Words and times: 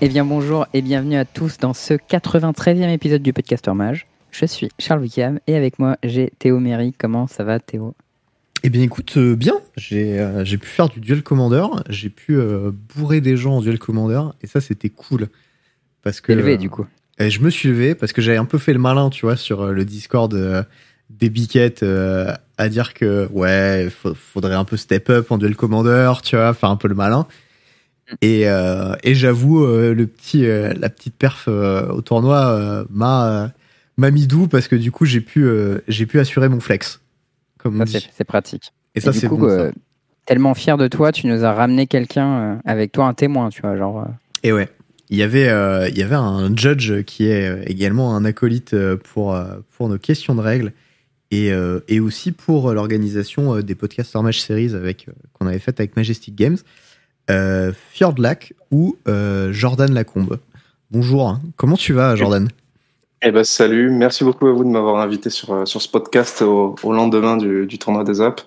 Eh 0.00 0.08
bien 0.08 0.24
bonjour 0.24 0.66
et 0.74 0.82
bienvenue 0.82 1.16
à 1.16 1.24
tous 1.24 1.58
dans 1.58 1.74
ce 1.74 1.94
93e 1.94 2.88
épisode 2.90 3.22
du 3.22 3.32
Podcaster 3.32 3.72
Mage. 3.72 4.06
Je 4.30 4.46
suis 4.46 4.68
Charles 4.78 5.00
Wickham 5.00 5.40
et 5.46 5.56
avec 5.56 5.78
moi 5.78 5.96
j'ai 6.04 6.32
Théo 6.38 6.60
Méry. 6.60 6.92
Comment 6.96 7.26
ça 7.26 7.42
va 7.44 7.58
Théo? 7.58 7.94
Eh 8.62 8.70
bien 8.70 8.82
écoute, 8.82 9.16
euh, 9.16 9.34
bien, 9.36 9.54
j'ai 9.76 10.18
euh, 10.20 10.44
j'ai 10.44 10.58
pu 10.58 10.66
faire 10.68 10.88
du 10.88 11.00
duel 11.00 11.22
commander, 11.22 11.64
j'ai 11.88 12.10
pu 12.10 12.36
euh, 12.36 12.70
bourrer 12.96 13.20
des 13.20 13.36
gens 13.36 13.56
en 13.56 13.60
duel 13.60 13.78
commander 13.78 14.20
et 14.42 14.46
ça 14.46 14.60
c'était 14.60 14.88
cool. 14.90 15.28
Parce 16.02 16.20
que, 16.20 16.32
levé 16.32 16.56
du 16.58 16.70
coup. 16.70 16.86
et 17.18 17.30
je 17.30 17.40
me 17.40 17.50
suis 17.50 17.68
levé 17.68 17.94
parce 17.94 18.12
que 18.12 18.22
j'avais 18.22 18.38
un 18.38 18.44
peu 18.44 18.58
fait 18.58 18.72
le 18.72 18.78
malin, 18.78 19.10
tu 19.10 19.26
vois, 19.26 19.36
sur 19.36 19.66
le 19.66 19.84
Discord 19.84 20.66
des 21.10 21.30
biquettes 21.30 21.84
à 22.56 22.68
dire 22.68 22.94
que 22.94 23.28
ouais, 23.32 23.88
fa- 23.90 24.14
faudrait 24.14 24.54
un 24.54 24.64
peu 24.64 24.76
step 24.76 25.10
up 25.10 25.30
en 25.32 25.38
duel 25.38 25.56
commander, 25.56 26.12
tu 26.22 26.36
vois, 26.36 26.54
faire 26.54 26.70
un 26.70 26.76
peu 26.76 26.86
le 26.88 26.94
malin. 26.94 27.26
Et, 28.22 28.48
euh, 28.48 28.94
et 29.02 29.14
j'avoue, 29.14 29.64
euh, 29.64 29.94
le 29.94 30.06
petit, 30.06 30.46
euh, 30.46 30.72
la 30.78 30.88
petite 30.88 31.14
perf 31.16 31.48
au 31.48 32.00
tournoi 32.02 32.86
m'a 32.90 33.52
m'a 33.96 34.10
mis 34.12 34.28
doux 34.28 34.46
parce 34.46 34.68
que 34.68 34.76
du 34.76 34.92
coup 34.92 35.04
j'ai 35.04 35.20
pu 35.20 35.46
j'ai 35.88 36.06
pu 36.06 36.20
assurer 36.20 36.48
mon 36.48 36.60
flex, 36.60 37.00
comme 37.58 37.84
c'est 37.86 38.24
pratique. 38.24 38.72
Et 38.94 39.00
ça 39.00 39.12
c'est 39.12 39.28
bon. 39.28 39.48
ça. 39.48 39.70
tellement 40.24 40.54
fier 40.54 40.76
de 40.76 40.88
toi, 40.88 41.12
tu 41.12 41.26
nous 41.26 41.44
as 41.44 41.52
ramené 41.52 41.86
quelqu'un 41.86 42.60
avec 42.64 42.92
toi, 42.92 43.06
un 43.06 43.14
témoin, 43.14 43.50
tu 43.50 43.62
vois, 43.62 43.76
genre. 43.76 44.06
Et 44.44 44.52
ouais, 44.52 44.68
il 45.10 45.18
y 45.18 45.22
avait, 45.22 45.48
euh, 45.48 45.88
il 45.88 45.98
y 45.98 46.02
avait 46.02 46.14
un 46.14 46.54
judge 46.54 47.02
qui 47.02 47.26
est 47.26 47.64
également 47.66 48.14
un 48.14 48.24
acolyte 48.24 48.76
pour, 48.98 49.38
pour 49.76 49.88
nos 49.88 49.98
questions 49.98 50.34
de 50.34 50.40
règles 50.40 50.72
et, 51.30 51.52
euh, 51.52 51.80
et 51.88 52.00
aussi 52.00 52.32
pour 52.32 52.72
l'organisation 52.72 53.60
des 53.60 53.74
podcasts 53.74 54.14
Match 54.16 54.40
Series 54.40 54.74
avec, 54.74 55.06
qu'on 55.32 55.46
avait 55.46 55.58
fait 55.58 55.78
avec 55.78 55.96
Majestic 55.96 56.34
Games, 56.34 56.58
euh, 57.30 57.72
Fjordlac 57.92 58.52
ou 58.70 58.96
euh, 59.08 59.52
Jordan 59.52 59.92
Lacombe. 59.92 60.38
Bonjour, 60.90 61.28
hein. 61.28 61.40
comment 61.56 61.76
tu 61.76 61.92
vas 61.92 62.16
Jordan? 62.16 62.48
Eh 63.22 63.30
ben 63.32 63.42
salut, 63.44 63.90
merci 63.90 64.22
beaucoup 64.24 64.46
à 64.46 64.52
vous 64.52 64.64
de 64.64 64.68
m'avoir 64.70 65.00
invité 65.02 65.28
sur, 65.28 65.52
euh, 65.52 65.64
sur 65.64 65.82
ce 65.82 65.88
podcast 65.88 66.40
au, 66.42 66.76
au 66.82 66.92
lendemain 66.92 67.36
du, 67.36 67.66
du 67.66 67.78
tournoi 67.78 68.04
des 68.04 68.20
apps. 68.20 68.46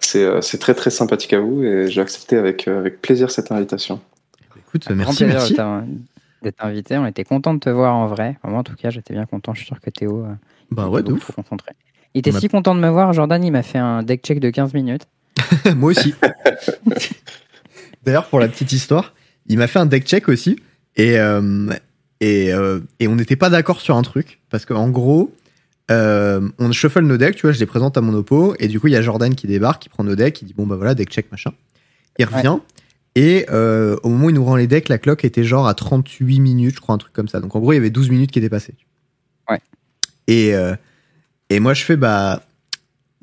C'est 0.00 0.24
euh, 0.24 0.40
c'est 0.40 0.58
très 0.58 0.74
très 0.74 0.90
sympathique 0.90 1.32
à 1.32 1.40
vous 1.40 1.62
et 1.62 1.88
j'ai 1.90 2.00
accepté 2.00 2.36
avec, 2.36 2.66
euh, 2.66 2.78
avec 2.78 3.00
plaisir 3.00 3.30
cette 3.30 3.52
invitation. 3.52 4.00
Écoute, 4.58 4.88
merci, 4.90 5.24
plaisir 5.24 5.38
merci. 5.40 5.54
d'être 6.42 6.64
invité. 6.64 6.96
On 6.98 7.06
était 7.06 7.24
content 7.24 7.54
de 7.54 7.60
te 7.60 7.70
voir 7.70 7.94
en 7.94 8.06
vrai. 8.08 8.38
Moi, 8.44 8.58
en 8.58 8.62
tout 8.62 8.74
cas, 8.76 8.90
j'étais 8.90 9.14
bien 9.14 9.26
content. 9.26 9.52
Je 9.54 9.58
suis 9.60 9.66
sûr 9.66 9.80
que 9.80 9.90
Théo. 9.90 10.24
euh, 10.24 10.32
Bah 10.70 10.88
ouais, 10.88 11.02
de 11.02 11.12
ouf. 11.12 11.30
concentré. 11.32 11.72
Il 12.14 12.18
était 12.20 12.32
si 12.32 12.48
content 12.48 12.74
de 12.74 12.80
me 12.80 12.88
voir. 12.88 13.12
Jordan, 13.12 13.42
il 13.44 13.50
m'a 13.52 13.62
fait 13.62 13.78
un 13.78 14.02
deck 14.02 14.22
check 14.24 14.40
de 14.40 14.50
15 14.50 14.74
minutes. 14.74 15.06
Moi 15.76 15.90
aussi. 15.90 16.14
D'ailleurs, 18.04 18.26
pour 18.26 18.40
la 18.40 18.48
petite 18.48 18.72
histoire, 18.72 19.14
il 19.46 19.58
m'a 19.58 19.66
fait 19.66 19.78
un 19.78 19.86
deck 19.86 20.04
check 20.06 20.28
aussi. 20.28 20.56
Et, 20.96 21.18
euh, 21.18 21.70
et, 22.20 22.52
euh, 22.52 22.80
et 22.98 23.08
on 23.08 23.16
n'était 23.16 23.36
pas 23.36 23.50
d'accord 23.50 23.80
sur 23.80 23.96
un 23.96 24.02
truc. 24.02 24.40
Parce 24.50 24.64
qu'en 24.64 24.88
gros, 24.88 25.34
euh, 25.90 26.48
on 26.58 26.72
shuffle 26.72 27.00
nos 27.02 27.16
decks, 27.16 27.36
tu 27.36 27.42
vois, 27.42 27.52
je 27.52 27.60
les 27.60 27.66
présente 27.66 27.96
à 27.96 28.00
mon 28.00 28.14
oppo. 28.14 28.54
Et 28.58 28.68
du 28.68 28.80
coup, 28.80 28.86
il 28.88 28.92
y 28.92 28.96
a 28.96 29.02
Jordan 29.02 29.34
qui 29.34 29.46
débarque, 29.46 29.82
qui 29.82 29.88
prend 29.88 30.04
nos 30.04 30.16
decks, 30.16 30.34
qui 30.34 30.44
dit 30.44 30.54
Bon, 30.54 30.66
bah 30.66 30.76
voilà, 30.76 30.94
deck 30.94 31.10
check, 31.10 31.30
machin. 31.30 31.52
Il 32.18 32.24
revient. 32.24 32.58
Et 33.16 33.46
au 33.50 34.08
moment 34.08 34.26
où 34.26 34.30
il 34.30 34.34
nous 34.34 34.44
rend 34.44 34.56
les 34.56 34.66
decks, 34.66 34.88
la 34.88 34.98
clock 34.98 35.24
était 35.24 35.44
genre 35.44 35.66
à 35.66 35.74
38 35.74 36.40
minutes, 36.40 36.76
je 36.76 36.80
crois, 36.80 36.94
un 36.94 36.98
truc 36.98 37.12
comme 37.12 37.28
ça. 37.28 37.40
Donc 37.40 37.54
en 37.56 37.60
gros, 37.60 37.72
il 37.72 37.76
y 37.76 37.78
avait 37.78 37.90
12 37.90 38.10
minutes 38.10 38.30
qui 38.30 38.38
étaient 38.38 38.48
passées. 38.48 38.74
Ouais. 39.48 39.60
Et, 40.26 40.52
et 41.48 41.60
moi, 41.60 41.74
je 41.74 41.84
fais 41.84 41.96
Bah, 41.96 42.42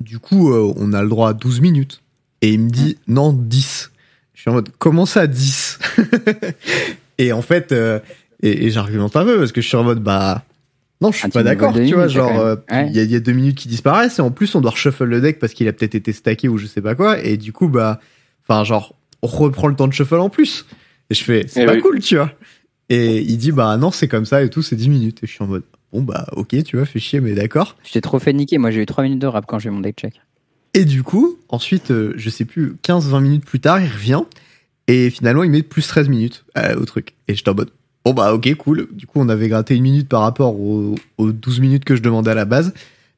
du 0.00 0.18
coup, 0.18 0.52
on 0.52 0.92
a 0.92 1.02
le 1.02 1.08
droit 1.08 1.30
à 1.30 1.32
12 1.32 1.60
minutes. 1.60 2.02
Et 2.42 2.52
il 2.52 2.60
me 2.60 2.70
dit 2.70 2.98
non, 3.06 3.32
10. 3.32 3.90
Je 4.38 4.42
suis 4.42 4.50
en 4.50 4.54
mode 4.54 4.68
comment 4.78 5.04
ça 5.04 5.26
10 5.26 5.80
Et 7.18 7.32
en 7.32 7.42
fait, 7.42 7.72
euh, 7.72 7.98
et, 8.40 8.66
et 8.66 8.70
j'argumente 8.70 9.16
un 9.16 9.24
peu 9.24 9.36
parce 9.36 9.50
que 9.50 9.60
je 9.60 9.66
suis 9.66 9.76
en 9.76 9.82
mode 9.82 10.00
bah 10.00 10.44
non, 11.00 11.10
je 11.10 11.16
suis 11.18 11.26
Ah, 11.26 11.30
pas 11.30 11.42
d'accord, 11.42 11.74
tu 11.74 11.94
vois, 11.94 12.06
genre 12.06 12.38
euh. 12.38 12.54
Ouais. 12.70 12.86
il 12.88 12.94
y, 12.96 13.00
a- 13.00 13.02
il 13.02 13.10
y 13.10 13.16
a 13.16 13.20
deux 13.20 13.32
minutes 13.32 13.56
qui 13.58 13.66
disparaissent 13.66 14.20
et 14.20 14.22
en 14.22 14.30
plus 14.30 14.54
on 14.54 14.60
doit 14.60 14.70
reshuffle 14.70 15.04
le 15.04 15.20
deck 15.20 15.40
parce 15.40 15.54
qu'il 15.54 15.66
a 15.66 15.72
peut-être 15.72 15.96
été 15.96 16.12
stacké 16.12 16.46
ou 16.48 16.56
je 16.56 16.66
sais 16.66 16.80
pas 16.80 16.94
quoi 16.94 17.18
et 17.20 17.36
du 17.36 17.52
coup 17.52 17.66
bah 17.68 17.98
enfin 18.48 18.62
genre 18.62 18.94
on 19.22 19.26
reprend 19.26 19.66
le 19.66 19.74
temps 19.74 19.88
de 19.88 19.92
shuffle 19.92 20.14
en 20.16 20.30
plus. 20.30 20.66
Et 21.10 21.14
je 21.14 21.24
fais 21.24 21.44
c'est 21.48 21.62
Eh 21.62 21.66
pas 21.66 21.74
oui. 21.74 21.80
cool, 21.80 21.98
tu 21.98 22.14
vois. 22.16 22.30
Et 22.90 23.18
il 23.20 23.38
dit 23.38 23.50
bah 23.50 23.76
non, 23.76 23.90
c'est 23.90 24.06
comme 24.06 24.24
ça 24.24 24.42
et 24.44 24.50
tout, 24.50 24.62
c'est 24.62 24.76
10 24.76 24.88
minutes 24.88 25.18
et 25.24 25.26
je 25.26 25.32
suis 25.32 25.42
en 25.42 25.48
mode 25.48 25.64
bon 25.92 26.02
bah 26.02 26.26
OK, 26.32 26.54
tu 26.62 26.76
vois, 26.76 26.86
fais 26.86 27.00
chier 27.00 27.20
mais 27.20 27.32
d'accord. 27.32 27.76
T'es 27.92 28.00
trop 28.00 28.20
fait 28.20 28.32
niquer. 28.32 28.58
Moi, 28.58 28.70
j'ai 28.70 28.82
eu 28.82 28.86
3 28.86 29.02
minutes 29.02 29.18
de 29.20 29.26
rap 29.26 29.44
quand 29.48 29.58
j'ai 29.58 29.68
eu 29.68 29.72
mon 29.72 29.80
deck 29.80 29.96
check. 29.98 30.14
Et 30.74 30.84
du 30.84 31.02
coup, 31.02 31.38
ensuite, 31.48 31.90
euh, 31.90 32.12
je 32.16 32.30
sais 32.30 32.44
plus, 32.44 32.76
15-20 32.82 33.20
minutes 33.20 33.44
plus 33.44 33.60
tard, 33.60 33.80
il 33.80 33.90
revient. 33.90 34.22
Et 34.86 35.10
finalement, 35.10 35.42
il 35.42 35.50
met 35.50 35.62
plus 35.62 35.86
13 35.86 36.08
minutes 36.08 36.44
euh, 36.56 36.76
au 36.76 36.84
truc. 36.84 37.14
Et 37.26 37.34
j'étais 37.34 37.50
en 37.50 37.54
mode, 37.54 37.70
bon 38.04 38.14
bah 38.14 38.32
ok, 38.32 38.54
cool. 38.54 38.88
Du 38.92 39.06
coup, 39.06 39.20
on 39.20 39.28
avait 39.28 39.48
gratté 39.48 39.74
une 39.74 39.82
minute 39.82 40.08
par 40.08 40.22
rapport 40.22 40.58
aux, 40.58 40.94
aux 41.18 41.32
12 41.32 41.60
minutes 41.60 41.84
que 41.84 41.96
je 41.96 42.02
demandais 42.02 42.30
à 42.30 42.34
la 42.34 42.44
base. 42.44 42.72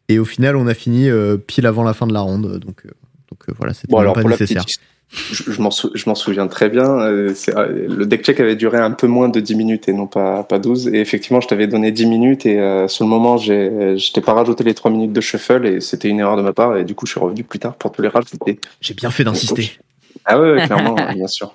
Et 0.08 0.18
au 0.18 0.24
final, 0.24 0.56
on 0.56 0.66
a 0.66 0.74
fini 0.74 1.08
euh, 1.08 1.36
pile 1.36 1.66
avant 1.66 1.84
la 1.84 1.94
fin 1.94 2.06
de 2.06 2.12
la 2.12 2.20
ronde. 2.20 2.58
Donc, 2.58 2.84
donc 3.30 3.44
voilà, 3.56 3.74
c'était 3.74 3.92
Bon 3.92 4.02
pas 4.02 4.20
pour 4.20 4.28
la 4.28 4.36
nécessaire. 4.36 4.64
petite, 4.64 4.80
je, 5.12 5.50
je 5.50 5.60
m'en 5.60 5.70
sou- 5.70 5.90
souviens 6.14 6.46
très 6.46 6.68
bien. 6.68 6.84
euh, 6.84 7.34
euh, 7.48 7.86
le 7.88 8.06
deck 8.06 8.22
check 8.24 8.38
avait 8.40 8.54
duré 8.56 8.78
un 8.78 8.92
peu 8.92 9.06
moins 9.08 9.28
de 9.28 9.40
10 9.40 9.56
minutes 9.56 9.88
et 9.88 9.92
non 9.92 10.06
pas, 10.06 10.44
pas 10.44 10.58
12. 10.60 10.88
Et 10.88 11.00
effectivement, 11.00 11.40
je 11.40 11.48
t'avais 11.48 11.66
donné 11.66 11.90
10 11.90 12.06
minutes 12.06 12.46
et 12.46 12.60
euh, 12.60 12.86
sur 12.86 13.04
le 13.04 13.10
moment, 13.10 13.36
je 13.36 14.12
t'ai 14.12 14.20
pas 14.20 14.34
rajouté 14.34 14.62
les 14.64 14.74
3 14.74 14.90
minutes 14.90 15.12
de 15.12 15.20
shuffle 15.20 15.66
et 15.66 15.80
c'était 15.80 16.08
une 16.08 16.20
erreur 16.20 16.36
de 16.36 16.42
ma 16.42 16.52
part. 16.52 16.76
Et 16.76 16.84
du 16.84 16.94
coup, 16.94 17.06
je 17.06 17.12
suis 17.12 17.20
revenu 17.20 17.42
plus 17.42 17.58
tard 17.58 17.74
pour 17.74 17.90
tous 17.90 18.02
les 18.02 18.08
rajouter. 18.08 18.60
J'ai 18.80 18.94
bien 18.94 19.10
fait 19.10 19.24
d'insister. 19.24 19.72
Ah 20.24 20.40
ouais, 20.40 20.52
ouais, 20.52 20.66
clairement, 20.66 20.94
bien 21.14 21.26
sûr. 21.26 21.54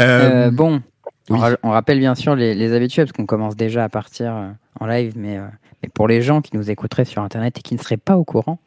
Euh, 0.00 0.46
Euh, 0.46 0.50
bon, 0.50 0.80
on, 1.30 1.34
oui. 1.34 1.40
ra- 1.40 1.56
on 1.62 1.70
rappelle 1.70 1.98
bien 1.98 2.14
sûr 2.14 2.34
les, 2.36 2.54
les 2.54 2.72
habitués 2.72 3.02
parce 3.02 3.12
qu'on 3.12 3.26
commence 3.26 3.56
déjà 3.56 3.84
à 3.84 3.88
partir 3.88 4.34
euh, 4.36 4.48
en 4.80 4.86
live, 4.86 5.14
mais, 5.16 5.38
euh, 5.38 5.46
mais 5.82 5.88
pour 5.92 6.06
les 6.08 6.22
gens 6.22 6.40
qui 6.40 6.56
nous 6.56 6.70
écouteraient 6.70 7.04
sur 7.04 7.22
Internet 7.22 7.58
et 7.58 7.62
qui 7.62 7.74
ne 7.74 7.80
seraient 7.80 7.96
pas 7.96 8.16
au 8.16 8.24
courant, 8.24 8.58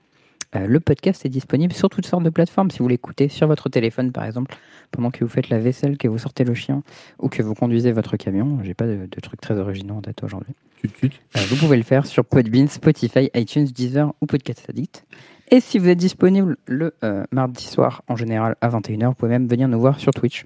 euh, 0.56 0.68
le 0.68 0.80
podcast 0.80 1.26
est 1.26 1.30
disponible 1.30 1.74
sur 1.74 1.90
toutes 1.90 2.06
sortes 2.06 2.24
de 2.24 2.30
plateformes. 2.30 2.72
Si 2.72 2.80
vous 2.80 2.88
l'écoutez 2.88 3.30
sur 3.30 3.48
votre 3.48 3.70
téléphone, 3.70 4.12
par 4.12 4.26
exemple, 4.26 4.56
pendant 4.92 5.12
que 5.12 5.24
vous 5.24 5.30
faites 5.30 5.50
la 5.50 5.60
vaisselle, 5.60 5.98
que 5.98 6.08
vous 6.08 6.18
sortez 6.18 6.44
le 6.44 6.54
chien 6.54 6.84
ou 7.20 7.30
que 7.30 7.42
vous 7.42 7.54
conduisez 7.54 7.92
votre 7.92 8.18
camion, 8.18 8.60
j'ai 8.64 8.74
pas 8.74 8.86
de, 8.88 9.08
de 9.10 9.20
trucs 9.22 9.40
très 9.42 9.58
originaux 9.58 9.96
en 9.96 10.02
date 10.02 10.24
aujourd'hui. 10.24 10.54
Euh, 10.84 11.40
vous 11.50 11.56
pouvez 11.58 11.78
le 11.78 11.84
faire 11.84 12.06
sur 12.06 12.26
Podbean, 12.26 12.68
Spotify, 12.68 13.30
iTunes, 13.36 13.66
Deezer 13.66 14.14
ou 14.22 14.26
Podcast 14.26 14.66
Addict. 14.70 15.06
Et 15.52 15.60
si 15.60 15.78
vous 15.80 15.90
êtes 15.90 15.98
disponible 15.98 16.58
le 16.66 16.94
euh, 17.04 17.24
mardi 17.32 17.64
soir, 17.64 18.04
en 18.08 18.16
général 18.16 18.56
à 18.62 18.70
21h, 18.70 19.08
vous 19.08 19.14
pouvez 19.14 19.32
même 19.32 19.48
venir 19.48 19.68
nous 19.68 19.80
voir 19.80 20.00
sur 20.00 20.12
Twitch, 20.12 20.46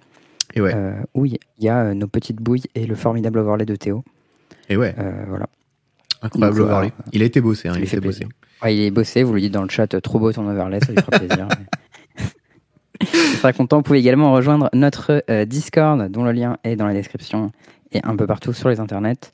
Et 0.55 0.61
ouais, 0.61 0.73
euh, 0.75 0.95
où 1.13 1.25
il 1.25 1.37
y 1.59 1.69
a 1.69 1.93
nos 1.93 2.07
petites 2.07 2.37
bouilles 2.37 2.63
et 2.73 2.85
le 2.85 2.95
formidable 2.95 3.39
overlay 3.39 3.66
de 3.66 3.75
Théo. 3.75 4.03
et 4.67 4.75
ouais, 4.77 4.95
voilà. 5.27 5.47
incroyable 6.22 6.61
overlay. 6.61 6.91
Il 7.13 7.22
a 7.22 7.25
été 7.25 7.39
bossé, 7.39 7.69
hein, 7.69 7.73
il 7.75 7.81
a 7.81 7.85
été 7.85 7.99
bossé. 8.01 8.25
plaisir. 8.25 8.27
Ouais, 8.63 8.75
il 8.75 8.81
est 8.81 8.91
bossé, 8.91 9.23
vous 9.23 9.33
lui 9.33 9.41
dites 9.41 9.53
dans 9.53 9.63
le 9.63 9.69
chat, 9.69 9.88
trop 10.01 10.19
beau 10.19 10.31
ton 10.31 10.47
overlay, 10.47 10.79
ça 10.79 10.91
lui 10.91 11.01
fera 11.01 11.19
plaisir. 11.19 11.47
Il 13.01 13.38
sera 13.38 13.51
content. 13.53 13.77
Vous 13.77 13.83
pouvez 13.83 13.99
également 13.99 14.31
rejoindre 14.31 14.69
notre 14.73 15.23
euh, 15.29 15.43
Discord, 15.45 16.09
dont 16.09 16.23
le 16.23 16.31
lien 16.31 16.57
est 16.63 16.77
dans 16.77 16.88
la 16.88 16.93
description 16.93 17.51
et 17.91 17.99
un 18.03 18.16
peu 18.16 18.25
partout 18.25 18.53
sur 18.53 18.69
les 18.69 18.79
internets, 18.79 19.31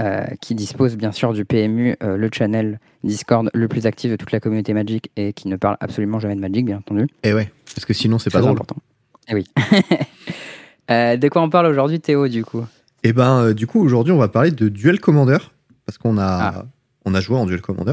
euh, 0.00 0.24
qui 0.40 0.54
dispose 0.56 0.96
bien 0.96 1.12
sûr 1.12 1.32
du 1.32 1.44
PMU, 1.44 1.96
euh, 2.02 2.16
le 2.16 2.28
channel 2.32 2.80
Discord 3.04 3.50
le 3.54 3.68
plus 3.68 3.86
actif 3.86 4.10
de 4.10 4.16
toute 4.16 4.32
la 4.32 4.40
communauté 4.40 4.74
Magic 4.74 5.10
et 5.16 5.32
qui 5.32 5.46
ne 5.48 5.56
parle 5.56 5.76
absolument 5.80 6.18
jamais 6.18 6.34
de 6.34 6.40
Magic, 6.40 6.66
bien 6.66 6.78
entendu. 6.78 7.06
Et 7.22 7.32
ouais, 7.32 7.50
parce 7.74 7.84
que 7.84 7.94
sinon, 7.94 8.18
c'est 8.18 8.30
pas 8.30 8.40
drôle. 8.40 8.52
important. 8.52 8.76
Eh 9.28 9.34
oui. 9.34 9.46
Euh, 10.90 11.18
de 11.18 11.28
quoi 11.28 11.42
on 11.42 11.50
parle 11.50 11.66
aujourd'hui, 11.66 12.00
Théo, 12.00 12.28
du 12.28 12.46
coup? 12.46 12.64
Et 13.02 13.12
ben, 13.12 13.42
euh, 13.42 13.52
du 13.52 13.66
coup, 13.66 13.78
aujourd'hui, 13.84 14.10
on 14.10 14.16
va 14.16 14.28
parler 14.28 14.50
de 14.50 14.70
Duel 14.70 15.00
Commander 15.00 15.36
parce 15.84 15.98
qu'on 15.98 16.16
a, 16.16 16.24
Ah. 16.26 16.64
on 17.04 17.12
a 17.12 17.20
joué 17.20 17.36
en 17.36 17.44
Duel 17.44 17.60
Commander 17.60 17.92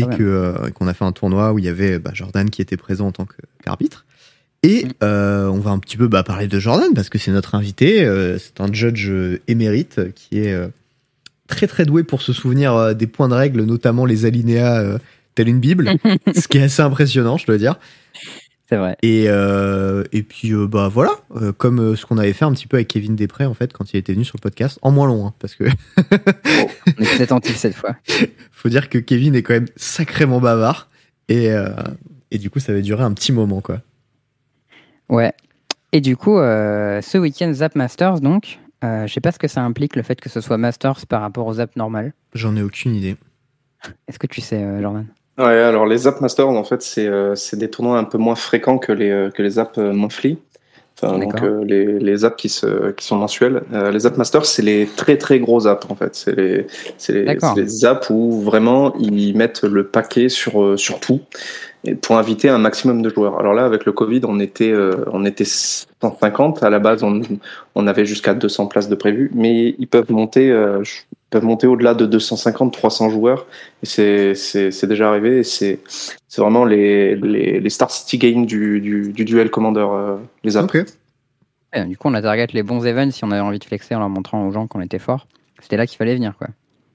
et 0.00 0.06
euh, 0.20 0.70
qu'on 0.70 0.86
a 0.88 0.94
fait 0.94 1.04
un 1.04 1.12
tournoi 1.12 1.52
où 1.52 1.58
il 1.58 1.64
y 1.64 1.68
avait 1.68 1.98
bah, 1.98 2.10
Jordan 2.14 2.48
qui 2.50 2.62
était 2.62 2.76
présent 2.76 3.08
en 3.08 3.12
tant 3.12 3.26
qu'arbitre. 3.64 4.04
Et 4.62 4.84
Mm. 4.84 4.88
euh, 5.02 5.46
on 5.48 5.58
va 5.58 5.70
un 5.70 5.78
petit 5.78 5.96
peu 5.96 6.06
bah, 6.08 6.22
parler 6.22 6.46
de 6.46 6.58
Jordan 6.58 6.92
parce 6.94 7.08
que 7.08 7.18
c'est 7.18 7.30
notre 7.30 7.54
invité. 7.54 8.04
euh, 8.04 8.38
c'est 8.38 8.60
un 8.60 8.72
judge 8.72 9.10
émérite 9.48 10.12
qui 10.14 10.38
est 10.40 10.54
très 11.48 11.66
très 11.66 11.84
doué 11.84 12.02
pour 12.04 12.22
se 12.22 12.32
souvenir 12.32 12.94
des 12.94 13.06
points 13.06 13.28
de 13.28 13.34
règle, 13.34 13.62
notamment 13.64 14.04
les 14.06 14.24
alinéas 14.24 14.98
telle 15.34 15.48
une 15.48 15.60
bible, 15.60 15.92
ce 16.34 16.48
qui 16.48 16.58
est 16.58 16.62
assez 16.64 16.82
impressionnant, 16.82 17.36
je 17.38 17.46
dois 17.46 17.58
dire. 17.58 17.76
C'est 18.70 18.76
vrai. 18.76 18.96
Et, 19.02 19.24
euh, 19.26 20.04
et 20.12 20.22
puis 20.22 20.52
euh, 20.52 20.68
bah 20.68 20.86
voilà, 20.86 21.10
euh, 21.34 21.50
comme 21.50 21.96
ce 21.96 22.06
qu'on 22.06 22.18
avait 22.18 22.32
fait 22.32 22.44
un 22.44 22.52
petit 22.52 22.68
peu 22.68 22.76
avec 22.76 22.86
Kevin 22.86 23.16
Després 23.16 23.44
en 23.44 23.52
fait 23.52 23.72
quand 23.72 23.92
il 23.92 23.96
était 23.96 24.12
venu 24.12 24.24
sur 24.24 24.36
le 24.36 24.42
podcast, 24.42 24.78
en 24.82 24.92
moins 24.92 25.08
long, 25.08 25.26
hein, 25.26 25.34
parce 25.40 25.56
que 25.56 25.64
On 25.96 27.02
est 27.02 27.20
attentif 27.20 27.56
cette 27.56 27.74
fois. 27.74 27.96
faut 28.52 28.68
dire 28.68 28.88
que 28.88 28.98
Kevin 28.98 29.34
est 29.34 29.42
quand 29.42 29.54
même 29.54 29.66
sacrément 29.74 30.40
bavard 30.40 30.88
et, 31.28 31.48
et 32.30 32.38
du 32.38 32.48
coup 32.48 32.60
ça 32.60 32.72
va 32.72 32.80
durer 32.80 33.02
un 33.02 33.12
petit 33.12 33.32
moment 33.32 33.60
quoi. 33.60 33.82
Ouais. 35.08 35.32
Et 35.90 36.00
du 36.00 36.16
coup, 36.16 36.36
ce 36.36 37.18
week-end, 37.18 37.52
Zap 37.52 37.74
Masters, 37.74 38.20
donc, 38.20 38.60
je 38.82 39.08
sais 39.12 39.20
pas 39.20 39.32
ce 39.32 39.40
que 39.40 39.48
ça 39.48 39.62
implique 39.62 39.96
le 39.96 40.02
fait 40.02 40.20
que 40.20 40.28
ce 40.28 40.40
soit 40.40 40.58
Masters 40.58 41.06
par 41.08 41.22
rapport 41.22 41.46
aux 41.46 41.54
Zap 41.54 41.74
normales. 41.74 42.12
J'en 42.34 42.54
ai 42.54 42.62
aucune 42.62 42.94
idée. 42.94 43.16
Est-ce 44.06 44.20
que 44.20 44.28
tu 44.28 44.40
sais, 44.40 44.64
Jordan? 44.80 45.06
Ouais, 45.40 45.58
alors 45.58 45.86
les 45.86 45.98
Zap 45.98 46.20
Masters, 46.20 46.48
en 46.48 46.64
fait, 46.64 46.82
c'est 46.82 47.06
euh, 47.06 47.34
c'est 47.34 47.56
des 47.56 47.70
tournois 47.70 47.98
un 47.98 48.04
peu 48.04 48.18
moins 48.18 48.34
fréquents 48.34 48.78
que 48.78 48.92
les, 48.92 49.10
euh, 49.10 49.30
que 49.30 49.42
les 49.42 49.50
Zap 49.50 49.78
euh, 49.78 49.92
Monthly. 49.92 50.38
Enfin, 51.02 51.18
donc 51.18 51.42
euh, 51.42 51.64
les, 51.64 51.98
les 51.98 52.24
apps 52.26 52.36
qui, 52.36 52.50
se, 52.50 52.90
qui 52.90 53.06
sont 53.06 53.16
mensuelles. 53.16 53.62
Euh, 53.72 53.90
les 53.90 54.06
app 54.06 54.18
masters, 54.18 54.44
c'est 54.44 54.60
les 54.60 54.84
très 54.84 55.16
très 55.16 55.40
gros 55.40 55.66
apps 55.66 55.86
en 55.88 55.94
fait. 55.94 56.14
C'est 56.14 56.36
les, 56.36 56.66
c'est 56.98 57.12
les, 57.14 57.38
les 57.56 57.84
apps 57.86 58.10
où 58.10 58.42
vraiment 58.42 58.94
ils 58.98 59.34
mettent 59.34 59.62
le 59.62 59.86
paquet 59.86 60.28
sur, 60.28 60.78
sur 60.78 61.00
tout 61.00 61.20
et 61.84 61.94
pour 61.94 62.18
inviter 62.18 62.48
un 62.48 62.58
maximum 62.58 63.02
de 63.02 63.08
joueurs. 63.08 63.38
Alors 63.38 63.54
là, 63.54 63.64
avec 63.64 63.84
le 63.86 63.92
Covid, 63.92 64.20
on 64.24 64.38
était, 64.38 64.70
euh, 64.70 65.04
on 65.12 65.24
était 65.24 65.44
150. 65.46 66.62
À 66.62 66.70
la 66.70 66.78
base, 66.78 67.02
on, 67.02 67.22
on 67.74 67.86
avait 67.86 68.04
jusqu'à 68.04 68.34
200 68.34 68.66
places 68.66 68.88
de 68.88 68.94
prévues, 68.94 69.30
mais 69.34 69.74
ils 69.78 69.88
peuvent 69.88 70.10
monter, 70.10 70.50
euh, 70.50 70.82
peuvent 71.30 71.44
monter 71.44 71.66
au-delà 71.66 71.94
de 71.94 72.06
250, 72.06 72.72
300 72.72 73.10
joueurs. 73.10 73.46
Et 73.82 73.86
c'est, 73.86 74.34
c'est, 74.34 74.70
c'est 74.70 74.86
déjà 74.86 75.08
arrivé. 75.08 75.38
Et 75.38 75.44
c'est, 75.44 75.80
c'est 76.28 76.40
vraiment 76.40 76.64
les, 76.64 77.16
les, 77.16 77.60
les 77.60 77.70
Star 77.70 77.90
City 77.90 78.18
Games 78.18 78.44
du, 78.44 78.80
du, 78.80 79.12
du 79.12 79.24
duel 79.24 79.50
Commander, 79.50 79.86
euh, 79.88 80.16
les. 80.44 80.56
Ok. 80.56 80.84
Ouais, 81.72 81.84
du 81.84 81.96
coup, 81.96 82.08
on 82.08 82.14
a 82.14 82.22
target 82.22 82.48
les 82.52 82.64
bons 82.64 82.84
events 82.84 83.12
si 83.12 83.24
on 83.24 83.30
avait 83.30 83.40
envie 83.40 83.60
de 83.60 83.64
flexer 83.64 83.94
en 83.94 84.00
leur 84.00 84.08
montrant 84.08 84.46
aux 84.46 84.50
gens 84.50 84.66
qu'on 84.66 84.80
était 84.80 84.98
fort. 84.98 85.26
C'était 85.60 85.76
là 85.76 85.86
qu'il 85.86 85.96
fallait 85.98 86.14
venir, 86.14 86.34
quoi. 86.36 86.48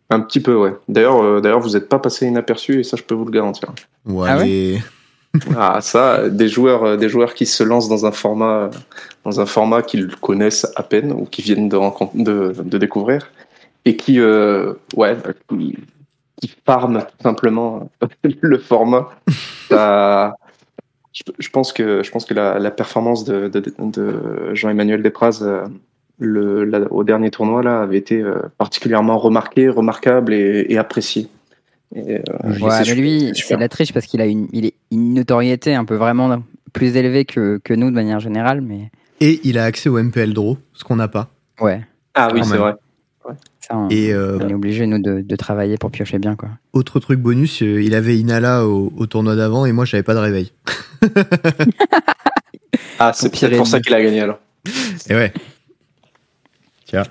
Un 0.09 0.19
petit 0.19 0.39
peu, 0.39 0.55
ouais. 0.55 0.73
D'ailleurs, 0.87 1.23
euh, 1.23 1.39
d'ailleurs, 1.39 1.61
vous 1.61 1.71
n'êtes 1.71 1.89
pas 1.89 1.99
passé 1.99 2.27
inaperçu 2.27 2.79
et 2.79 2.83
ça, 2.83 2.97
je 2.97 3.03
peux 3.03 3.15
vous 3.15 3.25
le 3.25 3.31
garantir. 3.31 3.73
Ouais, 4.05 4.27
Ah 4.29 4.37
ouais 4.37 4.79
Ah, 5.57 5.79
ça, 5.81 6.29
des 6.29 6.47
joueurs, 6.47 6.83
euh, 6.83 6.97
des 6.97 7.09
joueurs 7.09 7.33
qui 7.33 7.45
se 7.45 7.63
lancent 7.63 7.89
dans 7.89 8.05
un 8.05 8.11
format, 8.11 8.69
dans 9.23 9.39
un 9.39 9.45
format 9.45 9.81
qu'ils 9.81 10.15
connaissent 10.15 10.67
à 10.75 10.83
peine 10.83 11.11
ou 11.11 11.25
qui 11.25 11.41
viennent 11.41 11.69
de, 11.69 11.75
rencontrer, 11.75 12.23
de, 12.23 12.53
de 12.63 12.77
découvrir 12.77 13.31
et 13.85 13.95
qui, 13.95 14.19
euh, 14.19 14.73
ouais, 14.95 15.15
qui, 15.49 15.77
qui 16.41 16.51
farment 16.65 16.99
tout 17.01 17.23
simplement 17.23 17.89
le 18.41 18.57
format. 18.57 19.09
Ça- 19.69 20.35
je, 21.13 21.23
je 21.39 21.49
pense 21.49 21.71
que, 21.71 22.03
je 22.03 22.11
pense 22.11 22.25
que 22.25 22.33
la, 22.33 22.59
la 22.59 22.71
performance 22.71 23.23
de, 23.23 23.47
de, 23.47 23.63
de 23.79 24.53
Jean-Emmanuel 24.53 25.01
Despraz 25.01 25.41
euh, 25.43 25.63
le, 26.19 26.65
la- 26.65 26.91
au 26.91 27.03
dernier 27.05 27.31
tournoi 27.31 27.63
là 27.63 27.81
avait 27.81 27.97
été 27.97 28.21
euh, 28.21 28.35
particulièrement 28.57 29.17
remarquée, 29.17 29.69
remarquable 29.69 30.33
et, 30.33 30.65
et 30.69 30.77
appréciée. 30.77 31.27
Et, 31.95 32.15
euh, 32.17 32.21
Ouais, 32.43 32.81
mais 32.85 32.95
lui, 32.95 33.31
c'est 33.35 33.55
de 33.55 33.59
la 33.61 33.69
triche 33.69 33.93
parce 33.93 34.05
qu'il 34.07 34.19
a 34.19 34.25
une, 34.25 34.47
il 34.51 34.65
est 34.65 34.73
une 34.91 35.13
notoriété 35.13 35.73
un 35.73 35.85
peu 35.85 35.95
vraiment 35.95 36.43
plus 36.73 36.97
élevée 36.97 37.23
que, 37.23 37.59
que 37.63 37.73
nous 37.73 37.89
de 37.89 37.95
manière 37.95 38.19
générale, 38.19 38.59
mais 38.59 38.91
Et 39.21 39.39
il 39.45 39.57
a 39.57 39.63
accès 39.63 39.87
au 39.87 39.97
MPL 39.97 40.33
Draw, 40.33 40.57
ce 40.73 40.83
qu'on 40.83 40.97
n'a 40.97 41.07
pas. 41.07 41.29
ouais, 41.61 41.81
Ah 42.13 42.29
oui, 42.33 42.41
c'est 42.43 42.57
vrai. 42.57 42.75
Ça, 43.67 43.77
on, 43.77 43.89
Et 43.89 44.13
euh, 44.13 44.37
on 44.41 44.49
est 44.49 44.53
obligé 44.53 44.85
nous 44.87 44.99
de, 44.99 45.21
de 45.21 45.35
travailler 45.35 45.77
pour 45.77 45.91
piocher 45.91 46.19
bien, 46.19 46.35
quoi. 46.35 46.49
autre 46.73 46.99
truc 46.99 47.19
bonus, 47.19 47.61
euh, 47.63 47.81
il 47.81 47.95
avait 47.95 48.17
Inala 48.17 48.65
au, 48.65 48.91
au 48.95 49.05
tournoi 49.07 49.35
d'avant 49.35 49.65
et 49.65 49.71
moi 49.71 49.85
j'avais 49.85 50.03
pas 50.03 50.13
de 50.13 50.19
réveil. 50.19 50.51
Ah, 52.99 53.11
c'est 53.13 53.29
peut-être 53.29 53.57
pour 53.57 53.67
ça 53.67 53.79
qu'il 53.81 53.93
a 53.93 54.01
gagné 54.01 54.21
alors. 54.21 54.39
Et 55.09 55.15
ouais. 55.15 55.33
Euh, 56.93 57.01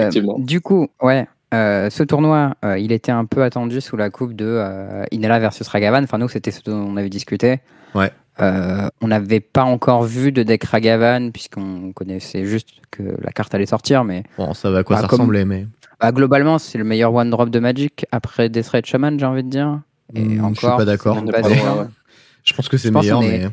Effectivement. 0.00 0.36
du 0.38 0.60
coup, 0.60 0.88
ouais, 1.00 1.28
euh, 1.54 1.90
ce 1.90 2.02
tournoi, 2.02 2.56
euh, 2.64 2.76
il 2.78 2.90
était 2.90 3.12
un 3.12 3.24
peu 3.24 3.42
attendu 3.44 3.80
sous 3.80 3.96
la 3.96 4.10
coupe 4.10 4.34
de 4.34 4.46
euh, 4.46 5.04
Inala 5.12 5.38
versus 5.38 5.66
Ragavan. 5.68 6.02
Enfin, 6.02 6.18
nous, 6.18 6.28
c'était 6.28 6.50
ce 6.50 6.60
dont 6.64 6.72
on 6.76 6.96
avait 6.96 7.08
discuté. 7.08 7.60
Ouais. 7.94 8.10
Euh, 8.40 8.88
on 9.00 9.08
n'avait 9.08 9.40
pas 9.40 9.62
encore 9.62 10.02
vu 10.02 10.32
de 10.32 10.42
deck 10.42 10.64
Ragavan, 10.64 11.30
puisqu'on 11.30 11.92
connaissait 11.92 12.46
juste 12.46 12.70
que 12.90 13.02
la 13.22 13.30
carte 13.30 13.54
allait 13.54 13.66
sortir, 13.66 14.02
mais 14.02 14.24
Bon, 14.38 14.54
ça 14.54 14.70
va 14.70 14.78
à 14.78 14.82
quoi 14.82 14.96
Bah, 14.96 15.02
ça 15.02 15.08
comme- 15.08 15.20
ressemblait, 15.20 15.44
mais. 15.44 15.66
Bah, 16.02 16.12
globalement, 16.12 16.58
c'est 16.58 16.76
le 16.78 16.84
meilleur 16.84 17.14
one 17.14 17.30
drop 17.30 17.48
de 17.48 17.58
Magic 17.60 18.04
après 18.10 18.48
Death 18.48 18.68
Ray 18.68 18.82
Shaman, 18.84 19.18
j'ai 19.18 19.24
envie 19.26 19.44
de 19.44 19.48
dire. 19.48 19.80
Et 20.14 20.20
Hmm, 20.20 20.50
je 20.52 20.58
suis 20.58 20.66
pas 20.66 20.84
d'accord. 20.84 21.16
On. 21.16 21.88
Je 22.44 22.52
pense 22.54 22.68
que 22.68 22.76
c'est 22.76 22.90
meilleur, 22.90 23.22
est- 23.22 23.46
mais. 23.46 23.50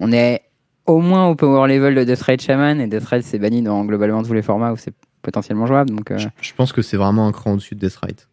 On 0.00 0.12
est 0.12 0.42
au 0.84 0.98
moins 1.00 1.26
au 1.28 1.34
power 1.34 1.68
level 1.72 1.94
de 1.94 2.04
Death 2.04 2.22
Ray 2.22 2.38
Shaman, 2.38 2.80
et 2.80 2.86
Death 2.86 3.04
Ray, 3.04 3.22
c'est 3.22 3.38
banni 3.38 3.62
dans 3.62 3.84
globalement 3.84 4.22
tous 4.22 4.32
les 4.34 4.42
formats 4.42 4.72
où 4.72 4.76
c'est 4.76 4.94
potentiellement 5.22 5.66
jouable. 5.66 5.90
Donc, 5.90 6.10
euh, 6.10 6.18
Je, 6.18 6.28
je 6.40 6.52
pense 6.54 6.72
que 6.72 6.82
c'est 6.82 6.96
vraiment 6.96 7.26
un 7.26 7.32
cran 7.32 7.52
au-dessus 7.52 7.74
de 7.74 7.80
Deathrite. 7.80 8.28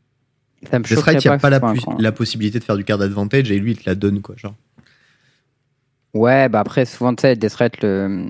ça 0.70 0.80
me 0.80 0.84
Deathrite, 0.84 1.24
il 1.24 1.28
n'y 1.30 1.34
a 1.36 1.38
pas 1.38 1.50
la, 1.50 1.60
pu- 1.60 1.80
possibilité 2.12 2.60
de 2.60 2.64
faire 2.64 2.76
du 2.78 2.84
card 2.84 3.02
advantage 3.02 3.52
et 3.52 3.60
lui, 3.60 3.72
il 3.72 3.78
te 3.78 3.84
la 3.90 3.96
donne, 3.96 4.22
quoi. 4.22 4.36
Genre. 4.38 4.56
Ouais, 6.14 6.48
bah 6.50 6.60
après, 6.60 6.86
souvent, 6.86 7.14
tu 7.16 7.22
sais, 7.22 7.36
Death 7.36 7.56
Ray, 7.56 7.70
le... 7.82 8.28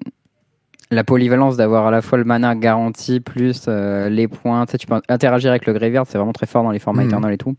la 0.94 1.04
polyvalence 1.04 1.58
d'avoir 1.58 1.88
à 1.88 1.92
la 1.92 2.02
fois 2.02 2.18
le 2.18 2.24
mana 2.24 2.56
garanti 2.56 3.20
plus 3.20 3.66
euh, 3.68 4.10
les 4.10 4.28
points, 4.28 4.66
tu 4.66 4.72
sais, 4.72 4.78
tu 4.78 4.88
peux 4.88 5.00
interagir 5.10 5.50
avec 5.52 5.66
le 5.66 5.74
graveyard, 5.74 6.06
c'est 6.08 6.18
vraiment 6.18 6.34
très 6.34 6.46
fort 6.48 6.64
dans 6.64 6.72
les 6.72 6.80
formats 6.80 7.04
éternels 7.08 7.34
et 7.34 7.38
tout. 7.38 7.56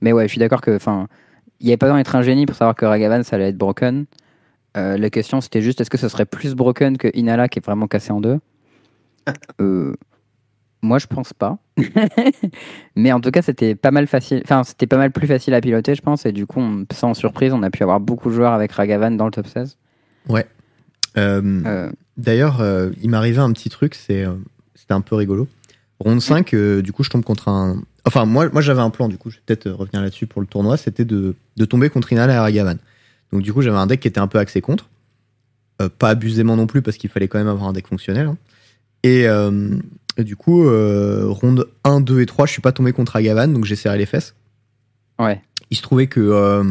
Mais 0.00 0.12
ouais, 0.12 0.24
je 0.24 0.28
suis 0.28 0.38
d'accord 0.38 0.60
que, 0.60 0.74
enfin, 0.76 1.06
il 1.60 1.66
n'y 1.66 1.72
avait 1.72 1.76
pas 1.78 1.86
besoin 1.86 1.98
d'être 1.98 2.16
un 2.16 2.22
génie 2.22 2.46
pour 2.46 2.56
savoir 2.56 2.74
que 2.74 2.84
Ragavan, 2.84 3.22
ça 3.22 3.36
allait 3.36 3.48
être 3.50 3.56
broken. 3.58 4.06
Euh, 4.76 4.96
la 4.98 5.08
question, 5.10 5.40
c'était 5.40 5.62
juste, 5.62 5.80
est-ce 5.80 5.90
que 5.90 5.98
ce 5.98 6.08
serait 6.08 6.26
plus 6.26 6.54
broken 6.54 6.98
que 6.98 7.08
Inala 7.14 7.48
qui 7.48 7.60
est 7.60 7.64
vraiment 7.64 7.86
cassé 7.86 8.12
en 8.12 8.20
deux? 8.20 8.38
Euh, 9.60 9.94
Moi, 10.82 10.98
je 10.98 11.06
pense 11.06 11.32
pas. 11.32 11.56
Mais 12.96 13.12
en 13.12 13.20
tout 13.20 13.30
cas, 13.30 13.40
c'était 13.40 13.74
pas 13.74 13.90
mal 13.90 14.06
facile. 14.06 14.42
Enfin, 14.44 14.64
c'était 14.64 14.86
pas 14.86 14.98
mal 14.98 15.10
plus 15.12 15.26
facile 15.26 15.54
à 15.54 15.60
piloter, 15.62 15.94
je 15.94 16.02
pense. 16.02 16.26
Et 16.26 16.32
du 16.32 16.46
coup, 16.46 16.60
on- 16.60 16.84
sans 16.92 17.14
surprise, 17.14 17.52
on 17.54 17.62
a 17.62 17.70
pu 17.70 17.82
avoir 17.82 18.00
beaucoup 18.00 18.28
de 18.28 18.34
joueurs 18.34 18.52
avec 18.52 18.72
Ragavan 18.72 19.12
dans 19.12 19.24
le 19.24 19.30
top 19.30 19.46
16. 19.46 19.78
Euh, 21.16 21.62
Euh, 21.66 21.90
D'ailleurs, 22.16 22.60
euh, 22.60 22.90
il 23.02 23.10
m'arrivait 23.10 23.40
un 23.40 23.52
petit 23.52 23.70
truc, 23.70 23.94
c'est, 23.94 24.24
euh, 24.24 24.34
c'était 24.74 24.94
un 24.94 25.00
peu 25.00 25.14
rigolo. 25.16 25.48
Ronde 25.98 26.20
5, 26.22 26.54
euh, 26.54 26.82
du 26.82 26.92
coup, 26.92 27.02
je 27.02 27.10
tombe 27.10 27.24
contre 27.24 27.48
un. 27.48 27.82
Enfin, 28.04 28.24
moi, 28.24 28.48
moi 28.50 28.60
j'avais 28.60 28.82
un 28.82 28.90
plan, 28.90 29.08
du 29.08 29.16
coup, 29.18 29.30
je 29.30 29.36
vais 29.36 29.42
peut-être 29.46 29.70
revenir 29.70 30.02
là-dessus 30.02 30.26
pour 30.26 30.40
le 30.40 30.46
tournoi, 30.46 30.76
c'était 30.76 31.04
de, 31.04 31.34
de 31.56 31.64
tomber 31.64 31.88
contre 31.90 32.12
Inala 32.12 32.34
et 32.34 32.36
Aragavan. 32.36 32.76
Donc, 33.32 33.42
du 33.42 33.52
coup, 33.52 33.62
j'avais 33.62 33.76
un 33.78 33.86
deck 33.86 34.00
qui 34.00 34.08
était 34.08 34.20
un 34.20 34.26
peu 34.28 34.38
axé 34.38 34.60
contre. 34.60 34.88
Pas 35.98 36.10
abusément 36.10 36.56
non 36.56 36.66
plus, 36.68 36.82
parce 36.82 36.96
qu'il 36.96 37.10
fallait 37.10 37.26
quand 37.26 37.38
même 37.38 37.48
avoir 37.48 37.68
un 37.68 37.72
deck 37.72 37.88
fonctionnel. 37.88 38.26
hein. 38.28 38.36
Et, 39.02 39.24
et 40.16 40.24
du 40.24 40.36
coup, 40.36 40.62
ronde 40.62 41.66
1, 41.82 42.00
2 42.00 42.20
et 42.20 42.26
3, 42.26 42.46
je 42.46 42.52
suis 42.52 42.62
pas 42.62 42.70
tombé 42.70 42.92
contre 42.92 43.16
Aragavan, 43.16 43.48
donc 43.48 43.64
j'ai 43.64 43.74
serré 43.74 43.98
les 43.98 44.06
fesses. 44.06 44.34
ouais. 45.18 45.42
il 45.70 45.76
se 45.76 45.82
trouvait 45.82 46.06
que 46.06 46.62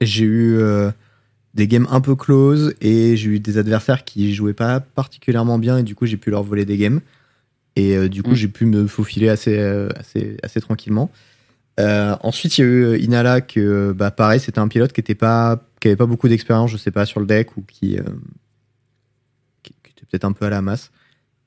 j'ai 0.00 0.24
eu 0.24 0.58
des 1.54 1.66
games 1.68 1.86
un 1.90 2.00
peu 2.00 2.16
close 2.16 2.74
et 2.80 3.16
j'ai 3.16 3.30
eu 3.30 3.40
des 3.40 3.58
adversaires 3.58 4.04
qui 4.04 4.34
jouaient 4.34 4.54
pas 4.54 4.80
particulièrement 4.80 5.58
bien 5.58 5.78
et 5.78 5.82
du 5.82 5.94
coup 5.94 6.06
j'ai 6.06 6.16
pu 6.16 6.30
leur 6.30 6.42
voler 6.42 6.64
des 6.64 6.76
games 6.78 7.00
et 7.76 7.96
euh, 7.96 8.08
du 8.08 8.22
coup 8.22 8.30
Mm. 8.30 8.34
j'ai 8.34 8.48
pu 8.48 8.66
me 8.66 8.86
faufiler 8.86 9.28
assez 9.28 9.58
euh, 9.58 9.88
assez 9.96 10.36
assez 10.42 10.60
tranquillement. 10.60 11.10
Euh, 11.80 12.16
ensuite 12.20 12.58
il 12.58 12.60
y 12.60 12.64
a 12.64 12.66
eu 12.66 12.98
Inala 12.98 13.40
que 13.40 13.92
bah 13.92 14.10
pareil 14.10 14.40
c'était 14.40 14.58
un 14.58 14.68
pilote 14.68 14.92
qui 14.92 15.00
était 15.00 15.14
pas 15.14 15.62
qui 15.80 15.88
avait 15.88 15.96
pas 15.96 16.06
beaucoup 16.06 16.28
d'expérience 16.28 16.70
je 16.70 16.76
sais 16.76 16.90
pas 16.90 17.06
sur 17.06 17.20
le 17.20 17.26
deck 17.26 17.56
ou 17.56 17.62
qui 17.62 17.98
qui, 19.62 19.74
qui 19.82 19.90
était 19.90 20.06
peut-être 20.10 20.24
un 20.24 20.32
peu 20.32 20.46
à 20.46 20.50
la 20.50 20.62
masse 20.62 20.90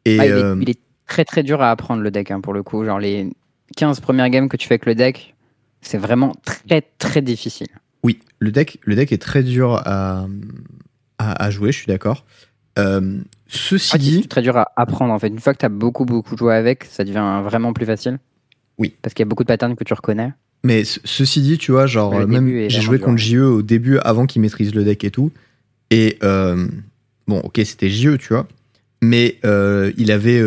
et 0.06 0.20
Ah, 0.20 0.26
il, 0.26 0.32
est, 0.32 0.62
il 0.62 0.70
est 0.70 0.80
très 1.08 1.26
très 1.26 1.44
dur 1.44 1.62
à 1.62 1.72
apprendre 1.72 2.02
le 2.02 2.12
deck 2.12 2.32
hein, 2.32 2.42
pour 2.42 2.54
le 2.54 2.64
coup. 2.64 2.86
Genre 2.86 3.00
les 3.00 3.30
15 3.78 4.00
premières 4.00 4.30
games 4.30 4.50
que 4.50 4.58
tu 4.58 4.68
fais 4.68 4.76
avec 4.76 4.86
le 4.86 4.96
deck, 4.96 5.36
c'est 5.82 5.98
vraiment 5.98 6.34
très 6.44 6.82
très 6.98 7.22
difficile. 7.22 7.68
Oui, 8.06 8.20
le 8.40 8.52
deck, 8.52 8.80
le 8.84 8.96
deck 8.96 9.12
est 9.12 9.18
très 9.22 9.42
dur 9.44 9.82
à, 9.86 10.28
à, 11.18 11.44
à 11.46 11.50
jouer, 11.50 11.72
je 11.72 11.78
suis 11.80 11.88
d'accord. 11.88 12.24
Euh, 12.78 13.20
ceci 13.48 13.92
fait, 13.94 13.98
dit, 13.98 14.20
c'est 14.22 14.28
très 14.30 14.42
dur 14.42 14.56
à 14.58 14.68
apprendre 14.78 15.12
en 15.14 15.18
fait. 15.20 15.28
Une 15.30 15.40
fois 15.40 15.54
que 15.54 15.60
tu 15.60 15.66
as 15.66 15.70
beaucoup 15.70 16.06
beaucoup 16.06 16.38
joué 16.38 16.54
avec, 16.54 16.84
ça 16.84 17.04
devient 17.04 17.42
vraiment 17.44 17.74
plus 17.74 17.86
facile. 17.86 18.20
Oui. 18.78 18.94
Parce 19.02 19.14
qu'il 19.14 19.24
y 19.24 19.28
a 19.28 19.30
beaucoup 19.30 19.44
de 19.44 19.48
patterns 19.48 19.76
que 19.76 19.84
tu 19.84 19.94
reconnais. 19.94 20.34
mais 20.64 20.84
ce- 20.84 21.00
ceci 21.04 21.42
dit, 21.42 21.58
tu 21.58 21.72
vois, 21.72 21.88
genre, 21.88 22.14
Le 22.18 22.24
euh, 22.26 22.28
même 22.28 22.48
j'ai 22.70 22.82
joué 22.82 22.98
dur. 22.98 23.06
contre 23.08 23.18
JE 23.20 23.38
au 23.40 23.62
début 23.62 23.98
avant 24.00 24.26
qu'il 24.28 24.42
maîtrise 24.42 24.76
le 24.76 24.84
deck 24.84 25.04
et 25.04 25.12
tout. 25.12 25.32
Et 25.90 26.18
euh, 26.24 26.68
bon, 27.28 27.40
ok, 27.40 27.60
c'était 27.66 27.90
JE, 27.90 28.18
tu 28.18 28.30
vois. 28.34 28.48
Mais 29.02 29.38
euh, 29.46 29.92
il 29.98 30.12
avait 30.12 30.40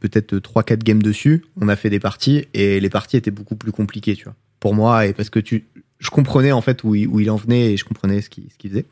peut-être 0.00 0.36
3-4 0.38 0.78
games 0.82 1.02
dessus. 1.02 1.44
On 1.60 1.68
a 1.68 1.76
fait 1.76 1.90
des 1.90 2.00
parties 2.00 2.46
et 2.54 2.80
les 2.80 2.88
parties 2.90 3.16
étaient 3.16 3.30
beaucoup 3.30 3.56
plus 3.56 3.72
compliquées, 3.72 4.16
tu 4.16 4.24
vois. 4.24 4.34
Pour 4.60 4.74
moi, 4.74 5.06
et 5.06 5.12
parce 5.12 5.28
que 5.30 5.38
tu, 5.38 5.66
je 5.98 6.10
comprenais 6.10 6.52
en 6.52 6.60
fait 6.60 6.84
où 6.84 6.94
il, 6.94 7.06
où 7.08 7.20
il 7.20 7.30
en 7.30 7.36
venait 7.36 7.72
et 7.72 7.76
je 7.76 7.84
comprenais 7.84 8.20
ce 8.20 8.28
qu'il 8.30 8.44
ce 8.50 8.68
faisait. 8.68 8.84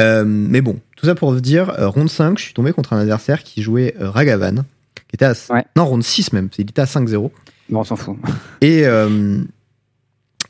Euh, 0.00 0.24
mais 0.26 0.60
bon, 0.60 0.80
tout 0.96 1.06
ça 1.06 1.14
pour 1.14 1.32
vous 1.32 1.40
dire, 1.40 1.70
euh, 1.78 1.88
ronde 1.88 2.10
5, 2.10 2.38
je 2.38 2.44
suis 2.44 2.54
tombé 2.54 2.72
contre 2.72 2.92
un 2.92 2.98
adversaire 2.98 3.42
qui 3.44 3.62
jouait 3.62 3.94
euh, 4.00 4.10
Ragavan, 4.10 4.64
qui 5.08 5.14
était 5.14 5.24
à. 5.24 5.34
Ouais. 5.50 5.64
Non, 5.76 5.84
ronde 5.86 6.02
6 6.02 6.32
même, 6.32 6.48
il 6.58 6.62
était 6.62 6.80
à 6.82 6.86
5-0. 6.86 7.30
Bon, 7.70 7.80
on 7.80 7.84
s'en 7.84 7.96
fout. 7.96 8.16
Et, 8.60 8.86
euh, 8.86 9.38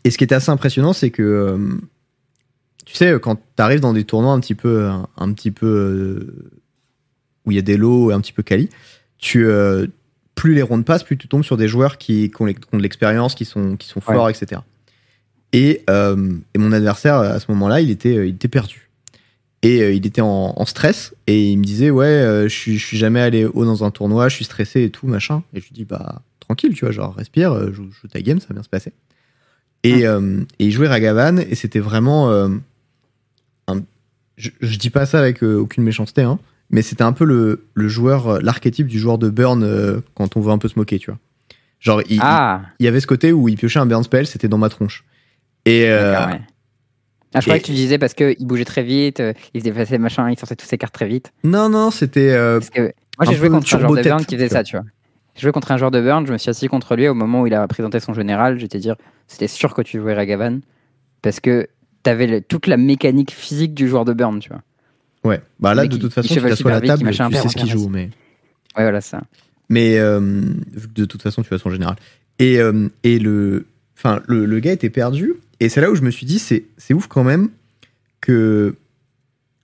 et 0.03 0.11
ce 0.11 0.19
qui 0.19 0.25
était 0.25 0.35
assez 0.35 0.51
impressionnant, 0.51 0.93
c'est 0.93 1.11
que 1.11 1.59
tu 2.85 2.95
sais, 2.95 3.15
quand 3.21 3.37
tu 3.37 3.63
arrives 3.63 3.81
dans 3.81 3.93
des 3.95 4.05
tournois 4.05 4.33
un 4.33 4.41
petit 4.41 4.55
peu, 4.55 4.85
un, 4.87 5.09
un 5.17 5.33
petit 5.33 5.51
peu 5.51 6.27
où 7.47 7.51
il 7.53 7.55
y 7.55 7.59
a 7.59 7.63
des 7.63 7.77
lots 7.77 8.11
un 8.11 8.21
petit 8.21 8.33
peu 8.33 8.43
quali, 8.43 8.69
tu, 9.19 9.47
plus 10.35 10.55
les 10.55 10.63
rondes 10.63 10.85
passent, 10.85 11.05
plus 11.05 11.17
tu 11.17 11.29
tombes 11.29 11.45
sur 11.45 11.57
des 11.57 11.69
joueurs 11.69 11.97
qui, 11.99 12.31
qui 12.31 12.43
ont, 12.43 12.47
de 12.47 12.83
l'expérience, 12.83 13.35
qui 13.35 13.45
sont, 13.45 13.77
qui 13.77 13.89
sont 13.89 14.01
Ouais. 14.07 14.15
forts, 14.15 14.29
etc. 14.29 14.61
Et, 15.55 15.83
euh, 15.89 16.35
et 16.53 16.59
mon 16.59 16.73
adversaire, 16.73 17.15
à 17.17 17.39
ce 17.41 17.51
moment-là, 17.53 17.81
il 17.81 17.91
était, 17.91 18.17
euh, 18.17 18.27
il 18.27 18.35
était 18.35 18.49
perdu. 18.49 18.91
Et 19.63 19.81
euh, 19.83 19.93
il 19.95 20.05
était 20.05 20.21
en, 20.21 20.53
en 20.57 20.67
stress 20.67 21.15
et 21.27 21.49
il 21.51 21.57
me 21.59 21.65
disait 21.65 21.89
ouais 21.91 22.05
euh, 22.07 22.43
je 22.49 22.55
suis 22.55 22.77
je 22.77 22.85
suis 22.85 22.99
jamais 22.99 23.21
allé 23.21 23.47
haut 23.47 23.65
dans 23.65 23.83
un 23.83 23.91
tournoi 23.91 24.29
je 24.29 24.35
suis 24.35 24.45
stressé 24.45 24.83
et 24.83 24.91
tout 24.91 25.07
machin 25.07 25.43
et 25.55 25.61
je 25.61 25.65
lui 25.65 25.73
dis 25.73 25.87
bah 25.87 26.21
tranquille 26.39 26.75
tu 26.75 26.85
vois 26.85 26.93
genre 26.93 27.15
respire 27.15 27.73
joue, 27.73 27.89
joue 27.91 28.09
ta 28.09 28.21
game 28.21 28.41
ça 28.41 28.49
va 28.49 28.57
bien 28.57 28.63
se 28.63 28.69
passer 28.69 28.93
et, 29.85 30.05
et 30.59 30.65
il 30.67 30.71
jouait 30.71 30.87
Ragavan 30.87 31.39
et 31.39 31.55
c'était 31.55 31.79
vraiment 31.81 32.31
un- 33.69 33.81
je, 34.37 34.51
je 34.61 34.77
dis 34.79 34.91
pas 34.91 35.07
ça 35.07 35.19
avec 35.19 35.43
aucune 35.43 35.83
méchanceté 35.85 36.21
hein, 36.21 36.39
mais 36.69 36.83
c'était 36.83 37.05
un 37.05 37.13
peu 37.15 37.25
le, 37.25 37.65
le 37.73 37.89
joueur, 37.89 38.43
l'archétype 38.43 38.87
du 38.87 38.99
joueur 38.99 39.17
de 39.17 39.31
burn 39.31 40.03
quand 40.15 40.37
on 40.37 40.41
veut 40.43 40.53
un 40.53 40.59
peu 40.59 40.69
se 40.69 40.79
moquer, 40.79 40.99
tu 40.99 41.11
vois. 41.11 41.19
Genre, 41.81 42.03
il, 42.11 42.19
Ah, 42.23 42.63
il 42.81 42.85
y 42.85 42.89
avait 42.89 43.01
ce 43.01 43.07
côté 43.07 43.33
où 43.33 43.49
il 43.49 43.57
piochait 43.57 43.79
un 43.79 43.87
burn 43.87 44.03
spell, 44.03 44.27
c'était 44.27 44.49
dans 44.49 44.59
ma 44.59 44.69
tronche. 44.71 45.05
Et 45.67 45.89
euh, 45.91 46.13
ouais. 46.27 46.41
Ah, 47.37 47.41
je 47.41 47.47
croyais 47.47 47.61
que 47.61 47.67
tu 47.67 47.73
disais 47.73 47.99
parce 47.99 48.15
qu'il 48.15 48.37
bougeait 48.47 48.65
très 48.65 48.83
vite, 48.85 49.19
euh, 49.21 49.33
il 49.55 49.61
se 49.61 49.65
déplaçait, 49.65 49.99
machin, 49.99 50.31
il 50.31 50.39
sortait 50.39 50.55
toutes 50.57 50.69
ses 50.69 50.79
cartes 50.79 50.95
très 50.95 51.09
vite. 51.09 51.33
non, 51.43 51.69
non, 51.69 51.91
c'était. 51.91 52.31
euh, 52.33 52.61
moi, 53.19 53.27
j'ai 53.27 53.35
joué 53.35 53.49
contre 53.49 53.75
un 53.75 53.79
joueur 53.81 53.91
de 53.93 54.03
burn 54.03 54.25
qui 54.25 54.35
faisait 54.37 54.49
ça, 54.49 54.63
tu 54.63 54.77
vois. 54.77 54.85
J'ai 55.35 55.43
joué 55.43 55.51
contre 55.53 55.73
un 55.73 55.77
joueur 55.77 55.91
de 55.91 56.01
burn, 56.01 56.25
je 56.27 56.33
me 56.33 56.39
suis 56.39 56.51
assis 56.51 56.69
contre 56.69 56.95
lui 56.95 57.09
au 57.09 57.15
moment 57.15 57.41
où 57.43 57.47
il 57.49 57.55
a 57.55 57.67
présenté 57.67 57.99
son 57.99 58.15
général. 58.15 58.59
J'étais 58.61 58.79
dire, 58.79 58.95
c'était 59.27 59.49
sûr 59.49 59.75
que 59.75 59.83
tu 59.83 59.99
jouais 59.99 60.15
Ragavan 60.15 60.61
parce 61.23 61.41
que 61.41 61.67
t'avais 62.05 62.27
le- 62.29 62.41
toute 62.41 62.69
la 62.69 62.77
mécanique 62.77 63.33
physique 63.33 63.75
du 63.75 63.89
joueur 63.89 64.05
de 64.05 64.13
burn, 64.13 64.39
tu 64.39 64.51
vois. 64.51 64.63
ouais. 65.25 65.41
Bah 65.59 65.75
là, 65.75 65.87
de 65.87 65.97
toute 65.97 66.13
façon, 66.13 66.29
tu 66.35 66.39
à 66.41 66.49
la 66.71 66.81
table, 66.81 67.11
tu 67.11 67.17
sais 67.17 67.49
ce 67.49 67.57
qu'il 67.57 67.69
joue, 67.69 67.89
mais. 67.89 68.11
Ouais, 68.77 68.83
voilà 68.85 69.01
ça. 69.01 69.23
Mais 69.69 69.99
euh, 69.99 70.21
de 70.95 71.05
toute 71.05 71.23
façon, 71.23 71.43
tu 71.43 71.53
as 71.53 71.59
son 71.59 71.71
général. 71.71 71.97
Et, 72.39 72.59
euh, 72.61 72.89
et 73.03 73.19
le, 73.19 73.67
enfin, 74.05 74.23
le, 74.27 74.45
le 74.45 74.61
gars 74.61 74.73
était 74.73 74.91
perdu. 74.91 75.35
Et 75.61 75.69
c'est 75.69 75.81
là 75.81 75.91
où 75.91 75.95
je 75.95 76.03
me 76.03 76.11
suis 76.11 76.27
dit, 76.27 76.39
c'est 76.39 76.65
c'est 76.77 76.95
ouf 76.95 77.07
quand 77.07 77.25
même 77.25 77.49
que. 78.21 78.77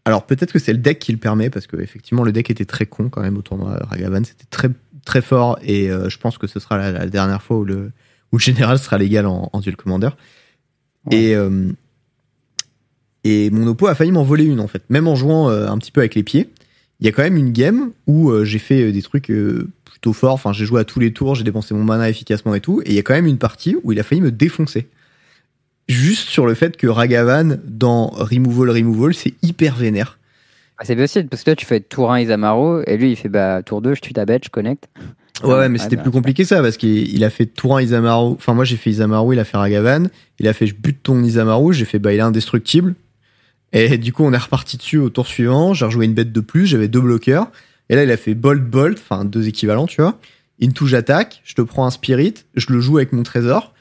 Alors 0.07 0.25
peut-être 0.25 0.53
que 0.53 0.59
c'est 0.59 0.73
le 0.73 0.79
deck 0.79 0.99
qui 0.99 1.13
le 1.13 1.19
permet, 1.19 1.51
parce 1.51 1.67
que 1.67 1.77
effectivement 1.77 2.25
le 2.25 2.33
deck 2.33 2.51
était 2.51 2.65
très 2.65 2.87
con 2.87 3.11
quand 3.11 3.21
même 3.21 3.37
au 3.37 3.43
tournoi 3.43 3.79
Ragavan. 3.83 4.25
C'était 4.25 4.47
très, 4.49 4.71
très 5.05 5.21
fort. 5.21 5.59
Et 5.63 5.91
euh, 5.91 6.09
je 6.09 6.19
pense 6.19 6.39
que 6.39 6.47
ce 6.47 6.59
sera 6.59 6.79
la, 6.79 6.91
la 6.91 7.07
dernière 7.07 7.43
fois 7.43 7.59
où 7.59 7.65
le, 7.65 7.93
où 8.33 8.37
le 8.37 8.43
général 8.43 8.79
sera 8.79 8.97
légal 8.97 9.27
en, 9.27 9.51
en 9.53 9.61
duel 9.61 9.77
commander. 9.77 10.09
Ouais. 11.07 11.17
Et, 11.17 11.35
euh, 11.37 11.71
et 13.25 13.51
mon 13.51 13.67
oppo 13.67 13.89
a 13.89 13.95
failli 13.95 14.11
m'en 14.11 14.25
voler 14.25 14.45
une 14.45 14.61
en 14.61 14.69
fait. 14.69 14.83
Même 14.89 15.07
en 15.07 15.17
jouant 15.17 15.51
euh, 15.51 15.69
un 15.69 15.77
petit 15.77 15.93
peu 15.93 16.01
avec 16.01 16.15
les 16.15 16.23
pieds 16.23 16.51
il 17.01 17.07
y 17.07 17.09
a 17.09 17.13
quand 17.13 17.23
même 17.23 17.39
une 17.39 17.53
game 17.53 17.93
où 18.07 18.31
j'ai 18.45 18.59
fait 18.59 18.93
des 18.93 19.01
trucs 19.01 19.33
plutôt 20.01 20.13
forts. 20.13 20.35
Enfin, 20.35 20.53
j'ai 20.53 20.65
joué 20.65 20.81
à 20.81 20.85
tous 20.85 20.99
les 20.99 21.13
tours, 21.13 21.35
j'ai 21.35 21.45
dépensé 21.45 21.75
mon 21.75 21.85
mana 21.85 22.09
efficacement 22.09 22.55
et 22.55 22.61
tout. 22.61 22.81
Et 22.85 22.91
il 22.91 22.95
y 22.95 22.99
a 22.99 23.03
quand 23.03 23.15
même 23.15 23.27
une 23.27 23.39
partie 23.39 23.77
où 23.83 23.93
il 23.93 24.01
a 24.01 24.03
failli 24.03 24.21
me 24.21 24.31
défoncer. 24.31 24.89
Juste 25.89 26.29
sur 26.29 26.47
le 26.47 26.55
fait 26.55 26.77
que 26.77 26.87
Ragavan, 26.87 27.59
dans 27.67 28.09
Removal, 28.09 28.71
Removal, 28.71 29.13
c'est 29.13 29.35
hyper 29.43 29.77
vénère. 29.77 30.19
Bah, 30.79 30.85
c'est 30.87 30.97
possible 30.97 31.29
parce 31.29 31.43
que 31.43 31.51
toi, 31.51 31.57
tu 31.57 31.67
fais 31.67 31.81
tour 31.81 32.13
1 32.13 32.21
Isamaru 32.21 32.83
et 32.87 32.97
lui, 32.97 33.11
il 33.11 33.17
fait 33.17 33.29
bah, 33.29 33.63
tour 33.63 33.83
2, 33.83 33.95
je 33.95 34.01
tue 34.01 34.13
ta 34.13 34.25
bête, 34.25 34.45
je 34.45 34.51
connecte. 34.51 34.89
Ouais, 35.43 35.55
ouais, 35.55 35.69
mais 35.69 35.79
c'était 35.79 35.97
bah, 35.97 36.03
plus 36.03 36.11
compliqué 36.11 36.45
ça 36.45 36.63
parce 36.63 36.77
qu'il 36.77 37.13
il 37.15 37.25
a 37.25 37.31
fait 37.31 37.47
tour 37.47 37.77
1 37.77 37.83
Isamaru. 37.83 38.33
Enfin, 38.33 38.55
moi 38.55 38.65
j'ai 38.65 38.77
fait 38.77 38.91
Isamaru, 38.91 39.35
il 39.35 39.39
a 39.39 39.45
fait 39.45 39.57
Ragavan. 39.57 40.09
Il 40.39 40.49
a 40.49 40.53
fait 40.53 40.67
je 40.67 40.75
bute 40.75 41.03
ton 41.03 41.23
Isamaru, 41.23 41.75
j'ai 41.75 41.85
fait 41.85 41.99
bah 41.99 42.13
il 42.13 42.19
est 42.19 42.23
indestructible. 42.23 42.95
Et 43.73 43.99
du 43.99 44.13
coup, 44.13 44.25
on 44.25 44.33
est 44.33 44.39
reparti 44.39 44.77
dessus 44.77 44.99
au 44.99 45.11
tour 45.11 45.27
suivant. 45.27 45.75
J'ai 45.75 45.85
rejoué 45.85 46.05
une 46.05 46.15
bête 46.15 46.33
de 46.33 46.41
plus, 46.41 46.67
j'avais 46.67 46.89
deux 46.89 47.01
bloqueurs. 47.01 47.51
Et 47.91 47.97
là, 47.97 48.05
il 48.05 48.11
a 48.11 48.17
fait 48.17 48.33
Bolt 48.35 48.63
Bolt, 48.63 48.97
enfin 48.99 49.27
deux 49.27 49.47
équivalents, 49.49 49.87
tu 49.87 50.01
vois. 50.01 50.19
Into 50.63 50.87
j'attaque, 50.87 51.43
je 51.45 51.53
te 51.55 51.61
prends 51.63 51.85
un 51.87 51.91
Spirit, 51.91 52.35
je 52.55 52.67
le 52.73 52.81
joue 52.81 52.97
avec 52.97 53.13
mon 53.13 53.23
trésor. 53.23 53.75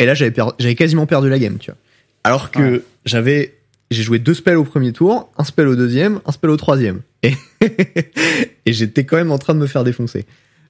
Et 0.00 0.06
là, 0.06 0.14
j'avais 0.14 0.30
per- 0.32 0.74
quasiment 0.74 1.06
perdu 1.06 1.28
la 1.28 1.38
game, 1.38 1.58
tu 1.58 1.70
vois. 1.70 1.78
Alors 2.24 2.50
que 2.50 2.58
Ouais. 2.76 2.82
j'avais 3.04 3.54
j'ai 3.92 4.02
joué 4.02 4.18
deux 4.18 4.34
spells 4.34 4.56
au 4.56 4.64
premier 4.64 4.92
tour, 4.92 5.30
un 5.36 5.44
spell 5.44 5.66
au 5.68 5.74
deuxième, 5.76 6.20
un 6.24 6.32
spell 6.32 6.50
au 6.50 6.56
troisième. 6.56 7.00
Et, 7.22 7.34
et 8.66 8.72
j'étais 8.72 9.04
quand 9.04 9.16
même 9.16 9.32
en 9.32 9.38
train 9.38 9.54
de 9.54 9.58
me 9.58 9.66
faire 9.66 9.84
défoncer. 9.84 10.24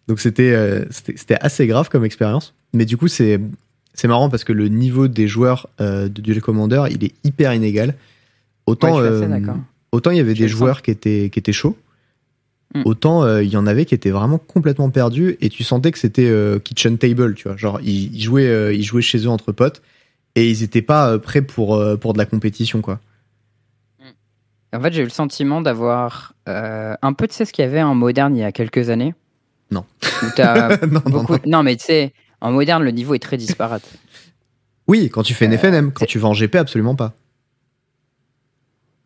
Donc 0.09 0.21
c'était 0.21 0.53
euh, 0.53 0.85
c'était 0.91 1.15
c'était 1.17 1.37
assez 1.41 1.67
grave 1.67 1.89
comme 1.91 2.05
expérience. 2.05 2.55
Mais 2.73 2.85
du 2.87 2.97
coup, 2.97 3.09
c'est 3.09 3.41
c'est 3.95 4.09
marrant 4.09 4.31
parce 4.31 4.45
que 4.45 4.53
le 4.53 4.69
niveau 4.69 5.07
des 5.09 5.29
joueurs 5.29 5.69
euh, 5.81 6.09
de 6.09 6.21
Duel 6.23 6.41
Commander, 6.41 6.85
il 6.91 7.05
est 7.05 7.13
hyper 7.25 7.53
inégal. 7.55 7.95
Autant 8.67 8.97
Ouais, 8.99 9.07
euh, 9.07 9.39
autant 9.93 10.11
il 10.11 10.17
y 10.17 10.21
avait 10.21 10.35
des 10.35 10.49
joueurs 10.49 10.83
qui 10.83 10.91
étaient 10.91 11.29
qui 11.33 11.39
étaient 11.39 11.53
chauds. 11.53 11.77
Hmm. 12.75 12.83
Autant 12.85 13.25
euh, 13.25 13.43
il 13.43 13.51
y 13.51 13.57
en 13.57 13.67
avait 13.67 13.85
qui 13.85 13.95
étaient 13.95 14.11
vraiment 14.11 14.39
complètement 14.39 14.91
perdus 14.91 15.37
et 15.41 15.49
tu 15.49 15.65
sentais 15.65 15.91
que 15.91 15.99
c'était 15.99 16.29
euh, 16.29 16.61
kitchen 16.61 16.99
table, 16.99 17.35
tu 17.35 17.49
vois. 17.49 17.57
Genre 17.57 17.81
ils, 17.83 18.15
ils 18.15 18.23
jouaient 18.23 18.47
euh, 18.47 18.73
ils 18.73 18.85
jouaient 18.85 19.03
chez 19.03 19.19
eux 19.19 19.29
entre 19.29 19.51
potes 19.51 19.83
et 20.37 20.49
ils 20.49 20.63
étaient 20.63 20.83
pas 20.83 21.19
prêts 21.19 21.43
pour 21.43 21.83
pour 22.01 22.13
de 22.13 22.19
la 22.19 22.27
compétition 22.27 22.81
quoi. 22.81 23.01
En 24.73 24.81
fait, 24.81 24.93
j'ai 24.93 25.01
eu 25.01 25.05
le 25.05 25.11
sentiment 25.11 25.61
d'avoir 25.61 26.35
un 26.47 27.13
peu, 27.13 27.27
tu 27.27 27.35
sais, 27.35 27.45
ce 27.45 27.53
qu'il 27.53 27.65
y 27.65 27.67
avait 27.67 27.83
en 27.83 27.97
moderne 27.97 28.37
il 28.37 28.41
y 28.41 28.45
a 28.45 28.53
quelques 28.53 28.89
années. 28.89 29.15
Non. 29.71 29.85
Non, 30.39 30.79
non, 30.87 31.01
beaucoup... 31.07 31.33
non. 31.33 31.41
non, 31.47 31.63
mais 31.65 31.75
tu 31.75 31.87
sais, 31.87 32.13
en 32.41 32.53
moderne, 32.53 32.85
le 32.85 32.93
niveau 32.93 33.15
est 33.15 33.19
très 33.19 33.37
disparate. 33.37 33.83
Oui, 34.87 35.09
quand 35.11 35.23
tu 35.23 35.35
fais 35.35 35.47
une 35.47 35.57
FNM, 35.57 35.93
quand 35.93 36.07
tu 36.07 36.19
vas 36.19 36.29
en 36.29 36.35
GP 36.35 36.57
absolument 36.57 36.95
pas. 36.95 37.15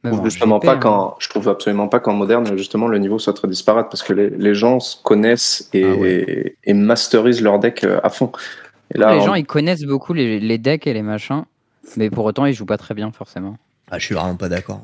Je 0.04 0.10
trouve 0.10 0.24
justement 0.24 0.58
GP, 0.58 0.66
pas 0.66 0.80
hein. 0.88 1.14
je 1.18 1.28
trouve 1.30 1.48
absolument 1.48 1.88
pas 1.88 1.98
qu'en 1.98 2.12
moderne, 2.12 2.56
justement, 2.58 2.88
le 2.88 2.98
niveau 2.98 3.18
soit 3.18 3.32
très 3.32 3.48
disparate 3.48 3.86
parce 3.90 4.02
que 4.02 4.12
les, 4.12 4.30
les 4.30 4.54
gens 4.54 4.78
se 4.80 4.96
connaissent 5.02 5.68
et, 5.72 5.84
Ah 5.84 5.94
ouais. 5.94 6.56
et 6.64 6.74
masterisent 6.74 7.40
leur 7.42 7.58
deck 7.58 7.84
euh, 7.84 8.00
à 8.02 8.10
fond. 8.10 8.30
Et 8.94 8.98
là, 8.98 9.14
les 9.14 9.20
on- 9.22 9.26
gens, 9.26 9.34
ils 9.34 9.46
connaissent 9.46 9.84
beaucoup 9.84 10.12
les, 10.12 10.38
les 10.40 10.58
decks 10.58 10.86
et 10.86 10.92
les 10.92 11.02
machins, 11.02 11.44
mais 11.96 12.10
pour 12.10 12.24
autant, 12.26 12.44
ils 12.44 12.52
jouent 12.54 12.66
pas 12.66 12.76
très 12.76 12.94
bien, 12.94 13.10
forcément. 13.12 13.56
Ah, 13.90 13.98
je 13.98 14.04
suis 14.04 14.14
vraiment 14.14 14.36
pas 14.36 14.48
d'accord. 14.48 14.82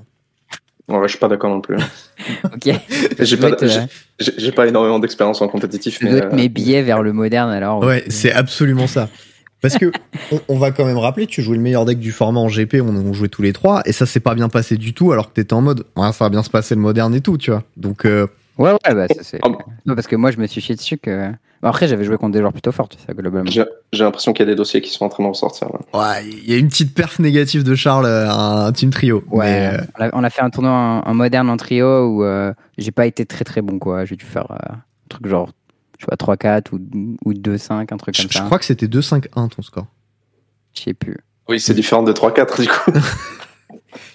Ouais, 0.88 0.98
je 1.04 1.08
suis 1.10 1.18
pas 1.18 1.28
d'accord 1.28 1.50
non 1.50 1.60
plus. 1.60 1.76
Ok. 2.44 2.68
J'ai 3.20 3.36
pas, 3.36 3.50
euh, 3.62 4.52
pas 4.56 4.66
énormément 4.66 4.98
d'expérience 4.98 5.40
en 5.40 5.48
compétitif, 5.48 5.98
mais 6.02 6.20
euh, 6.22 6.30
mes 6.32 6.48
billets 6.48 6.82
vers 6.82 7.02
le 7.02 7.12
moderne, 7.12 7.50
alors. 7.50 7.80
Ouais, 7.84 8.04
c'est 8.08 8.32
absolument 8.32 8.86
ça. 8.86 9.08
Parce 9.62 9.76
que 9.76 9.93
on, 10.33 10.40
on 10.49 10.59
va 10.59 10.71
quand 10.71 10.85
même 10.85 10.99
rappeler, 10.99 11.26
tu 11.26 11.43
jouais 11.43 11.57
le 11.57 11.62
meilleur 11.62 11.85
deck 11.85 11.99
du 11.99 12.12
format 12.12 12.40
en 12.40 12.49
GP, 12.49 12.76
on, 12.83 12.88
on 12.95 13.12
jouait 13.12 13.29
tous 13.29 13.43
les 13.43 13.52
trois, 13.52 13.83
et 13.85 13.93
ça 13.93 14.07
s'est 14.07 14.21
pas 14.21 14.35
bien 14.35 14.49
passé 14.49 14.76
du 14.76 14.95
tout, 14.95 15.12
alors 15.12 15.29
que 15.29 15.35
t'étais 15.35 15.52
en 15.55 15.61
mode, 15.61 15.85
ouais, 15.97 16.12
ça 16.12 16.25
va 16.25 16.29
bien 16.31 16.43
se 16.43 16.50
passer 16.50 16.75
le 16.75 16.81
moderne 16.81 17.14
et 17.14 17.21
tout, 17.21 17.37
tu 17.38 17.50
vois. 17.50 17.62
Donc, 17.76 18.05
euh, 18.07 18.26
Ouais, 18.59 18.73
ouais, 18.73 18.95
bah, 18.95 19.07
ça, 19.09 19.23
c'est. 19.23 19.40
Bon. 19.40 19.57
Non, 19.87 19.95
parce 19.95 20.07
que 20.07 20.17
moi, 20.17 20.31
je 20.31 20.37
me 20.38 20.47
suis 20.47 20.61
chié 20.61 20.75
dessus 20.75 20.99
que. 20.99 21.31
Bon, 21.62 21.69
après, 21.69 21.88
j'avais 21.88 22.05
joué 22.05 22.19
contre 22.19 22.33
des 22.33 22.40
joueurs 22.40 22.52
plutôt 22.52 22.73
forts, 22.73 22.90
tu 22.90 22.99
sais, 22.99 23.14
globalement. 23.14 23.50
j'ai 23.50 23.64
j'ai 23.93 24.05
l'impression 24.05 24.35
qu'il 24.35 24.45
y 24.45 24.49
a 24.49 24.52
des 24.52 24.57
dossiers 24.57 24.83
qui 24.83 24.90
sont 24.90 25.05
en 25.07 25.09
train 25.09 25.25
de 25.25 25.29
ressortir. 25.29 25.69
là. 25.69 25.99
ouais, 25.99 26.26
il 26.26 26.50
y 26.50 26.55
a 26.55 26.59
une 26.59 26.69
petite 26.69 26.95
perf 26.95 27.19
négative 27.21 27.64
de 27.64 27.75
Charles, 27.75 28.05
euh, 28.05 28.29
un 28.31 28.71
team 28.73 28.90
trio. 28.90 29.25
Ouais, 29.31 29.47
Mais, 29.47 29.79
euh, 29.79 29.85
on, 29.99 30.05
a, 30.05 30.11
on 30.12 30.25
a 30.25 30.31
fait 30.31 30.43
un 30.43 30.50
tournoi 30.50 30.73
en, 30.73 31.00
en 31.11 31.14
moderne 31.14 31.49
en 31.49 31.57
trio 31.57 32.07
où 32.07 32.23
euh, 32.25 32.52
j'ai 32.76 32.90
pas 32.93 33.07
été 33.07 33.25
très 33.25 33.45
très 33.47 33.62
bon, 33.62 33.79
quoi. 33.79 34.05
J'ai 34.05 34.17
dû 34.17 34.26
faire 34.26 34.50
euh, 34.50 34.73
un 34.75 34.79
truc 35.09 35.26
genre, 35.26 35.49
je 36.00 36.07
vois 36.07 36.16
3-4 36.16 36.73
ou, 36.73 36.80
ou 37.25 37.33
2-5, 37.35 37.92
un 37.92 37.97
truc 37.99 38.16
je, 38.16 38.23
comme 38.23 38.33
je 38.33 38.38
ça. 38.38 38.45
crois 38.45 38.59
que 38.59 38.64
c'était 38.64 38.87
2-5-1 38.87 39.49
ton 39.50 39.62
score. 39.62 39.87
Je 40.75 40.80
sais 40.83 40.95
plus. 40.95 41.19
Oui, 41.49 41.61
c'est 41.61 41.75
différent 41.75 42.02
de 42.02 42.12
3-4 42.12 42.61
du 42.62 42.69
coup. 42.69 42.90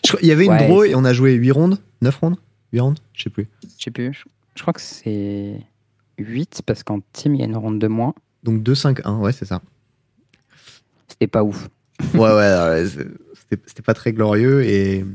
Je 0.06 0.13
Il 0.22 0.27
y 0.27 0.32
avait 0.32 0.46
une 0.46 0.51
Ouais, 0.51 0.68
draw 0.68 0.84
et 0.84 0.96
on 0.96 1.04
a 1.04 1.12
joué 1.13 1.34
8 1.34 1.51
rondes 1.51 1.80
9 2.01 2.15
rondes 2.18 2.38
8 2.74 2.80
rondes 2.80 3.00
Je 3.13 3.24
sais 3.24 3.30
plus. 3.30 3.48
Je 3.77 3.84
sais 3.84 3.92
plus. 3.92 4.13
Je, 4.13 4.24
je 4.56 4.62
crois 4.62 4.74
que 4.74 4.82
c'est 4.82 5.60
8 6.18 6.62
parce 6.65 6.84
qu'en 6.84 7.00
team, 7.13 7.36
il 7.36 7.39
y 7.42 7.44
a 7.44 7.46
une 7.46 7.58
ronde 7.58 7.80
de 7.80 7.88
moins. 7.88 8.13
Donc 8.44 8.62
2-5-1, 8.63 9.20
ouais, 9.20 9.32
c'est 9.34 9.46
ça. 9.46 9.62
C'était 11.08 11.27
pas 11.27 11.44
ouf. 11.44 11.68
ouais, 12.13 12.20
ouais, 12.20 12.30
ouais, 12.30 12.86
c'était 13.34 13.62
c'était 13.65 13.82
pas 13.82 13.94
très 13.94 14.12
glorieux 14.13 14.63
et 14.63 15.06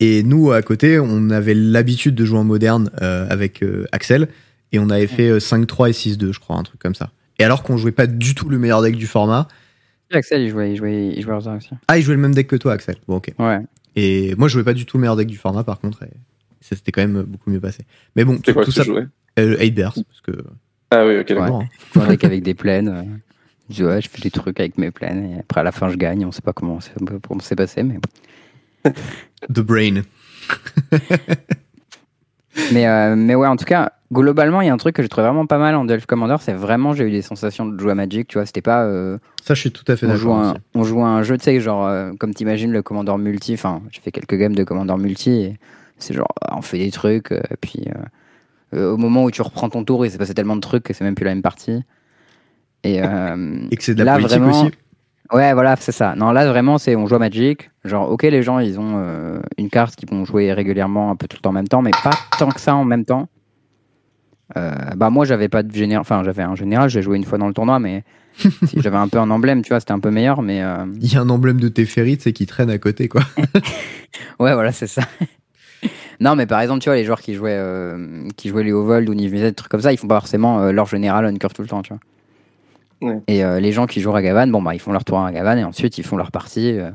et 0.00 0.22
nous 0.22 0.52
à 0.52 0.62
côté, 0.62 0.98
on 1.00 1.30
avait 1.30 1.54
l'habitude 1.54 2.14
de 2.14 2.24
jouer 2.24 2.38
en 2.38 2.44
moderne 2.44 2.90
euh, 3.02 3.26
avec 3.30 3.62
euh, 3.62 3.84
Axel 3.92 4.28
et 4.74 4.78
on 4.78 4.90
avait 4.90 5.06
fait 5.06 5.28
euh, 5.28 5.38
5-3 5.38 5.88
et 5.88 5.92
6-2, 5.92 6.32
je 6.32 6.40
crois, 6.40 6.56
un 6.56 6.62
truc 6.62 6.80
comme 6.80 6.94
ça. 6.94 7.10
Et 7.38 7.44
alors 7.44 7.62
qu'on 7.62 7.76
jouait 7.76 7.92
pas 7.92 8.06
du 8.06 8.34
tout 8.34 8.48
le 8.48 8.58
meilleur 8.58 8.82
deck 8.82 8.96
du 8.96 9.06
format. 9.06 9.48
Axel, 10.12 10.42
il 10.42 10.50
jouait, 10.50 10.72
il 10.72 10.76
jouait, 10.76 11.08
il 11.16 11.22
jouait 11.22 11.34
aussi. 11.34 11.70
Ah, 11.88 11.98
il 11.98 12.02
jouait 12.02 12.14
le 12.14 12.20
même 12.20 12.34
deck 12.34 12.46
que 12.46 12.56
toi, 12.56 12.72
Axel. 12.74 12.96
Bon, 13.08 13.16
ok. 13.16 13.32
Ouais. 13.38 13.58
Et 13.96 14.34
moi, 14.36 14.48
je 14.48 14.52
jouais 14.54 14.62
pas 14.64 14.74
du 14.74 14.86
tout 14.86 14.96
le 14.96 15.00
meilleur 15.02 15.16
deck 15.16 15.26
du 15.26 15.36
format, 15.36 15.64
par 15.64 15.80
contre, 15.80 16.02
et 16.04 16.10
ça 16.60 16.76
s'était 16.76 16.92
quand 16.92 17.00
même 17.00 17.22
beaucoup 17.22 17.50
mieux 17.50 17.60
passé. 17.60 17.84
Mais 18.14 18.24
bon, 18.24 18.38
tout, 18.38 18.52
quoi 18.52 18.64
tout 18.64 18.70
que 18.70 18.76
ça, 18.76 18.84
tu 18.84 18.92
euh, 18.92 19.56
8 19.58 19.70
Bears, 19.72 19.94
parce 19.94 20.20
que 20.20 20.44
Ah 20.90 21.04
oui, 21.06 21.18
ok, 21.18 21.28
d'accord. 21.28 21.62
hein. 21.62 22.00
Un 22.00 22.06
deck 22.08 22.22
avec 22.24 22.42
des 22.42 22.54
plaines. 22.54 22.88
euh, 22.88 23.02
Je 23.70 23.74
dis, 23.76 23.84
ouais, 23.84 24.00
je 24.00 24.08
fais 24.08 24.20
des 24.20 24.30
trucs 24.30 24.60
avec 24.60 24.78
mes 24.78 24.90
plaines 24.92 25.32
et 25.32 25.38
après 25.40 25.60
à 25.60 25.64
la 25.64 25.72
fin 25.72 25.88
je 25.88 25.96
gagne. 25.96 26.24
On 26.24 26.30
sait 26.32 26.42
pas 26.42 26.52
comment 26.52 26.78
comment 27.26 27.40
c'est 27.40 27.56
passé, 27.56 27.82
mais 27.82 27.98
The 29.52 29.60
Brain. 29.60 30.02
mais 32.72 32.86
euh, 32.86 33.14
mais 33.16 33.34
ouais, 33.34 33.46
en 33.46 33.56
tout 33.56 33.64
cas, 33.64 33.92
globalement, 34.12 34.60
il 34.60 34.66
y 34.66 34.70
a 34.70 34.72
un 34.72 34.78
truc 34.78 34.96
que 34.96 35.02
je 35.02 35.08
trouve 35.08 35.24
vraiment 35.24 35.46
pas 35.46 35.58
mal 35.58 35.74
en 35.74 35.84
Duel 35.84 36.04
Commander, 36.06 36.36
c'est 36.40 36.52
vraiment 36.52 36.92
j'ai 36.92 37.04
eu 37.04 37.10
des 37.10 37.22
sensations 37.22 37.66
de 37.66 37.78
jouer 37.78 37.92
à 37.92 37.94
Magic. 37.94 38.28
Tu 38.28 38.38
vois, 38.38 38.46
c'était 38.46 38.62
pas 38.62 38.84
euh, 38.84 39.18
Ça, 39.42 39.54
je 39.54 39.60
suis 39.60 39.72
tout 39.72 39.84
à 39.88 39.96
fait 39.96 40.06
on 40.06 40.16
joue 40.16 40.28
d'accord. 40.28 40.54
on 40.74 40.84
joue 40.84 41.00
à 41.02 41.08
un 41.08 41.22
jeu, 41.22 41.36
tu 41.36 41.44
sais, 41.44 41.60
genre 41.60 41.86
euh, 41.86 42.12
comme 42.18 42.32
t'imagines 42.34 42.72
le 42.72 42.82
Commander 42.82 43.16
multi. 43.18 43.54
Enfin, 43.54 43.82
j'ai 43.90 44.00
fait 44.00 44.12
quelques 44.12 44.36
games 44.36 44.54
de 44.54 44.64
Commander 44.64 44.96
multi 44.96 45.30
et 45.30 45.58
c'est 45.98 46.14
genre 46.14 46.32
on 46.50 46.62
fait 46.62 46.78
des 46.78 46.90
trucs 46.90 47.32
euh, 47.32 47.40
puis 47.60 47.84
euh, 47.88 48.78
euh, 48.78 48.92
au 48.92 48.96
moment 48.96 49.24
où 49.24 49.30
tu 49.30 49.42
reprends 49.42 49.68
ton 49.68 49.84
tour, 49.84 50.04
il 50.04 50.10
s'est 50.10 50.18
passé 50.18 50.34
tellement 50.34 50.56
de 50.56 50.60
trucs 50.60 50.82
que 50.82 50.92
c'est 50.92 51.04
même 51.04 51.14
plus 51.14 51.24
la 51.24 51.32
même 51.32 51.42
partie. 51.42 51.82
Et, 52.82 52.96
Et 53.70 53.76
que 53.76 53.82
c'est 53.82 53.94
de 53.94 54.02
la 54.02 54.12
là, 54.12 54.18
politique 54.18 54.38
vraiment, 54.38 54.62
aussi. 54.62 54.72
Ouais, 55.34 55.52
voilà, 55.52 55.74
c'est 55.74 55.90
ça. 55.92 56.14
Non, 56.14 56.30
là, 56.30 56.46
vraiment, 56.48 56.78
c'est 56.78 56.94
on 56.94 57.06
joue 57.06 57.16
à 57.16 57.18
Magic. 57.18 57.70
Genre, 57.84 58.08
ok, 58.08 58.22
les 58.22 58.44
gens, 58.44 58.60
ils 58.60 58.78
ont 58.78 58.94
euh, 58.98 59.40
une 59.58 59.68
carte 59.68 59.96
qu'ils 59.96 60.08
vont 60.08 60.24
jouer 60.24 60.52
régulièrement, 60.52 61.10
un 61.10 61.16
peu 61.16 61.26
tout 61.26 61.36
le 61.38 61.42
temps 61.42 61.50
en 61.50 61.54
même 61.54 61.66
temps, 61.66 61.82
mais 61.82 61.90
pas 62.04 62.12
tant 62.38 62.48
que 62.50 62.60
ça 62.60 62.76
en 62.76 62.84
même 62.84 63.04
temps. 63.04 63.28
Euh, 64.56 64.70
bah, 64.96 65.10
moi, 65.10 65.24
j'avais 65.24 65.48
pas 65.48 65.64
de 65.64 65.74
général. 65.74 66.02
Enfin, 66.02 66.22
j'avais 66.24 66.44
un 66.44 66.54
général, 66.54 66.88
j'ai 66.88 67.02
joué 67.02 67.16
une 67.16 67.24
fois 67.24 67.36
dans 67.38 67.48
le 67.48 67.52
tournoi, 67.54 67.80
mais 67.80 68.04
si 68.38 68.80
j'avais 68.80 68.96
un 68.96 69.08
peu 69.08 69.18
un 69.18 69.28
emblème, 69.30 69.62
tu 69.62 69.70
vois, 69.70 69.80
c'était 69.80 69.92
un 69.92 69.98
peu 69.98 70.10
meilleur, 70.12 70.40
mais. 70.40 70.62
euh, 70.62 70.86
Il 71.00 71.12
y 71.12 71.16
a 71.16 71.20
un 71.20 71.28
emblème 71.28 71.58
de 71.58 71.68
Teferi, 71.68 72.16
sais, 72.20 72.32
qui 72.32 72.46
traîne 72.46 72.70
à 72.70 72.78
côté, 72.78 73.08
quoi. 73.08 73.22
Ouais, 74.38 74.54
voilà, 74.54 74.70
c'est 74.70 74.86
ça. 74.86 75.02
Non, 76.20 76.36
mais 76.36 76.46
par 76.46 76.60
exemple, 76.60 76.80
tu 76.80 76.88
vois, 76.88 76.96
les 76.96 77.04
joueurs 77.04 77.20
qui 77.20 77.34
jouaient, 77.34 77.60
qui 78.36 78.50
jouaient 78.50 78.62
les 78.62 78.72
Ovold 78.72 79.08
ou 79.08 79.14
Niv 79.14 79.32
des 79.32 79.52
trucs 79.52 79.70
comme 79.70 79.80
ça, 79.80 79.92
ils 79.92 79.96
font 79.96 80.06
pas 80.06 80.20
forcément 80.20 80.70
leur 80.70 80.86
général 80.86 81.26
on 81.26 81.48
tout 81.48 81.62
le 81.62 81.68
temps, 81.68 81.82
tu 81.82 81.92
vois. 81.92 81.98
Ouais. 83.04 83.20
Et 83.28 83.44
euh, 83.44 83.60
les 83.60 83.72
gens 83.72 83.86
qui 83.86 84.00
jouent 84.00 84.12
Ragavan, 84.12 84.46
bon, 84.46 84.62
bah, 84.62 84.74
ils 84.74 84.80
font 84.80 84.92
leur 84.92 85.04
tour 85.04 85.18
à 85.18 85.22
Ragavan 85.24 85.56
et 85.58 85.64
ensuite 85.64 85.98
ils 85.98 86.04
font 86.04 86.16
leur 86.16 86.30
partie. 86.30 86.78
euh, 86.78 86.90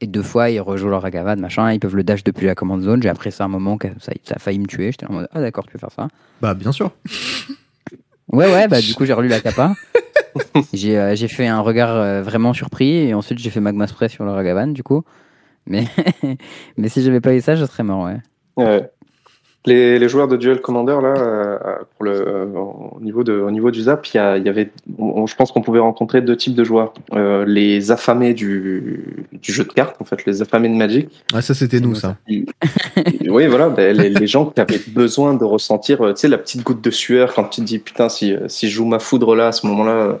et 0.00 0.06
deux 0.06 0.22
fois, 0.22 0.50
ils 0.50 0.60
rejouent 0.60 0.88
leur 0.88 1.02
Ragavan, 1.02 1.36
machin. 1.36 1.72
Ils 1.72 1.78
peuvent 1.78 1.94
le 1.94 2.02
dash 2.02 2.24
depuis 2.24 2.46
la 2.46 2.54
commande 2.54 2.82
zone. 2.82 3.02
J'ai 3.02 3.08
appris 3.08 3.30
ça 3.30 3.44
un 3.44 3.48
moment, 3.48 3.78
que 3.78 3.88
ça, 4.00 4.12
ça 4.24 4.34
a 4.34 4.38
failli 4.38 4.58
me 4.58 4.66
tuer. 4.66 4.90
J'étais 4.90 5.06
en 5.06 5.12
mode, 5.12 5.28
ah 5.32 5.40
d'accord, 5.40 5.64
tu 5.64 5.72
peux 5.72 5.78
faire 5.78 5.92
ça. 5.92 6.08
Bah, 6.42 6.54
bien 6.54 6.72
sûr. 6.72 6.90
Ouais, 8.32 8.46
ouais, 8.52 8.66
bah 8.66 8.80
du 8.80 8.94
coup, 8.94 9.04
j'ai 9.04 9.12
relu 9.12 9.28
la 9.28 9.38
capa. 9.40 9.74
j'ai 10.72 10.98
euh, 10.98 11.14
j'ai 11.14 11.28
fait 11.28 11.46
un 11.46 11.60
regard 11.60 11.90
euh, 11.94 12.22
vraiment 12.22 12.52
surpris 12.52 12.90
et 12.96 13.14
ensuite 13.14 13.38
j'ai 13.38 13.50
fait 13.50 13.60
Magma 13.60 13.86
Spray 13.86 14.08
sur 14.08 14.24
le 14.24 14.32
Ragavan, 14.32 14.68
du 14.68 14.82
coup. 14.82 15.04
Mais, 15.66 15.84
mais 16.76 16.88
si 16.88 17.02
j'avais 17.02 17.20
pas 17.20 17.34
eu 17.34 17.40
ça, 17.40 17.54
je 17.54 17.64
serais 17.64 17.84
mort, 17.84 18.04
ouais. 18.06 18.16
Ouais. 18.56 18.90
Les, 19.66 19.98
les 19.98 20.08
joueurs 20.10 20.28
de 20.28 20.36
Duel 20.36 20.60
Commander, 20.60 20.98
là, 21.02 21.14
euh, 21.16 21.58
pour 21.96 22.04
le, 22.04 22.12
euh, 22.12 22.44
au, 22.54 22.98
niveau 23.00 23.24
de, 23.24 23.32
au 23.32 23.50
niveau 23.50 23.70
du 23.70 23.80
ZAP, 23.80 24.06
il 24.08 24.16
y, 24.18 24.20
a- 24.20 24.36
y 24.36 24.48
avait, 24.50 24.70
on- 24.98 25.26
je 25.26 25.34
pense 25.34 25.52
qu'on 25.52 25.62
pouvait 25.62 25.78
rencontrer 25.80 26.20
deux 26.20 26.36
types 26.36 26.54
de 26.54 26.64
joueurs. 26.64 26.92
Euh, 27.14 27.46
les 27.46 27.90
affamés 27.90 28.34
du, 28.34 29.26
du 29.32 29.52
jeu 29.52 29.64
de 29.64 29.72
cartes, 29.72 29.96
en 30.00 30.04
fait, 30.04 30.26
les 30.26 30.42
affamés 30.42 30.68
de 30.68 30.74
Magic. 30.74 31.08
Ah, 31.32 31.40
ça, 31.40 31.54
c'était 31.54 31.80
nous, 31.80 31.94
ça. 31.94 32.16
oui, 32.28 33.46
voilà, 33.46 33.70
ben, 33.70 33.96
les, 33.96 34.10
les 34.10 34.26
gens 34.26 34.46
qui 34.46 34.60
avaient 34.60 34.80
besoin 34.88 35.32
de 35.34 35.44
ressentir, 35.44 36.02
euh, 36.04 36.12
tu 36.12 36.20
sais, 36.20 36.28
la 36.28 36.36
petite 36.38 36.62
goutte 36.62 36.82
de 36.82 36.90
sueur 36.90 37.32
quand 37.32 37.44
tu 37.44 37.62
te 37.62 37.66
dis, 37.66 37.78
putain, 37.78 38.10
si, 38.10 38.34
euh, 38.34 38.48
si 38.48 38.68
je 38.68 38.74
joue 38.74 38.84
ma 38.86 38.98
foudre 38.98 39.34
là, 39.34 39.48
à 39.48 39.52
ce 39.52 39.66
moment-là, 39.66 39.92
euh, 39.92 40.12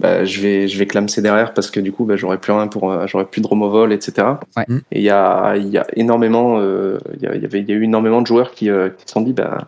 bah, 0.00 0.24
je 0.24 0.40
vais, 0.40 0.68
je 0.68 0.78
vais 0.78 0.86
clamser 0.86 1.22
derrière 1.22 1.54
parce 1.54 1.70
que 1.70 1.80
du 1.80 1.92
coup, 1.92 2.04
bah, 2.04 2.16
j'aurais 2.16 2.38
plus 2.38 2.52
rien 2.52 2.68
pour, 2.68 2.90
euh, 2.90 3.06
j'aurais 3.06 3.24
plus 3.24 3.40
de 3.40 3.46
removal, 3.46 3.92
etc. 3.92 4.26
Ouais. 4.56 4.64
Mm. 4.68 4.78
Et 4.92 4.98
il 4.98 5.04
y 5.04 5.10
a, 5.10 5.56
il 5.56 5.68
y 5.68 5.78
a 5.78 5.86
énormément, 5.94 6.58
euh, 6.58 6.98
il 7.14 7.22
y, 7.22 7.30
il 7.34 7.42
y 7.42 7.44
avait, 7.44 7.60
il 7.60 7.68
y 7.68 7.72
a 7.72 7.74
eu 7.74 7.84
énormément 7.84 8.22
de 8.22 8.26
joueurs 8.26 8.52
qui, 8.52 8.70
euh, 8.70 8.90
qui 8.90 9.04
se 9.06 9.12
sont 9.12 9.20
dit, 9.20 9.32
bah, 9.32 9.66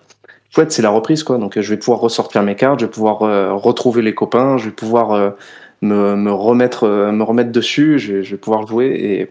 chouette, 0.51 0.73
c'est 0.73 0.83
la 0.83 0.91
reprise, 0.91 1.23
quoi. 1.23 1.39
Donc, 1.39 1.57
euh, 1.57 1.63
je 1.63 1.71
vais 1.71 1.79
pouvoir 1.79 2.01
ressortir 2.01 2.43
mes 2.43 2.55
cartes, 2.55 2.81
je 2.81 2.87
vais 2.87 2.91
pouvoir 2.91 3.23
euh, 3.23 3.55
retrouver 3.55 4.03
les 4.03 4.15
copains, 4.15 4.57
je 4.59 4.67
vais 4.67 4.75
pouvoir 4.75 5.13
euh, 5.13 5.31
me, 5.83 6.17
me 6.17 6.33
remettre, 6.33 6.85
euh, 6.85 7.13
me 7.13 7.23
remettre 7.23 7.53
dessus, 7.53 7.99
je 7.99 8.15
vais, 8.15 8.23
je 8.23 8.33
vais 8.33 8.37
pouvoir 8.37 8.67
jouer 8.67 8.87
et 8.87 9.31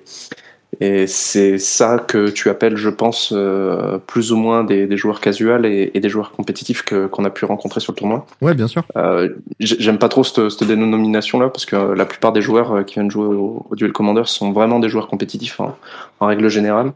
et 0.80 1.08
c'est 1.08 1.58
ça 1.58 1.98
que 1.98 2.30
tu 2.30 2.50
appelles, 2.50 2.78
je 2.78 2.90
pense, 2.90 3.34
euh, 3.36 3.98
plus 3.98 4.32
ou 4.32 4.38
moins 4.38 4.64
des, 4.64 4.88
des 4.88 4.98
joueurs 4.98 5.20
casuals 5.20 5.66
et, 5.66 5.92
et 5.94 6.00
des 6.00 6.10
joueurs 6.10 6.32
compétitifs 6.32 6.84
que 6.84 7.08
qu'on 7.08 7.26
a 7.26 7.30
pu 7.30 7.46
rencontrer 7.46 7.80
sur 7.80 7.94
le 7.94 7.98
tournoi. 7.98 8.26
Ouais, 8.42 8.54
bien 8.54 8.68
sûr. 8.68 8.84
Euh, 8.96 9.30
j'ai- 9.60 9.78
J'aime 9.80 9.98
pas 9.98 10.10
trop 10.10 10.24
cette, 10.24 10.50
cette 10.50 10.68
dénomination-là 10.68 11.50
parce 11.50 11.66
que 11.66 11.76
euh, 11.76 11.96
la 11.96 12.06
plupart 12.06 12.32
des 12.34 12.42
joueurs 12.42 12.72
euh, 12.72 12.84
qui 12.84 12.94
viennent 12.96 13.12
jouer 13.12 13.26
au, 13.26 13.66
au 13.70 13.76
Duel 13.76 13.92
Commander 13.92 14.24
sont 14.26 14.52
vraiment 14.52 14.80
des 14.80 14.90
joueurs 14.90 15.08
compétitifs 15.08 15.60
hein, 15.60 15.76
en 16.20 16.28
règle 16.28 16.48
générale. 16.50 16.92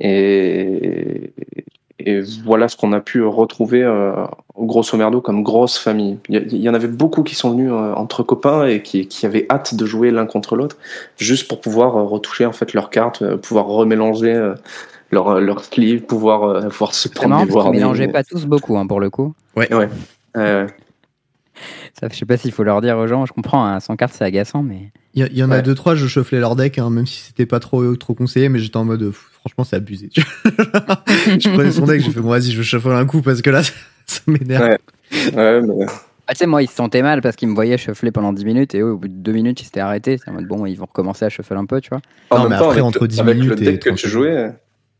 Et, 0.00 1.30
et 2.04 2.20
voilà 2.44 2.68
ce 2.68 2.76
qu'on 2.76 2.92
a 2.92 3.00
pu 3.00 3.22
retrouver 3.22 3.82
euh, 3.82 4.12
grosso 4.58 4.96
merdo 4.96 5.20
comme 5.20 5.42
grosse 5.42 5.78
famille. 5.78 6.18
Il 6.28 6.56
y, 6.56 6.68
en 6.68 6.74
avait 6.74 6.88
beaucoup 6.88 7.22
qui 7.22 7.34
sont 7.34 7.50
venus 7.52 7.70
euh, 7.72 7.94
entre 7.94 8.22
copains 8.22 8.66
et 8.66 8.82
qui, 8.82 9.08
qui 9.08 9.24
avaient 9.24 9.46
hâte 9.50 9.74
de 9.74 9.86
jouer 9.86 10.10
l'un 10.10 10.26
contre 10.26 10.54
l'autre, 10.54 10.76
juste 11.16 11.48
pour 11.48 11.60
pouvoir 11.60 11.96
euh, 11.96 12.02
retoucher 12.02 12.44
en 12.44 12.52
fait 12.52 12.74
leurs 12.74 12.90
cartes, 12.90 13.22
euh, 13.22 13.36
pouvoir 13.38 13.66
remélanger 13.66 14.34
euh, 14.34 14.54
leur, 15.10 15.40
leur 15.40 15.64
sleeve, 15.64 16.02
pouvoir, 16.02 16.44
euh, 16.44 16.68
pouvoir 16.68 16.94
se 16.94 17.08
prendre 17.08 17.46
des 17.46 17.70
mélangeaient 17.78 18.08
pas 18.08 18.22
tous 18.22 18.44
beaucoup, 18.44 18.76
hein, 18.76 18.86
pour 18.86 19.00
le 19.00 19.08
coup. 19.08 19.32
Ouais. 19.56 19.68
Euh, 20.36 20.66
Ça, 21.98 22.08
je 22.10 22.16
sais 22.16 22.26
pas 22.26 22.36
s'il 22.36 22.50
faut 22.52 22.64
leur 22.64 22.80
dire 22.80 22.98
aux 22.98 23.06
gens, 23.06 23.24
je 23.24 23.32
comprends, 23.32 23.64
hein, 23.64 23.78
100 23.80 23.96
cartes 23.96 24.14
c'est 24.16 24.24
agaçant, 24.24 24.62
mais. 24.62 24.90
Il 25.14 25.28
y, 25.32 25.42
en 25.44 25.50
a 25.52 25.60
deux, 25.62 25.76
trois, 25.76 25.94
je 25.94 26.08
shufflais 26.08 26.40
leur 26.40 26.56
deck, 26.56 26.78
hein, 26.78 26.90
même 26.90 27.06
si 27.06 27.20
c'était 27.22 27.46
pas 27.46 27.60
trop, 27.60 27.94
trop 27.94 28.14
conseillé, 28.14 28.48
mais 28.48 28.58
j'étais 28.58 28.76
en 28.78 28.84
mode, 28.84 29.04
pff, 29.06 29.28
franchement, 29.38 29.62
c'est 29.62 29.76
abusé. 29.76 30.10
je 30.14 31.52
prenais 31.54 31.70
son 31.70 31.86
deck, 31.86 32.00
j'ai 32.02 32.10
fait, 32.10 32.20
bon, 32.20 32.30
vas-y, 32.30 32.50
je 32.50 32.62
shuffle 32.62 32.90
un 32.90 33.06
coup 33.06 33.22
parce 33.22 33.40
que 33.40 33.50
là, 33.50 33.62
ça 34.06 34.20
m'énerve. 34.26 34.64
Ouais. 34.64 34.78
ouais, 35.36 35.60
mais- 35.62 35.86
Ah, 36.26 36.32
tu 36.32 36.38
sais, 36.38 36.46
moi, 36.46 36.62
ils 36.62 36.68
se 36.68 36.74
sentaient 36.74 37.02
mal 37.02 37.20
parce 37.20 37.36
qu'ils 37.36 37.48
me 37.48 37.54
voyaient 37.54 37.78
shuffler 37.78 38.10
pendant 38.10 38.32
10 38.32 38.44
minutes 38.44 38.74
et 38.74 38.80
eux, 38.80 38.90
au 38.92 38.96
bout 38.98 39.06
de 39.08 39.12
2 39.14 39.30
minutes, 39.32 39.60
ils 39.60 39.66
s'étaient 39.66 39.78
arrêtés. 39.80 40.18
C'est 40.18 40.30
en 40.30 40.34
mode, 40.34 40.46
bon, 40.46 40.66
ils 40.66 40.74
vont 40.74 40.86
recommencer 40.86 41.24
à 41.26 41.28
shuffle 41.28 41.56
un 41.56 41.66
peu, 41.66 41.80
tu 41.80 41.90
vois. 41.90 42.00
En 42.30 42.38
Non, 42.38 42.42
même 42.44 42.52
mais 42.52 42.58
temps, 42.58 42.68
après, 42.70 42.80
entre 42.80 43.06
10 43.06 43.20
avec 43.20 43.36
minutes 43.36 43.50
le 43.50 43.62
et 43.62 43.64
deck 43.72 43.80
que 43.82 43.88
30 43.90 43.98
tu 43.98 44.08
jouais, 44.08 44.52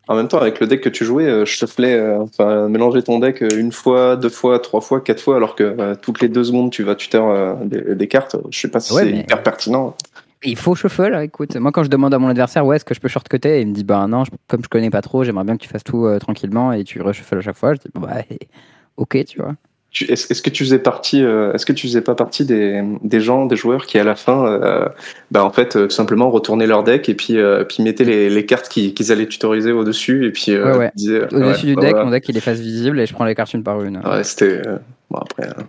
en 0.09 0.17
même 0.17 0.29
temps, 0.29 0.39
avec 0.39 0.61
le 0.61 0.67
deck 0.67 0.81
que 0.81 0.89
tu 0.89 1.05
jouais, 1.05 1.27
euh, 1.27 1.45
je 1.45 1.65
te 1.65 1.83
euh, 1.83 2.19
enfin, 2.21 2.69
mélanger 2.69 3.03
ton 3.03 3.19
deck 3.19 3.43
euh, 3.43 3.59
une 3.59 3.73
fois, 3.73 4.17
deux 4.17 4.29
fois, 4.29 4.59
trois 4.59 4.81
fois, 4.81 5.01
quatre 5.01 5.21
fois, 5.21 5.37
alors 5.37 5.55
que 5.57 5.63
euh, 5.65 5.95
toutes 5.95 6.21
les 6.21 6.29
deux 6.29 6.45
secondes, 6.45 6.71
tu 6.71 6.83
vas 6.83 6.95
tuter 6.95 7.19
euh, 7.19 7.55
des, 7.65 7.95
des 7.95 8.09
cartes. 8.09 8.37
Je 8.51 8.59
sais 8.59 8.69
pas 8.69 8.81
si 8.81 8.93
Ouais, 8.93 9.03
c'est 9.03 9.11
hyper 9.13 9.43
pertinent. 9.43 9.97
Il 10.43 10.57
faut 10.57 10.75
shuffle, 10.75 11.19
écoute. 11.23 11.57
Moi, 11.57 11.73
quand 11.73 11.85
je 11.85 11.89
demande 11.89 12.13
à 12.13 12.19
mon 12.19 12.29
adversaire, 12.29 12.67
ouais, 12.67 12.77
est-ce 12.77 12.85
que 12.85 12.95
je 12.95 13.01
peux 13.01 13.09
short 13.09 13.27
cutter 13.29 13.63
Il 13.63 13.69
me 13.69 13.73
dit, 13.73 13.85
bah 13.85 14.07
non, 14.07 14.25
je- 14.25 14.31
comme 14.47 14.63
je 14.63 14.69
connais 14.69 14.91
pas 14.91 15.01
trop, 15.01 15.25
j'aimerais 15.25 15.45
bien 15.45 15.57
que 15.57 15.63
tu 15.63 15.69
fasses 15.71 15.85
tout 15.85 16.07
tranquillement 16.21 16.73
et 16.73 16.85
tu 16.85 17.01
reshuffles 17.01 17.39
à 17.39 17.41
chaque 17.41 17.57
fois. 17.57 17.73
Je 17.75 17.79
dis, 17.79 17.89
bah, 17.95 18.19
ok, 18.99 19.25
tu 19.25 19.41
vois. 19.41 19.55
Est-ce 20.09 20.43
que 20.43 20.51
tu 20.51 20.65
faisais 20.65 20.81
partie, 20.81 21.23
euh, 21.25 21.53
est-ce 21.53 21.65
que 21.65 21.73
tu 21.73 21.87
faisais 21.87 22.01
pas 22.01 22.17
partie 22.17 22.45
des, 22.45 22.83
des 23.03 23.21
gens, 23.21 23.47
des 23.47 23.55
joueurs 23.55 23.87
qui 23.87 23.97
à 23.99 24.03
la 24.05 24.17
fin, 24.17 24.45
euh, 24.47 24.89
bah 25.31 25.45
en 25.45 25.51
fait, 25.51 25.77
euh, 25.77 25.85
tout 25.85 25.95
simplement 25.95 26.31
retournaient 26.31 26.67
leur 26.67 26.83
deck 26.83 27.09
et 27.09 27.15
puis, 27.15 27.39
euh, 27.39 27.63
puis 27.65 27.83
mettaient 27.85 28.03
les, 28.05 28.29
les 28.29 28.45
cartes 28.47 28.69
qui- 28.69 28.93
qu'ils 28.93 29.13
allaient 29.13 29.29
tutoriser 29.29 29.71
au 29.71 29.85
dessus 29.85 30.27
et 30.27 30.33
puis 30.33 30.51
Ouais, 30.59 30.77
ouais. 30.77 30.91
disaient, 30.97 31.23
Au-dessus 31.33 31.67
ouais, 31.67 31.75
du 31.75 31.77
deck, 31.77 31.91
voilà. 31.91 32.05
mon 32.07 32.11
deck, 32.11 32.29
il 32.29 32.37
est 32.37 32.41
face 32.41 32.59
visible 32.59 32.99
et 32.99 33.07
je 33.07 33.15
prends 33.15 33.25
les 33.25 33.37
cartes 33.37 33.55
une 33.55 33.63
par 33.63 33.81
une. 33.83 33.99
Ouais, 33.99 34.25
c'était 34.25 34.63
bon 35.11 35.19
après. 35.19 35.49
euh, 35.49 35.63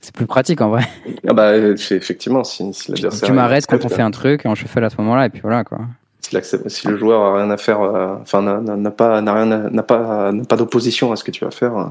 C'est 0.00 0.14
plus 0.14 0.26
pratique 0.26 0.60
en 0.60 0.68
vrai. 0.68 0.82
ah 1.26 1.32
bah 1.32 1.76
c'est- 1.76 1.96
effectivement, 1.96 2.44
si, 2.44 2.72
si 2.72 2.84
Tu, 2.84 2.92
l'adversaire 2.92 3.26
tu 3.28 3.32
m'arrêtes 3.34 3.66
quand 3.66 3.84
on 3.84 3.88
fait 3.88 4.02
un 4.02 4.12
truc 4.12 4.46
et 4.46 4.48
on 4.48 4.54
shuffle 4.54 4.84
à 4.84 4.90
ce 4.90 4.96
moment-là 4.98 5.26
et 5.26 5.28
puis 5.30 5.40
voilà, 5.42 5.64
quoi. 5.64 5.80
si, 6.20 6.86
le 6.86 6.96
joueur 6.96 7.20
a 7.22 7.36
rien 7.42 7.50
à 7.50 7.56
faire, 7.56 7.80
euh, 7.80 8.14
enfin 8.20 8.42
n'a- 8.42 8.90
pas, 8.92 9.20
n'a 9.22 9.34
rien, 9.34 9.46
n'a 9.46 9.82
pas, 9.82 10.30
n'a 10.30 10.44
pas 10.44 10.56
d'opposition 10.56 11.10
à 11.10 11.16
ce 11.16 11.24
que 11.24 11.32
tu 11.32 11.44
vas 11.44 11.50
faire, 11.50 11.90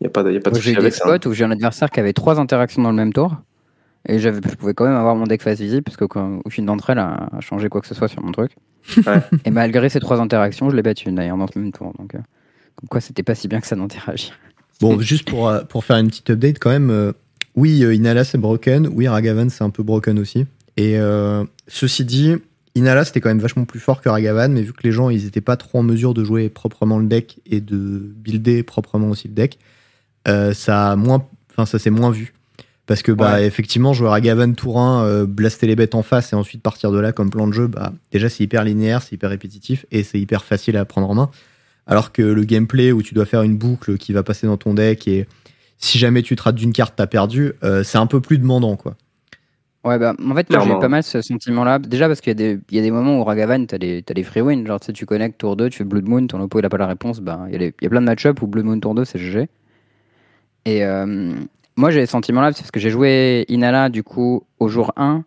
il 0.00 0.04
y 0.04 0.06
a 0.06 0.10
pas, 0.10 0.22
de- 0.22 0.32
y 0.32 0.36
a 0.36 0.40
pas 0.40 0.50
de 0.50 0.54
Moi, 0.56 0.62
J'ai 0.62 0.72
eu 0.72 0.76
des 0.76 0.90
ça. 0.90 1.04
hein. 1.08 1.16
spots 1.16 1.28
où 1.28 1.32
j'ai 1.34 1.44
un 1.44 1.50
adversaire 1.50 1.90
qui 1.90 2.00
avait 2.00 2.12
trois 2.12 2.38
interactions 2.40 2.82
dans 2.82 2.90
le 2.90 2.96
même 2.96 3.12
tour. 3.12 3.36
Et 4.08 4.18
je 4.18 4.30
pouvais 4.30 4.72
quand 4.72 4.86
même 4.86 4.96
avoir 4.96 5.14
mon 5.14 5.24
deck 5.26 5.42
face 5.42 5.60
visible 5.60 5.82
parce 5.82 5.98
qu'aucune 5.98 6.64
d'entre 6.64 6.88
elles 6.88 6.98
a 6.98 7.28
changé 7.40 7.68
quoi 7.68 7.82
que 7.82 7.86
ce 7.86 7.94
soit 7.94 8.08
sur 8.08 8.22
mon 8.22 8.32
truc. 8.32 8.52
Ouais. 9.06 9.20
Et 9.44 9.50
malgré 9.50 9.90
ces 9.90 10.00
trois 10.00 10.20
interactions, 10.20 10.70
je 10.70 10.76
l'ai 10.76 10.80
battu 10.82 11.12
d'ailleurs 11.12 11.36
dans 11.36 11.46
le 11.54 11.60
même 11.60 11.70
tour. 11.72 11.92
Donc, 11.98 12.14
euh, 12.14 12.18
comme 12.76 12.88
quoi, 12.88 13.02
c'était 13.02 13.22
pas 13.22 13.34
si 13.34 13.46
bien 13.46 13.60
que 13.60 13.66
ça 13.66 13.76
d'interagir. 13.76 14.32
Bon, 14.80 14.98
juste 15.00 15.28
pour, 15.28 15.48
euh, 15.50 15.60
pour 15.64 15.84
faire 15.84 15.98
une 15.98 16.08
petite 16.08 16.30
update 16.30 16.58
quand 16.58 16.70
même, 16.70 16.88
euh, 16.88 17.12
oui, 17.56 17.84
euh, 17.84 17.94
Inala 17.94 18.24
c'est 18.24 18.38
broken, 18.38 18.88
oui, 18.90 19.06
Ragavan 19.06 19.50
c'est 19.50 19.64
un 19.64 19.68
peu 19.68 19.82
broken 19.82 20.18
aussi. 20.18 20.46
Et 20.78 20.98
euh, 20.98 21.44
ceci 21.68 22.06
dit, 22.06 22.36
Inala 22.74 23.04
c'était 23.04 23.20
quand 23.20 23.28
même 23.28 23.40
vachement 23.40 23.66
plus 23.66 23.80
fort 23.80 24.00
que 24.00 24.08
Ragavan, 24.08 24.48
mais 24.48 24.62
vu 24.62 24.72
que 24.72 24.82
les 24.82 24.92
gens 24.92 25.10
ils 25.10 25.26
étaient 25.26 25.42
pas 25.42 25.58
trop 25.58 25.80
en 25.80 25.82
mesure 25.82 26.14
de 26.14 26.24
jouer 26.24 26.48
proprement 26.48 26.98
le 26.98 27.04
deck 27.04 27.40
et 27.44 27.60
de 27.60 27.76
builder 27.76 28.62
proprement 28.62 29.10
aussi 29.10 29.28
le 29.28 29.34
deck, 29.34 29.58
euh, 30.30 30.52
ça 30.54 30.92
a 30.92 30.96
moins, 30.96 31.26
enfin 31.50 31.66
ça 31.66 31.78
s'est 31.78 31.90
moins 31.90 32.10
vu. 32.10 32.32
Parce 32.86 33.02
que 33.02 33.12
bah 33.12 33.42
effectivement 33.42 33.92
jouer 33.92 34.08
Ragavan 34.08 34.52
tour 34.54 34.80
1, 34.80 35.04
euh, 35.04 35.26
blaster 35.26 35.66
les 35.68 35.76
bêtes 35.76 35.94
en 35.94 36.02
face 36.02 36.32
et 36.32 36.36
ensuite 36.36 36.60
partir 36.62 36.90
de 36.90 36.98
là 36.98 37.12
comme 37.12 37.30
plan 37.30 37.46
de 37.46 37.52
jeu, 37.52 37.66
bah 37.68 37.92
déjà 38.10 38.28
c'est 38.28 38.42
hyper 38.42 38.64
linéaire, 38.64 39.02
c'est 39.02 39.12
hyper 39.14 39.30
répétitif 39.30 39.86
et 39.92 40.02
c'est 40.02 40.18
hyper 40.18 40.42
facile 40.44 40.76
à 40.76 40.84
prendre 40.84 41.08
en 41.08 41.14
main. 41.14 41.30
Alors 41.86 42.10
que 42.12 42.22
le 42.22 42.42
gameplay 42.44 42.90
où 42.92 43.02
tu 43.02 43.14
dois 43.14 43.26
faire 43.26 43.42
une 43.42 43.56
boucle 43.56 43.96
qui 43.96 44.12
va 44.12 44.22
passer 44.24 44.46
dans 44.48 44.56
ton 44.56 44.74
deck 44.74 45.06
et 45.06 45.26
si 45.78 45.98
jamais 45.98 46.22
tu 46.22 46.34
te 46.36 46.42
rates 46.42 46.56
d'une 46.56 46.72
carte, 46.72 46.94
t'as 46.96 47.06
perdu, 47.06 47.52
euh, 47.62 47.82
c'est 47.84 47.98
un 47.98 48.06
peu 48.06 48.20
plus 48.20 48.38
demandant, 48.38 48.76
quoi. 48.76 48.96
Ouais, 49.82 49.98
bah, 49.98 50.12
en 50.22 50.34
fait, 50.34 50.50
moi, 50.50 50.58
j'ai 50.66 50.72
pas 50.80 50.88
mal 50.88 51.02
ce 51.02 51.22
sentiment-là. 51.22 51.78
Déjà, 51.78 52.06
parce 52.06 52.20
qu'il 52.20 52.30
y, 52.32 52.32
a 52.32 52.34
des- 52.34 52.60
il 52.70 52.76
y 52.76 52.78
a 52.78 52.82
des 52.82 52.90
moments 52.90 53.18
où 53.18 53.24
Ragavan, 53.24 53.64
t'as 53.64 53.78
des, 53.78 54.02
t'as 54.02 54.12
des 54.12 54.24
free 54.24 54.42
wins. 54.42 54.66
Genre, 54.66 54.78
tu 54.78 54.86
sais, 54.86 54.92
tu 54.92 55.06
connectes 55.06 55.38
tour 55.38 55.56
2, 55.56 55.70
tu 55.70 55.78
fais 55.78 55.84
Blood 55.84 56.06
Moon, 56.06 56.26
ton 56.26 56.38
oppo 56.42 56.58
il 56.58 56.66
a 56.66 56.68
pas 56.68 56.76
la 56.76 56.86
réponse. 56.86 57.20
Bah, 57.20 57.44
il 57.48 57.52
y, 57.52 57.56
a 57.56 57.58
des- 57.60 57.74
il 57.80 57.84
y 57.84 57.86
a 57.86 57.88
plein 57.88 58.02
de 58.02 58.06
match-up 58.06 58.42
où 58.42 58.46
Blood 58.46 58.66
Moon 58.66 58.78
tour 58.78 58.94
2, 58.94 59.06
c'est 59.06 59.18
GG. 59.18 59.48
Et 60.64 60.84
euh, 60.84 61.34
moi, 61.76 61.90
j'ai 61.90 62.06
ce 62.06 62.12
sentiment-là 62.12 62.52
parce 62.52 62.70
que 62.70 62.80
j'ai 62.80 62.90
joué 62.90 63.44
Inala, 63.48 63.88
du 63.88 64.02
coup, 64.02 64.44
au 64.58 64.68
jour 64.68 64.92
1. 64.96 65.24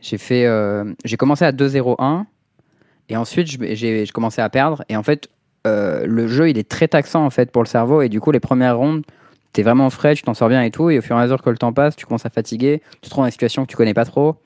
J'ai 0.00 0.18
fait. 0.18 0.46
euh, 0.46 0.92
j'ai 1.04 1.16
commencé 1.16 1.44
à 1.44 1.52
2-0-1. 1.52 2.24
Et 3.08 3.16
ensuite, 3.16 3.48
j'ai 3.48 4.06
commencé 4.08 4.40
à 4.40 4.48
perdre. 4.48 4.84
Et 4.88 4.96
en 4.96 5.02
fait, 5.02 5.28
euh, 5.66 6.06
le 6.06 6.28
jeu, 6.28 6.48
il 6.48 6.58
est 6.58 6.68
très 6.68 6.86
taxant, 6.88 7.24
en 7.24 7.30
fait, 7.30 7.50
pour 7.50 7.62
le 7.62 7.68
cerveau. 7.68 8.02
Et 8.02 8.08
du 8.08 8.20
coup, 8.20 8.30
les 8.30 8.40
premières 8.40 8.78
rondes, 8.78 9.02
t'es 9.52 9.62
vraiment 9.62 9.90
frais, 9.90 10.14
tu 10.14 10.22
t'en 10.22 10.34
sors 10.34 10.48
bien 10.48 10.62
et 10.62 10.70
tout. 10.70 10.90
Et 10.90 10.98
au 10.98 11.02
fur 11.02 11.16
et 11.16 11.18
à 11.18 11.22
mesure 11.22 11.42
que 11.42 11.50
le 11.50 11.58
temps 11.58 11.72
passe, 11.72 11.96
tu 11.96 12.06
commences 12.06 12.26
à 12.26 12.30
fatiguer, 12.30 12.82
tu 12.94 13.00
te 13.00 13.10
trouves 13.10 13.22
dans 13.22 13.26
des 13.26 13.32
situations 13.32 13.64
que 13.64 13.70
tu 13.70 13.76
connais 13.76 13.94
pas 13.94 14.04
trop. 14.04 14.36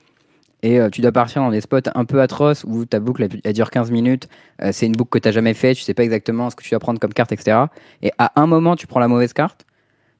Et 0.63 0.79
tu 0.91 1.01
dois 1.01 1.11
partir 1.11 1.43
dans 1.43 1.51
des 1.51 1.61
spots 1.61 1.77
un 1.93 2.05
peu 2.05 2.21
atroces 2.21 2.63
où 2.63 2.85
ta 2.85 2.99
boucle 2.99 3.27
elle, 3.43 3.53
dure 3.53 3.69
15 3.69 3.91
minutes. 3.91 4.27
c'est 4.71 4.87
une 4.87 4.93
boucle 4.93 5.19
que 5.19 5.29
tu 5.29 5.31
jamais 5.31 5.53
fait, 5.53 5.75
tu 5.75 5.83
sais 5.83 5.93
pas 5.93 6.03
exactement 6.03 6.49
ce 6.49 6.55
que 6.55 6.63
tu 6.63 6.71
vas 6.71 6.79
prendre 6.79 6.99
comme 6.99 7.13
carte, 7.13 7.31
etc. 7.31 7.65
Et 8.01 8.11
à 8.17 8.31
un 8.41 8.47
moment, 8.47 8.75
tu 8.75 8.87
prends 8.87 8.99
la 8.99 9.07
mauvaise 9.07 9.31
carte. 9.31 9.63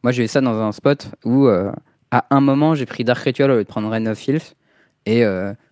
Moi, 0.06 0.12
j'ai 0.12 0.26
eu 0.26 0.28
ça 0.28 0.40
dans 0.40 0.62
un 0.62 0.72
spot 0.72 1.10
où 1.24 1.48
euh, 1.48 1.72
à 2.12 2.28
un 2.30 2.40
moment, 2.40 2.76
j'ai 2.76 2.86
pris 2.86 3.04
Dark 3.04 3.24
Ritual 3.24 3.50
au 3.50 3.56
lieu 3.56 3.64
de 3.64 3.68
prendre 3.68 3.90
Rain 3.90 4.06
of 4.06 4.20
Filth. 4.20 4.56
Et 5.08 5.24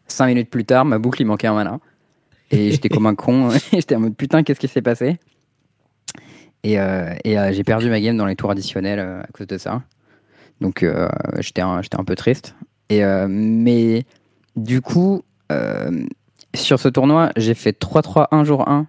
5 0.08 0.26
minutes 0.26 0.50
plus 0.50 0.66
tard, 0.66 0.86
ma 0.86 0.98
boucle, 0.98 1.22
il 1.22 1.26
manquait 1.26 1.46
un 1.46 1.54
mana. 1.54 1.80
Et 2.50 2.72
j'étais 2.72 2.90
comme 2.90 3.06
un 3.06 3.14
con. 3.14 3.52
j'étais 3.72 3.94
en 3.94 4.00
mode 4.00 4.16
putain, 4.16 4.42
qu'est-ce 4.42 4.60
qui 4.60 4.68
s'est 4.68 4.82
passé? 4.82 5.20
Et, 6.64 6.80
euh, 6.80 7.14
et, 7.24 7.38
euh, 7.38 7.52
j'ai 7.52 7.64
perdu 7.64 7.92
ma 7.92 8.02
game 8.02 8.18
dans 8.18 8.26
les 8.26 8.36
tours 8.36 8.50
additionnels 8.50 8.98
euh, 8.98 9.22
à 9.22 9.28
cause 9.28 9.46
de 9.46 9.60
ça. 9.60 9.84
Donc 10.62 10.82
euh, 10.82 11.10
j'étais 11.38 11.62
un, 11.62 11.84
peu 12.04 12.16
triste. 12.16 12.56
Et, 12.90 13.04
euh, 13.04 13.28
mais 13.30 14.04
du 14.56 14.82
coup, 14.82 15.22
euh, 15.52 16.08
sur 16.56 16.80
ce 16.80 16.88
tournoi, 16.90 17.30
j'ai 17.38 17.54
fait 17.54 17.80
3-3-1 17.80 18.46
jour 18.46 18.68
1. 18.68 18.88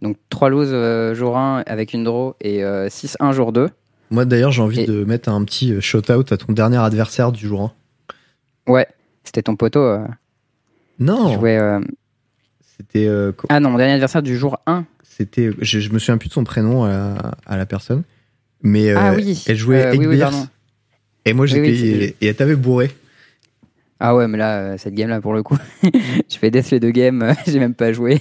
Donc 0.00 0.16
3 0.30 0.48
loses 0.48 0.70
euh, 0.72 1.14
jour 1.14 1.36
1 1.36 1.64
avec 1.66 1.92
une 1.92 2.04
draw 2.04 2.34
et 2.40 2.62
6-1 2.62 3.32
jour 3.32 3.52
2. 3.52 3.68
Moi 4.10 4.24
d'ailleurs, 4.24 4.50
j'ai 4.52 4.62
envie 4.62 4.80
Et- 4.80 4.86
de 4.86 5.04
mettre 5.04 5.28
un 5.28 5.44
petit 5.44 5.72
euh, 5.72 5.80
shout-out 5.80 6.32
à 6.32 6.36
ton 6.36 6.52
dernier 6.52 6.78
adversaire 6.78 7.32
du 7.32 7.46
jour 7.46 7.74
1. 8.66 8.72
Ouais, 8.72 8.86
c'était 9.24 9.42
ton 9.42 9.56
poteau 9.56 9.80
euh, 9.80 10.04
Non, 10.98 11.32
jouait. 11.38 11.58
euh, 11.58 11.80
c'était. 12.76 13.06
euh, 13.06 13.32
Ah 13.48 13.60
non, 13.60 13.70
mon 13.70 13.78
dernier 13.78 13.94
adversaire 13.94 14.22
du 14.22 14.36
jour 14.36 14.58
1. 14.66 14.84
c'était 15.02 15.50
je, 15.60 15.80
je 15.80 15.92
me 15.92 15.98
souviens 15.98 16.18
plus 16.18 16.28
de 16.28 16.34
son 16.34 16.44
prénom 16.44 16.84
à 16.84 16.88
la, 16.88 17.30
à 17.46 17.56
la 17.56 17.66
personne. 17.66 18.02
Mais 18.62 18.92
ah 18.92 19.14
oui. 19.14 19.42
elle 19.46 19.56
jouait 19.56 19.96
oui, 19.96 20.06
oui. 20.06 20.20
Et 21.24 21.32
moi 21.32 21.46
j'étais. 21.46 21.74
c'est- 21.76 22.16
et 22.20 22.26
elle 22.26 22.34
t'avait 22.36 22.56
bourré. 22.56 22.90
Ah 24.02 24.14
ouais, 24.16 24.26
mais 24.28 24.38
là, 24.38 24.78
cette 24.78 24.94
game-là, 24.94 25.20
pour 25.20 25.34
le 25.34 25.42
coup, 25.42 25.58
je 25.82 26.36
fais 26.38 26.50
death 26.50 26.70
les 26.70 26.80
deux 26.80 26.90
games, 26.90 27.34
j'ai 27.46 27.58
même 27.58 27.74
pas 27.74 27.92
joué. 27.92 28.20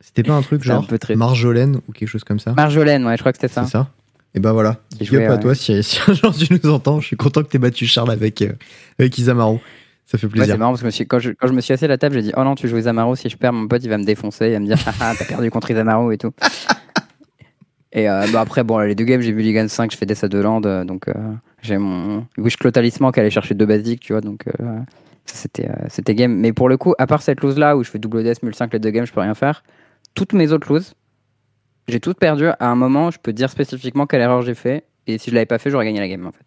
C'était 0.00 0.22
pas 0.22 0.32
un 0.34 0.40
truc 0.42 0.62
un 0.62 0.64
genre 0.64 0.86
peu 0.86 0.98
Marjolaine 1.14 1.80
ou 1.86 1.92
quelque 1.92 2.08
chose 2.08 2.24
comme 2.24 2.38
ça? 2.40 2.52
Marjolaine, 2.54 3.04
ouais, 3.06 3.14
je 3.16 3.20
crois 3.22 3.32
que 3.32 3.38
c'était 3.38 3.52
ça. 3.52 3.64
C'est 3.64 3.72
ça? 3.72 3.90
Et 4.34 4.40
ben 4.40 4.52
voilà. 4.52 4.76
Big 4.98 5.14
up 5.16 5.22
à 5.30 5.34
ouais. 5.34 5.40
toi 5.40 5.54
si, 5.54 5.82
si 5.82 5.98
un 6.06 6.12
jour 6.12 6.34
tu 6.34 6.46
nous 6.62 6.70
entends. 6.70 7.00
Je 7.00 7.06
suis 7.06 7.16
content 7.16 7.42
que 7.42 7.48
t'aies 7.48 7.58
battu 7.58 7.86
Charles 7.86 8.10
avec, 8.10 8.42
euh, 8.42 8.52
avec 8.98 9.16
Isamaru. 9.18 9.58
Ça 10.06 10.16
fait 10.18 10.26
Ouais, 10.26 10.32
plaisir. 10.32 10.54
c'est 10.54 10.58
marrant 10.58 10.72
parce 10.72 10.82
que 10.82 10.90
suis- 10.90 11.06
quand, 11.06 11.18
je, 11.18 11.30
quand 11.32 11.48
je 11.48 11.52
me 11.52 11.60
suis 11.60 11.74
assis 11.74 11.84
à 11.84 11.88
la 11.88 11.98
table, 11.98 12.14
j'ai 12.14 12.22
dit 12.22 12.32
Oh 12.36 12.44
non, 12.44 12.54
tu 12.54 12.66
joues 12.68 12.78
Isamaru, 12.78 13.16
si 13.16 13.28
je 13.28 13.36
perds, 13.36 13.52
mon 13.52 13.68
pote 13.68 13.82
il 13.84 13.90
va 13.90 13.98
me 13.98 14.04
défoncer, 14.04 14.46
il 14.48 14.52
va 14.52 14.60
me 14.60 14.66
dire 14.66 14.78
Haha, 14.86 15.14
t'as 15.18 15.24
perdu 15.24 15.50
contre 15.50 15.70
Isamaru 15.70 16.14
et 16.14 16.18
tout. 16.18 16.32
et 17.92 18.08
euh, 18.08 18.26
bah 18.32 18.40
après, 18.42 18.64
bon, 18.64 18.78
les 18.78 18.94
deux 18.94 19.04
games, 19.04 19.20
j'ai 19.20 19.32
vu 19.32 19.40
Ligan 19.42 19.66
5, 19.68 19.90
je 19.92 19.96
fais 19.96 20.06
des 20.06 20.24
à 20.24 20.28
deux 20.28 20.42
land, 20.42 20.62
euh, 20.64 20.84
donc 20.84 21.08
euh, 21.08 21.12
j'ai 21.62 21.78
mon 21.78 22.26
Wish 22.36 22.56
Talisman 22.58 23.12
qui 23.12 23.20
allait 23.20 23.30
chercher 23.30 23.54
deux 23.54 23.66
basiques, 23.66 24.00
tu 24.00 24.12
vois, 24.12 24.20
donc 24.20 24.44
euh, 24.60 24.78
c'était 25.26 25.68
c'était 25.88 26.14
game. 26.14 26.34
Mais 26.34 26.52
pour 26.52 26.68
le 26.68 26.76
coup, 26.76 26.94
à 26.98 27.06
part 27.06 27.22
cette 27.22 27.40
lose 27.42 27.58
là 27.58 27.76
où 27.76 27.84
je 27.84 27.90
fais 27.90 27.98
double 27.98 28.24
death, 28.24 28.42
mul 28.42 28.54
5 28.54 28.72
les 28.74 28.78
deux 28.78 28.90
games, 28.90 29.06
je 29.06 29.12
peux 29.12 29.20
rien 29.20 29.34
faire, 29.34 29.62
toutes 30.14 30.32
mes 30.34 30.52
autres 30.52 30.72
loses, 30.72 30.94
j'ai 31.88 32.00
toutes 32.00 32.18
perdues. 32.18 32.48
À 32.60 32.68
un 32.68 32.74
moment, 32.76 33.10
je 33.10 33.18
peux 33.18 33.32
dire 33.32 33.50
spécifiquement 33.50 34.06
quelle 34.06 34.20
erreur 34.20 34.42
j'ai 34.42 34.54
fait, 34.54 34.84
et 35.06 35.18
si 35.18 35.30
je 35.30 35.34
l'avais 35.34 35.46
pas 35.46 35.58
fait, 35.58 35.70
j'aurais 35.70 35.84
gagné 35.86 36.00
la 36.00 36.08
game 36.08 36.26
en 36.26 36.32
fait. 36.32 36.44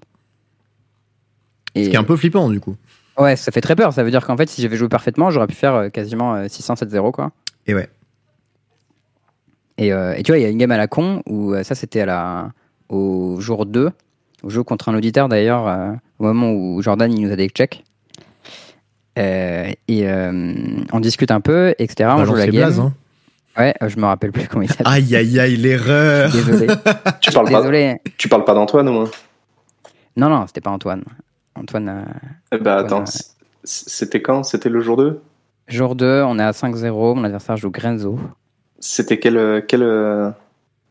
Et 1.76 1.86
Ce 1.86 1.90
qui 1.90 1.96
est 1.96 2.00
un 2.00 2.04
peu 2.04 2.16
flippant 2.18 2.50
du 2.50 2.60
coup. 2.60 2.76
Ouais, 3.18 3.36
ça 3.36 3.52
fait 3.52 3.62
très 3.62 3.76
peur. 3.76 3.94
Ça 3.94 4.04
veut 4.04 4.12
dire 4.12 4.26
qu'en 4.26 4.38
fait, 4.38 4.50
si 4.50 4.62
j'avais 4.62 4.78
joué 4.78 4.88
parfaitement, 4.88 5.30
j'aurais 5.32 5.48
pu 5.48 5.56
faire 5.56 5.76
euh, 5.76 5.90
quasiment 5.90 6.36
euh, 6.36 6.46
600-7-0, 6.46 7.12
quoi. 7.12 7.32
Et 7.68 7.76
ouais. 7.76 7.90
Et, 9.78 9.92
euh, 9.94 10.14
et 10.16 10.24
tu 10.24 10.32
vois, 10.32 10.40
il 10.40 10.42
y 10.42 10.46
a 10.46 10.50
une 10.50 10.58
game 10.58 10.72
à 10.72 10.78
la 10.78 10.88
con 10.88 11.22
où 11.28 11.54
euh, 11.54 11.64
ça, 11.64 11.76
c'était 11.76 12.02
à 12.02 12.06
la... 12.06 12.52
au 12.90 13.40
jour 13.40 13.66
2, 13.66 13.92
au 14.44 14.50
jeu 14.50 14.64
contre 14.64 14.90
un 14.90 14.96
auditeur 14.96 15.28
d'ailleurs, 15.30 15.68
euh, 15.68 15.92
au 16.20 16.24
moment 16.26 16.52
où 16.52 16.82
Jordan 16.82 17.12
il 17.12 17.22
nous 17.26 17.32
a 17.32 17.36
des 17.36 17.50
checks. 17.50 17.84
Euh, 19.20 19.72
et 19.88 20.08
euh, 20.10 20.54
on 20.94 21.00
discute 21.00 21.32
un 21.32 21.42
peu, 21.42 21.76
etc. 21.80 22.10
on 22.12 22.16
Balance 22.16 22.28
joue 22.28 22.36
la 22.36 22.46
game. 22.48 22.56
blazes, 22.56 22.80
hein. 22.80 22.94
Ouais, 23.58 23.74
euh, 23.84 23.90
je 23.90 23.98
me 23.98 24.06
rappelle 24.06 24.32
plus 24.32 24.48
comment 24.48 24.64
il 24.64 24.70
s'appelle. 24.70 24.88
Aïe 24.88 25.16
aïe 25.16 25.40
aïe, 25.40 25.58
l'erreur 25.58 26.32
Désolé. 26.32 26.68
Tu 27.20 27.32
parles 27.32 27.50
pas, 27.52 27.60
Désolé. 27.60 27.98
tu 28.18 28.30
parles 28.30 28.46
pas 28.46 28.54
d'Antoine 28.54 28.88
au 28.90 28.94
moins 28.94 29.12
Non, 30.16 30.30
non, 30.30 30.48
c'était 30.48 30.62
pas 30.62 30.72
Antoine. 30.72 31.04
Antoine, 31.56 31.90
euh, 31.90 32.02
Eh 32.54 32.58
ben 32.58 32.84
Antoine, 32.84 33.02
attends, 33.02 33.06
c- 33.06 33.24
c'était 33.64 34.22
quand? 34.22 34.44
C'était 34.44 34.70
le 34.70 34.80
jour 34.80 34.96
2 34.98 35.22
jour 35.68 35.96
2, 35.96 36.24
on 36.26 36.40
est 36.40 36.44
à 36.44 36.52
5-0. 36.52 37.16
Mon 37.16 37.24
adversaire 37.26 37.58
joue 37.58 37.72
Grenzo 37.72 38.18
C'était 38.80 39.20
quelle, 39.20 39.38
euh, 39.38 39.62
quelle, 39.62 39.84
euh, 39.84 40.30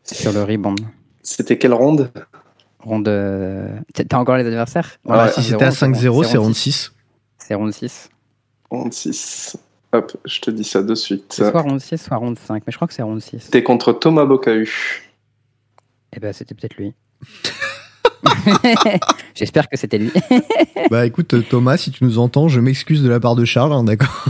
sur 0.05 0.33
le 0.33 0.43
rebound. 0.43 0.81
c'était 1.23 1.57
quelle 1.59 1.73
ronde? 1.75 2.11
Ronde. 2.81 3.09
euh, 3.09 3.69
T'as 4.09 4.19
encore 4.19 4.37
les 4.37 4.47
adversaires? 4.47 4.97
Ah, 5.09 5.25
ouais, 5.25 5.33
si 5.33 5.41
5-0, 5.41 5.45
c'était 5.45 5.65
à 5.65 5.71
c'est 5.71 5.87
bon. 5.89 5.93
5-0, 5.95 6.25
c'est 6.25 6.37
ronde 6.37 6.45
round 6.47 6.55
6. 6.55 6.73
6. 6.73 6.93
C'est 7.39 7.55
ronde 7.55 7.73
6. 7.73 8.09
Ronde 8.71 8.93
6. 8.93 9.57
Hop, 9.93 10.17
je 10.25 10.41
te 10.41 10.51
dis 10.51 10.65
ça 10.65 10.83
de 10.83 10.95
suite. 10.95 11.25
C'est 11.31 11.51
soit 11.51 11.63
ronde 11.63 11.81
6, 11.81 11.97
soit 11.99 12.17
ronde 12.17 12.39
5. 12.39 12.63
Mais 12.67 12.71
je 12.71 12.77
crois 12.77 12.87
que 12.87 12.95
c'est 12.95 13.03
ronde 13.03 13.21
6. 13.21 13.41
C'était 13.41 13.63
contre 13.63 13.93
Thomas 13.93 14.25
Bocahu. 14.25 14.69
Eh 16.15 16.21
ben, 16.21 16.33
c'était 16.33 16.55
peut-être 16.55 16.77
lui. 16.77 16.95
J'espère 19.35 19.69
que 19.69 19.77
c'était 19.77 19.99
lui. 19.99 20.13
Bah 20.91 21.07
écoute, 21.07 21.35
Thomas, 21.49 21.77
si 21.77 21.93
tu 21.93 22.03
nous 22.03 22.19
entends, 22.19 22.49
je 22.49 22.59
m'excuse 22.59 23.03
de 23.03 23.09
la 23.09 23.21
part 23.21 23.37
de 23.37 23.45
Charles, 23.45 23.73
hein, 23.73 23.85
d'accord? 23.85 24.25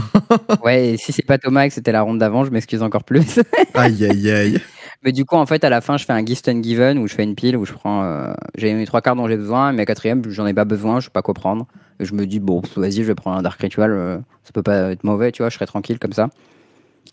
Ouais, 0.63 0.89
et 0.89 0.97
si 0.97 1.11
c'est 1.11 1.25
pas 1.25 1.39
Thomas 1.39 1.63
et 1.63 1.69
que 1.69 1.73
c'était 1.73 1.91
la 1.91 2.03
ronde 2.03 2.19
d'avant, 2.19 2.43
je 2.43 2.51
m'excuse 2.51 2.83
encore 2.83 3.03
plus. 3.03 3.39
Aïe 3.73 4.05
aïe 4.05 4.29
aïe. 4.29 4.61
Mais 5.03 5.11
du 5.11 5.25
coup, 5.25 5.35
en 5.35 5.45
fait, 5.45 5.63
à 5.63 5.69
la 5.69 5.81
fin, 5.81 5.97
je 5.97 6.05
fais 6.05 6.13
un 6.13 6.25
Gift 6.25 6.49
Given 6.61 6.97
où 6.99 7.07
je 7.07 7.15
fais 7.15 7.23
une 7.23 7.35
pile 7.35 7.57
où 7.57 7.65
je 7.65 7.73
prends. 7.73 8.03
euh, 8.03 8.33
j'ai 8.55 8.73
mes 8.73 8.85
trois 8.85 9.01
cartes 9.01 9.17
dont 9.17 9.27
j'ai 9.27 9.37
besoin, 9.37 9.71
mais 9.73 9.83
à 9.83 9.85
quatrième, 9.85 10.23
j'en 10.29 10.45
ai 10.45 10.53
pas 10.53 10.65
besoin, 10.65 10.99
je 10.99 11.05
sais 11.05 11.11
pas 11.11 11.21
quoi 11.21 11.33
prendre. 11.33 11.67
Et 11.99 12.05
je 12.05 12.13
me 12.13 12.25
dis, 12.25 12.39
bon, 12.39 12.61
vas-y, 12.75 12.97
je 12.97 13.03
vais 13.03 13.15
prendre 13.15 13.37
un 13.37 13.41
Dark 13.41 13.59
Ritual, 13.59 13.91
euh, 13.91 14.17
ça 14.43 14.51
peut 14.53 14.63
pas 14.63 14.91
être 14.91 15.03
mauvais, 15.03 15.31
tu 15.31 15.41
vois, 15.41 15.49
je 15.49 15.55
serai 15.55 15.65
tranquille 15.65 15.99
comme 15.99 16.13
ça. 16.13 16.29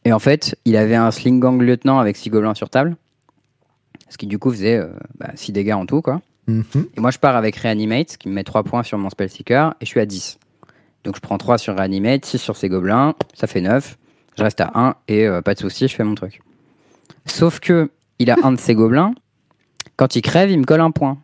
Et 0.04 0.12
en 0.12 0.18
fait, 0.18 0.56
il 0.64 0.76
avait 0.76 0.94
un 0.94 1.10
Sling 1.10 1.40
Gang 1.40 1.60
Lieutenant 1.60 1.98
avec 1.98 2.16
6 2.16 2.30
gobelins 2.30 2.54
sur 2.54 2.70
table. 2.70 2.96
Ce 4.10 4.16
qui 4.16 4.26
du 4.26 4.38
coup 4.38 4.50
faisait 4.50 4.82
6 5.34 5.52
dégâts 5.52 5.72
en 5.72 5.84
tout, 5.84 6.00
quoi. 6.00 6.22
Mhm. 6.46 6.64
Et 6.96 7.00
moi, 7.00 7.10
je 7.10 7.18
pars 7.18 7.36
avec 7.36 7.56
Reanimate, 7.56 8.16
qui 8.16 8.28
me 8.28 8.34
met 8.34 8.44
3 8.44 8.62
points 8.64 8.82
sur 8.82 8.96
mon 8.96 9.10
Spellseeker, 9.10 9.74
et 9.80 9.84
je 9.84 9.88
suis 9.90 10.00
à 10.00 10.06
10. 10.06 10.38
Donc 11.04 11.16
je 11.16 11.20
prends 11.20 11.38
3 11.38 11.58
sur 11.58 11.76
Reanimate, 11.76 12.24
6 12.24 12.38
sur 12.38 12.56
ces 12.56 12.68
gobelins, 12.68 13.14
ça 13.34 13.46
fait 13.46 13.60
9. 13.60 13.98
Je 14.36 14.42
reste 14.42 14.60
à 14.60 14.70
1, 14.74 14.94
et 15.08 15.26
euh, 15.26 15.42
pas 15.42 15.54
de 15.54 15.58
souci, 15.58 15.88
je 15.88 15.94
fais 15.94 16.04
mon 16.04 16.14
truc. 16.14 16.40
Sauf 17.26 17.60
que 17.60 17.90
il 18.18 18.30
a 18.30 18.36
un 18.42 18.52
de 18.52 18.58
ses 18.58 18.74
gobelins, 18.74 19.14
quand 19.96 20.16
il 20.16 20.22
crève, 20.22 20.50
il 20.50 20.58
me 20.58 20.64
colle 20.64 20.80
un 20.80 20.90
point. 20.90 21.18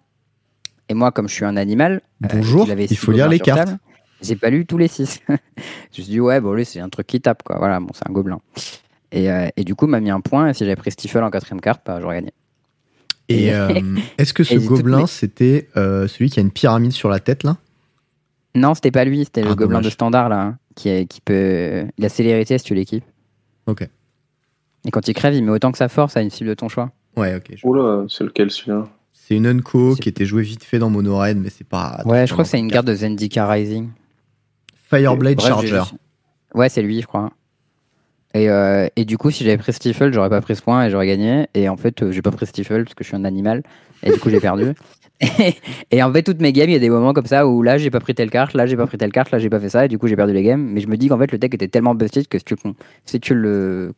Et 0.88 0.94
moi, 0.94 1.10
comme 1.12 1.28
je 1.28 1.34
suis 1.34 1.44
un 1.44 1.56
animal, 1.56 2.02
euh, 2.24 2.28
Bonjour, 2.32 2.68
il 2.68 2.88
six 2.88 2.96
faut 2.96 3.12
lire 3.12 3.28
les 3.28 3.38
cartes. 3.40 3.66
table, 3.68 3.78
J'ai 4.20 4.36
pas 4.36 4.50
lu 4.50 4.66
tous 4.66 4.76
les 4.78 4.88
6. 4.88 5.20
je 5.28 5.32
me 5.32 5.38
suis 5.92 6.02
dit, 6.04 6.20
ouais, 6.20 6.40
bon, 6.40 6.52
lui, 6.52 6.64
c'est 6.64 6.80
un 6.80 6.88
truc 6.90 7.06
qui 7.06 7.20
tape, 7.20 7.42
quoi. 7.42 7.56
Voilà, 7.58 7.80
bon, 7.80 7.88
c'est 7.94 8.08
un 8.08 8.12
gobelin. 8.12 8.38
Et, 9.12 9.30
euh, 9.30 9.48
et 9.56 9.64
du 9.64 9.74
coup, 9.74 9.86
m'a 9.86 10.00
mis 10.00 10.10
un 10.10 10.20
point, 10.20 10.48
et 10.48 10.54
si 10.54 10.64
j'avais 10.64 10.76
pris 10.76 10.90
Stifle 10.90 11.22
en 11.22 11.30
quatrième 11.30 11.60
carte, 11.60 11.82
bah, 11.86 11.98
j'aurais 12.00 12.16
gagné. 12.16 12.32
Et 13.30 13.54
euh, 13.54 13.68
est-ce 14.18 14.34
que 14.34 14.44
ce 14.44 14.56
gobelin, 14.56 15.06
c'était 15.06 15.68
celui 15.74 16.28
qui 16.30 16.38
a 16.38 16.42
une 16.42 16.50
pyramide 16.50 16.92
sur 16.92 17.08
la 17.08 17.20
tête 17.20 17.42
là? 17.44 17.56
Non, 18.54 18.74
c'était 18.74 18.90
pas 18.92 19.04
lui, 19.04 19.24
c'était 19.24 19.40
Ah, 19.42 19.48
le 19.48 19.54
gobelin 19.54 19.78
dommage. 19.78 19.84
de 19.86 19.90
standard 19.90 20.28
là, 20.28 20.40
hein, 20.42 20.58
qui, 20.76 20.88
est, 20.90 21.06
qui 21.06 21.20
peut. 21.20 21.86
Il 21.98 22.04
a 22.04 22.08
célérité 22.08 22.56
si 22.58 22.64
tu 22.64 22.74
l'équipes. 22.74 23.04
Ok. 23.66 23.88
Et 24.86 24.90
quand 24.90 25.06
il 25.08 25.14
crève, 25.14 25.34
il 25.34 25.42
met 25.44 25.50
autant 25.50 25.72
que 25.72 25.78
sa 25.78 25.88
force 25.88 26.16
à 26.16 26.22
une 26.22 26.30
cible 26.30 26.50
de 26.50 26.54
ton 26.54 26.68
choix. 26.68 26.90
Ouais, 27.16 27.34
ok. 27.36 27.52
je- 27.56 27.66
Oula, 27.66 28.04
c'est 28.08 28.24
lequel 28.24 28.50
celui-là? 28.50 28.86
C'est 29.12 29.36
une 29.36 29.46
Unco 29.46 29.94
qui 29.94 30.08
était 30.10 30.26
jouée 30.26 30.42
vite 30.42 30.64
fait 30.64 30.78
dans 30.78 30.90
Mono 30.90 31.18
Red, 31.18 31.38
mais 31.38 31.48
c'est 31.48 31.66
pas. 31.66 32.02
ouais, 32.04 32.26
je 32.26 32.32
crois 32.32 32.44
que 32.44 32.50
c'est 32.50 32.58
une 32.58 32.70
carte 32.70 32.86
de 32.86 32.94
Zendika 32.94 33.46
Rising. 33.48 33.88
Fireblade 34.90 35.36
Bref, 35.36 35.48
Charger. 35.48 35.82
Ouais, 36.54 36.68
c'est 36.68 36.82
lui, 36.82 37.00
je 37.00 37.06
crois. 37.06 37.30
Et, 38.34 38.50
euh, 38.50 38.88
et 38.96 39.04
du 39.04 39.16
coup, 39.16 39.30
si 39.30 39.44
j'avais 39.44 39.56
pris 39.56 39.72
Stifle, 39.72 40.12
j'aurais 40.12 40.28
pas 40.28 40.40
pris 40.40 40.56
ce 40.56 40.62
point 40.62 40.86
et 40.86 40.90
j'aurais 40.90 41.06
gagné. 41.06 41.46
Et 41.54 41.68
en 41.68 41.76
fait, 41.76 42.02
euh, 42.02 42.10
j'ai 42.12 42.20
pas 42.20 42.32
pris 42.32 42.46
Stifle 42.46 42.84
parce 42.84 42.94
que 42.94 43.04
je 43.04 43.08
suis 43.08 43.16
un 43.16 43.24
animal. 43.24 43.62
Et 44.02 44.10
du 44.12 44.18
coup, 44.18 44.28
j'ai 44.30 44.40
perdu. 44.40 44.72
Et, 45.20 45.54
et 45.92 46.02
en 46.02 46.12
fait, 46.12 46.24
toutes 46.24 46.40
mes 46.42 46.52
games, 46.52 46.68
il 46.68 46.72
y 46.72 46.76
a 46.76 46.80
des 46.80 46.90
moments 46.90 47.12
comme 47.12 47.24
ça 47.26 47.46
où 47.46 47.62
là, 47.62 47.78
j'ai 47.78 47.88
pas 47.90 48.00
pris 48.00 48.16
telle 48.16 48.30
carte, 48.30 48.52
là, 48.52 48.66
j'ai 48.66 48.76
pas 48.76 48.86
pris 48.88 48.98
telle 48.98 49.12
carte, 49.12 49.30
là, 49.30 49.38
j'ai 49.38 49.48
pas 49.48 49.60
fait 49.60 49.68
ça. 49.68 49.84
Et 49.84 49.88
du 49.88 49.96
coup, 49.96 50.08
j'ai 50.08 50.16
perdu 50.16 50.32
les 50.34 50.42
games. 50.42 50.60
Mais 50.60 50.80
je 50.80 50.88
me 50.88 50.96
dis 50.96 51.06
qu'en 51.08 51.16
fait, 51.16 51.30
le 51.30 51.38
deck 51.38 51.54
était 51.54 51.68
tellement 51.68 51.94
busted 51.94 52.26
que 52.26 52.36
si 52.36 52.44
tu, 52.44 52.56
si 53.06 53.20
tu 53.20 53.32
le 53.34 53.94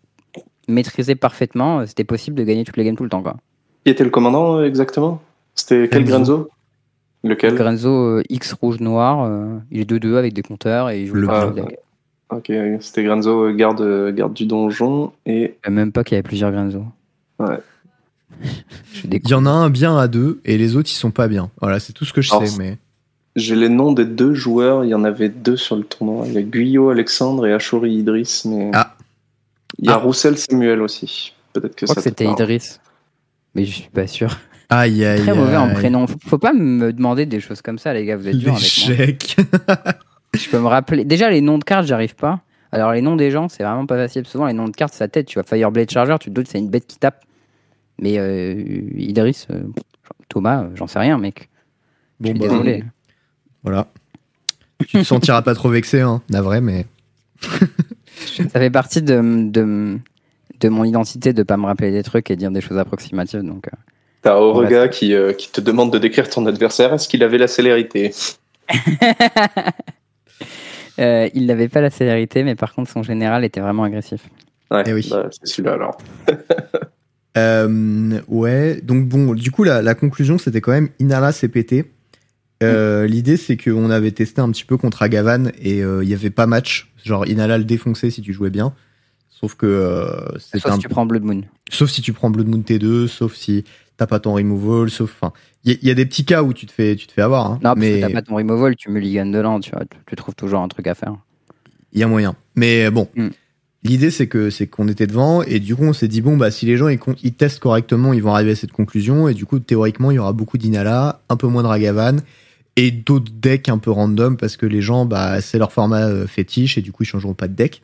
maîtrisais 0.69 1.15
parfaitement, 1.15 1.81
euh, 1.81 1.87
c'était 1.87 2.05
possible 2.05 2.37
de 2.37 2.45
gagner 2.45 2.65
toutes 2.65 2.77
les 2.77 2.85
games 2.85 2.97
tout 2.97 3.05
le 3.05 3.11
temps. 3.11 3.23
Quoi. 3.23 3.37
Qui 3.85 3.91
était 3.93 4.05
le 4.05 4.11
commandant 4.11 4.57
euh, 4.59 4.67
exactement? 4.67 5.23
C'était 5.55 5.89
quel 5.91 6.05
Grenzo. 6.05 6.49
Lequel? 7.25 7.55
Grenzo 7.55 7.89
euh, 7.89 8.23
X 8.29 8.53
rouge 8.53 8.81
noir, 8.81 9.25
euh, 9.25 9.59
il 9.71 9.81
est 9.81 9.91
2-2 9.91 10.17
avec 10.17 10.33
des 10.33 10.43
compteurs 10.43 10.91
et 10.91 11.03
il 11.03 11.07
joue 11.07 11.15
Le 11.15 11.29
deck. 11.55 11.79
Ok, 12.31 12.51
c'était 12.81 13.05
Grenzo, 13.05 13.53
garde, 13.53 14.13
garde 14.15 14.35
du 14.35 14.47
donjon. 14.47 15.13
Et 15.25 15.55
Même 15.69 15.93
pas 15.93 16.03
qu'il 16.03 16.15
y 16.15 16.19
avait 16.19 16.25
plusieurs 16.25 16.51
Grenzo. 16.51 16.85
Ouais. 17.39 17.59
Il 19.05 19.29
y 19.29 19.35
en 19.35 19.47
a 19.47 19.51
un 19.51 19.71
bien 19.71 19.97
à 19.97 20.09
deux 20.09 20.41
et 20.45 20.59
les 20.59 20.77
autres 20.77 20.91
ils 20.91 20.97
sont 20.97 21.13
pas 21.13 21.29
bien. 21.29 21.51
Voilà, 21.61 21.79
c'est 21.79 21.93
tout 21.93 22.05
ce 22.05 22.13
que 22.13 22.21
je 22.21 22.35
Alors, 22.35 22.47
sais. 22.47 22.57
Mais 22.59 22.77
j'ai 23.37 23.55
les 23.55 23.69
noms 23.69 23.93
des 23.93 24.05
deux 24.05 24.35
joueurs. 24.35 24.85
Il 24.85 24.89
y 24.89 24.95
en 24.95 25.05
avait 25.05 25.29
deux 25.29 25.57
sur 25.57 25.77
le 25.77 25.85
tournoi. 25.85 26.27
Il 26.27 26.33
y 26.33 26.39
a 26.39 26.43
Guyot 26.43 26.91
Alexandre 26.91 27.47
et 27.47 27.53
Ashori 27.53 27.95
Idriss. 27.95 28.45
Mais 28.45 28.71
Ah. 28.75 28.96
Il 29.79 29.87
y 29.87 29.89
a 29.89 29.95
Ah. 29.95 29.97
Roussel 29.97 30.37
Samuel 30.39 30.81
aussi. 30.83 31.35
Peut-être 31.53 31.75
que 31.75 31.87
Je 31.87 31.93
crois 31.93 32.03
ça 32.03 32.11
que 32.11 32.17
c'était. 32.17 32.31
Idriss. 32.31 32.81
Mais 33.55 33.65
je 33.65 33.73
suis 33.73 33.91
pas 33.91 34.07
sûr. 34.07 34.37
aïe 34.69 35.05
aïe. 35.05 35.21
Très 35.23 35.35
mauvais 35.35 35.57
en 35.57 35.73
prénom. 35.73 36.07
Faut, 36.07 36.39
pas 36.39 36.53
me 36.53 36.93
demander 36.93 37.27
des 37.27 37.41
choses 37.41 37.63
comme 37.63 37.79
ça, 37.79 37.95
les 37.95 38.05
gars. 38.05 38.17
Vous 38.17 38.29
êtes 38.29 38.37
durs 38.39 38.55
avec 38.89 39.37
moi. 39.39 39.77
Je 40.35 40.51
peux 40.51 40.59
me 40.59 40.67
rappeler. 40.67 41.05
Déjà, 41.05 41.31
les 41.31 41.41
noms 41.41 41.57
de 41.59 41.65
cartes, 41.65 41.87
j'arrive 41.87 42.15
pas. 42.15 42.41
Alors, 42.73 42.93
les 42.93 43.01
noms 43.01 43.17
des 43.17 43.31
gens, 43.31 43.49
c'est 43.49 43.63
vraiment 43.63 43.87
pas 43.87 43.97
facile. 43.97 44.27
Souvent, 44.27 44.47
les 44.47 44.53
noms 44.53 44.69
de 44.69 44.77
cartes, 44.77 44.93
c'est 44.93 44.99
sa 44.99 45.09
tête. 45.09 45.27
Tu 45.27 45.35
vois, 45.35 45.45
Fireblade 45.45 45.89
Charger, 45.91 46.17
tu 46.21 46.29
te 46.29 46.35
doutes, 46.35 46.49
c'est 46.49 46.59
une 46.59 46.69
bête 46.69 46.87
qui 46.87 46.99
tape. 46.99 47.25
Mais 47.99 48.19
euh, 48.19 48.63
Idriss, 48.97 49.47
euh, 49.51 49.63
Thomas, 50.29 50.65
euh, 50.65 50.69
j'en 50.75 50.87
sais 50.87 50.99
rien, 50.99 51.17
mec. 51.17 51.49
Je 52.21 52.25
Bon 52.27 52.31
suis 52.33 52.39
bah 52.41 52.49
désolé. 52.49 52.85
voilà. 53.63 53.87
Tu 54.89 54.99
te 54.99 55.03
sentiras 55.05 55.41
pas 55.41 55.55
trop 55.55 55.71
vexé, 55.71 56.03
hein, 56.03 56.21
navré, 56.29 56.61
mais 56.61 56.85
Ça 58.53 58.61
fait 58.61 58.71
partie 58.71 59.03
de, 59.03 59.49
de, 59.51 59.99
de 60.61 60.69
mon 60.69 60.85
identité 60.85 61.33
de 61.33 61.43
pas 61.43 61.57
me 61.57 61.67
rappeler 61.67 61.91
des 61.93 62.03
trucs 62.03 62.31
et 62.31 62.37
dire 62.37 62.51
des 62.51 62.61
choses 62.61 62.79
approximatives. 62.79 63.43
Donc, 63.43 63.67
euh, 63.69 63.77
T'as 64.23 64.37
On 64.37 64.43
Aurega 64.43 64.89
qui, 64.89 65.15
euh, 65.15 65.33
qui 65.33 65.51
te 65.53 65.61
demande 65.61 65.93
de 65.93 65.99
décrire 65.99 66.29
ton 66.29 66.45
adversaire. 66.47 66.93
Est-ce 66.95 67.09
qu'il 67.09 67.23
avait 67.23 67.39
la 67.39 67.49
célérité? 67.49 68.13
Euh, 70.99 71.29
il 71.35 71.45
n'avait 71.45 71.69
pas 71.69 71.83
la 71.83 71.91
célérité, 71.91 72.43
mais 72.43 72.55
par 72.55 72.75
contre, 72.75 72.91
son 72.91 73.03
général 73.03 73.45
était 73.45 73.61
vraiment 73.61 73.83
agressif. 73.85 74.23
Ouais, 74.71 74.83
Eh 74.87 74.95
oui. 74.95 75.07
bah, 75.11 75.29
c'est 75.31 75.47
celui-là 75.47 75.75
alors. 75.75 75.99
Euh, 77.39 78.19
ouais, 78.29 78.81
donc 78.81 79.07
bon, 79.09 79.35
du 79.35 79.51
coup, 79.51 79.63
la, 79.63 79.83
la 79.83 79.95
conclusion, 79.95 80.39
c'était 80.39 80.63
quand 80.63 80.73
même 80.73 80.89
Inala 81.01 81.35
CPT. 81.35 81.85
Euh, 82.63 83.07
L'idée, 83.07 83.37
c'est 83.37 83.57
qu'on 83.57 83.91
avait 83.91 84.13
testé 84.13 84.41
un 84.41 84.51
petit 84.51 84.65
peu 84.65 84.77
contre 84.77 85.03
Agavan 85.03 85.53
et 85.61 85.83
euh, 85.83 86.03
il 86.03 86.09
y 86.09 86.15
avait 86.15 86.31
pas 86.31 86.47
match. 86.47 86.91
Genre, 87.05 87.27
Inala 87.27 87.59
le 87.59 87.65
défonçait 87.65 88.11
si 88.11 88.23
tu 88.23 88.33
jouais 88.33 88.51
bien. 88.51 88.73
Sauf 89.31 89.55
que 89.55 89.67
euh, 89.67 90.39
Sauf 90.39 90.67
un- 90.67 90.73
si 90.75 90.79
tu 90.81 90.89
prends 90.89 91.05
Blood 91.05 91.23
Moon. 91.23 91.43
sauf 91.71 91.91
si 91.91 92.01
tu 92.01 92.13
prends 92.15 92.31
Blood 92.31 92.47
Moon 92.49 92.61
T2, 92.67 93.07
sauf 93.07 93.35
si 93.35 93.65
t'as 93.99 94.07
pas 94.07 94.19
ton 94.21 94.33
removal, 94.35 94.89
sauf. 94.89 95.13
Enfin, 95.21 95.33
il 95.65 95.79
y, 95.83 95.87
y 95.89 95.91
a 95.91 95.95
des 95.95 96.07
petits 96.07 96.25
cas 96.25 96.43
où 96.43 96.55
tu 96.55 96.65
te 96.65 96.73
fais, 96.73 96.97
tu 96.97 97.07
te 97.07 97.13
fais 97.13 97.21
avoir. 97.23 97.47
Hein, 97.47 97.55
Non, 97.63 97.71
parce 97.75 97.79
mais 97.81 98.01
que 98.01 98.07
t'as 98.07 98.13
pas 98.13 98.23
ton 98.23 98.37
removal, 98.37 98.75
tu 98.77 98.91
mulliganes 98.91 99.33
de 99.33 99.39
l'an, 99.39 99.61
tu 99.61 99.71
vois. 99.73 99.85
Tu, 99.85 99.99
tu 100.07 100.17
trouves 100.17 100.35
toujours 100.35 100.61
un 100.61 100.69
truc 100.69 100.87
à 100.87 100.95
faire. 100.95 101.15
il 101.93 102.01
y 102.01 102.03
a 102.03 102.07
moyen. 102.09 102.35
Mais 102.55 102.91
bon, 102.91 103.09
Mm. 103.15 103.29
l'idée 103.83 104.11
c'est 104.11 104.27
que 104.27 104.49
c'est 104.49 104.67
qu'on 104.67 104.89
était 104.89 105.07
devant 105.07 105.43
et 105.43 105.61
du 105.61 105.77
coup 105.77 105.85
on 105.85 105.93
s'est 105.93 106.09
dit 106.09 106.21
bon 106.23 106.37
bah 106.39 106.51
si 106.51 106.65
les 106.67 106.77
gens 106.79 106.89
ils 106.89 107.33
testent 107.35 107.61
correctement, 107.61 108.13
ils 108.15 108.23
vont 108.23 108.33
arriver 108.35 108.53
à 108.53 108.57
cette 108.57 108.73
conclusion 108.73 109.29
et 109.29 109.35
du 109.35 109.45
coup 109.47 109.59
théoriquement 109.59 110.11
il 110.11 110.15
y 110.15 110.19
aura 110.19 110.33
beaucoup 110.33 110.57
d'Inala, 110.59 111.21
un 111.29 111.37
peu 111.37 111.47
moins 111.47 111.63
de 111.63 111.69
Ragavan 111.69 112.17
et 112.77 112.91
d'autres 112.91 113.33
decks 113.33 113.69
un 113.69 113.79
peu 113.79 113.91
random 113.91 114.37
parce 114.37 114.57
que 114.57 114.67
les 114.67 114.83
gens 114.83 115.07
bah 115.07 115.41
c'est 115.41 115.59
leur 115.59 115.73
format 115.73 116.07
euh, 116.07 116.27
fétiche 116.27 116.79
et 116.79 116.83
du 116.83 116.93
coup 116.93 117.03
ils 117.03 117.07
changeront 117.07 117.35
pas 117.35 117.49
de 117.49 117.55
deck. 117.55 117.83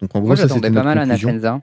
Donc 0.00 0.14
en 0.16 0.20
gros 0.20 0.28
Moi, 0.28 0.36
ça 0.36 0.42
j'attendais 0.42 0.68
c'était 0.68 0.74
pas 0.74 0.84
mal 0.84 0.98
à. 0.98 1.06
Nafenza. 1.06 1.60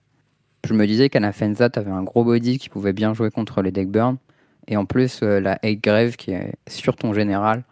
Je 0.67 0.73
me 0.73 0.85
disais 0.85 1.09
qu'à 1.09 1.19
Nafenza, 1.19 1.69
t'avais 1.69 1.91
un 1.91 2.03
gros 2.03 2.23
body 2.23 2.57
qui 2.57 2.69
pouvait 2.69 2.93
bien 2.93 3.13
jouer 3.13 3.31
contre 3.31 3.61
les 3.61 3.71
deck 3.71 3.89
burn. 3.89 4.17
Et 4.67 4.75
en 4.75 4.85
plus, 4.85 5.21
euh, 5.23 5.39
la 5.39 5.59
Egg 5.63 5.81
Grave 5.81 6.15
qui 6.17 6.31
est 6.31 6.53
sur 6.67 6.95
ton 6.95 7.13
général. 7.13 7.63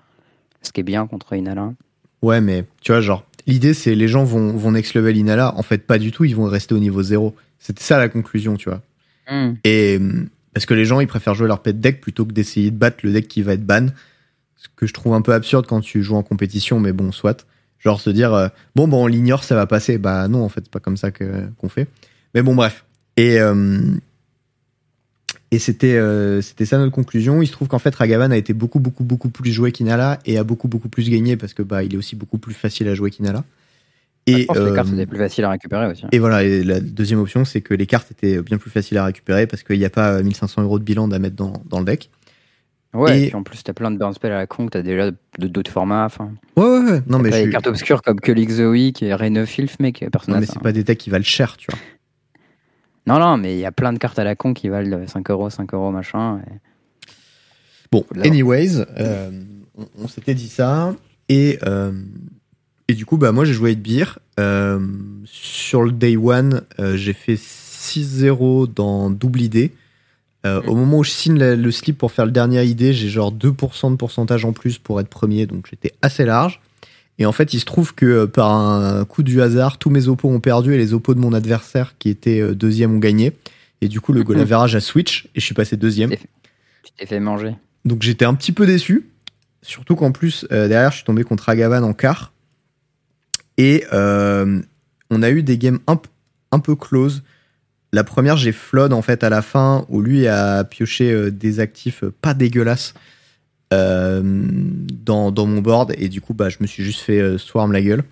Ce 0.62 0.72
qui 0.72 0.80
est 0.80 0.84
bien 0.84 1.06
contre 1.06 1.34
Inala. 1.34 1.74
Ouais 2.22 2.42
mais 2.42 2.66
tu 2.82 2.92
vois 2.92 3.02
genre 3.02 3.24
l'idée 3.46 3.76
c'est 3.76 3.94
les 3.94 4.08
gens 4.08 4.24
vont 4.24 4.54
vont 4.54 4.72
next 4.72 4.96
level 4.96 5.16
Inala, 5.16 5.56
en 5.56 5.62
fait 5.62 5.86
pas 5.86 6.00
du 6.00 6.12
tout, 6.12 6.26
ils 6.26 6.36
vont 6.36 6.46
rester 6.46 6.74
au 6.74 6.80
niveau 6.80 7.04
0. 7.04 7.36
C'était 7.60 7.84
ça 7.84 7.98
la 7.98 8.10
conclusion, 8.10 8.58
tu 8.58 8.70
vois. 8.70 8.82
Et 9.64 9.98
hum, 9.98 10.30
parce 10.56 10.66
que 10.66 10.74
les 10.74 10.86
gens, 10.86 11.02
ils 11.02 11.08
préfèrent 11.08 11.36
jouer 11.36 11.48
leur 11.48 11.62
pet 11.62 11.78
deck 11.78 12.00
plutôt 12.00 12.26
que 12.26 12.32
d'essayer 12.32 12.72
de 12.72 12.78
battre 12.78 12.98
le 13.04 13.12
deck 13.12 13.28
qui 13.28 13.42
va 13.42 13.54
être 13.54 13.66
ban. 13.66 13.88
Que 14.76 14.88
je 14.88 14.94
trouve 14.94 15.14
un 15.14 15.22
peu 15.22 15.34
absurde 15.34 15.66
quand 15.68 15.82
tu 15.82 16.04
joues 16.04 16.16
en 16.16 16.24
compétition, 16.24 16.80
mais 16.80 16.92
bon, 16.92 17.12
soit. 17.12 17.46
Genre 17.80 18.02
se 18.02 18.10
dire, 18.10 18.34
euh, 18.34 18.48
bon, 18.76 18.88
bon, 18.88 19.04
on 19.04 19.08
l'ignore, 19.08 19.44
ça 19.44 19.56
va 19.56 19.68
passer. 19.68 19.98
Bah 19.98 20.28
non, 20.28 20.44
en 20.44 20.50
fait, 20.50 20.62
c'est 20.64 20.72
pas 20.72 20.80
comme 20.80 20.98
ça 20.98 21.12
que 21.12 21.46
qu'on 21.58 21.70
fait. 21.70 21.88
Mais 22.34 22.42
bon, 22.42 22.56
bref. 22.56 22.86
Et 23.18 23.40
euh, 23.40 23.80
et 25.52 25.60
c'était 25.60 25.96
euh, 25.96 26.42
c'était 26.42 26.66
ça 26.66 26.78
notre 26.78 26.92
conclusion. 26.92 27.42
Il 27.42 27.48
se 27.48 27.52
trouve 27.52 27.68
qu'en 27.68 27.80
fait, 27.80 27.94
Ragavan 27.96 28.32
a 28.32 28.38
été 28.38 28.54
beaucoup, 28.54 28.80
beaucoup, 28.80 29.04
beaucoup 29.04 29.30
plus 29.30 29.52
joué 29.52 29.72
qu'Inala 29.72 30.20
et 30.26 30.38
a 30.38 30.44
beaucoup, 30.44 30.68
beaucoup 30.68 30.90
plus 30.90 31.10
gagné 31.10 31.38
parce 31.38 31.54
que 31.54 31.62
bah 31.62 31.84
il 31.84 31.94
est 31.94 31.98
aussi 31.98 32.16
beaucoup 32.16 32.38
plus 32.38 32.54
facile 32.54 32.88
à 32.88 32.96
jouer 32.96 33.12
qu'Inala. 33.12 33.44
Et, 34.28 34.32
Et 34.32 34.42
je 34.42 34.46
pense 34.48 34.58
que 34.58 34.64
les 34.64 34.74
cartes, 34.74 34.88
c'était 34.90 35.06
plus 35.06 35.20
facile 35.20 35.44
à 35.44 35.52
récupérer 35.52 35.86
aussi. 35.86 36.04
et 36.12 36.18
voilà, 36.18 36.44
et 36.44 36.64
la 36.64 36.80
deuxième 36.80 37.20
option, 37.20 37.46
c'est 37.46 37.62
que 37.62 37.76
les 37.76 37.86
cartes 37.86 38.10
étaient 38.10 38.42
bien 38.42 38.58
plus 38.58 38.72
faciles 38.72 38.98
à 38.98 39.06
récupérer 39.06 39.46
parce 39.46 39.62
qu'il 39.62 39.78
n'y 39.78 39.86
a 39.86 39.92
pas 39.92 40.22
1500 40.22 40.64
euros 40.64 40.80
de 40.80 40.84
bilan 40.84 41.12
à 41.12 41.20
mettre 41.20 41.36
dans, 41.36 41.62
dans 41.70 41.78
le 41.78 41.86
deck. 41.86 42.10
Ouais, 42.96 43.20
et- 43.20 43.24
et 43.24 43.28
puis 43.28 43.36
en 43.36 43.44
plus, 43.44 43.62
t'as 43.64 43.74
plein 43.74 43.92
de 43.92 43.98
burn 43.98 44.14
spells 44.14 44.32
à 44.32 44.38
la 44.38 44.48
con 44.48 44.66
que 44.66 44.72
t'as 44.72 44.82
déjà 44.82 45.12
de 45.12 45.48
d'autres 45.48 45.72
formats. 45.72 46.08
Ouais, 46.56 46.64
ouais, 46.64 46.80
ouais. 46.92 47.02
Non, 47.08 47.20
mais 47.20 47.32
je 47.32 47.44
des 47.46 47.50
cartes 47.52 47.68
obscures 47.68 48.02
comme 48.02 48.20
Kulik 48.20 48.50
the 48.50 48.60
Week 48.62 49.04
et 49.04 49.14
of 49.14 49.50
Filth, 49.50 49.80
mec, 49.80 50.06
personne 50.12 50.34
non, 50.36 50.40
mais 50.40 50.46
c'est 50.46 50.60
pas 50.62 50.72
des 50.72 50.84
decks 50.84 50.98
qui 50.98 51.10
valent 51.10 51.24
cher, 51.24 51.58
tu 51.58 51.68
vois. 51.70 51.80
Non, 53.08 53.20
non, 53.20 53.38
mais 53.38 53.56
il 53.56 53.60
y 53.60 53.66
a 53.66 53.72
plein 53.72 53.94
de 53.94 54.00
cartes 54.00 54.18
à 54.18 54.24
la 54.24 54.36
con 54.36 54.54
qui 54.54 54.68
valent 54.70 55.06
5 55.08 55.30
euros, 55.30 55.50
5 55.50 55.74
euros, 55.74 55.92
machin. 55.92 56.40
et- 56.48 57.08
Bon, 57.92 58.04
anyways, 58.24 58.84
euh, 58.98 59.30
on, 59.78 59.86
on 60.04 60.08
s'était 60.08 60.34
dit 60.34 60.50
ça. 60.50 60.96
Et, 61.30 61.60
euh, 61.68 61.92
et 62.88 62.94
du 62.94 63.06
coup, 63.06 63.18
bah, 63.18 63.32
moi, 63.32 63.46
j'ai 63.46 63.54
joué 63.54 63.72
avec 63.72 63.82
Beer. 63.84 64.06
Euh, 64.40 64.80
sur 65.26 65.84
le 65.84 65.92
day 65.92 66.18
one, 66.18 66.64
j'ai 66.96 67.14
fait 67.14 67.38
6-0 67.38 68.68
dans 68.68 69.10
double 69.10 69.42
ID. 69.42 69.72
Euh, 70.46 70.62
Mm. 70.62 70.70
Au 70.70 70.76
moment 70.76 70.98
où 71.00 71.04
je 71.04 71.10
signe 71.12 71.38
la- 71.40 71.56
le 71.56 71.72
slip 71.72 71.98
pour 71.98 72.12
faire 72.12 72.26
le 72.26 72.32
dernier 72.32 72.64
ID, 72.64 72.92
j'ai 72.94 73.10
genre 73.10 73.32
2% 73.32 73.90
de 73.92 73.96
pourcentage 73.96 74.46
en 74.46 74.54
plus 74.54 74.78
pour 74.78 75.00
être 75.00 75.08
premier, 75.10 75.46
donc 75.48 75.68
j'étais 75.70 75.94
assez 76.02 76.24
large. 76.26 76.60
Et 77.18 77.26
en 77.26 77.32
fait, 77.32 77.54
il 77.54 77.60
se 77.60 77.66
trouve 77.66 77.96
que 77.96 78.06
euh, 78.06 78.28
par 78.28 78.52
un 78.52 79.06
coup 79.06 79.24
du 79.24 79.42
hasard, 79.42 79.78
tous 79.78 79.90
mes 79.90 80.08
oppos 80.08 80.30
ont 80.30 80.40
perdu 80.42 80.74
et 80.74 80.78
les 80.78 80.94
oppos 80.94 81.14
de 81.14 81.20
mon 81.20 81.34
adversaire 81.34 81.96
qui 81.98 82.10
était 82.10 82.42
euh, 82.42 82.54
deuxième 82.54 82.94
ont 82.94 83.00
gagné. 83.00 83.34
Et 83.82 83.88
du 83.88 84.02
coup, 84.02 84.12
le 84.14 84.24
goal 84.26 84.40
average 84.40 84.76
a 84.76 84.82
switch 84.82 85.26
et 85.34 85.40
je 85.40 85.46
suis 85.46 85.56
passé 85.56 85.78
deuxième. 85.78 86.12
Tu 86.12 86.92
t'es 86.98 87.06
fait 87.06 87.20
manger. 87.20 87.56
Donc 87.86 88.02
j'étais 88.04 88.26
un 88.26 88.34
petit 88.34 88.52
peu 88.52 88.66
déçu. 88.66 89.08
Surtout 89.62 89.96
qu'en 89.96 90.12
plus, 90.12 90.46
euh, 90.52 90.68
derrière, 90.68 90.92
je 90.92 90.98
suis 90.98 91.06
tombé 91.06 91.24
contre 91.24 91.50
Agavan 91.50 91.84
en 91.84 91.94
quart. 91.94 92.34
Et 93.58 93.86
euh, 93.94 94.62
on 95.10 95.24
a 95.24 95.30
eu 95.32 95.42
des 95.42 95.58
games 95.58 95.80
un, 95.88 96.00
un 96.52 96.60
peu 96.60 96.76
close. 96.76 97.24
La 97.96 98.04
première, 98.04 98.36
j'ai 98.36 98.52
flood 98.52 98.92
en 98.92 99.02
fait 99.02 99.24
à 99.24 99.30
la 99.30 99.42
fin, 99.42 99.86
où 99.88 100.02
lui 100.02 100.28
a 100.28 100.66
pioché 100.66 101.12
euh, 101.14 101.32
des 101.32 101.62
actifs 101.62 102.04
euh, 102.04 102.14
pas 102.22 102.34
dégueulasses 102.34 102.94
euh, 103.74 104.22
dans, 104.24 105.32
dans 105.32 105.46
mon 105.46 105.62
board. 105.62 105.94
Et 105.98 106.10
du 106.10 106.20
coup, 106.20 106.34
bah, 106.34 106.50
je 106.50 106.58
me 106.60 106.68
suis 106.68 106.84
juste 106.84 107.00
fait 107.00 107.20
euh, 107.22 107.38
swarm 107.38 107.72
la 107.72 107.82
gueule. 107.82 108.04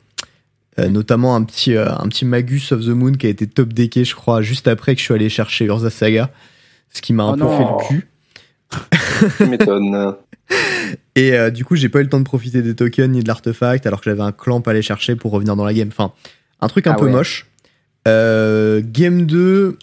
Euh, 0.80 0.88
notamment 0.88 1.36
un 1.36 1.44
petit, 1.44 1.76
euh, 1.76 1.92
un 1.92 2.08
petit 2.08 2.24
Magus 2.24 2.72
of 2.72 2.82
the 2.86 2.88
Moon 2.90 3.12
qui 3.12 3.28
a 3.28 3.30
été 3.30 3.46
top 3.46 3.74
decké, 3.74 4.06
je 4.06 4.16
crois, 4.16 4.42
juste 4.42 4.70
après 4.70 4.96
que 4.96 5.00
je 5.02 5.06
suis 5.06 5.14
allé 5.14 5.28
chercher 5.28 5.66
Urza 5.66 5.90
Saga. 5.90 6.32
Ce 6.90 7.02
qui 7.02 7.12
m'a 7.12 7.24
un 7.24 7.34
Oh 7.34 7.36
peu 7.36 7.44
non. 7.44 7.58
fait 7.80 7.94
le 7.94 8.00
cul. 8.00 8.08
Tu 9.38 9.46
m'étonnes. 9.48 10.16
Et 11.16 11.34
euh, 11.34 11.50
du 11.52 11.66
coup, 11.66 11.76
j'ai 11.76 11.90
pas 11.90 12.00
eu 12.00 12.04
le 12.04 12.10
temps 12.10 12.20
de 12.20 12.24
profiter 12.24 12.62
des 12.62 12.74
tokens 12.74 13.10
ni 13.12 13.22
de 13.22 13.28
l'artefact, 13.28 13.86
alors 13.86 14.00
que 14.00 14.10
j'avais 14.10 14.24
un 14.24 14.32
clamp 14.32 14.62
à 14.66 14.70
aller 14.72 14.82
chercher 14.82 15.16
pour 15.18 15.32
revenir 15.32 15.56
dans 15.58 15.66
la 15.66 15.74
game. 15.74 15.90
Enfin, 15.90 16.14
un 16.62 16.68
truc 16.70 16.88
un 16.88 16.94
Ah 16.94 16.96
peu 16.96 17.06
ouais. 17.06 17.12
moche. 17.12 17.48
Euh, 18.08 18.82
game 18.84 19.26
2, 19.26 19.78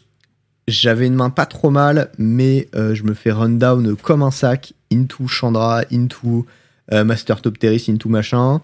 j'avais 0.68 1.06
une 1.06 1.14
main 1.14 1.30
pas 1.30 1.46
trop 1.46 1.70
mal, 1.70 2.10
mais 2.18 2.68
euh, 2.74 2.94
je 2.94 3.02
me 3.04 3.14
fais 3.14 3.32
run 3.32 3.50
down 3.50 3.96
comme 3.96 4.22
un 4.22 4.30
sac, 4.30 4.74
into 4.92 5.26
Chandra, 5.26 5.82
into 5.92 6.46
euh, 6.92 7.04
Master 7.04 7.40
Top 7.40 7.58
Terrace, 7.58 7.88
into 7.88 8.08
machin. 8.08 8.60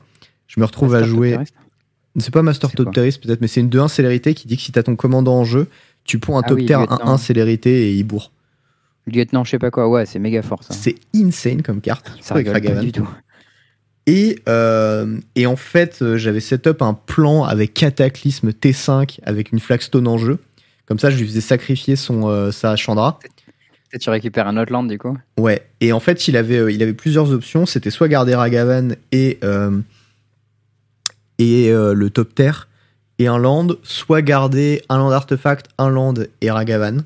Je 0.46 0.60
me 0.60 0.64
retrouve 0.66 0.94
à 0.94 1.02
jouer. 1.02 1.38
C'est 2.18 2.32
pas 2.32 2.42
Master 2.42 2.70
C'est 2.70 2.76
Top 2.76 2.86
quoi 2.86 2.94
Terrace 2.94 3.18
peut-être, 3.18 3.40
mais 3.40 3.46
c'est 3.46 3.60
une 3.60 3.68
2-1 3.68 3.88
célérité 3.88 4.34
qui 4.34 4.48
dit 4.48 4.56
que 4.56 4.62
si 4.62 4.72
t'as 4.72 4.82
ton 4.82 4.96
commandant 4.96 5.38
en 5.38 5.44
jeu, 5.44 5.68
tu 6.04 6.18
prends 6.18 6.38
un 6.38 6.42
Ah 6.44 6.48
top 6.48 6.58
oui, 6.58 6.66
terre 6.66 6.80
lieutenant. 6.80 7.16
1-1 7.16 7.18
célérité 7.18 7.88
et 7.88 7.94
il 7.94 8.04
bourre. 8.04 8.32
Lieutenant, 9.06 9.44
je 9.44 9.50
sais 9.50 9.58
pas 9.58 9.70
quoi, 9.70 9.88
ouais, 9.88 10.06
c'est 10.06 10.18
méga 10.18 10.42
fort 10.42 10.64
ça. 10.64 10.72
C'est 10.74 10.96
insane 11.14 11.62
comme 11.62 11.80
carte. 11.80 12.10
Ça 12.20 12.34
rigole 12.34 12.60
pas 12.60 12.74
du 12.80 12.92
tout. 12.92 13.08
Et, 14.06 14.38
euh, 14.48 15.18
et 15.34 15.46
en 15.46 15.56
fait, 15.56 16.00
euh, 16.00 16.16
j'avais 16.16 16.40
setup 16.40 16.80
un 16.80 16.94
plan 16.94 17.42
avec 17.42 17.74
Cataclysme 17.74 18.50
T5 18.50 19.18
avec 19.24 19.50
une 19.50 19.58
Flagstone 19.58 20.06
en 20.06 20.16
jeu. 20.16 20.38
Comme 20.86 21.00
ça, 21.00 21.10
je 21.10 21.16
lui 21.16 21.26
faisais 21.26 21.40
sacrifier 21.40 21.96
son, 21.96 22.28
euh, 22.28 22.52
sa 22.52 22.76
Chandra. 22.76 23.18
Et 23.92 23.98
tu 23.98 24.10
récupères 24.10 24.46
un 24.46 24.56
autre 24.56 24.72
land 24.72 24.84
du 24.84 24.98
coup 24.98 25.16
Ouais. 25.38 25.66
Et 25.80 25.92
en 25.92 26.00
fait, 26.00 26.28
il 26.28 26.36
avait, 26.36 26.72
il 26.72 26.82
avait 26.82 26.94
plusieurs 26.94 27.32
options. 27.32 27.66
C'était 27.66 27.90
soit 27.90 28.08
garder 28.08 28.34
Ragavan 28.34 28.94
et, 29.10 29.38
euh, 29.42 29.80
et 31.38 31.70
le 31.70 32.08
top 32.10 32.34
terre 32.34 32.68
et 33.18 33.26
un 33.26 33.38
land, 33.38 33.68
soit 33.82 34.22
garder 34.22 34.82
un 34.88 34.98
land 34.98 35.10
artefact, 35.10 35.68
un 35.78 35.88
land 35.88 36.14
et 36.40 36.50
Ragavan. 36.50 36.98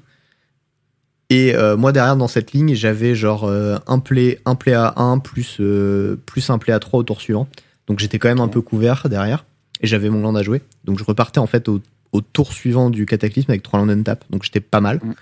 Et 1.31 1.55
euh, 1.55 1.77
moi 1.77 1.93
derrière 1.93 2.16
dans 2.16 2.29
cette 2.29 2.53
ligne, 2.53 2.75
j'avais 2.75 3.14
genre 3.14 3.45
euh, 3.45 3.79
un 3.87 4.01
play, 4.01 4.40
un 4.45 4.57
play 4.57 4.75
à 4.75 4.95
1 4.97 5.21
plus, 5.21 5.59
euh, 5.61 6.16
plus 6.27 6.51
un 6.51 6.59
play 6.59 6.73
à 6.73 6.81
3 6.81 7.01
au 7.01 7.03
tour 7.05 7.21
suivant. 7.21 7.49
Donc 7.87 8.01
j'étais 8.01 8.19
quand 8.19 8.29
même 8.29 8.40
un 8.40 8.49
peu 8.49 8.61
couvert 8.61 9.09
derrière. 9.09 9.45
Et 9.81 9.87
j'avais 9.87 10.11
mon 10.11 10.21
land 10.21 10.35
à 10.35 10.43
jouer. 10.43 10.61
Donc 10.85 10.99
je 10.99 11.05
repartais 11.05 11.38
en 11.38 11.47
fait 11.47 11.69
au, 11.69 11.81
au 12.12 12.21
tour 12.21 12.53
suivant 12.53 12.90
du 12.90 13.07
cataclysme 13.07 13.51
avec 13.51 13.62
3 13.62 13.81
land 13.81 13.88
and 13.88 14.03
tap. 14.03 14.25
Donc 14.31 14.43
j'étais 14.43 14.61
pas 14.61 14.81
mal. 14.81 15.01
Mm. 15.03 15.14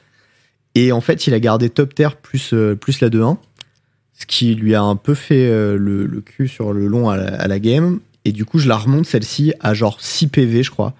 Et 0.74 0.92
en 0.92 1.00
fait, 1.00 1.26
il 1.26 1.34
a 1.34 1.40
gardé 1.40 1.70
top 1.70 1.94
terre 1.94 2.16
plus, 2.16 2.52
euh, 2.52 2.74
plus 2.74 3.00
la 3.00 3.08
2-1. 3.10 3.36
Ce 4.14 4.26
qui 4.26 4.54
lui 4.54 4.74
a 4.74 4.82
un 4.82 4.96
peu 4.96 5.14
fait 5.14 5.48
euh, 5.48 5.76
le, 5.76 6.06
le 6.06 6.20
cul 6.20 6.48
sur 6.48 6.72
le 6.72 6.86
long 6.86 7.08
à 7.08 7.16
la, 7.16 7.34
à 7.40 7.48
la 7.48 7.58
game. 7.58 8.00
Et 8.24 8.32
du 8.32 8.44
coup, 8.44 8.58
je 8.58 8.68
la 8.68 8.76
remonte 8.76 9.06
celle-ci 9.06 9.52
à 9.60 9.74
genre 9.74 10.00
6 10.00 10.28
PV, 10.28 10.62
je 10.62 10.70
crois. 10.70 10.94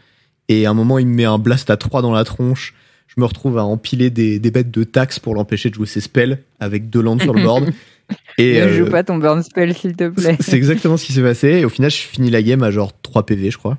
Et 0.49 0.67
à 0.67 0.71
un 0.71 0.75
moment, 0.75 0.99
il 0.99 1.07
me 1.07 1.15
met 1.15 1.25
un 1.25 1.39
blast 1.39 1.71
à 1.71 1.77
3 1.77 2.03
dans 2.03 2.13
la 2.13 2.25
tronche. 2.25 2.75
Je 3.09 3.21
me 3.21 3.25
retrouve 3.25 3.59
à 3.59 3.65
empiler 3.65 4.11
des, 4.11 4.39
des 4.39 4.51
bêtes 4.51 4.71
de 4.71 4.85
taxes 4.85 5.19
pour 5.19 5.35
l'empêcher 5.35 5.71
de 5.71 5.75
jouer 5.75 5.87
ses 5.87 6.01
spells 6.01 6.39
avec 6.61 6.89
deux 6.91 7.01
landes 7.03 7.23
sur 7.23 7.35
le 7.35 7.43
board. 7.43 7.73
Et 8.39 8.55
Ne 8.55 8.67
euh, 8.67 8.79
joue 8.79 8.91
pas 8.91 9.05
ton 9.05 9.19
burn 9.19 9.43
spell 9.43 9.75
s'il 9.75 9.97
te 9.97 10.09
plaît. 10.09 10.37
c'est 10.41 10.57
exactement 10.57 10.97
ce 10.97 11.05
qui 11.05 11.13
s'est 11.13 11.23
passé. 11.23 11.49
Et 11.49 11.65
au 11.65 11.69
final, 11.69 11.91
je 11.91 11.97
finis 11.97 12.31
la 12.31 12.43
game 12.43 12.63
à 12.63 12.71
genre 12.71 12.93
3 13.03 13.27
PV, 13.27 13.51
je 13.51 13.59
crois. 13.59 13.77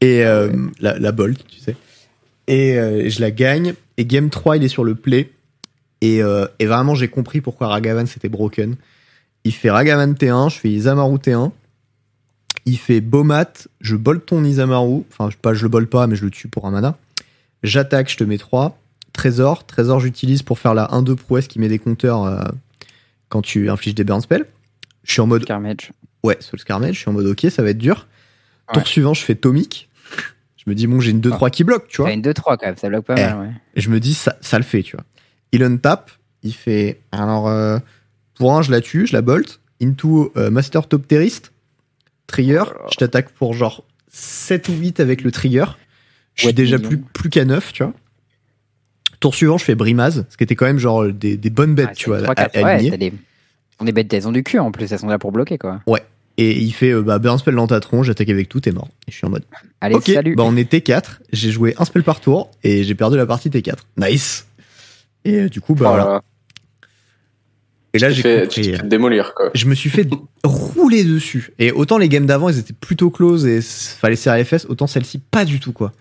Et 0.00 0.24
Ah 0.24 0.28
euh, 0.28 0.68
la, 0.80 0.98
la 0.98 1.12
bolt, 1.12 1.44
tu 1.46 1.58
sais. 1.58 1.76
Et 2.46 2.78
euh, 2.78 3.08
je 3.08 3.20
la 3.20 3.30
gagne. 3.30 3.74
Et 3.96 4.04
game 4.04 4.30
3, 4.30 4.58
il 4.58 4.64
est 4.64 4.68
sur 4.68 4.84
le 4.84 4.94
play. 4.94 5.30
Et, 6.02 6.20
et 6.58 6.66
vraiment, 6.66 6.94
j'ai 6.94 7.08
compris 7.08 7.40
pourquoi 7.40 7.68
Ragavan 7.68 8.06
c'était 8.06 8.28
broken. 8.28 8.76
Il 9.44 9.52
fait 9.52 9.70
Ragavan 9.70 10.12
T1, 10.12 10.52
je 10.52 10.58
fais 10.58 10.68
Isamaru 10.68 11.16
T1. 11.16 11.50
Il 12.66 12.76
fait 12.76 13.00
Bomat, 13.00 13.52
je 13.80 13.96
bolte 13.96 14.26
ton 14.26 14.44
Isamaru. 14.44 15.04
Enfin, 15.10 15.30
pas, 15.40 15.54
je 15.54 15.62
le 15.62 15.68
bolte 15.68 15.88
pas, 15.88 16.06
mais 16.06 16.14
je 16.14 16.24
le 16.24 16.30
tue 16.30 16.48
pour 16.48 16.66
un 16.66 16.70
mana. 16.70 16.98
J'attaque, 17.66 18.10
je 18.10 18.16
te 18.16 18.24
mets 18.24 18.38
3. 18.38 18.78
Trésor, 19.12 19.66
trésor, 19.66 19.98
j'utilise 20.00 20.42
pour 20.42 20.58
faire 20.58 20.72
la 20.74 20.86
1-2 20.88 21.16
prouesse 21.16 21.48
qui 21.48 21.58
met 21.58 21.68
des 21.68 21.78
compteurs 21.78 22.24
euh, 22.24 22.40
quand 23.28 23.42
tu 23.42 23.68
infliges 23.70 23.94
des 23.94 24.04
burn 24.04 24.20
spells. 24.20 24.46
Je 25.04 25.12
suis 25.12 25.20
en 25.20 25.26
mode 25.26 25.44
Carnage. 25.44 25.92
Ouais, 26.22 26.36
Soul 26.40 26.62
Carnage, 26.64 26.94
je 26.94 27.00
suis 27.00 27.08
en 27.08 27.12
mode 27.12 27.26
ok, 27.26 27.46
ça 27.50 27.62
va 27.62 27.70
être 27.70 27.78
dur. 27.78 28.06
Tour 28.72 28.86
suivant, 28.86 29.14
je 29.14 29.22
fais 29.22 29.34
Tomic. 29.34 29.88
Je 30.56 30.70
me 30.70 30.74
dis, 30.74 30.86
bon, 30.86 31.00
j'ai 31.00 31.12
une 31.12 31.20
2-3 31.20 31.50
qui 31.50 31.62
bloque, 31.64 31.86
tu 31.88 31.98
vois. 31.98 32.10
T'as 32.10 32.14
une 32.14 32.22
2-3 32.22 32.56
quand 32.58 32.66
même, 32.66 32.76
ça 32.76 32.88
bloque 32.88 33.04
pas 33.04 33.14
Eh. 33.16 33.20
mal, 33.22 33.38
ouais. 33.38 33.52
Et 33.74 33.80
je 33.80 33.88
me 33.90 34.00
dis, 34.00 34.14
ça, 34.14 34.36
ça 34.40 34.58
le 34.58 34.64
fait, 34.64 34.82
tu 34.82 34.96
vois. 34.96 35.04
il 35.52 35.62
untap, 35.62 36.10
il 36.42 36.52
fait. 36.54 37.00
Alors, 37.12 37.48
euh, 37.48 37.78
pour 38.34 38.54
un, 38.56 38.62
je 38.62 38.70
la 38.72 38.80
tue, 38.80 39.06
je 39.06 39.12
la 39.12 39.22
bolt. 39.22 39.60
Into 39.82 40.32
euh, 40.36 40.50
Master 40.50 40.88
Top 40.88 41.06
Terrorist. 41.06 41.52
Trigger, 42.26 42.64
je 42.90 42.96
t'attaque 42.96 43.30
pour 43.30 43.54
genre 43.54 43.84
7 44.08 44.68
ou 44.68 44.72
8 44.72 45.00
avec 45.00 45.22
le 45.22 45.30
trigger. 45.30 45.66
Je 46.36 46.42
suis 46.42 46.46
Ouais, 46.48 46.52
déjà 46.52 46.78
plus, 46.78 46.98
plus 46.98 47.28
qu'à 47.30 47.44
9, 47.44 47.72
tu 47.72 47.82
vois. 47.82 47.92
Tour 49.20 49.34
suivant, 49.34 49.56
je 49.58 49.64
fais 49.64 49.74
Brimaz, 49.74 50.24
ce 50.28 50.36
qui 50.36 50.44
était 50.44 50.54
quand 50.54 50.66
même 50.66 50.78
genre 50.78 51.06
des, 51.08 51.36
des 51.36 51.50
bonnes 51.50 51.74
bêtes, 51.74 51.88
Ah, 51.92 51.94
tu 51.94 52.10
vois, 52.10 52.18
trois, 52.20 52.32
à, 52.32 52.34
quatre- 52.34 52.56
à 52.56 52.62
ouais, 52.62 52.70
aligner. 52.72 52.90
t'as 52.90 52.96
des... 52.98 53.12
On 53.80 53.86
est 53.86 53.92
bêtes, 53.92 54.12
elles 54.12 54.28
ont 54.28 54.32
du 54.32 54.42
cul 54.42 54.58
en 54.58 54.70
plus, 54.70 54.92
elles 54.92 54.98
sont 54.98 55.08
là 55.08 55.18
pour 55.18 55.32
bloquer 55.32 55.58
quoi. 55.58 55.80
Et 56.38 56.58
il 56.58 56.72
fait 56.72 56.90
euh, 56.92 57.00
bah, 57.02 57.18
burn 57.18 57.38
spell 57.38 57.54
dans 57.54 57.66
ta 57.66 57.80
tronche, 57.80 58.06
j'attaque 58.08 58.28
avec 58.28 58.50
tout, 58.50 58.60
t'es 58.60 58.70
mort. 58.72 58.88
Et 59.08 59.10
je 59.12 59.16
suis 59.16 59.26
en 59.26 59.30
mode. 59.30 59.44
Allez, 59.80 59.94
ok, 59.94 60.04
salut. 60.06 60.34
bah 60.36 60.42
on 60.46 60.54
est 60.56 60.70
T4, 60.70 61.20
j'ai 61.32 61.50
joué 61.50 61.74
un 61.78 61.86
spell 61.86 62.02
par 62.02 62.20
tour 62.20 62.50
et 62.62 62.84
j'ai 62.84 62.94
perdu 62.94 63.16
la 63.16 63.24
partie 63.24 63.48
T4. 63.48 63.76
Nice. 63.96 64.46
Et 65.24 65.40
euh, 65.40 65.48
du 65.48 65.62
coup, 65.62 65.74
bah 65.74 65.88
voilà. 65.88 66.04
Voilà. 66.04 66.22
Et 67.94 67.98
là, 67.98 68.10
j'ai 68.10 68.40
compris. 68.42 68.72
te 68.72 68.76
fais 68.76 68.82
démolir, 68.86 69.32
quoi. 69.34 69.50
Je 69.54 69.64
me 69.66 69.74
suis 69.74 69.88
fait 69.88 70.06
rouler 70.44 71.04
dessus. 71.04 71.52
Et 71.58 71.72
autant 71.72 71.96
les 71.96 72.10
games 72.10 72.26
d'avant, 72.26 72.50
ils 72.50 72.58
étaient 72.58 72.74
plutôt 72.74 73.08
close 73.10 73.46
et 73.46 73.62
fallait 73.62 74.16
serrer 74.16 74.36
les 74.38 74.44
fesses, 74.44 74.66
autant 74.68 74.86
celle-ci, 74.86 75.18
pas 75.18 75.46
du 75.46 75.58
tout, 75.60 75.72
quoi. 75.72 75.92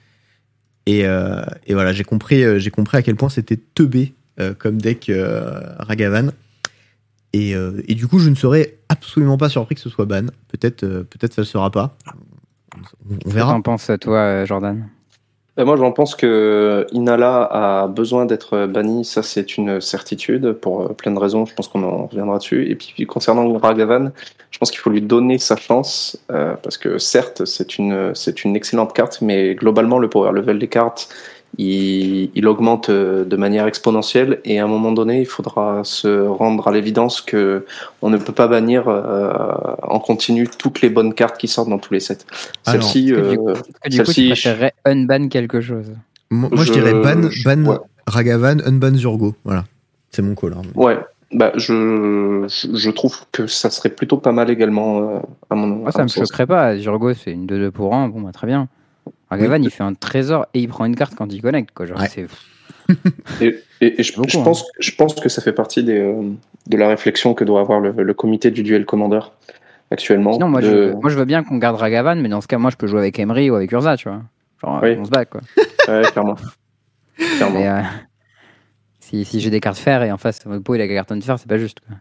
Et, 0.86 1.06
euh, 1.06 1.44
et 1.66 1.74
voilà, 1.74 1.94
j'ai 1.94 2.04
compris, 2.04 2.44
euh, 2.44 2.60
j'ai 2.60 2.70
compris 2.72 2.98
à 2.98 3.02
quel 3.02 3.16
point 3.16 3.30
c'était 3.30 3.58
teubé 3.58 4.14
euh, 4.40 4.54
comme 4.54 4.80
deck 4.82 5.10
euh, 5.10 5.62
Ragavan. 5.80 6.32
Et, 7.34 7.56
euh, 7.56 7.82
et 7.88 7.96
du 7.96 8.08
coup, 8.08 8.20
je 8.20 8.30
ne 8.30 8.36
serais 8.36 8.78
absolument 8.90 9.38
pas 9.38 9.50
surpris 9.50 9.76
que 9.76 9.82
ce 9.82 9.90
soit 9.90 10.06
ban. 10.06 10.28
Peut-être, 10.48 10.84
euh, 10.84 11.04
peut-être 11.04 11.34
ça 11.34 11.42
ne 11.42 11.46
sera 11.46 11.70
pas. 11.72 11.98
On, 12.08 12.80
on 12.80 13.18
Qu'est-ce 13.18 13.24
que 13.26 13.30
verra. 13.34 13.54
t'en 13.54 13.62
penses 13.62 13.92
toi, 14.00 14.46
Jordan? 14.46 14.88
Ben, 15.58 15.64
moi, 15.64 15.78
j'en 15.78 15.94
pense 15.94 16.16
que 16.16 16.86
Inala 16.92 17.44
a 17.50 17.88
besoin 17.88 18.26
d'être 18.26 18.66
banni, 18.68 19.06
ça 19.06 19.24
c'est 19.24 19.58
une 19.58 19.80
certitude 19.80 20.52
pour 20.52 20.82
euh, 20.82 20.88
plein 20.90 21.12
de 21.12 21.20
raisons. 21.20 21.46
Je 21.46 21.54
pense 21.54 21.70
qu'on 21.70 21.84
en 21.84 22.08
reviendra 22.08 22.40
dessus. 22.40 22.70
Et 22.70 22.76
puis 22.76 23.06
concernant 23.06 23.58
Ragavan, 23.58 24.12
je 24.52 24.60
pense 24.60 24.70
qu'il 24.70 24.82
faut 24.82 24.90
lui 24.90 25.02
donner 25.02 25.38
sa 25.38 25.56
chance 25.56 26.18
euh, 26.30 26.56
parce 26.62 26.78
que 26.78 26.98
certes 26.98 27.46
c'est 27.46 27.78
une 27.78 28.14
c'est 28.14 28.44
une 28.44 28.58
excellente 28.58 28.94
carte, 28.94 29.22
mais 29.22 29.56
globalement 29.56 29.98
le 29.98 30.10
power 30.10 30.34
level 30.34 30.60
des 30.60 30.68
cartes 30.68 31.08
il, 31.58 32.30
il 32.36 32.48
augmente 32.48 32.90
euh, 32.90 33.24
de 33.26 33.36
manière 33.36 33.68
exponentielle 33.68 34.40
et 34.46 34.60
à 34.60 34.64
un 34.64 34.68
moment 34.68 34.92
donné 34.92 35.22
il 35.22 35.26
faudra 35.26 35.82
se 35.84 36.26
rendre 36.28 36.68
à 36.68 36.72
l'évidence 36.72 37.22
que 37.22 37.66
on 38.02 38.10
ne 38.10 38.18
peut 38.18 38.34
pas 38.34 38.48
bannir 38.48 38.88
euh, 38.88 39.32
en 39.84 40.00
continu 40.00 40.48
toutes 40.48 40.82
les 40.82 40.90
bonnes 40.90 41.14
cartes 41.14 41.38
qui 41.38 41.48
sortent 41.48 41.70
dans 41.70 41.80
tous 41.80 41.94
les 41.94 42.00
sets. 42.00 42.20
Ah. 42.66 42.72
Celle-ci, 42.74 43.14
euh, 43.14 43.32
du 43.32 43.38
coup, 43.38 43.54
tu 43.84 43.92
Celle-ci, 43.92 44.28
préférerais 44.30 44.74
unban 44.86 45.28
quelque 45.30 45.62
chose. 45.62 45.92
Moi, 46.32 46.50
moi, 46.52 46.64
je, 46.64 46.68
Je- 46.68 46.74
dirais 46.74 46.94
ban, 46.94 47.30
ban 47.46 47.66
ouais. 47.72 47.78
Ragavan, 48.08 48.58
unban 48.66 48.96
Zurgo. 48.96 49.36
Voilà. 49.44 49.64
C'est 50.12 50.22
mon 50.22 50.36
call. 50.36 50.54
hein. 50.54 50.62
Ouais, 50.76 50.98
bah 51.32 51.52
je, 51.56 52.46
je 52.48 52.90
trouve 52.90 53.18
que 53.32 53.48
ça 53.48 53.70
serait 53.70 53.90
plutôt 53.90 54.18
pas 54.18 54.32
mal 54.32 54.50
également 54.50 55.00
euh, 55.00 55.20
à 55.50 55.56
mon 55.56 55.86
à 55.86 55.92
ça 55.92 56.04
me 56.04 56.08
choquerait 56.08 56.48
pas. 56.48 56.78
Zurgo, 56.78 57.14
c'est 57.14 57.32
une 57.32 57.46
2-2 57.48 57.72
pour 57.72 57.94
1. 57.96 58.10
Bon, 58.10 58.22
bah, 58.22 58.32
très 58.32 58.48
bien. 58.48 58.68
Ragavan, 59.36 59.62
il 59.64 59.70
fait 59.70 59.84
un 59.84 59.94
trésor 59.94 60.46
et 60.54 60.60
il 60.62 60.68
prend 60.68 60.86
une 60.86 60.96
carte 60.96 61.16
quand 61.16 61.32
il 61.32 61.42
connecte. 61.42 61.72
Quoi. 61.74 61.86
Genre, 61.86 62.00
Ouais. 62.00 62.08
c'est... 62.10 62.28
Et, 63.42 63.56
et- 63.82 64.00
et 64.00 64.04
je, 64.04 64.14
Beaucoup, 64.16 64.30
je 64.30 64.38
hein. 64.38 64.44
pense 64.44 64.64
je 64.80 64.92
pense 64.92 65.16
que 65.16 65.28
ça 65.28 65.42
fait 65.42 65.54
partie 65.54 65.84
des, 65.84 65.98
euh, 66.00 66.22
de 66.68 66.78
la 66.78 66.88
réflexion 66.88 67.34
que 67.34 67.44
doit 67.44 67.60
avoir 67.60 67.80
le, 67.80 67.92
le 67.92 68.14
comité 68.14 68.52
du 68.52 68.62
duel 68.62 68.86
commandeur 68.86 69.34
actuellement. 69.90 70.34
Sinon, 70.34 70.50
moi, 70.50 70.62
de- 70.62 70.68
je, 70.92 70.94
moi, 70.94 71.10
je 71.10 71.18
veux 71.18 71.26
bien 71.26 71.44
qu'on 71.44 71.58
garde 71.58 71.78
Ragavan, 71.78 72.16
mais 72.22 72.30
dans 72.30 72.42
ce 72.42 72.48
cas, 72.48 72.60
moi, 72.60 72.70
je 72.70 72.76
peux 72.78 72.86
jouer 72.86 73.00
avec 73.00 73.18
Emery 73.18 73.50
ou 73.50 73.56
avec 73.56 73.72
Urza, 73.72 73.98
tu 73.98 74.08
vois. 74.08 74.22
Genre, 74.64 74.80
Oui. 74.84 74.96
on 75.00 75.06
se 75.06 75.10
bat, 75.10 75.26
quoi. 75.26 75.42
Ouais, 75.88 76.02
clairement. 76.12 76.36
clairement. 77.38 77.60
Mais, 77.60 77.68
euh, 77.70 77.82
si, 79.00 79.26
si 79.26 79.40
j'ai 79.40 79.50
des 79.50 79.60
cartes 79.60 79.78
fer 79.80 80.04
et 80.04 80.12
en 80.12 80.18
face, 80.18 80.46
mon 80.46 80.62
pot, 80.62 80.76
il 80.76 80.82
a 80.82 80.88
des 80.88 80.94
cartons 80.94 81.16
de 81.16 81.24
fer, 81.24 81.40
c'est 81.40 81.50
pas 81.50 81.58
juste. 81.58 81.80
Quoi. 81.88 81.98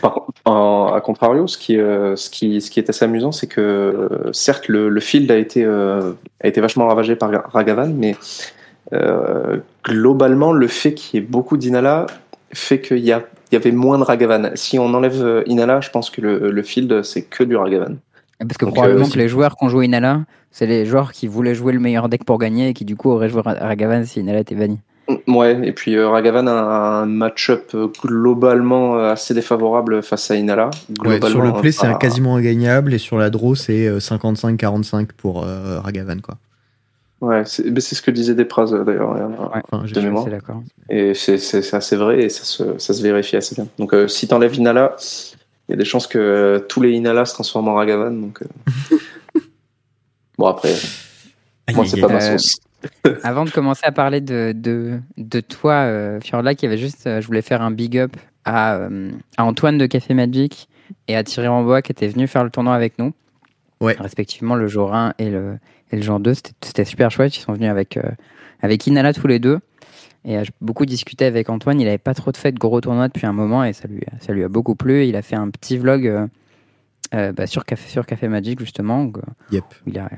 Par 0.00 0.26
en- 0.44 0.92
à 0.94 1.00
contrario, 1.00 1.46
ce 1.46 1.56
qui, 1.58 1.78
euh, 1.78 2.16
ce, 2.16 2.30
qui, 2.30 2.60
ce 2.60 2.70
qui 2.70 2.80
est 2.80 2.88
assez 2.90 3.04
amusant, 3.04 3.32
c'est 3.32 3.46
que 3.46 3.60
euh, 3.60 4.32
certes, 4.32 4.68
le, 4.68 4.88
le 4.88 5.00
field 5.00 5.30
a 5.30 5.36
été, 5.36 5.64
euh, 5.64 6.12
a 6.42 6.48
été 6.48 6.60
vachement 6.60 6.86
ravagé 6.86 7.16
par 7.16 7.30
Ragavan, 7.52 7.92
mais 7.94 8.16
globalement, 9.84 10.52
le 10.52 10.68
fait 10.68 10.94
qu'il 10.94 11.20
y 11.20 11.22
ait 11.22 11.26
beaucoup 11.26 11.56
d'Inala 11.56 12.06
fait 12.52 12.80
qu'il 12.80 12.98
y, 13.04 13.12
avait 13.12 13.72
moins 13.72 13.98
de 13.98 14.04
Ragavan. 14.04 14.50
Si 14.54 14.78
on 14.78 14.94
enlève 14.94 15.42
Inala, 15.46 15.80
je 15.80 15.90
pense 15.90 16.10
que 16.10 16.20
le, 16.20 16.50
le 16.50 16.62
field, 16.62 17.02
c'est 17.02 17.22
que 17.22 17.44
du 17.44 17.56
Ragavan. 17.56 17.96
Parce 18.38 18.56
que 18.58 18.64
Donc, 18.66 18.74
probablement 18.74 19.08
que 19.08 19.18
les 19.18 19.28
joueurs 19.28 19.56
qui 19.56 19.64
ont 19.64 19.68
joué 19.68 19.86
Inala, 19.86 20.20
c'est 20.52 20.66
les 20.66 20.86
joueurs 20.86 21.12
qui 21.12 21.26
voulaient 21.26 21.54
jouer 21.54 21.72
le 21.72 21.80
meilleur 21.80 22.08
deck 22.08 22.24
pour 22.24 22.38
gagner 22.38 22.68
et 22.68 22.74
qui, 22.74 22.84
du 22.84 22.96
coup, 22.96 23.10
auraient 23.10 23.28
joué 23.28 23.40
Ra- 23.42 23.54
Ragavan 23.60 24.04
si 24.04 24.20
Inala 24.20 24.40
était 24.40 24.54
banni. 24.54 24.78
Ouais, 25.28 25.60
et 25.62 25.72
puis 25.72 25.94
euh, 25.96 26.08
Ragavan 26.08 26.48
a 26.48 26.52
un 26.52 27.06
match-up 27.06 27.70
euh, 27.74 27.86
globalement 28.02 28.96
euh, 28.98 29.12
assez 29.12 29.34
défavorable 29.34 30.02
face 30.02 30.30
à 30.32 30.36
Inala. 30.36 30.70
Ouais, 31.04 31.20
sur 31.28 31.40
le 31.42 31.52
play, 31.52 31.70
c'est 31.70 31.86
pas- 31.86 31.92
un 31.92 31.98
quasiment 31.98 32.34
ingagnable. 32.36 32.92
Et 32.92 32.98
sur 32.98 33.16
la 33.16 33.30
draw, 33.30 33.54
c'est 33.54 33.86
euh, 33.86 33.98
55-45 34.00 35.08
pour 35.16 35.44
euh, 35.44 35.78
Ragavan. 35.80 36.20
Quoi. 36.20 36.38
Ouais, 37.20 37.44
c'est 37.46 37.70
mais 37.70 37.80
c'est 37.80 37.94
ce 37.94 38.02
que 38.02 38.10
disait 38.10 38.34
Despraz 38.34 38.74
euh, 38.74 38.82
d'ailleurs. 38.84 39.10
Ouais. 39.12 39.60
Enfin, 39.70 39.84
j'ai- 39.86 39.94
De 39.94 40.00
Je 40.00 40.00
suis 40.00 40.08
mémoire. 40.08 40.26
Et 40.90 41.14
c'est 41.14 41.38
c'est- 41.38 41.62
c'est 41.62 41.76
assez 41.76 41.94
vrai 41.96 42.24
et 42.24 42.28
ça 42.28 42.42
se, 42.44 42.78
ça 42.78 42.92
se 42.92 43.00
vérifie 43.02 43.36
assez 43.36 43.54
bien. 43.54 43.68
Donc 43.78 43.94
euh, 43.94 44.08
si 44.08 44.26
t'enlèves 44.26 44.56
Inala, 44.56 44.96
il 45.68 45.72
y 45.72 45.74
a 45.74 45.76
des 45.76 45.84
chances 45.84 46.06
que 46.08 46.18
euh, 46.18 46.58
tous 46.58 46.80
les 46.82 46.90
Inala 46.92 47.24
se 47.26 47.34
transforment 47.34 47.68
en 47.68 47.74
Ragavan. 47.74 48.10
Donc, 48.10 48.42
euh. 48.42 48.96
bon 50.38 50.46
après, 50.46 50.74
moi 51.74 51.84
c'est 51.86 52.00
pas 52.00 52.08
ma 52.08 52.16
Euh, 52.16 52.38
sauce. 52.38 52.56
Avant 53.22 53.44
de 53.44 53.50
commencer 53.50 53.84
à 53.84 53.92
parler 53.92 54.20
de, 54.20 54.52
de, 54.54 55.00
de 55.16 55.40
toi, 55.40 55.72
euh, 55.74 56.20
Fiorla, 56.20 56.54
qui 56.54 56.66
avait 56.66 56.78
juste, 56.78 57.06
euh, 57.06 57.20
je 57.20 57.26
voulais 57.26 57.42
faire 57.42 57.62
un 57.62 57.70
big 57.70 57.98
up 57.98 58.16
à, 58.44 58.76
euh, 58.76 59.10
à 59.36 59.44
Antoine 59.44 59.78
de 59.78 59.86
Café 59.86 60.14
Magic 60.14 60.68
et 61.08 61.16
à 61.16 61.24
Thierry 61.24 61.48
Rambois 61.48 61.82
qui 61.82 61.92
étaient 61.92 62.08
venus 62.08 62.30
faire 62.30 62.44
le 62.44 62.50
tournoi 62.50 62.74
avec 62.74 62.98
nous. 62.98 63.12
Ouais. 63.80 63.96
Respectivement 63.98 64.54
le 64.54 64.68
jour 64.68 64.94
1 64.94 65.14
et 65.18 65.30
le, 65.30 65.58
et 65.90 65.96
le 65.96 66.02
jour 66.02 66.20
2. 66.20 66.34
C'était- 66.34 66.84
super 66.84 67.10
chouette. 67.10 67.36
Ils 67.36 67.40
sont 67.40 67.52
venus 67.52 67.68
avec, 67.70 67.96
euh, 67.96 68.02
avec 68.62 68.86
Inala 68.86 69.12
tous 69.12 69.26
les 69.26 69.38
deux. 69.38 69.58
Et 70.24 70.42
j'ai 70.44 70.50
beaucoup 70.60 70.86
discuté 70.86 71.24
avec 71.24 71.48
Antoine. 71.50 71.80
Il 71.80 71.86
avait 71.88 71.98
pas 71.98 72.14
trop 72.14 72.32
de 72.32 72.36
fait 72.36 72.52
de 72.52 72.58
gros 72.58 72.80
tournois 72.80 73.08
depuis 73.08 73.26
un 73.26 73.32
moment 73.32 73.62
et 73.64 73.72
ça 73.72 73.86
lui, 73.88 74.00
ça 74.20 74.32
lui 74.32 74.42
a 74.44 74.48
beaucoup 74.48 74.74
plu. 74.74 75.06
Il 75.06 75.14
a 75.16 75.22
fait 75.22 75.36
un 75.36 75.50
petit 75.50 75.78
vlog 75.78 76.28
bah, 77.12 77.46
sur, 77.46 77.64
Café, 77.64 77.88
sur 77.88 78.06
Café 78.06 78.26
Magic, 78.26 78.58
justement. 78.58 79.02
où, 79.04 79.12
il, 79.86 79.98
a, 79.98 80.08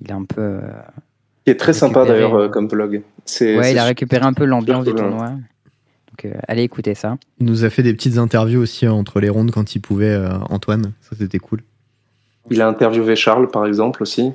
il 0.00 0.12
a 0.12 0.16
un 0.16 0.24
peu. 0.24 0.60
Qui 1.48 1.52
est 1.52 1.56
très 1.56 1.72
sympa 1.72 2.04
d'ailleurs 2.04 2.34
euh, 2.34 2.48
comme 2.50 2.68
vlog. 2.68 3.00
C'est 3.24 3.56
Ouais, 3.56 3.72
il 3.72 3.78
a 3.78 3.84
récupéré 3.84 4.26
un 4.26 4.34
peu 4.34 4.44
l'ambiance 4.44 4.84
du 4.84 4.92
tournoi. 4.94 5.30
Donc, 5.30 6.26
euh, 6.26 6.34
allez 6.46 6.62
écouter 6.62 6.94
ça. 6.94 7.16
Il 7.40 7.46
nous 7.46 7.64
a 7.64 7.70
fait 7.70 7.82
des 7.82 7.94
petites 7.94 8.18
interviews 8.18 8.60
aussi 8.60 8.84
euh, 8.84 8.92
entre 8.92 9.18
les 9.18 9.30
rondes 9.30 9.50
quand 9.50 9.74
il 9.74 9.80
pouvait, 9.80 10.10
euh, 10.12 10.28
Antoine. 10.50 10.92
Ça, 11.00 11.16
c'était 11.18 11.38
cool. 11.38 11.60
Il 12.50 12.60
a 12.60 12.68
interviewé 12.68 13.16
Charles 13.16 13.48
par 13.50 13.64
exemple 13.64 14.02
aussi. 14.02 14.30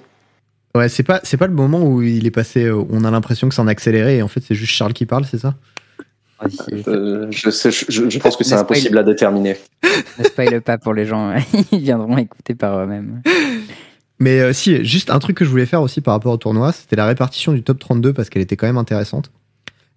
Ouais, 0.73 0.89
c'est 0.89 1.03
pas, 1.03 1.19
c'est 1.21 1.37
pas 1.37 1.45
le 1.45 1.53
moment 1.53 1.83
où 1.83 2.01
il 2.01 2.25
est 2.25 2.31
passé. 2.31 2.63
euh, 2.65 2.83
on 2.89 3.03
a 3.05 3.11
l'impression 3.11 3.47
que 3.47 3.53
c'est 3.53 3.61
en 3.61 3.67
accéléré 3.67 4.17
et 4.17 4.21
en 4.23 4.27
fait, 4.27 4.41
c'est 4.41 4.55
juste 4.55 4.73
Charles 4.73 4.93
qui 4.93 5.05
parle, 5.05 5.25
c'est 5.25 5.37
ça? 5.37 5.53
Euh, 6.87 7.27
je, 7.29 7.49
sais, 7.51 7.69
je, 7.71 8.09
je 8.09 8.19
pense 8.19 8.35
que 8.35 8.43
c'est 8.43 8.55
impossible 8.55 8.97
à 8.97 9.03
déterminer. 9.03 9.55
Ne 10.19 10.23
spoil 10.25 10.61
pas 10.61 10.77
pour 10.77 10.93
les 10.93 11.05
gens. 11.05 11.33
Ils 11.71 11.79
viendront 11.79 12.17
écouter 12.17 12.53
par 12.55 12.79
eux-mêmes. 12.79 13.21
Mais 14.19 14.39
euh, 14.39 14.53
si, 14.53 14.85
juste 14.85 15.09
un 15.09 15.19
truc 15.19 15.37
que 15.37 15.45
je 15.45 15.49
voulais 15.49 15.65
faire 15.65 15.81
aussi 15.81 16.01
par 16.01 16.13
rapport 16.13 16.33
au 16.33 16.37
tournoi, 16.37 16.71
c'était 16.71 16.95
la 16.95 17.05
répartition 17.05 17.51
du 17.51 17.63
top 17.63 17.79
32 17.79 18.13
parce 18.13 18.29
qu'elle 18.29 18.41
était 18.41 18.55
quand 18.55 18.67
même 18.67 18.77
intéressante. 18.77 19.31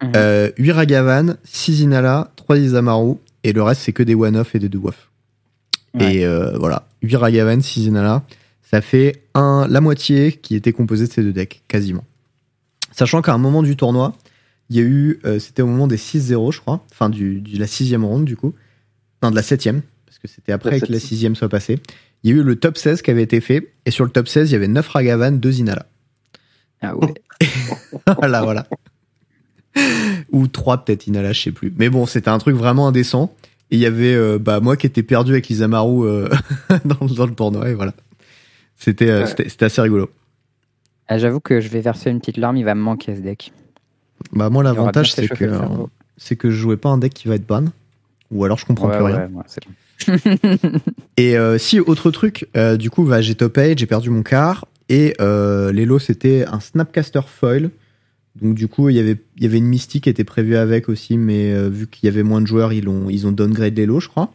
Mhm. 0.01 0.11
Euh, 0.15 0.51
8 0.57 0.71
Ragavan, 0.71 1.35
6 1.43 1.81
Inala, 1.81 2.31
3 2.35 2.57
Isamaru, 2.57 3.15
et 3.43 3.53
le 3.53 3.63
reste 3.63 3.81
c'est 3.81 3.93
que 3.93 4.03
des 4.03 4.15
one-off 4.15 4.55
et 4.55 4.59
des 4.59 4.69
deux-off. 4.69 5.09
Ouais. 5.93 6.17
Et 6.17 6.25
euh, 6.25 6.57
voilà, 6.57 6.87
8 7.01 7.15
Ragavan, 7.15 7.61
6 7.61 7.85
Inala, 7.85 8.23
ça 8.61 8.81
fait 8.81 9.23
un, 9.33 9.65
la 9.69 9.81
moitié 9.81 10.33
qui 10.33 10.55
était 10.55 10.73
composée 10.73 11.07
de 11.07 11.11
ces 11.11 11.23
deux 11.23 11.33
decks, 11.33 11.63
quasiment. 11.67 12.03
Sachant 12.91 13.21
qu'à 13.21 13.33
un 13.33 13.37
moment 13.37 13.63
du 13.63 13.75
tournoi, 13.75 14.15
il 14.69 14.75
y 14.75 14.79
a 14.79 14.83
eu, 14.83 15.19
euh, 15.25 15.39
c'était 15.39 15.61
au 15.61 15.67
moment 15.67 15.87
des 15.87 15.97
6-0, 15.97 16.51
je 16.51 16.59
crois, 16.59 16.83
enfin 16.91 17.09
du, 17.09 17.41
de 17.41 17.59
la 17.59 17.67
sixième 17.67 18.03
ronde 18.03 18.25
du 18.25 18.35
coup, 18.35 18.53
non 19.23 19.31
de 19.31 19.35
la 19.35 19.43
septième, 19.43 19.81
parce 20.05 20.19
que 20.19 20.27
c'était 20.27 20.51
après 20.51 20.79
La 20.79 20.85
que 20.85 20.91
la 20.91 20.99
sixième 20.99 21.35
soit 21.35 21.49
passée. 21.49 21.79
Il 22.23 22.31
y 22.31 22.33
a 22.33 22.37
eu 22.37 22.43
le 22.43 22.55
top 22.55 22.77
16 22.77 23.01
qui 23.01 23.11
avait 23.11 23.23
été 23.23 23.41
fait, 23.41 23.73
et 23.85 23.91
sur 23.91 24.03
le 24.03 24.09
top 24.11 24.27
16, 24.27 24.49
il 24.49 24.53
y 24.53 24.55
avait 24.55 24.67
9 24.67 24.87
Ragavan, 24.87 25.31
2 25.33 25.59
Inala. 25.59 25.85
Ah 26.81 26.95
ouais. 26.95 27.13
voilà, 28.17 28.41
voilà. 28.43 28.67
Ou 30.31 30.47
3 30.47 30.83
peut-être 30.85 31.07
Inala, 31.07 31.31
je 31.33 31.41
sais 31.43 31.51
plus. 31.51 31.73
Mais 31.77 31.89
bon, 31.89 32.05
c'était 32.05 32.29
un 32.29 32.37
truc 32.39 32.55
vraiment 32.55 32.87
indécent. 32.87 33.33
Et 33.69 33.75
il 33.75 33.79
y 33.79 33.85
avait 33.85 34.13
euh, 34.15 34.39
bah, 34.39 34.59
moi 34.59 34.77
qui 34.77 34.87
étais 34.87 35.03
perdu 35.03 35.33
avec 35.33 35.49
Isamaru 35.49 36.07
euh, 36.07 36.29
dans, 36.85 37.05
dans 37.05 37.25
le 37.25 37.33
tournoi, 37.35 37.69
et 37.69 37.73
voilà. 37.73 37.93
C'était 38.77 39.09
euh, 39.09 39.25
Ouais. 39.25 39.63
assez 39.63 39.81
rigolo. 39.81 40.09
Ah, 41.07 41.17
J'avoue 41.17 41.39
que 41.39 41.59
je 41.61 41.69
vais 41.69 41.81
verser 41.81 42.09
une 42.09 42.19
petite 42.19 42.37
larme. 42.37 42.57
Il 42.57 42.63
va 42.65 42.75
me 42.75 42.81
manquer 42.81 43.15
ce 43.15 43.21
deck. 43.21 43.51
Bah, 44.33 44.49
moi, 44.49 44.63
l'avantage, 44.63 45.13
c'est 45.13 45.27
que, 45.27 45.45
c'est 46.17 46.35
que 46.35 46.49
je 46.49 46.55
jouais 46.57 46.77
pas 46.77 46.89
un 46.89 46.97
deck 46.97 47.13
qui 47.13 47.27
va 47.27 47.35
être 47.35 47.45
ban. 47.47 47.65
Ou 48.31 48.43
alors 48.43 48.57
je 48.57 48.65
comprends 48.65 48.89
Ouais, 48.89 48.95
plus 48.97 49.05
rien. 49.05 49.29
ouais. 49.33 49.43
Et 51.17 51.37
euh, 51.37 51.57
si, 51.57 51.79
autre 51.79 52.11
truc, 52.11 52.47
euh, 52.55 52.77
du 52.77 52.89
coup, 52.89 53.03
bah, 53.05 53.21
j'ai 53.21 53.35
top 53.35 53.57
8, 53.57 53.77
j'ai 53.79 53.85
perdu 53.85 54.09
mon 54.09 54.23
quart. 54.23 54.67
Et 54.89 55.15
euh, 55.19 55.71
les 55.71 55.85
lots, 55.85 55.99
c'était 55.99 56.45
un 56.45 56.59
Snapcaster 56.59 57.21
Foil 57.27 57.71
Donc 58.41 58.55
du 58.55 58.67
coup, 58.67 58.89
il 58.89 58.95
y 58.95 58.99
avait, 58.99 59.17
il 59.37 59.43
y 59.43 59.45
avait 59.45 59.57
une 59.57 59.65
mystique 59.65 60.03
qui 60.05 60.09
était 60.09 60.23
prévue 60.23 60.55
avec 60.55 60.87
aussi, 60.87 61.17
mais 61.17 61.51
euh, 61.53 61.67
vu 61.69 61.87
qu'il 61.87 62.05
y 62.07 62.09
avait 62.09 62.23
moins 62.23 62.39
de 62.41 62.47
joueurs, 62.47 62.71
ils 62.71 62.87
ont, 62.87 63.09
ils 63.09 63.27
ont 63.27 63.31
downgrade 63.31 63.75
les 63.75 63.85
lots, 63.85 63.99
je 63.99 64.07
crois. 64.07 64.31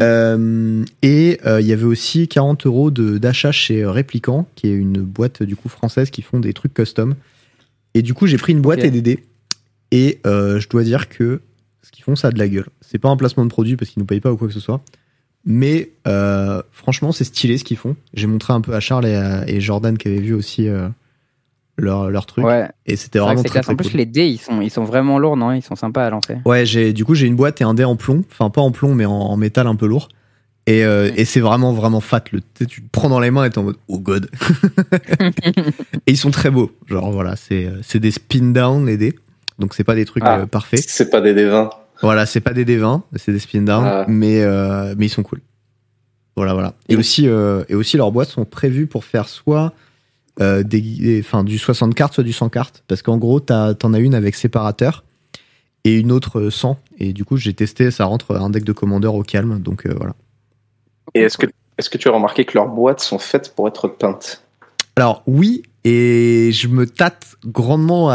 Et 0.00 1.38
il 1.60 1.66
y 1.66 1.72
avait 1.72 1.84
aussi 1.84 2.26
40 2.26 2.66
euros 2.66 2.90
de- 2.90 3.18
d'achat 3.18 3.52
chez 3.52 3.84
Replicant, 3.84 4.48
qui 4.56 4.66
est 4.68 4.74
une 4.74 5.00
boîte 5.02 5.42
du 5.44 5.54
coup 5.54 5.68
française 5.68 6.10
qui 6.10 6.22
font 6.22 6.40
des 6.40 6.52
trucs 6.52 6.74
custom. 6.74 7.14
Et 7.94 8.02
du 8.02 8.12
coup, 8.12 8.26
j'ai 8.26 8.38
pris 8.38 8.52
une 8.52 8.60
boîte 8.60 8.80
Ok. 8.80 8.86
et 8.86 8.90
des 8.90 9.02
dés. 9.02 9.24
Et 9.92 10.18
je 10.24 10.68
dois 10.68 10.82
dire 10.82 11.08
que 11.08 11.40
ce 11.84 11.90
qu'ils 11.92 12.02
font, 12.04 12.16
ça 12.16 12.28
a 12.28 12.30
de 12.32 12.38
la 12.38 12.48
gueule. 12.48 12.66
C'est 12.80 12.98
pas 12.98 13.08
un 13.10 13.16
placement 13.16 13.44
de 13.44 13.50
produit 13.50 13.76
parce 13.76 13.90
qu'ils 13.90 14.00
nous 14.00 14.06
payent 14.06 14.20
pas 14.20 14.32
ou 14.32 14.36
quoi 14.36 14.48
que 14.48 14.54
ce 14.54 14.60
soit. 14.60 14.80
Mais 15.44 15.90
euh, 16.08 16.62
franchement, 16.72 17.12
c'est 17.12 17.24
stylé 17.24 17.58
ce 17.58 17.64
qu'ils 17.64 17.76
font. 17.76 17.96
J'ai 18.14 18.26
montré 18.26 18.52
un 18.54 18.60
peu 18.62 18.74
à 18.74 18.80
Charles 18.80 19.06
et, 19.06 19.14
à- 19.14 19.48
et 19.48 19.60
Jordan 19.60 19.96
qui 19.98 20.08
avaient 20.08 20.16
vu 20.20 20.32
aussi 20.32 20.66
euh, 20.68 20.88
leur, 21.76 22.10
leur 22.10 22.24
truc. 22.24 22.44
Ouais, 22.46 22.68
Et 22.86 22.96
c'était 22.96 23.18
vrai 23.18 23.34
vraiment 23.34 23.42
très, 23.48 23.68
En 23.68 23.76
plus, 23.76 23.90
cool. 23.90 23.98
les 23.98 24.06
dés, 24.06 24.26
ils 24.26 24.38
sont, 24.38 24.62
ils 24.62 24.70
sont 24.70 24.84
vraiment 24.84 25.18
lourds, 25.18 25.36
non? 25.36 25.52
Ils 25.52 25.60
sont 25.62 25.76
sympas 25.76 26.06
à 26.06 26.10
lancer. 26.10 26.36
Ouais, 26.46 26.64
du 26.94 27.04
coup 27.04 27.14
j'ai 27.14 27.26
une 27.26 27.36
boîte 27.36 27.60
et 27.60 27.64
un 27.64 27.74
dé 27.74 27.84
en 27.84 27.96
plomb, 27.96 28.24
enfin 28.30 28.48
pas 28.48 28.62
en 28.62 28.70
plomb 28.70 28.94
mais 28.94 29.04
en, 29.04 29.12
en 29.12 29.36
métal 29.36 29.66
un 29.66 29.76
peu 29.76 29.86
lourd. 29.86 30.08
Et, 30.66 30.82
euh, 30.82 31.10
et 31.14 31.26
c'est 31.26 31.40
vraiment 31.40 31.74
vraiment 31.74 32.00
fat. 32.00 32.24
Le, 32.32 32.40
tu 32.66 32.80
te 32.80 32.88
prends 32.90 33.10
dans 33.10 33.20
les 33.20 33.30
mains 33.30 33.44
et 33.44 33.50
t'es 33.50 33.58
en 33.58 33.64
mode 33.64 33.76
oh 33.88 33.98
god. 33.98 34.30
et 36.06 36.12
ils 36.12 36.16
sont 36.16 36.30
très 36.30 36.50
beaux. 36.50 36.70
Genre 36.86 37.12
voilà, 37.12 37.36
c'est 37.36 37.98
des 37.98 38.10
spin 38.10 38.52
down 38.52 38.86
les 38.86 38.96
dés. 38.96 39.14
Donc 39.58 39.74
c'est 39.74 39.84
pas 39.84 39.94
des 39.94 40.04
trucs 40.04 40.22
Ah. 40.26 40.40
euh, 40.40 40.46
parfaits. 40.46 40.84
C'est 40.88 41.10
pas 41.10 41.20
des 41.20 41.34
D20. 41.34 41.70
Voilà, 42.02 42.26
c'est 42.26 42.40
pas 42.40 42.52
des 42.52 42.64
D20, 42.64 43.02
c'est 43.16 43.32
des 43.32 43.38
spin 43.38 43.62
down, 43.62 43.84
Ah. 43.86 44.04
mais 44.08 44.42
euh, 44.42 44.94
mais 44.98 45.06
ils 45.06 45.10
sont 45.10 45.22
cool. 45.22 45.40
Voilà 46.36 46.52
voilà. 46.54 46.74
Et 46.88 46.94
Et- 46.94 46.96
aussi 46.96 47.28
euh, 47.28 47.62
et 47.68 47.74
aussi 47.74 47.96
leurs 47.96 48.10
boîtes 48.12 48.28
sont 48.30 48.44
prévues 48.44 48.86
pour 48.88 49.04
faire 49.04 49.28
soit 49.28 49.72
euh, 50.40 50.64
des, 50.64 51.20
enfin 51.24 51.44
du 51.44 51.58
60 51.58 51.94
cartes 51.94 52.14
soit 52.14 52.24
du 52.24 52.32
100 52.32 52.48
cartes 52.48 52.82
parce 52.88 53.02
qu'en 53.02 53.16
gros 53.18 53.38
t'as- 53.38 53.74
t'en 53.74 53.94
as 53.94 54.00
une 54.00 54.16
avec 54.16 54.34
séparateur 54.34 55.04
et 55.84 55.94
une 56.00 56.10
autre 56.10 56.50
sans 56.50 56.76
et 56.98 57.12
du 57.12 57.24
coup 57.24 57.36
j'ai 57.36 57.54
testé 57.54 57.92
ça 57.92 58.06
rentre 58.06 58.34
un 58.34 58.50
deck 58.50 58.64
de 58.64 58.72
commandeur 58.72 59.14
au 59.14 59.22
calme 59.22 59.60
donc 59.60 59.86
voilà. 59.86 60.14
Et 61.14 61.20
est-ce 61.20 61.38
que, 61.38 61.46
est-ce 61.78 61.88
que 61.88 61.98
tu 61.98 62.08
as 62.08 62.10
remarqué 62.10 62.44
que 62.44 62.58
leurs 62.58 62.66
boîtes 62.68 62.98
sont 62.98 63.20
faites 63.20 63.54
pour 63.54 63.68
être 63.68 63.86
peintes? 63.86 64.42
Alors 64.96 65.22
oui 65.28 65.62
et 65.84 66.50
je 66.52 66.68
me 66.68 66.86
tâte 66.86 67.36
grandement 67.46 68.10
à, 68.10 68.14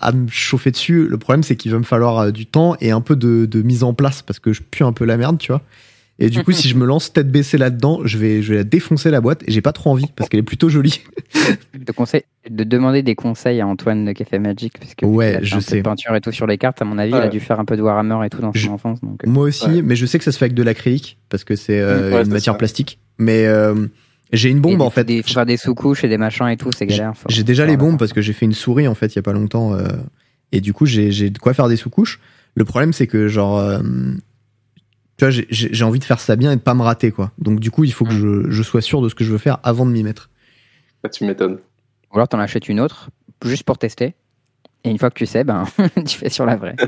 à 0.00 0.12
me 0.12 0.28
chauffer 0.28 0.70
dessus. 0.70 1.06
Le 1.08 1.16
problème 1.18 1.42
c'est 1.42 1.56
qu'il 1.56 1.72
va 1.72 1.78
me 1.78 1.84
falloir 1.84 2.18
euh, 2.18 2.30
du 2.30 2.46
temps 2.46 2.76
et 2.80 2.90
un 2.90 3.00
peu 3.00 3.16
de, 3.16 3.46
de 3.46 3.62
mise 3.62 3.82
en 3.84 3.94
place 3.94 4.22
parce 4.22 4.38
que 4.38 4.52
je 4.52 4.62
pue 4.62 4.82
un 4.84 4.92
peu 4.92 5.04
la 5.04 5.16
merde 5.16 5.38
tu 5.38 5.50
vois. 5.52 5.62
Et 6.18 6.28
du 6.30 6.42
coup 6.44 6.52
si 6.52 6.68
je 6.68 6.74
me 6.76 6.84
lance 6.86 7.12
tête 7.12 7.30
baissée 7.30 7.56
là-dedans 7.58 8.00
je 8.04 8.18
vais 8.18 8.42
je 8.42 8.50
vais 8.50 8.58
la 8.58 8.64
défoncer 8.64 9.10
la 9.10 9.20
boîte 9.22 9.42
et 9.46 9.50
j'ai 9.52 9.62
pas 9.62 9.72
trop 9.72 9.90
envie 9.90 10.06
parce 10.14 10.28
qu'elle 10.28 10.40
est 10.40 10.44
plutôt 10.44 10.68
jolie. 10.68 11.00
Je 11.78 11.84
te 11.84 11.92
conseille 11.92 12.22
de 12.50 12.64
demander 12.64 13.02
des 13.04 13.14
conseils 13.14 13.60
à 13.60 13.66
Antoine 13.66 14.04
de 14.06 14.12
Café 14.12 14.38
Magic, 14.40 14.76
parce 14.80 14.94
que 14.96 15.06
Ouais, 15.06 15.26
qu'il 15.28 15.36
a 15.36 15.38
fait 15.40 15.44
je 15.46 15.54
un 15.54 15.58
peu 15.58 15.62
sais. 15.64 15.76
de 15.76 15.82
peinture 15.82 16.16
et 16.16 16.20
tout 16.20 16.32
sur 16.32 16.46
les 16.48 16.58
cartes, 16.58 16.82
à 16.82 16.84
mon 16.84 16.98
avis, 16.98 17.12
il 17.12 17.16
a 17.16 17.28
dû 17.28 17.38
faire 17.38 17.60
un 17.60 17.64
peu 17.64 17.76
de 17.76 17.82
Warhammer 17.82 18.26
et 18.26 18.30
tout 18.30 18.40
dans 18.40 18.52
son 18.52 18.58
Je- 18.58 18.68
enfance. 18.70 19.00
Donc, 19.02 19.22
euh, 19.24 19.30
Moi 19.30 19.44
aussi 19.44 19.66
Ouais. 19.66 19.82
mais 19.82 19.94
je 19.94 20.04
sais 20.06 20.18
que 20.18 20.24
ça 20.24 20.32
se 20.32 20.38
fait 20.38 20.46
avec 20.46 20.54
de 20.54 20.62
l'acrylique 20.64 21.18
parce 21.28 21.44
que 21.44 21.54
c'est 21.54 21.78
euh, 21.78 22.12
Ouais, 22.12 22.22
une 22.24 22.32
matière 22.32 22.54
ça. 22.54 22.58
plastique. 22.58 22.98
Mais 23.18 23.46
euh, 23.46 23.86
j'ai 24.32 24.50
une 24.50 24.60
bombe 24.60 24.78
des- 24.78 24.84
en 24.84 24.90
fait. 24.90 25.04
des- 25.04 25.22
faut 25.22 25.32
faire 25.32 25.46
des 25.46 25.56
sous-couches 25.56 26.04
et 26.04 26.08
des 26.08 26.18
machins 26.18 26.48
et 26.48 26.56
tout, 26.56 26.72
c'est 26.72 26.86
galère. 26.86 27.12
J'ai 27.28 27.44
déjà 27.44 27.64
les 27.66 27.76
bombes 27.76 27.98
parce 27.98 28.12
que 28.12 28.20
j'ai 28.20 28.32
fait 28.32 28.46
une 28.46 28.52
souris 28.54 28.88
en 28.88 28.94
fait 28.94 29.14
il 29.14 29.16
y 29.16 29.18
a 29.18 29.22
pas 29.22 29.32
longtemps 29.32 29.74
euh, 29.74 29.86
et 30.52 30.60
du 30.60 30.72
coup 30.72 30.86
j'ai 30.86 31.30
de 31.30 31.38
quoi 31.38 31.54
faire 31.54 31.68
des 31.68 31.76
sous-couches. 31.76 32.20
Le 32.54 32.64
problème 32.64 32.92
c'est 32.92 33.06
que 33.06 33.28
genre 33.28 33.58
euh, 33.58 33.78
tu 35.16 35.24
vois 35.24 35.30
j'ai- 35.30 35.82
envie 35.84 35.98
de 35.98 36.04
faire 36.04 36.20
ça 36.20 36.36
bien 36.36 36.52
et 36.52 36.56
de 36.56 36.60
pas 36.60 36.74
me 36.74 36.82
rater 36.82 37.10
quoi. 37.12 37.32
Donc 37.38 37.60
du 37.60 37.70
coup 37.70 37.84
il 37.84 37.92
faut 37.92 38.04
que 38.04 38.12
je, 38.12 38.50
je 38.50 38.62
sois 38.62 38.80
sûr 38.82 39.00
de 39.02 39.08
ce 39.08 39.14
que 39.14 39.24
je 39.24 39.32
veux 39.32 39.38
faire 39.38 39.58
avant 39.62 39.86
de 39.86 39.90
m'y 39.92 40.02
mettre. 40.02 40.30
Bah, 41.02 41.08
Tu 41.08 41.24
m'étonnes. 41.24 41.58
Ou 42.12 42.16
alors 42.16 42.28
t'en 42.28 42.38
achètes 42.38 42.68
une 42.68 42.80
autre, 42.80 43.10
juste 43.44 43.64
pour 43.64 43.78
tester. 43.78 44.14
Et 44.84 44.90
une 44.90 44.98
fois 44.98 45.10
que 45.10 45.18
tu 45.18 45.26
sais, 45.26 45.42
ben, 45.44 45.64
tu 46.06 46.16
fais 46.18 46.28
sur 46.30 46.46
la 46.46 46.56
vraie. 46.56 46.76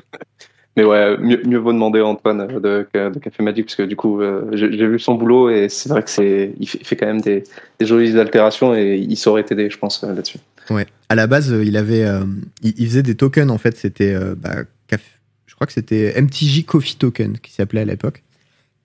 Mais 0.79 0.85
ouais, 0.85 1.19
mieux, 1.19 1.59
vaut 1.59 1.73
demander 1.73 1.99
à 1.99 2.07
Antoine 2.07 2.47
de, 2.47 2.87
de 2.93 3.19
Café 3.19 3.43
Magic 3.43 3.67
parce 3.67 3.75
que 3.75 3.83
du 3.83 3.97
coup, 3.97 4.21
euh, 4.21 4.45
j'ai 4.53 4.87
vu 4.87 5.01
son 5.01 5.17
boulot 5.17 5.51
et 5.51 5.69
c'est 5.69 5.89
vrai 5.89 6.05
que 6.05 6.09
fait, 6.09 6.97
quand 6.97 7.07
même 7.07 7.21
des, 7.21 7.43
jolies 7.81 8.17
altérations 8.17 8.77
et 8.77 8.97
il 8.97 9.17
saurait 9.17 9.43
t'aider, 9.43 9.71
je 9.71 9.77
pense, 9.77 10.05
euh, 10.05 10.15
là-dessus. 10.15 10.39
Ouais. 10.71 10.87
À 11.09 11.17
la 11.17 11.27
base 11.27 11.53
euh, 11.53 11.65
il 11.65 11.77
avait 11.77 12.05
euh, 12.05 12.21
il, 12.63 12.87
faisait 12.87 13.03
des 13.03 13.17
tokens 13.17 13.51
en 13.51 13.59
fait. 13.59 13.77
C'était 13.77 14.15
euh, 14.15 14.37
bah, 14.37 14.65
je 15.47 15.55
crois 15.57 15.67
que 15.67 15.73
c'était 15.73 16.15
MTJ 16.23 16.65
Coffee 16.65 16.95
Token 16.95 17.37
qui 17.39 17.51
s'appelait 17.51 17.81
à 17.81 17.85
l'époque. 17.85 18.23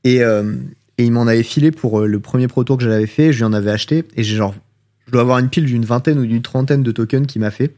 Et 0.04 0.24
euh, 0.24 0.56
et 0.98 1.04
il 1.06 1.12
m'en 1.12 1.28
avait 1.28 1.44
filé 1.44 1.70
pour 1.70 2.02
euh, 2.02 2.08
le 2.08 2.20
premier 2.20 2.48
proto 2.48 2.76
que 2.76 2.84
j'avais 2.84 3.06
fait, 3.06 3.32
je 3.32 3.38
lui 3.38 3.44
en 3.44 3.54
avais 3.54 3.70
acheté. 3.70 4.04
Et 4.16 4.24
j'ai 4.24 4.36
genre 4.36 4.56
je 5.06 5.12
dois 5.12 5.22
avoir 5.22 5.38
une 5.38 5.50
pile 5.50 5.66
d'une 5.66 5.86
vingtaine 5.86 6.18
ou 6.18 6.26
d'une 6.26 6.41
trentaine 6.41 6.82
de 6.82 6.91
tokens 6.91 7.28
qu'il 7.28 7.41
m'a 7.41 7.52
fait 7.52 7.76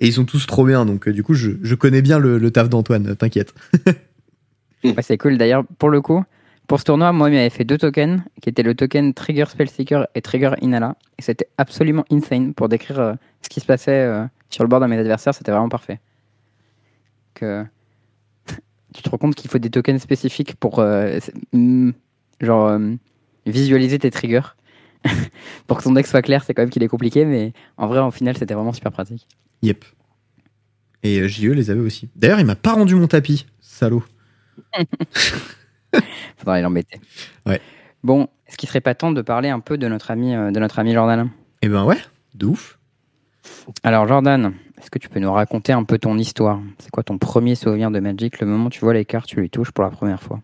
et 0.00 0.06
ils 0.06 0.12
sont 0.12 0.24
tous 0.24 0.46
trop 0.46 0.64
bien 0.64 0.84
donc 0.84 1.08
euh, 1.08 1.12
du 1.12 1.22
coup 1.22 1.34
je, 1.34 1.74
connais 1.74 2.02
bien 2.02 2.18
le, 2.18 2.50
taf 2.50 2.68
d'Antoine, 2.68 3.08
euh, 3.08 3.14
t'inquiète. 3.14 3.54
C'est 5.02 5.18
cool. 5.18 5.36
D'ailleurs, 5.36 5.64
pour 5.78 5.88
le 5.88 6.00
coup, 6.00 6.22
pour 6.68 6.78
ce 6.78 6.84
tournoi, 6.84 7.10
moi, 7.10 7.28
il 7.28 7.34
m'avait 7.34 7.50
fait 7.50 7.64
deux 7.64 7.78
tokens, 7.78 8.20
qui 8.40 8.48
étaient 8.48 8.62
le 8.62 8.74
token 8.76 9.14
Trigger 9.14 9.46
Spellseeker 9.46 10.06
et 10.14 10.22
Trigger 10.22 10.52
Inhala. 10.62 10.96
Et 11.18 11.22
c'était 11.22 11.48
absolument 11.58 12.04
insane 12.08 12.54
pour 12.54 12.68
décrire 12.68 13.00
euh, 13.00 13.14
ce 13.42 13.48
qui 13.48 13.58
se 13.58 13.66
passait 13.66 14.08
sur 14.48 14.62
le 14.62 14.68
bord 14.68 14.78
de 14.78 14.86
mes 14.86 14.96
adversaires. 14.96 15.34
C'était 15.34 15.50
vraiment 15.50 15.68
parfait. 15.68 15.98
Que 17.34 17.64
tu 18.94 19.02
te 19.02 19.10
rends 19.10 19.18
compte 19.18 19.34
qu'il 19.34 19.50
faut 19.50 19.58
des 19.58 19.70
tokens 19.70 20.00
spécifiques 20.00 20.54
pour 20.54 20.84
hmm, 21.52 21.90
genre 22.40 22.78
visualiser 23.44 23.98
tes 23.98 24.12
triggers. 24.12 24.54
pour 25.66 25.78
que 25.78 25.82
son 25.82 25.92
deck 25.92 26.06
soit 26.06 26.22
clair, 26.22 26.44
c'est 26.44 26.54
quand 26.54 26.62
même 26.62 26.70
qu'il 26.70 26.82
est 26.82 26.88
compliqué, 26.88 27.24
mais 27.24 27.52
en 27.76 27.86
vrai, 27.86 27.98
en 27.98 28.10
final, 28.10 28.36
c'était 28.36 28.54
vraiment 28.54 28.72
super 28.72 28.92
pratique. 28.92 29.26
Yep. 29.62 29.84
Et 31.02 31.20
euh, 31.20 31.28
JE 31.28 31.52
les 31.52 31.70
avait 31.70 31.80
aussi. 31.80 32.08
D'ailleurs, 32.16 32.40
il 32.40 32.46
m'a 32.46 32.56
pas 32.56 32.72
rendu 32.72 32.94
mon 32.94 33.06
tapis, 33.06 33.46
salaud. 33.60 34.02
Faudra 36.36 36.60
l'embêter. 36.60 37.00
Ouais. 37.46 37.60
Bon, 38.02 38.28
est-ce 38.46 38.56
qu'il 38.56 38.68
serait 38.68 38.80
pas 38.80 38.94
temps 38.94 39.12
de 39.12 39.22
parler 39.22 39.48
un 39.48 39.60
peu 39.60 39.78
de 39.78 39.88
notre 39.88 40.10
ami, 40.10 40.34
euh, 40.34 40.50
de 40.50 40.60
notre 40.60 40.78
ami 40.78 40.92
Jordan? 40.92 41.30
Et 41.62 41.68
ben 41.68 41.84
ouais, 41.84 41.98
de 42.34 42.46
ouf. 42.46 42.78
Alors 43.82 44.06
Jordan, 44.06 44.52
est-ce 44.78 44.90
que 44.90 44.98
tu 44.98 45.08
peux 45.08 45.20
nous 45.20 45.32
raconter 45.32 45.72
un 45.72 45.84
peu 45.84 45.98
ton 45.98 46.18
histoire? 46.18 46.60
C'est 46.78 46.90
quoi 46.90 47.02
ton 47.02 47.18
premier 47.18 47.54
souvenir 47.54 47.90
de 47.90 48.00
Magic, 48.00 48.40
le 48.40 48.46
moment 48.46 48.66
où 48.66 48.70
tu 48.70 48.80
vois 48.80 48.94
les 48.94 49.04
cartes, 49.04 49.26
tu 49.26 49.40
les 49.40 49.48
touches 49.48 49.70
pour 49.72 49.84
la 49.84 49.90
première 49.90 50.22
fois 50.22 50.40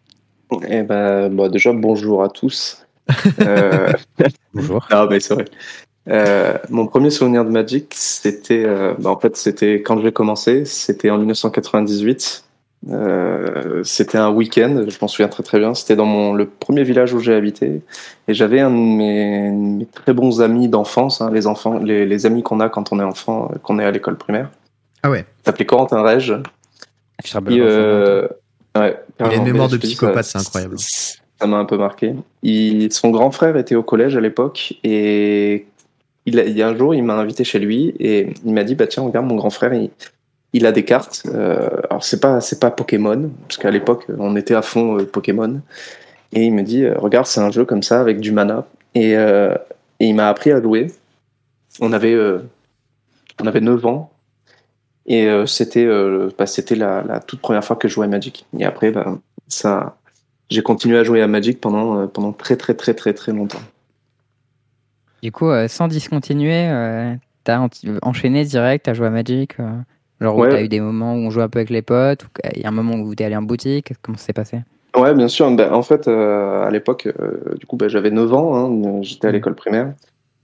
Eh 0.68 0.82
ben, 0.82 1.28
bon, 1.28 1.48
déjà, 1.48 1.72
bonjour 1.72 2.22
à 2.22 2.28
tous. 2.28 2.86
Euh, 3.40 3.92
Bonjour. 4.54 4.86
Non, 4.92 5.06
mais 5.10 5.18
c'est 5.20 5.34
vrai. 5.34 5.44
Euh, 6.08 6.58
mon 6.68 6.86
premier 6.86 7.10
souvenir 7.10 7.44
de 7.44 7.50
Magic, 7.50 7.92
c'était, 7.94 8.64
euh, 8.64 8.94
bah, 8.98 9.10
en 9.10 9.18
fait, 9.18 9.36
c'était 9.36 9.82
quand 9.82 10.00
j'ai 10.00 10.12
commencé, 10.12 10.64
c'était 10.64 11.10
en 11.10 11.18
1998. 11.18 12.44
Euh, 12.90 13.84
c'était 13.84 14.18
un 14.18 14.30
week-end, 14.30 14.84
je 14.88 14.96
m'en 15.00 15.06
souviens 15.06 15.28
très 15.28 15.42
très 15.42 15.58
bien. 15.58 15.74
C'était 15.74 15.94
dans 15.94 16.06
mon 16.06 16.34
le 16.34 16.46
premier 16.46 16.82
village 16.82 17.14
où 17.14 17.20
j'ai 17.20 17.34
habité, 17.34 17.80
et 18.26 18.34
j'avais 18.34 18.60
un 18.60 18.70
de 18.70 18.76
mes, 18.76 19.50
mes 19.50 19.86
très 19.86 20.12
bons 20.12 20.40
amis 20.40 20.68
d'enfance, 20.68 21.20
hein, 21.20 21.30
les 21.32 21.46
enfants, 21.46 21.78
les, 21.78 22.06
les 22.06 22.26
amis 22.26 22.42
qu'on 22.42 22.58
a 22.60 22.68
quand 22.68 22.92
on 22.92 22.98
est 22.98 23.04
enfant, 23.04 23.50
euh, 23.52 23.58
qu'on 23.58 23.78
est 23.78 23.84
à 23.84 23.90
l'école 23.90 24.16
primaire. 24.16 24.50
Ah 25.02 25.10
ouais. 25.10 25.20
Il 25.20 25.44
s'appelait 25.44 25.66
Corentin. 25.66 26.18
Tu 26.18 27.30
te 27.30 27.34
rappelles 27.34 27.60
euh, 27.60 28.26
ouais, 28.76 28.98
Il 29.20 29.26
a 29.26 29.34
une 29.34 29.44
mémoire 29.44 29.68
de 29.68 29.76
psychopathe, 29.76 30.24
c'est 30.24 30.38
incroyable. 30.38 30.76
Ça 30.78 31.46
m'a 31.46 31.58
un 31.58 31.64
peu 31.64 31.76
marqué. 31.76 32.14
Il, 32.42 32.92
son 32.92 33.10
grand 33.10 33.30
frère 33.30 33.56
était 33.56 33.74
au 33.74 33.82
collège 33.82 34.16
à 34.16 34.20
l'époque 34.20 34.74
et 34.84 35.66
il, 36.26 36.38
a- 36.40 36.44
il 36.44 36.56
y 36.56 36.62
a 36.62 36.68
un 36.68 36.76
jour, 36.76 36.94
il 36.94 37.02
m'a 37.02 37.14
invité 37.14 37.44
chez 37.44 37.58
lui 37.58 37.94
et 37.98 38.34
il 38.44 38.52
m'a 38.54 38.64
dit 38.64 38.74
bah 38.74 38.86
tiens 38.86 39.02
regarde 39.04 39.26
mon 39.26 39.36
grand 39.36 39.50
frère 39.50 39.72
il, 39.74 39.90
il 40.52 40.66
a 40.66 40.72
des 40.72 40.84
cartes. 40.84 41.22
Euh, 41.34 41.68
alors 41.90 42.04
c'est 42.04 42.20
pas 42.20 42.40
c'est 42.40 42.60
pas 42.60 42.70
Pokémon 42.70 43.30
parce 43.48 43.58
qu'à 43.58 43.70
l'époque 43.70 44.06
on 44.18 44.36
était 44.36 44.54
à 44.54 44.62
fond 44.62 44.98
euh, 44.98 45.04
Pokémon 45.04 45.60
et 46.32 46.44
il 46.44 46.52
me 46.54 46.62
dit 46.62 46.84
euh, 46.84 46.94
regarde 46.98 47.26
c'est 47.26 47.40
un 47.40 47.50
jeu 47.50 47.64
comme 47.64 47.82
ça 47.82 48.00
avec 48.00 48.20
du 48.20 48.32
mana 48.32 48.66
et, 48.94 49.16
euh, 49.16 49.54
et 50.00 50.06
il 50.06 50.14
m'a 50.14 50.28
appris 50.28 50.50
à 50.52 50.60
jouer. 50.62 50.88
On 51.80 51.92
avait 51.92 52.16
on 53.42 53.46
avait 53.46 53.60
9 53.60 53.86
ans 53.86 54.12
et 55.06 55.26
c'était 55.46 55.86
bah, 56.38 56.46
c'était 56.46 56.74
la, 56.76 57.02
la 57.02 57.18
toute 57.20 57.40
première 57.40 57.64
fois 57.64 57.76
que 57.76 57.88
je 57.88 57.94
jouais 57.94 58.04
à 58.06 58.08
Magic. 58.08 58.44
Et 58.58 58.64
après 58.64 58.90
bah, 58.92 59.18
ça 59.48 59.96
j'ai 60.50 60.62
continué 60.62 60.98
à 60.98 61.04
jouer 61.04 61.22
à 61.22 61.26
Magic 61.28 61.60
pendant 61.60 62.06
pendant 62.08 62.32
très 62.32 62.56
très 62.56 62.74
très 62.74 62.92
très 62.94 63.14
très 63.14 63.32
longtemps. 63.32 63.62
Du 65.22 65.30
coup, 65.32 65.48
euh, 65.48 65.68
sans 65.68 65.88
discontinuer, 65.88 66.68
euh, 66.68 67.14
t'as 67.44 67.58
en- 67.60 67.68
enchaîné 68.02 68.44
direct, 68.44 68.84
t'as 68.86 68.94
joué 68.94 69.06
à 69.06 69.10
Magic 69.10 69.54
euh, 69.60 69.70
Genre 70.20 70.36
Ouais. 70.36 70.48
t'as 70.50 70.62
eu 70.62 70.68
des 70.68 70.80
moments 70.80 71.14
où 71.14 71.18
on 71.18 71.30
jouait 71.30 71.42
un 71.42 71.48
peu 71.48 71.58
avec 71.58 71.70
les 71.70 71.82
potes, 71.82 72.24
ou 72.24 72.26
il 72.54 72.62
y 72.62 72.64
a 72.64 72.68
un 72.68 72.72
moment 72.72 72.94
où 72.94 73.12
t'es 73.14 73.24
allé 73.24 73.36
en 73.36 73.42
boutique, 73.42 73.92
comment 74.02 74.16
ça 74.18 74.26
s'est 74.26 74.32
passé? 74.32 74.60
Ouais, 74.96 75.14
bien 75.14 75.26
sûr. 75.26 75.50
Ben, 75.50 75.72
en 75.72 75.82
fait, 75.82 76.06
euh, 76.06 76.62
à 76.64 76.70
l'époque, 76.70 77.08
euh, 77.20 77.54
du 77.58 77.66
coup, 77.66 77.76
ben, 77.76 77.88
j'avais 77.88 78.10
9 78.10 78.32
ans, 78.32 78.54
hein, 78.54 79.02
j'étais 79.02 79.26
à 79.28 79.32
l'école 79.32 79.54
primaire. 79.56 79.94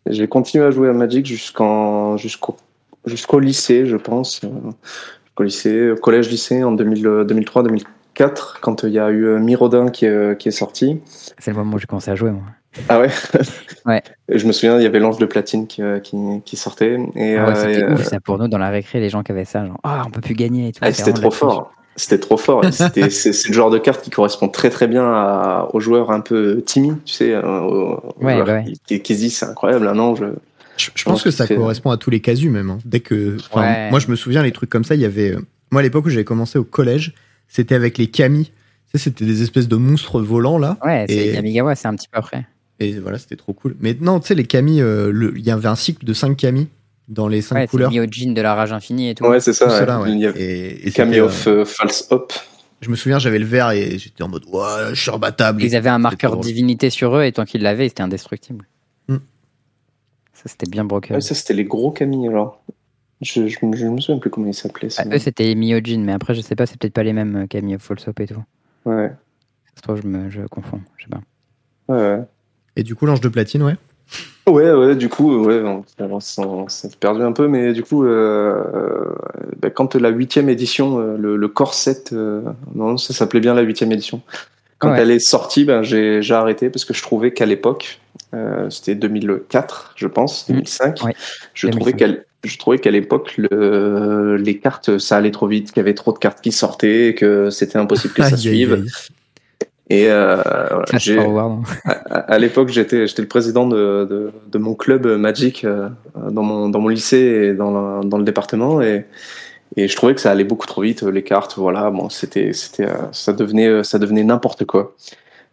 J'ai 0.07 0.27
continué 0.27 0.65
à 0.65 0.71
jouer 0.73 0.89
à 0.89 0.93
Magic 0.93 1.27
jusqu'en 1.27 2.17
jusqu'au 2.17 2.57
jusqu'au 3.05 3.39
lycée, 3.41 3.85
je 3.87 3.97
pense. 3.97 4.41
Euh, 4.45 5.45
lycée, 5.45 5.93
collège-lycée 6.03 6.65
en 6.65 6.73
2003-2004, 6.75 8.59
quand 8.61 8.83
il 8.83 8.91
y 8.91 8.99
a 8.99 9.11
eu 9.11 9.39
Mirodin 9.39 9.91
qui 9.91 10.07
qui 10.39 10.49
est 10.49 10.53
sorti. 10.53 10.99
C'est 11.39 11.51
le 11.53 11.57
moment 11.57 11.77
où 11.77 11.79
j'ai 11.79 11.87
commencé 11.87 12.11
à 12.11 12.17
jouer, 12.17 12.31
moi. 12.33 12.43
Ah 12.89 13.01
ouais 13.01 13.09
Ouais. 13.87 14.03
Je 14.29 14.47
me 14.47 14.53
souviens, 14.53 14.77
il 14.79 14.83
y 14.83 14.87
avait 14.87 14.99
l'ange 14.99 15.19
de 15.19 15.27
platine 15.27 15.67
qui, 15.67 15.83
euh, 15.83 15.99
qui, 16.01 16.17
qui 16.45 16.57
sortait. 16.57 16.99
Et, 17.17 17.37
Ah 17.37 17.47
ouais, 17.49 17.51
euh, 17.51 17.55
c'était 17.55 17.81
et, 17.81 17.85
ouf 17.93 18.01
euh, 18.01 18.05
ça 18.05 18.21
pour 18.21 18.39
nous 18.39 18.49
dans 18.49 18.59
la 18.59 18.71
récré, 18.71 19.01
les 19.01 19.09
gens 19.11 19.23
qui 19.23 19.33
avaient 19.33 19.45
ça, 19.45 19.67
genre 19.67 19.79
ah 19.85 20.03
on 20.07 20.11
peut 20.11 20.21
plus 20.21 20.35
gagner 20.35 20.69
et 20.69 20.73
tout. 20.73 20.81
ah, 20.83 20.93
c'était 20.93 21.13
trop 21.13 21.31
fort. 21.31 21.73
C'était 21.97 22.19
trop 22.19 22.37
fort. 22.37 22.65
C'est 22.73 23.11
c'est 23.11 23.49
le 23.49 23.55
genre 23.55 23.71
de 23.71 23.79
carte 23.79 24.03
qui 24.03 24.11
correspond 24.11 24.49
très 24.49 24.71
très 24.71 24.87
bien 24.87 25.05
à- 25.05 25.69
aux 25.73 25.81
joueurs 25.81 26.11
un 26.13 26.21
peu 26.21 26.63
timides, 26.65 26.99
tu 27.05 27.13
sais, 27.15 27.37
aux, 27.37 28.01
Ouais, 28.21 28.43
bah 28.45 28.45
ouais. 28.45 28.65
qui, 28.87 29.01
qui 29.01 29.15
se 29.15 29.21
disent 29.21 29.37
c'est 29.39 29.47
incroyable, 29.47 29.89
un 29.89 29.99
ange. 29.99 30.23
Je, 30.77 30.91
je 30.95 31.05
pense 31.05 31.23
que 31.25 31.33
ça 31.33 31.47
correspond 31.49 31.91
à 31.91 31.97
tous 31.97 32.11
les 32.11 32.21
casus 32.21 32.51
même. 32.51 32.71
hein. 32.71 32.79
Dès 32.85 33.01
que, 33.01 33.37
moi 33.91 33.99
je 33.99 34.09
me 34.11 34.15
souviens 34.17 34.43
les 34.45 34.53
trucs 34.53 34.71
comme 34.71 34.85
ça, 34.85 34.95
il 34.95 35.01
y 35.01 35.05
avait, 35.05 35.35
moi 35.73 35.81
à 35.81 35.83
l'époque 35.83 36.07
où 36.07 36.11
j'avais 36.11 36.25
commencé 36.25 36.57
au 36.59 36.65
collège, 36.65 37.15
c'était 37.49 37.75
avec 37.75 37.99
les. 37.99 38.09
Tu 38.11 38.23
sais, 38.93 38.99
c'était 38.99 39.25
des 39.25 39.43
espèces 39.43 39.67
de 39.69 39.77
monstres 39.77 40.21
volants 40.21 40.59
là. 40.59 40.77
Ouais, 40.85 41.05
c'est 41.09 41.17
Et- 41.17 41.33
Kamigawa, 41.35 41.75
c'est 41.75 41.89
un 41.89 41.95
petit 41.97 42.09
peu 42.09 42.19
après. 42.19 42.47
Et 42.81 42.99
voilà, 42.99 43.19
c'était 43.19 43.37
trop 43.37 43.53
cool. 43.53 43.77
Mais 43.81 43.97
non, 44.01 44.21
tu 44.21 44.29
sais, 44.29 44.35
les 44.35 44.45
kami, 44.45 44.81
euh, 44.81 45.33
il 45.37 45.45
y 45.45 45.51
avait 45.51 45.67
un 45.69 45.75
cycle 45.75 46.05
de 46.05 46.13
5 46.13 46.37
kami 46.37 46.69
dans 47.09 47.27
les 47.27 47.41
5 47.43 47.55
Ouais, 47.57 47.61
c'est 47.63 47.69
couleurs. 47.69 47.91
Myojin 47.91 48.33
de 48.33 48.41
la 48.41 48.55
rage 48.55 48.73
infinie 48.73 49.11
et 49.11 49.15
tout. 49.15 49.25
Ouais, 49.25 49.41
c'est 49.41 49.53
ça. 49.53 49.67
Ouais. 49.67 49.79
cela, 49.81 50.01
ouais. 50.01 50.13
Il 50.13 50.19
y 50.21 50.27
avait 50.27 50.41
Et, 50.41 50.89
et 50.89 51.21
of 51.21 51.47
euh, 51.47 51.51
euh, 51.61 51.65
False 51.65 52.07
Hop. 52.11 52.33
je 52.81 52.89
me 52.91 52.95
souviens, 52.97 53.19
j'avais 53.19 53.39
le 53.41 53.47
vert 53.47 53.71
et 53.73 53.99
j'étais 53.99 54.23
en 54.23 54.29
mode, 54.29 54.45
ouais, 54.47 54.91
je 54.95 55.01
suis 55.01 55.11
rebattable. 55.11 55.63
Ils 55.63 55.75
avaient 55.75 55.89
un 55.89 55.99
marqueur 55.99 56.37
divinité 56.37 56.91
sur 56.91 57.17
eux 57.17 57.25
et 57.25 57.33
tant 57.33 57.45
qu'ils 57.45 57.63
l'avaient, 57.63 57.89
c'était 57.89 58.03
indestructible. 58.03 58.67
Hmm. 59.09 59.17
Ça, 60.35 60.45
c'était 60.47 60.71
bien 60.71 60.85
broken. 60.85 61.17
Ouais, 61.17 61.21
ça, 61.21 61.35
c'était 61.35 61.55
les 61.55 61.65
gros 61.65 61.91
Camille 61.91 62.29
alors. 62.29 62.63
Je, 63.21 63.49
je, 63.49 63.67
me- 63.67 63.75
je 63.75 63.87
me 63.87 64.01
souviens 64.01 64.21
plus 64.21 64.31
comment 64.31 64.47
ils 64.47 64.55
s'appelaient. 64.55 64.89
Ah, 64.99 65.05
eux, 65.13 65.19
c'était 65.19 65.53
Myojin, 65.57 65.99
mais 66.05 66.13
après, 66.13 66.35
je 66.37 66.41
sais 66.41 66.55
pas, 66.55 66.67
c'est 66.67 66.79
peut-être 66.79 66.93
pas 66.93 67.03
les 67.03 67.13
mêmes 67.13 67.49
Camille 67.49 67.75
of 67.75 67.83
False 67.83 68.07
Hope 68.07 68.21
et 68.21 68.29
tout. 68.29 68.45
Ouais, 68.85 69.09
Ça 69.65 69.73
se 69.79 69.83
trouve, 69.83 70.01
je, 70.01 70.07
me, 70.07 70.31
je 70.31 70.43
confonds. 70.43 70.81
Je 70.99 71.03
sais 71.05 71.11
pas. 71.11 71.21
ouais, 71.89 72.17
ouais. 72.19 72.25
Et 72.79 72.83
du 72.85 72.95
coup, 72.95 73.05
l'ange 73.07 73.21
de 73.21 73.29
platine, 73.29 73.63
ouais. 73.65 73.75
Ouais, 74.49 74.73
ouais, 74.73 74.97
du 74.97 75.11
coup, 75.11 75.45
ouais, 75.45 75.61
on, 75.63 75.85
on 75.99 76.21
s'en- 76.21 76.47
on 76.65 76.69
s'est 76.69 76.89
perdu 76.99 77.21
un 77.23 77.33
peu, 77.33 77.49
mais 77.49 77.75
du 77.75 77.83
coup, 77.83 78.05
euh, 78.07 78.55
euh, 78.75 79.15
bah, 79.61 79.69
quand 79.69 79.95
la 79.97 80.09
huitième 80.09 80.49
édition, 80.49 80.99
euh, 81.01 81.17
le, 81.19 81.37
le 81.37 81.49
corset, 81.49 82.05
euh, 82.13 82.41
non, 82.75 82.97
ça 82.97 83.13
s'appelait 83.13 83.41
bien 83.41 83.53
la 83.53 83.61
huitième 83.63 83.93
édition. 83.93 84.23
Quand 84.79 84.93
Ouais. 84.93 85.01
elle 85.03 85.11
est 85.11 85.19
sortie, 85.19 85.65
ben, 85.65 85.83
j'ai 85.83 86.23
j'ai 86.23 86.35
arrêté 86.35 86.71
parce 86.71 86.85
que 86.87 86.95
je 86.95 87.03
trouvais 87.03 87.33
qu'à 87.33 87.45
l'époque, 87.47 88.01
euh, 88.33 88.71
c'était 88.71 88.95
2004, 88.95 89.93
je 89.97 90.07
pense, 90.07 90.47
2005, 90.49 91.03
Ouais, 91.03 91.15
je 91.53 91.67
2005. 91.67 91.71
trouvais 91.81 91.93
qu'elle 91.95 92.25
je 92.45 92.57
trouvais 92.59 92.79
qu'à 92.79 92.93
l'époque, 92.93 93.35
le, 93.37 94.37
les 94.37 94.59
cartes, 94.61 94.99
ça 94.99 95.17
allait 95.17 95.33
trop 95.33 95.49
vite, 95.49 95.73
qu'il 95.73 95.79
y 95.79 95.81
avait 95.81 95.95
trop 95.95 96.13
de 96.13 96.19
cartes 96.19 96.41
qui 96.41 96.53
sortaient, 96.53 97.17
que 97.19 97.51
c'était 97.51 97.79
impossible 97.79 98.15
que 98.15 98.23
ça 98.23 98.29
Aïe, 98.29 98.35
aïe, 98.35 98.39
suive. 98.39 98.73
aïe. 98.75 98.87
Et 99.91 100.11
euh, 100.11 100.37
voilà, 100.45 101.23
forward. 101.23 101.65
à, 101.87 102.19
à 102.19 102.39
l'époque, 102.39 102.69
j'étais, 102.69 103.07
j'étais 103.07 103.23
le 103.23 103.29
président 103.29 103.67
de, 103.67 104.07
de, 104.09 104.31
de 104.47 104.59
mon 104.59 104.75
club 104.75 105.07
Magic 105.07 105.65
euh, 105.65 105.89
dans, 106.31 106.43
mon, 106.43 106.69
dans 106.69 106.81
mon 106.81 106.89
lycée 106.89 107.17
et 107.17 107.55
dans 107.55 107.71
le, 107.71 108.05
dans 108.07 108.19
le 108.19 108.25
département. 108.25 108.83
Et, 108.83 109.07
et 109.77 109.89
je 109.89 109.97
trouvais 109.97 110.15
que 110.15 110.21
ça 110.21 110.31
allait 110.31 110.45
beaucoup 110.45 110.67
trop 110.67 110.83
vite, 110.83 111.03
les 111.03 111.23
cartes. 111.23 111.55
Voilà, 111.57 111.91
bon, 111.91 112.11
c'était, 112.11 112.53
c'était, 112.53 112.85
euh, 112.85 113.11
ça 113.13 113.33
devenait, 113.33 113.83
ça 113.83 113.99
devenait 113.99 114.25
n'importe 114.25 114.67
quoi. 114.67 114.95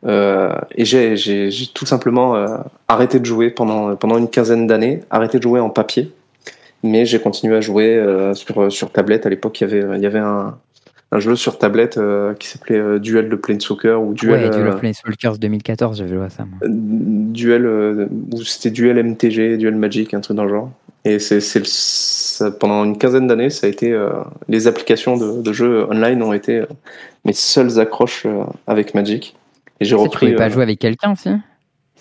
Euh, 0.06 0.54
et 0.76 0.84
j'ai, 0.84 1.16
j'ai, 1.16 1.50
j'ai 1.50 1.68
tout 1.68 1.86
simplement 1.86 2.36
euh, 2.36 2.58
arrêté 2.88 3.20
de 3.20 3.26
jouer 3.26 3.50
pendant, 3.50 3.96
pendant 3.96 4.18
une 4.18 4.30
quinzaine 4.30 4.68
d'années, 4.68 5.00
arrêté 5.10 5.38
de 5.38 5.44
jouer 5.44 5.62
en 5.62 5.70
papier. 5.70 6.12
Mais 6.84 7.06
j'ai 7.06 7.20
continué 7.20 7.56
à 7.56 7.62
jouer 7.62 7.96
euh, 7.96 8.34
sur, 8.34 8.72
sur 8.72 8.92
tablette. 8.92 9.26
À 9.26 9.30
l'époque, 9.30 9.60
il 9.62 9.64
y 9.64 9.74
avait, 9.74 9.98
il 9.98 10.04
y 10.04 10.06
avait 10.06 10.20
un, 10.20 10.58
un 11.12 11.20
jeu 11.20 11.36
sur 11.36 11.58
tablette 11.58 11.98
euh, 11.98 12.34
qui 12.34 12.48
s'appelait 12.48 12.78
euh, 12.80 13.00
Duel 13.00 13.30
de 13.30 13.36
Planeswalker 13.36 13.94
ou 14.02 14.14
Duel. 14.14 14.44
ouais, 14.44 14.50
Duel 14.50 14.68
euh, 14.68 14.74
of 14.74 14.80
Planeswalkers 14.80 15.38
2014, 15.38 15.98
j'avais 16.00 16.16
joué 16.16 16.26
à 16.26 16.30
ça. 16.30 16.46
Moi. 16.46 16.58
duel 16.68 17.66
euh, 17.66 18.08
ou 18.34 18.42
c'était 18.44 18.72
duel 18.72 19.02
MTG, 19.04 19.58
duel 19.58 19.76
Magic, 19.76 20.14
un 20.14 20.20
truc 20.22 20.36
dans 20.36 20.44
le 20.44 20.50
genre. 20.50 20.72
Et 21.06 21.20
c'est 21.20 21.40
pendant 22.60 22.84
une 22.84 22.98
quinzaine 22.98 23.28
d'années, 23.28 23.52
ça 23.52 23.68
a 23.68 23.70
été 23.70 23.96
les 24.50 24.66
applications 24.68 25.18
de, 25.18 25.40
de 25.44 25.54
jeux 25.54 25.86
online 25.90 26.24
ont 26.24 26.34
été 26.34 26.64
mes 27.26 27.34
seules 27.34 27.80
accroches 27.80 28.26
avec 28.66 28.96
Magic. 28.96 29.36
Et 29.80 29.86
j'ai 29.86 29.92
sais, 29.92 29.98
tu 29.98 30.04
repris. 30.04 30.26
pouvais 30.26 30.36
pas 30.36 30.50
jouer 30.50 30.64
avec 30.64 30.80
quelqu'un 30.80 31.12
aussi 31.14 31.30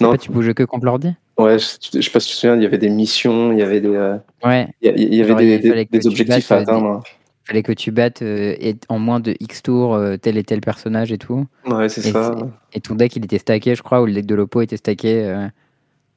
Non. 0.00 0.12
pas, 0.12 0.16
tu 0.16 0.30
pouvais 0.30 0.44
jouer 0.46 0.54
que 0.54 0.62
contre 0.62 0.86
l'ordi? 0.86 1.12
Ouais, 1.36 1.58
je, 1.58 1.66
je 1.92 2.00
sais 2.00 2.10
pas 2.10 2.18
si 2.20 2.28
tu 2.28 2.34
te 2.34 2.40
souviens, 2.40 2.56
il 2.56 2.62
y 2.62 2.66
avait 2.66 2.78
des 2.78 2.88
missions, 2.88 3.52
il 3.52 3.58
y 3.58 3.62
avait 3.62 3.82
des, 3.82 3.88
Ouais, 4.42 4.68
il 4.80 5.14
y, 5.14 5.20
avait 5.20 5.28
Genre, 5.28 5.38
des, 5.38 5.86
il 5.92 6.08
objectifs 6.08 6.50
à 6.50 6.56
atteindre. 6.56 7.02
Fallait 7.44 7.62
que 7.62 7.72
tu 7.72 7.90
battes 7.90 8.22
euh, 8.22 8.54
et 8.58 8.76
en 8.88 8.98
moins 8.98 9.20
de 9.20 9.34
X 9.40 9.62
tours 9.62 9.94
euh, 9.94 10.16
tel 10.16 10.36
et 10.38 10.44
tel 10.44 10.60
personnage 10.60 11.12
et 11.12 11.18
tout. 11.18 11.46
Ouais, 11.66 11.88
c'est 11.88 12.00
ça. 12.02 12.34
Et 12.72 12.80
ton 12.80 12.94
deck, 12.94 13.14
il 13.16 13.24
était 13.24 13.38
stacké, 13.38 13.74
je 13.74 13.82
crois, 13.82 14.00
ou 14.02 14.06
le 14.06 14.12
deck 14.12 14.26
de 14.26 14.34
l'oppo 14.34 14.60
était 14.62 14.76
stacké 14.76 15.24
euh, 15.24 15.46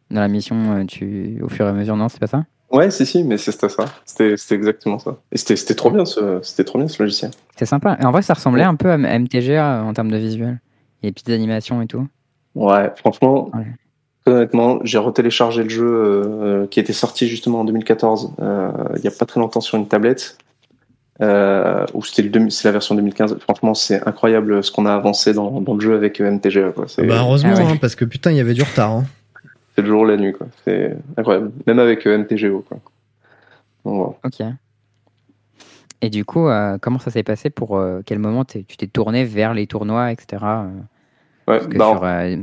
dans 0.09 0.21
la 0.21 0.28
mission 0.30 0.86
tu... 0.86 1.39
au 1.43 1.49
fur 1.49 1.65
et 1.65 1.69
à 1.69 1.73
mesure. 1.73 1.95
Non, 1.97 2.07
c'est 2.09 2.19
pas 2.19 2.28
ça? 2.28 2.45
Ouais, 2.71 2.91
si, 2.91 3.05
si, 3.05 3.23
mais 3.23 3.38
c'était 3.38 3.69
ça. 3.69 3.86
C'était 4.05 4.36
c'était 4.36 4.55
exactement 4.55 4.99
ça. 4.99 5.17
Et 5.32 5.38
c'était 5.38 5.55
c'était 5.55 5.75
trop 5.75 5.89
bien 5.89 6.03
ce, 6.05 6.39
c'était 6.43 6.65
trop 6.65 6.80
bien 6.80 6.88
ce 6.89 7.01
logiciel. 7.01 7.32
C'est 7.55 7.65
sympa. 7.65 7.97
Et 8.01 8.05
en 8.05 8.11
vrai, 8.11 8.21
ça 8.21 8.34
ressemblait 8.34 8.63
un 8.63 8.75
peu 8.75 8.91
à 8.91 8.95
M- 8.95 9.23
MTG 9.23 9.57
euh, 9.57 9.82
en 9.84 9.93
termes 9.93 10.11
de 10.11 10.17
visuel. 10.17 10.59
Il 11.01 11.05
y 11.05 11.07
a 11.07 11.09
des 11.09 11.13
petites 11.13 11.30
animations 11.30 11.82
et 11.82 11.88
tout. 11.88 12.07
Ouais, 12.55 12.91
franchement, 12.97 13.51
Ouais. 13.53 13.65
honnêtement, 14.25 14.80
j'ai 14.84 14.97
retéléchargé 14.97 15.63
le 15.63 15.69
jeu 15.69 16.67
qui 16.71 16.80
était 16.80 16.91
sorti 16.93 17.28
justement 17.28 17.61
en 17.61 17.65
2014, 17.65 18.34
euh, 18.41 18.71
il 18.95 19.01
n'y 19.01 19.07
a 19.07 19.11
pas 19.11 19.25
très 19.25 19.39
longtemps 19.39 19.61
sur 19.61 19.78
une 19.78 19.88
tablette. 19.88 20.38
Euh, 21.22 21.86
ou 21.93 22.03
c'était 22.03 22.30
c'est 22.49 22.68
la 22.68 22.72
version 22.74 22.93
2015. 22.95 23.38
Franchement, 23.39 23.74
c'est 23.74 24.07
incroyable 24.07 24.63
ce 24.63 24.72
qu'on 24.72 24.86
a 24.86 24.93
avancé 24.93 25.34
dans, 25.34 25.61
dans 25.61 25.74
le 25.74 25.80
jeu 25.80 25.95
avec 25.95 26.22
euh, 26.22 26.30
MTG. 26.32 26.72
Quoi. 26.76 26.86
C'est, 26.88 27.05
Bah, 27.07 27.18
heureusement, 27.22 27.53
Ah 27.55 27.59
ouais. 27.63 27.72
hein, 27.72 27.78
parce 27.82 27.95
que 27.95 28.05
putain, 28.05 28.32
il 28.32 28.38
y 28.38 28.39
avait 28.39 28.53
du 28.53 28.61
retard. 28.63 28.91
hein. 28.91 29.03
c'est 29.76 29.82
le 29.82 29.88
jour 29.88 30.05
la 30.05 30.15
nuit. 30.18 30.34
Quoi. 30.34 30.45
C'est 30.63 30.95
incroyable. 31.18 31.51
Même 31.65 31.80
avec 31.80 32.05
euh, 32.05 32.18
MTGO. 32.20 32.63
Quoi. 32.68 32.78
Donc, 33.86 33.95
voilà. 33.95 34.13
Ok. 34.26 34.53
Et 36.01 36.09
du 36.11 36.26
coup, 36.26 36.47
euh, 36.47 36.78
comment 36.80 36.99
ça 36.99 37.09
s'est 37.09 37.24
passé 37.24 37.49
pour 37.49 37.78
euh, 37.78 38.01
quel 38.05 38.20
moment 38.20 38.45
tu 38.45 38.63
t'es 38.63 38.86
tourné 38.88 39.24
vers 39.26 39.55
les 39.55 39.65
tournois, 39.65 40.11
etc. 40.11 40.43
Ouais, 41.47 41.57
Parce 41.57 41.68
que 41.68 41.78
bah, 41.78 41.91
sur, 41.91 42.03
euh, 42.03 42.36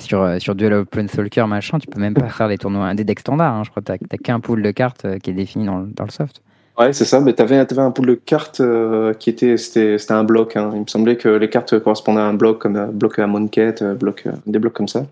sur, 0.00 0.42
sur 0.42 0.54
Duel 0.56 0.72
of 0.72 0.86
Planeswalker, 0.88 1.46
machin, 1.46 1.78
tu 1.78 1.86
peux 1.86 2.00
même 2.00 2.14
pas 2.14 2.28
faire 2.28 2.48
des 2.48 2.58
tournois, 2.58 2.92
des 2.94 3.04
decks 3.04 3.20
standards. 3.20 3.54
hein. 3.54 3.62
Je 3.64 3.70
crois 3.70 3.82
que 3.82 3.92
t'as 3.92 4.16
qu'un 4.16 4.40
pool 4.40 4.62
de 4.62 4.70
cartes 4.72 5.06
qui 5.20 5.30
est 5.30 5.34
défini 5.34 5.66
dans, 5.66 5.78
le- 5.78 5.86
dans 5.86 6.04
le 6.04 6.10
soft. 6.10 6.42
Ouais, 6.78 6.92
c'est 6.92 7.04
ça. 7.04 7.20
Mais 7.20 7.32
t'avais, 7.32 7.64
t'avais 7.64 7.82
un 7.82 7.90
pool 7.90 8.06
de 8.06 8.14
cartes 8.14 8.60
euh, 8.60 9.14
qui 9.14 9.30
était, 9.30 9.56
c'était, 9.56 9.98
c'était 9.98 10.12
un 10.12 10.24
bloc. 10.24 10.56
Hein. 10.56 10.70
Il 10.74 10.80
me 10.80 10.86
semblait 10.86 11.16
que 11.16 11.28
les 11.28 11.48
cartes 11.48 11.78
correspondaient 11.78 12.20
à 12.20 12.26
un 12.26 12.34
bloc, 12.34 12.58
comme 12.58 12.76
un 12.76 12.86
bloc 12.86 13.18
à 13.18 13.26
Monket, 13.26 13.82
euh, 13.82 13.94
bloc, 13.94 14.24
euh, 14.26 14.32
des 14.46 14.58
blocs 14.58 14.74
comme 14.74 14.88
ça. 14.88 15.06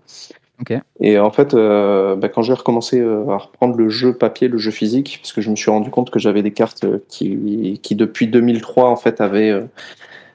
Ok. 0.61 0.73
Et 1.01 1.19
en 1.19 1.31
fait, 1.31 1.53
euh, 1.53 2.15
bah, 2.15 2.29
quand 2.29 2.41
j'ai 2.41 2.53
recommencé 2.53 2.99
euh, 2.99 3.27
à 3.29 3.37
reprendre 3.37 3.75
le 3.75 3.89
jeu 3.89 4.13
papier, 4.13 4.47
le 4.47 4.57
jeu 4.57 4.71
physique, 4.71 5.19
parce 5.21 5.33
que 5.33 5.41
je 5.41 5.49
me 5.49 5.55
suis 5.55 5.69
rendu 5.69 5.89
compte 5.89 6.11
que 6.11 6.19
j'avais 6.19 6.43
des 6.43 6.51
cartes 6.51 6.85
euh, 6.85 6.99
qui, 7.09 7.79
qui 7.83 7.95
depuis 7.95 8.27
2003 8.27 8.89
en 8.89 8.95
fait 8.95 9.19
avaient, 9.19 9.49
euh, 9.49 9.63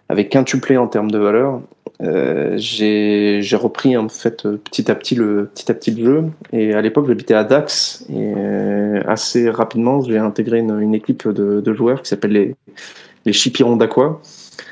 avaient 0.09 0.29
quintuplé 0.29 0.77
en 0.77 0.89
termes 0.89 1.11
de 1.11 1.19
valeur. 1.19 1.63
Euh, 2.03 2.55
j'ai 2.57 3.41
j'ai 3.43 3.57
repris 3.57 3.95
en 3.97 4.09
fait 4.09 4.47
euh, 4.47 4.57
petit 4.57 4.91
à 4.91 4.95
petit 4.95 5.15
le 5.15 5.51
petit 5.55 5.71
à 5.71 5.75
petit 5.75 5.91
le 5.91 6.03
jeu 6.05 6.25
et 6.53 6.73
à 6.73 6.81
l'époque 6.81 7.07
j'habitais 7.07 7.35
à 7.35 7.45
Dax 7.45 8.07
et 8.09 8.33
euh, 8.37 9.03
assez 9.07 9.51
rapidement 9.51 10.01
j'ai 10.01 10.17
intégré 10.17 10.61
une, 10.61 10.81
une 10.81 10.95
équipe 10.95 11.29
de, 11.29 11.61
de 11.61 11.75
joueurs 11.75 12.01
qui 12.01 12.09
s'appelle 12.09 12.33
les 12.33 12.57
les 13.27 13.35
Chipirons 13.35 13.77
d'Aqua. 13.77 14.19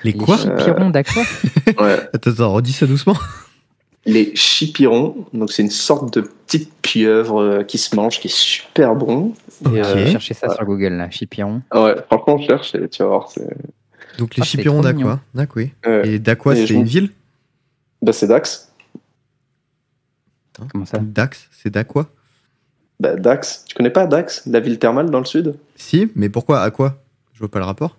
Les 0.05 0.15
quoi 0.15 0.37
Les 0.37 0.43
Chipirons 0.43 0.89
d'Aqua 0.89 1.21
Ouais, 1.79 1.99
Attends, 2.15 2.31
attends, 2.31 2.53
redis 2.55 2.73
ça 2.73 2.87
doucement. 2.87 3.17
les 4.07 4.35
chipirons, 4.35 5.27
donc 5.35 5.53
c'est 5.53 5.63
une 5.63 5.71
sorte 5.71 6.15
de 6.15 6.23
petite 6.23 6.73
pieuvre 6.81 7.43
euh, 7.43 7.63
qui 7.63 7.77
se 7.77 7.95
mange, 7.95 8.21
qui 8.21 8.29
est 8.29 8.35
super 8.35 8.95
bon. 8.95 9.35
Et, 9.67 9.69
Ok. 9.69 9.75
euh, 9.77 10.07
Cherchez 10.07 10.33
ça 10.33 10.49
sur 10.49 10.65
Google, 10.65 10.95
là, 10.95 11.11
Chipiron. 11.11 11.61
ouais, 11.75 11.95
franchement, 12.11 12.39
cherche 12.39 12.75
et 12.75 12.89
tu 12.89 13.03
vas 13.03 13.09
voir. 13.11 13.29
Donc 14.19 14.37
les 14.37 14.43
Ah, 14.43 14.45
Chipirons 14.45 14.81
d'Aqua. 14.83 15.21
Oui. 15.57 15.73
euh, 15.87 16.03
Et 16.05 16.19
d'Aqua, 16.19 16.55
c'est 16.55 16.69
une 16.71 16.85
ville 16.85 17.11
bah, 18.03 18.13
c'est 18.13 18.27
Dax. 18.29 18.73
Comment 20.71 20.85
ça 20.87 20.99
Dax, 20.99 21.49
c'est 21.53 21.71
d'Aqua 21.71 22.07
Bah, 23.01 23.15
Dax. 23.17 23.65
Tu 23.69 23.75
connais 23.75 23.91
pas 23.91 24.07
Dax, 24.07 24.47
la 24.47 24.61
ville 24.61 24.79
thermale 24.79 25.11
dans 25.11 25.19
le 25.21 25.25
sud? 25.25 25.55
Si, 25.77 26.11
mais 26.15 26.29
pourquoi 26.29 26.63
Aqua? 26.63 26.97
Je 27.33 27.39
vois 27.41 27.49
pas 27.51 27.59
le 27.61 27.65
rapport. 27.65 27.97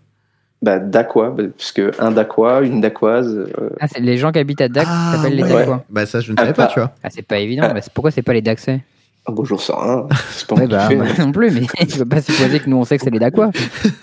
Bah, 0.61 0.78
d'Aqua, 0.80 1.30
bah, 1.32 1.43
puisque 1.57 1.82
un 1.99 2.11
d'Aqua, 2.11 2.61
une 2.63 2.82
d'Aquoise. 2.82 3.34
euh, 3.57 3.70
Ah, 3.80 3.88
c'est 3.88 4.01
les 4.01 4.17
gens 4.17 4.32
qui 4.34 4.39
habitent 4.39 4.59
à 4.61 4.67
Dax 4.67 4.88
Ah, 4.89 5.11
qui 5.11 5.17
s'appellent 5.17 5.36
les 5.38 5.43
ouais. 5.43 5.49
Daxois. 5.53 5.86
Bah 5.89 6.05
ça, 6.05 6.20
je 6.20 6.32
ne 6.34 6.38
Ah, 6.38 6.41
savais 6.41 6.53
pas, 6.53 6.65
bah. 6.65 6.72
tu 6.74 6.80
vois. 6.80 6.93
Ah, 7.03 7.09
c'est 7.09 7.22
pas 7.22 7.39
évident. 7.39 7.74
Bah, 7.74 7.82
c'est- 7.82 7.93
pourquoi 7.93 8.11
c'est 8.11 8.22
pas 8.22 8.34
les 8.34 8.41
Daxais? 8.41 8.82
Un 9.30 9.32
beau 9.32 9.45
jour 9.45 9.61
un. 9.82 10.07
C'est 10.32 10.47
pas 10.47 10.55
Ouais, 10.55 10.67
moi 10.67 10.77
bah, 10.77 10.88
qui 10.89 10.95
moi 10.95 11.05
fais. 11.05 11.21
non 11.25 11.32
plus, 11.32 11.51
mais 11.51 11.61
je 11.88 11.97
peux 11.97 12.05
pas 12.05 12.21
supposer 12.21 12.59
que 12.59 12.69
nous 12.69 12.77
on 12.77 12.84
sait 12.84 12.97
que 12.97 13.03
c'est 13.03 13.09
les 13.09 13.19
Daxois. 13.19 13.51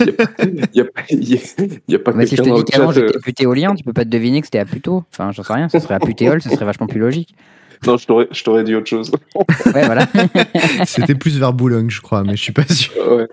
Il 0.01 0.07
y 0.75 0.81
a, 0.81 0.85
a- 0.85 1.95
a 1.95 1.99
pas 1.99 2.13
Mais 2.13 2.27
si 2.27 2.37
je 2.37 2.43
te 2.43 2.49
dis 2.57 2.65
qu'avant 2.65 2.91
euh, 2.91 2.93
j'étais 2.93 3.19
putéolien, 3.19 3.75
tu 3.75 3.85
peux 3.85 3.93
pas 3.93 4.05
te 4.05 4.11
deviner 4.11 4.41
que 4.41 4.47
c'était 4.47 4.59
à 4.59 4.65
Puto. 4.65 5.05
Enfin, 5.13 5.33
j'en 5.33 5.43
sais 5.43 5.53
rien, 5.53 5.69
ce 5.69 5.79
serait 5.79 5.95
à 5.95 6.01
Putéol, 6.01 6.41
ce 6.43 6.49
serait 6.51 6.65
vachement 6.65 6.87
plus 6.87 7.01
logique. 7.01 7.35
Non, 7.87 7.97
je 7.99 8.07
t'aurais- 8.07 8.29
je 8.31 8.43
t'aurais 8.43 8.65
dit 8.65 8.75
autre 8.75 8.87
chose. 8.87 9.13
Ouais, 9.75 9.85
voilà. 9.85 10.07
C'était 10.87 11.15
plus 11.15 11.39
vers 11.39 11.53
Boulogne, 11.53 11.91
je 11.91 12.01
crois, 12.01 12.23
mais 12.25 12.37
je 12.37 12.43
suis 12.43 12.53
pas 12.53 12.67
sûr. 12.67 12.93
ouais. 13.13 13.29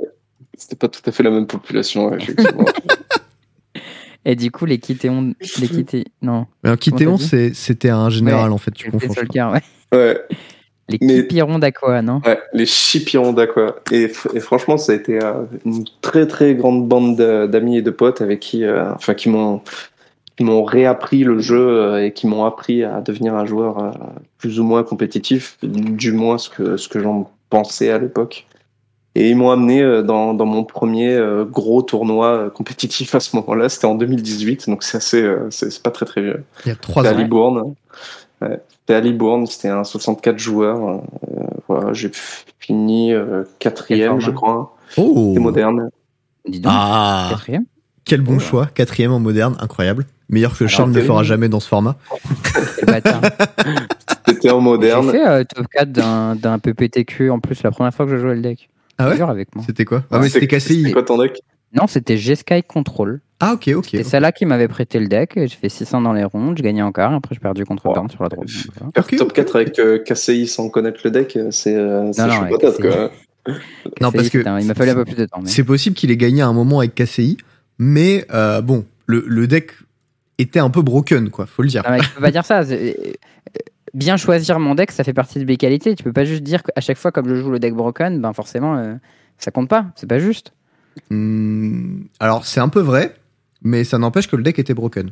C'était 0.58 0.76
pas 0.76 0.88
tout 0.88 1.02
à 1.06 1.12
fait 1.12 1.24
la 1.24 1.32
même 1.32 1.48
population, 1.48 2.10
ouais, 2.10 2.18
effectivement. 2.22 2.66
Et 4.26 4.36
du 4.36 4.52
coup, 4.52 4.66
les 4.66 4.80
Kitéons. 4.80 5.34
Les 5.60 5.68
Kité... 5.68 6.06
Non. 6.22 6.48
T'as 6.64 6.76
c'est- 7.18 7.54
c'était 7.54 7.90
un 7.90 8.10
général, 8.10 8.50
Ouais, 8.50 8.54
en 8.56 8.58
fait, 8.58 8.72
tu 8.72 8.90
confonds. 8.92 9.14
Solkar, 9.14 9.52
ouais. 9.54 9.62
Ouais, 9.94 10.18
Les 10.90 11.00
Kipirons 11.00 11.60
d'Aqua, 11.60 12.02
non? 12.02 12.22
Ouais, 12.26 12.40
les 12.54 12.66
Chipirons 12.66 13.34
quoi. 13.54 13.78
Et, 13.92 14.10
franchement, 14.10 14.78
ça 14.78 14.92
a 14.92 14.96
été 14.96 15.24
euh, 15.24 15.34
une 15.66 15.86
très 16.02 16.28
très 16.28 16.56
grande 16.56 16.88
bande 16.88 17.16
de- 17.18 17.48
d'amis 17.48 17.78
et 17.78 17.82
de 17.82 17.90
potes 17.90 18.22
avec 18.22 18.42
qui, 18.42 18.64
euh, 18.66 18.92
enfin, 18.94 19.14
qui 19.14 19.30
m'ont 19.30 19.62
qui 20.36 20.44
m'ont 20.44 20.64
réappris 20.64 21.24
le 21.24 21.40
jeu 21.40 21.60
euh, 21.60 22.06
et 22.06 22.12
qui 22.12 22.26
m'ont 22.28 22.44
appris 22.44 22.84
à 22.84 23.02
devenir 23.02 23.36
un 23.36 23.46
joueur 23.46 23.96
plus 24.40 24.60
ou 24.60 24.64
moins 24.64 24.84
compétitif, 24.84 25.58
du 25.62 26.12
moins 26.12 26.38
ce 26.38 26.50
que 26.50 26.76
ce 26.76 26.90
que 26.90 27.00
j'en 27.00 27.32
pensais 27.50 27.90
à 27.92 27.98
l'époque. 28.00 28.46
Et 29.16 29.30
ils 29.30 29.38
m'ont 29.38 29.52
amené 29.52 30.02
dans, 30.04 30.34
dans 30.34 30.48
mon 30.48 30.64
premier 30.64 31.18
gros 31.52 31.84
tournoi 31.84 32.50
compétitif 32.50 33.14
à 33.14 33.20
ce 33.20 33.36
moment-là. 33.36 33.70
C'était 33.70 33.86
en 33.86 33.94
2018, 33.94 34.68
donc 34.68 34.82
c'est 34.82 34.98
assez, 34.98 35.24
c'est 35.52 35.84
pas 35.84 35.92
très 35.92 36.08
très 36.08 36.22
vieux. 36.24 36.44
Il 36.66 36.70
y 36.70 36.72
a 36.72 36.76
trois 36.76 37.04
C'était 37.04 37.16
à 37.16 37.18
ans. 37.20 37.22
Libourne. 37.22 37.76
Ouais. 38.44 38.60
C'était 38.80 38.94
à 38.96 39.00
Libourne, 39.00 39.46
c'était 39.48 39.70
un 39.70 39.84
64 39.84 40.38
joueurs. 40.38 40.88
Euh, 40.90 41.44
voilà, 41.68 41.94
j'ai 41.94 42.12
fini 42.60 43.14
euh, 43.14 43.44
quatrième, 43.60 44.20
je 44.20 44.32
crois. 44.32 44.76
Oh 44.98 45.30
C'était 45.30 45.40
moderne. 45.40 45.90
Dis 46.48 46.60
donc. 46.60 46.72
Ah 46.76 47.28
Quatrième 47.32 47.66
Quel 48.06 48.22
bon 48.22 48.40
choix, 48.40 48.66
quatrième 48.68 49.12
en 49.14 49.20
moderne, 49.20 49.56
incroyable. 49.60 50.06
Meilleur 50.30 50.52
que 50.58 50.64
Alors, 50.64 50.70
Charles 50.72 50.92
ne 50.92 51.02
fera 51.02 51.24
jamais 51.24 51.48
dans 51.50 51.60
ce 51.60 51.68
format. 51.68 51.96
Quel 52.78 52.86
bâtard. 52.86 53.22
C'était 54.28 54.50
en 54.52 54.60
J'ai 54.60 54.64
moderne. 54.64 55.12
fait 55.12 55.28
euh, 55.28 55.44
top 55.44 55.68
4 55.72 55.92
d'un 55.92 56.36
d'un 56.36 56.60
PPTQ 56.60 57.30
en 57.30 57.40
plus 57.40 57.62
la 57.64 57.72
première 57.72 57.94
fois 57.94 58.06
que 58.06 58.12
je 58.12 58.18
jouais 58.18 58.36
le 58.36 58.42
deck. 58.42 58.70
Ah 58.98 59.10
ouais 59.10 59.16
Dur 59.16 59.30
avec 59.30 59.54
moi. 59.56 59.64
C'était 59.66 59.86
quoi? 59.86 60.04
Ah, 60.12 60.16
Ouais, 60.18 60.24
mais 60.24 60.30
c'était 60.30 60.60
C'était 60.60 60.82
KCI. 60.84 60.92
quoi 60.92 61.04
ton 61.04 61.18
deck? 61.18 61.42
Non, 61.76 61.88
c'était 61.88 62.18
G-Sky 62.18 62.64
Control. 62.64 63.22
Ah, 63.46 63.54
ok, 63.54 63.70
ok. 63.76 63.88
C'est 63.92 64.04
celle-là 64.04 64.32
qui 64.32 64.46
m'avait 64.46 64.70
prêté 64.70 65.00
le 65.00 65.08
deck. 65.08 65.34
J'ai 65.36 65.48
fait 65.50 65.68
600 65.68 66.02
dans 66.02 66.14
les 66.14 66.24
rondes, 66.24 66.56
j'ai 66.56 66.64
gagné 66.64 66.82
encore. 66.82 67.12
Après, 67.12 67.36
j'ai 67.36 67.42
perdu 67.42 67.66
contre. 67.66 67.84
Burn 67.92 68.10
sur 68.10 68.24
la 68.24 68.30
drop. 68.30 68.48
Faire 68.48 69.06
top 69.18 69.28
ok, 69.30 69.34
4 69.34 69.56
avec 69.58 69.80
euh, 69.80 70.00
KCI 70.00 70.48
sans 70.48 70.70
connaître 70.70 71.02
le 71.04 71.12
deck, 71.12 71.36
euh, 71.36 71.52
c'est 71.52 71.76
euh, 71.76 72.14
chaud 72.14 72.46
patate, 72.50 72.80
quoi. 72.80 73.12
Non, 74.00 74.14
parce 74.14 74.30
que 74.30 74.38
Il 74.62 74.68
m'a 74.68 74.74
fallu 74.74 74.92
un 74.92 74.96
peu 74.96 75.04
plus 75.04 75.16
de 75.18 75.26
temps. 75.26 75.42
mais- 75.42 75.50
C'est 75.50 75.66
possible 75.66 75.94
qu'il 75.98 76.10
ait 76.12 76.16
gagné 76.18 76.42
à 76.42 76.48
un 76.48 76.54
moment 76.54 76.80
avec 76.80 76.96
KCI, 76.96 77.36
mais 77.78 78.26
euh, 78.34 78.62
bon, 78.62 78.86
le, 79.08 79.26
le 79.28 79.48
deck 79.48 79.72
était 80.38 80.60
un 80.60 80.70
peu 80.70 80.82
broken, 80.82 81.30
quoi, 81.30 81.46
faut 81.46 81.62
le 81.64 81.68
dire. 81.68 81.84
Non, 81.86 81.92
mais 81.92 82.00
tu 82.00 82.10
peux 82.12 82.22
pas 82.22 82.32
dire 82.32 82.46
ça. 82.46 82.62
Bien 83.94 84.16
choisir 84.16 84.58
mon 84.60 84.74
deck, 84.76 84.92
ça 84.92 85.04
fait 85.04 85.14
partie 85.14 85.38
de 85.40 85.44
mes 85.46 85.58
qualités. 85.58 85.94
Tu 85.96 86.04
peux 86.04 86.14
pas 86.14 86.24
juste 86.24 86.42
dire 86.44 86.64
qu'à 86.64 86.80
chaque 86.80 86.98
fois, 86.98 87.12
comme 87.12 87.28
je 87.28 87.36
joue 87.36 87.52
le 87.52 87.60
deck 87.60 87.74
broken, 87.74 88.22
ben 88.22 88.32
forcément, 88.32 88.78
euh, 88.78 88.94
ça 89.38 89.52
compte 89.52 89.68
pas. 89.68 89.88
C'est 89.98 90.08
pas 90.08 90.20
juste. 90.20 90.54
Hmm, 91.10 92.04
alors, 92.20 92.46
c'est 92.46 92.60
un 92.62 92.70
peu 92.70 92.80
vrai, 92.80 93.14
mais 93.64 93.84
ça 93.84 93.98
n'empêche 93.98 94.28
que 94.28 94.36
le 94.36 94.44
deck 94.44 94.60
était 94.60 94.74
broken. 94.74 95.12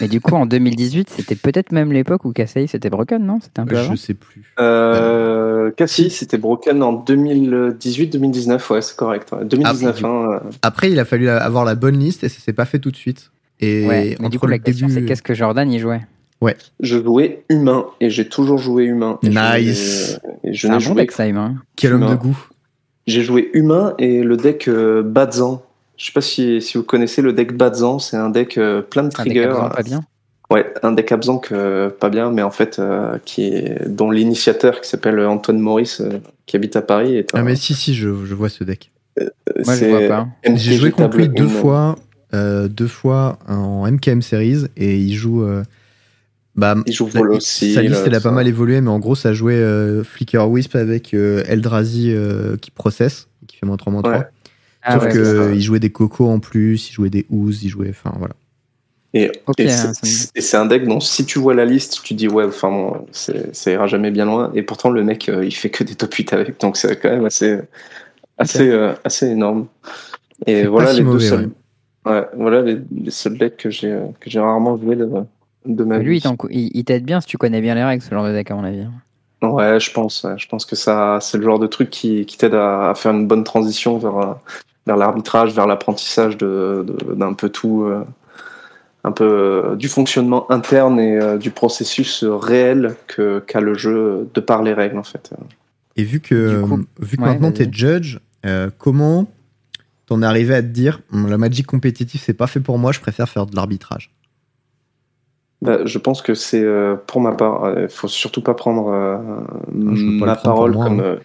Mais 0.00 0.08
du 0.08 0.20
coup, 0.20 0.34
en 0.34 0.44
2018, 0.46 1.08
c'était 1.08 1.36
peut-être 1.36 1.70
même 1.70 1.92
l'époque 1.92 2.24
où 2.24 2.32
KCI 2.32 2.66
c'était 2.66 2.90
broken, 2.90 3.24
non? 3.24 3.38
C'était 3.40 3.60
un 3.60 3.66
peu 3.66 3.76
avant 3.78 3.92
Je 3.92 3.96
sais 3.96 4.14
plus. 4.14 4.42
Euh, 4.58 5.70
KCI, 5.70 6.10
c'était 6.10 6.38
broken 6.38 6.82
en 6.82 6.92
2018-2019, 6.94 8.72
ouais, 8.72 8.82
c'est 8.82 8.96
correct. 8.96 9.30
ouais. 9.32 9.44
2019, 9.44 10.00
Ah, 10.02 10.06
hein, 10.06 10.30
euh, 10.32 10.50
Après, 10.62 10.90
il 10.90 10.98
a 10.98 11.04
fallu 11.04 11.28
avoir 11.28 11.64
la 11.64 11.74
bonne 11.76 11.98
liste 11.98 12.24
et 12.24 12.28
ça 12.28 12.40
s'est 12.40 12.52
pas 12.52 12.64
fait 12.64 12.78
tout 12.80 12.90
de 12.90 12.96
suite. 12.96 13.30
Et 13.60 13.86
Ouais, 13.86 14.16
mais 14.20 14.28
du 14.28 14.38
coup, 14.38 14.46
le 14.46 14.52
la 14.52 14.58
question, 14.58 14.86
début- 14.88 15.00
c'est 15.00 15.06
qu'est-ce 15.06 15.22
que 15.22 15.34
Jordan 15.34 15.70
y 15.70 15.78
jouait? 15.78 16.00
Je 16.80 17.02
jouais 17.02 17.44
humain 17.48 17.86
et 18.00 18.10
j'ai 18.10 18.28
toujours 18.28 18.58
joué 18.58 18.84
humain. 18.84 19.18
Et 19.22 19.30
je- 19.32 19.58
Nice. 19.68 20.20
et 20.44 20.52
je 20.54 20.60
C'est 20.62 20.68
n'ai 20.68 20.74
un 20.74 20.78
bon 20.78 20.84
joué 20.84 20.94
deck, 21.06 21.18
humain. 21.18 21.56
Quel 21.76 21.92
homme 21.94 22.00
Non. 22.02 22.10
de 22.10 22.14
goût. 22.16 22.38
J'ai 23.08 23.22
joué 23.22 23.50
humain 23.54 23.94
et 23.98 24.22
le 24.22 24.36
deck 24.36 24.68
euh, 24.68 25.02
Badzan. 25.02 25.62
Je 25.98 26.06
sais 26.06 26.12
pas 26.12 26.20
si, 26.22 26.62
si 26.62 26.78
vous 26.78 26.84
connaissez 26.84 27.20
le 27.22 27.32
deck 27.34 27.54
Badzan, 27.56 27.98
c'est 27.98 28.16
un 28.16 28.30
deck 28.30 28.56
euh, 28.56 28.80
plein 28.82 29.02
de 29.04 29.10
C'est 29.14 29.20
un 29.20 29.24
deck 29.24 29.32
triggers. 29.34 29.48
absent, 29.50 29.68
pas 29.70 29.82
bien. 29.82 30.00
Ouais, 30.50 30.72
un 30.82 30.92
deck 30.92 31.12
absent 31.12 31.38
que 31.38 31.88
pas 31.88 32.08
bien, 32.08 32.30
mais 32.30 32.40
en 32.42 32.50
fait 32.50 32.78
euh, 32.78 33.18
qui 33.26 33.42
est 33.48 33.86
dont 33.86 34.10
l'initiateur 34.10 34.80
qui 34.80 34.88
s'appelle 34.88 35.20
Antoine 35.20 35.58
Maurice, 35.58 36.00
euh, 36.00 36.20
qui 36.46 36.56
habite 36.56 36.74
à 36.76 36.80
Paris, 36.82 37.16
est 37.16 37.34
un. 37.34 37.40
Ah, 37.40 37.42
mais 37.42 37.54
si, 37.56 37.74
si, 37.74 37.94
je, 37.94 38.08
je 38.24 38.34
vois 38.34 38.48
ce 38.48 38.64
deck. 38.64 38.90
Moi, 39.64 39.76
je 39.76 39.84
vois 39.86 40.06
pas. 40.08 40.28
J'ai 40.54 40.76
joué 40.76 40.90
contre 40.92 41.16
lui 41.18 41.28
deux 41.28 41.48
fois, 41.48 41.96
euh, 42.32 42.68
deux 42.68 42.86
fois 42.86 43.38
en 43.48 43.84
MKM 43.90 44.22
Series 44.22 44.66
et 44.76 44.96
il 44.96 45.14
joue. 45.16 45.42
euh, 45.42 45.64
bah, 46.54 46.76
Il 46.86 46.92
joue 46.92 47.10
sa- 47.10 47.18
vol 47.18 47.32
aussi. 47.32 47.74
Sa 47.74 47.82
liste, 47.82 48.02
elle 48.06 48.14
a 48.14 48.20
ça. 48.20 48.28
pas 48.30 48.34
mal 48.34 48.46
évolué, 48.48 48.80
mais 48.80 48.90
en 48.90 49.00
gros, 49.00 49.14
ça 49.16 49.32
jouait 49.34 49.54
euh, 49.54 50.02
Flicker 50.04 50.48
Wisp 50.48 50.76
avec 50.76 51.12
euh, 51.14 51.42
Eldrazi 51.46 52.12
euh, 52.12 52.56
qui 52.56 52.70
processe, 52.70 53.26
qui 53.48 53.56
fait 53.56 53.66
moins 53.66 53.76
3 53.76 53.92
moins 53.92 54.02
3. 54.02 54.16
Ouais. 54.18 54.24
Ah 54.90 54.94
Sauf 54.94 55.04
ouais, 55.04 55.12
que 55.12 55.18
c'est 55.18 55.24
ça. 55.24 55.42
euh, 55.42 55.54
il 55.54 55.60
jouait 55.62 55.80
des 55.80 55.90
cocos 55.90 56.28
en 56.28 56.40
plus, 56.40 56.88
il 56.88 56.92
jouait 56.94 57.10
des 57.10 57.26
ouzes, 57.30 57.62
il 57.62 57.68
jouait. 57.68 57.90
Enfin, 57.90 58.12
voilà. 58.18 58.34
Et, 59.14 59.26
hein, 59.26 59.92
c'est- 59.94 60.34
me- 60.36 60.54
un 60.56 60.66
deck 60.66 60.84
dont 60.86 61.00
si 61.00 61.24
tu 61.24 61.38
vois 61.38 61.54
la 61.54 61.64
liste, 61.64 62.00
tu 62.02 62.14
dis 62.14 62.28
ouais, 62.28 62.44
enfin 62.44 62.70
bon, 62.70 63.06
ça 63.12 63.70
ira 63.70 63.86
jamais 63.86 64.10
bien 64.10 64.24
loin. 64.26 64.50
Et 64.54 64.62
pourtant 64.62 64.90
le 64.90 65.02
mec, 65.04 65.28
euh, 65.28 65.44
il 65.44 65.54
fait 65.54 65.70
que 65.70 65.82
des 65.84 65.94
top 65.94 66.12
8 66.14 66.32
avec, 66.32 66.60
donc 66.60 66.76
c'est 66.76 66.96
quand 66.98 67.10
même 67.10 67.24
assez, 67.24 67.58
assez, 68.36 68.68
euh, 68.68 68.92
assez 69.04 69.26
énorme. 69.28 69.66
Et 70.46 70.66
voilà 70.66 70.90
si 70.92 70.98
les 70.98 71.02
deux 71.04 71.08
mauvais, 71.10 71.26
seuls, 71.28 71.50
ouais, 72.06 72.26
voilà 72.36 72.62
les, 72.62 72.78
les 72.94 73.10
seuls 73.10 73.38
decks 73.38 73.56
que 73.56 73.70
j'ai, 73.70 73.92
euh, 73.92 74.06
que 74.20 74.30
j'ai 74.30 74.40
rarement 74.40 74.76
joué 74.76 74.94
de, 74.96 75.08
de 75.66 75.84
ma 75.84 75.98
Lui, 75.98 76.16
il 76.16 76.20
vie. 76.20 76.22
t'en- 76.22 76.36
il 76.50 76.84
t'aide 76.84 77.04
bien 77.04 77.20
si 77.20 77.26
tu 77.26 77.38
connais 77.38 77.60
bien 77.60 77.74
les 77.74 77.84
règles, 77.84 78.02
ce 78.02 78.10
genre 78.10 78.26
de 78.26 78.32
deck, 78.32 78.50
à 78.50 78.54
mon 78.54 78.64
avis. 78.64 78.86
Ouais, 79.40 79.78
je 79.80 79.92
pense, 79.92 80.24
ouais, 80.24 80.36
je 80.36 80.48
pense 80.48 80.64
que 80.66 80.76
ça, 80.76 81.18
c'est 81.22 81.38
le 81.38 81.44
genre 81.44 81.58
de 81.60 81.66
truc 81.68 81.90
qui, 81.90 82.26
qui 82.26 82.36
t'aide 82.36 82.54
à, 82.54 82.90
à 82.90 82.94
faire 82.94 83.12
une 83.12 83.26
bonne 83.26 83.44
transition 83.44 83.96
vers, 83.98 84.16
euh, 84.18 84.34
vers 84.88 84.96
l'arbitrage, 84.96 85.54
vers 85.54 85.66
l'apprentissage 85.66 86.36
de, 86.38 86.84
de- 86.88 87.14
d'un 87.14 87.34
peu 87.34 87.48
tout, 87.50 87.84
euh, 87.84 88.02
un 89.04 89.12
peu 89.12 89.24
euh, 89.24 89.76
du 89.76 89.88
fonctionnement 89.88 90.50
interne 90.50 90.98
et 90.98 91.14
euh, 91.20 91.36
du 91.38 91.50
processus 91.50 92.24
euh, 92.24 92.34
réel 92.34 92.96
que, 93.06 93.38
qu'a 93.48 93.60
le 93.60 93.74
jeu 93.74 93.96
euh, 93.96 94.24
de 94.34 94.40
par 94.40 94.62
les 94.62 94.74
règles 94.74 94.98
en 94.98 95.04
fait. 95.04 95.30
Et 95.96 96.04
vu 96.04 96.20
que, 96.20 96.62
coup- 96.62 96.84
vu 97.00 97.16
que 97.16 97.22
Ouais, 97.22 97.28
maintenant 97.28 97.50
vas-y. 97.50 97.68
t'es 97.68 97.72
judge, 97.72 98.18
euh, 98.46 98.70
comment 98.78 99.30
t'en 100.06 100.22
es 100.22 100.26
arrivé 100.26 100.54
à 100.54 100.62
te 100.62 100.68
dire 100.68 101.00
la 101.12 101.36
Magic 101.38 101.66
compétitive 101.66 102.20
c'est 102.24 102.32
pas 102.42 102.46
fait 102.46 102.60
pour 102.60 102.78
moi, 102.78 102.92
je 102.92 103.00
préfère 103.00 103.28
faire 103.28 103.46
de 103.46 103.54
l'arbitrage? 103.54 104.10
Bah, 105.60 105.78
je 105.84 105.98
pense 105.98 106.22
que 106.22 106.34
c'est 106.34 106.62
euh, 106.62 106.94
pour 107.08 107.20
ma 107.20 107.32
part, 107.32 107.76
il 107.80 107.88
faut 107.88 108.06
surtout 108.08 108.42
pas 108.42 108.54
prendre 108.54 108.88
euh, 108.92 109.18
ma 109.72 110.34
prendre 110.36 110.42
parole 110.42 110.72
moi, 110.72 110.84
comme 110.84 111.00
hein. 111.00 111.18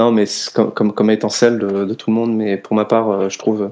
Euh, 0.00 0.04
non 0.04 0.12
mais 0.12 0.24
comme, 0.54 0.72
comme 0.72 0.92
comme 0.92 1.10
étant 1.10 1.28
celle 1.28 1.58
de, 1.58 1.94
tout 1.94 2.10
le 2.10 2.14
monde, 2.16 2.34
mais 2.34 2.56
pour 2.56 2.74
ma 2.74 2.84
part, 2.84 3.10
euh, 3.10 3.28
je 3.28 3.38
trouve 3.38 3.70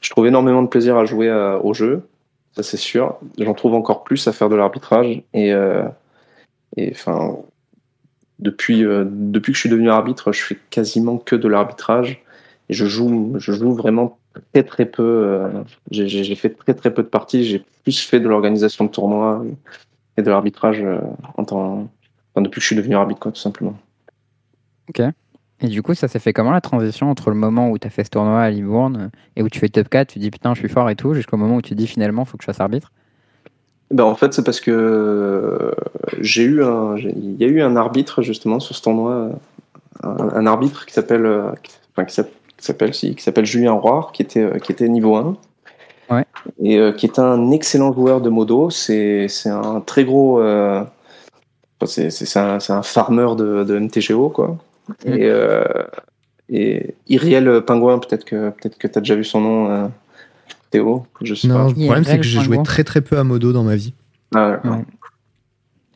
je 0.00 0.10
trouve 0.10 0.26
énormément 0.26 0.62
de 0.62 0.68
plaisir 0.68 0.96
à 0.96 1.04
jouer 1.04 1.28
à- 1.30 1.58
au 1.64 1.74
jeu, 1.74 2.02
ça 2.56 2.62
c'est 2.62 2.76
sûr. 2.76 3.16
J'en 3.38 3.54
trouve 3.54 3.74
encore 3.74 4.02
plus 4.04 4.26
à 4.28 4.32
faire 4.32 4.48
de 4.48 4.56
l'arbitrage 4.56 5.22
et 5.34 5.52
euh, 5.52 5.82
depuis 8.38 8.84
euh, 8.84 9.04
depuis 9.06 9.52
que 9.52 9.56
je 9.56 9.60
suis 9.60 9.68
devenu 9.68 9.90
arbitre, 9.90 10.32
je 10.32 10.42
fais 10.42 10.58
quasiment 10.70 11.18
que 11.18 11.36
de 11.36 11.48
l'arbitrage 11.48 12.22
je 12.70 12.86
joue 12.86 13.34
je 13.38 13.52
joue 13.52 13.74
vraiment 13.74 14.18
très 14.52 14.62
très 14.62 14.86
peu. 14.86 15.02
euh, 15.02 15.48
j'ai- 15.90 16.34
fait 16.36 16.50
très 16.50 16.74
très 16.74 16.94
peu 16.94 17.02
de 17.02 17.08
parties. 17.08 17.44
J'ai 17.44 17.64
plus 17.82 18.00
fait 18.00 18.20
de 18.20 18.28
l'organisation 18.28 18.84
de 18.84 18.90
tournois 18.90 19.44
et 20.16 20.22
de 20.22 20.30
l'arbitrage 20.30 20.80
euh, 20.82 21.00
en 21.36 21.44
temps, 21.44 21.88
depuis 22.36 22.56
que 22.56 22.60
je 22.60 22.66
suis 22.66 22.76
devenu 22.76 22.94
arbitre, 22.94 23.30
tout 23.30 23.36
simplement. 23.40 23.76
Et 25.62 25.68
du 25.68 25.82
coup, 25.82 25.94
ça 25.94 26.08
s'est 26.08 26.18
fait 26.18 26.32
comment 26.32 26.52
la 26.52 26.60
transition 26.60 27.10
entre 27.10 27.30
le 27.30 27.36
moment 27.36 27.70
où 27.70 27.78
tu 27.78 27.86
as 27.86 27.90
fait 27.90 28.04
ce 28.04 28.10
tournoi 28.10 28.40
à 28.40 28.50
Libourne 28.50 28.96
euh, 28.96 29.18
et 29.36 29.42
où 29.42 29.48
tu 29.48 29.58
fais 29.58 29.68
top 29.68 29.88
4, 29.88 30.08
tu 30.08 30.18
dis 30.18 30.30
putain, 30.30 30.54
je 30.54 30.60
suis 30.60 30.68
fort 30.68 30.88
et 30.88 30.96
tout, 30.96 31.12
jusqu'au 31.14 31.36
moment 31.36 31.56
où 31.56 31.62
tu 31.62 31.74
dis 31.74 31.86
finalement, 31.86 32.24
faut 32.24 32.36
que 32.36 32.42
je 32.42 32.46
fasse 32.46 32.60
arbitre? 32.60 32.92
Ben, 33.90 34.04
en 34.04 34.14
fait, 34.14 34.32
c'est 34.32 34.44
parce 34.44 34.60
que 34.60 34.70
euh, 34.70 35.72
j'ai 36.20 36.44
eu 36.44 36.62
un, 36.62 36.96
il 36.96 37.36
y 37.40 37.44
a 37.44 37.48
eu 37.48 37.60
un 37.60 37.76
arbitre 37.76 38.22
justement 38.22 38.60
sur 38.60 38.74
ce 38.74 38.82
tournoi, 38.82 39.12
euh, 39.12 39.32
un, 40.04 40.28
un 40.34 40.46
arbitre 40.46 40.86
qui 40.86 40.94
s'appelle, 40.94 41.28
qui- 41.62 41.72
enfin, 41.92 42.04
qui 42.04 42.14
s'appelle, 42.14 42.32
qui 42.56 42.64
s'appelle, 42.66 42.94
si, 42.94 43.14
qui 43.14 43.22
s'appelle 43.22 43.46
Julien 43.46 43.72
Roire, 43.72 44.12
qui 44.12 44.22
était, 44.22 44.60
qui 44.60 44.72
était 44.72 44.88
niveau 44.88 45.16
1. 45.16 45.36
Ouais. 46.10 46.24
Et 46.62 46.78
euh, 46.78 46.92
qui 46.92 47.06
est 47.06 47.18
un 47.18 47.50
excellent 47.50 47.92
joueur 47.92 48.20
de 48.20 48.30
modo. 48.30 48.70
C'est, 48.70 49.28
un 49.46 49.80
très 49.80 50.04
gros, 50.04 50.40
euh, 50.40 50.84
c'est, 51.84 52.36
un, 52.36 52.58
un 52.68 52.82
farmer 52.82 53.34
de, 53.36 53.64
de 53.64 53.78
MTGO, 53.78 54.28
quoi. 54.30 54.56
Mm. 55.04 55.12
Et, 55.12 55.24
euh, 55.24 55.62
et 56.48 56.94
Iriel 57.08 57.62
Pingouin, 57.62 57.98
peut-être 57.98 58.24
que, 58.24 58.50
peut-être 58.50 58.76
que 58.78 58.86
tu 58.88 58.98
as 58.98 59.00
déjà 59.00 59.14
vu 59.14 59.24
son 59.24 59.40
nom, 59.40 59.70
euh, 59.70 59.86
Théo, 60.70 61.06
je 61.22 61.34
sais 61.34 61.48
Non, 61.48 61.54
pas. 61.54 61.68
le 61.68 61.74
problème 61.74 62.04
c'est 62.04 62.16
que 62.18 62.22
j'ai 62.22 62.40
joué 62.40 62.62
très 62.62 62.84
très 62.84 63.00
peu 63.00 63.18
à 63.18 63.24
Modo 63.24 63.52
dans 63.52 63.64
ma 63.64 63.76
vie. 63.76 63.92
Ah, 64.34 64.50
d'accord. 64.52 64.76
Ouais. 64.78 64.84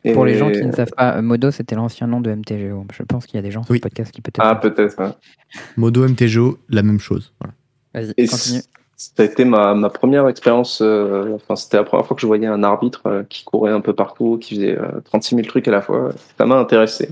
Et- 0.03 0.13
Pour 0.13 0.23
les 0.25 0.37
gens 0.37 0.51
qui 0.51 0.63
ne 0.63 0.71
savent 0.71 0.91
pas, 0.95 1.17
euh, 1.17 1.21
Modo, 1.23 1.49
c'était 1.49 1.75
l'ancien 1.75 2.05
nom 2.07 2.21
de 2.21 2.29
MTGO. 2.29 2.85
Je 2.93 3.03
pense 3.03 3.25
qu'il 3.25 3.37
y 3.37 3.39
a 3.39 3.41
des 3.41 3.49
gens 3.51 3.63
sur 3.63 3.73
le 3.73 3.79
podcast 3.79 4.11
qui 4.11 4.21
peut-être. 4.21 4.39
Ah, 4.45 4.55
peut-être. 4.55 4.99
ouais. 4.99 5.09
Modo 5.77 6.07
MTGO, 6.07 6.59
la 6.69 6.83
même 6.83 6.99
chose. 6.99 7.33
Voilà. 7.41 7.53
Vas-y, 8.13 8.27
continue. 8.27 8.61
ça 8.97 9.11
a 9.17 9.23
été 9.23 9.45
ma, 9.45 9.73
ma 9.73 9.89
première 9.89 10.27
expérience. 10.27 10.79
euh, 10.81 11.33
enfin, 11.35 11.55
c'était 11.55 11.77
la 11.77 11.83
première 11.85 12.05
fois 12.05 12.15
que 12.15 12.21
je 12.21 12.27
voyais 12.27 12.45
un 12.45 12.61
arbitre 12.63 13.01
euh, 13.07 13.23
qui 13.27 13.43
courait 13.45 13.71
un 13.71 13.81
peu 13.81 13.93
partout, 13.93 14.37
qui 14.39 14.55
faisait 14.55 14.77
euh, 14.77 14.99
36 15.05 15.35
000 15.37 15.47
trucs 15.47 15.67
à 15.67 15.71
la 15.71 15.81
fois. 15.81 16.09
Ça 16.37 16.45
m'a 16.45 16.57
intéressé. 16.57 17.09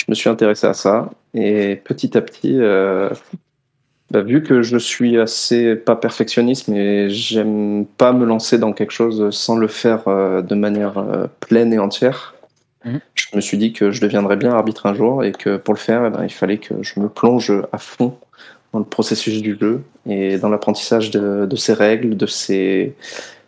Je 0.00 0.06
me 0.08 0.14
suis 0.14 0.30
intéressé 0.30 0.66
à 0.66 0.72
ça. 0.72 1.10
Et 1.34 1.76
petit 1.76 2.16
à 2.16 2.22
petit, 2.22 2.56
euh, 2.58 3.10
bah, 4.10 4.22
vu 4.22 4.42
que 4.42 4.62
je 4.62 4.78
suis 4.78 5.18
assez 5.18 5.76
pas 5.76 5.94
perfectionniste, 5.94 6.68
mais 6.68 7.10
j'aime 7.10 7.84
pas 7.98 8.12
me 8.12 8.24
lancer 8.24 8.58
dans 8.58 8.72
quelque 8.72 8.92
chose 8.92 9.30
sans 9.30 9.56
le 9.56 9.68
faire 9.68 10.08
euh, 10.08 10.40
de 10.40 10.54
manière 10.54 10.98
euh, 10.98 11.26
pleine 11.40 11.72
et 11.74 11.78
entière. 11.78 12.34
Mhm. 12.84 13.00
Je 13.14 13.26
me 13.34 13.40
suis 13.42 13.58
dit 13.58 13.74
que 13.74 13.90
je 13.90 14.00
deviendrais 14.00 14.36
bien 14.36 14.52
arbitre 14.52 14.86
un 14.86 14.94
jour 14.94 15.22
et 15.22 15.32
que 15.32 15.58
pour 15.58 15.74
le 15.74 15.78
faire, 15.78 16.06
eh 16.06 16.10
ben, 16.10 16.24
il 16.24 16.32
fallait 16.32 16.58
que 16.58 16.82
je 16.82 16.98
me 16.98 17.08
plonge 17.10 17.52
à 17.70 17.78
fond 17.78 18.16
dans 18.72 18.78
le 18.78 18.86
processus 18.86 19.42
du 19.42 19.58
jeu 19.60 19.82
et 20.08 20.38
dans 20.38 20.48
l'apprentissage 20.48 21.10
de, 21.10 21.44
de 21.44 21.56
ses 21.56 21.74
règles, 21.74 22.16
de 22.16 22.26
ses 22.26 22.94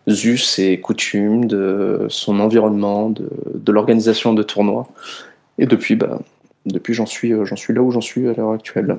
us 0.07 0.59
et 0.59 0.81
coutumes, 0.81 1.47
de 1.47 2.07
son 2.11 2.41
environnement, 2.41 3.09
de, 3.09 3.31
de 3.55 3.73
l'organisation 3.73 4.35
de 4.35 4.43
tournois. 4.43 4.87
Et 5.59 5.67
depuis, 5.67 5.95
bah, 5.95 6.19
depuis 6.67 6.95
j'en 6.95 7.07
suis, 7.07 7.33
euh, 7.33 7.45
j'en 7.45 7.57
suis 7.57 7.73
là 7.75 7.83
où 7.83 7.91
j'en 7.91 8.01
suis 8.01 8.29
à 8.29 8.33
l'heure 8.35 8.53
actuelle. 8.53 8.97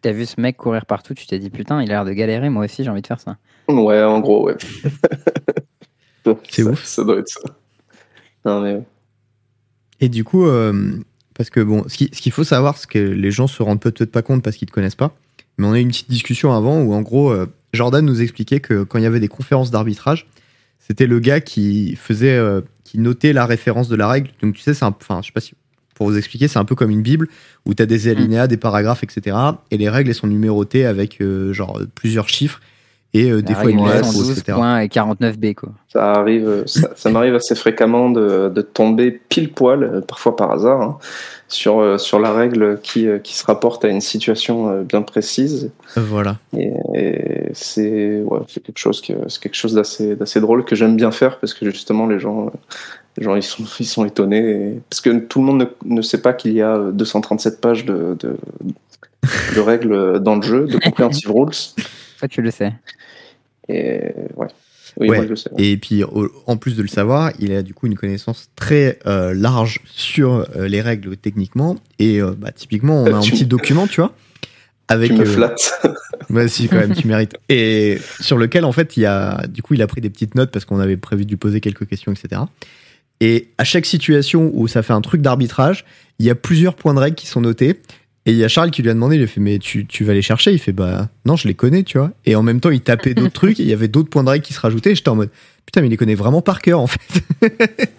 T'as 0.00 0.12
vu 0.12 0.26
ce 0.26 0.40
mec 0.40 0.56
courir 0.56 0.86
partout, 0.86 1.12
tu 1.14 1.26
t'es 1.26 1.38
dit 1.40 1.50
putain, 1.50 1.82
il 1.82 1.90
a 1.90 1.94
l'air 1.94 2.04
de 2.04 2.12
galérer, 2.12 2.50
moi 2.50 2.64
aussi 2.66 2.84
j'ai 2.84 2.90
envie 2.90 3.02
de 3.02 3.06
faire 3.06 3.18
ça. 3.20 3.36
Ouais, 3.68 4.02
en 4.04 4.20
gros, 4.20 4.46
ouais. 4.46 4.56
C'est 6.50 6.62
ouf. 6.62 6.84
Ça 6.84 7.04
doit 7.04 7.18
être 7.18 7.28
ça. 7.28 7.40
Non, 8.44 8.60
mais. 8.60 8.82
Et 10.00 10.08
du 10.08 10.24
coup, 10.24 10.46
euh, 10.46 10.98
parce 11.34 11.50
que 11.50 11.60
bon, 11.60 11.84
ce 11.88 11.96
qui- 11.96 12.10
ce 12.12 12.20
qu'il 12.20 12.32
faut 12.32 12.44
savoir, 12.44 12.76
c'est 12.76 12.88
que 12.88 12.98
les 12.98 13.30
gens 13.30 13.46
se 13.46 13.62
rendent 13.62 13.80
peut-être 13.80 14.12
pas 14.12 14.22
compte 14.22 14.42
parce 14.42 14.56
qu'ils 14.56 14.68
te 14.68 14.72
connaissent 14.72 14.94
pas. 14.94 15.14
Mais 15.56 15.66
on 15.66 15.72
a 15.72 15.78
eu 15.78 15.82
une 15.82 15.88
petite 15.88 16.10
discussion 16.10 16.52
avant 16.52 16.80
où 16.82 16.92
en 16.92 17.00
gros, 17.02 17.30
euh, 17.30 17.46
Jordan 17.72 18.04
nous 18.04 18.22
expliquait 18.22 18.60
que 18.60 18.84
quand 18.84 18.98
il 18.98 19.02
y 19.02 19.06
avait 19.06 19.20
des 19.20 19.28
conférences 19.28 19.70
d'arbitrage, 19.70 20.28
c'était 20.78 21.06
le 21.06 21.18
gars 21.18 21.40
qui 21.40 21.96
faisait, 21.96 22.36
euh, 22.36 22.60
qui 22.84 22.98
notait 22.98 23.32
la 23.32 23.44
référence 23.46 23.88
de 23.88 23.96
la 23.96 24.06
règle. 24.08 24.30
Donc 24.42 24.54
tu 24.54 24.60
sais, 24.60 24.74
c'est 24.74 24.84
un, 24.84 24.94
enfin, 25.00 25.20
je 25.22 25.26
sais 25.26 25.32
pas 25.32 25.40
si 25.40 25.54
pour 25.98 26.06
vous 26.06 26.16
expliquer, 26.16 26.46
c'est 26.46 26.60
un 26.60 26.64
peu 26.64 26.76
comme 26.76 26.90
une 26.90 27.02
bible 27.02 27.28
où 27.66 27.74
tu 27.74 27.82
as 27.82 27.86
des 27.86 28.06
alinéas, 28.08 28.46
des 28.46 28.56
paragraphes, 28.56 29.02
etc. 29.02 29.36
Et 29.72 29.76
les 29.76 29.88
règles 29.88 30.10
elles 30.10 30.14
sont 30.14 30.28
numérotées 30.28 30.86
avec 30.86 31.20
euh, 31.20 31.52
genre 31.52 31.80
plusieurs 31.96 32.28
chiffres 32.28 32.60
et 33.14 33.30
euh, 33.30 33.42
des 33.42 33.54
fois 33.54 33.70
une 33.70 33.84
lettre, 33.84 34.08
ou 34.10 34.12
112 34.12 34.30
etc. 34.38 34.56
points 34.56 34.80
et 34.80 34.86
49B 34.86 35.54
quoi. 35.54 35.70
Ça 35.88 36.12
arrive, 36.12 36.62
ça, 36.66 36.90
ça 36.94 37.10
m'arrive 37.10 37.34
assez 37.34 37.54
fréquemment 37.54 38.10
de, 38.10 38.48
de 38.54 38.62
tomber 38.62 39.10
pile 39.10 39.52
poil, 39.52 39.82
euh, 39.82 40.00
parfois 40.00 40.36
par 40.36 40.52
hasard, 40.52 40.80
hein, 40.80 40.98
sur, 41.48 41.80
euh, 41.80 41.96
sur 41.96 42.20
la 42.20 42.32
règle 42.32 42.78
qui, 42.82 43.08
euh, 43.08 43.18
qui 43.18 43.34
se 43.34 43.44
rapporte 43.44 43.84
à 43.84 43.88
une 43.88 44.02
situation 44.02 44.70
euh, 44.70 44.82
bien 44.82 45.02
précise. 45.02 45.70
Voilà. 45.96 46.36
Et, 46.56 46.72
et 46.94 47.48
c'est 47.54 48.20
ouais, 48.20 48.40
quelque 48.46 48.78
chose 48.78 49.00
que 49.00 49.14
c'est 49.28 49.42
quelque 49.42 49.56
chose 49.56 49.74
d'assez 49.74 50.14
d'assez 50.14 50.40
drôle 50.40 50.64
que 50.64 50.76
j'aime 50.76 50.96
bien 50.96 51.10
faire 51.10 51.38
parce 51.38 51.54
que 51.54 51.70
justement 51.70 52.06
les 52.06 52.20
gens 52.20 52.52
euh, 53.18 53.20
les 53.20 53.24
gens 53.24 53.36
ils 53.36 53.42
sont 53.42 53.64
ils 53.80 53.86
sont 53.86 54.04
étonnés 54.04 54.50
et- 54.50 54.80
parce 54.88 55.00
que 55.00 55.18
tout 55.18 55.40
le 55.40 55.46
monde 55.46 55.68
ne, 55.84 55.96
ne 55.96 56.02
sait 56.02 56.22
pas 56.22 56.32
qu'il 56.32 56.52
y 56.52 56.62
a 56.62 56.76
euh, 56.76 56.92
237 56.92 57.60
pages 57.60 57.84
de, 57.84 58.16
de 58.18 58.36
de 59.54 59.60
règles 59.60 60.20
dans 60.22 60.36
le 60.36 60.42
jeu, 60.42 60.66
de 60.66 60.78
comprehensive 60.84 61.30
rules. 61.30 61.50
Toi 62.18 62.28
tu 62.28 62.42
le 62.42 62.50
sais. 62.50 62.72
Et 63.68 64.00
ouais. 64.36 64.46
Oui, 65.00 65.10
Ouais. 65.10 65.18
moi, 65.18 65.26
je 65.28 65.34
sais. 65.36 65.50
Et 65.58 65.76
puis, 65.76 66.02
en 66.46 66.56
plus 66.56 66.74
de 66.74 66.82
le 66.82 66.88
savoir, 66.88 67.30
il 67.38 67.52
a 67.52 67.62
du 67.62 67.72
coup 67.72 67.86
une 67.86 67.94
connaissance 67.94 68.48
très 68.56 68.98
euh, 69.06 69.32
large 69.32 69.78
sur 69.84 70.44
euh, 70.56 70.66
les 70.66 70.80
règles 70.80 71.16
techniquement. 71.16 71.76
Et 72.00 72.20
euh, 72.20 72.32
bah, 72.36 72.50
typiquement, 72.50 73.04
on 73.04 73.06
a 73.06 73.16
un 73.18 73.20
Tu- 73.20 73.30
petit 73.32 73.46
document, 73.46 73.86
tu 73.86 74.00
vois, 74.00 74.12
avec. 74.88 75.10
Tu 75.12 75.18
me 75.18 75.22
euh, 75.22 75.24
flattes. 75.26 75.80
bah, 76.30 76.48
si, 76.48 76.66
quand 76.68 76.78
même, 76.78 76.94
tu 76.96 77.06
mérites. 77.06 77.36
Et 77.48 77.98
sur 78.18 78.38
lequel, 78.38 78.64
en 78.64 78.72
fait, 78.72 78.96
il 78.96 79.02
y 79.02 79.06
a, 79.06 79.46
du 79.46 79.62
coup, 79.62 79.74
il 79.74 79.82
a 79.82 79.86
pris 79.86 80.00
des 80.00 80.10
petites 80.10 80.34
notes 80.34 80.50
parce 80.50 80.64
qu'on 80.64 80.80
avait 80.80 80.96
prévu 80.96 81.24
de 81.26 81.30
lui 81.30 81.36
poser 81.36 81.60
quelques 81.60 81.86
questions, 81.86 82.10
etc. 82.10 82.40
Et 83.20 83.48
à 83.58 83.64
chaque 83.64 83.86
situation 83.86 84.50
où 84.54 84.68
ça 84.68 84.82
fait 84.82 84.92
un 84.92 85.00
truc 85.00 85.22
d'arbitrage, 85.22 85.84
il 86.18 86.26
y 86.26 86.30
a 86.30 86.34
plusieurs 86.34 86.74
points 86.74 86.94
de 86.94 87.00
règle 87.00 87.16
qui 87.16 87.26
sont 87.26 87.40
notés. 87.40 87.80
Et 88.26 88.32
il 88.32 88.36
y 88.36 88.44
a 88.44 88.48
Charles 88.48 88.70
qui 88.70 88.82
lui 88.82 88.90
a 88.90 88.94
demandé, 88.94 89.16
il 89.16 89.22
a 89.22 89.26
fait, 89.26 89.40
mais 89.40 89.58
tu, 89.58 89.86
tu 89.86 90.04
vas 90.04 90.12
les 90.12 90.22
chercher? 90.22 90.52
Il 90.52 90.58
fait, 90.58 90.72
bah 90.72 91.08
non, 91.24 91.36
je 91.36 91.48
les 91.48 91.54
connais, 91.54 91.82
tu 91.82 91.98
vois. 91.98 92.10
Et 92.26 92.36
en 92.36 92.42
même 92.42 92.60
temps, 92.60 92.70
il 92.70 92.80
tapait 92.80 93.14
d'autres 93.14 93.32
trucs, 93.32 93.58
et 93.58 93.62
il 93.62 93.68
y 93.68 93.72
avait 93.72 93.88
d'autres 93.88 94.10
points 94.10 94.22
de 94.22 94.28
règle 94.28 94.44
qui 94.44 94.52
se 94.52 94.60
rajoutaient. 94.60 94.92
Et 94.92 94.94
j'étais 94.94 95.08
en 95.08 95.16
mode, 95.16 95.30
putain, 95.64 95.80
mais 95.80 95.86
il 95.86 95.90
les 95.90 95.96
connaît 95.96 96.14
vraiment 96.14 96.42
par 96.42 96.60
cœur, 96.60 96.80
en 96.80 96.86
fait. 96.86 97.00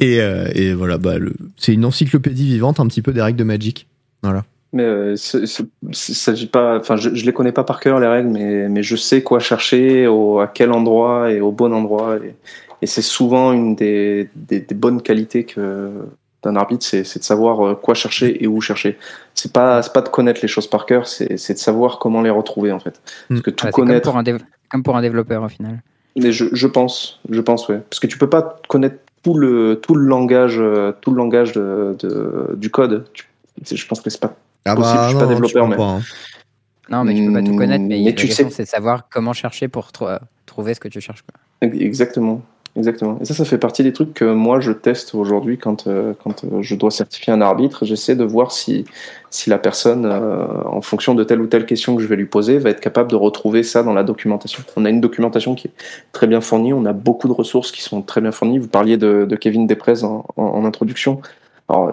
et, 0.00 0.20
euh, 0.20 0.48
et 0.54 0.74
voilà, 0.74 0.98
bah, 0.98 1.14
c'est 1.56 1.72
une 1.72 1.84
encyclopédie 1.84 2.46
vivante 2.46 2.80
un 2.80 2.86
petit 2.88 3.02
peu 3.02 3.12
des 3.12 3.22
règles 3.22 3.38
de 3.38 3.44
Magic. 3.44 3.86
Voilà. 4.24 4.44
Mais 4.72 4.84
euh, 4.84 5.16
s'agit 5.16 6.46
pas. 6.46 6.78
Enfin, 6.78 6.96
je, 6.96 7.14
je 7.14 7.26
les 7.26 7.32
connais 7.32 7.52
pas 7.52 7.62
par 7.62 7.78
cœur 7.78 8.00
les 8.00 8.06
règles, 8.06 8.30
mais 8.30 8.70
mais 8.70 8.82
je 8.82 8.96
sais 8.96 9.22
quoi 9.22 9.38
chercher, 9.38 10.06
au, 10.06 10.40
à 10.40 10.46
quel 10.46 10.72
endroit 10.72 11.30
et 11.30 11.42
au 11.42 11.52
bon 11.52 11.74
endroit. 11.74 12.16
Et, 12.16 12.34
et 12.82 12.86
c'est 12.86 13.02
souvent 13.02 13.52
une 13.52 13.74
des, 13.76 14.28
des, 14.34 14.60
des 14.60 14.74
bonnes 14.74 15.00
qualités 15.00 15.44
que 15.44 15.90
d'un 16.42 16.56
arbitre, 16.56 16.84
c'est 16.84 17.18
de 17.18 17.24
savoir 17.24 17.64
euh, 17.64 17.74
quoi 17.76 17.94
chercher 17.94 18.42
et 18.42 18.48
où 18.48 18.60
chercher. 18.60 18.98
C'est 19.34 19.52
pas 19.52 19.80
pas 19.82 20.00
de 20.02 20.08
connaître 20.08 20.40
les 20.42 20.48
choses 20.48 20.66
par 20.66 20.86
cœur, 20.86 21.06
c'est 21.06 21.28
de 21.30 21.58
savoir 21.58 21.98
comment 22.00 22.20
les 22.20 22.30
retrouver 22.30 22.72
en 22.72 22.80
fait. 22.80 23.00
Parce 23.28 23.40
que 23.42 23.50
tout 23.50 23.64
Ouais, 23.64 23.70
comme 23.72 23.86
connaître. 23.86 24.10
pour, 24.10 24.18
un 24.18 24.24
dév- 24.24 24.40
comme 24.68 24.82
pour 24.82 24.96
un 24.96 25.02
développeur 25.02 25.42
au 25.44 25.48
final. 25.48 25.80
Mais 26.16 26.32
je, 26.32 26.46
je 26.52 26.66
pense, 26.66 27.20
je 27.30 27.40
pense, 27.40 27.68
ouais. 27.68 27.80
Parce 27.88 28.00
que 28.00 28.06
tu 28.08 28.18
peux 28.18 28.28
pas 28.28 28.56
connaître 28.68 28.96
tout 29.22 29.34
le, 29.34 29.78
tout 29.80 29.94
le 29.94 30.04
langage, 30.04 30.56
euh, 30.58 30.92
tout 31.00 31.12
le 31.12 31.16
langage 31.16 31.52
de, 31.52 31.96
de- 32.00 32.54
du 32.56 32.70
code. 32.70 33.06
Je 33.64 33.86
pense 33.86 34.00
que 34.00 34.10
c'est 34.10 34.20
pas. 34.20 34.34
Ah 34.64 34.74
Possible, 34.74 34.98
je 35.04 35.08
suis 35.10 35.18
pas 35.18 35.26
développeur, 35.26 35.64
peux 35.66 35.70
mais- 35.70 35.76
pas, 35.76 35.84
hein. 35.84 36.00
Non 36.90 37.04
mais 37.04 37.14
tu 37.14 37.24
peux 37.26 37.32
pas 37.32 37.42
tout 37.42 37.54
connaître, 37.56 37.84
mais, 37.84 37.98
Mais 38.00 38.04
la 38.06 38.12
tu 38.12 38.26
question 38.26 38.48
sais- 38.50 38.54
c'est 38.56 38.62
de 38.64 38.68
savoir 38.68 39.08
comment 39.08 39.32
chercher 39.32 39.68
pour 39.68 39.90
tr- 39.90 40.18
trouver 40.46 40.74
ce 40.74 40.80
que 40.80 40.88
tu 40.88 41.00
cherches. 41.00 41.22
Quoi. 41.22 41.68
Exactement. 41.70 42.42
Exactement. 42.74 43.18
Et 43.20 43.26
ça, 43.26 43.34
ça 43.34 43.44
fait 43.44 43.58
partie 43.58 43.82
des 43.82 43.92
trucs 43.92 44.14
que 44.14 44.24
moi 44.24 44.58
je 44.58 44.72
teste 44.72 45.14
aujourd'hui 45.14 45.58
quand, 45.58 45.86
euh, 45.86 46.14
quand 46.24 46.44
euh, 46.44 46.62
je 46.62 46.74
dois 46.74 46.90
certifier 46.90 47.30
un 47.30 47.42
arbitre. 47.42 47.84
J'essaie 47.84 48.16
de 48.16 48.24
voir 48.24 48.50
si, 48.50 48.86
si 49.28 49.50
la 49.50 49.58
personne, 49.58 50.06
euh, 50.06 50.46
en 50.64 50.80
fonction 50.80 51.14
de 51.14 51.22
telle 51.22 51.42
ou 51.42 51.46
telle 51.46 51.66
question 51.66 51.94
que 51.96 52.02
je 52.02 52.06
vais 52.06 52.16
lui 52.16 52.24
poser, 52.24 52.56
va 52.56 52.70
être 52.70 52.80
capable 52.80 53.10
de 53.10 53.16
retrouver 53.16 53.62
ça 53.62 53.82
dans 53.82 53.92
la 53.92 54.04
documentation. 54.04 54.62
On 54.76 54.86
a 54.86 54.90
une 54.90 55.02
documentation 55.02 55.54
qui 55.54 55.68
est 55.68 55.72
très 56.12 56.26
bien 56.26 56.40
fournie. 56.40 56.72
On 56.72 56.86
a 56.86 56.94
beaucoup 56.94 57.28
de 57.28 57.34
ressources 57.34 57.72
qui 57.72 57.82
sont 57.82 58.00
très 58.00 58.22
bien 58.22 58.32
fournies. 58.32 58.58
Vous 58.58 58.68
parliez 58.68 58.96
de, 58.96 59.26
de 59.28 59.36
Kevin 59.36 59.66
Desprez 59.66 60.02
en, 60.04 60.24
en, 60.36 60.64
introduction. 60.64 61.20
Alors, 61.68 61.92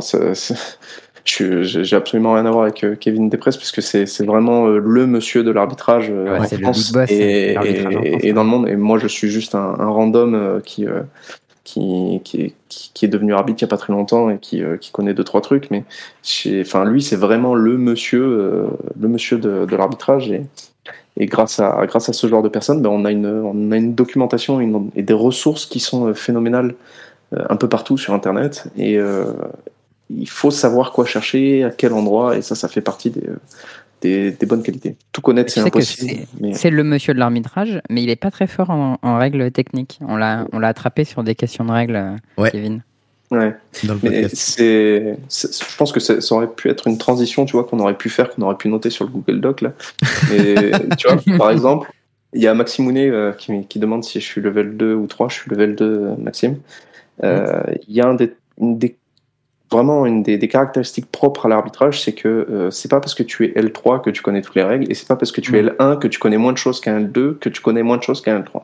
j'ai 1.25 1.95
absolument 1.95 2.33
rien 2.33 2.45
à 2.45 2.51
voir 2.51 2.63
avec 2.63 2.83
euh, 2.83 2.95
Kevin 2.95 3.29
Desprez 3.29 3.51
puisque 3.57 3.81
c'est 3.81 4.05
c'est 4.05 4.25
vraiment 4.25 4.67
euh, 4.67 4.79
le 4.79 5.05
monsieur 5.07 5.43
de 5.43 5.51
l'arbitrage 5.51 6.09
euh, 6.11 6.39
Ouais, 6.39 6.39
en 6.39 6.41
le 6.41 6.57
France 6.63 6.93
et, 7.09 7.57
en 7.57 7.61
et- 7.63 7.75
France, 7.75 7.93
et 8.21 8.33
dans 8.33 8.43
le 8.43 8.49
monde. 8.49 8.67
Et 8.69 8.75
moi, 8.75 8.97
je 8.99 9.07
suis 9.07 9.29
juste 9.29 9.55
un, 9.55 9.75
un 9.79 9.87
random 9.87 10.61
qui, 10.65 10.85
qui, 11.63 12.19
qui, 12.23 12.41
est, 12.41 12.53
qui, 12.67 12.91
qui 12.93 13.05
est 13.05 13.09
devenu 13.09 13.33
arbitre 13.33 13.61
il 13.61 13.65
n'y 13.65 13.69
a 13.69 13.71
pas 13.71 13.77
très 13.77 13.93
longtemps 13.93 14.29
et 14.29 14.37
qui, 14.39 14.61
qui 14.79 14.91
connaît 14.91 15.13
deux 15.13 15.23
trois 15.23 15.41
trucs. 15.41 15.69
Mais 15.71 15.83
enfin, 16.61 16.85
lui, 16.85 17.01
c'est 17.01 17.15
vraiment 17.15 17.53
le 17.55 17.77
monsieur, 17.77 18.67
le 18.99 19.07
monsieur 19.07 19.37
de, 19.37 19.65
de 19.65 19.75
l'arbitrage. 19.75 20.31
Et, 20.31 20.41
et 21.17 21.25
grâce 21.25 21.59
à, 21.59 21.85
grâce 21.85 22.07
à 22.09 22.13
ce 22.13 22.27
genre 22.27 22.41
de 22.41 22.49
personnes, 22.49 22.81
ben, 22.81 22.89
on, 22.89 23.03
a 23.05 23.11
une, 23.11 23.27
on 23.27 23.71
a 23.71 23.77
une 23.77 23.93
documentation 23.93 24.61
et, 24.61 24.63
une- 24.63 24.89
et 24.95 25.03
des 25.03 25.13
ressources 25.13 25.65
qui 25.65 25.79
sont 25.79 26.13
phénoménales 26.13 26.75
un 27.35 27.55
peu 27.57 27.67
partout 27.69 27.97
sur 27.97 28.13
Internet. 28.15 28.65
Et 28.77 28.97
euh, 28.97 29.25
il 30.09 30.27
faut 30.29 30.51
savoir 30.51 30.91
quoi 30.91 31.05
chercher, 31.05 31.63
à 31.63 31.69
quel 31.71 31.93
endroit, 31.93 32.35
et 32.37 32.41
ça, 32.41 32.55
ça 32.55 32.67
fait 32.67 32.81
partie 32.81 33.09
des, 33.11 33.23
des, 34.01 34.31
des 34.31 34.45
bonnes 34.45 34.63
qualités. 34.63 34.95
Tout 35.11 35.21
connaître, 35.21 35.51
c'est 35.51 35.59
impossible. 35.61 36.25
mais- 36.39 36.53
C'est 36.53 36.69
le 36.71 36.83
monsieur 36.83 37.13
de 37.13 37.19
l'arbitrage, 37.19 37.81
mais 37.89 38.01
il 38.03 38.09
est 38.09 38.15
pas 38.15 38.31
très 38.31 38.47
fort 38.47 38.69
en, 38.69 38.97
en 39.01 39.17
règles 39.17 39.51
techniques. 39.51 39.99
On 40.07 40.15
l'a 40.17 40.47
on 40.53 40.59
l'a 40.59 40.69
attrapé 40.69 41.03
sur 41.03 41.23
des 41.23 41.35
questions 41.35 41.65
de 41.65 41.71
règles, 41.71 41.95
euh, 41.95 42.15
Ouais. 42.37 42.51
Kevin. 42.51 42.81
Ouais. 43.31 43.53
dans 43.83 43.93
le 43.93 43.99
Mais 44.01 44.27
c'est, 44.33 45.15
je 45.29 45.77
pense 45.77 45.91
que 45.91 45.99
ça 45.99 46.15
aurait 46.33 46.47
pu 46.47 46.67
être 46.69 46.87
une 46.87 46.97
transition, 46.97 47.45
tu 47.45 47.51
vois, 47.51 47.63
qu'on 47.63 47.79
aurait 47.79 47.95
pu 47.97 48.09
faire, 48.09 48.31
qu'on 48.31 48.41
aurait 48.41 48.57
pu 48.57 48.69
noter 48.69 48.89
sur 48.89 49.05
le 49.05 49.11
Google 49.11 49.39
Doc 49.39 49.61
là. 49.61 49.73
Et 50.33 50.55
tu 50.97 51.07
vois, 51.07 51.37
par 51.37 51.51
exemple, 51.51 51.91
il 52.33 52.41
y 52.41 52.47
a 52.47 52.55
Maxime 52.55 52.85
Mounet 52.85 53.07
euh, 53.09 53.31
qui, 53.33 53.65
qui 53.67 53.77
demande 53.77 54.03
si 54.03 54.19
je 54.19 54.25
suis 54.25 54.41
level 54.41 54.75
2 54.77 54.95
ou 54.95 55.05
3. 55.05 55.29
Je 55.29 55.35
suis 55.35 55.51
level 55.51 55.75
2, 55.75 55.85
euh, 55.85 56.15
Maxime. 56.17 56.57
Euh, 57.23 57.61
Il 57.87 57.93
y 57.95 58.01
a 58.01 58.07
un 58.07 58.15
des, 58.15 58.33
une 58.59 58.79
des- 58.79 58.95
vraiment 59.71 60.05
une 60.05 60.23
des, 60.23 60.37
des 60.37 60.47
caractéristiques 60.47 61.11
propres 61.11 61.45
à 61.45 61.49
l'arbitrage, 61.49 62.01
c'est 62.01 62.13
que 62.13 62.27
euh, 62.27 62.71
c'est 62.71 62.89
pas 62.89 62.99
parce 62.99 63.13
que 63.13 63.23
tu 63.23 63.45
es 63.45 63.49
L3 63.59 64.01
que 64.01 64.09
tu 64.09 64.21
connais 64.21 64.41
toutes 64.41 64.55
les 64.55 64.63
règles, 64.63 64.89
et 64.91 64.93
c'est 64.93 65.07
pas 65.07 65.15
parce 65.15 65.31
que 65.31 65.41
tu 65.41 65.57
es 65.57 65.63
L1 65.63 65.99
que 65.99 66.07
tu 66.07 66.19
connais 66.19 66.37
moins 66.37 66.53
de 66.53 66.57
choses 66.57 66.79
qu'un 66.81 66.99
L2 67.01 67.37
que 67.39 67.49
tu 67.49 67.61
connais 67.61 67.83
moins 67.83 67.97
de 67.97 68.03
choses 68.03 68.21
qu'un 68.21 68.39
L3. 68.39 68.61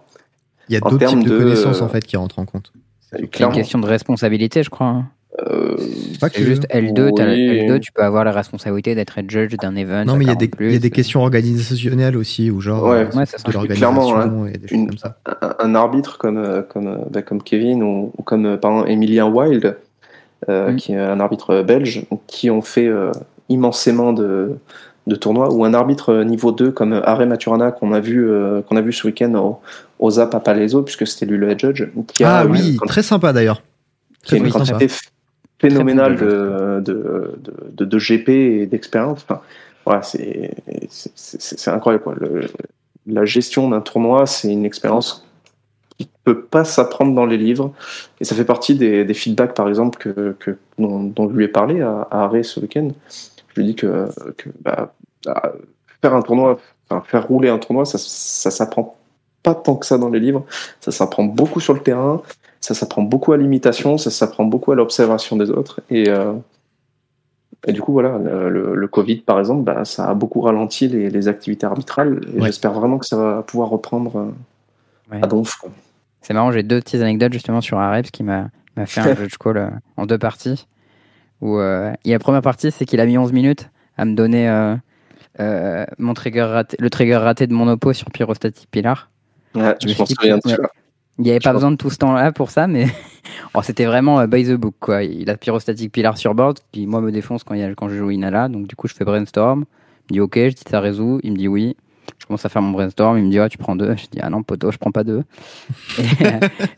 Il 0.69 0.73
y 0.73 0.77
a 0.77 0.79
d'autres 0.79 1.05
types 1.05 1.23
de, 1.23 1.29
de, 1.29 1.37
connaissances 1.37 1.81
euh, 1.81 1.85
en 1.85 1.89
fait 1.89 2.03
qui 2.05 2.17
rentrent 2.17 2.39
en 2.39 2.45
compte. 2.45 2.71
C'est 3.11 3.19
une 3.19 3.27
Clairement. 3.27 3.53
question 3.55 3.79
de 3.79 3.85
responsabilité, 3.85 4.63
je 4.63 4.69
crois. 4.69 4.87
hein. 4.87 5.05
Euh, 5.51 5.75
Pas 6.21 6.29
que. 6.29 6.41
juste 6.41 6.65
L2, 6.71 7.13
t'as- 7.13 7.25
Oui. 7.25 7.59
L2, 7.67 7.79
tu 7.81 7.91
peux 7.91 8.01
avoir 8.01 8.23
la 8.23 8.31
responsabilité 8.31 8.95
d'être 8.95 9.19
judge 9.27 9.53
d'un 9.57 9.75
event. 9.75 10.05
Non, 10.05 10.15
mais 10.15 10.23
il 10.23 10.27
y 10.29 10.31
a 10.31 10.35
40 10.35 10.39
des, 10.39 10.47
plus. 10.47 10.67
il 10.67 10.73
y 10.73 10.75
a 10.77 10.79
des 10.79 10.89
questions 10.91 11.21
organisationnelles 11.21 12.15
aussi, 12.15 12.49
ou 12.49 12.61
genre 12.61 12.83
Ouais. 12.83 12.99
euh, 12.99 13.05
Ouais, 13.17 13.25
ça 13.25 13.35
de 13.35 13.41
sera 13.41 13.51
l'organisation 13.51 13.93
clairement, 14.13 14.47
et 14.47 14.51
des 14.53 14.67
choses 14.69 14.71
Une- 14.77 14.87
comme 14.87 14.97
ça. 14.97 15.17
un, 15.41 15.55
un 15.59 15.75
arbitre 15.75 16.17
comme, 16.17 16.37
euh, 16.37 16.61
comme, 16.61 16.87
euh, 16.87 16.95
bah, 17.11 17.21
comme 17.21 17.43
Kevin 17.43 17.83
ou, 17.83 18.13
ou 18.17 18.23
comme 18.23 18.45
euh, 18.45 18.57
par 18.57 18.71
exemple 18.71 18.91
Emilien 18.91 19.27
Wild, 19.27 19.77
euh, 20.49 20.71
Mm. 20.71 20.75
qui 20.75 20.93
est 20.93 20.97
un 20.99 21.19
arbitre 21.19 21.61
belge, 21.63 22.05
qui 22.27 22.49
ont 22.49 22.61
fait 22.61 22.87
euh, 22.87 23.11
immensément 23.49 24.13
de, 24.13 24.51
de 25.07 25.15
tournois, 25.15 25.53
ou 25.53 25.65
un 25.65 25.73
arbitre 25.73 26.23
niveau 26.23 26.51
2 26.51 26.71
comme 26.71 26.93
Are 27.03 27.25
Maturana 27.25 27.71
qu'on 27.71 27.93
a 27.93 27.99
vu 27.99 28.29
euh, 28.29 28.61
qu'on 28.61 28.75
a 28.77 28.81
vu 28.81 28.93
ce 28.93 29.07
week-end 29.07 29.33
au, 29.35 29.59
au 29.99 30.09
Zap 30.11 30.35
à 30.35 30.39
Palaiso, 30.39 30.81
puisque 30.83 31.07
c'était 31.07 31.25
lui 31.25 31.37
le 31.37 31.49
head 31.49 31.59
judge, 31.59 31.83
qui 32.13 32.23
a 32.23 32.37
Ah 32.39 32.45
oui, 32.45 32.77
très 32.87 33.03
sympa 33.03 33.33
d'ailleurs. 33.33 33.61
qui 34.23 34.35
a 34.35 34.37
une 34.37 34.49
très 34.49 34.59
sympa. 34.65 34.71
quantité 34.73 34.93
phénoménale 35.59 36.15
de, 36.17 36.81
de, 36.81 37.85
de, 37.85 37.97
GP 37.99 38.29
et 38.29 38.65
d'expérience. 38.65 39.25
Enfin, 39.27 39.41
voilà, 39.85 40.01
c'est 40.01 40.51
c'est 40.89 41.71
incroyable. 41.71 42.03
Quoi. 42.03 42.15
Le, 42.19 42.47
la 43.07 43.25
gestion 43.25 43.69
d'un 43.69 43.81
tournoi, 43.81 44.25
c'est 44.25 44.51
une 44.51 44.65
expérience 44.65 45.24
qui 45.97 46.09
peut 46.23 46.41
pas 46.41 46.63
s'apprendre 46.63 47.13
dans 47.13 47.25
les 47.25 47.37
livres. 47.37 47.73
Et 48.19 48.25
ça 48.25 48.35
fait 48.35 48.45
partie 48.45 48.75
des, 48.75 49.05
des 49.05 49.13
feedbacks, 49.13 49.53
par 49.53 49.69
exemple, 49.69 49.97
que, 49.97 50.35
que 50.39 50.57
dont, 50.77 51.03
dont, 51.03 51.29
je 51.29 51.35
lui 51.35 51.45
ai 51.45 51.47
parlé 51.47 51.81
à, 51.81 52.07
à 52.11 52.23
Arrêt 52.23 52.43
ce 52.43 52.59
week-end. 52.59 52.89
Je 53.49 53.61
lui 53.61 53.63
ai 53.63 53.71
dit 53.71 53.75
que, 53.75 54.07
que 54.37 54.49
bah, 54.61 54.93
bah 55.25 55.53
faire 56.01 56.13
un 56.13 56.21
tournoi, 56.21 56.59
enfin, 56.89 57.03
faire 57.05 57.27
rouler 57.27 57.49
un 57.49 57.57
tournoi, 57.57 57.85
ça, 57.85 57.97
ça 57.97 58.51
s'apprend 58.51 58.97
pas 59.43 59.55
tant 59.55 59.75
que 59.75 59.85
ça 59.85 59.97
dans 59.97 60.09
les 60.09 60.19
livres. 60.19 60.45
Ça 60.81 60.91
s'apprend 60.91 61.23
beaucoup 61.23 61.59
sur 61.59 61.73
le 61.73 61.79
terrain, 61.79 62.21
ça 62.59 62.73
s'apprend 62.73 63.03
beaucoup 63.03 63.31
à 63.31 63.37
l'imitation, 63.37 63.97
ça 63.97 64.11
s'apprend 64.11 64.43
beaucoup 64.43 64.71
à 64.71 64.75
l'observation 64.75 65.35
des 65.37 65.51
autres. 65.51 65.81
Et, 65.89 66.09
euh, 66.09 66.33
et 67.67 67.73
du 67.73 67.81
coup, 67.81 67.93
voilà, 67.93 68.17
le, 68.17 68.75
le, 68.75 68.87
Covid, 68.87 69.17
par 69.17 69.39
exemple, 69.39 69.63
bah, 69.63 69.85
ça 69.85 70.09
a 70.09 70.13
beaucoup 70.13 70.41
ralenti 70.41 70.87
les, 70.87 71.09
les 71.09 71.27
activités 71.27 71.65
arbitrales. 71.65 72.21
Et 72.33 72.39
ouais. 72.39 72.47
j'espère 72.47 72.73
vraiment 72.73 72.97
que 72.97 73.05
ça 73.05 73.17
va 73.17 73.41
pouvoir 73.43 73.69
reprendre 73.69 74.17
euh, 74.17 75.13
ouais. 75.15 75.23
à 75.23 75.27
Donf. 75.27 75.59
C'est 76.25 76.33
marrant, 76.33 76.51
j'ai 76.51 76.63
deux 76.63 76.79
petites 76.79 77.01
anecdotes 77.01 77.33
justement 77.33 77.61
sur 77.61 77.77
Areps 77.77 78.09
qui 78.09 78.23
m'a 78.23 78.49
fait 78.87 79.01
un 79.01 79.15
judge 79.15 79.37
call 79.39 79.57
euh, 79.57 79.69
en 79.95 80.07
deux 80.07 80.17
parties. 80.17 80.65
Où, 81.39 81.59
euh, 81.59 81.93
et 82.03 82.13
la 82.13 82.17
première 82.17 82.41
partie, 82.41 82.71
c'est 82.71 82.85
qu'il 82.85 82.99
a 82.99 83.05
mis 83.05 83.15
11 83.15 83.31
minutes 83.31 83.69
à 83.95 84.05
me 84.05 84.15
donner 84.15 84.49
euh, 84.49 84.75
euh, 85.39 85.85
mon 85.99 86.15
trigger 86.15 86.41
raté, 86.41 86.77
le 86.79 86.89
trigger 86.89 87.17
raté 87.17 87.45
de 87.45 87.53
mon 87.53 87.67
oppo 87.67 87.93
sur 87.93 88.09
Pyrostatic 88.09 88.71
Pilar. 88.71 89.11
Ouais, 89.53 89.75
je, 89.79 89.87
je 89.87 89.99
m'en 89.99 90.05
souviens 90.07 90.37
de 90.37 90.41
Il 91.19 91.25
n'y 91.25 91.29
avait 91.29 91.39
pas 91.39 91.53
besoin 91.53 91.69
de 91.69 91.75
tout 91.75 91.91
ce 91.91 91.97
temps-là 91.97 92.31
pour 92.31 92.49
ça, 92.49 92.65
mais 92.65 92.87
oh, 93.53 93.61
c'était 93.61 93.85
vraiment 93.85 94.25
by 94.25 94.45
the 94.45 94.53
book. 94.53 94.73
Quoi. 94.79 95.03
Il 95.03 95.29
a 95.29 95.37
Pyrostatic 95.37 95.91
Pilar 95.91 96.17
sur 96.17 96.33
board, 96.33 96.57
puis 96.71 96.87
moi 96.87 97.01
me 97.01 97.11
défonce 97.11 97.43
quand, 97.43 97.53
il 97.53 97.61
y 97.61 97.63
a, 97.63 97.71
quand 97.75 97.87
je 97.87 97.97
joue 97.97 98.09
Inala. 98.09 98.49
Donc 98.49 98.65
du 98.65 98.75
coup, 98.75 98.87
je 98.87 98.95
fais 98.95 99.05
brainstorm. 99.05 99.65
Il 100.09 100.13
me 100.13 100.15
dit 100.15 100.21
OK, 100.21 100.37
je 100.37 100.55
dis 100.55 100.63
ça 100.67 100.79
résout. 100.79 101.19
Il 101.21 101.33
me 101.33 101.37
dit 101.37 101.47
oui. 101.47 101.77
Je 102.19 102.25
commence 102.25 102.45
à 102.45 102.49
faire 102.49 102.61
mon 102.61 102.71
brainstorm. 102.71 103.17
Il 103.17 103.25
me 103.25 103.31
dit 103.31 103.39
ah, 103.39 103.49
tu 103.49 103.57
prends 103.57 103.75
deux. 103.75 103.95
Je 103.95 104.07
dis 104.11 104.19
ah 104.21 104.29
non, 104.29 104.43
poteau, 104.43 104.71
je 104.71 104.77
prends 104.77 104.91
pas 104.91 105.03
deux. 105.03 105.23
Et, 105.99 106.23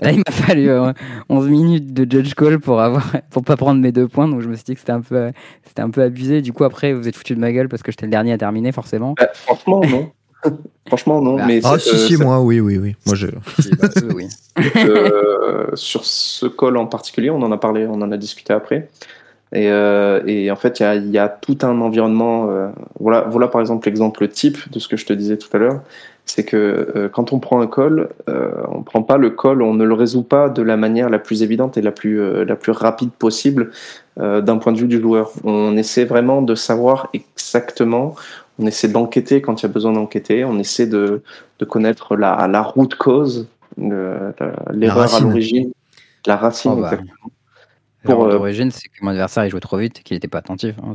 là, 0.01 0.11
il 0.11 0.17
m'a 0.17 0.31
fallu 0.31 0.69
euh, 0.69 0.91
11 1.29 1.47
minutes 1.49 1.93
de 1.93 2.09
judge 2.09 2.33
call 2.33 2.59
pour 2.59 2.81
avoir 2.81 3.11
pour 3.29 3.43
pas 3.43 3.57
prendre 3.57 3.81
mes 3.81 3.91
deux 3.91 4.07
points. 4.07 4.27
Donc 4.27 4.41
je 4.41 4.49
me 4.49 4.55
suis 4.55 4.65
dit 4.65 4.73
que 4.73 4.79
c'était 4.79 4.91
un 4.91 5.01
peu, 5.01 5.31
c'était 5.65 5.81
un 5.81 5.89
peu 5.89 6.01
abusé. 6.01 6.41
Du 6.41 6.53
coup, 6.53 6.63
après, 6.63 6.93
vous 6.93 7.07
êtes 7.07 7.15
foutu 7.15 7.35
de 7.35 7.39
ma 7.39 7.51
guelle 7.51 7.69
parce 7.69 7.83
que 7.83 7.91
j'étais 7.91 8.05
le 8.05 8.11
dernier 8.11 8.33
à 8.33 8.37
terminer, 8.37 8.71
forcément. 8.71 9.15
Bah, 9.17 9.29
franchement, 9.33 9.81
non. 9.89 10.11
Franchement, 10.87 11.21
non. 11.21 11.35
Bah, 11.35 11.43
mais 11.47 11.59
ah, 11.63 11.77
si, 11.79 11.97
si, 11.97 12.17
moi, 12.17 12.39
oui, 12.39 12.59
oui, 12.59 12.77
oui. 12.77 12.95
Moi, 13.05 13.15
je. 13.15 13.27
bah, 13.27 13.89
oui. 14.15 14.27
euh, 14.77 15.67
sur 15.73 16.05
ce 16.05 16.45
call 16.45 16.77
en 16.77 16.85
particulier, 16.85 17.29
on 17.29 17.41
en 17.41 17.51
a 17.51 17.57
parlé, 17.57 17.85
on 17.87 18.01
en 18.01 18.11
a 18.11 18.17
discuté 18.17 18.53
après. 18.53 18.87
Et, 19.53 19.69
euh, 19.71 20.21
et 20.25 20.51
en 20.51 20.55
fait, 20.55 20.79
il 20.79 20.83
y 20.83 20.85
a, 20.85 20.95
y 20.95 21.17
a, 21.17 21.29
tout 21.29 21.57
un 21.61 21.79
environnement. 21.81 22.49
Euh, 22.49 22.69
voilà, 22.99 23.21
voilà, 23.21 23.47
par 23.47 23.61
exemple, 23.61 23.87
l'exemple 23.87 24.27
type 24.27 24.57
de 24.71 24.79
ce 24.79 24.87
que 24.87 24.97
je 24.97 25.05
te 25.05 25.13
disais 25.13 25.37
tout 25.37 25.49
à 25.53 25.57
l'heure. 25.57 25.81
C'est 26.25 26.43
que 26.43 26.91
euh, 26.95 27.07
quand 27.07 27.31
on 27.31 27.39
prend 27.39 27.61
un 27.61 27.67
call, 27.67 28.09
on 28.27 28.83
prend 28.83 29.01
pas 29.01 29.15
le 29.17 29.29
call, 29.29 29.61
on 29.61 29.73
ne 29.73 29.85
le 29.85 29.93
résout 29.93 30.23
pas 30.23 30.49
de 30.49 30.61
la 30.61 30.75
manière 30.75 31.09
la 31.09 31.19
plus 31.19 31.41
évidente 31.41 31.77
et 31.77 31.81
la 31.81 31.91
plus, 31.91 32.45
la 32.45 32.55
plus 32.57 32.73
rapide 32.73 33.11
possible 33.11 33.71
d'un 34.17 34.57
point 34.57 34.73
de 34.73 34.77
vue 34.77 34.87
du 34.87 34.99
joueur. 34.99 35.31
On 35.45 35.77
essaie 35.77 36.03
vraiment 36.03 36.41
de 36.41 36.53
savoir 36.53 37.09
exactement 37.13 38.15
on 38.59 38.65
essaie 38.65 38.87
d'enquêter 38.87 39.41
quand 39.41 39.61
il 39.61 39.63
y 39.63 39.69
a 39.69 39.71
besoin 39.71 39.93
d'enquêter, 39.93 40.43
on 40.43 40.57
essaie 40.57 40.87
de, 40.87 41.21
de 41.59 41.65
connaître 41.65 42.15
la, 42.15 42.47
la 42.47 42.61
route 42.61 42.95
cause, 42.95 43.47
l'erreur 43.77 45.13
à 45.13 45.19
l'origine, 45.19 45.71
la 46.25 46.37
racine. 46.37 46.71
Oh, 46.75 46.81
bah. 46.81 46.97
Pour 48.07 48.25
euh... 48.25 48.31
d'origine, 48.31 48.71
c'est 48.71 48.87
que 48.87 48.93
mon 49.01 49.11
adversaire 49.11 49.45
il 49.45 49.51
jouait 49.51 49.59
trop 49.59 49.77
vite 49.77 49.99
et 49.99 50.03
qu'il 50.03 50.15
n'était 50.15 50.27
pas 50.27 50.39
attentif. 50.39 50.75
Hein. 50.83 50.93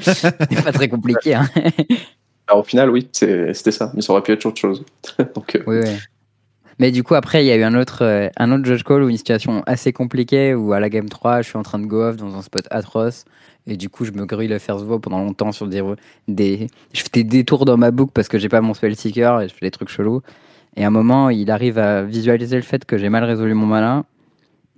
c'est 0.00 0.64
pas 0.64 0.72
très 0.72 0.88
compliqué. 0.88 1.34
Hein. 1.34 1.48
Alors, 2.48 2.60
au 2.60 2.64
final, 2.64 2.90
oui, 2.90 3.08
c'était 3.12 3.70
ça, 3.70 3.92
mais 3.94 4.02
ça 4.02 4.12
aurait 4.12 4.22
pu 4.22 4.32
être 4.32 4.44
autre 4.44 4.60
chose. 4.60 4.84
Donc, 5.34 5.54
euh... 5.54 5.62
oui, 5.66 5.76
oui. 5.82 5.96
Mais 6.78 6.90
du 6.90 7.02
coup, 7.02 7.14
après, 7.14 7.44
il 7.44 7.46
y 7.46 7.52
a 7.52 7.56
eu 7.56 7.62
un 7.62 7.74
autre, 7.74 8.02
euh, 8.02 8.28
un 8.36 8.50
autre 8.50 8.64
judge 8.64 8.82
call 8.82 9.02
ou 9.02 9.08
une 9.08 9.16
situation 9.16 9.62
assez 9.66 9.92
compliquée 9.92 10.54
où 10.54 10.72
à 10.72 10.80
la 10.80 10.88
game 10.88 11.08
3, 11.08 11.42
je 11.42 11.48
suis 11.48 11.58
en 11.58 11.62
train 11.62 11.78
de 11.78 11.86
go 11.86 12.02
off 12.02 12.16
dans 12.16 12.34
un 12.34 12.42
spot 12.42 12.66
atroce. 12.70 13.24
Et 13.66 13.76
du 13.76 13.88
coup, 13.88 14.04
je 14.04 14.10
me 14.10 14.26
grille 14.26 14.48
le 14.48 14.58
first 14.58 14.84
vote 14.84 15.02
pendant 15.02 15.20
longtemps 15.20 15.52
sur 15.52 15.68
des, 15.68 15.82
des. 16.26 16.66
Je 16.92 17.02
fais 17.02 17.22
des 17.22 17.44
tours 17.44 17.64
dans 17.64 17.76
ma 17.76 17.92
boucle 17.92 18.10
parce 18.12 18.26
que 18.26 18.38
j'ai 18.38 18.48
pas 18.48 18.60
mon 18.60 18.74
spell 18.74 18.96
seeker 18.96 19.42
et 19.42 19.48
je 19.48 19.54
fais 19.54 19.66
des 19.66 19.70
trucs 19.70 19.88
chelous. 19.88 20.22
Et 20.76 20.84
à 20.84 20.88
un 20.88 20.90
moment, 20.90 21.30
il 21.30 21.50
arrive 21.50 21.78
à 21.78 22.02
visualiser 22.02 22.56
le 22.56 22.62
fait 22.62 22.84
que 22.84 22.96
j'ai 22.96 23.08
mal 23.10 23.24
résolu 23.24 23.54
mon 23.54 23.66
malin 23.66 24.04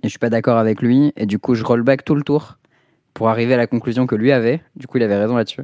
et 0.05 0.07
je 0.07 0.11
suis 0.11 0.19
pas 0.19 0.29
d'accord 0.29 0.57
avec 0.57 0.81
lui. 0.81 1.11
Et 1.17 1.25
du 1.25 1.39
coup, 1.39 1.55
je 1.55 1.63
roll 1.63 1.81
back 1.81 2.05
tout 2.05 2.15
le 2.15 2.21
tour 2.21 2.57
pour 3.15 3.29
arriver 3.29 3.55
à 3.55 3.57
la 3.57 3.65
conclusion 3.65 4.05
que 4.05 4.15
lui 4.15 4.31
avait. 4.31 4.61
Du 4.75 4.85
coup, 4.85 4.97
il 4.97 5.03
avait 5.03 5.17
raison 5.17 5.35
là-dessus. 5.35 5.63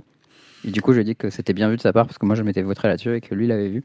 Et 0.66 0.72
du 0.72 0.82
coup, 0.82 0.94
je 0.94 1.02
dis 1.02 1.16
que 1.16 1.30
c'était 1.30 1.54
bien 1.54 1.70
vu 1.70 1.78
de 1.78 1.82
sa 1.82 1.94
part 1.94 2.08
parce 2.08 2.18
que 2.18 2.26
moi, 2.26 2.36
je 2.36 2.42
m'étais 2.42 2.64
voté 2.64 2.88
là-dessus 2.88 3.16
et 3.16 3.22
que 3.22 3.36
lui 3.36 3.46
l'avait 3.46 3.70
vu. 3.70 3.84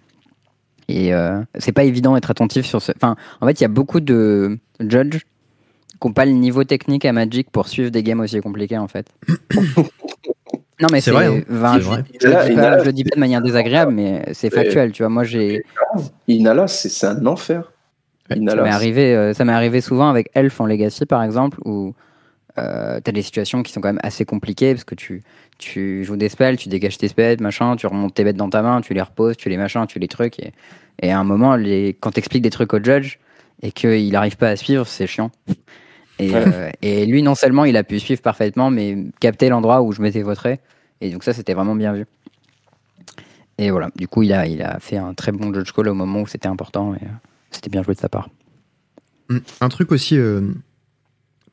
Et 0.88 1.12
euh, 1.12 1.42
c'est 1.59 1.72
pas 1.72 1.84
évident 1.84 2.14
d'être 2.14 2.30
attentif 2.30 2.64
sur 2.64 2.80
ce. 2.80 2.92
Enfin, 2.96 3.16
en 3.40 3.46
fait, 3.46 3.61
il 3.61 3.64
y 3.64 3.66
a 3.66 3.68
beaucoup 3.68 4.00
de 4.00 4.59
judges 4.80 5.26
qui 6.00 6.07
n'ont 6.07 6.12
pas 6.12 6.24
le 6.24 6.32
niveau 6.32 6.64
technique 6.64 7.04
à 7.04 7.12
Magic 7.12 7.50
pour 7.50 7.68
suivre 7.68 7.90
des 7.90 8.02
games 8.02 8.20
aussi 8.20 8.40
compliqués, 8.40 8.78
en 8.78 8.88
fait. 8.88 9.09
non, 9.57 10.88
mais 10.90 11.02
c'est 11.02 11.11
vrai. 11.11 11.26
Hein. 11.26 11.42
Enfin, 11.50 11.78
je, 11.80 11.84
je, 11.84 12.28
le 12.28 12.48
dis 12.48 12.54
pas, 12.54 12.78
je 12.78 12.84
le 12.84 12.92
dis 12.92 13.04
pas 13.04 13.14
de 13.14 13.20
manière 13.20 13.42
désagréable, 13.42 13.92
mais 13.92 14.22
c'est 14.32 14.50
factuel, 14.50 14.92
tu 14.92 15.02
vois. 15.02 15.11
Moi, 15.11 15.24
j'ai. 15.24 15.64
Inala, 16.28 16.66
c'est 16.66 17.07
un 17.07 17.26
enfer. 17.26 17.72
Ça 18.29 18.37
m'est 18.37 18.70
arrivé, 18.70 19.14
euh, 19.14 19.35
ça 19.35 19.45
m'est 19.45 19.53
arrivé 19.53 19.81
souvent 19.81 20.09
avec 20.09 20.31
Elf 20.35 20.61
en 20.61 20.66
Legacy, 20.66 21.07
par 21.07 21.22
exemple, 21.22 21.59
où 21.64 21.95
euh, 22.59 23.01
tu 23.05 23.09
as 23.11 23.12
des 23.12 23.22
situations 23.22 23.62
qui 23.62 23.72
sont 23.72 23.81
quand 23.81 23.89
même 23.89 24.01
assez 24.03 24.24
compliquées 24.24 24.72
parce 24.72 24.85
que 24.85 24.95
tu, 24.95 25.22
tu 25.59 26.05
joues 26.05 26.16
des 26.16 26.29
spells, 26.29 26.57
tu 26.57 26.68
dégages 26.68 26.99
tes 26.99 27.09
spells, 27.09 27.41
machin, 27.41 27.77
tu 27.77 27.87
remontes 27.87 28.14
tes 28.14 28.24
bêtes 28.24 28.37
dans 28.37 28.51
ta 28.51 28.62
main, 28.62 28.81
tu 28.81 28.95
les 28.95 29.03
reposes, 29.03 29.37
tu 29.37 29.49
les 29.49 29.57
machins, 29.57 29.87
tu 29.87 29.99
les 29.99 30.09
trucs. 30.09 30.39
Et, 30.41 30.53
et 31.03 31.12
à 31.12 31.18
un 31.18 31.24
moment, 31.24 31.57
les, 31.57 31.97
quand 32.01 32.12
tu 32.12 32.18
expliques 32.18 32.43
des 32.43 32.51
trucs 32.51 32.72
au 32.72 32.83
judge 32.83 33.18
et 33.62 33.72
qu'il 33.72 34.11
n'arrive 34.12 34.37
pas 34.37 34.49
à 34.49 34.57
suivre, 34.57 34.87
c'est 34.87 35.07
chiant. 35.07 35.31
Et, 36.18 36.31
ouais. 36.31 36.45
euh, 36.47 36.70
et, 36.81 37.05
lui, 37.05 37.22
non 37.22 37.35
seulement 37.35 37.66
il 37.66 37.77
a 37.77 37.85
pu 37.85 38.01
suivre 38.01 38.22
parfaitement, 38.22 38.70
mais 38.70 38.97
capter 39.20 39.51
l'endroit 39.51 39.83
où 39.83 39.93
je 39.93 40.01
m'étais 40.01 40.22
voté. 40.22 40.61
Et 41.03 41.11
donc 41.11 41.22
ça, 41.22 41.35
c'était 41.35 41.53
vraiment 41.53 41.74
bien 41.74 41.93
vu. 41.93 42.07
Et 43.59 43.70
voilà, 43.70 43.91
du 43.97 44.09
coup, 44.09 44.22
il 44.22 44.33
a, 44.33 44.47
il 44.47 44.62
a 44.62 44.79
fait 44.81 44.97
un 44.97 45.12
très 45.12 45.33
bon 45.33 45.53
judge 45.53 45.72
call 45.72 45.89
au 45.89 45.95
moment 45.95 46.22
où 46.22 46.27
c'était 46.27 46.49
important 46.49 46.95
et 46.95 47.05
euh, 47.05 47.09
c'était 47.57 47.70
bien 47.70 47.82
joué 47.82 47.94
de 47.94 48.00
sa 48.00 48.09
part. 48.09 48.28
Un 49.61 49.68
truc 49.68 49.90
aussi, 49.90 50.16
euh, 50.16 50.42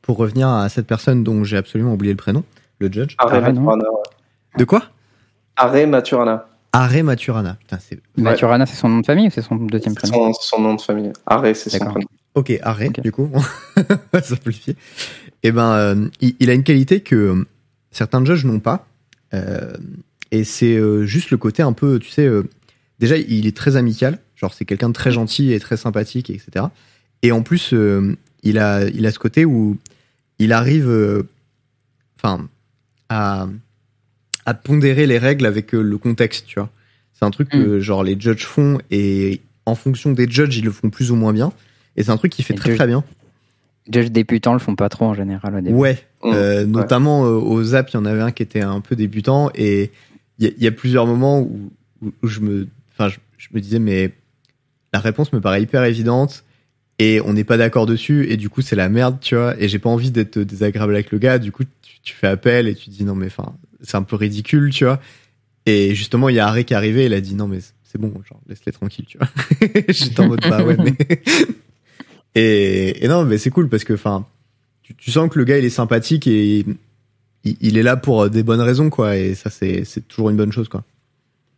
pour 0.02 0.16
revenir 0.16 0.48
à 0.48 0.68
cette 0.68 0.86
personne 0.86 1.24
dont 1.24 1.42
j'ai 1.44 1.56
absolument 1.56 1.94
oublié 1.94 2.12
le 2.12 2.16
prénom, 2.16 2.44
le 2.78 2.92
judge. 2.92 3.14
Arrêt 3.18 3.40
Maturana. 3.40 3.84
De 4.56 4.64
quoi? 4.64 4.84
Arrêt 5.56 5.86
Maturana. 5.86 6.46
Arrêt 6.72 7.02
Maturana. 7.02 7.56
Putain, 7.60 7.78
Maturana, 8.16 8.66
c'est 8.66 8.76
son 8.76 8.88
nom 8.88 9.00
de 9.00 9.06
famille 9.06 9.28
ou 9.28 9.30
c'est 9.30 9.42
son 9.42 9.56
deuxième 9.56 9.94
prénom? 9.94 10.32
Son, 10.32 10.40
son, 10.40 10.60
nom 10.60 10.74
de 10.74 10.80
famille. 10.80 11.12
Arrêt, 11.26 11.54
c'est 11.54 11.70
son 11.70 11.84
prénom. 11.84 12.06
Ok, 12.34 12.52
Arrêt, 12.62 12.88
okay. 12.88 13.00
du 13.00 13.12
coup, 13.12 13.30
simplifier. 14.22 14.76
Et 15.42 15.52
ben, 15.52 15.72
euh, 15.72 16.08
il, 16.20 16.34
il, 16.40 16.50
a 16.50 16.54
une 16.54 16.64
qualité 16.64 17.00
que 17.00 17.46
certains 17.90 18.24
judges 18.24 18.44
n'ont 18.44 18.60
pas. 18.60 18.86
Euh, 19.32 19.72
et 20.30 20.44
c'est 20.44 20.74
euh, 20.74 21.04
juste 21.04 21.30
le 21.30 21.36
côté 21.36 21.62
un 21.62 21.72
peu, 21.72 21.98
tu 21.98 22.10
sais, 22.10 22.26
euh, 22.26 22.42
déjà, 22.98 23.16
il 23.16 23.46
est 23.46 23.56
très 23.56 23.76
amical. 23.76 24.18
Genre, 24.36 24.52
c'est 24.52 24.64
quelqu'un 24.64 24.88
de 24.88 24.94
très 24.94 25.12
gentil 25.12 25.52
et 25.52 25.60
très 25.60 25.76
sympathique, 25.76 26.30
etc. 26.30 26.66
Et 27.22 27.32
en 27.32 27.42
plus, 27.42 27.72
euh, 27.72 28.16
il, 28.42 28.58
a, 28.58 28.84
il 28.88 29.06
a 29.06 29.10
ce 29.10 29.18
côté 29.18 29.44
où 29.44 29.78
il 30.38 30.52
arrive 30.52 31.24
enfin, 32.18 32.48
à, 33.08 33.46
à 34.46 34.54
pondérer 34.54 35.06
les 35.06 35.18
règles 35.18 35.46
avec 35.46 35.72
le 35.72 35.98
contexte, 35.98 36.46
tu 36.46 36.58
vois. 36.58 36.70
C'est 37.14 37.24
un 37.24 37.30
truc 37.30 37.54
mm. 37.54 37.64
que, 37.64 37.80
genre, 37.80 38.04
les 38.04 38.18
judges 38.18 38.44
font 38.44 38.78
et 38.90 39.40
en 39.66 39.74
fonction 39.74 40.12
des 40.12 40.28
judges, 40.28 40.56
ils 40.58 40.64
le 40.64 40.72
font 40.72 40.90
plus 40.90 41.10
ou 41.10 41.16
moins 41.16 41.32
bien. 41.32 41.52
Et 41.96 42.02
c'est 42.02 42.10
un 42.10 42.16
truc 42.16 42.32
qui 42.32 42.42
fait 42.42 42.54
et 42.54 42.56
très, 42.56 42.70
judge, 42.70 42.78
très 42.78 42.86
bien. 42.86 43.04
Judges 43.90 44.10
débutants 44.10 44.52
le 44.52 44.58
font 44.58 44.74
pas 44.74 44.88
trop 44.88 45.06
en 45.06 45.14
général 45.14 45.54
au 45.54 45.60
début. 45.60 45.76
Ouais. 45.76 45.98
Mmh. 46.22 46.32
Euh, 46.32 46.66
notamment 46.66 47.22
aux 47.22 47.62
Zap, 47.62 47.90
il 47.90 47.94
y 47.94 47.96
en 47.96 48.04
avait 48.04 48.20
un 48.20 48.32
qui 48.32 48.42
était 48.42 48.62
un 48.62 48.80
peu 48.80 48.96
débutant 48.96 49.50
et 49.54 49.92
il 50.38 50.48
y, 50.58 50.64
y, 50.64 50.66
a 50.66 50.72
plusieurs 50.72 51.06
moments 51.06 51.40
où, 51.40 51.70
où, 52.02 52.12
où 52.22 52.26
je 52.26 52.40
me, 52.40 52.66
enfin, 52.92 53.08
je, 53.08 53.18
je, 53.38 53.48
me 53.54 53.60
disais, 53.60 53.78
mais 53.78 54.12
la 54.94 55.00
réponse 55.00 55.32
me 55.32 55.40
paraît 55.40 55.60
hyper 55.60 55.82
évidente 55.82 56.44
et 57.00 57.20
on 57.22 57.32
n'est 57.32 57.42
pas 57.42 57.56
d'accord 57.56 57.84
dessus 57.84 58.30
et 58.30 58.36
du 58.36 58.48
coup, 58.48 58.62
c'est 58.62 58.76
la 58.76 58.88
merde, 58.88 59.18
tu 59.20 59.34
vois. 59.34 59.60
Et 59.60 59.66
j'ai 59.66 59.80
pas 59.80 59.90
envie 59.90 60.12
d'être 60.12 60.38
désagréable 60.38 60.94
avec 60.94 61.10
le 61.10 61.18
gars. 61.18 61.38
Du 61.38 61.50
coup, 61.50 61.64
tu, 62.04 62.14
fais 62.14 62.28
appel 62.28 62.68
et 62.68 62.76
tu 62.76 62.90
dis, 62.90 63.02
non, 63.02 63.16
mais 63.16 63.26
enfin, 63.26 63.56
c'est 63.80 63.96
un 63.96 64.04
peu 64.04 64.14
ridicule, 64.14 64.70
tu 64.70 64.84
vois. 64.84 65.00
Et 65.66 65.96
justement, 65.96 66.28
il 66.28 66.36
y 66.36 66.38
a 66.38 66.46
Harry 66.46 66.64
qui 66.64 66.74
est 66.74 66.76
arrivé, 66.76 67.06
il 67.06 67.12
a 67.12 67.20
dit, 67.20 67.34
non, 67.34 67.48
mais 67.48 67.58
c'est 67.82 67.98
bon, 68.00 68.12
genre, 68.28 68.40
laisse-les 68.48 68.70
tranquilles, 68.70 69.06
tu 69.06 69.18
vois. 69.18 69.26
J'étais 69.88 70.20
en 70.20 70.28
mode, 70.28 70.42
bah 70.48 70.62
ouais, 70.62 70.76
mais. 70.76 70.94
et, 73.00 73.08
non, 73.08 73.24
mais 73.24 73.38
c'est 73.38 73.50
cool 73.50 73.68
parce 73.68 73.82
que, 73.82 73.94
enfin, 73.94 74.24
tu, 74.84 75.10
sens 75.10 75.28
que 75.28 75.40
le 75.40 75.44
gars, 75.44 75.58
il 75.58 75.64
est 75.64 75.70
sympathique 75.70 76.28
et 76.28 76.58
il, 77.42 77.56
il, 77.60 77.76
est 77.78 77.82
là 77.82 77.96
pour 77.96 78.30
des 78.30 78.44
bonnes 78.44 78.60
raisons, 78.60 78.90
quoi. 78.90 79.16
Et 79.16 79.34
ça, 79.34 79.50
c'est 79.50 80.06
toujours 80.06 80.30
une 80.30 80.36
bonne 80.36 80.52
chose, 80.52 80.68
quoi. 80.68 80.84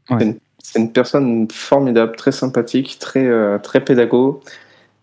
Ouais. 0.08 0.38
C'est 0.72 0.80
une 0.80 0.90
personne 0.92 1.46
formidable, 1.50 2.16
très 2.16 2.32
sympathique, 2.32 2.96
très, 2.98 3.24
euh, 3.26 3.58
très 3.58 3.80
pédago. 3.84 4.40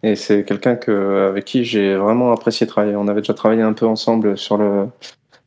Et 0.04 0.16
c'est 0.18 0.44
quelqu'un 0.44 0.76
que, 0.76 1.30
avec 1.30 1.46
qui 1.46 1.64
j'ai 1.64 1.96
vraiment 1.96 2.34
apprécié 2.34 2.68
travailler. 2.68 2.96
On 2.98 3.08
avait 3.08 3.22
déjà 3.22 3.34
travaillé 3.34 3.62
un 3.62 3.72
peu 3.72 3.86
ensemble 3.86 4.38
sur 4.38 4.58
le, 4.58 4.88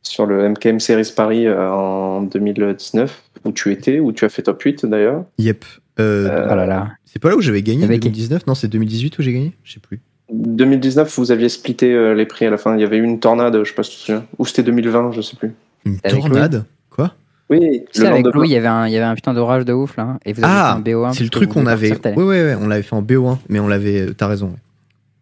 sur 0.01 0.25
le 0.25 0.49
MKM 0.49 0.79
Series 0.79 1.13
Paris 1.15 1.45
euh, 1.45 1.69
en 1.69 2.23
2019, 2.23 3.23
où 3.45 3.51
tu 3.51 3.71
étais, 3.71 3.99
où 3.99 4.11
tu 4.11 4.25
as 4.25 4.29
fait 4.29 4.41
top 4.41 4.59
8 4.61 4.85
d'ailleurs. 4.87 5.23
Yep. 5.37 5.63
Euh, 5.99 6.27
Euh, 6.29 6.47
Oh 6.51 6.55
là 6.55 6.65
là. 6.65 6.87
c'est 7.05 7.19
pas 7.19 7.29
là 7.29 7.35
où 7.35 7.41
j'avais 7.41 7.61
gagné 7.61 7.83
Avec- 7.83 8.01
2019 8.01 8.47
Non, 8.47 8.55
c'est 8.55 8.67
2018 8.67 9.17
où 9.19 9.21
j'ai 9.21 9.33
gagné? 9.33 9.53
Je 9.63 9.73
sais 9.73 9.79
plus. 9.79 9.99
2019, 10.31 11.15
vous 11.19 11.31
aviez 11.31 11.49
splitté 11.49 11.93
euh, 11.93 12.13
les 12.15 12.25
prix 12.25 12.45
à 12.47 12.49
la 12.49 12.57
fin. 12.57 12.75
Il 12.75 12.81
y 12.81 12.83
avait 12.83 12.97
eu 12.97 13.03
une 13.03 13.19
tornade, 13.19 13.57
je 13.63 13.69
sais 13.69 13.75
pas 13.75 13.83
si 13.83 13.91
tu 13.91 13.97
te 13.97 14.01
souviens. 14.05 14.25
Ou 14.39 14.45
c'était 14.45 14.63
2020, 14.63 15.11
je 15.11 15.21
sais 15.21 15.37
plus. 15.37 15.53
Une 15.85 15.99
tornade? 15.99 16.65
Quoi? 16.89 17.13
Oui, 17.49 17.83
Tu 17.93 18.01
sais, 18.01 18.07
avec 18.07 18.25
Louis, 18.27 18.49
il 18.49 18.51
y 18.51 18.57
avait 18.57 18.67
un, 18.67 18.87
il 18.87 18.93
y 18.93 18.97
avait 18.97 19.05
un 19.05 19.15
putain 19.15 19.33
d'orage 19.33 19.63
de 19.63 19.71
ouf 19.73 19.95
là. 19.97 20.03
hein, 20.03 20.19
Et 20.25 20.33
vous 20.33 20.43
avez 20.43 20.53
Ah, 20.53 20.79
fait 20.83 20.91
un 20.91 20.93
BO1. 20.95 21.13
C'est 21.13 21.23
le 21.23 21.29
truc 21.29 21.49
qu'on 21.49 21.65
avait. 21.65 21.91
Ouais, 21.91 21.97
t'allais- 21.97 22.17
ouais, 22.17 22.23
ouais, 22.25 22.57
on 22.59 22.67
l'avait 22.67 22.83
fait 22.83 22.95
en 22.95 23.01
BO1, 23.01 23.37
mais 23.49 23.59
on 23.59 23.67
l'avait. 23.67 24.13
T'as 24.13 24.27
raison. 24.27 24.47
ouais. 24.47 24.53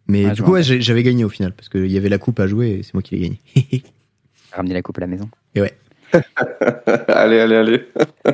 Mais 0.08 0.26
Ouais, 0.26 0.32
du 0.34 0.42
coup, 0.44 0.52
ouais, 0.52 0.64
j'avais 0.64 1.04
gagné 1.04 1.24
au 1.24 1.30
final, 1.30 1.52
parce 1.54 1.70
qu'il 1.70 1.88
y 1.92 1.98
avait 1.98 2.10
la 2.10 2.18
coupe 2.18 2.40
à 2.40 2.48
jouer 2.48 2.70
et 2.80 2.84
c'est 2.84 2.94
moi 2.94 3.02
qui 3.04 3.16
l'ai 3.16 3.22
gagné. 3.22 3.40
Ramener 4.54 4.74
la 4.74 4.82
coupe 4.82 4.98
à 4.98 5.02
la 5.02 5.08
maison. 5.08 5.28
allez, 7.08 7.40
allez, 7.40 7.56
allez. 7.56 7.88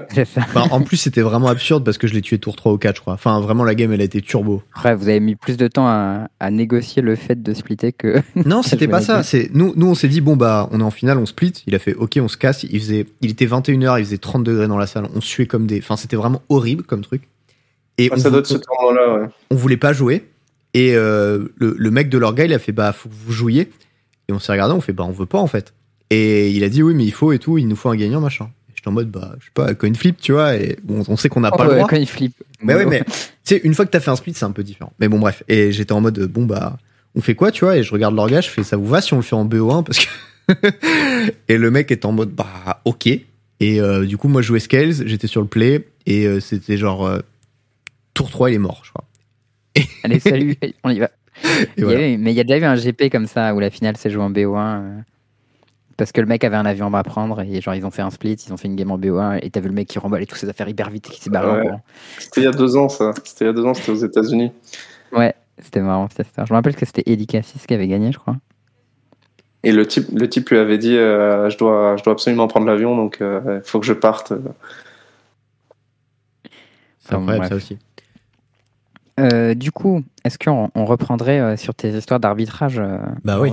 C'est 0.10 0.26
ça. 0.26 0.42
Enfin, 0.42 0.66
en 0.72 0.82
plus, 0.82 0.98
c'était 0.98 1.22
vraiment 1.22 1.48
absurde 1.48 1.84
parce 1.84 1.98
que 1.98 2.08
je 2.08 2.14
l'ai 2.14 2.22
tué 2.22 2.38
tour 2.40 2.56
3 2.56 2.74
ou 2.74 2.78
4, 2.78 2.96
je 2.96 3.02
crois. 3.02 3.14
Enfin, 3.14 3.40
vraiment, 3.42 3.64
la 3.64 3.76
game, 3.76 3.92
elle 3.92 4.02
a 4.02 4.04
été 4.04 4.22
turbo. 4.22 4.62
Après, 4.76 4.96
vous 4.96 5.08
avez 5.10 5.20
mis 5.20 5.36
plus 5.36 5.58
de 5.58 5.68
temps 5.68 5.88
à, 5.88 6.28
à 6.40 6.52
négocier 6.52 7.02
le 7.02 7.16
fait 7.16 7.42
de 7.42 7.54
splitter 7.54 7.92
que. 7.92 8.22
Non, 8.46 8.62
c'était 8.64 8.88
pas 8.88 9.02
ça. 9.02 9.24
C'est 9.24 9.50
nous, 9.54 9.74
nous, 9.76 9.88
on 9.88 9.96
s'est 9.96 10.08
dit 10.08 10.22
bon 10.22 10.36
bah, 10.36 10.68
on 10.72 10.80
est 10.80 10.84
en 10.84 10.92
finale, 10.92 11.18
on 11.18 11.26
split. 11.26 11.54
Il 11.68 11.76
a 11.76 11.80
fait 11.80 11.94
OK, 11.94 12.18
on 12.22 12.28
se 12.28 12.38
casse. 12.38 12.64
Il 12.64 12.80
faisait, 12.80 13.06
il 13.22 13.32
était 13.32 13.46
21h, 13.46 14.00
il 14.00 14.06
faisait 14.06 14.18
30 14.18 14.44
degrés 14.44 14.68
dans 14.68 14.78
la 14.78 14.88
salle. 14.88 15.08
On 15.16 15.22
suait 15.22 15.46
comme 15.46 15.68
des. 15.68 15.80
Enfin, 15.80 15.98
c'était 15.98 16.16
vraiment 16.18 16.42
horrible 16.50 16.84
comme 16.84 17.02
truc. 17.02 17.24
Et 17.98 18.10
Ah, 18.12 18.16
on, 18.16 18.20
ça 18.20 18.30
vou- 18.30 18.32
doit 18.32 18.40
être 18.40 18.48
ce 18.48 18.58
tournoi-là, 18.58 19.14
ouais. 19.22 19.28
on 19.52 19.56
voulait 19.56 19.78
pas 19.78 19.94
jouer. 19.94 20.28
Et 20.74 20.96
euh, 20.96 21.50
le, 21.58 21.76
le 21.78 21.92
mec 21.92 22.10
de 22.10 22.18
leur 22.18 22.34
gars, 22.34 22.46
il 22.46 22.54
a 22.54 22.60
fait 22.60 22.72
bah 22.72 22.94
faut 22.94 23.10
que 23.10 23.14
vous 23.14 23.34
jouiez. 23.34 23.70
Et 24.30 24.34
on 24.34 24.40
s'est 24.40 24.52
regardé, 24.54 24.74
on 24.74 24.80
fait 24.82 24.94
bah 24.94 25.04
on 25.06 25.12
veut 25.12 25.26
pas 25.26 25.40
en 25.40 25.48
fait. 25.48 25.74
Et 26.12 26.52
il 26.52 26.64
a 26.64 26.70
dit 26.70 26.84
oui 26.84 26.94
mais 26.94 27.06
il 27.06 27.12
faut 27.12 27.32
et 27.32 27.40
tout, 27.40 27.58
il 27.58 27.68
nous 27.68 27.76
faut 27.76 27.90
un 27.90 27.96
gagnant 27.96 28.22
machin. 28.22 28.50
J'étais 28.76 28.88
en 28.90 28.92
mode 28.92 29.10
bah 29.10 29.34
je 29.40 29.46
sais 29.46 29.52
pas 29.54 29.74
coin 29.76 29.94
flip 29.94 30.18
tu 30.22 30.34
vois 30.34 30.56
et 30.56 30.78
bon 30.84 31.04
on 31.08 31.16
sait 31.18 31.30
qu'on 31.30 31.40
n'a 31.40 31.52
pas 31.52 31.66
le 31.66 31.76
droit. 31.78 31.88
il 31.94 32.08
flippe. 32.08 32.36
Mais 32.62 32.76
ouais, 32.76 32.86
mais 32.86 33.04
tu 33.04 33.12
sais, 33.44 33.62
une 33.64 33.74
fois 33.74 33.86
que 33.86 33.92
t'as 33.92 34.00
fait 34.00 34.12
un 34.12 34.16
split, 34.16 34.34
c'est 34.36 34.46
un 34.46 34.52
peu 34.52 34.64
différent. 34.64 34.94
Mais 35.00 35.08
bon, 35.08 35.18
bref. 35.20 35.42
Et 35.48 35.72
j'étais 35.72 35.94
en 35.94 36.02
mode, 36.02 36.20
bon, 36.28 36.46
bah, 36.46 36.78
on 37.16 37.22
fait 37.22 37.34
quoi, 37.34 37.52
tu 37.52 37.66
vois 37.66 37.76
Et 37.78 37.82
je 37.84 37.92
regarde 37.92 38.14
l'orga, 38.16 38.40
je 38.40 38.50
fais, 38.50 38.62
ça 38.62 38.78
vous 38.78 38.86
va 38.86 39.02
si 39.02 39.14
on 39.14 39.18
le 39.18 39.24
fait 39.24 39.36
en 39.36 39.46
BO1 39.48 39.84
Parce 39.84 39.98
que. 40.06 40.08
et 41.48 41.58
le 41.58 41.72
mec 41.72 41.90
est 41.92 42.06
en 42.06 42.12
mode, 42.12 42.30
bah, 42.30 42.82
ok. 42.86 43.08
Et 43.08 43.22
euh, 43.82 44.06
du 44.06 44.18
coup, 44.18 44.28
moi, 44.28 44.42
je 44.44 44.48
jouais 44.48 44.60
Scales, 44.60 45.08
j'étais 45.08 45.26
sur 45.28 45.42
le 45.42 45.48
play, 45.48 45.88
et 46.06 46.28
euh, 46.28 46.40
c'était 46.40 46.78
genre. 46.78 47.06
euh, 47.06 47.20
tour 48.14 48.30
3, 48.30 48.52
il 48.52 48.56
est 48.56 48.60
mort, 48.60 48.82
je 48.86 48.90
crois. 48.92 49.06
Allez, 50.04 50.20
salut, 50.20 50.56
on 50.84 50.90
y 50.92 51.00
va. 51.00 51.10
Et 51.44 51.50
Il 51.78 51.82
y 51.82 51.84
voilà. 51.84 52.00
avait- 52.00 52.18
mais 52.18 52.32
il 52.32 52.36
y 52.36 52.40
a 52.42 52.44
déjà 52.44 52.60
eu 52.60 52.64
un 52.70 52.76
GP 52.76 53.10
comme 53.12 53.26
ça 53.26 53.56
où 53.56 53.60
la 53.60 53.70
finale 53.72 53.98
s'est 53.98 54.12
jouée 54.12 54.22
en 54.24 54.30
BO1 54.30 54.58
euh, 54.84 55.00
parce 56.02 56.12
que 56.12 56.20
le 56.20 56.26
mec 56.26 56.44
avait 56.44 56.56
un 56.56 56.66
avion 56.66 56.92
à 56.92 57.04
prendre 57.04 57.42
et 57.42 57.62
genre 57.62 57.76
ils 57.76 57.86
ont 57.86 57.92
fait 57.92 58.02
un 58.02 58.10
split, 58.10 58.34
ils 58.34 58.52
ont 58.52 58.58
fait 58.58 58.68
une 58.68 58.76
game 58.76 58.90
en 58.90 58.98
BO1 58.98 59.38
et 59.44 59.52
t'as 59.52 59.60
vu 59.60 59.68
le 59.68 59.76
mec 59.76 59.88
qui 59.88 60.00
remballe 60.00 60.24
et 60.24 60.26
tout 60.26 60.36
ses 60.36 60.50
affaires 60.50 60.68
hyper 60.68 60.90
vite 60.90 61.08
et 61.08 61.12
qui 61.12 61.22
s'est 61.22 61.30
barré 61.30 61.48
en 61.48 61.62
courant. 61.62 61.82
C'était 62.18 62.42
il 62.42 62.44
y 62.46 62.48
a 62.48 62.52
deux 62.52 62.76
ans, 62.76 62.90
ça. 62.90 63.14
C'était 63.24 63.46
il 63.46 63.48
y 63.48 63.52
a 63.52 63.54
deux 63.54 63.66
ans, 63.66 63.76
c'était 63.76 63.92
aux 63.92 64.04
États-Unis. 64.04 64.52
Ouais, 65.12 65.36
c'était 65.60 65.82
marrant 65.82 66.08
cette 66.10 66.26
histoire. 66.26 66.48
Je 66.48 66.54
me 66.54 66.58
rappelle 66.58 66.76
que 66.76 66.88
c'était 66.88 67.04
Eddie 67.06 67.28
Cassis 67.28 67.68
qui 67.68 67.74
avait 67.76 67.88
gagné, 67.88 68.12
je 68.12 68.18
crois. 68.18 68.38
Et 69.64 69.72
le 69.72 69.86
type, 69.86 70.08
le 70.12 70.28
type 70.28 70.50
lui 70.50 70.58
avait 70.58 70.80
dit 70.80 70.98
euh, 70.98 71.52
je, 71.52 71.58
dois, 71.60 71.96
je 71.98 72.04
dois 72.04 72.14
absolument 72.14 72.48
prendre 72.48 72.66
l'avion, 72.66 72.96
donc 72.96 73.18
il 73.22 73.62
faut 73.64 73.80
que 73.80 73.86
je 73.86 73.94
parte. 73.94 74.34
C'est 77.00 77.14
incroyable, 77.14 77.48
ça 77.48 77.56
aussi. 77.56 77.78
Euh, 79.20 79.54
du 79.54 79.72
coup, 79.72 80.04
est-ce 80.24 80.40
qu'on 80.40 80.70
on 80.74 80.86
reprendrait 80.86 81.40
euh, 81.40 81.58
sur 81.58 81.76
tes 81.76 81.90
histoires 81.90 82.20
d'arbitrage, 82.20 82.80
euh, 82.80 82.98
Bah 83.24 83.40
oui. 83.40 83.52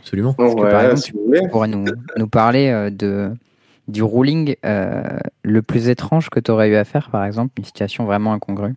Absolument. 0.00 0.34
que, 0.34 0.70
par 0.70 0.82
exemple, 0.82 1.00
si. 1.00 1.12
Tu 1.12 1.48
pourrais 1.50 1.68
nous, 1.68 1.84
nous 2.16 2.28
parler 2.28 2.68
euh, 2.68 2.90
de, 2.90 3.30
du 3.88 4.02
ruling 4.02 4.56
euh, 4.64 5.02
le 5.42 5.62
plus 5.62 5.88
étrange 5.88 6.30
que 6.30 6.40
tu 6.40 6.50
aurais 6.50 6.68
eu 6.70 6.74
à 6.76 6.84
faire, 6.84 7.10
par 7.10 7.24
exemple, 7.24 7.52
une 7.58 7.64
situation 7.64 8.04
vraiment 8.04 8.32
incongrue 8.32 8.74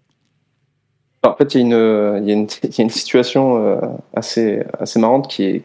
En 1.24 1.34
fait, 1.36 1.56
il 1.56 1.62
y, 1.62 1.74
a 1.74 2.18
une- 2.18 2.24
il 2.24 2.30
y, 2.30 2.32
a 2.32 2.36
une- 2.36 2.48
il 2.64 2.78
y 2.78 2.82
a 2.82 2.84
une 2.84 2.90
situation 2.90 3.66
euh, 3.66 3.80
assez, 4.16 4.64
assez 4.80 5.00
marrante 5.00 5.28
qui, 5.30 5.44
est, 5.44 5.62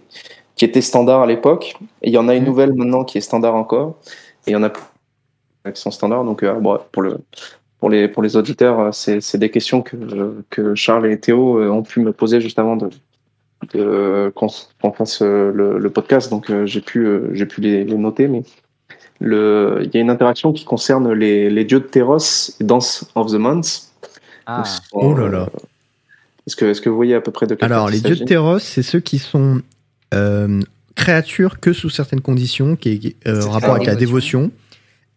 qui 0.54 0.64
était 0.64 0.80
standard 0.80 1.22
à 1.22 1.26
l'époque. 1.26 1.74
Et 2.02 2.08
il 2.08 2.12
y 2.14 2.18
en 2.18 2.28
a 2.28 2.34
une 2.34 2.44
nouvelle 2.44 2.72
maintenant 2.74 3.04
qui 3.04 3.18
est 3.18 3.22
standard 3.22 3.54
encore. 3.54 3.96
Et 4.46 4.50
il 4.50 4.52
y 4.52 4.56
en 4.56 4.62
a 4.62 4.70
plus 4.70 4.82
qui 5.74 5.80
sont 5.80 5.90
standards. 5.90 6.24
Donc, 6.24 6.42
euh, 6.44 6.54
bon, 6.54 6.78
pour, 6.92 7.02
le, 7.02 7.18
pour, 7.80 7.90
les, 7.90 8.08
pour 8.08 8.22
les 8.22 8.36
auditeurs, 8.36 8.80
euh, 8.80 8.90
c'est 8.92 9.36
des 9.38 9.50
questions 9.50 9.82
que, 9.82 9.96
que 10.50 10.74
Charles 10.74 11.06
et 11.10 11.18
Théo 11.20 11.58
euh, 11.58 11.68
ont 11.68 11.82
pu 11.82 12.00
me 12.00 12.12
poser 12.12 12.40
juste 12.40 12.58
avant 12.58 12.76
de- 12.76 12.88
qu'on 13.72 14.48
qu'on 14.80 14.92
fasse 14.92 15.22
euh, 15.22 15.50
le, 15.52 15.78
le 15.78 15.90
podcast. 15.90 16.30
Donc, 16.30 16.50
euh, 16.50 16.66
j'ai 16.66 16.80
pu, 16.80 17.04
euh, 17.06 17.30
j'ai 17.32 17.46
pu 17.46 17.60
les, 17.60 17.84
les 17.84 17.96
noter. 17.96 18.28
Mais 18.28 18.42
le, 19.20 19.80
il 19.84 19.90
y 19.94 19.98
a 19.98 20.00
une 20.00 20.10
interaction 20.10 20.52
qui 20.52 20.64
concerne 20.64 21.12
les, 21.12 21.50
les 21.50 21.64
dieux 21.64 21.80
de 21.80 21.84
Teros 21.86 22.50
et 22.60 22.64
Dance 22.64 23.04
of 23.14 23.30
the 23.32 23.36
Month. 23.36 23.88
Ah, 24.46 24.62
Donc, 24.92 25.02
Oh 25.04 25.14
là 25.14 25.28
là. 25.28 25.48
euh, 25.54 25.58
Est-ce 26.46 26.56
que, 26.56 26.64
est-ce 26.66 26.80
que 26.80 26.88
vous 26.88 26.96
voyez 26.96 27.14
à 27.14 27.20
peu 27.20 27.32
près 27.32 27.46
de 27.46 27.54
quel 27.54 27.70
Alors, 27.70 27.90
les 27.90 28.00
dieux 28.00 28.16
de 28.16 28.24
Terros, 28.24 28.58
c'est 28.58 28.82
ceux 28.82 29.00
qui 29.00 29.18
sont 29.18 29.60
euh, 30.14 30.60
créatures 30.94 31.60
que 31.60 31.72
sous 31.72 31.90
certaines 31.90 32.20
conditions, 32.22 32.76
qui 32.76 32.88
est 32.90 33.28
euh, 33.28 33.44
rapport 33.46 33.74
avec 33.74 33.86
la 33.86 33.96
dévotion. 33.96 34.50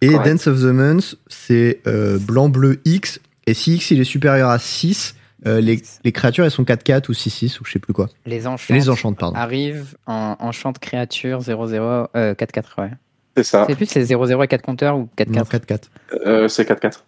Et 0.01 0.07
Correct. 0.13 0.25
Dance 0.27 0.47
of 0.47 0.59
the 0.61 0.73
Month, 0.73 1.15
c'est 1.27 1.79
euh, 1.87 2.17
blanc-bleu 2.17 2.79
X. 2.85 3.19
Et 3.45 3.53
si 3.53 3.75
X 3.75 3.91
il 3.91 4.01
est 4.01 4.03
supérieur 4.05 4.49
à 4.49 4.57
6, 4.59 5.15
euh, 5.47 5.59
les, 5.61 5.81
les 6.03 6.11
créatures 6.11 6.45
elles 6.45 6.51
sont 6.51 6.63
4-4 6.63 7.09
ou 7.09 7.13
6-6 7.13 7.59
ou 7.59 7.65
je 7.65 7.71
sais 7.71 7.79
plus 7.79 7.93
quoi. 7.93 8.09
les 8.25 8.45
enchantes 8.47 8.75
les 8.75 8.89
enchantes, 8.89 9.17
pardon. 9.17 9.35
arrivent 9.35 9.95
en 10.05 10.35
enchante 10.39 10.79
créature 10.79 11.39
0-0, 11.39 12.07
euh, 12.15 12.33
4-4, 12.35 12.63
ouais. 12.79 12.91
C'est 13.37 13.43
ça. 13.43 13.65
C'est 13.67 13.75
plus 13.75 13.85
c'est 13.85 14.03
0-0 14.03 14.43
et 14.43 14.47
4 14.47 14.61
compteurs 14.61 14.97
ou 14.97 15.07
4-4 15.17 15.29
Non, 15.35 15.41
4-4. 15.43 15.81
Euh, 16.25 16.47
c'est 16.47 16.69
4-4. 16.69 16.99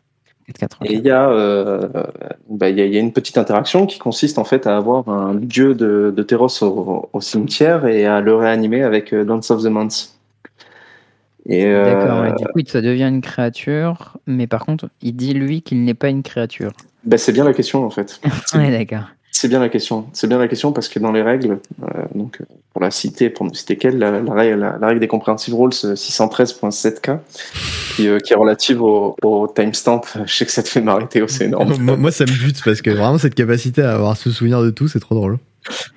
4-4, 0.49 0.63
ok. 0.81 0.89
Et 0.89 0.93
il 0.95 1.01
y, 1.05 1.09
a, 1.09 1.29
euh, 1.29 1.87
bah, 2.49 2.69
il 2.69 2.77
y, 2.77 2.81
a, 2.81 2.85
y 2.85 2.97
a 2.97 2.99
une 2.99 3.13
petite 3.13 3.37
interaction 3.37 3.85
qui 3.85 3.99
consiste 3.99 4.37
en 4.37 4.43
fait 4.43 4.67
à 4.67 4.75
avoir 4.77 5.07
un 5.09 5.35
dieu 5.35 5.73
de, 5.75 6.13
de 6.15 6.23
Teros 6.23 6.63
au, 6.63 7.09
au 7.13 7.21
cimetière 7.21 7.85
et 7.87 8.05
à 8.05 8.19
le 8.21 8.35
réanimer 8.35 8.83
avec 8.83 9.13
euh, 9.13 9.23
Dance 9.23 9.51
of 9.51 9.63
the 9.63 9.67
Month. 9.67 10.09
Et 11.45 11.65
euh, 11.65 11.83
D'accord, 11.85 12.21
ouais. 12.21 12.31
du 12.37 12.45
coup, 12.45 12.69
ça 12.69 12.81
devient 12.81 13.03
une 13.07 13.21
créature, 13.21 14.17
mais 14.27 14.47
par 14.47 14.65
contre, 14.65 14.89
il 15.01 15.15
dit 15.15 15.33
lui 15.33 15.61
qu'il 15.61 15.83
n'est 15.83 15.93
pas 15.93 16.09
une 16.09 16.23
créature. 16.23 16.71
Bah, 17.05 17.17
c'est 17.17 17.31
bien 17.31 17.43
la 17.43 17.53
question 17.53 17.85
en 17.85 17.89
fait. 17.89 18.19
Ouais, 18.55 18.71
d'accord. 18.71 19.05
C'est 19.35 19.47
bien 19.47 19.59
la 19.59 19.67
question. 19.69 20.05
C'est 20.13 20.27
bien 20.27 20.37
la 20.37 20.47
question 20.47 20.71
parce 20.71 20.87
que 20.87 20.99
dans 20.99 21.11
les 21.11 21.23
règles, 21.23 21.59
euh, 21.81 22.03
donc 22.13 22.37
pour 22.71 22.81
la 22.83 22.91
citer, 22.91 23.29
pour 23.31 23.45
ne 23.47 23.53
citer 23.53 23.77
qu'elle, 23.77 23.97
la, 23.97 24.11
la, 24.21 24.33
règle- 24.33 24.59
la, 24.59 24.77
la 24.79 24.87
règle 24.87 24.99
des 24.99 25.07
comprehensive 25.07 25.55
rules 25.55 25.71
euh, 25.85 25.95
613.7k, 25.95 27.17
qui, 27.95 28.07
euh, 28.07 28.19
qui 28.19 28.33
est 28.33 28.35
relative 28.35 28.81
au, 28.83 29.15
au 29.23 29.47
timestamp. 29.53 30.01
Je 30.25 30.33
sais 30.33 30.45
que 30.45 30.51
ça 30.51 30.61
te 30.61 30.69
fait 30.69 30.81
marrer 30.81 31.07
Théo, 31.07 31.27
c'est 31.27 31.45
énorme. 31.45 31.75
moi, 31.79 31.97
moi, 31.97 32.11
ça 32.11 32.25
me 32.25 32.31
bute 32.31 32.61
parce 32.63 32.81
que 32.83 32.91
vraiment 32.91 33.17
cette 33.17 33.33
capacité 33.35 33.81
à 33.81 33.95
avoir 33.95 34.15
ce 34.17 34.31
souvenir 34.31 34.61
de 34.61 34.69
tout, 34.69 34.87
c'est 34.87 34.99
trop 34.99 35.15
drôle. 35.15 35.39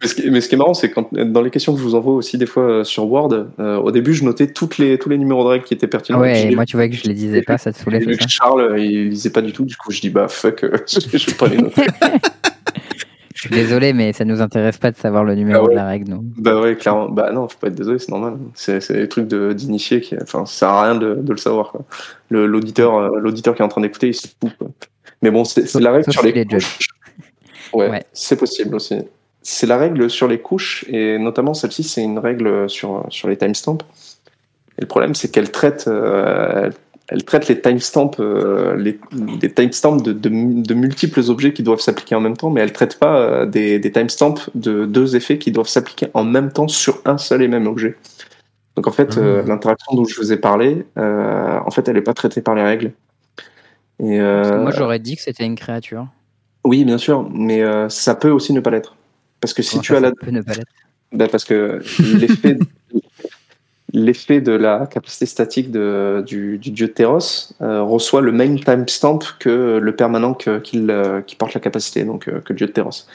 Mais 0.00 0.08
ce, 0.08 0.14
qui, 0.14 0.30
mais 0.30 0.40
ce 0.40 0.48
qui 0.48 0.54
est 0.54 0.58
marrant, 0.58 0.74
c'est 0.74 0.90
quand 0.90 1.12
dans 1.12 1.42
les 1.42 1.50
questions 1.50 1.72
que 1.72 1.78
je 1.78 1.84
vous 1.84 1.94
envoie 1.94 2.14
aussi 2.14 2.38
des 2.38 2.46
fois 2.46 2.62
euh, 2.62 2.84
sur 2.84 3.10
Word, 3.10 3.32
euh, 3.58 3.76
au 3.78 3.90
début, 3.90 4.14
je 4.14 4.24
notais 4.24 4.46
toutes 4.46 4.78
les, 4.78 4.98
tous 4.98 5.08
les 5.08 5.18
numéros 5.18 5.42
de 5.44 5.48
règles 5.48 5.64
qui 5.64 5.74
étaient 5.74 5.86
pertinents. 5.88 6.18
Ah 6.18 6.22
ouais, 6.22 6.54
moi, 6.54 6.64
tu 6.66 6.76
vois 6.76 6.88
que 6.88 6.94
je 6.94 7.04
les 7.04 7.14
disais 7.14 7.42
pas, 7.42 7.58
ça 7.58 7.72
te 7.72 7.78
saoulait, 7.78 8.00
ça 8.00 8.26
Charles, 8.28 8.60
euh, 8.60 8.78
il 8.78 9.08
lisait 9.08 9.30
pas 9.30 9.42
du 9.42 9.52
tout, 9.52 9.64
du 9.64 9.76
coup, 9.76 9.90
je 9.90 10.00
dis 10.00 10.10
bah 10.10 10.28
fuck, 10.28 10.64
je 10.86 11.26
vais 11.30 11.36
pas 11.36 11.48
les 11.48 11.56
noter. 11.58 11.82
Je 13.34 13.42
suis 13.42 13.50
désolé, 13.50 13.92
mais 13.92 14.14
ça 14.14 14.24
nous 14.24 14.40
intéresse 14.40 14.78
pas 14.78 14.90
de 14.90 14.96
savoir 14.96 15.22
le 15.22 15.34
numéro 15.34 15.60
Ah 15.60 15.68
ouais. 15.68 15.74
de 15.74 15.76
la 15.76 15.84
règle, 15.86 16.10
nous. 16.10 16.24
bah 16.38 16.58
ouais, 16.58 16.74
clairement. 16.74 17.10
Bah 17.10 17.30
non, 17.32 17.46
faut 17.48 17.58
pas 17.58 17.66
être 17.66 17.74
désolé, 17.74 17.98
c'est 17.98 18.08
normal. 18.10 18.38
C'est 18.54 18.90
des 18.92 19.08
trucs 19.08 19.28
de- 19.28 19.52
d'initiés 19.52 20.00
qui, 20.00 20.16
enfin, 20.20 20.46
ça 20.46 20.58
sert 20.60 20.68
à 20.70 20.84
rien 20.84 20.94
de, 20.94 21.16
de 21.16 21.30
le 21.32 21.36
savoir. 21.36 21.74
Le- 22.30 22.46
L'auditeur, 22.46 23.10
l'auditeur 23.10 23.54
qui 23.54 23.60
est 23.60 23.64
en 23.64 23.68
train 23.68 23.82
d'écouter, 23.82 24.08
il 24.08 24.14
se 24.14 24.26
fout. 24.26 24.50
quoi. 24.58 24.68
Mais 25.20 25.30
bon, 25.30 25.44
c'est 25.44 25.72
la 25.74 25.92
règle 25.92 26.10
sur 26.10 26.22
les 26.22 26.46
Ouais. 27.74 28.04
c'est 28.14 28.36
possible 28.38 28.74
aussi. 28.74 28.96
C'est 29.48 29.68
la 29.68 29.76
règle 29.76 30.10
sur 30.10 30.26
les 30.26 30.40
couches 30.40 30.84
et 30.88 31.18
notamment 31.18 31.54
celle-ci, 31.54 31.84
c'est 31.84 32.02
une 32.02 32.18
règle 32.18 32.68
sur 32.68 33.06
sur 33.10 33.28
les 33.28 33.36
timestamps. 33.36 33.78
Et 34.76 34.80
le 34.80 34.88
problème, 34.88 35.14
c'est 35.14 35.30
qu'elle 35.30 35.52
traite, 35.52 35.84
euh, 35.86 36.68
elle, 37.06 37.24
traite 37.24 37.46
les 37.46 37.60
timestamps, 37.60 38.10
euh, 38.18 38.74
les, 38.76 38.98
des 39.12 39.52
timestamps 39.52 39.98
de, 39.98 40.12
de, 40.12 40.28
de 40.28 40.74
multiples 40.74 41.20
objets 41.28 41.52
qui 41.52 41.62
doivent 41.62 41.78
s'appliquer 41.78 42.16
en 42.16 42.20
même 42.20 42.36
temps, 42.36 42.50
mais 42.50 42.60
elle 42.60 42.72
traite 42.72 42.98
pas 42.98 43.18
euh, 43.18 43.46
des, 43.46 43.78
des 43.78 43.92
timestamps 43.92 44.34
de 44.56 44.84
deux 44.84 45.14
effets 45.14 45.38
qui 45.38 45.52
doivent 45.52 45.68
s'appliquer 45.68 46.08
en 46.12 46.24
même 46.24 46.50
temps 46.50 46.66
sur 46.66 47.00
un 47.04 47.16
seul 47.16 47.40
et 47.40 47.46
même 47.46 47.68
objet. 47.68 47.94
Donc 48.74 48.88
en 48.88 48.92
fait, 48.92 49.16
euh, 49.16 49.44
l'interaction 49.44 49.94
dont 49.94 50.06
je 50.06 50.16
vous 50.16 50.32
ai 50.32 50.38
parlé, 50.38 50.84
en 50.96 51.70
fait, 51.70 51.86
elle 51.86 51.94
n'est 51.94 52.02
pas 52.02 52.14
traitée 52.14 52.42
par 52.42 52.56
les 52.56 52.64
règles. 52.64 52.90
Et 54.00 54.18
Parce 54.18 54.50
que 54.50 54.56
moi, 54.56 54.72
j'aurais 54.72 54.98
dit 54.98 55.14
que 55.14 55.22
c'était 55.22 55.46
une 55.46 55.54
créature. 55.54 56.08
oui, 56.64 56.84
bien 56.84 56.98
sûr, 56.98 57.30
mais 57.32 57.62
ça 57.88 58.16
peut 58.16 58.30
aussi 58.30 58.52
ne 58.52 58.58
pas 58.58 58.70
l'être. 58.70 58.95
Parce 59.40 59.52
que 59.54 59.62
si 59.62 59.72
Comment 59.72 59.82
tu 59.82 59.96
as 59.96 60.00
la, 60.00 60.12
bah, 61.12 61.28
parce 61.30 61.44
que 61.44 61.80
l'effet 62.18 62.58
l'effet 63.92 64.40
de 64.40 64.52
la 64.52 64.86
capacité 64.86 65.26
statique 65.26 65.70
de, 65.70 66.22
du, 66.26 66.58
du 66.58 66.70
dieu 66.70 66.88
Teros 66.92 67.52
euh, 67.62 67.82
reçoit 67.82 68.20
le 68.20 68.32
même 68.32 68.58
timestamp 68.60 69.20
que 69.38 69.78
le 69.78 69.96
permanent 69.96 70.34
que- 70.34 70.58
qu'il, 70.58 70.90
euh, 70.90 71.22
qui 71.22 71.36
porte 71.36 71.54
la 71.54 71.60
capacité, 71.60 72.04
donc 72.04 72.28
euh, 72.28 72.40
que 72.40 72.52
le 72.52 72.56
dieu 72.56 72.66
de 72.66 72.72
Teros. 72.72 73.06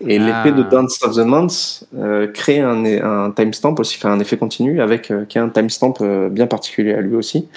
Et 0.00 0.18
l'effet 0.18 0.52
de 0.52 0.62
Ah. 0.62 0.70
Dance 0.70 1.02
of 1.02 1.16
the 1.16 1.24
Month 1.26 1.84
euh, 1.96 2.26
crée 2.28 2.60
un, 2.60 2.84
un 2.84 3.30
timestamp 3.30 3.74
aussi, 3.78 3.96
fait 3.98 4.08
un 4.08 4.20
effet 4.20 4.36
continu 4.36 4.80
avec 4.80 5.10
euh, 5.10 5.24
qui 5.24 5.38
a 5.38 5.42
un 5.42 5.48
timestamp 5.48 5.94
bien 6.30 6.46
particulier 6.46 6.94
à 6.94 7.00
lui 7.00 7.14
aussi 7.16 7.48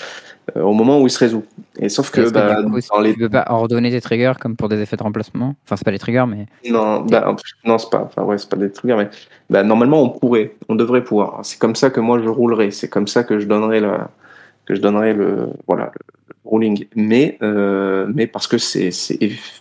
au 0.55 0.73
moment 0.73 0.99
où 0.99 1.07
il 1.07 1.09
se 1.09 1.19
résout. 1.19 1.45
Et 1.79 1.89
sauf 1.89 2.11
que, 2.11 2.29
bah, 2.29 2.61
du 2.61 2.69
coup, 2.69 2.79
dans 2.91 2.99
les 2.99 3.13
tu 3.13 3.19
peux 3.19 3.29
pas 3.29 3.45
ordonner 3.49 3.89
des 3.89 4.01
triggers 4.01 4.33
comme 4.39 4.55
pour 4.55 4.69
des 4.69 4.81
effets 4.81 4.97
de 4.97 5.03
remplacement? 5.03 5.55
Enfin, 5.65 5.75
c'est 5.75 5.85
pas 5.85 5.91
des 5.91 5.99
triggers, 5.99 6.25
mais 6.27 6.47
Non, 6.69 7.01
bah, 7.01 7.35
non, 7.63 7.77
c'est 7.77 7.89
pas, 7.89 8.03
enfin, 8.03 8.23
ouais, 8.23 8.37
c'est 8.37 8.49
pas 8.49 8.57
des 8.57 8.71
trucs, 8.71 8.91
mais 8.91 9.09
bah, 9.49 9.63
normalement 9.63 10.01
on 10.01 10.09
pourrait, 10.09 10.55
on 10.67 10.75
devrait 10.75 11.03
pouvoir. 11.03 11.39
C'est 11.43 11.59
comme 11.59 11.75
ça 11.75 11.89
que 11.89 11.99
moi 11.99 12.19
je 12.21 12.27
roulerai, 12.27 12.71
c'est 12.71 12.89
comme 12.89 13.07
ça 13.07 13.23
que 13.23 13.39
je 13.39 13.45
donnerai 13.45 13.79
la, 13.79 14.09
que 14.65 14.75
je 14.75 14.81
donnerai 14.81 15.13
le, 15.13 15.49
voilà, 15.67 15.91
le, 15.93 16.35
ruling. 16.45 16.85
Mais, 16.95 17.37
euh, 17.41 18.07
mais 18.13 18.27
parce 18.27 18.47
que 18.47 18.57
c'est, 18.57 18.91
c'est 18.91 19.19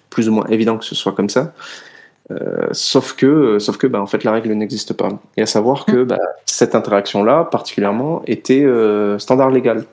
plus 0.09 0.29
ou 0.29 0.33
moins 0.33 0.47
évident 0.47 0.79
que 0.79 0.85
ce 0.85 0.95
soit 0.95 1.13
comme 1.13 1.29
ça. 1.29 1.53
Euh, 2.31 2.69
sauf 2.73 3.15
que, 3.15 3.59
sauf 3.59 3.77
que, 3.77 3.87
bah, 3.87 4.01
en 4.01 4.07
fait, 4.07 4.23
la 4.25 4.33
règle 4.33 4.53
n'existe 4.53 4.93
pas. 4.93 5.09
Et 5.37 5.43
à 5.43 5.47
savoir 5.47 5.85
que 5.85 6.05
bah, 6.05 6.19
cette 6.47 6.75
interaction-là, 6.75 7.45
particulièrement, 7.45 8.23
était 8.27 8.65
euh, 8.65 9.19
standard 9.19 9.51
légal. 9.51 9.85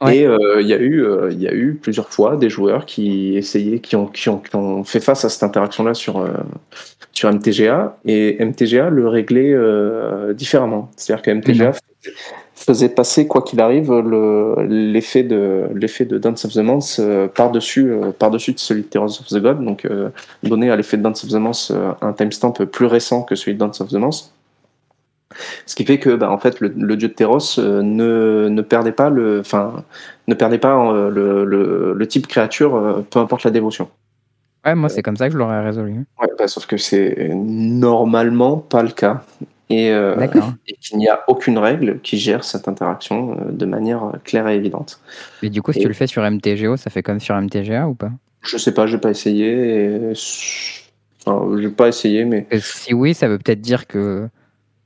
Ouais. 0.00 0.18
Et 0.18 0.26
euh, 0.26 0.60
il 0.60 0.66
y 0.66 0.74
a 0.74 0.78
eu, 0.78 1.04
euh, 1.04 1.32
y 1.32 1.46
a 1.46 1.54
eu 1.54 1.74
plusieurs 1.74 2.08
fois 2.08 2.36
des 2.36 2.50
joueurs 2.50 2.84
qui 2.84 3.36
essayaient, 3.36 3.78
qui 3.78 3.96
ont, 3.96 4.06
qui 4.06 4.28
ont, 4.28 4.38
qui 4.38 4.54
ont 4.56 4.84
fait 4.84 5.00
face 5.00 5.24
à 5.24 5.28
cette 5.28 5.44
interaction-là 5.44 5.94
sur 5.94 6.18
euh, 6.18 6.28
sur 7.12 7.32
MTGA 7.32 7.96
et 8.04 8.44
MTGA 8.44 8.90
le 8.90 9.08
réglait 9.08 9.52
euh, 9.52 10.34
différemment. 10.34 10.90
C'est-à-dire 10.96 11.22
que 11.22 11.30
MTGA 11.30 11.72
faisait 12.54 12.88
passer 12.88 13.26
quoi 13.26 13.42
qu'il 13.42 13.60
arrive 13.60 13.92
le 13.92 14.54
l'effet 14.68 15.22
de 15.22 15.64
l'effet 15.74 16.04
de 16.04 16.18
Dance 16.18 16.44
of 16.44 16.52
the 16.52 16.58
Month 16.58 16.96
euh, 16.98 17.28
par-dessus 17.28 17.90
euh, 17.90 18.12
par-dessus 18.12 18.52
de 18.52 18.58
celui 18.58 18.82
de 18.82 18.86
Terrors 18.86 19.20
of 19.20 19.26
the 19.26 19.38
God 19.38 19.64
donc 19.64 19.84
euh, 19.84 20.08
donner 20.42 20.70
à 20.70 20.76
l'effet 20.76 20.96
de 20.96 21.02
Dance 21.02 21.24
of 21.24 21.30
the 21.30 21.34
Month 21.34 21.68
euh, 21.70 21.92
un 22.00 22.12
timestamp 22.12 22.52
plus 22.52 22.86
récent 22.86 23.22
que 23.22 23.34
celui 23.34 23.54
de 23.54 23.58
Dance 23.58 23.80
of 23.80 23.88
the 23.88 23.94
Month 23.94 24.30
ce 25.66 25.74
qui 25.74 25.84
fait 25.84 25.98
que 25.98 26.10
bah, 26.16 26.30
en 26.30 26.38
fait 26.38 26.60
le, 26.60 26.68
le 26.76 26.96
dieu 26.96 27.08
de 27.08 27.14
Terros 27.14 27.38
euh, 27.58 27.82
ne, 27.82 28.48
ne 28.48 28.62
perdait 28.62 28.92
pas 28.92 29.10
le 29.10 29.40
enfin 29.40 29.84
ne 30.28 30.34
perdait 30.34 30.58
pas 30.58 30.76
euh, 30.92 31.10
le, 31.10 31.44
le, 31.44 31.92
le 31.94 32.06
type 32.08 32.26
créature 32.26 32.74
euh, 32.76 33.04
peu 33.10 33.18
importe 33.18 33.44
la 33.44 33.50
dévotion 33.50 33.88
ouais, 34.64 34.74
moi 34.74 34.88
c'est 34.88 35.02
comme 35.02 35.16
ça 35.16 35.26
que 35.28 35.32
je 35.34 35.38
l'aurais 35.38 35.62
résolu. 35.64 36.04
Ouais, 36.20 36.28
bah, 36.38 36.48
sauf 36.48 36.66
que 36.66 36.76
c'est 36.76 37.30
normalement 37.34 38.56
pas 38.56 38.82
le 38.82 38.90
cas. 38.90 39.22
Et, 39.70 39.90
euh, 39.90 40.14
et 40.68 40.74
qu'il 40.80 40.98
n'y 40.98 41.08
a 41.08 41.20
aucune 41.26 41.58
règle 41.58 42.00
qui 42.00 42.18
gère 42.18 42.44
cette 42.44 42.68
interaction 42.68 43.36
de 43.50 43.66
manière 43.66 44.12
claire 44.24 44.46
et 44.48 44.56
évidente. 44.56 45.00
Mais 45.42 45.48
du 45.50 45.62
coup, 45.62 45.72
si 45.72 45.78
Et- 45.78 45.82
tu 45.82 45.88
le 45.88 45.94
fais 45.94 46.06
sur 46.06 46.22
MTGO, 46.22 46.76
ça 46.76 46.90
fait 46.90 47.02
comme 47.02 47.18
sur 47.20 47.34
MTGA 47.34 47.88
ou 47.88 47.94
pas? 47.94 48.10
Je 48.42 48.58
sais 48.58 48.74
pas, 48.74 48.86
j'ai 48.86 48.98
pas 48.98 49.08
essayé. 49.10 49.84
Et... 49.86 50.12
Enfin, 51.26 51.46
j'ai 51.58 51.70
pas 51.70 51.88
essayé, 51.88 52.26
mais 52.26 52.46
Et 52.50 52.60
Si 52.60 52.92
oui, 52.92 53.14
ça 53.14 53.26
veut 53.28 53.38
peut-être 53.38 53.62
dire 53.62 53.86
que 53.86 54.28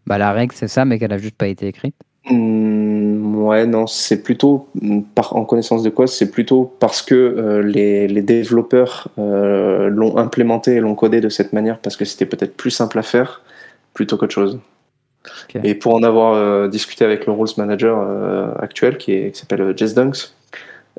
bah, 0.09 0.19
la 0.19 0.33
règle 0.33 0.55
c'est 0.55 0.69
ça, 0.69 0.85
mais 0.85 0.99
qu'elle 0.99 1.13
a 1.13 1.19
juste 1.19 1.37
pas 1.37 1.47
été 1.49 1.67
écrite. 1.69 1.95
Hmm, 2.31 3.37
ouais, 3.47 3.67
non, 3.67 3.87
c'est 3.87 4.23
plutôt 4.23 4.69
par 5.15 5.35
en 5.37 5.45
connaissance 5.45 5.83
de 5.83 5.91
quoi 5.91 6.07
C'est 6.07 6.31
plutôt 6.31 6.75
parce 6.81 7.01
que 7.03 7.15
euh, 7.15 7.63
les, 7.63 8.07
les 8.09 8.23
développeurs 8.23 9.09
euh, 9.19 9.89
l'ont 9.89 10.17
implémenté 10.19 10.75
et 10.75 10.81
l'ont 10.81 10.95
codé 10.95 11.21
de 11.21 11.29
cette 11.31 11.53
manière 11.53 11.79
parce 11.79 11.97
que 11.97 12.05
c'était 12.05 12.27
peut-être 12.27 12.57
plus 12.57 12.71
simple 12.71 12.99
à 12.99 13.03
faire 13.03 13.43
plutôt 13.95 14.17
qu'autre 14.17 14.35
chose. 14.35 14.59
Et 15.63 15.75
pour 15.75 15.95
en 15.95 16.03
avoir 16.03 16.35
euh, 16.35 16.69
discuté 16.69 17.05
avec 17.05 17.27
le 17.27 17.33
rules 17.33 17.49
manager 17.59 17.99
actuel 18.61 18.97
qui, 18.99 19.13
est- 19.13 19.31
qui 19.33 19.41
s'appelle 19.41 19.75
Jess 19.77 19.95
Dunks, 19.95 20.33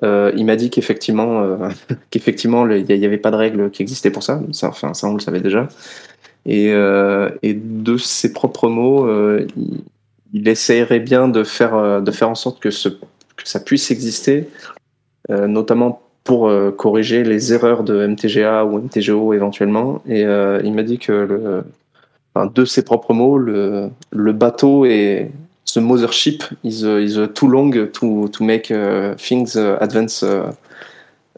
euh, 0.03 0.32
il 0.36 0.45
m'a 0.45 0.55
dit 0.55 0.70
qu'effectivement, 0.70 1.41
euh, 1.41 1.57
qu'effectivement, 2.12 2.68
il 2.70 2.86
n'y 2.86 3.05
avait 3.05 3.18
pas 3.18 3.32
de 3.32 3.36
règle 3.36 3.70
qui 3.72 3.82
existait 3.82 4.12
pour 4.12 4.24
ça. 4.24 4.41
ça. 4.51 4.70
Enfin, 4.70 4.93
ça 4.93 5.07
on 5.07 5.14
le 5.14 5.20
savait 5.20 5.41
déjà. 5.41 5.68
Et, 6.45 6.71
euh, 6.73 7.29
et 7.43 7.53
de 7.53 7.97
ses 7.97 8.33
propres 8.33 8.69
mots, 8.69 9.07
euh, 9.07 9.45
il, 9.55 9.81
il 10.33 10.47
essayerait 10.47 10.99
bien 10.99 11.27
de 11.27 11.43
faire, 11.43 11.75
euh, 11.75 12.01
de 12.01 12.11
faire 12.11 12.29
en 12.29 12.35
sorte 12.35 12.59
que, 12.59 12.71
ce, 12.71 12.89
que 12.89 13.45
ça 13.45 13.59
puisse 13.59 13.91
exister, 13.91 14.47
notamment 15.29 16.01
pour 16.23 16.51
corriger 16.75 17.23
les 17.23 17.53
erreurs 17.53 17.83
de 17.83 18.07
MTGA 18.07 18.65
ou 18.65 18.79
MTGO 18.79 19.33
éventuellement. 19.33 20.01
Et 20.07 20.21
il 20.21 20.73
m'a 20.73 20.81
dit 20.81 20.97
que, 20.97 21.11
le, 21.11 21.63
enfin, 22.33 22.51
de 22.53 22.65
ses 22.65 22.83
propres 22.83 23.13
mots, 23.13 23.37
le, 23.37 23.89
le 24.11 24.33
bateau 24.33 24.85
est 24.85 25.29
the 25.73 25.81
mothership 25.81 26.43
is, 26.63 26.83
uh, 26.83 26.97
is 26.97 27.17
uh, 27.17 27.27
too 27.27 27.47
long 27.47 27.71
to, 27.91 28.27
to 28.29 28.43
make 28.43 28.71
uh, 28.71 29.15
things 29.15 29.55
uh, 29.55 29.77
advance 29.81 30.23
uh, 30.23 30.53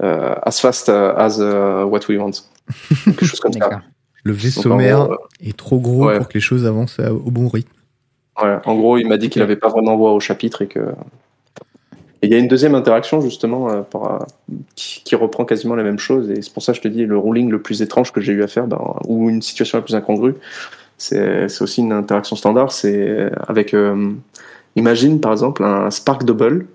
uh, 0.02 0.36
as 0.46 0.60
fast 0.60 0.90
as 0.90 1.38
what 1.38 2.08
we 2.08 2.18
want. 2.18 2.44
Quelque 3.04 3.26
chose 3.26 3.40
comme 3.40 3.54
ça. 3.54 3.82
Le 4.24 4.36
en 4.68 4.76
mère 4.76 5.06
gros, 5.06 5.18
est 5.42 5.58
trop 5.58 5.80
gros 5.80 6.06
ouais. 6.06 6.18
pour 6.18 6.28
que 6.28 6.36
les 6.36 6.42
choses 6.42 6.66
avancent 6.66 7.00
au 7.00 7.32
bon 7.32 7.48
rythme. 7.48 7.72
Voilà. 8.38 8.62
En 8.66 8.76
gros, 8.76 8.98
il 8.98 9.08
m'a 9.08 9.18
dit 9.18 9.30
qu'il 9.30 9.42
n'avait 9.42 9.56
pas 9.56 9.70
vraiment 9.70 9.96
voix 9.98 10.14
au 10.14 10.20
chapitre 10.20 10.62
et 10.62 10.68
que. 10.68 10.80
Et 12.24 12.28
il 12.28 12.32
y 12.32 12.36
a 12.36 12.38
une 12.38 12.48
deuxième 12.48 12.76
interaction 12.76 13.20
justement 13.20 13.72
euh, 13.72 13.82
euh, 13.96 14.20
qui, 14.76 15.02
qui 15.04 15.16
reprend 15.16 15.44
quasiment 15.44 15.74
la 15.74 15.82
même 15.82 15.98
chose 15.98 16.30
et 16.30 16.44
c'est 16.44 16.54
pour 16.54 16.62
ça 16.62 16.72
que 16.72 16.78
je 16.78 16.84
te 16.84 16.88
dis 16.88 17.08
le 17.08 17.18
ruling 17.18 17.50
le 17.50 17.60
plus 17.60 17.82
étrange 17.82 18.14
que 18.14 18.22
j'ai 18.22 18.32
eu 18.32 18.44
à 18.44 18.48
faire 18.48 18.68
ben, 18.68 18.80
ou 19.08 19.28
une 19.28 19.42
situation 19.42 19.80
la 19.80 19.82
plus 19.84 19.96
incongrue 19.96 20.36
c'est 21.00 21.48
aussi 21.62 21.82
une 21.82 21.92
interaction 21.92 22.36
standard 22.36 22.72
c'est 22.72 23.32
avec 23.48 23.74
euh, 23.74 24.12
imagine 24.76 25.20
par 25.20 25.32
exemple 25.32 25.64
un 25.64 25.90
Spark 25.90 26.24
Double 26.24 26.68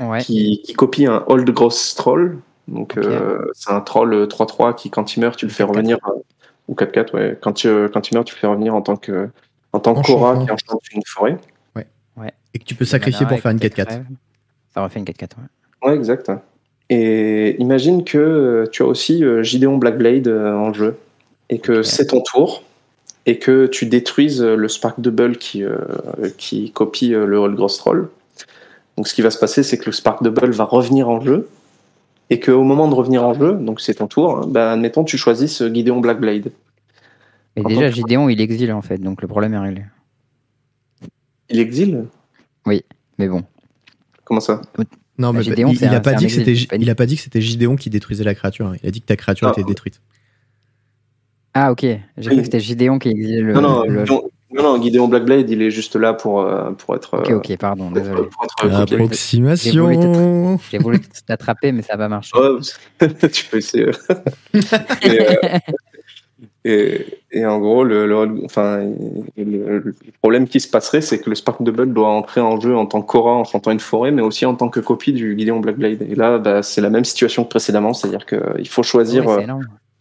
Ouais. 0.00 0.20
qui, 0.20 0.62
qui 0.64 0.72
copie 0.72 1.06
un 1.06 1.22
Old 1.28 1.48
Gross 1.50 1.94
Troll 1.94 2.38
donc 2.66 2.96
euh, 2.96 3.38
c'est 3.54 3.70
un 3.72 3.80
troll 3.82 4.14
3-3 4.24 4.74
qui 4.74 4.90
quand 4.90 5.14
il 5.16 5.20
meurt 5.20 5.36
tu 5.36 5.46
le 5.46 5.52
fais 5.52 5.64
4-4. 5.64 5.68
revenir 5.68 5.98
euh, 6.08 6.12
ou 6.72 6.74
4-4 6.74 7.14
ouais 7.14 7.38
quand 7.40 7.52
tu, 7.52 7.68
quand 7.92 8.10
il 8.10 8.14
meurt 8.14 8.26
tu 8.26 8.34
le 8.34 8.40
fais 8.40 8.46
revenir 8.46 8.74
en 8.74 8.82
tant 8.82 8.96
que 8.96 9.28
en 9.72 9.80
tant 9.80 9.94
que. 9.94 10.06
Cora 10.06 10.36
qui 10.36 10.50
enchante 10.50 10.82
une 10.94 11.02
forêt 11.06 11.38
Et 12.54 12.58
que 12.58 12.64
tu 12.64 12.74
peux 12.74 12.84
sacrifier 12.84 13.24
pour 13.26 13.38
faire 13.38 13.50
une 13.50 13.58
4-4. 13.58 14.02
Ça 14.74 14.82
refait 14.82 14.98
une 14.98 15.06
4-4. 15.06 15.20
Ouais. 15.20 15.88
Ouais, 15.88 15.96
exact. 15.96 16.30
Et 16.90 17.56
imagine 17.58 18.04
que 18.04 18.18
euh, 18.18 18.66
tu 18.70 18.82
as 18.82 18.86
aussi 18.86 19.24
euh, 19.24 19.42
Gideon 19.42 19.78
Blackblade 19.78 20.28
euh, 20.28 20.54
en 20.54 20.74
jeu 20.74 20.98
et 21.48 21.58
que 21.58 21.82
c'est 21.82 22.08
ton 22.08 22.20
tour 22.20 22.62
et 23.26 23.38
que 23.38 23.66
tu 23.66 23.86
détruises 23.86 24.42
euh, 24.42 24.56
le 24.56 24.68
Spark 24.68 25.00
Double 25.00 25.36
qui, 25.36 25.62
euh, 25.62 25.76
qui 26.38 26.72
copie 26.72 27.14
euh, 27.14 27.26
le 27.26 27.36
Old 27.36 27.54
Gross 27.56 27.78
Troll. 27.78 28.08
Donc 28.96 29.08
ce 29.08 29.14
qui 29.14 29.22
va 29.22 29.30
se 29.30 29.38
passer, 29.38 29.62
c'est 29.62 29.78
que 29.78 29.86
le 29.86 29.92
Spark 29.92 30.22
Double 30.22 30.50
va 30.50 30.64
revenir 30.64 31.08
en 31.08 31.20
jeu 31.20 31.48
et 32.30 32.40
qu'au 32.40 32.62
moment 32.62 32.88
de 32.88 32.94
revenir 32.94 33.24
en 33.24 33.34
jeu, 33.34 33.52
donc 33.54 33.80
c'est 33.80 33.94
ton 33.94 34.06
tour, 34.06 34.38
hein, 34.38 34.46
bah, 34.48 34.72
admettons 34.72 35.04
tu 35.04 35.16
choisisses 35.18 35.62
Gideon 35.72 36.00
Blackblade. 36.00 36.52
Et 37.56 37.62
déjà, 37.62 37.90
Gideon, 37.90 38.28
il 38.30 38.40
exile 38.40 38.72
en 38.72 38.80
fait, 38.82 38.98
donc 38.98 39.20
le 39.22 39.28
problème 39.28 39.52
est 39.54 39.58
réglé. 39.58 39.84
Il 41.50 41.58
exile? 41.60 42.06
Mais 43.18 43.28
bon, 43.28 43.42
Comment 44.24 44.40
ça? 44.40 44.62
Non, 45.18 45.32
Bah, 45.32 45.38
mais 45.38 45.42
Gideon, 45.42 45.68
il, 45.70 45.76
c'est 45.78 45.84
il 45.86 45.88
a 45.94 45.96
un- 45.98 46.00
pas 46.00 46.14
dit 46.14 46.26
que 46.26 46.76
il 46.76 46.88
a 46.90 46.94
pas 46.94 47.04
dit 47.06 47.16
que 47.16 47.22
c'était 47.22 47.42
Gideon 47.42 47.76
qui 47.76 47.90
détruisait 47.90 48.24
la 48.24 48.34
créature. 48.34 48.66
hein. 48.68 48.76
Il 48.82 48.88
a 48.88 48.90
dit 48.90 49.00
que 49.02 49.06
ta 49.06 49.16
créature 49.16 49.48
Ah. 49.48 49.52
était 49.52 49.62
détruite. 49.64 50.00
Ah 51.54 51.70
ok, 51.70 51.80
j'ai 51.82 52.30
cru 52.30 52.36
que 52.38 52.44
c'était 52.44 52.60
Gideon 52.60 52.98
qui 52.98 53.10
exilait 53.10 53.42
le... 53.42 53.52
Non, 53.52 53.60
non, 53.60 53.82
le- 53.84 54.06
Gideon, 54.06 54.22
non, 54.54 54.62
non, 54.62 54.82
Gideon 54.82 55.08
Blackblade, 55.08 55.48
il 55.50 55.62
est 55.62 55.70
juste 55.70 55.96
là 55.96 56.12
pour, 56.14 56.40
euh, 56.40 56.70
pour 56.72 56.94
être. 56.94 57.18
Ok, 57.18 57.30
euh, 57.30 57.36
ok, 57.36 57.56
pardon, 57.58 57.90
désolé. 57.90 58.22
pour 58.30 58.44
être 58.44 58.54
copié. 58.80 58.96
Approximation. 58.96 60.58
J'ai 60.70 60.78
voulu 60.78 61.00
t'attraper, 61.26 61.72
mais 61.72 61.82
ça 61.82 61.96
va 61.96 62.08
marcher. 62.08 62.32
Ouais, 62.38 63.08
tu 63.32 63.44
peux 63.46 63.58
essayer. 63.58 63.86
et, 64.54 65.20
euh, 65.20 65.58
et, 66.64 67.06
et 67.32 67.44
en 67.46 67.58
gros, 67.58 67.82
le, 67.82 68.06
le- 68.06 68.44
enfin, 68.44 68.78
le, 69.36 69.78
le 69.78 69.94
problème 70.20 70.46
qui 70.46 70.60
se 70.60 70.68
passerait, 70.68 71.00
c'est 71.00 71.18
que 71.18 71.28
le 71.28 71.34
Spark 71.34 71.62
Double 71.62 71.92
doit 71.92 72.08
entrer 72.08 72.40
en 72.40 72.60
jeu 72.60 72.76
en 72.76 72.86
tant 72.86 73.02
que 73.02 73.06
Cora 73.10 73.32
en 73.32 73.44
chantant 73.44 73.72
une 73.72 73.80
forêt, 73.80 74.12
mais 74.12 74.22
aussi 74.22 74.46
en 74.46 74.54
tant 74.54 74.68
que 74.68 74.78
copie 74.80 75.12
du 75.12 75.36
Gideon 75.36 75.58
Blackblade. 75.60 76.02
Et 76.02 76.14
là, 76.14 76.38
bah, 76.38 76.62
c'est 76.62 76.80
la 76.80 76.90
même 76.90 77.04
situation 77.04 77.42
que 77.44 77.48
précédemment, 77.50 77.94
c'est-à-dire 77.94 78.26
qu'il 78.26 78.68
faut 78.68 78.82
choisir. 78.84 79.26
Ouais, 79.26 79.44
euh. 79.48 79.54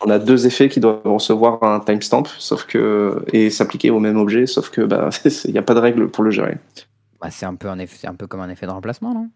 On 0.05 0.09
a 0.09 0.19
deux 0.19 0.47
effets 0.47 0.69
qui 0.69 0.79
doivent 0.79 1.01
recevoir 1.05 1.61
un 1.63 1.79
timestamp, 1.79 2.23
sauf 2.37 2.65
que 2.65 3.23
et 3.33 3.49
s'appliquer 3.49 3.89
au 3.91 3.99
même 3.99 4.17
objet, 4.17 4.45
sauf 4.45 4.69
que 4.69 4.81
bah, 4.81 5.09
il 5.45 5.51
n'y 5.51 5.57
a 5.57 5.61
pas 5.63 5.73
de 5.73 5.79
règle 5.79 6.09
pour 6.09 6.23
le 6.23 6.31
gérer. 6.31 6.57
Bah, 7.21 7.29
c'est 7.29 7.45
un 7.45 7.55
peu 7.55 7.67
un 7.69 7.77
effet, 7.79 8.07
un 8.07 8.15
peu 8.15 8.27
comme 8.27 8.41
un 8.41 8.49
effet 8.49 8.65
de 8.65 8.71
remplacement, 8.71 9.13
non? 9.13 9.29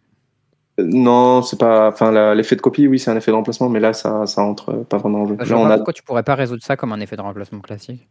Euh, 0.79 0.83
Non, 0.83 1.41
c'est 1.41 1.59
pas. 1.59 1.89
Enfin, 1.89 2.33
l'effet 2.33 2.55
de 2.55 2.61
copie, 2.61 2.87
oui, 2.87 2.99
c'est 2.99 3.11
un 3.11 3.15
effet 3.17 3.31
de 3.31 3.35
remplacement, 3.35 3.69
mais 3.69 3.79
là, 3.79 3.93
ça, 3.93 4.25
ça 4.25 4.41
entre 4.41 4.73
pas 4.73 4.97
vraiment 4.97 5.21
en 5.21 5.27
jeu. 5.27 5.37
Je 5.41 5.49
Là, 5.51 5.55
vois 5.55 5.65
on 5.65 5.67
pas 5.67 5.73
a 5.73 5.77
pourquoi 5.77 5.93
tu 5.93 6.03
pourrais 6.03 6.23
pas 6.23 6.35
résoudre 6.35 6.63
ça 6.63 6.75
comme 6.75 6.91
un 6.93 6.99
effet 6.99 7.15
de 7.15 7.21
remplacement 7.21 7.59
classique. 7.59 8.07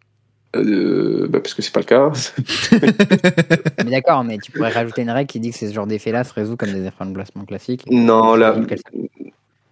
Euh, 0.56 1.26
bah, 1.28 1.40
parce 1.40 1.52
que 1.54 1.62
c'est 1.62 1.72
pas 1.72 1.80
le 1.80 1.86
cas. 1.86 2.12
mais 3.84 3.90
d'accord, 3.90 4.22
mais 4.22 4.38
tu 4.38 4.52
pourrais 4.52 4.70
rajouter 4.70 5.02
une 5.02 5.10
règle 5.10 5.28
qui 5.28 5.40
dit 5.40 5.50
que 5.50 5.56
ce 5.58 5.72
genre 5.72 5.86
d'effet-là 5.88 6.22
se 6.22 6.32
résout 6.32 6.56
comme 6.56 6.70
des 6.70 6.78
effets 6.86 6.92
de 7.00 7.04
remplacement 7.08 7.44
classiques. 7.44 7.84
non, 7.90 8.36
là, 8.36 8.54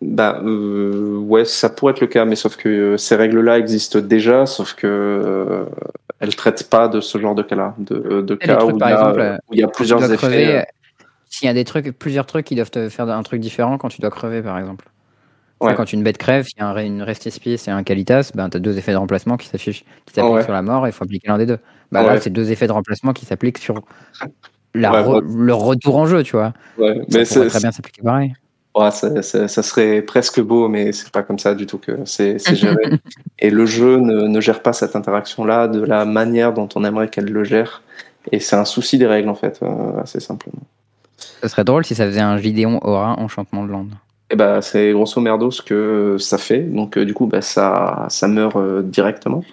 bah, 0.03 0.41
euh, 0.45 1.17
ouais, 1.19 1.45
ça 1.45 1.69
pourrait 1.71 1.93
être 1.93 2.01
le 2.01 2.07
cas, 2.09 2.25
mais 2.25 2.37
sauf 2.37 2.57
que 2.57 2.69
euh, 2.69 2.97
ces 2.97 3.17
règles-là 3.17 3.59
existent 3.59 4.01
déjà, 4.01 4.47
sauf 4.47 4.75
que 4.75 4.87
euh, 4.87 5.65
elles 6.21 6.35
traitent 6.37 6.69
pas 6.69 6.89
de 6.89 7.01
ce 7.01 7.19
genre 7.19 7.35
de 7.35 7.43
cas-là, 7.43 7.75
de, 7.79 8.21
de 8.21 8.35
les 8.35 8.39
cas 8.39 8.57
trucs, 8.57 8.73
où, 8.73 8.77
il 8.77 8.79
par 8.79 8.89
a, 8.89 8.93
exemple, 8.93 9.21
euh, 9.21 9.37
où 9.49 9.55
il 9.55 9.61
y 9.61 9.63
a 9.63 9.69
plusieurs 9.69 10.03
effets. 10.05 10.17
crever, 10.17 10.47
euh, 10.57 10.59
euh, 10.61 10.63
s'il 11.31 11.47
y 11.47 11.51
a 11.51 11.55
des 11.55 11.65
trucs, 11.65 11.91
plusieurs 11.99 12.27
trucs 12.27 12.47
qui 12.47 12.55
doivent 12.55 12.71
te 12.71 12.89
faire 12.89 13.09
un 13.09 13.23
truc 13.23 13.41
différent 13.41 13.79
quand 13.79 13.89
tu 13.89 14.01
dois 14.01 14.11
crever, 14.11 14.43
par 14.43 14.59
exemple. 14.59 14.87
Ouais. 15.61 15.75
Quand 15.77 15.93
une 15.93 16.03
bête 16.03 16.19
crève, 16.19 16.47
il 16.57 16.59
y 16.61 16.63
a 16.63 16.67
un, 16.67 16.77
une 16.85 17.03
Restis 17.03 17.33
et 17.47 17.71
un 17.71 17.85
Qualitas, 17.85 18.33
ben, 18.35 18.49
tu 18.51 18.57
as 18.57 18.61
deux 18.61 18.79
effets 18.79 18.91
de 18.91 18.97
remplacement 18.97 19.37
qui 19.37 19.47
s'affichent, 19.47 19.85
qui 20.07 20.13
s'appliquent 20.15 20.35
Ouais. 20.35 20.43
sur 20.43 20.53
la 20.53 20.63
mort 20.63 20.87
et 20.87 20.89
il 20.89 20.93
faut 20.93 21.05
appliquer 21.05 21.29
l'un 21.29 21.39
des 21.39 21.47
deux. 21.47 21.59
Là, 21.93 22.05
Ouais. 22.05 22.21
c'est 22.21 22.31
deux 22.31 22.51
effets 22.51 22.67
de 22.67 22.73
remplacement 22.73 23.13
qui 23.13 23.27
s'appliquent 23.27 23.59
sur 23.59 23.81
la 24.75 24.91
Ouais, 24.91 25.03
re- 25.21 25.23
le 25.45 25.55
retour 25.55 25.97
en 25.99 26.07
jeu, 26.07 26.25
tu 26.25 26.33
vois. 26.35 26.53
Ça 27.11 27.25
c'est- 27.25 27.47
très 27.47 27.61
bien 27.61 27.71
s'appliquer 27.71 28.03
pareil. 28.03 28.33
Ouais, 28.75 28.91
ça, 28.91 29.23
ça- 29.23 29.49
ça 29.49 29.63
serait 29.63 30.01
presque 30.03 30.41
beau, 30.41 30.69
mais 30.69 30.93
c'est 30.93 31.11
pas 31.11 31.23
comme 31.23 31.39
ça 31.39 31.55
du 31.55 31.67
tout 31.67 31.79
que 31.79 31.99
c'est 32.07 32.39
géré. 32.55 32.77
et 33.39 33.51
le 33.51 33.67
jeu 33.67 33.99
ne, 33.99 34.23
ne 34.27 34.41
gère 34.41 34.63
pas 34.63 34.73
cette 34.73 34.97
interaction-là 34.97 35.69
de 35.69 35.85
la 35.85 36.05
manière 36.07 36.55
dont 36.55 36.69
on 36.75 36.85
aimerait 36.85 37.09
qu'elle 37.09 37.27
le 37.31 37.45
gère. 37.45 37.83
Et 38.31 38.41
c'est 38.41 38.57
un 38.57 38.65
souci 38.65 38.99
des 38.99 39.07
règles, 39.07 39.29
en 39.29 39.35
fait, 39.35 39.59
euh, 39.63 40.01
assez 40.01 40.21
simplement. 40.21 40.63
Ce 41.43 41.49
serait 41.49 41.65
drôle 41.65 41.85
si 41.85 41.95
ça 41.95 42.07
faisait 42.07 42.21
un 42.21 42.39
Gideon 42.39 42.79
Aura 42.83 43.19
Enchantement 43.19 43.65
de 43.65 43.71
Land. 43.73 43.89
Et 44.31 44.37
bah, 44.37 44.63
c'est 44.63 44.93
grosso 44.93 45.21
merdo 45.21 45.51
ce 45.51 45.61
que 45.61 46.17
ça 46.19 46.39
fait. 46.39 46.61
Donc, 46.61 46.97
euh, 46.97 47.05
du 47.05 47.13
coup, 47.15 47.27
bah, 47.27 47.43
ça, 47.43 48.07
ça 48.09 48.29
meurt 48.29 48.57
euh, 48.57 48.81
directement. 48.83 49.45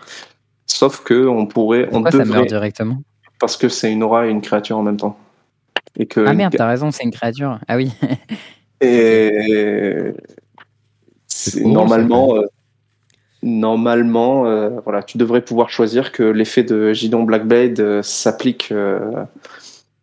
Sauf 0.66 1.04
que 1.04 1.26
on 1.28 1.46
pourrait, 1.48 1.88
on 1.92 2.04
Pourquoi 2.04 2.12
ça 2.12 2.18
devrait, 2.20 2.38
meurt 2.38 2.48
directement? 2.48 3.02
Parce 3.40 3.58
que 3.58 3.68
c'est 3.68 3.92
une 3.92 4.04
aura 4.04 4.28
et 4.28 4.30
une 4.30 4.42
créature 4.42 4.78
en 4.78 4.84
même 4.84 4.98
temps. 4.98 5.18
Et 5.98 6.06
que 6.06 6.24
Ah 6.26 6.34
merde, 6.34 6.54
t'as 6.56 6.68
raison, 6.68 6.92
c'est 6.92 7.04
une 7.04 7.12
créature. 7.12 7.60
Ah 7.68 7.76
oui. 7.76 7.92
Et 8.82 10.14
c'est- 11.28 11.62
normalement, 11.64 12.36
euh, 12.36 12.46
normalement, 13.44 14.46
euh, 14.46 14.70
voilà, 14.84 15.04
tu 15.04 15.18
devrais 15.18 15.42
pouvoir 15.42 15.70
choisir 15.70 16.12
que 16.12 16.24
l'effet 16.24 16.64
de 16.64 16.94
Gidon 16.94 17.24
Blackblade 17.24 17.80
euh, 17.80 18.02
s'applique, 18.04 18.72
euh, 18.72 19.24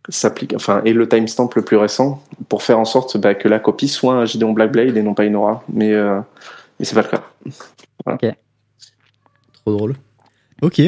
s'applique, 0.08 0.54
enfin, 0.54 0.82
et 0.84 0.92
le 0.92 1.08
timestamp 1.08 1.50
le 1.56 1.62
plus 1.62 1.76
récent 1.76 2.22
pour 2.48 2.62
faire 2.62 2.78
en 2.78 2.84
sorte 2.84 3.16
bah, 3.16 3.34
que 3.34 3.48
la 3.48 3.58
copie 3.58 3.88
soit 3.88 4.14
un 4.14 4.24
Gidon 4.24 4.52
Blackblade 4.52 4.96
et 4.96 5.02
non 5.02 5.14
pas 5.14 5.24
une 5.24 5.36
aura. 5.36 5.64
Mais, 5.72 5.92
euh, 5.92 6.20
mais 6.78 6.84
c'est 6.84 6.94
pas 6.94 7.02
le 7.02 7.08
cas. 7.08 7.24
Trop 9.64 9.72
drôle. 9.76 9.94
Ok. 10.62 10.80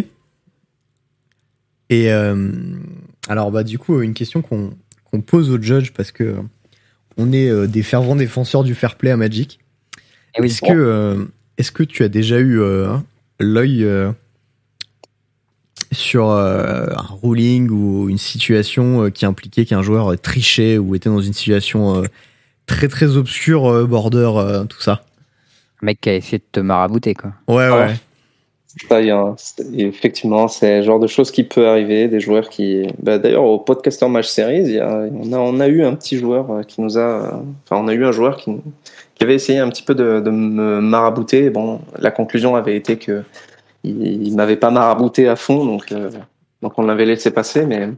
Et 1.91 2.13
euh, 2.13 2.53
alors, 3.29 3.51
bah, 3.51 3.65
du 3.65 3.79
coup, 3.79 4.01
une 4.03 4.15
question 4.15 4.43
qu'on 4.43 4.71
qu'on 5.11 5.23
pose 5.23 5.51
aux 5.51 5.61
judges 5.61 5.95
parce 5.95 6.13
que 6.13 6.23
euh, 6.23 6.43
on 7.19 7.33
est 7.33 7.49
euh, 7.49 7.67
des 7.67 7.83
fervents 7.83 8.17
défenseurs 8.17 8.65
du 8.65 8.75
fair 8.75 8.95
play 8.97 9.11
à 9.11 9.17
Magic. 9.17 9.59
Eh 10.37 10.41
oui. 10.41 10.47
Est-ce 10.47 10.61
que, 10.63 10.73
euh, 10.73 11.25
est-ce 11.59 11.73
que 11.73 11.83
tu 11.83 12.03
as 12.05 12.09
déjà 12.09 12.39
eu 12.39 12.61
euh, 12.61 12.95
l'œil 13.41 13.85
euh, 13.85 14.11
sur 15.93 16.31
euh, 16.31 16.87
un 16.97 17.07
ruling 17.23 17.71
ou 17.71 18.09
une 18.09 18.19
situation 18.19 19.05
euh, 19.05 19.11
qui 19.11 19.27
impliquait 19.27 19.65
qu'un 19.65 19.83
joueur 19.83 20.13
euh, 20.13 20.17
trichait 20.17 20.79
ou 20.79 20.95
était 20.95 21.09
dans 21.09 21.21
une 21.21 21.33
situation 21.33 22.03
euh, 22.03 22.07
très 22.67 22.89
très 22.89 23.17
obscure, 23.17 23.67
euh, 23.71 23.87
border, 23.87 24.31
euh, 24.37 24.65
tout 24.65 24.81
ça? 24.81 25.03
Un 25.83 25.87
mec 25.87 26.01
qui 26.01 26.11
a 26.11 26.15
essayé 26.15 26.39
de 26.39 26.45
te 26.51 26.61
marabouter, 26.61 27.15
quoi. 27.15 27.33
Ouais, 27.49 27.69
Ah. 27.71 27.87
ouais. 27.87 27.97
Ça, 28.89 29.01
il 29.01 29.07
y 29.07 29.11
a 29.11 29.19
un- 29.19 29.35
c'est- 29.39 29.65
effectivement, 29.77 30.47
c'est 30.47 30.79
le 30.79 30.83
genre 30.85 31.01
de 31.01 31.07
choses 31.07 31.31
qui 31.31 31.43
peut 31.43 31.67
arriver. 31.67 32.07
Des 32.09 32.21
joueurs 32.21 32.49
qui. 32.49 32.87
bah, 33.03 33.19
D'ailleurs, 33.19 33.45
au 33.45 33.59
Podcaster 33.59 34.09
Match 34.09 34.29
Series, 34.29 34.61
il 34.63 34.73
y 34.73 34.79
a- 34.79 35.09
on, 35.13 35.33
a, 35.33 35.39
on 35.39 35.59
a 35.61 35.69
eu 35.69 35.83
un 35.85 35.95
petit 35.95 36.19
joueur 36.19 36.51
euh, 36.51 36.63
qui 36.63 36.81
nous 36.81 36.99
a. 36.99 37.43
Enfin, 37.65 37.83
on 37.83 37.89
a 37.89 37.95
eu 37.95 38.05
un 38.05 38.13
joueur 38.13 38.37
qui, 38.37 38.53
qui 39.15 39.25
avait 39.25 39.35
essayé 39.35 39.59
un 39.59 39.69
petit 39.71 39.83
peu 39.83 39.95
de, 39.95 40.21
de 40.21 40.31
me 40.31 40.81
marabouter. 40.81 41.51
Bon, 41.51 41.81
la 41.99 42.11
conclusion 42.11 42.55
avait 42.57 42.77
été 42.77 42.97
que 42.99 43.23
il, 43.85 44.27
il 44.27 44.37
m'avait 44.37 44.57
pas 44.57 44.71
marabouté 44.71 45.29
à 45.29 45.37
fond, 45.37 45.65
donc, 45.65 45.91
euh, 45.93 46.11
donc 46.63 46.79
on 46.79 46.83
l'avait 46.83 47.07
laissé 47.07 47.31
passer. 47.31 47.65
Mais 47.67 47.89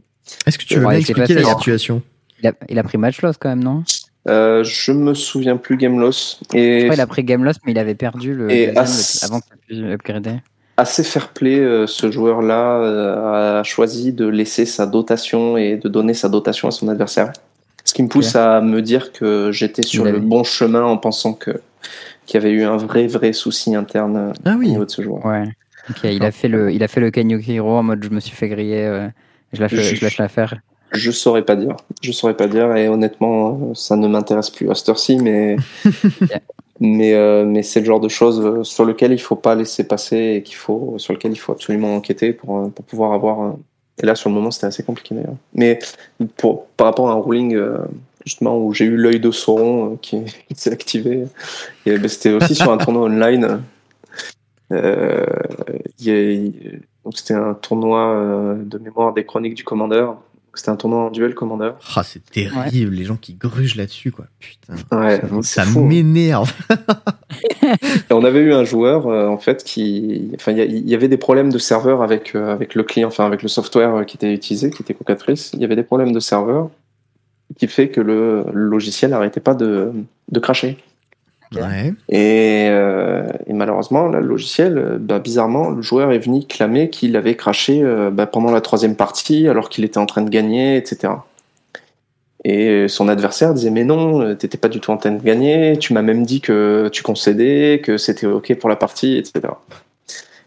Est-ce 0.47 0.57
que 0.57 0.63
tu 0.65 0.75
veux 0.79 0.85
il 0.93 0.97
expliquer 0.99 1.33
la 1.33 1.43
situation? 1.43 2.01
Il 2.41 2.47
a, 2.47 2.53
il 2.69 2.79
a 2.79 2.83
pris 2.83 2.97
match 2.97 3.21
loss 3.21 3.35
quand 3.37 3.49
même, 3.49 3.63
non? 3.63 3.83
Euh, 4.29 4.63
je 4.63 4.91
me 4.91 5.13
souviens 5.15 5.57
plus 5.57 5.77
Game 5.77 5.99
Loss. 5.99 6.39
Je 6.53 6.57
Et 6.57 6.79
crois 6.83 6.93
qu'il 6.93 7.01
a 7.01 7.07
pris 7.07 7.23
game 7.23 7.43
loss, 7.43 7.55
mais 7.65 7.71
il 7.71 7.79
avait 7.79 7.95
perdu 7.95 8.35
le 8.35 8.51
Et 8.51 8.69
as- 8.77 9.23
avant 9.25 9.39
que 9.39 9.45
tu 9.51 9.57
puisses 9.67 9.83
upgrader. 9.83 10.35
Assez 10.81 11.03
fair 11.03 11.29
play, 11.29 11.59
euh, 11.59 11.87
ce 11.87 12.11
joueur-là 12.11 12.77
euh, 12.81 13.59
a 13.59 13.63
choisi 13.63 14.11
de 14.13 14.25
laisser 14.27 14.65
sa 14.65 14.85
dotation 14.85 15.55
et 15.57 15.77
de 15.77 15.87
donner 15.87 16.13
sa 16.13 16.27
dotation 16.29 16.67
à 16.67 16.71
son 16.71 16.87
adversaire. 16.89 17.31
Ce 17.85 17.93
qui 17.93 18.03
me 18.03 18.09
pousse 18.09 18.35
à 18.35 18.61
me 18.61 18.81
dire 18.81 19.11
que 19.11 19.51
j'étais 19.51 19.81
sur 19.81 20.03
le 20.05 20.19
bon 20.19 20.43
chemin 20.43 20.83
en 20.83 20.97
pensant 20.97 21.33
que 21.33 21.51
qu'il 22.25 22.39
y 22.39 22.45
avait 22.45 22.51
eu 22.53 22.63
un 22.63 22.77
vrai 22.77 23.07
vrai 23.07 23.33
souci 23.33 23.75
interne 23.75 24.33
Ah 24.45 24.55
au 24.55 24.63
niveau 24.63 24.85
de 24.85 24.91
ce 24.91 25.01
joueur. 25.01 25.25
Ouais. 25.25 25.45
Il 26.03 26.23
a 26.23 26.31
fait 26.31 26.47
le, 26.47 26.71
il 26.71 26.83
a 26.83 26.87
fait 26.87 26.99
le 26.99 27.11
en 27.63 27.83
mode 27.83 28.03
je 28.03 28.09
me 28.09 28.19
suis 28.19 28.35
fait 28.35 28.47
griller, 28.49 28.85
euh, 28.85 29.07
je, 29.51 29.61
lâche, 29.61 29.73
Je- 29.73 29.95
je 29.95 30.03
lâche 30.03 30.17
l'affaire. 30.19 30.55
Je 30.91 31.09
saurais 31.09 31.43
pas 31.43 31.55
dire. 31.55 31.75
Je 32.01 32.11
saurais 32.11 32.35
pas 32.35 32.47
dire 32.47 32.75
et 32.75 32.87
honnêtement, 32.87 33.69
euh, 33.71 33.73
ça 33.73 33.95
ne 33.95 34.07
m'intéresse 34.07 34.49
plus 34.49 34.69
à 34.69 34.75
cette 34.75 34.89
heure-ci, 34.89 35.17
mais 35.17 35.55
mais 36.81 37.13
euh, 37.13 37.45
mais 37.45 37.63
c'est 37.63 37.79
le 37.79 37.85
genre 37.85 37.99
de 38.01 38.09
choses 38.09 38.41
euh, 38.45 38.63
sur 38.65 38.83
lequel 38.85 39.13
il 39.13 39.19
faut 39.21 39.37
pas 39.37 39.55
laisser 39.55 39.85
passer 39.87 40.17
et 40.37 40.43
qu'il 40.43 40.55
faut 40.57 40.95
sur 40.97 41.13
lequel 41.13 41.31
il 41.31 41.37
faut 41.37 41.53
absolument 41.53 41.95
enquêter 41.95 42.33
pour 42.33 42.57
euh, 42.59 42.67
pour 42.69 42.83
pouvoir 42.85 43.13
avoir. 43.13 43.41
euh, 43.41 43.51
Et 44.03 44.05
là, 44.05 44.15
sur 44.15 44.29
le 44.29 44.35
moment, 44.35 44.51
c'était 44.51 44.67
assez 44.67 44.83
compliqué 44.83 45.15
d'ailleurs. 45.15 45.35
Mais 45.53 45.79
pour 46.37 46.65
par 46.77 46.87
rapport 46.87 47.09
à 47.09 47.13
un 47.13 47.21
ruling 47.21 47.57
justement 48.25 48.57
où 48.57 48.73
j'ai 48.73 48.85
eu 48.85 48.97
l'œil 48.97 49.19
de 49.19 49.31
Sauron 49.31 49.97
qui, 50.01 50.23
qui 50.49 50.55
s'est 50.55 50.71
activé, 50.73 51.25
ben, 51.85 52.07
c'était 52.07 52.33
aussi 52.33 52.55
sur 52.55 52.71
un 52.71 52.77
tournoi 52.77 53.03
online. 53.05 53.61
Euh, 54.71 55.25
y 55.99 56.09
a- 56.11 56.51
donc 57.03 57.17
c'était 57.17 57.33
un 57.33 57.53
tournoi 57.55 58.55
de 58.57 58.77
mémoire 58.77 59.13
des 59.13 59.25
chroniques 59.25 59.55
du 59.55 59.63
commandeur. 59.63 60.17
C'était 60.53 60.69
un 60.69 60.75
tournoi 60.75 60.99
en 61.05 61.09
duel 61.11 61.33
commandeur. 61.33 61.77
Ah, 61.95 62.03
c'est 62.03 62.23
terrible, 62.29 62.93
les 62.93 63.05
gens 63.05 63.15
qui 63.15 63.35
grugent 63.35 63.75
là-dessus, 63.75 64.11
quoi. 64.11 64.25
Putain. 64.39 64.73
Ouais, 64.91 65.21
Ça 65.43 65.63
fou. 65.63 65.81
m'énerve. 65.85 66.51
On 68.09 68.23
avait 68.25 68.41
eu 68.41 68.53
un 68.53 68.63
joueur 68.65 69.07
euh, 69.07 69.27
en 69.27 69.37
fait 69.37 69.63
qui, 69.63 70.31
enfin, 70.35 70.51
il 70.51 70.57
y 70.57 70.61
a- 70.61 70.65
il 70.65 70.89
y, 70.89 70.93
avait 70.95 71.07
des 71.07 71.17
problèmes 71.17 71.51
de 71.51 71.57
serveur 71.57 72.01
avec 72.03 72.35
euh, 72.35 72.51
avec 72.53 72.75
le 72.75 72.83
client, 72.83 73.07
enfin 73.07 73.25
avec 73.25 73.41
le 73.43 73.47
software 73.47 73.95
euh, 73.95 74.03
qui 74.03 74.17
était 74.17 74.33
utilisé, 74.33 74.69
qui 74.69 74.81
était 74.81 74.93
Cocatrice. 74.93 75.51
Il 75.53 75.59
y 75.61 75.63
avait 75.65 75.75
des 75.75 75.83
problèmes 75.83 76.11
de 76.11 76.19
serveur 76.19 76.69
qui 77.57 77.67
fait 77.67 77.89
que 77.89 78.01
le, 78.01 78.43
le 78.53 78.65
logiciel 78.65 79.11
n'arrêtait 79.11 79.39
pas 79.41 79.53
de 79.53 79.91
de 80.31 80.39
cracher. 80.39 80.77
Ok. 81.53 81.61
Ouais. 81.61 81.93
Et, 82.09 82.67
euh, 82.69 83.23
et 83.47 83.53
malheureusement, 83.53 84.07
là, 84.07 84.19
le 84.21 84.27
logiciel, 84.27 84.77
euh, 84.77 84.97
bah, 84.99 85.19
bizarrement, 85.19 85.69
le 85.69 85.81
joueur 85.81 86.11
est 86.11 86.19
venu 86.19 86.43
clamer 86.45 86.89
qu'il 86.89 87.15
avait 87.15 87.35
craché 87.35 87.81
euh, 87.83 88.09
bah, 88.09 88.25
pendant 88.25 88.51
la 88.51 88.61
troisième 88.61 88.95
partie, 88.95 89.47
alors 89.47 89.69
qu'il 89.69 89.83
était 89.83 89.97
en 89.97 90.05
train 90.05 90.21
de 90.21 90.29
gagner, 90.29 90.77
etc. 90.77 91.13
Et 92.43 92.87
son 92.87 93.07
adversaire 93.07 93.53
disait 93.53 93.69
mais 93.69 93.83
non, 93.83 94.35
t'étais 94.35 94.57
pas 94.57 94.67
du 94.67 94.79
tout 94.79 94.89
en 94.91 94.97
train 94.97 95.11
de 95.11 95.21
gagner. 95.21 95.77
Tu 95.77 95.93
m'as 95.93 96.01
même 96.01 96.25
dit 96.25 96.41
que 96.41 96.89
tu 96.91 97.03
concédais, 97.03 97.81
que 97.83 97.97
c'était 97.97 98.25
ok 98.25 98.55
pour 98.55 98.67
la 98.67 98.75
partie, 98.75 99.17
etc. 99.17 99.41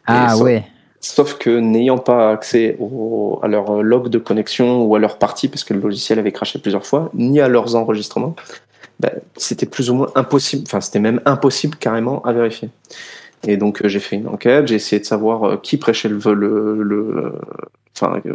Ah 0.06 0.36
ouais. 0.38 0.64
Sauf 1.00 1.34
que 1.38 1.50
n'ayant 1.50 1.98
pas 1.98 2.32
accès 2.32 2.76
au- 2.80 3.38
à 3.42 3.46
leur 3.48 3.82
log 3.82 4.08
de 4.08 4.18
connexion 4.18 4.82
ou 4.82 4.96
à 4.96 4.98
leur 4.98 5.18
partie, 5.18 5.46
parce 5.48 5.62
que 5.62 5.72
le 5.74 5.80
logiciel 5.80 6.18
avait 6.18 6.32
craché 6.32 6.58
plusieurs 6.58 6.84
fois, 6.84 7.10
ni 7.14 7.40
à 7.40 7.46
leurs 7.46 7.76
enregistrements, 7.76 8.34
bah, 9.04 9.12
c'était 9.36 9.66
plus 9.66 9.90
ou 9.90 9.94
moins 9.94 10.10
impossible, 10.14 10.64
enfin 10.66 10.80
c'était 10.80 11.00
même 11.00 11.20
impossible 11.24 11.76
carrément 11.76 12.22
à 12.22 12.32
vérifier. 12.32 12.70
Et 13.46 13.56
donc 13.56 13.82
euh, 13.82 13.88
j'ai 13.88 14.00
fait 14.00 14.16
une 14.16 14.28
enquête, 14.28 14.68
j'ai 14.68 14.76
essayé 14.76 15.00
de 15.00 15.06
savoir 15.06 15.44
euh, 15.44 15.56
qui 15.56 15.76
prêchait 15.76 16.08
le, 16.08 16.18
le, 16.34 16.82
le 16.82 17.32
enfin 17.94 18.20
euh, 18.26 18.34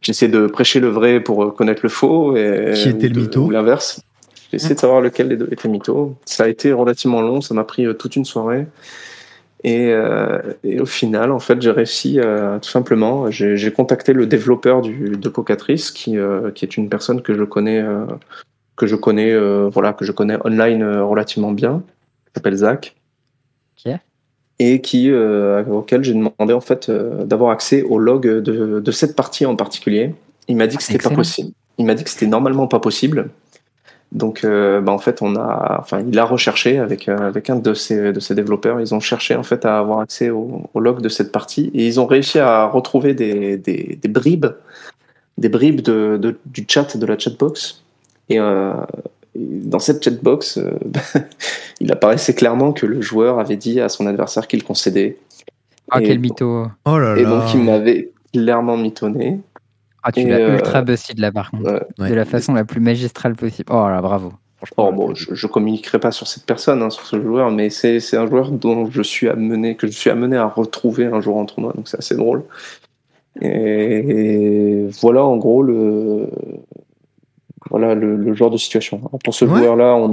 j'ai 0.00 0.10
essayé 0.10 0.30
de 0.30 0.46
prêcher 0.46 0.80
le 0.80 0.88
vrai 0.88 1.20
pour 1.20 1.54
connaître 1.54 1.80
le 1.82 1.90
faux 1.90 2.36
et 2.36 2.72
Qui 2.74 2.88
était 2.88 3.08
le 3.08 3.20
mytho 3.20 3.42
ou 3.42 3.50
l'inverse. 3.50 4.00
J'ai 4.50 4.56
essayé 4.56 4.74
de 4.74 4.80
savoir 4.80 5.00
lequel 5.00 5.28
des 5.28 5.36
deux 5.36 5.48
était 5.52 5.68
mytho. 5.68 6.16
Ça 6.24 6.44
a 6.44 6.48
été 6.48 6.72
relativement 6.72 7.20
long, 7.20 7.40
ça 7.40 7.54
m'a 7.54 7.64
pris 7.64 7.86
toute 7.96 8.16
une 8.16 8.24
soirée. 8.24 8.66
Et, 9.62 9.90
euh, 9.90 10.38
et 10.64 10.80
au 10.80 10.86
final, 10.86 11.32
en 11.32 11.38
fait, 11.38 11.60
j'ai 11.60 11.70
réussi 11.70 12.18
euh, 12.18 12.58
tout 12.58 12.70
simplement. 12.70 13.30
J'ai 13.30 13.72
contacté 13.72 14.12
le 14.12 14.26
développeur 14.26 14.80
du, 14.80 15.16
de 15.16 15.28
Cocatrice, 15.28 15.90
qui, 15.90 16.16
euh, 16.16 16.50
qui 16.50 16.64
est 16.64 16.76
une 16.76 16.88
personne 16.88 17.20
que 17.20 17.34
je 17.34 17.44
connais, 17.44 17.84
que 18.80 18.86
je 18.86 18.96
connais, 18.96 19.30
euh, 19.30 19.68
voilà, 19.70 19.92
que 19.92 20.04
je 20.06 20.12
connais 20.12 20.36
online 20.44 20.82
euh, 20.82 21.04
relativement 21.04 21.52
bien, 21.52 21.82
qui 22.26 22.32
s'appelle 22.34 22.56
Zach, 22.56 22.96
Ok. 23.86 23.92
et 24.58 24.80
qui, 24.80 25.10
euh, 25.10 25.62
auquel 25.64 26.02
j'ai 26.02 26.14
demandé 26.14 26.52
en 26.54 26.62
fait 26.62 26.90
d'avoir 27.30 27.50
accès 27.50 27.82
au 27.82 27.98
log 27.98 28.22
de, 28.26 28.80
de 28.80 28.92
cette 29.00 29.14
partie 29.14 29.44
en 29.44 29.54
particulier. 29.54 30.14
Il 30.48 30.56
m'a 30.56 30.66
dit 30.66 30.76
que 30.78 30.82
Ah, 30.82 30.86
c'est 30.86 30.92
c'était 30.94 31.08
pas 31.10 31.14
possible. 31.14 31.50
Il 31.78 31.84
m'a 31.84 31.94
dit 31.94 32.04
que 32.04 32.10
c'était 32.10 32.26
normalement 32.26 32.66
pas 32.68 32.80
possible. 32.80 33.28
Donc, 34.12 34.42
euh, 34.44 34.80
bah, 34.80 34.92
en 34.92 34.98
fait, 34.98 35.22
on 35.22 35.36
a, 35.36 35.76
enfin, 35.80 35.98
il 36.12 36.18
a 36.18 36.24
recherché 36.24 36.78
avec 36.78 37.08
euh, 37.08 37.16
avec 37.32 37.48
un 37.50 37.56
de 37.56 37.74
ses 37.74 38.12
de 38.12 38.20
ses 38.20 38.34
développeurs. 38.34 38.80
Ils 38.80 38.92
ont 38.94 39.00
cherché 39.00 39.36
en 39.36 39.44
fait 39.44 39.64
à 39.64 39.78
avoir 39.78 40.00
accès 40.00 40.30
au, 40.30 40.62
au 40.74 40.80
log 40.80 41.00
de 41.00 41.08
cette 41.08 41.30
partie 41.32 41.70
et 41.74 41.86
ils 41.86 42.00
ont 42.00 42.06
réussi 42.06 42.38
à 42.38 42.64
retrouver 42.66 43.12
des 43.14 43.56
des, 43.56 43.98
des 44.02 44.08
bribes, 44.08 44.46
des 45.38 45.48
bribes 45.50 45.82
de, 45.82 46.18
de- 46.24 46.38
du 46.46 46.64
chat 46.66 46.96
de 46.96 47.06
la 47.06 47.16
chatbox. 47.18 47.82
Et, 48.30 48.38
euh, 48.38 48.72
dans 49.34 49.78
cette 49.78 50.02
chatbox, 50.02 50.58
euh, 50.58 50.70
il 51.80 51.92
apparaissait 51.92 52.34
clairement 52.34 52.72
que 52.72 52.86
le 52.86 53.00
joueur 53.00 53.38
avait 53.38 53.56
dit 53.56 53.80
à 53.80 53.88
son 53.88 54.06
adversaire 54.06 54.48
qu'il 54.48 54.64
concédait. 54.64 55.18
Ah 55.90 56.00
Et- 56.00 56.06
quel 56.06 56.18
mytho. 56.18 56.66
Oh 56.84 56.98
là 56.98 57.16
Et 57.16 57.22
là. 57.24 57.28
donc, 57.30 57.54
il 57.54 57.62
m'avait 57.62 58.10
clairement 58.32 58.76
mitonné. 58.76 59.40
Ah 60.02 60.12
tu 60.12 60.26
l'as 60.26 60.38
euh, 60.38 60.54
ultra 60.54 60.80
busted 60.82 61.18
là 61.18 61.30
par 61.30 61.50
contre. 61.50 61.64
ouais. 61.72 61.82
Ouais. 61.98 62.08
De 62.08 62.14
la 62.14 62.24
façon 62.24 62.54
la 62.54 62.64
plus 62.64 62.80
magistrale 62.80 63.34
possible. 63.36 63.70
Oh 63.70 63.86
là 63.88 64.00
bravo. 64.00 64.32
Oh, 64.76 64.92
bon, 64.92 65.14
je, 65.14 65.34
je 65.34 65.46
communiquerai 65.46 65.98
pas 65.98 66.10
sur 66.10 66.26
cette 66.26 66.44
personne, 66.44 66.82
hein, 66.82 66.90
sur 66.90 67.06
ce 67.06 67.20
joueur, 67.20 67.50
mais 67.50 67.70
c'est 67.70 67.98
c'est 67.98 68.16
un 68.18 68.26
joueur 68.26 68.50
dont 68.50 68.90
je 68.90 69.00
suis 69.02 69.28
amené, 69.28 69.74
que 69.74 69.86
je 69.86 69.92
suis 69.92 70.10
amené 70.10 70.36
à 70.36 70.46
retrouver 70.46 71.06
un 71.06 71.20
jour 71.22 71.36
en 71.38 71.46
tournoi, 71.46 71.72
donc 71.74 71.88
c'est 71.88 71.98
assez 71.98 72.14
drôle. 72.14 72.44
Et 73.40 74.86
voilà, 75.00 75.24
en 75.24 75.36
gros, 75.36 75.62
le, 75.62 76.28
voilà 77.70 77.94
le, 77.94 78.16
le 78.16 78.34
genre 78.34 78.50
de 78.50 78.56
situation. 78.56 79.00
Pour 79.24 79.34
ce 79.34 79.44
Ouais. 79.44 79.58
joueur-là, 79.60 79.94
on 79.96 80.08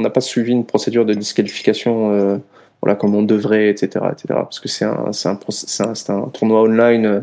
n'a 0.00 0.10
pas 0.10 0.20
suivi 0.20 0.52
une 0.52 0.66
procédure 0.66 1.04
de 1.06 1.14
disqualification, 1.14 2.12
euh, 2.12 2.36
voilà, 2.82 2.96
comme 2.96 3.14
on 3.14 3.22
devrait, 3.22 3.68
etc., 3.68 4.04
etc., 4.10 4.24
parce 4.28 4.60
que 4.60 4.68
c'est 4.68 4.84
un, 4.84 5.12
c'est 5.12 5.28
un, 5.28 5.34
proc- 5.36 5.64
c'est 5.66 5.86
un, 5.86 5.94
c'est 5.94 6.10
un 6.10 6.22
tournoi 6.32 6.62
online, 6.62 7.06
euh, 7.06 7.20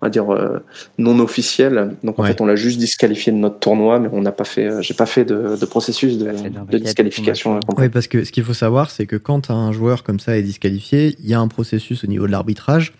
on 0.00 0.06
va 0.06 0.10
dire 0.10 0.32
euh, 0.32 0.62
non 0.98 1.18
officiel. 1.18 1.96
Donc 2.04 2.18
en 2.18 2.22
Ouais. 2.22 2.28
fait, 2.28 2.40
on 2.40 2.46
l'a 2.46 2.54
juste 2.56 2.78
disqualifié 2.78 3.32
de 3.32 3.38
notre 3.38 3.58
tournoi, 3.58 3.98
mais 3.98 4.08
on 4.12 4.20
n'a 4.20 4.30
pas 4.32 4.44
fait, 4.44 4.68
j'ai 4.82 4.94
pas 4.94 5.06
fait 5.06 5.24
de, 5.24 5.56
de 5.56 5.66
processus 5.66 6.18
de, 6.18 6.30
disqualification. 6.78 7.58
complet. 7.66 7.86
Oui, 7.86 7.88
parce 7.90 8.06
que 8.06 8.24
ce 8.24 8.30
qu'il 8.32 8.44
faut 8.44 8.52
savoir, 8.54 8.90
c'est 8.90 9.06
que 9.06 9.16
quand 9.16 9.50
un 9.50 9.72
joueur 9.72 10.02
comme 10.04 10.20
ça 10.20 10.36
est 10.36 10.42
disqualifié, 10.42 11.16
il 11.20 11.28
y 11.28 11.34
a 11.34 11.40
un 11.40 11.48
processus 11.48 12.04
au 12.04 12.06
niveau 12.06 12.26
de 12.26 12.32
l'arbitrage 12.32 12.92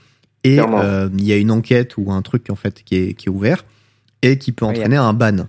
et 0.44 0.58
euh, 0.60 1.08
il 1.16 1.24
y 1.26 1.32
a 1.32 1.36
une 1.36 1.50
enquête 1.50 1.96
ou 1.98 2.10
un 2.10 2.22
truc 2.22 2.48
en 2.50 2.56
fait 2.56 2.82
qui 2.84 2.96
est, 2.96 3.14
qui 3.14 3.28
est 3.28 3.30
ouvert 3.32 3.64
et 4.22 4.38
qui 4.38 4.52
peut 4.52 4.64
entraîner 4.64 4.96
un 4.96 5.12
ban. 5.12 5.46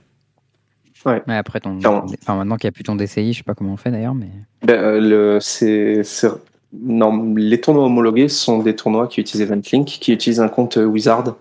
Ouais, 1.05 1.21
après 1.27 1.59
ton. 1.59 1.77
Enfin, 1.77 2.35
maintenant 2.35 2.57
qu'il 2.57 2.67
n'y 2.67 2.69
a 2.69 2.71
plus 2.73 2.83
ton 2.83 2.95
DCI, 2.95 3.33
je 3.33 3.37
sais 3.39 3.43
pas 3.43 3.53
comment 3.55 3.73
on 3.73 3.77
fait 3.77 3.91
d'ailleurs, 3.91 4.15
mais. 4.15 4.29
Ben, 4.63 4.73
euh, 4.79 4.99
le, 4.99 5.39
c'est, 5.39 6.03
c'est- 6.03 6.29
non, 6.73 7.33
les 7.35 7.59
tournois 7.61 7.85
homologués 7.85 8.27
sont 8.29 8.59
des 8.61 8.75
tournois 8.75 9.07
qui 9.07 9.21
utilisent 9.21 9.41
EventLink, 9.49 9.87
qui 9.87 10.11
utilisent 10.13 10.41
un 10.41 10.49
compte 10.49 10.77
euh, 10.77 10.85
Wizard. 10.85 11.35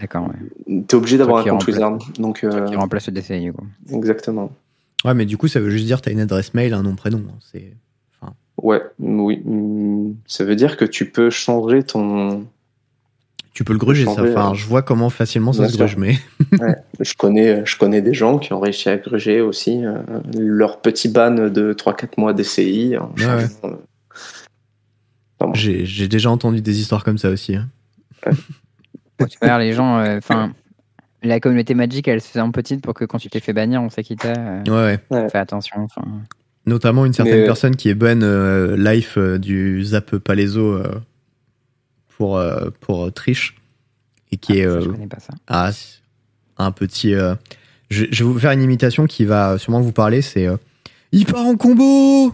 D'accord, 0.00 0.26
ouais. 0.28 0.82
T'es 0.86 0.94
obligé 0.96 1.16
d'avoir 1.18 1.38
un 1.38 1.42
compte 1.42 1.52
remplace. 1.52 1.68
Wizard. 1.76 1.98
Donc, 2.18 2.44
euh, 2.44 2.66
Qui 2.66 2.76
remplace 2.76 3.06
le 3.08 3.12
DCI, 3.14 3.50
quoi. 3.52 3.64
exactement. 3.96 4.50
Ouais, 5.04 5.14
mais 5.14 5.24
du 5.26 5.36
coup, 5.36 5.48
ça 5.48 5.58
veut 5.60 5.70
juste 5.70 5.86
dire 5.86 5.98
que 5.98 6.04
tu 6.04 6.08
as 6.10 6.12
une 6.12 6.20
adresse 6.20 6.54
mail, 6.54 6.74
un 6.74 6.82
nom, 6.82 6.94
prénom. 6.94 7.22
hein. 7.28 7.38
C'est 7.52 7.72
Ouais, 8.58 8.80
oui. 9.00 9.40
Mm, 9.44 10.14
Ça 10.26 10.44
veut 10.44 10.54
dire 10.54 10.76
que 10.76 10.84
tu 10.84 11.10
peux 11.10 11.30
changer 11.30 11.82
ton. 11.82 12.46
Tu 13.54 13.64
peux 13.64 13.72
le 13.74 13.78
gruger, 13.78 14.04
ça. 14.06 14.12
Enfin, 14.12 14.52
euh, 14.52 14.54
je 14.54 14.64
vois 14.66 14.80
comment 14.82 15.10
facilement 15.10 15.52
ça 15.52 15.68
se 15.68 15.76
gruge, 15.76 15.96
mais 15.98 16.16
Je 17.00 17.12
connais, 17.14 17.64
je 17.66 17.76
connais 17.76 18.00
des 18.00 18.14
gens 18.14 18.38
qui 18.38 18.52
ont 18.54 18.60
réussi 18.60 18.88
à 18.88 18.96
gruger 18.96 19.40
aussi 19.42 19.84
euh, 19.84 19.98
leur 20.38 20.80
petit 20.80 21.08
ban 21.08 21.30
de 21.50 21.74
3-4 21.74 22.08
mois 22.18 22.32
d'SCI. 22.32 22.96
Ouais, 22.96 22.98
changeant, 23.18 23.48
euh, 23.64 25.46
j'ai 25.54 25.84
j'ai 25.84 26.08
déjà 26.08 26.30
entendu 26.30 26.60
des 26.62 26.80
histoires 26.80 27.04
comme 27.04 27.18
ça 27.18 27.28
aussi. 27.30 27.56
hein. 27.56 27.68
Tu 29.18 29.38
les 29.42 29.72
gens. 29.72 29.98
euh, 29.98 30.18
Enfin. 30.18 30.52
la 31.22 31.38
communauté 31.38 31.74
Magic, 31.74 32.08
elle 32.08 32.20
se 32.20 32.28
fait 32.28 32.40
en 32.40 32.50
petite 32.50 32.82
pour 32.82 32.94
que 32.94 33.04
quand 33.04 33.18
tu 33.18 33.28
t'es 33.28 33.38
fait 33.40 33.52
bannir, 33.52 33.80
on 33.82 33.90
sait 33.90 34.02
qui 34.02 34.16
t'es. 34.16 34.32
euh, 34.36 34.62
Ouais, 34.66 34.98
ouais. 35.10 35.28
Fais 35.28 35.38
attention. 35.38 35.76
Enfin. 35.82 36.02
Notamment 36.66 37.04
une 37.06 37.12
certaine 37.12 37.40
Mais- 37.40 37.44
personne 37.44 37.76
qui 37.76 37.88
est 37.88 37.94
bonne 37.94 38.22
euh, 38.24 38.76
life 38.76 39.18
euh, 39.18 39.38
du 39.38 39.84
Zap 39.84 40.16
Palaiso 40.16 40.72
euh, 40.74 40.90
pour, 42.16 42.36
euh, 42.36 42.70
pour 42.80 43.04
euh, 43.06 43.10
triche 43.10 43.56
et 44.30 44.36
qui 44.36 44.58
est 44.58 44.64
ça, 44.64 44.80
je 44.80 44.88
euh, 44.88 44.92
connais 44.92 45.06
pas 45.06 45.20
ça. 45.20 45.34
ah, 45.48 45.70
un 46.58 46.70
petit. 46.72 47.14
euh, 47.14 47.34
je, 47.90 48.04
je 48.10 48.24
vais 48.24 48.30
vous 48.30 48.38
faire 48.38 48.52
une 48.52 48.62
imitation 48.62 49.06
qui 49.06 49.24
va 49.24 49.58
sûrement 49.58 49.80
vous 49.80 49.92
parler. 49.92 50.22
C'est 50.22 50.46
euh, 50.46 50.56
il 51.12 51.26
part 51.26 51.44
en 51.46 51.56
combo. 51.56 52.32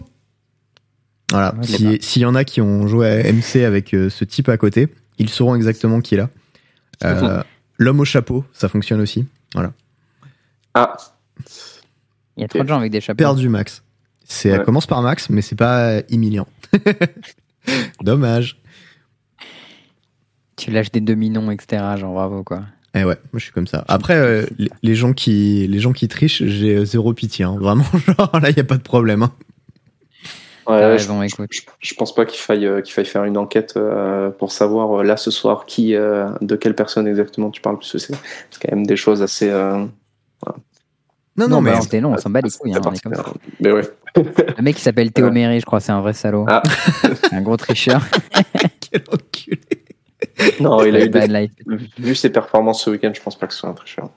Voilà. 1.31 1.53
Si- 1.63 1.97
S'il 2.01 2.21
y 2.21 2.25
en 2.25 2.35
a 2.35 2.43
qui 2.43 2.61
ont 2.61 2.87
joué 2.87 3.07
à 3.07 3.31
MC 3.31 3.63
avec 3.65 3.93
euh, 3.93 4.09
ce 4.09 4.23
type 4.25 4.49
à 4.49 4.57
côté, 4.57 4.87
ils 5.17 5.29
sauront 5.29 5.55
exactement 5.55 6.01
qui 6.01 6.15
est 6.15 6.17
là. 6.17 6.29
Euh, 7.03 7.43
L'homme 7.77 7.99
au 8.01 8.05
chapeau, 8.05 8.43
ça 8.53 8.67
fonctionne 8.67 8.99
aussi. 9.01 9.25
Ah, 10.73 10.95
Il 12.37 12.41
y 12.41 12.43
a 12.43 12.47
trop 12.47 12.63
de 12.63 12.67
gens 12.67 12.77
avec 12.79 12.91
des 12.91 12.99
chapeaux. 13.01 13.17
Perdu 13.17 13.47
Max. 13.49 13.83
C'est, 14.25 14.57
Ouais. 14.57 14.63
commence 14.63 14.85
par 14.85 15.01
Max, 15.01 15.29
mais 15.29 15.41
c'est 15.41 15.55
pas 15.55 16.01
humiliant. 16.09 16.47
Dommage. 18.01 18.57
Tu 20.59 20.71
lâches 20.71 20.91
des 20.91 21.01
demi-noms, 21.01 21.49
etc. 21.51 21.83
Genre 21.97 22.13
bravo, 22.13 22.43
quoi. 22.43 22.61
Eh 22.95 22.99
ouais, 23.03 23.15
moi 23.31 23.37
je 23.37 23.39
suis 23.39 23.51
comme 23.51 23.67
ça. 23.67 23.85
Après, 23.87 24.15
euh, 24.15 24.45
les, 24.57 24.69
les 24.81 24.95
gens 24.95 25.13
qui, 25.13 25.67
les 25.67 25.79
gens 25.79 25.93
qui 25.93 26.07
trichent, 26.07 26.43
j'ai 26.43 26.75
euh, 26.77 26.85
zéro 26.85 27.13
pitié. 27.13 27.45
hein. 27.45 27.55
Vraiment, 27.59 27.85
genre 28.17 28.39
là, 28.41 28.49
il 28.49 28.57
y 28.57 28.59
a 28.59 28.63
pas 28.63 28.77
de 28.77 28.81
problème. 28.83 29.23
hein. 29.23 29.31
ouais, 30.67 30.79
je- 30.81 30.85
raison, 30.87 31.21
écoute. 31.21 31.49
Je, 31.51 31.61
je 31.79 31.93
pense 31.95 32.13
pas 32.15 32.25
qu'il 32.25 32.39
faille, 32.39 32.65
euh, 32.65 32.81
qu'il 32.81 32.93
faille 32.93 33.05
faire 33.05 33.23
une 33.25 33.37
enquête 33.37 33.73
euh, 33.77 34.31
pour 34.31 34.51
savoir 34.51 34.99
euh, 34.99 35.03
là 35.03 35.17
ce 35.17 35.29
soir 35.31 35.65
qui, 35.67 35.93
euh, 35.95 36.29
de 36.41 36.55
quelle 36.55 36.75
personne 36.75 37.07
exactement 37.07 37.51
tu 37.51 37.61
parles, 37.61 37.77
parce 37.77 37.91
que 37.91 37.97
c'est 37.99 38.13
quand 38.61 38.71
même 38.75 38.85
des 38.87 38.95
choses 38.97 39.21
assez. 39.21 39.49
euh, 39.49 39.85
Non, 41.37 41.47
non, 41.47 41.47
Non, 41.47 41.61
mais 41.61 41.73
des 41.91 42.01
noms, 42.01 42.13
on 42.13 42.17
s'en 42.17 42.29
bat 42.31 42.41
les 42.41 42.49
couilles. 42.49 42.73
hein, 42.73 42.81
on 42.83 42.91
est 42.91 43.01
comme 43.01 43.13
ça. 43.15 43.23
Mais 43.59 43.71
ouais. 43.71 43.83
Le 44.15 44.61
mec 44.63 44.75
qui 44.75 44.81
s'appelle 44.81 45.11
Théo 45.11 45.27
Ouais. 45.27 45.31
Méry, 45.31 45.59
je 45.59 45.65
crois, 45.65 45.79
c'est 45.79 45.91
un 45.91 46.01
vrai 46.01 46.13
salaud. 46.13 46.45
Ah. 46.49 46.63
un 47.31 47.41
gros 47.41 47.55
tricheur. 47.55 48.01
quel 48.91 49.03
enculé. 49.13 49.59
Non, 50.59 50.83
il 50.83 50.95
a 50.95 51.05
eu 51.05 51.09
Bad 51.09 51.29
des- 51.31 51.41
life. 51.41 51.51
vu 51.97 52.15
ses 52.15 52.29
performances 52.29 52.83
ce 52.83 52.89
week-end, 52.89 53.11
je 53.13 53.21
pense 53.21 53.37
pas 53.37 53.47
que 53.47 53.53
ce 53.53 53.59
soit 53.59 53.69
un 53.69 53.73
tricheur. 53.73 54.09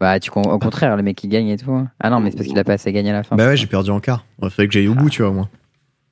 Bah, 0.00 0.18
tu, 0.18 0.30
con- 0.30 0.42
au 0.42 0.58
contraire, 0.58 0.96
le 0.96 1.02
mec 1.02 1.16
qui 1.16 1.28
gagne 1.28 1.48
et 1.48 1.56
tout. 1.56 1.72
hein. 1.72 1.88
Ah 2.00 2.10
non, 2.10 2.18
mais 2.20 2.30
c'est 2.30 2.36
parce 2.36 2.48
qu'il 2.48 2.58
a 2.58 2.64
pas 2.64 2.72
assez 2.72 2.92
gagné 2.92 3.10
à 3.10 3.14
la 3.14 3.22
fin. 3.22 3.36
Bah 3.36 3.46
ouais, 3.46 3.56
j'ai 3.56 3.66
perdu 3.68 3.90
en 3.90 4.00
quart. 4.00 4.24
Il 4.42 4.50
fallait 4.50 4.66
que 4.68 4.74
j'aille 4.74 4.88
au 4.88 4.94
bout, 4.94 5.08
tu 5.10 5.22
vois, 5.22 5.30
moi. 5.30 5.48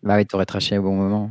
Bah 0.03 0.15
oui, 0.17 0.25
t'aurais 0.27 0.47
traché 0.47 0.79
au 0.79 0.83
bon 0.83 0.95
moment. 0.95 1.31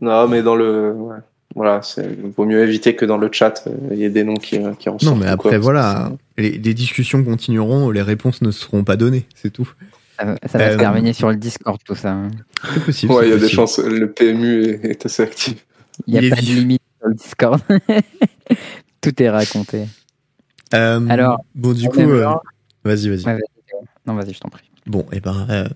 Non, 0.00 0.28
mais 0.28 0.42
dans 0.42 0.54
le. 0.54 0.92
ouais. 0.92 1.16
Voilà, 1.54 1.80
c'est 1.82 2.06
vaut 2.36 2.44
mieux 2.44 2.62
éviter 2.62 2.94
que 2.96 3.06
dans 3.06 3.16
le 3.16 3.30
chat, 3.32 3.64
euh, 3.66 3.70
il 3.92 3.96
y 3.98 4.04
ait 4.04 4.10
des 4.10 4.24
noms 4.24 4.34
qui, 4.36 4.58
euh, 4.58 4.74
qui 4.74 4.90
ressortent. 4.90 5.04
Non, 5.14 5.18
mais 5.18 5.26
après, 5.26 5.48
quoi, 5.50 5.58
voilà, 5.58 6.12
les, 6.36 6.50
les 6.50 6.74
discussions 6.74 7.24
continueront, 7.24 7.90
les 7.90 8.02
réponses 8.02 8.42
ne 8.42 8.50
seront 8.50 8.84
pas 8.84 8.96
données, 8.96 9.24
c'est 9.34 9.50
tout. 9.50 9.66
Ça, 10.18 10.24
va- 10.26 10.36
ça 10.46 10.58
va 10.58 10.64
Euh, 10.64 10.72
se 10.74 10.78
terminer 10.78 11.12
sur 11.14 11.30
le 11.30 11.36
Discord, 11.36 11.78
tout 11.82 11.94
ça. 11.94 12.12
hein. 12.12 12.28
C'est 12.74 12.84
possible. 12.84 13.12
Ouais, 13.12 13.26
il 13.28 13.30
y 13.30 13.34
a 13.34 13.38
des 13.38 13.48
chances. 13.48 13.78
Le 13.78 14.10
PMU 14.12 14.64
est, 14.64 14.84
est 14.84 15.06
assez 15.06 15.22
actif. 15.22 15.64
Il 16.06 16.12
n'y 16.14 16.20
Il 16.20 16.24
est 16.26 16.32
a 16.32 16.36
pas 16.36 16.42
de 16.42 16.46
limite 16.46 16.82
sur 17.06 17.08
le 17.08 17.14
Discord. 17.14 17.60
tout 19.00 19.22
est 19.22 19.30
raconté. 19.30 19.86
Euh, 20.74 21.06
Alors, 21.08 21.38
bon, 21.54 21.72
du 21.72 21.88
coup, 21.88 22.00
euh, 22.00 22.26
vas-y, 22.84 23.08
vas-y. 23.08 23.24
Ouais, 23.24 23.40
Non, 24.06 24.14
vas-y, 24.14 24.34
je 24.34 24.40
t'en 24.40 24.48
prie. 24.48 24.68
Bon, 24.86 25.04
et 25.12 25.20
ben, 25.20 25.46
euh, 25.50 25.68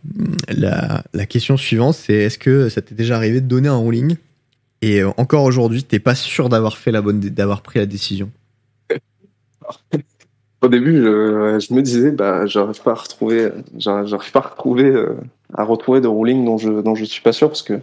la, 0.49 1.03
la 1.13 1.27
question 1.27 1.57
suivante, 1.57 1.95
c'est 1.95 2.15
est-ce 2.15 2.39
que 2.39 2.69
ça 2.69 2.81
t'est 2.81 2.95
déjà 2.95 3.17
arrivé 3.17 3.41
de 3.41 3.47
donner 3.47 3.69
un 3.69 3.79
ruling 3.79 4.17
et 4.83 5.01
euh, 5.01 5.11
encore 5.17 5.45
aujourd'hui, 5.45 5.83
t'es 5.83 5.99
pas 5.99 6.15
sûr 6.15 6.49
d'avoir 6.49 6.79
fait 6.79 6.91
la 6.93 7.03
bonne, 7.03 7.21
d'avoir 7.21 7.63
pris 7.63 7.81
la 7.81 7.87
décision? 7.87 8.31
Au 10.63 10.69
début, 10.69 10.97
je, 10.99 11.59
je 11.59 11.75
me 11.75 11.83
disais, 11.83 12.11
bah, 12.13 12.47
j'arrive 12.47 12.83
pas 12.83 12.93
à 12.93 12.95
retrouver, 12.95 13.51
j'arrive 13.77 14.31
pas 14.31 14.41
à 14.41 14.49
retrouver, 14.49 14.85
euh, 14.85 15.17
à 15.55 15.65
retrouver 15.65 16.01
de 16.01 16.07
ruling 16.09 16.45
dont 16.45 16.59
je, 16.59 16.69
dont 16.83 16.95
je 16.95 17.05
suis 17.05 17.23
pas 17.23 17.33
sûr 17.33 17.49
parce 17.49 17.63
que 17.63 17.81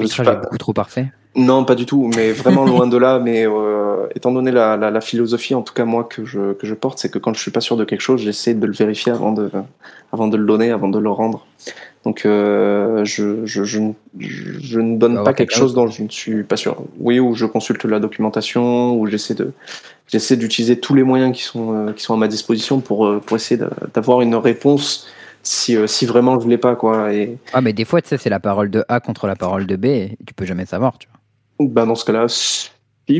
je 0.00 0.06
suis 0.06 0.22
pas- 0.22 0.34
beaucoup 0.36 0.58
trop 0.58 0.72
parfait. 0.72 1.06
non, 1.36 1.64
pas 1.64 1.74
du 1.74 1.86
tout, 1.86 2.10
mais 2.16 2.32
vraiment 2.32 2.64
loin 2.64 2.86
de 2.86 2.96
là. 2.96 3.18
Mais 3.18 3.46
euh, 3.46 4.06
étant 4.16 4.32
donné 4.32 4.50
la, 4.50 4.76
la, 4.76 4.90
la 4.90 5.00
philosophie, 5.00 5.54
en 5.54 5.62
tout 5.62 5.74
cas 5.74 5.84
moi 5.84 6.04
que 6.04 6.24
je, 6.24 6.52
que 6.54 6.66
je 6.66 6.74
porte, 6.74 6.98
c'est 6.98 7.10
que 7.10 7.18
quand 7.18 7.34
je 7.34 7.40
suis 7.40 7.50
pas 7.52 7.60
sûr 7.60 7.76
de 7.76 7.84
quelque 7.84 8.00
chose, 8.00 8.20
j'essaie 8.20 8.54
de 8.54 8.66
le 8.66 8.72
vérifier 8.72 9.12
avant 9.12 9.32
de, 9.32 9.50
avant 10.12 10.26
de 10.28 10.36
le 10.36 10.44
donner, 10.44 10.70
avant 10.70 10.88
de 10.88 10.98
le 10.98 11.10
rendre. 11.10 11.46
Donc 12.04 12.24
euh, 12.24 13.04
je, 13.04 13.44
je, 13.44 13.62
je, 13.64 13.78
ne- 13.78 13.92
je, 14.18 14.80
ne 14.80 14.96
donne 14.96 15.22
pas 15.22 15.34
quelque 15.34 15.54
chose 15.54 15.74
dont 15.74 15.86
je 15.86 16.02
ne 16.02 16.08
suis 16.08 16.42
pas 16.44 16.56
sûr. 16.56 16.82
Oui, 16.98 17.20
ou 17.20 17.34
je 17.34 17.44
consulte 17.46 17.84
la 17.84 18.00
documentation, 18.00 18.94
ou 18.98 19.06
j'essaie 19.06 19.34
de 19.34 19.52
j'essaie 20.08 20.36
d'utiliser 20.36 20.80
tous 20.80 20.94
les 20.94 21.02
moyens 21.02 21.36
qui 21.36 21.42
sont 21.42 21.74
euh, 21.88 21.92
qui 21.92 22.02
sont 22.02 22.14
à 22.14 22.16
ma 22.16 22.26
disposition 22.28 22.80
pour 22.80 23.06
euh, 23.06 23.20
pour 23.24 23.36
essayer 23.36 23.60
d'avoir 23.94 24.22
une 24.22 24.34
réponse 24.34 25.06
si 25.42 25.76
euh, 25.76 25.86
si 25.86 26.06
vraiment 26.06 26.38
je 26.40 26.48
l'ai 26.48 26.58
pas 26.58 26.76
quoi. 26.76 27.12
Et 27.12 27.38
Ah, 27.52 27.60
mais 27.60 27.72
des 27.72 27.84
fois, 27.84 28.00
tu 28.02 28.08
sais, 28.08 28.18
c'est 28.18 28.30
la 28.30 28.40
parole 28.40 28.70
de 28.70 28.84
A 28.88 29.00
contre 29.00 29.26
la 29.26 29.36
parole 29.36 29.66
de 29.66 29.76
B 29.76 29.84
et 29.86 30.18
tu 30.26 30.34
peux 30.34 30.44
jamais 30.44 30.66
savoir, 30.66 30.98
tu 30.98 31.08
vois. 31.08 31.68
bah 31.68 31.86
dans 31.86 31.94
ce 31.94 32.04
cas-là, 32.04 32.26
si, 32.28 32.70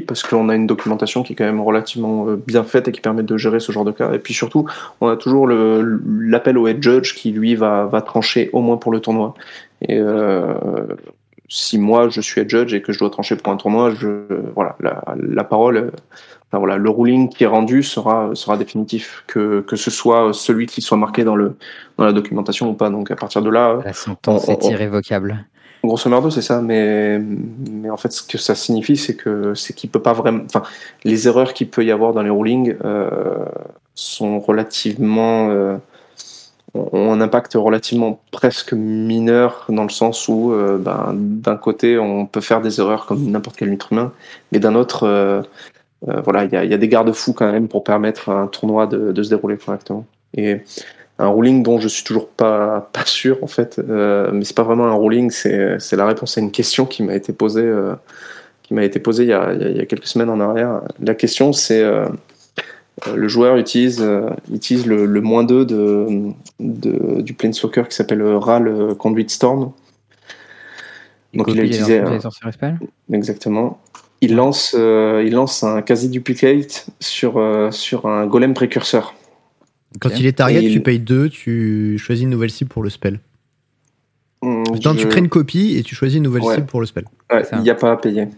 parce 0.01 0.23
qu'on 0.23 0.49
a 0.49 0.55
une 0.55 0.67
documentation 0.67 1.25
qui 1.25 1.33
est 1.33 1.37
quand 1.37 1.45
même 1.45 1.61
relativement 1.61 2.29
euh, 2.29 2.37
bien 2.37 2.63
faite 2.63 2.87
et 2.87 2.93
qui 2.93 3.01
permet 3.01 3.25
de 3.25 3.37
gérer 3.37 3.59
ce 3.59 3.73
genre 3.73 3.85
de 3.85 3.91
cas. 3.91 4.13
Et 4.13 4.19
puis 4.19 4.35
surtout, 4.35 4.67
on 5.01 5.09
a 5.09 5.17
toujours 5.17 5.49
l'appel 5.49 6.57
au 6.59 6.69
head 6.69 6.83
judge 6.83 7.15
qui 7.15 7.33
lui 7.33 7.57
va, 7.57 7.87
va 7.87 8.03
trancher 8.03 8.51
au 8.53 8.61
moins 8.61 8.77
pour 8.77 8.93
le 8.93 9.01
tournoi. 9.01 9.35
Et 9.83 9.99
euh, 9.99 10.55
si 11.49 11.79
moi 11.79 12.09
je 12.11 12.21
suis 12.21 12.41
head 12.41 12.49
judge 12.49 12.73
et 12.75 12.83
que 12.83 12.93
je 12.93 12.99
dois 13.01 13.11
trancher 13.11 13.35
pour 13.35 13.53
un 13.53 13.57
tournoi, 13.57 13.93
je, 13.93 14.25
voilà, 14.55 14.77
la, 14.79 15.03
la 15.17 15.43
parole, 15.43 15.91
enfin, 16.51 16.59
voilà, 16.59 16.77
le 16.77 16.91
ruling 16.91 17.29
qui 17.29 17.45
est 17.45 17.47
rendu 17.47 17.83
sera, 17.83 18.31
sera 18.35 18.57
définitif, 18.57 19.25
que, 19.27 19.61
que 19.63 19.77
ce 19.77 19.91
soit 19.91 20.33
celui 20.35 20.67
qui 20.67 20.81
soit 20.83 20.97
marqué 20.99 21.25
dans, 21.25 21.37
le, 21.37 21.57
dans 21.97 22.05
la 22.05 22.13
documentation 22.13 22.69
ou 22.71 22.75
pas. 22.75 22.91
Donc 22.91 23.11
à 23.11 23.17
partir 23.17 23.41
de 23.43 23.51
là, 23.51 23.79
La 23.85 23.93
sentence 23.93 24.47
on- 24.49 24.53
est 24.53 24.65
irrévocable. 24.71 25.45
Grosso 25.83 26.11
merdo, 26.11 26.29
c'est 26.29 26.43
ça, 26.43 26.61
mais, 26.61 27.19
mais 27.71 27.89
en 27.89 27.97
fait, 27.97 28.13
ce 28.13 28.23
que 28.23 28.37
ça 28.37 28.55
signifie, 28.55 28.99
c'est 28.99 29.15
que 29.17 29.55
c'est 29.55 29.73
qu'il 29.73 29.89
peut 29.89 30.03
pas 30.03 30.13
vraiment. 30.13 30.43
Enfin, 30.45 30.63
les 31.05 31.27
erreurs 31.27 31.55
qu'il 31.55 31.71
peut 31.71 31.83
y 31.83 31.91
avoir 31.91 32.13
dans 32.13 32.21
les 32.23 32.29
rulings 32.29 32.77
euh, 32.85 33.47
sont 33.95 34.41
relativement. 34.41 35.49
euh, 35.51 35.77
ont 36.75 37.13
un 37.13 37.21
impact 37.21 37.55
relativement 37.55 38.21
presque 38.31 38.73
mineur 38.75 39.65
dans 39.71 39.83
le 39.83 39.89
sens 39.89 40.29
où, 40.29 40.53
euh, 40.53 40.79
ben, 40.79 41.13
d'un 41.17 41.57
côté, 41.57 41.99
on 41.99 42.27
peut 42.27 42.41
faire 42.41 42.61
des 42.61 42.79
erreurs 42.79 43.07
comme 43.07 43.25
n'importe 43.29 43.57
quel 43.57 43.73
être 43.73 43.93
humain, 43.93 44.13
mais 44.53 44.61
d'un 44.61 44.77
autre, 44.77 45.03
euh, 45.05 45.43
voilà, 46.03 46.45
il 46.45 46.53
y 46.53 46.57
a, 46.57 46.65
il 46.65 46.71
y 46.71 46.75
a 46.75 46.79
des 46.79 46.89
garde-fous 46.89 47.35
quand 47.35 47.51
même 47.51 47.69
pour 47.69 47.85
permettre 47.85 48.31
à 48.31 48.41
un 48.41 48.47
tournoi 48.47 48.87
de, 48.87 49.13
de 49.13 49.23
se 49.23 49.29
dérouler 49.29 49.57
correctement. 49.59 50.07
Et 50.35 50.61
un 51.21 51.29
ruling 51.29 51.63
dont 51.63 51.79
je 51.79 51.89
suis 51.89 52.03
toujours 52.03 52.29
pas 52.29 52.89
pas 52.93 53.05
sûr 53.05 53.39
en 53.43 53.47
fait. 53.47 53.79
Euh, 53.79 54.31
mais 54.33 54.45
c'est 54.45 54.57
pas 54.57 54.63
vraiment 54.63 54.87
un 54.87 54.95
ruling, 54.95 55.31
c'est 55.31 55.79
c'est 55.79 55.97
la 55.97 56.07
réponse 56.07 56.39
à 56.39 56.41
une 56.41 56.51
question 56.51 56.87
qui 56.87 57.03
m'a 57.03 57.15
été 57.15 57.33
posée 57.33 57.63
euh, 57.63 57.95
qui 58.63 58.75
m'a 58.75 58.85
été 58.85 59.01
posée 59.01 59.25
il 59.25 59.29
y, 59.29 59.33
a, 59.33 59.53
il 59.53 59.77
y, 59.77 59.81
a, 59.81 59.87
quelques 59.87 60.07
semaines 60.07 60.31
en 60.31 60.41
arrière. 60.41 60.81
La 61.01 61.15
question 61.15 61.53
c'est 61.53 61.83
euh, 61.83 62.07
le 63.15 63.29
joueur 63.29 63.57
utilise 63.57 64.05
utilise 64.53 64.87
le, 64.87 65.05
le 65.05 65.21
moins 65.21 65.45
2 65.45 65.65
de, 65.65 66.07
de, 66.59 67.21
du 67.21 67.35
Planeswalker 67.35 67.85
qui 67.89 67.97
s'appelle 67.97 68.23
RAL 68.23 68.95
Conduit 68.99 69.29
Storm. 69.29 69.73
Donc 71.35 71.49
il 71.49 71.61
a 71.61 71.65
utilisé 71.65 72.03
exactement. 73.13 73.79
Il 74.21 74.35
lance 74.35 74.75
il 74.75 75.33
lance 75.33 75.63
un 75.63 75.83
quasi 75.83 76.09
duplicate 76.09 76.87
sur 77.01 77.41
sur 77.71 78.07
un 78.07 78.27
golem 78.27 78.55
précurseur. 78.55 79.15
Quand 79.99 80.11
il 80.11 80.27
est 80.27 80.39
target, 80.39 80.71
tu 80.71 80.81
payes 80.81 81.01
2, 81.01 81.29
tu 81.31 81.99
choisis 81.99 82.23
une 82.23 82.31
nouvelle 82.31 82.51
cible 82.51 82.71
pour 82.71 82.83
le 82.83 82.91
spell. 82.91 83.19
Mmh, 84.43 84.63
tu 84.97 85.07
crées 85.07 85.21
une 85.21 85.29
copie 85.29 85.77
et 85.77 85.83
tu 85.83 85.95
choisis 85.95 86.17
une 86.17 86.23
nouvelle 86.23 86.43
cible 86.43 86.67
pour 86.67 86.81
le 86.81 86.87
spell. 86.87 87.05
il 87.53 87.61
n'y 87.61 87.71
a 87.71 87.75
pas 87.75 87.93
à 87.93 87.97
payer. 87.97 88.29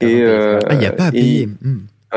Et, 0.00 0.22
euh, 0.22 0.58
ah, 0.66 0.74
il 0.74 0.78
n'y 0.78 0.86
a 0.86 0.92
pas 0.92 1.06
à 1.06 1.12
payer. 1.12 1.48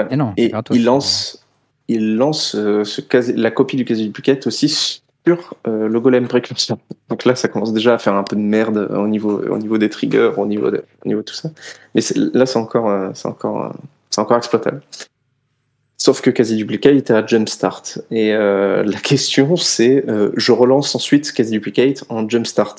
Et, 0.09 0.15
non, 0.15 0.33
et 0.37 0.51
il 0.71 0.83
lance, 0.85 1.45
il 1.87 2.15
lance 2.15 2.55
euh, 2.55 2.83
ce 2.83 3.01
la 3.35 3.51
copie 3.51 3.75
du 3.75 3.85
quasi 3.85 4.05
duplicate 4.05 4.47
aussi 4.47 5.02
euh, 5.29 5.87
le 5.87 5.99
golem. 5.99 6.27
Donc 7.09 7.25
là, 7.25 7.35
ça 7.35 7.47
commence 7.47 7.73
déjà 7.73 7.95
à 7.95 7.97
faire 7.97 8.15
un 8.15 8.23
peu 8.23 8.35
de 8.35 8.41
merde 8.41 8.89
au 8.91 9.07
niveau, 9.07 9.41
au 9.49 9.57
niveau 9.57 9.77
des 9.77 9.89
triggers, 9.89 10.31
au 10.37 10.45
niveau 10.45 10.71
de, 10.71 10.83
au 11.05 11.07
niveau 11.07 11.21
de 11.21 11.25
tout 11.25 11.35
ça. 11.35 11.49
Mais 11.95 12.01
là, 12.33 12.45
c'est 12.45 12.59
encore, 12.59 13.11
c'est 13.15 13.27
encore, 13.27 13.73
c'est 14.09 14.21
encore 14.21 14.37
exploitable. 14.37 14.81
Sauf 16.03 16.19
que 16.19 16.29
Quasi 16.29 16.57
Duplicate 16.57 17.11
à 17.11 17.25
Jumpstart. 17.25 17.99
Et 18.11 18.33
euh, 18.33 18.83
la 18.83 18.99
question, 18.99 19.55
c'est 19.55 20.03
euh, 20.09 20.31
je 20.35 20.51
relance 20.51 20.95
ensuite 20.95 21.31
Quasi 21.31 21.51
Duplicate 21.51 22.03
en 22.09 22.27
Jumpstart. 22.27 22.75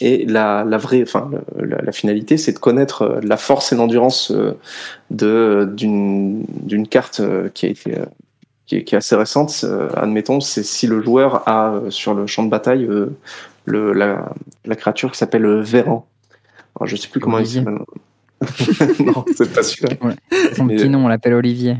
Et 0.00 0.26
la, 0.26 0.64
la 0.64 0.76
vraie, 0.76 1.02
enfin, 1.02 1.30
la, 1.54 1.92
finalité, 1.92 2.38
c'est 2.38 2.52
de 2.52 2.58
connaître 2.58 3.02
euh, 3.02 3.20
la 3.22 3.36
force 3.36 3.72
et 3.72 3.76
l'endurance 3.76 4.32
de 5.12 5.72
d'une 5.72 6.44
d'une 6.48 6.88
carte 6.88 7.22
qui 7.54 7.66
a 7.66 7.68
été 7.68 7.94
qui 8.72 8.78
est, 8.78 8.84
qui 8.84 8.94
est 8.94 8.98
assez 8.98 9.16
récente. 9.16 9.64
admettons, 9.94 10.40
c'est 10.40 10.62
si 10.62 10.86
le 10.86 11.02
joueur 11.02 11.46
a 11.48 11.80
sur 11.90 12.14
le 12.14 12.26
champ 12.26 12.42
de 12.42 12.50
bataille 12.50 12.88
le, 13.64 13.92
la, 13.92 14.32
la 14.64 14.76
créature 14.76 15.12
qui 15.12 15.18
s'appelle 15.18 15.46
Véran. 15.60 16.06
Alors, 16.76 16.88
je 16.88 16.96
sais 16.96 17.08
plus 17.08 17.20
comment 17.20 17.38
il 17.38 17.46
s'appelle. 17.46 17.78
non, 19.06 19.24
c'est 19.36 19.52
pas 19.52 19.62
sûr. 19.62 19.88
Son 20.56 20.66
petit 20.66 20.88
nom, 20.88 21.04
on 21.04 21.08
l'appelle 21.08 21.34
Olivier. 21.34 21.76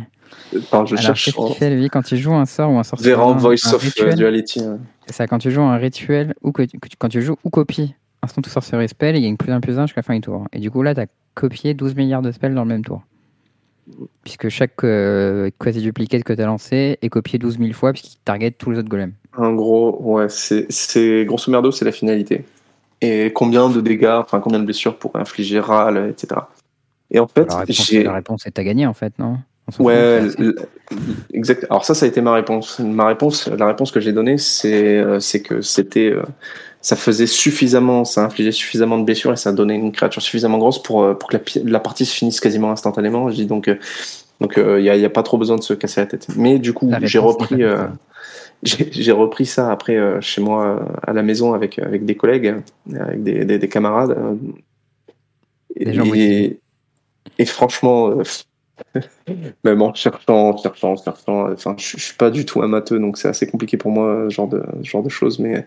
Enfin, 0.57 0.85
je 0.85 0.97
cherche. 0.97 1.25
Qu'est-ce 1.25 1.37
qu'il 1.37 1.57
fait, 1.57 1.75
lui, 1.75 1.89
quand 1.89 2.03
tu 2.03 2.17
joues 2.17 2.35
un 2.35 2.47
sort 2.47 2.71
ou 2.71 2.79
un 2.79 2.83
sort 2.83 3.01
Véran 3.01 3.35
Voice 3.35 3.73
of 3.73 3.83
rituel, 3.83 4.15
Duality. 4.15 4.61
C'est 5.07 5.15
ça, 5.15 5.27
quand 5.27 5.39
tu 5.39 5.51
joues 5.51 5.63
un 5.63 5.77
rituel 5.77 6.35
ou 6.43 6.53
que, 6.53 6.63
quand 6.99 7.09
tu 7.09 7.23
joues 7.23 7.37
ou 7.43 7.51
copies 7.51 7.95
instant 8.23 8.43
ou 8.47 8.49
sorcerer 8.49 8.87
spell, 8.87 9.17
il 9.17 9.23
gagne 9.23 9.37
plus 9.37 9.49
d'un 9.49 9.61
plus 9.61 9.79
un 9.79 9.87
jusqu'à 9.87 10.01
la 10.01 10.05
fin 10.05 10.15
du 10.15 10.21
tour. 10.21 10.47
Et 10.53 10.61
du 10.61 10.71
coup, 10.71 10.83
là, 10.83 10.95
tu 10.95 11.01
as 11.01 11.07
copié 11.35 11.75
12 11.75 11.97
milliards 11.97 12.23
de 12.23 12.31
spells 12.31 12.55
dans 12.55 12.63
le 12.63 12.69
même 12.69 12.85
tour. 12.85 13.03
Puisque 14.23 14.49
chaque 14.49 14.85
euh, 14.85 15.51
quasi-duplicate 15.59 16.23
que 16.23 16.33
tu 16.33 16.41
as 16.41 16.47
lancé 16.47 16.99
est 17.03 17.09
copié 17.09 17.39
12 17.39 17.59
000 17.59 17.73
fois, 17.73 17.93
puisqu'il 17.93 18.19
target 18.25 18.53
tous 18.53 18.71
les 18.71 18.79
autres 18.79 18.89
golems. 18.89 19.13
En 19.37 19.53
gros, 19.55 20.01
ouais, 20.01 20.27
c'est 20.29 21.25
grosso 21.25 21.51
merdo, 21.51 21.71
c'est 21.71 21.85
la 21.85 21.93
finalité. 21.93 22.45
Et 23.01 23.33
combien 23.33 23.69
de 23.69 23.81
dégâts, 23.81 24.19
enfin 24.21 24.41
combien 24.41 24.61
de 24.61 24.65
blessures 24.65 24.97
pour 24.97 25.17
infliger 25.17 25.59
RAL, 25.59 26.11
etc. 26.11 26.43
Et 27.11 27.19
en 27.19 27.27
fait, 27.27 27.49
j'ai. 27.69 28.05
La 28.05 28.15
réponse 28.15 28.47
est 28.47 28.59
à 28.59 28.65
gagner, 28.65 28.87
en 28.87 28.95
fait, 28.95 29.19
non? 29.19 29.39
Ouais, 29.79 30.23
exact. 31.33 31.67
Alors 31.71 31.85
ça, 31.85 31.95
ça 31.95 32.05
a 32.05 32.09
été 32.09 32.21
ma 32.21 32.35
réponse. 32.35 32.81
Ma 32.81 33.07
réponse, 33.07 33.49
la 33.49 33.67
réponse 33.67 33.93
que 33.93 34.01
j'ai 34.01 34.13
donnée, 34.13 34.37
c'est 34.39 34.99
euh, 34.99 35.21
c'est 35.21 35.41
que 35.41 35.61
c'était, 35.61 36.11
euh, 36.11 36.23
ça 36.83 36.97
faisait 36.97 37.27
suffisamment, 37.27 38.05
ça 38.05 38.25
infligeait 38.25 38.53
suffisamment 38.53 38.99
de 38.99 39.05
blessures 39.05 39.33
et 39.33 39.37
ça 39.37 39.53
donnait 39.53 39.77
une 39.77 39.93
créature 39.93 40.21
suffisamment 40.21 40.59
grosse 40.59 40.83
pour 40.83 41.03
euh, 41.03 41.15
pour 41.15 41.29
que 41.31 41.37
la, 41.37 41.43
la 41.65 41.81
partie 41.81 42.05
se 42.05 42.15
finisse 42.15 42.41
quasiment 42.41 42.71
instantanément. 42.71 43.31
Je 43.31 43.37
dis 43.37 43.47
donc 43.47 43.71
donc 44.41 44.55
il 44.57 44.83
n'y 44.83 44.91
a, 44.91 44.97
y 44.97 45.05
a, 45.05 45.11
pas 45.11 45.23
trop 45.23 45.39
besoin 45.39 45.57
de 45.57 45.63
se 45.63 45.73
casser 45.73 46.01
la 46.01 46.07
tête. 46.07 46.27
Mais 46.37 46.59
du 46.59 46.73
coup, 46.73 46.91
j'ai 47.03 47.19
repris 47.19 47.63
j'ai 48.65 49.13
repris 49.13 49.47
ça 49.47 49.71
après 49.71 49.99
chez 50.21 50.41
moi 50.41 50.85
à 51.07 51.13
la 51.13 51.23
maison 51.23 51.55
avec 51.55 51.79
avec 51.79 52.05
des 52.05 52.17
collègues, 52.17 52.57
avec 52.99 53.23
des, 53.23 53.45
des, 53.45 53.59
des 53.59 53.69
camarades. 53.69 54.17
et, 55.77 56.59
et, 57.39 57.45
franchement 57.47 58.15
Même 59.65 59.83
en 59.83 59.95
cherchant, 59.95 60.57
cherchant, 60.57 60.97
cherchant, 60.97 61.53
enfin, 61.53 61.75
je, 61.79 61.99
suis 61.99 62.15
pas 62.15 62.31
du 62.31 62.45
tout 62.45 62.63
amateur, 62.63 62.99
donc 62.99 63.19
c'est 63.19 63.29
assez 63.29 63.47
compliqué 63.47 63.77
pour 63.77 63.91
moi, 63.91 64.27
ce 64.29 64.35
genre 64.35 64.49
de, 64.49 64.63
genre 64.83 65.03
de 65.03 65.09
choses. 65.09 65.39
Mais 65.39 65.67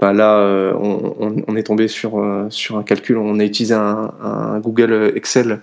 enfin, 0.00 0.12
là, 0.12 0.38
euh, 0.38 0.72
on, 0.74 1.56
est 1.56 1.62
tombé 1.62 1.88
sur, 1.88 2.18
euh, 2.18 2.46
sur 2.50 2.78
un 2.78 2.82
calcul. 2.82 3.18
On 3.18 3.38
a 3.38 3.44
utilisé 3.44 3.74
un, 3.74 4.60
Google 4.60 5.12
Excel 5.14 5.60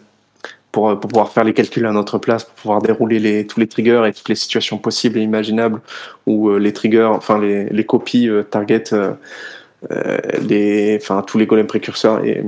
pour, 0.72 0.99
pour, 0.99 1.10
pouvoir 1.10 1.32
faire 1.32 1.44
les 1.44 1.53
calculs 1.53 1.86
à 1.86 1.91
notre 1.91 2.18
place, 2.18 2.44
pour 2.44 2.56
pouvoir 2.56 2.82
dérouler 2.82 3.20
les, 3.20 3.48
tous 3.48 3.60
les 3.60 3.68
triggers 3.68 4.03
et 4.07 4.14
toutes 4.14 4.30
les 4.30 4.36
situations 4.36 4.78
possibles 4.78 5.18
et 5.18 5.22
imaginables 5.22 5.82
où 6.26 6.49
euh, 6.49 6.57
les 6.57 6.74
triggers, 6.74 7.03
enfin 7.03 7.40
les, 7.40 7.66
les 7.70 7.86
copies 7.86 8.30
target 8.52 8.84
les, 10.41 10.98
enfin 10.99 11.22
tous 11.22 11.38
les 11.38 11.45
golems 11.45 11.68
précurseurs 11.68 12.26
et 12.26 12.44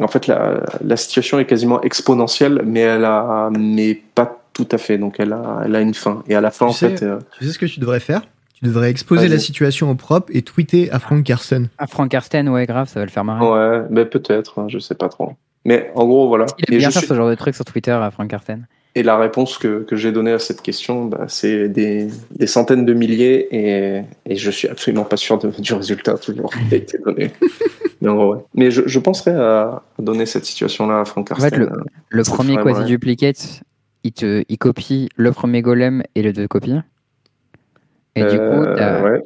en 0.00 0.08
fait, 0.08 0.26
la, 0.26 0.60
la, 0.84 0.96
situation 0.96 1.38
est 1.38 1.44
quasiment 1.44 1.80
exponentielle, 1.82 2.62
mais 2.64 2.80
elle 2.80 3.04
a, 3.04 3.50
mais 3.50 4.00
pas 4.14 4.40
tout 4.52 4.68
à 4.70 4.78
fait. 4.78 4.98
Donc, 4.98 5.16
elle 5.18 5.32
a, 5.32 5.62
elle 5.64 5.74
a 5.74 5.80
une 5.80 5.94
fin. 5.94 6.22
Et 6.28 6.34
à 6.34 6.40
la 6.40 6.50
fin, 6.50 6.66
tu 6.66 6.70
en 6.70 6.74
sais, 6.74 6.96
fait. 6.96 7.04
Euh, 7.04 7.18
tu 7.38 7.46
sais 7.46 7.52
ce 7.52 7.58
que 7.58 7.66
tu 7.66 7.80
devrais 7.80 8.00
faire? 8.00 8.22
Tu 8.58 8.64
devrais 8.64 8.90
exposer 8.90 9.28
la 9.28 9.38
situation 9.38 9.88
au 9.88 9.94
propre 9.94 10.32
et 10.34 10.42
tweeter 10.42 10.90
à 10.90 10.98
Frank 10.98 11.22
Karsten. 11.22 11.68
À 11.78 11.86
Frank 11.86 12.10
Karsten, 12.10 12.48
ouais, 12.48 12.66
grave, 12.66 12.88
ça 12.88 12.98
va 12.98 13.06
le 13.06 13.10
faire 13.10 13.24
marrer. 13.24 13.46
Ouais, 13.46 13.86
mais 13.88 14.04
peut-être, 14.04 14.58
hein, 14.58 14.66
je 14.68 14.80
sais 14.80 14.96
pas 14.96 15.08
trop. 15.08 15.34
Mais 15.64 15.92
en 15.94 16.06
gros, 16.06 16.26
voilà. 16.26 16.46
Il 16.58 16.74
aime 16.74 16.78
bien 16.80 16.90
faire 16.90 17.04
ce 17.04 17.14
genre 17.14 17.28
de 17.28 17.36
trucs 17.36 17.54
sur 17.54 17.64
Twitter 17.64 17.92
à 17.92 18.10
Frank 18.10 18.28
Karsten. 18.28 18.66
Et 18.96 19.04
la 19.04 19.16
réponse 19.16 19.58
que, 19.58 19.84
que 19.84 19.94
j'ai 19.94 20.10
donnée 20.10 20.32
à 20.32 20.40
cette 20.40 20.60
question, 20.60 21.04
bah, 21.04 21.26
c'est 21.28 21.68
des, 21.68 22.08
des, 22.32 22.46
centaines 22.48 22.84
de 22.84 22.94
milliers 22.94 23.46
et, 23.54 24.02
et 24.26 24.34
je 24.34 24.50
suis 24.50 24.66
absolument 24.66 25.04
pas 25.04 25.16
sûr 25.16 25.38
de, 25.38 25.50
du 25.50 25.74
résultat 25.74 26.14
toujours 26.18 26.52
qui 26.52 26.74
a 26.74 26.78
été 26.78 26.98
donné. 26.98 27.30
Mais, 28.00 28.08
ouais. 28.08 28.38
Mais 28.54 28.70
je, 28.72 28.82
je, 28.86 28.98
penserais 28.98 29.34
à 29.34 29.82
donner 30.00 30.26
cette 30.26 30.46
situation-là 30.46 31.00
à 31.00 31.04
Frank 31.04 31.28
Karsten. 31.28 31.46
En 31.46 31.50
fait, 31.50 31.56
le, 31.56 31.70
le 32.08 32.22
premier 32.24 32.56
quasi-duplicate, 32.56 33.62
il, 34.02 34.12
te, 34.12 34.42
il 34.48 34.58
copie 34.58 35.08
le 35.16 35.30
premier 35.30 35.62
golem 35.62 36.02
et 36.16 36.22
les 36.22 36.32
deux 36.32 36.48
copies. 36.48 36.80
Et 38.16 38.22
euh, 38.22 38.30
du 38.30 38.38
coup, 38.38 38.74
t'as 38.76 39.02
ouais. 39.02 39.22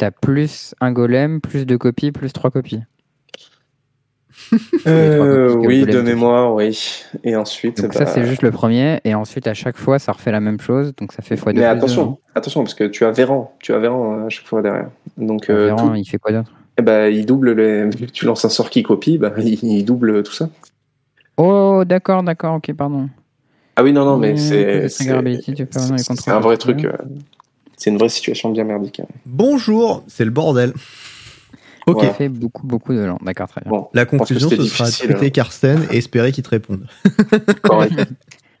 as 0.00 0.10
plus 0.10 0.74
un 0.80 0.92
golem, 0.92 1.40
plus 1.40 1.66
deux 1.66 1.78
copies, 1.78 2.12
plus 2.12 2.32
trois 2.32 2.50
copies. 2.50 2.80
Euh, 4.86 5.54
oui, 5.54 5.84
de 5.86 6.00
mémoire, 6.00 6.54
oui. 6.54 7.02
Et 7.22 7.36
ensuite. 7.36 7.80
Donc 7.80 7.94
ça, 7.94 8.04
bah, 8.04 8.10
c'est 8.12 8.24
juste 8.24 8.42
le 8.42 8.50
premier. 8.50 9.00
Et 9.04 9.14
ensuite, 9.14 9.46
à 9.46 9.54
chaque 9.54 9.76
fois, 9.76 9.98
ça 9.98 10.12
refait 10.12 10.32
la 10.32 10.40
même 10.40 10.60
chose. 10.60 10.92
Donc 10.96 11.12
ça 11.12 11.22
fait 11.22 11.36
fois 11.36 11.52
deux. 11.52 11.60
Mais 11.60 11.66
attention, 11.66 12.18
attention, 12.34 12.62
parce 12.62 12.74
que 12.74 12.84
tu 12.84 13.04
as 13.04 13.10
Véran. 13.10 13.54
Tu 13.60 13.72
as 13.72 13.78
Véran 13.78 14.26
à 14.26 14.28
chaque 14.28 14.46
fois 14.46 14.62
derrière. 14.62 14.90
Donc, 15.16 15.48
euh, 15.50 15.66
Véran, 15.66 15.94
il 15.94 16.04
fait 16.04 16.18
quoi 16.18 16.32
d'autre? 16.32 16.52
Eh 16.78 16.82
ben, 16.82 17.06
il 17.06 17.26
double 17.26 17.52
les. 17.52 17.88
Tu 18.12 18.24
lances 18.26 18.44
un 18.44 18.48
sort 18.48 18.70
qui 18.70 18.82
copie, 18.82 19.18
bah, 19.18 19.32
il, 19.38 19.84
double 19.84 20.22
tout 20.22 20.32
ça. 20.32 20.48
Oh, 21.36 21.84
d'accord, 21.86 22.22
d'accord, 22.22 22.56
ok, 22.56 22.72
pardon. 22.74 23.08
Ah 23.76 23.82
oui, 23.82 23.92
non, 23.92 24.04
non, 24.04 24.16
mais 24.18 24.36
c'est. 24.36 24.88
C'est 24.88 25.10
un 25.10 26.40
vrai 26.40 26.56
truc. 26.56 26.84
Euh, 26.84 26.92
c'est 27.76 27.90
une 27.90 27.98
vraie 27.98 28.08
situation 28.08 28.50
bien 28.50 28.64
merdique. 28.64 29.00
Hein. 29.00 29.06
Bonjour, 29.26 30.04
c'est 30.08 30.24
le 30.24 30.30
bordel. 30.30 30.72
Ok. 31.86 32.02
Il 32.02 32.10
fait 32.10 32.28
beaucoup, 32.28 32.66
beaucoup 32.66 32.94
de 32.94 33.00
langues. 33.00 33.22
D'accord, 33.22 33.48
très 33.48 33.60
bien. 33.60 33.70
Bon, 33.70 33.88
la 33.92 34.06
conclusion, 34.06 34.48
ce 34.48 34.62
sera 34.64 34.90
tweeter 34.90 35.26
hein. 35.26 35.30
Karsten 35.30 35.86
et 35.90 35.98
espérer 35.98 36.32
qu'il 36.32 36.42
te 36.42 36.50
réponde. 36.50 36.86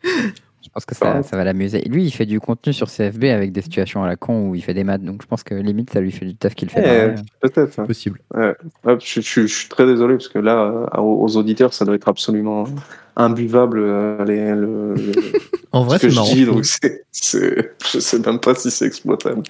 je 0.04 0.68
pense 0.72 0.84
que 0.84 0.94
ça, 0.94 1.22
ça 1.22 1.36
va 1.36 1.44
l'amuser. 1.44 1.80
Lui, 1.82 2.04
il 2.04 2.10
fait 2.10 2.26
du 2.26 2.40
contenu 2.40 2.72
sur 2.72 2.88
CFB 2.90 3.24
avec 3.24 3.52
des 3.52 3.62
situations 3.62 4.04
à 4.04 4.08
la 4.08 4.16
con 4.16 4.48
où 4.48 4.54
il 4.54 4.62
fait 4.62 4.74
des 4.74 4.84
maths. 4.84 5.02
Donc 5.02 5.22
je 5.22 5.26
pense 5.26 5.42
que 5.42 5.54
limite, 5.54 5.90
ça 5.90 6.00
lui 6.00 6.12
fait 6.12 6.26
du 6.26 6.34
taf 6.34 6.54
qu'il 6.54 6.68
fait. 6.68 7.14
Eh, 7.16 7.48
Peut-être. 7.48 7.78
Hein. 7.78 7.86
Possible. 7.86 8.20
Ouais. 8.34 8.54
je, 8.84 9.20
je, 9.20 9.42
je, 9.42 9.46
suis 9.46 9.68
très 9.68 9.86
désolé 9.86 10.16
parce 10.16 10.28
que 10.28 10.38
là, 10.38 10.88
euh, 10.94 11.00
aux 11.00 11.36
auditeurs, 11.36 11.72
ça 11.72 11.84
doit 11.86 11.94
être 11.94 12.08
absolument 12.08 12.64
imbuvable. 13.16 13.80
Euh, 13.80 14.24
les, 14.24 14.54
le, 14.54 14.94
le, 14.94 15.12
en 15.72 15.84
vrai, 15.84 15.98
c'est 15.98 16.12
marrant. 16.14 16.26
Je, 16.26 16.34
dis, 16.34 16.44
donc 16.46 16.64
je 16.64 17.98
sais 17.98 18.18
même 18.18 18.40
pas 18.40 18.54
si 18.54 18.70
c'est 18.70 18.86
exploitable 18.86 19.42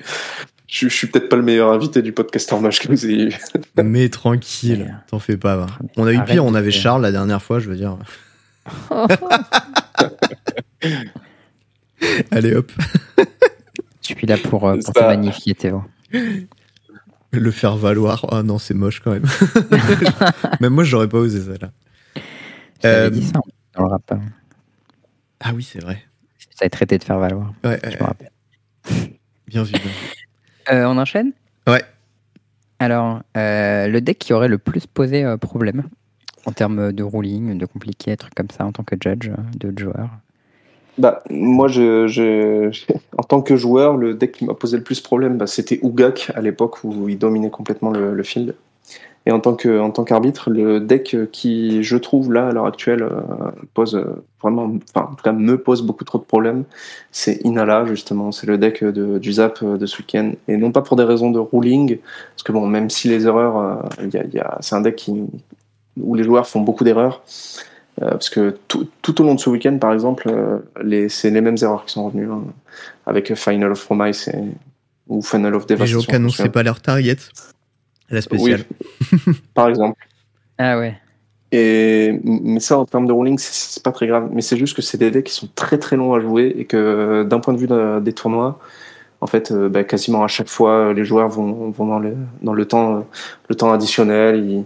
je, 0.74 0.88
je 0.88 0.94
suis 0.94 1.06
peut-être 1.06 1.28
pas 1.28 1.36
le 1.36 1.42
meilleur 1.42 1.70
invité 1.72 2.02
du 2.02 2.12
podcaster 2.12 2.58
match 2.58 2.80
que 2.80 2.88
vous 2.88 3.06
ayez 3.10 3.28
eu. 3.28 3.34
Mais 3.82 4.08
tranquille, 4.08 5.00
t'en 5.08 5.18
fais 5.18 5.36
pas. 5.36 5.66
On 5.96 6.06
a 6.06 6.12
eu 6.12 6.22
pire, 6.24 6.44
on 6.44 6.54
avait 6.54 6.70
Charles 6.70 7.02
la 7.02 7.12
dernière 7.12 7.42
fois, 7.42 7.58
je 7.60 7.68
veux 7.68 7.76
dire. 7.76 7.98
Allez 12.30 12.54
hop. 12.54 12.70
Je 14.02 14.14
suis 14.14 14.26
là 14.26 14.36
pour, 14.36 14.68
euh, 14.68 14.76
pour 14.84 14.92
te 14.92 15.00
magnifier, 15.00 15.54
Théo. 15.54 15.82
Le 17.30 17.50
faire 17.50 17.76
valoir. 17.76 18.26
Ah 18.30 18.38
oh 18.38 18.42
non, 18.42 18.58
c'est 18.58 18.74
moche 18.74 19.00
quand 19.00 19.12
même. 19.12 19.24
même 20.60 20.72
moi, 20.72 20.84
j'aurais 20.84 21.08
pas 21.08 21.18
osé 21.18 21.40
ça 21.40 21.52
là. 21.60 21.70
Euh... 22.84 23.08
dit 23.10 23.24
ça 23.24 23.40
dans 23.76 23.84
le 23.84 23.90
rap. 23.90 24.12
Ah 25.40 25.50
oui, 25.54 25.62
c'est 25.62 25.80
vrai. 25.82 26.02
Ça 26.54 26.64
a 26.64 26.68
traité 26.68 26.98
de 26.98 27.04
faire 27.04 27.18
valoir. 27.18 27.52
Ouais, 27.64 27.78
je 27.84 27.96
me 27.98 28.02
rappelle. 28.04 28.30
Bien 29.46 29.62
vu. 29.62 29.74
Euh, 30.72 30.84
on 30.86 30.96
enchaîne? 30.98 31.32
Ouais. 31.66 31.82
Alors, 32.78 33.20
euh, 33.36 33.86
le 33.88 34.00
deck 34.00 34.18
qui 34.18 34.32
aurait 34.32 34.48
le 34.48 34.58
plus 34.58 34.86
posé 34.86 35.24
euh, 35.24 35.36
problème 35.36 35.84
en 36.46 36.52
termes 36.52 36.92
de 36.92 37.02
ruling, 37.02 37.56
de 37.58 37.66
compliqué, 37.66 38.16
trucs 38.16 38.34
comme 38.34 38.50
ça 38.50 38.64
en 38.66 38.72
tant 38.72 38.82
que 38.84 38.96
judge 39.02 39.28
euh, 39.28 39.34
de 39.58 39.78
joueur? 39.78 40.08
Bah, 40.98 41.22
moi, 41.30 41.68
je, 41.68 42.06
je- 42.06 42.70
en 43.18 43.22
tant 43.22 43.42
que 43.42 43.56
joueur, 43.56 43.96
le 43.96 44.14
deck 44.14 44.32
qui 44.32 44.44
m'a 44.44 44.54
posé 44.54 44.76
le 44.76 44.82
plus 44.82 45.00
problème, 45.00 45.38
bah, 45.38 45.46
c'était 45.46 45.80
Ugak 45.82 46.32
à 46.34 46.40
l'époque 46.40 46.84
où 46.84 47.08
il 47.08 47.18
dominait 47.18 47.50
complètement 47.50 47.90
le, 47.90 48.14
le 48.14 48.22
field. 48.22 48.54
Et 49.26 49.32
en 49.32 49.40
tant 49.40 49.54
que 49.54 49.80
en 49.80 49.90
tant 49.90 50.04
qu'arbitre, 50.04 50.50
le 50.50 50.80
deck 50.80 51.16
qui, 51.32 51.82
je 51.82 51.96
trouve 51.96 52.30
là 52.30 52.48
à 52.48 52.52
l'heure 52.52 52.66
actuelle, 52.66 53.02
euh, 53.04 53.20
pose 53.72 53.94
euh, 53.94 54.04
vraiment, 54.42 54.70
enfin 54.94 55.08
en 55.10 55.14
tout 55.14 55.22
cas 55.24 55.32
me 55.32 55.56
pose 55.56 55.80
beaucoup 55.80 56.04
trop 56.04 56.18
de 56.18 56.24
problèmes, 56.24 56.64
c'est 57.10 57.40
Inala 57.42 57.86
justement. 57.86 58.32
C'est 58.32 58.46
le 58.46 58.58
deck 58.58 58.84
de, 58.84 59.18
du 59.18 59.32
Zap 59.32 59.60
euh, 59.62 59.78
de 59.78 59.86
ce 59.86 59.96
week-end 59.98 60.32
et 60.46 60.58
non 60.58 60.72
pas 60.72 60.82
pour 60.82 60.96
des 60.96 61.04
raisons 61.04 61.30
de 61.30 61.38
ruling, 61.38 61.98
parce 62.34 62.42
que 62.42 62.52
bon, 62.52 62.66
même 62.66 62.90
si 62.90 63.08
les 63.08 63.26
erreurs, 63.26 63.88
il 64.02 64.12
y 64.12 64.18
a, 64.18 64.24
il 64.24 64.34
y 64.34 64.38
a- 64.40 64.58
c'est 64.60 64.74
un 64.74 64.82
deck 64.82 64.96
qui, 64.96 65.14
où 65.98 66.14
les 66.14 66.24
joueurs 66.24 66.46
font 66.46 66.60
beaucoup 66.60 66.84
d'erreurs. 66.84 67.22
Euh, 68.02 68.10
parce 68.10 68.28
que 68.28 68.56
tout, 68.66 68.88
tout 69.02 69.22
au 69.22 69.24
long 69.24 69.36
de 69.36 69.40
ce 69.40 69.48
week-end, 69.48 69.78
par 69.78 69.92
exemple, 69.92 70.28
euh, 70.28 70.58
les, 70.82 71.08
c'est 71.08 71.30
les 71.30 71.40
mêmes 71.40 71.56
erreurs 71.62 71.84
qui 71.86 71.92
sont 71.92 72.04
revenues, 72.06 72.28
hein, 72.30 72.42
avec 73.06 73.32
Final 73.36 73.70
of 73.70 73.84
Promise 73.84 74.28
et, 74.34 74.38
ou 75.06 75.22
Final 75.22 75.54
of 75.54 75.62
Les 75.62 75.76
Devastation. 75.76 76.00
gens 76.00 76.06
me 76.08 76.10
canon, 76.10 76.28
c'est 76.28 76.36
souviens. 76.38 76.50
pas 76.50 76.62
leur 76.64 76.80
target. 76.80 77.16
La 78.14 78.22
spéciale. 78.22 78.64
Oui, 79.26 79.34
par 79.54 79.68
exemple. 79.68 79.98
Ah 80.58 80.78
ouais. 80.78 80.94
Et, 81.50 82.20
mais 82.24 82.60
ça, 82.60 82.78
en 82.78 82.84
termes 82.84 83.06
de 83.06 83.12
ruling, 83.12 83.38
c'est, 83.38 83.82
pas 83.82 83.92
très 83.92 84.06
grave. 84.06 84.28
Mais 84.32 84.40
c'est 84.40 84.56
juste 84.56 84.76
que 84.76 84.82
c'est 84.82 84.98
des 84.98 85.10
decks 85.10 85.24
qui 85.24 85.34
sont 85.34 85.48
très 85.54 85.78
très 85.78 85.96
longs 85.96 86.14
à 86.14 86.20
jouer 86.20 86.54
et 86.56 86.64
que 86.64 86.76
euh, 86.76 87.24
d'un 87.24 87.40
point 87.40 87.54
de 87.54 87.58
vue 87.58 87.66
de- 87.66 88.00
des 88.00 88.12
tournois, 88.12 88.58
en 89.20 89.26
fait, 89.26 89.50
euh, 89.50 89.68
bah, 89.68 89.84
quasiment 89.84 90.22
à 90.24 90.28
chaque 90.28 90.48
fois, 90.48 90.92
les 90.92 91.04
joueurs 91.04 91.28
vont, 91.28 91.70
vont 91.70 91.86
dans, 91.86 91.98
le, 91.98 92.16
dans 92.42 92.52
le 92.52 92.64
temps, 92.66 92.96
euh, 92.96 93.00
le 93.48 93.54
temps 93.56 93.72
additionnel. 93.72 94.44
Ils, 94.44 94.64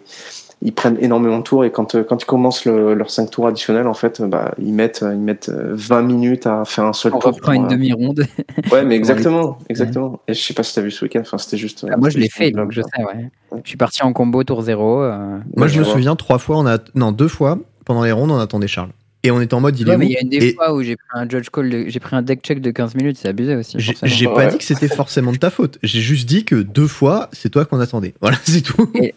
ils 0.61 0.73
prennent 0.73 0.97
énormément 1.01 1.39
de 1.39 1.43
tours 1.45 1.65
et 1.65 1.71
quand, 1.71 1.95
euh, 1.95 2.03
quand 2.03 2.21
ils 2.23 2.27
commencent 2.27 2.65
le- 2.65 2.95
leurs 2.95 3.11
5 3.11 3.31
tours 3.31 3.47
additionnels, 3.47 3.87
en 3.87 3.95
fait, 3.95 4.21
euh, 4.21 4.27
bah, 4.27 4.55
ils 4.59 4.73
mettent, 4.73 5.05
ils 5.09 5.19
mettent 5.19 5.51
euh, 5.51 5.71
20 5.75 6.03
minutes 6.03 6.47
à 6.49 6.65
faire 6.65 6.85
un 6.85 6.93
seul 6.93 7.15
On 7.15 7.19
tour. 7.21 7.33
reprend 7.33 7.53
une 7.53 7.67
euh, 7.67 7.69
demi-ronde. 7.69 8.25
Ouais, 8.73 8.85
mais 8.85 8.97
exactement, 8.97 9.59
exactement. 9.69 10.21
Et 10.27 10.35
je 10.35 10.41
sais 10.43 10.55
pas 10.55 10.63
si 10.65 10.75
t'as 10.75 10.81
vu 10.83 10.91
ce 10.91 11.05
week-end. 11.05 11.21
Enfin, 11.21 11.39
c'était 11.39 11.57
juste. 11.59 11.87
Ah, 11.91 11.97
moi, 11.97 12.11
je 12.11 12.19
l'ai 12.19 12.29
fait, 12.29 12.51
donc 12.51 12.73
je 12.73 12.83
sais, 12.83 13.05
ouais. 13.05 13.31
Je 13.65 13.69
suis 13.69 13.77
parti 13.79 14.03
en 14.03 14.13
combo 14.13 14.43
tour 14.45 14.63
0. 14.63 15.01
euh, 15.03 15.39
Moi, 15.57 15.69
je 15.69 15.75
tu 15.75 15.79
me 15.79 15.85
vois. 15.85 15.93
souviens, 15.93 16.17
trois 16.17 16.39
fois, 16.39 16.59
on 16.59 16.67
a. 16.67 16.79
Non, 16.95 17.13
deux 17.13 17.29
fois, 17.29 17.59
pendant 17.85 18.03
les 18.03 18.13
rondes, 18.13 18.31
on 18.33 18.39
attendait 18.39 18.67
Charles. 18.69 18.91
Et 19.25 19.31
on 19.31 19.41
était 19.41 19.55
en 19.55 19.61
mode, 19.61 19.79
il 19.79 19.87
Ouais, 19.89 19.95
est 19.95 19.97
mais 19.99 20.05
où 20.07 20.09
il 20.09 20.13
y 20.13 20.17
a 20.17 20.21
une 20.23 20.29
des 20.29 20.37
Et 20.45 20.55
fois 20.55 20.73
où 20.75 20.83
j'ai 20.83 20.97
pris 20.97 21.07
un 21.13 21.29
judge 21.29 21.49
call, 21.53 21.71
de- 21.71 21.85
j'ai 21.89 21.99
pris 22.01 22.15
un 22.17 22.23
deck 22.23 22.41
check 22.43 22.61
de 22.61 22.71
15 22.71 22.95
minutes, 22.95 23.17
c'est 23.21 23.29
abusé 23.29 23.57
aussi. 23.57 23.77
J'ai 23.79 24.27
pas 24.27 24.35
Ouais. 24.35 24.49
dit 24.49 24.59
que 24.59 24.65
c'était 24.65 24.87
forcément 24.89 25.33
de 25.33 25.39
ta 25.39 25.51
faute. 25.51 25.79
J'ai 25.83 26.01
juste 26.01 26.29
dit 26.29 26.45
que 26.45 26.57
deux 26.57 26.87
fois, 26.87 27.29
c'est 27.33 27.49
toi 27.51 27.65
qu'on 27.65 27.81
attendait. 27.81 28.15
Voilà, 28.21 28.37
c'est 28.45 28.61
tout. 28.63 28.91
Et- 28.95 29.15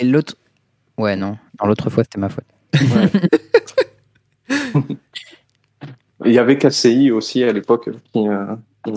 Et 0.00 0.04
l'autre. 0.04 0.34
Ouais, 1.00 1.16
non. 1.16 1.36
Dans 1.58 1.66
l'autre 1.66 1.88
fois, 1.90 2.04
c'était 2.04 2.18
ma 2.20 2.28
faute. 2.28 2.44
Il 6.26 6.32
y 6.32 6.38
avait 6.38 6.58
KCI 6.58 7.10
aussi 7.10 7.42
à 7.42 7.52
l'époque 7.52 7.88
qui, 8.12 8.28
euh, 8.28 8.54
qui 8.84 8.92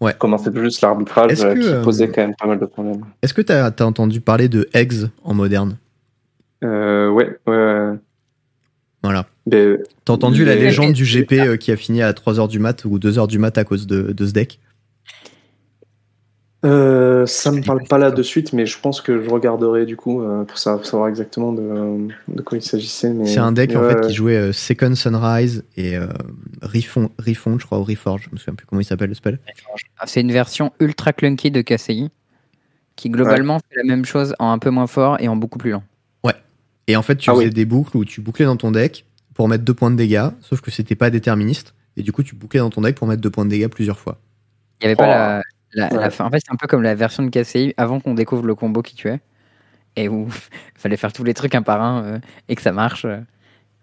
Ouais. 0.00 0.14
commençait 0.18 0.50
tout 0.50 0.60
juste 0.62 0.82
l'arbitrage, 0.82 1.42
euh, 1.42 1.54
qui 1.54 1.68
euh, 1.68 1.82
posait 1.82 2.08
quand 2.08 2.20
même 2.22 2.34
pas 2.38 2.46
mal 2.46 2.58
de 2.58 2.66
problèmes. 2.66 3.02
Est-ce 3.22 3.32
que 3.32 3.40
t'as 3.40 3.66
as 3.66 3.84
entendu 3.84 4.20
parler 4.20 4.48
de 4.48 4.68
eggs 4.74 5.06
en 5.24 5.32
moderne? 5.32 5.78
Euh, 6.64 7.08
ouais, 7.10 7.38
ouais, 7.46 7.54
ouais. 7.56 7.98
Voilà. 9.02 9.26
T'as 9.50 10.12
entendu 10.12 10.44
la 10.44 10.54
légende 10.54 10.92
du 10.92 11.04
GP 11.04 11.32
euh, 11.32 11.56
qui 11.56 11.72
a 11.72 11.76
fini 11.76 12.02
à 12.02 12.12
3h 12.12 12.48
du 12.48 12.58
mat 12.58 12.84
ou 12.84 12.98
2h 12.98 13.26
du 13.26 13.38
mat 13.38 13.56
à 13.56 13.64
cause 13.64 13.86
de, 13.86 14.12
de 14.12 14.26
ce 14.26 14.32
deck? 14.32 14.58
Euh, 16.66 17.26
ça 17.26 17.50
me 17.52 17.62
parle 17.62 17.84
pas 17.88 17.98
là 17.98 18.10
de 18.10 18.22
suite, 18.22 18.52
mais 18.52 18.66
je 18.66 18.78
pense 18.78 19.00
que 19.00 19.22
je 19.22 19.30
regarderai 19.30 19.86
du 19.86 19.96
coup 19.96 20.22
euh, 20.22 20.44
pour 20.44 20.58
savoir, 20.58 20.84
savoir 20.84 21.08
exactement 21.08 21.52
de, 21.52 22.08
de 22.28 22.42
quoi 22.42 22.58
il 22.58 22.62
s'agissait. 22.62 23.10
mais- 23.12 23.26
C'est 23.26 23.38
un 23.38 23.52
deck 23.52 23.70
mais 23.70 23.76
en 23.76 23.82
ouais, 23.82 23.92
fait 23.94 24.06
qui 24.08 24.14
jouait 24.14 24.36
euh, 24.36 24.52
Second 24.52 24.94
Sunrise 24.94 25.64
et 25.76 25.96
euh, 25.96 26.06
Refond, 26.62 27.10
Refond, 27.18 27.58
je 27.58 27.66
crois, 27.66 27.78
ou 27.78 27.84
Reforge, 27.84 28.22
je 28.24 28.30
me 28.32 28.36
souviens 28.38 28.54
plus 28.54 28.66
comment 28.66 28.80
il 28.80 28.84
s'appelle 28.84 29.08
le 29.08 29.14
spell. 29.14 29.38
Ah, 29.98 30.06
C'est 30.06 30.20
une 30.20 30.32
version 30.32 30.72
ultra 30.80 31.12
clunky 31.12 31.50
de 31.50 31.62
KCI 31.62 32.10
qui 32.96 33.10
globalement 33.10 33.58
fait 33.58 33.76
la 33.76 33.84
même 33.84 34.04
chose 34.04 34.34
en 34.38 34.50
un 34.52 34.58
peu 34.58 34.70
moins 34.70 34.86
fort 34.86 35.18
et 35.20 35.28
en 35.28 35.36
beaucoup 35.36 35.58
plus 35.58 35.70
lent. 35.70 35.82
Et 36.88 36.94
en 36.94 37.02
fait, 37.02 37.16
tu 37.16 37.30
Ah 37.30 37.34
faisais 37.34 37.46
oui. 37.46 37.50
des 37.52 37.64
boucles 37.64 37.96
où 37.96 38.04
tu 38.04 38.20
bouclais 38.20 38.44
dans 38.44 38.54
ton 38.56 38.70
deck 38.70 39.06
pour 39.34 39.48
mettre 39.48 39.64
deux 39.64 39.74
points 39.74 39.90
de 39.90 39.96
dégâts, 39.96 40.28
sauf 40.40 40.60
que 40.60 40.70
c'était 40.70 40.94
pas 40.94 41.10
déterministe. 41.10 41.74
Et 41.96 42.02
du 42.04 42.12
coup, 42.12 42.22
tu 42.22 42.36
bouclais 42.36 42.60
dans 42.60 42.70
ton 42.70 42.80
deck 42.80 42.94
pour 42.94 43.08
mettre 43.08 43.20
deux 43.20 43.28
points 43.28 43.44
de 43.44 43.50
dégâts 43.50 43.66
plusieurs 43.66 43.98
fois. 43.98 44.20
Il 44.80 44.84
y 44.84 44.86
avait 44.86 44.94
pas 44.94 45.06
Oh. 45.06 45.08
la, 45.08 45.42
la 45.72 45.88
Ouais. 45.92 46.10
fin. 46.10 46.24
En 46.24 46.30
fait, 46.30 46.38
c'est 46.44 46.52
un 46.52 46.56
peu 46.56 46.66
comme 46.66 46.82
la 46.82 46.94
version 46.94 47.22
de 47.22 47.30
KCI 47.30 47.74
avant 47.76 48.00
qu'on 48.00 48.14
découvre 48.14 48.44
le 48.46 48.54
combo 48.54 48.82
qui 48.82 48.94
tuait. 48.94 49.20
Et 49.96 50.08
où 50.08 50.26
il 50.28 50.32
fallait 50.80 50.96
faire 50.96 51.12
tous 51.12 51.24
les 51.24 51.34
trucs 51.34 51.54
un 51.54 51.62
par 51.62 51.80
un 51.82 52.04
euh, 52.04 52.18
et 52.48 52.54
que 52.54 52.62
ça 52.62 52.72
marche. 52.72 53.04
euh. 53.06 53.18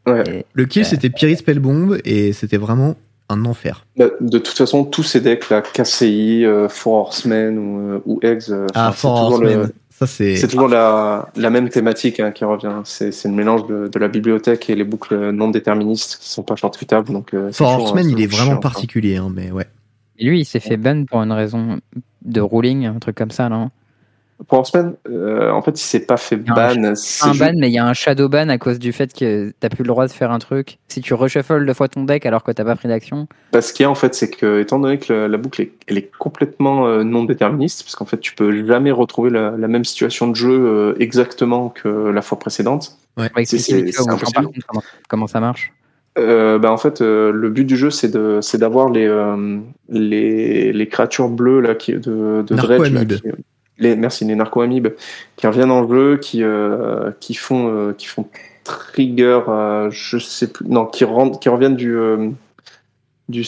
ouais. 0.07 0.23
Et- 0.29 0.45
Le 0.53 0.65
kill, 0.65 0.83
Ouais. 0.83 0.87
c'était 0.87 1.09
Pyrit 1.09 1.37
Spellbomb 1.37 1.97
et 2.05 2.33
c'était 2.33 2.57
vraiment 2.57 2.95
un 3.29 3.45
enfer. 3.45 3.85
Bah, 3.97 4.05
de 4.19 4.37
toute 4.37 4.55
façon, 4.57 4.83
tous 4.83 5.03
ces 5.03 5.21
decks 5.21 5.49
là, 5.49 5.61
KCI, 5.61 6.45
euh, 6.45 6.69
Four 6.69 6.95
Horsemen 6.95 7.57
ou, 7.57 7.79
euh, 7.79 7.99
ou 8.05 8.19
Eggs, 8.21 8.43
euh, 8.49 8.67
Ah, 8.75 8.91
c'est 8.93 9.01
Four 9.01 9.15
toujours 9.29 9.41
le- 9.43 9.47
Horsemen. 9.49 9.71
Ça, 9.89 10.07
c'est. 10.07 10.35
C'est 10.35 10.47
toujours 10.47 10.67
la, 10.67 11.29
la 11.35 11.49
même 11.51 11.69
thématique 11.69 12.19
hein, 12.19 12.31
qui 12.31 12.43
revient. 12.45 12.81
C'est 12.83 13.11
c'est 13.11 13.27
le 13.29 13.33
mélange 13.35 13.65
de, 13.67 13.87
de 13.87 13.99
la 13.99 14.07
bibliothèque 14.07 14.69
et 14.69 14.75
les 14.75 14.83
boucles 14.83 15.29
non 15.31 15.49
déterministes 15.49 16.17
qui 16.19 16.29
sont 16.29 16.41
pas 16.43 16.55
shortcutables. 16.55 17.11
Donc, 17.13 17.33
euh, 17.33 17.51
Four 17.51 17.67
toujours- 17.71 17.83
Horsemen, 17.89 18.09
il 18.09 18.19
est 18.21 18.27
vraiment 18.27 18.51
chiant, 18.53 18.59
particulier, 18.59 19.17
hein, 19.17 19.31
mais 19.33 19.51
ouais. 19.51 19.67
Lui, 20.19 20.41
il 20.41 20.45
s'est 20.45 20.59
fait 20.59 20.77
ban 20.77 21.05
pour 21.05 21.21
une 21.21 21.31
raison 21.31 21.79
de 22.23 22.41
ruling, 22.41 22.85
un 22.85 22.99
truc 22.99 23.15
comme 23.15 23.31
ça, 23.31 23.49
non? 23.49 23.69
Four 24.49 24.59
Horsemen, 24.59 24.95
euh, 25.09 25.51
en 25.51 25.61
fait, 25.61 25.71
il 25.79 25.83
s'est 25.83 26.05
pas 26.05 26.17
fait 26.17 26.35
y 26.35 26.49
a 26.49 26.53
un 26.53 26.55
ban. 26.75 26.93
Un 27.21 27.33
ju- 27.33 27.39
ban, 27.39 27.53
mais 27.55 27.69
il 27.69 27.73
y 27.73 27.77
a 27.77 27.85
un 27.85 27.93
shadow 27.93 28.27
ban 28.27 28.49
à 28.49 28.57
cause 28.57 28.77
du 28.77 28.91
fait 28.91 29.13
que 29.13 29.53
t'as 29.59 29.69
plus 29.69 29.83
le 29.83 29.87
droit 29.87 30.05
de 30.05 30.11
faire 30.11 30.31
un 30.31 30.39
truc. 30.39 30.79
Si 30.89 30.99
tu 31.01 31.13
reshuffles 31.13 31.65
deux 31.65 31.73
fois 31.73 31.87
ton 31.87 32.03
deck 32.03 32.25
alors 32.25 32.43
que 32.43 32.51
t'as 32.51 32.65
pas 32.65 32.75
pris 32.75 32.89
d'action, 32.89 33.27
Parce 33.51 33.71
qu'il 33.71 33.83
y 33.83 33.87
a 33.87 33.89
en 33.89 33.95
fait, 33.95 34.13
c'est 34.15 34.29
que 34.29 34.59
étant 34.59 34.79
donné 34.79 34.97
que 34.97 35.13
la, 35.13 35.27
la 35.29 35.37
boucle 35.37 35.61
est, 35.61 35.71
elle 35.87 35.97
est 35.97 36.11
complètement 36.17 36.87
euh, 36.87 37.03
non 37.03 37.23
déterministe, 37.23 37.83
parce 37.83 37.95
qu'en 37.95 38.05
fait, 38.05 38.19
tu 38.19 38.35
peux 38.35 38.65
jamais 38.65 38.91
retrouver 38.91 39.29
la, 39.29 39.51
la 39.51 39.67
même 39.67 39.85
situation 39.85 40.27
de 40.27 40.35
jeu 40.35 40.49
euh, 40.51 40.95
exactement 40.99 41.69
que 41.69 41.87
la 41.87 42.21
fois 42.21 42.37
précédente. 42.37 42.97
va 43.15 43.29
C'est- 43.45 43.59
c'est- 43.59 44.09
impossible. 44.09 44.49
comment 45.07 45.27
ça 45.27 45.39
marche. 45.39 45.71
Euh, 46.19 46.59
bah, 46.59 46.71
en 46.71 46.77
fait, 46.77 47.01
euh, 47.01 47.31
le 47.31 47.49
but 47.49 47.65
du 47.65 47.75
jeu, 47.75 47.89
c'est 47.89 48.09
de, 48.09 48.39
c'est 48.41 48.59
d'avoir 48.59 48.89
les, 48.89 49.07
euh, 49.07 49.57
les, 49.89 50.71
les 50.71 50.87
créatures 50.87 51.29
bleues 51.29 51.59
là, 51.59 51.73
qui, 51.73 51.93
de, 51.93 52.43
de 52.45 52.55
Dredge. 52.55 52.91
là, 52.91 53.03
qui- 53.05 53.21
les, 53.79 53.95
merci, 53.95 54.23
les 54.23 54.35
narco-amibes, 54.35 54.89
qui 55.35 55.47
reviennent 55.47 55.71
en 55.71 55.87
jeu, 55.89 56.17
qui, 56.17 56.43
euh, 56.43 57.09
qui 57.19 57.33
font, 57.33 57.67
euh, 57.73 57.93
qui 57.93 58.05
font 58.05 58.27
trigger, 58.63 59.39
euh, 59.47 59.89
je 59.89 60.19
sais 60.19 60.47
plus, 60.51 60.65
non, 60.67 60.85
qui, 60.85 61.03
rentrent, 61.03 61.39
qui 61.39 61.49
reviennent 61.49 61.75
du, 61.75 61.95
euh, 61.97 62.29
du, 63.29 63.43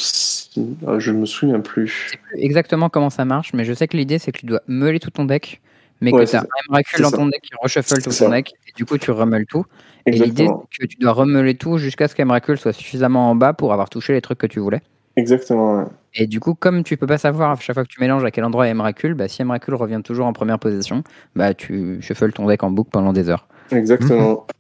euh, 0.88 1.00
je 1.00 1.12
me 1.12 1.26
souviens 1.28 1.60
plus. 1.60 1.88
Je 2.08 2.12
sais 2.14 2.18
plus 2.18 2.40
exactement 2.42 2.90
comment 2.90 3.12
ça 3.12 3.24
marche, 3.26 3.54
mais 3.54 3.66
je 3.66 3.74
sais 3.74 3.88
que 3.88 3.96
l'idée 3.96 4.18
c'est 4.18 4.32
que 4.32 4.40
tu 4.40 4.46
dois 4.48 4.62
meuler 4.68 5.00
tout 5.00 5.12
ton 5.12 5.26
deck, 5.26 5.62
mais 6.02 6.12
Ouais, 6.12 6.26
que 6.26 6.30
tu 6.32 6.36
as 6.36 6.42
ça. 6.42 6.48
un 6.72 6.80
C'est 6.92 7.04
dans 7.04 7.10
ça. 7.12 7.18
ton 7.18 7.28
deck 7.28 7.42
qui 7.42 7.52
reshuffle 7.62 8.02
tout 8.02 8.12
ça. 8.12 8.26
ton 8.26 8.32
deck, 8.32 8.54
et 8.68 8.72
du 8.76 8.86
coup 8.86 8.98
tu 8.98 9.12
remeules 9.12 9.46
tout. 9.46 9.66
Et 10.06 10.12
l'idée 10.12 10.48
c'est 10.72 10.88
que 10.88 10.88
tu 10.88 10.98
dois 10.98 11.14
remeuler 11.14 11.56
tout 11.56 11.78
jusqu'à 11.78 12.08
ce 12.08 12.16
qu'Emrakul 12.16 12.58
soit 12.58 12.74
suffisamment 12.74 13.30
en 13.30 13.36
bas 13.36 13.54
pour 13.54 13.74
avoir 13.74 13.90
touché 13.90 14.14
les 14.14 14.22
trucs 14.22 14.38
que 14.38 14.48
tu 14.48 14.60
voulais. 14.60 14.82
Exactement. 15.16 15.78
ouais. 15.78 15.86
Et 16.14 16.28
du 16.28 16.40
coup, 16.40 16.54
comme 16.54 16.84
tu 16.84 16.98
peux 16.98 17.08
pas 17.08 17.18
savoir 17.18 17.52
à 17.52 17.56
chaque 17.56 17.74
fois 17.74 17.84
que 17.84 17.90
tu 17.90 18.00
mélanges 18.00 18.24
à 18.24 18.32
quel 18.32 18.44
endroit 18.44 18.68
est 18.68 18.72
Emrakul, 18.72 19.14
bah, 19.14 19.28
si 19.28 19.42
Emrakul 19.42 19.76
revient 19.76 20.02
toujours 20.04 20.26
en 20.26 20.34
première 20.34 20.60
position, 20.60 21.04
bah, 21.36 21.54
tu 21.54 22.02
shuffles 22.02 22.32
ton 22.32 22.48
deck 22.48 22.64
en 22.64 22.72
boucle 22.72 22.90
pendant 22.92 23.14
des 23.14 23.30
heures. 23.30 23.48
Exactement. 23.72 24.46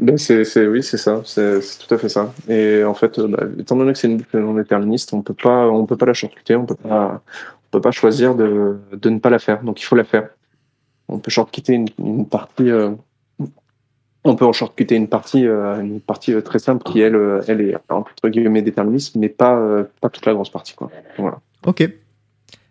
Ben, 0.00 0.16
c'est, 0.16 0.66
oui, 0.66 0.82
c'est 0.82 0.96
ça, 0.96 1.20
c'est, 1.26 1.60
tout 1.86 1.94
à 1.94 1.98
fait 1.98 2.08
ça. 2.08 2.32
Et 2.48 2.82
en 2.84 2.94
fait, 2.94 3.18
euh, 3.18 3.28
bah, 3.28 3.44
étant 3.58 3.76
donné 3.76 3.92
que 3.92 3.98
c'est 3.98 4.08
une 4.08 4.16
boucle 4.16 4.38
non 4.38 4.54
déterministe, 4.54 5.12
on 5.12 5.20
peut 5.20 5.34
pas, 5.34 5.68
on 5.68 5.84
peut 5.84 5.98
pas 5.98 6.06
la 6.06 6.14
shortcuter, 6.14 6.56
on 6.56 6.64
peut 6.64 6.74
pas, 6.74 7.22
on 7.26 7.70
peut 7.70 7.82
pas 7.82 7.90
choisir 7.90 8.34
de, 8.34 8.78
de 8.92 9.10
ne 9.10 9.18
pas 9.18 9.28
la 9.28 9.38
faire. 9.38 9.62
Donc 9.62 9.78
il 9.82 9.84
faut 9.84 9.96
la 9.96 10.04
faire. 10.04 10.30
On 11.08 11.18
peut 11.18 11.30
shortcuter 11.30 11.74
une, 11.74 11.88
une 11.98 12.26
partie, 12.26 12.70
euh, 12.70 12.92
on 14.24 14.36
peut 14.36 14.44
en 14.44 14.52
shortcuter 14.52 14.96
une 14.96 15.08
partie, 15.08 15.46
euh, 15.46 15.80
une 15.80 16.00
partie 16.00 16.34
euh, 16.34 16.42
très 16.42 16.58
simple 16.58 16.82
qui 16.82 17.00
elle, 17.00 17.14
euh, 17.14 17.40
elle 17.48 17.60
est 17.60 17.74
entre 17.88 18.28
guillemets 18.28 18.62
déterministe, 18.62 19.16
mais 19.16 19.28
pas, 19.28 19.56
euh, 19.56 19.84
pas 20.00 20.10
toute 20.10 20.26
la 20.26 20.34
grosse 20.34 20.50
partie 20.50 20.74
quoi. 20.74 20.90
Voilà. 21.18 21.38
Ok. 21.66 21.88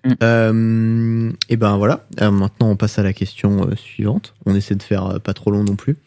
Mm. 0.06 0.14
Euh, 0.24 1.32
et 1.50 1.58
ben 1.58 1.78
voilà. 1.78 2.06
Euh, 2.22 2.32
maintenant, 2.32 2.70
on 2.70 2.76
passe 2.76 3.00
à 3.00 3.04
la 3.04 3.14
question 3.14 3.68
euh, 3.68 3.76
suivante. 3.76 4.34
On 4.46 4.56
essaie 4.56 4.76
de 4.76 4.84
faire 4.84 5.06
euh, 5.08 5.20
pas 5.20 5.34
trop 5.34 5.52
long 5.52 5.64
non 5.64 5.76
plus. 5.76 5.98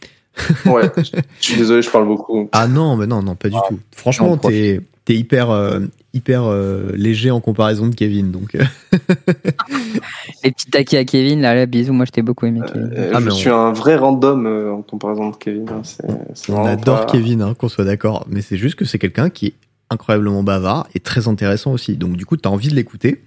Ouais. 0.64 0.90
je 0.97 1.23
suis 1.40 1.56
désolé, 1.56 1.82
je 1.82 1.90
parle 1.90 2.06
beaucoup. 2.06 2.48
Ah 2.52 2.69
non, 2.69 2.97
mais 2.97 3.06
non, 3.06 3.23
non, 3.23 3.35
pas 3.35 3.48
du 3.48 3.56
tout. 3.69 3.78
Franchement, 3.94 4.36
t'es 4.36 4.81
t'es 5.04 5.14
hyper, 5.14 5.50
euh, 5.50 5.80
hyper 6.14 6.44
euh, 6.44 6.90
léger 6.94 7.30
en 7.30 7.40
comparaison 7.40 7.86
de 7.88 7.94
Kevin. 7.94 8.30
Donc, 8.30 8.54
euh, 8.54 8.62
Les 10.44 10.50
petits 10.52 10.70
taquets 10.70 10.98
à 10.98 11.04
Kevin, 11.04 11.40
là, 11.40 11.54
là, 11.54 11.66
bisous, 11.66 11.92
moi 11.92 12.04
je 12.04 12.10
t'ai 12.10 12.22
beaucoup 12.22 12.46
aimé 12.46 12.60
Kevin. 12.66 12.90
Euh, 12.96 13.10
Ah, 13.14 13.20
je 13.20 13.28
on- 13.28 13.30
suis 13.30 13.50
un 13.50 13.72
vrai 13.72 13.96
random 13.96 14.46
euh, 14.46 14.72
en 14.72 14.82
comparaison 14.82 15.30
de 15.30 15.36
Kevin. 15.36 15.68
hein. 15.70 15.80
C'est, 15.84 16.06
c'est 16.34 16.52
on 16.52 16.64
adore 16.64 17.06
pas- 17.06 17.12
Kevin, 17.12 17.42
hein, 17.42 17.54
qu'on 17.54 17.68
soit 17.68 17.84
d'accord. 17.84 18.26
Mais 18.28 18.42
c'est 18.42 18.56
juste 18.56 18.74
que 18.76 18.84
c'est 18.84 18.98
quelqu'un 18.98 19.30
qui 19.30 19.46
est 19.46 19.54
incroyablement 19.90 20.42
bavard 20.42 20.86
et 20.94 21.00
très 21.00 21.28
intéressant 21.28 21.72
aussi. 21.72 21.96
Donc, 21.96 22.16
du 22.16 22.24
coup, 22.26 22.36
t'as 22.36 22.48
envie 22.50 22.68
de 22.68 22.74
l'écouter 22.74 23.22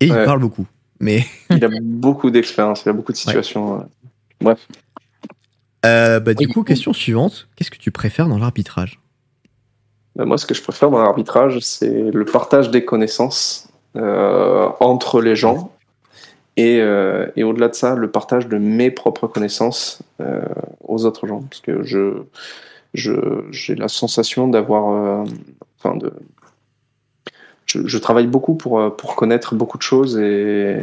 et 0.00 0.06
il 0.06 0.12
parle 0.12 0.40
beaucoup. 0.40 0.66
mais 1.00 1.24
Il 1.50 1.64
a 1.64 1.68
beaucoup 1.82 2.30
d'expérience, 2.30 2.82
il 2.86 2.88
a 2.88 2.92
beaucoup 2.92 3.12
de 3.12 3.16
situations. 3.18 3.80
euh. 3.80 3.84
Bref. 4.40 4.66
Euh, 5.84 6.20
bah, 6.20 6.34
du 6.34 6.46
Oui. 6.46 6.52
coup, 6.52 6.62
question 6.64 6.92
suivante. 6.92 7.48
Qu'est-ce 7.56 7.70
que 7.70 7.76
tu 7.78 7.90
préfères 7.90 8.28
dans 8.28 8.38
l'arbitrage? 8.38 8.98
Bah, 10.16 10.24
moi, 10.24 10.38
ce 10.38 10.46
que 10.46 10.54
je 10.54 10.62
préfère 10.62 10.90
dans 10.90 11.02
l'arbitrage, 11.02 11.58
c'est 11.60 12.10
le 12.10 12.24
partage 12.24 12.70
des 12.70 12.84
connaissances 12.84 13.68
euh, 13.96 14.68
entre 14.80 15.20
les 15.20 15.36
gens. 15.36 15.70
Et, 16.56 16.80
euh, 16.80 17.26
et 17.36 17.44
au-delà 17.44 17.68
de 17.68 17.74
ça, 17.74 17.94
le 17.94 18.10
partage 18.10 18.48
de 18.48 18.56
mes 18.56 18.90
propres 18.90 19.26
connaissances 19.26 20.00
euh, 20.22 20.40
aux 20.88 21.04
autres 21.04 21.26
gens. 21.26 21.42
Parce 21.42 21.60
que 21.60 21.82
je, 21.82 22.22
je, 22.94 23.12
j'ai 23.50 23.74
la 23.74 23.88
sensation 23.88 24.48
d'avoir. 24.48 25.26
enfin, 25.78 25.96
de. 25.96 26.12
Je, 27.66 27.98
travaille 27.98 28.28
beaucoup 28.28 28.54
pour, 28.54 28.96
pour 28.96 29.16
connaître 29.16 29.54
beaucoup 29.54 29.76
de 29.76 29.82
choses 29.82 30.16
et, 30.18 30.78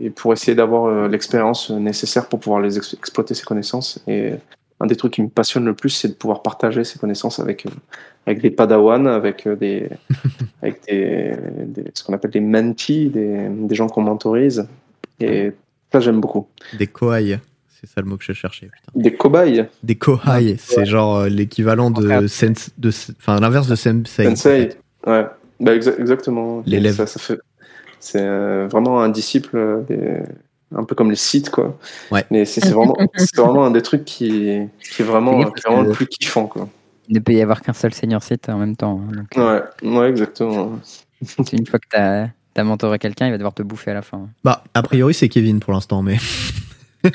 et 0.00 0.08
pour 0.08 0.32
essayer 0.32 0.54
d'avoir 0.54 1.08
l'expérience 1.08 1.70
nécessaire 1.70 2.28
pour 2.28 2.38
pouvoir 2.40 2.62
les 2.62 2.78
ex- 2.78 2.94
exploiter 2.94 3.34
ces 3.34 3.44
connaissances. 3.44 3.98
Et 4.06 4.32
un 4.80 4.86
des 4.86 4.96
trucs 4.96 5.14
qui 5.14 5.22
me 5.22 5.28
passionne 5.28 5.64
le 5.64 5.74
plus, 5.74 5.90
c'est 5.90 6.08
de 6.08 6.14
pouvoir 6.14 6.42
partager 6.42 6.84
ces 6.84 6.98
connaissances 6.98 7.40
avec, 7.40 7.66
avec 8.28 8.42
des 8.42 8.50
padawans, 8.50 9.06
avec 9.06 9.46
euh, 9.46 9.56
des, 9.56 9.88
avec 10.62 10.82
des, 10.86 11.32
des- 11.66 11.90
ce 11.94 12.04
qu'on 12.04 12.12
appelle 12.12 12.30
des 12.30 12.40
mentees, 12.40 13.08
des, 13.08 13.48
des 13.50 13.74
gens 13.74 13.88
qu'on 13.88 14.02
mentorise. 14.02 14.66
Et 15.20 15.52
ça, 15.92 16.00
j'aime 16.00 16.20
beaucoup. 16.20 16.46
Des 16.78 16.86
kohai, 16.86 17.40
c'est 17.68 17.88
ça 17.88 18.00
le 18.00 18.06
mot 18.06 18.16
que 18.16 18.24
je 18.24 18.32
cherchais. 18.32 18.66
Putain. 18.66 18.92
Des 18.94 19.14
cobayes, 19.14 19.66
Des 19.82 19.94
kohai, 19.96 20.56
c'est 20.58 20.84
genre 20.84 21.16
euh, 21.16 21.28
l'équivalent 21.28 21.90
de 21.90 22.26
enfin 23.18 23.40
l'inverse 23.40 23.66
de 23.66 23.74
sensei. 23.74 24.26
en 24.26 24.30
sensei. 24.36 24.68
fait. 24.70 24.78
Ouais, 25.10 25.26
bah, 25.60 25.74
exa- 25.76 25.98
exactement. 25.98 26.62
L'élève. 26.66 26.94
Ça, 26.94 27.06
ça 27.06 27.18
fait, 27.18 27.38
c'est 27.98 28.20
euh, 28.22 28.68
vraiment 28.70 29.00
un 29.00 29.08
disciple, 29.08 29.84
des- 29.88 30.22
un 30.76 30.84
peu 30.84 30.94
comme 30.94 31.08
les 31.10 31.16
sites, 31.16 31.48
quoi. 31.50 31.78
Ouais. 32.12 32.24
Mais 32.30 32.44
c'est 32.44 32.68
vraiment, 32.68 32.94
vraiment 33.36 33.64
un 33.64 33.70
des 33.70 33.80
trucs 33.82 34.04
qui, 34.04 34.60
qui 34.92 35.02
est 35.02 35.04
vraiment, 35.04 35.40
est 35.40 35.66
vraiment 35.66 35.82
le 35.82 35.92
plus 35.92 36.06
kiffant, 36.06 36.46
quoi. 36.46 36.68
Il 37.08 37.14
ne 37.14 37.20
peut 37.20 37.32
y 37.32 37.40
avoir 37.40 37.62
qu'un 37.62 37.72
seul 37.72 37.92
senior 37.94 38.22
site 38.22 38.48
en 38.48 38.58
même 38.58 38.76
temps. 38.76 39.00
hein, 39.02 39.12
donc, 39.16 39.36
euh, 39.38 39.62
Ouais, 39.82 39.88
ouais, 39.98 40.08
exactement. 40.10 40.78
une 41.52 41.66
fois 41.66 41.78
que 41.78 41.88
tu 41.90 41.96
as, 42.60 42.64
mentoré 42.64 42.98
quelqu'un, 42.98 43.26
il 43.26 43.30
va 43.30 43.38
devoir 43.38 43.54
te 43.54 43.62
bouffer 43.62 43.92
à 43.92 43.94
la 43.94 44.02
fin. 44.02 44.28
Bah, 44.44 44.64
a 44.74 44.82
priori, 44.82 45.14
c'est 45.14 45.28
Kevin 45.28 45.60
pour 45.60 45.72
l'instant, 45.72 46.02
mais. 46.02 46.16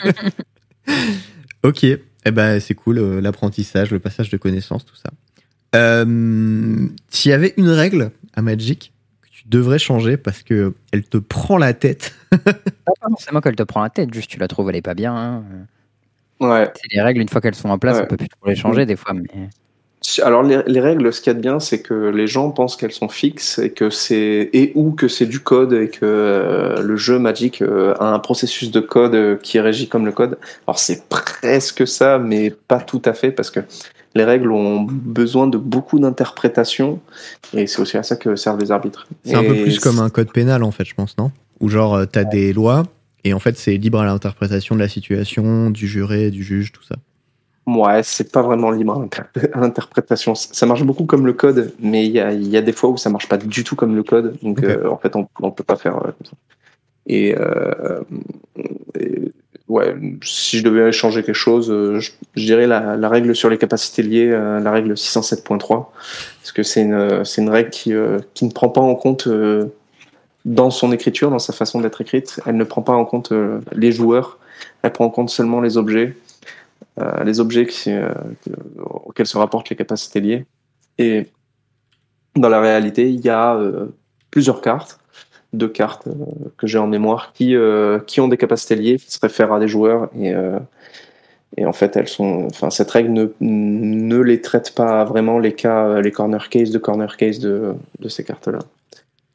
ok, 1.63 1.83
eh 1.83 2.31
ben, 2.31 2.59
c'est 2.59 2.75
cool, 2.75 2.97
euh, 2.99 3.21
l'apprentissage, 3.21 3.91
le 3.91 3.99
passage 3.99 4.29
de 4.29 4.37
connaissances, 4.37 4.85
tout 4.85 4.95
ça. 4.95 5.09
Euh, 5.75 6.87
S'il 7.09 7.31
y 7.31 7.33
avait 7.33 7.53
une 7.57 7.69
règle 7.69 8.11
à 8.33 8.41
Magic 8.41 8.93
que 9.21 9.27
tu 9.29 9.43
devrais 9.47 9.79
changer 9.79 10.17
parce 10.17 10.43
que 10.43 10.73
elle 10.91 11.03
te 11.03 11.17
prend 11.17 11.57
la 11.57 11.73
tête, 11.73 12.15
Pas 12.31 12.53
forcément 13.09 13.41
qu'elle 13.41 13.55
te 13.55 13.63
prend 13.63 13.81
la 13.81 13.89
tête, 13.89 14.13
juste 14.13 14.29
tu 14.29 14.39
la 14.39 14.47
trouves, 14.47 14.69
elle 14.69 14.75
est 14.77 14.81
pas 14.81 14.93
bien. 14.95 15.15
hein. 15.15 15.43
Ouais. 16.39 16.71
C'est 16.75 16.91
les 16.93 17.01
règles, 17.01 17.21
une 17.21 17.29
fois 17.29 17.41
qu'elles 17.41 17.55
sont 17.55 17.69
en 17.69 17.77
place, 17.79 17.97
Ouais. 17.97 18.03
on 18.03 18.07
peut 18.07 18.17
plus 18.17 18.27
trop 18.29 18.47
les 18.49 18.55
changer 18.55 18.85
des 18.85 18.95
fois. 18.95 19.13
Mais... 19.13 19.49
Alors 20.21 20.43
les, 20.43 20.59
les 20.67 20.79
règles, 20.79 21.11
ce 21.13 21.21
qu'il 21.21 21.31
y 21.31 21.31
a 21.31 21.33
de 21.35 21.41
bien, 21.41 21.59
c'est 21.59 21.81
que 21.81 21.93
les 21.93 22.27
gens 22.27 22.51
pensent 22.51 22.75
qu'elles 22.75 22.91
sont 22.91 23.09
fixes 23.09 23.59
et 23.59 23.71
que 23.71 23.89
c'est 23.89 24.49
et 24.53 24.71
ou 24.75 24.91
que 24.91 25.07
c'est 25.07 25.25
du 25.25 25.39
code 25.39 25.73
et 25.73 25.89
que 25.89 25.99
euh, 26.03 26.81
le 26.81 26.97
jeu 26.97 27.19
Magic 27.19 27.61
euh, 27.61 27.93
a 27.99 28.13
un 28.13 28.19
processus 28.19 28.71
de 28.71 28.79
code 28.79 29.15
euh, 29.15 29.37
qui 29.41 29.57
est 29.57 29.61
régi 29.61 29.87
comme 29.87 30.05
le 30.05 30.11
code. 30.11 30.37
Alors 30.67 30.79
c'est 30.79 31.07
presque 31.09 31.87
ça, 31.87 32.19
mais 32.19 32.51
pas 32.51 32.79
tout 32.79 33.01
à 33.05 33.13
fait 33.13 33.31
parce 33.31 33.49
que 33.49 33.61
les 34.15 34.23
règles 34.23 34.51
ont 34.51 34.81
besoin 34.81 35.47
de 35.47 35.57
beaucoup 35.57 35.99
d'interprétation 35.99 36.99
et 37.53 37.65
c'est 37.67 37.81
aussi 37.81 37.97
à 37.97 38.03
ça 38.03 38.15
que 38.15 38.35
servent 38.35 38.59
les 38.59 38.71
arbitres. 38.71 39.07
c'est 39.23 39.35
un 39.35 39.43
peu 39.43 39.55
plus 39.55 39.79
comme 39.79 39.99
un 39.99 40.09
code 40.09 40.31
pénal, 40.31 40.63
en 40.63 40.71
fait, 40.71 40.85
je 40.85 40.93
pense, 40.93 41.17
non? 41.17 41.31
Ou 41.61 41.69
genre, 41.69 42.05
t'as 42.11 42.23
des 42.23 42.53
lois 42.53 42.83
et 43.23 43.33
en 43.33 43.39
fait, 43.39 43.57
c'est 43.57 43.77
libre 43.77 43.99
à 43.99 44.05
l'interprétation 44.05 44.75
de 44.75 44.81
la 44.81 44.89
situation, 44.89 45.69
du 45.69 45.87
juré, 45.87 46.29
du 46.29 46.43
juge, 46.43 46.71
tout 46.71 46.83
ça. 46.83 46.95
Ouais, 47.65 48.01
c'est 48.03 48.31
pas 48.31 48.41
vraiment 48.41 48.71
libre 48.71 48.95
à 48.95 48.99
l'inter- 48.99 49.23
à 49.53 49.59
l'interprétation. 49.61 50.35
Ça 50.35 50.65
marche 50.65 50.83
beaucoup 50.83 51.05
comme 51.05 51.25
le 51.25 51.33
code, 51.33 51.73
mais 51.79 52.05
il 52.05 52.11
y 52.11 52.19
a, 52.19 52.33
il 52.33 52.47
y 52.47 52.57
a 52.57 52.61
des 52.61 52.73
fois 52.73 52.89
où 52.89 52.97
ça 52.97 53.09
marche 53.09 53.29
pas 53.29 53.37
du 53.37 53.63
tout 53.63 53.75
comme 53.75 53.95
le 53.95 54.03
code. 54.03 54.37
Donc, 54.43 54.61
euh, 54.63 54.89
en 54.89 54.97
fait, 54.97 55.15
on, 55.15 55.27
on 55.41 55.51
peut 55.51 55.63
pas 55.63 55.77
faire 55.77 55.95
euh, 55.97 56.11
comme 56.11 56.25
ça. 56.25 56.33
Et, 57.07 57.35
euh, 57.37 58.01
et, 58.99 59.31
ouais, 59.69 59.95
si 60.23 60.59
je 60.59 60.63
devais 60.63 60.91
changer 60.91 61.23
quelque 61.23 61.35
chose, 61.35 61.71
euh, 61.71 61.99
je, 61.99 62.11
je 62.35 62.45
dirais 62.45 62.67
la, 62.67 62.97
la 62.97 63.09
règle 63.09 63.33
sur 63.33 63.49
les 63.49 63.57
capacités 63.57 64.03
liées, 64.03 64.29
euh, 64.29 64.59
la 64.59 64.71
règle 64.71 64.93
607.3, 64.93 65.85
parce 66.41 66.51
que 66.53 66.63
c'est 66.63 66.81
une, 66.81 67.23
c'est 67.23 67.41
une 67.41 67.49
règle 67.49 67.69
qui, 67.69 67.93
qui 68.33 68.45
ne 68.45 68.51
prend 68.51 68.69
pas 68.69 68.81
en 68.81 68.95
compte 68.95 69.27
dans 70.45 70.69
son 70.69 70.91
écriture, 70.91 71.29
dans 71.29 71.39
sa 71.39 71.53
façon 71.53 71.79
d'être 71.79 72.01
écrite, 72.01 72.41
elle 72.45 72.57
ne 72.57 72.63
prend 72.65 72.81
pas 72.81 72.93
en 72.93 73.05
compte 73.05 73.31
les 73.73 73.91
joueurs, 73.93 74.37
elle 74.81 74.91
prend 74.91 75.05
en 75.05 75.09
compte 75.09 75.29
seulement 75.29 75.61
les 75.61 75.77
objets 75.77 76.15
les 77.23 77.39
objets 77.39 77.65
qui, 77.65 77.91
euh, 77.91 78.09
que- 78.45 78.81
auxquels 78.81 79.27
se 79.27 79.37
rapportent 79.37 79.69
les 79.69 79.75
capacités 79.75 80.21
liées. 80.21 80.45
Et 80.97 81.27
dans 82.35 82.49
la 82.49 82.59
réalité, 82.59 83.09
il 83.09 83.21
y 83.21 83.29
a 83.29 83.55
euh, 83.55 83.87
plusieurs 84.31 84.61
cartes, 84.61 84.99
deux 85.53 85.67
cartes 85.67 86.07
euh, 86.07 86.13
que 86.57 86.67
j'ai 86.67 86.77
en 86.77 86.87
mémoire, 86.87 87.31
qui, 87.33 87.55
euh, 87.55 87.99
qui 87.99 88.21
ont 88.21 88.27
des 88.27 88.37
capacités 88.37 88.75
liées, 88.75 88.97
qui 88.97 89.11
se 89.11 89.19
réfèrent 89.19 89.53
à 89.53 89.59
des 89.59 89.67
joueurs. 89.67 90.09
Et, 90.15 90.33
euh, 90.33 90.59
et 91.57 91.65
en 91.65 91.73
fait, 91.73 91.95
elles 91.97 92.07
sont, 92.07 92.47
enfin, 92.49 92.69
cette 92.69 92.89
règle 92.89 93.11
ne, 93.11 93.27
ne 93.39 94.17
les 94.17 94.41
traite 94.41 94.73
pas 94.73 95.03
vraiment 95.03 95.39
les 95.39 95.53
cas, 95.53 95.99
les 96.01 96.11
corner 96.11 96.49
case 96.49 96.71
de 96.71 96.79
corner 96.79 97.15
case 97.17 97.39
de, 97.39 97.75
de 97.99 98.09
ces 98.09 98.23
cartes-là. 98.23 98.59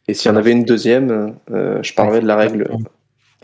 Et 0.09 0.15
s'il 0.15 0.31
y 0.31 0.35
en 0.35 0.37
avait 0.37 0.53
une 0.53 0.65
deuxième, 0.65 1.35
euh, 1.51 1.83
je 1.83 1.93
parlerais 1.95 2.21
de 2.21 2.27
la 2.27 2.37
règle. 2.37 2.71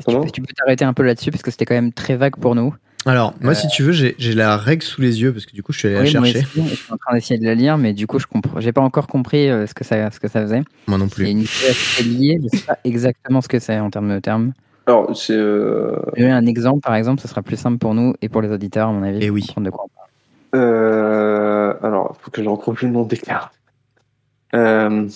Comment 0.04 0.24
tu 0.24 0.40
peux 0.40 0.52
t'arrêter 0.56 0.84
un 0.84 0.94
peu 0.94 1.02
là-dessus 1.04 1.30
parce 1.30 1.42
que 1.42 1.50
c'était 1.50 1.66
quand 1.66 1.74
même 1.74 1.92
très 1.92 2.16
vague 2.16 2.36
pour 2.36 2.54
nous. 2.54 2.74
Alors, 3.06 3.34
moi, 3.40 3.52
Euh, 3.52 3.54
si 3.54 3.68
tu 3.68 3.82
veux, 3.82 3.92
j'ai 3.92 4.14
j'ai 4.18 4.32
la 4.34 4.56
règle 4.56 4.82
sous 4.82 5.00
les 5.02 5.20
yeux 5.20 5.32
parce 5.32 5.44
que 5.46 5.52
du 5.52 5.62
coup, 5.62 5.72
je 5.72 5.78
suis 5.80 5.88
allé 5.88 6.10
la 6.10 6.20
moi 6.20 6.28
chercher. 6.30 6.38
aussi, 6.46 6.68
je 6.68 6.74
suis 6.74 6.92
en 6.92 6.96
train 6.96 7.14
d'essayer 7.14 7.38
de 7.38 7.44
la 7.44 7.54
lire, 7.54 7.76
mais 7.76 7.92
du 7.92 8.06
coup, 8.06 8.18
je 8.18 8.26
comprends. 8.26 8.60
J'ai 8.60 8.72
pas 8.72 8.80
encore 8.80 9.06
compris 9.06 9.50
euh, 9.50 9.66
ce 9.66 9.74
que 9.74 9.84
ça, 9.84 10.10
ce 10.10 10.18
que 10.20 10.28
ça 10.28 10.40
faisait. 10.42 10.62
Moi 10.86 10.96
non 10.98 11.04
Il 11.06 11.08
y 11.08 11.12
a 11.12 11.14
plus. 11.14 11.30
une 11.30 11.44
capacité 11.44 12.02
liée, 12.04 12.40
je 12.42 12.58
sais 12.58 12.64
pas 12.64 12.78
exactement 12.84 13.40
ce 13.42 13.48
que 13.48 13.58
c'est 13.58 13.78
en 13.78 13.90
termes 13.90 14.08
de 14.14 14.20
termes. 14.20 14.52
Alors, 14.86 15.16
c'est 15.16 15.32
euh, 15.34 15.96
Je 16.14 16.22
vais 16.22 16.22
donner 16.22 16.32
un 16.32 16.46
exemple, 16.46 16.80
par 16.80 16.94
exemple, 16.94 17.20
ce 17.20 17.28
sera 17.28 17.42
plus 17.42 17.56
simple 17.56 17.78
pour 17.78 17.94
nous 17.94 18.14
et 18.22 18.28
pour 18.28 18.40
les 18.42 18.50
auditeurs, 18.50 18.88
à 18.88 18.92
mon 18.92 19.02
avis. 19.02 19.18
Eh 19.22 19.26
pour 19.28 19.34
oui. 19.34 19.46
de 19.58 19.70
quoi 19.70 19.84
on 19.84 19.88
parle. 19.88 20.62
Euh, 20.62 21.74
alors, 21.82 22.16
il 22.18 22.24
faut 22.24 22.30
que 22.30 22.42
je 22.42 22.48
retrouve 22.48 22.78
le 22.82 22.88
nom 22.88 23.02
des 23.04 23.16
cartes. 23.18 23.52
Euh, 24.54 25.08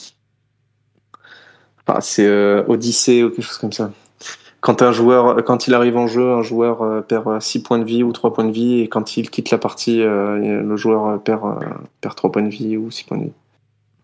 enfin, 1.87 2.01
c'est 2.01 2.27
euh, 2.27 2.65
Odyssée 2.67 3.23
ou 3.25 3.31
quelque 3.31 3.43
chose 3.43 3.59
comme 3.59 3.73
ça. 3.73 3.91
Quand 4.61 4.83
un 4.83 4.91
joueur, 4.93 5.45
quand 5.45 5.69
il 5.69 5.75
arrive 5.75 5.97
en 5.97 6.07
jeu, 6.09 6.33
un 6.33 6.43
joueur 6.43 6.83
euh, 6.83 7.01
perd 7.01 7.41
6 7.41 7.63
points 7.63 7.79
de 7.79 7.85
vie 7.85 8.03
ou 8.03 8.13
3 8.13 8.33
points 8.33 8.45
de 8.45 8.51
vie, 8.51 8.81
et 8.81 8.89
quand 8.89 9.17
il 9.17 9.31
quitte 9.31 9.51
la 9.51 9.59
partie, 9.59 10.03
euh, 10.03 10.63
le 10.63 10.77
joueur 10.77 11.07
euh, 11.07 11.17
perd, 11.19 11.45
euh, 11.45 11.65
perd 12.01 12.17
3 12.17 12.33
points 12.33 12.43
de 12.43 12.49
vie 12.49 12.77
ou 12.77 12.91
6 12.91 13.05
points 13.05 13.19
de 13.19 13.25
vie. 13.25 13.33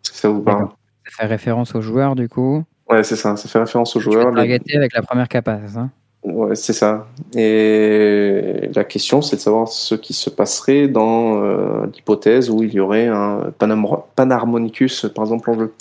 Est-ce 0.05 0.13
que 0.13 0.17
ça 0.19 0.29
vous 0.29 0.43
parle? 0.43 0.69
Ça 1.07 1.11
fait 1.23 1.27
référence 1.27 1.75
aux 1.75 1.81
joueurs, 1.81 2.15
du 2.15 2.29
coup? 2.29 2.63
Ouais, 2.89 3.03
c'est 3.03 3.17
ça, 3.17 3.37
ça 3.37 3.49
fait 3.49 3.59
référence 3.59 3.97
joueurs. 4.01 4.31
peux 4.31 4.43
Les- 4.43 4.61
avec 4.77 4.93
la 4.95 5.03
première 5.03 5.29
capa, 5.29 5.59
c'est 5.67 5.75
ça 5.75 5.89
Ouais, 6.23 6.55
c'est 6.57 6.73
ça. 6.73 7.07
Et 7.37 8.71
la 8.75 8.85
question, 8.85 9.21
c'est 9.23 9.37
de 9.37 9.41
savoir 9.41 9.69
ce 9.69 9.95
qui 9.95 10.15
se 10.15 10.31
passerait 10.31 10.89
dans 10.89 11.43
euh, 11.43 11.87
l'hypothèse 11.95 12.49
où 12.49 12.63
il 12.63 12.73
y 12.73 12.81
aurait 12.81 13.09
un 13.09 13.51
Panam- 13.59 14.03
Panharmonicus, 14.17 15.07
par 15.15 15.25
exemple, 15.25 15.51
en 15.51 15.55
jeu. 15.59 15.75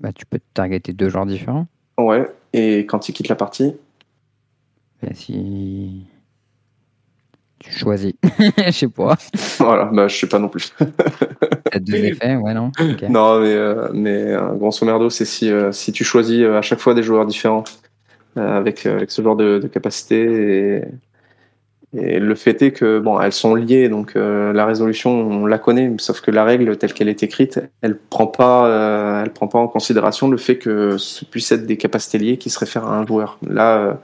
bah, 0.00 0.12
Tu 0.12 0.26
peux 0.26 0.38
targeter 0.52 0.92
deux 0.92 1.08
joueurs 1.08 1.24
différents. 1.26 1.66
Ouais, 1.98 2.26
et 2.56 2.86
quand 2.86 3.08
il 3.08 3.12
quitte 3.12 3.28
la 3.28 3.36
partie, 3.36 3.74
Et 5.06 5.14
si 5.14 6.06
tu 7.58 7.70
choisis, 7.70 8.14
je 8.56 8.70
sais 8.70 8.88
pas, 8.88 9.16
voilà, 9.58 9.84
bah, 9.86 10.08
je 10.08 10.16
sais 10.16 10.26
pas 10.26 10.38
non 10.38 10.48
plus. 10.48 10.72
t'as 11.70 11.78
deux 11.78 11.96
effets, 11.96 12.36
ouais, 12.36 12.54
non 12.54 12.72
non, 13.10 13.40
mais, 13.40 13.52
euh, 13.52 13.88
mais 13.92 14.32
euh, 14.32 14.54
grosso 14.54 14.86
merdo, 14.86 15.10
c'est 15.10 15.26
si, 15.26 15.50
euh, 15.50 15.70
si 15.70 15.92
tu 15.92 16.02
choisis 16.02 16.44
à 16.44 16.62
chaque 16.62 16.78
fois 16.78 16.94
des 16.94 17.02
joueurs 17.02 17.26
différents 17.26 17.64
avec, 18.36 18.84
avec 18.86 19.10
ce 19.10 19.22
genre 19.22 19.36
de, 19.36 19.58
de 19.58 19.68
capacité. 19.68 20.78
Et, 20.78 20.82
et 21.98 22.18
le 22.18 22.34
fait 22.34 22.60
est 22.62 22.72
que, 22.72 22.98
bon, 22.98 23.20
elles 23.20 23.32
sont 23.32 23.54
liées, 23.54 23.88
donc 23.88 24.16
euh, 24.16 24.52
la 24.52 24.66
résolution, 24.66 25.10
on 25.10 25.46
la 25.46 25.58
connaît, 25.58 25.92
sauf 25.98 26.20
que 26.20 26.30
la 26.30 26.44
règle 26.44 26.76
telle 26.76 26.92
qu'elle 26.92 27.08
est 27.08 27.22
écrite, 27.22 27.60
elle 27.80 27.96
prend 27.98 28.26
pas, 28.26 28.66
euh, 28.68 29.22
elle 29.24 29.32
prend 29.32 29.48
pas 29.48 29.58
en 29.58 29.68
considération 29.68 30.28
le 30.28 30.36
fait 30.36 30.58
que 30.58 30.96
ce 30.98 31.24
puisse 31.24 31.50
être 31.52 31.66
des 31.66 31.76
capacités 31.76 32.18
liées 32.18 32.36
qui 32.38 32.50
se 32.50 32.58
réfèrent 32.58 32.86
à 32.86 32.98
un 32.98 33.06
joueur. 33.06 33.38
Là, 33.48 33.78
euh, 33.78 33.94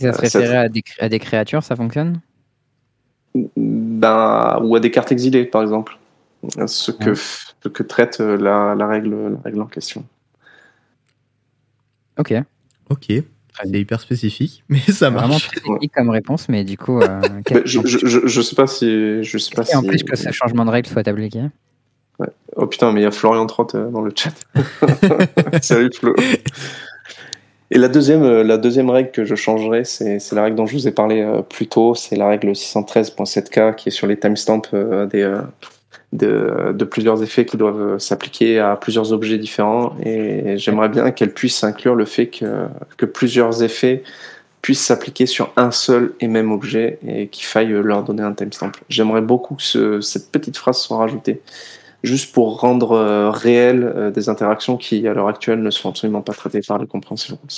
Ça 0.00 0.12
se 0.12 0.26
ça- 0.26 0.38
référait 0.38 0.56
à 0.58 0.68
des, 0.68 0.82
cré- 0.82 1.02
à 1.02 1.08
des 1.08 1.18
créatures, 1.18 1.62
ça 1.62 1.76
fonctionne? 1.76 2.20
Ben, 3.56 4.60
ou 4.62 4.76
à 4.76 4.80
des 4.80 4.90
cartes 4.90 5.10
exilées, 5.12 5.44
par 5.44 5.62
exemple. 5.62 5.98
Ce 6.66 6.90
que, 6.92 7.10
Ouais. 7.10 7.16
ce 7.62 7.68
que 7.68 7.82
traite 7.82 8.20
la, 8.20 8.74
la, 8.74 8.86
règle, 8.86 9.32
la 9.32 9.38
règle 9.44 9.60
en 9.62 9.66
question. 9.66 10.04
Ok. 12.18 12.32
Ok. 12.90 13.12
C'est 13.62 13.70
hyper 13.80 14.00
spécifique, 14.00 14.64
mais 14.68 14.80
ça 14.80 15.10
Vraiment 15.10 15.28
marche. 15.28 15.48
très 15.48 15.60
technique 15.60 15.92
comme 15.92 16.10
réponse, 16.10 16.48
mais 16.48 16.64
du 16.64 16.76
coup. 16.76 17.00
euh, 17.00 17.20
je, 17.64 17.80
je, 17.84 18.26
je, 18.26 18.40
sais 18.40 18.56
pas 18.56 18.66
si. 18.66 19.22
Je 19.22 19.38
sais 19.38 19.54
pas 19.54 19.62
Et 19.70 19.76
en 19.76 19.82
si... 19.82 19.86
plus 19.88 20.02
que 20.02 20.16
ce 20.16 20.30
changement 20.32 20.64
de 20.64 20.70
règle 20.70 20.88
soit 20.88 21.06
appliqué. 21.06 21.42
Oh 22.56 22.66
putain, 22.66 22.92
mais 22.92 23.00
il 23.00 23.02
y 23.04 23.06
a 23.06 23.10
Florian 23.10 23.46
Trott 23.46 23.74
euh, 23.74 23.90
dans 23.90 24.00
le 24.00 24.12
chat. 24.14 24.32
Salut 25.62 25.90
Flo. 25.92 26.14
Et 27.72 27.78
la 27.78 27.88
deuxième, 27.88 28.22
euh, 28.22 28.44
la 28.44 28.58
deuxième 28.58 28.90
règle 28.90 29.10
que 29.10 29.24
je 29.24 29.34
changerais, 29.34 29.82
c'est 29.82 30.20
la 30.32 30.44
règle 30.44 30.56
dont 30.56 30.66
je 30.66 30.74
vous 30.74 30.86
ai 30.86 30.92
parlé 30.92 31.26
plus 31.50 31.66
tôt, 31.66 31.96
c'est 31.96 32.14
la 32.14 32.28
règle 32.28 32.50
613.7k 32.52 33.74
qui 33.74 33.88
est 33.88 33.92
sur 33.92 34.06
les 34.06 34.16
timestamps 34.18 34.62
des, 35.10 35.36
de, 36.12 36.72
de 36.74 36.84
plusieurs 36.84 37.22
effets 37.22 37.44
qui 37.44 37.56
doivent 37.56 37.98
s'appliquer 37.98 38.60
à 38.60 38.76
plusieurs 38.76 39.12
objets 39.12 39.38
différents. 39.38 39.96
Et 40.04 40.56
j'aimerais 40.58 40.88
bien 40.88 41.10
qu'elle 41.10 41.32
puisse 41.32 41.64
inclure 41.64 41.94
le 41.94 42.04
fait 42.04 42.28
que, 42.28 42.66
que 42.96 43.06
plusieurs 43.06 43.62
effets 43.62 44.02
puissent 44.62 44.84
s'appliquer 44.86 45.26
sur 45.26 45.52
un 45.56 45.70
seul 45.70 46.14
et 46.20 46.28
même 46.28 46.50
objet 46.50 46.98
et 47.06 47.26
qu'il 47.28 47.44
faille 47.44 47.68
leur 47.68 48.02
donner 48.02 48.22
un 48.22 48.32
timestamp. 48.32 48.72
J'aimerais 48.88 49.20
beaucoup 49.20 49.56
que 49.56 49.62
ce- 49.62 50.00
cette 50.00 50.32
petite 50.32 50.56
phrase 50.56 50.78
soit 50.78 50.96
rajoutée, 50.96 51.42
juste 52.02 52.32
pour 52.32 52.60
rendre 52.60 52.92
euh, 52.92 53.30
réelles 53.30 53.84
euh, 53.84 54.10
des 54.10 54.30
interactions 54.30 54.78
qui, 54.78 55.06
à 55.06 55.12
l'heure 55.12 55.28
actuelle, 55.28 55.60
ne 55.62 55.70
sont 55.70 55.90
absolument 55.90 56.22
pas 56.22 56.32
traitées 56.32 56.62
par 56.66 56.78
les 56.78 56.86
comprehensive 56.86 57.32
rules. 57.32 57.50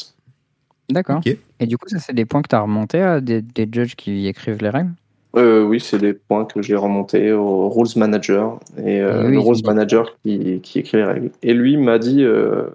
D'accord. 0.89 1.21
Et 1.61 1.67
du 1.67 1.77
coup, 1.79 1.89
ça, 1.89 1.99
c'est 1.99 2.13
des 2.13 2.25
points 2.25 2.43
que 2.43 2.49
tu 2.49 2.57
as 2.57 2.61
remontés 2.61 3.03
à 3.03 3.21
des, 3.21 3.43
des 3.43 3.69
judges 3.71 3.95
qui 3.97 4.27
écrivent 4.27 4.63
les 4.63 4.71
règles? 4.71 4.93
Euh, 5.37 5.65
oui, 5.65 5.81
c'est 5.81 5.99
des 5.99 6.15
points 6.15 6.47
que 6.47 6.63
j'ai 6.63 6.77
remontés 6.77 7.33
au 7.33 7.69
Rules 7.69 7.89
Manager 7.97 8.59
et 8.79 9.01
euh, 9.01 9.29
le 9.29 9.39
Rules 9.39 9.63
Manager 9.65 10.17
qui, 10.23 10.61
qui 10.63 10.79
écrit 10.79 10.97
les 10.97 11.05
règles. 11.05 11.31
Et 11.43 11.53
lui 11.53 11.77
m'a 11.77 11.99
dit 11.99 12.25
euh, 12.25 12.71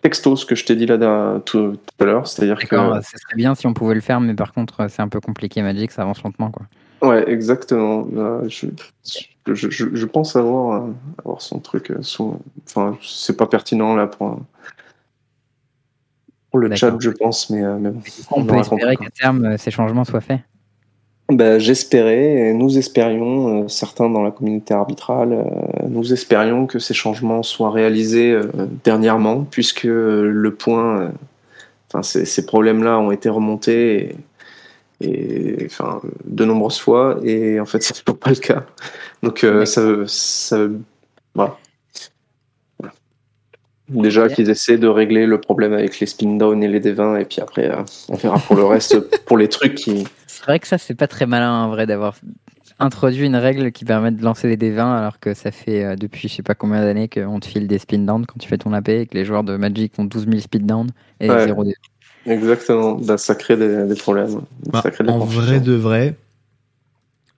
texto 0.00 0.36
ce 0.36 0.46
que 0.46 0.54
je 0.54 0.64
t'ai 0.64 0.74
dit 0.74 0.86
là 0.86 1.38
tout, 1.44 1.72
tout 1.72 2.02
à 2.02 2.06
l'heure, 2.06 2.26
c'est-à-dire 2.26 2.58
que 2.58 2.76
ce 3.02 3.18
serait 3.18 3.36
bien 3.36 3.54
si 3.54 3.66
on 3.66 3.74
pouvait 3.74 3.94
le 3.94 4.00
faire, 4.00 4.20
mais 4.20 4.32
par 4.32 4.54
contre, 4.54 4.88
c'est 4.88 5.02
un 5.02 5.08
peu 5.08 5.20
compliqué, 5.20 5.60
Magic, 5.60 5.90
ça 5.90 6.00
avance 6.00 6.22
lentement. 6.22 6.50
Quoi. 6.50 6.66
ouais, 7.10 7.28
exactement. 7.28 8.06
Euh, 8.16 8.48
je, 8.48 8.68
je, 9.48 9.68
je, 9.68 9.94
je 9.94 10.06
pense 10.06 10.34
avoir, 10.34 10.86
avoir 11.18 11.42
son 11.42 11.58
truc. 11.58 11.92
Son, 12.00 12.40
enfin, 12.66 12.96
c'est 13.02 13.36
pas 13.36 13.46
pertinent 13.46 13.94
là 13.96 14.06
pour, 14.06 14.40
pour 16.50 16.58
le 16.58 16.74
chat, 16.74 16.96
je 16.98 17.10
pense, 17.10 17.50
mais, 17.50 17.60
mais 17.60 17.90
bon, 17.90 18.00
On, 18.30 18.40
on 18.40 18.44
peut 18.46 18.56
espérer 18.56 18.96
qu'à 18.96 19.10
terme, 19.10 19.58
ces 19.58 19.70
changements 19.70 20.04
soient 20.04 20.22
faits. 20.22 20.40
Ben, 21.28 21.58
j'espérais, 21.58 22.48
et 22.48 22.52
nous 22.52 22.76
espérions, 22.78 23.64
euh, 23.64 23.68
certains 23.68 24.10
dans 24.10 24.22
la 24.22 24.30
communauté 24.30 24.74
arbitrale, 24.74 25.32
euh, 25.32 25.86
nous 25.88 26.12
espérions 26.12 26.66
que 26.66 26.78
ces 26.78 26.94
changements 26.94 27.42
soient 27.42 27.70
réalisés 27.70 28.32
euh, 28.32 28.44
dernièrement, 28.84 29.46
puisque 29.50 29.84
le 29.84 30.50
point, 30.50 31.12
enfin, 31.88 32.02
ces, 32.02 32.26
ces 32.26 32.44
problèmes-là 32.44 32.98
ont 32.98 33.12
été 33.12 33.28
remontés 33.28 34.16
et, 35.00 35.06
et, 35.08 35.66
enfin, 35.66 36.02
de 36.24 36.44
nombreuses 36.44 36.80
fois, 36.80 37.18
et 37.24 37.60
en 37.60 37.66
fait, 37.66 37.82
c'est 37.82 38.04
toujours 38.04 38.18
pas 38.18 38.30
le 38.30 38.36
cas. 38.36 38.64
Donc, 39.22 39.46
ça, 39.64 39.82
ça, 40.06 40.66
voilà. 41.34 41.56
Voilà. 42.78 42.94
Déjà 43.88 44.28
qu'ils 44.28 44.50
essaient 44.50 44.78
de 44.78 44.88
régler 44.88 45.24
le 45.24 45.40
problème 45.40 45.72
avec 45.72 45.98
les 46.00 46.06
spin 46.06 46.36
down 46.36 46.62
et 46.62 46.68
les 46.68 46.80
D20, 46.80 47.20
et 47.20 47.24
puis 47.24 47.40
après, 47.40 47.70
on 48.08 48.16
verra 48.16 48.38
pour 48.38 48.56
le 48.56 48.64
reste, 48.64 49.24
pour 49.24 49.38
les 49.38 49.48
trucs 49.48 49.76
qui, 49.76 50.04
C'est 50.42 50.46
vrai 50.50 50.58
que 50.58 50.66
ça, 50.66 50.76
c'est 50.78 50.94
pas 50.94 51.06
très 51.06 51.26
malin 51.26 51.52
en 51.52 51.68
vrai 51.68 51.86
d'avoir 51.86 52.16
introduit 52.78 53.26
une 53.26 53.36
règle 53.36 53.70
qui 53.70 53.84
permet 53.84 54.10
de 54.10 54.22
lancer 54.22 54.48
les 54.48 54.56
D20 54.56 54.96
alors 54.98 55.20
que 55.20 55.34
ça 55.34 55.52
fait 55.52 55.84
euh, 55.84 55.94
depuis 55.96 56.28
je 56.28 56.34
sais 56.34 56.42
pas 56.42 56.54
combien 56.56 56.80
d'années 56.80 57.08
qu'on 57.08 57.38
te 57.38 57.46
file 57.46 57.68
des 57.68 57.78
spin 57.78 58.00
down 58.00 58.26
quand 58.26 58.38
tu 58.40 58.48
fais 58.48 58.58
ton 58.58 58.72
AP 58.72 58.88
et 58.88 59.06
que 59.06 59.14
les 59.14 59.24
joueurs 59.24 59.44
de 59.44 59.56
Magic 59.56 59.92
ont 59.98 60.04
12 60.04 60.26
000 60.26 60.40
speed 60.40 60.66
down 60.66 60.88
et 61.20 61.30
Ouais. 61.30 61.44
0 61.46 61.64
D. 61.64 61.74
Exactement, 62.26 62.94
bah, 62.94 63.18
ça 63.18 63.34
crée 63.34 63.56
des, 63.56 63.86
des 63.86 63.94
problèmes. 63.94 64.40
Bah, 64.70 64.80
ça 64.82 64.90
crée 64.90 65.08
en 65.08 65.18
vrai 65.20 65.60
de 65.60 65.72
vrai, 65.72 66.16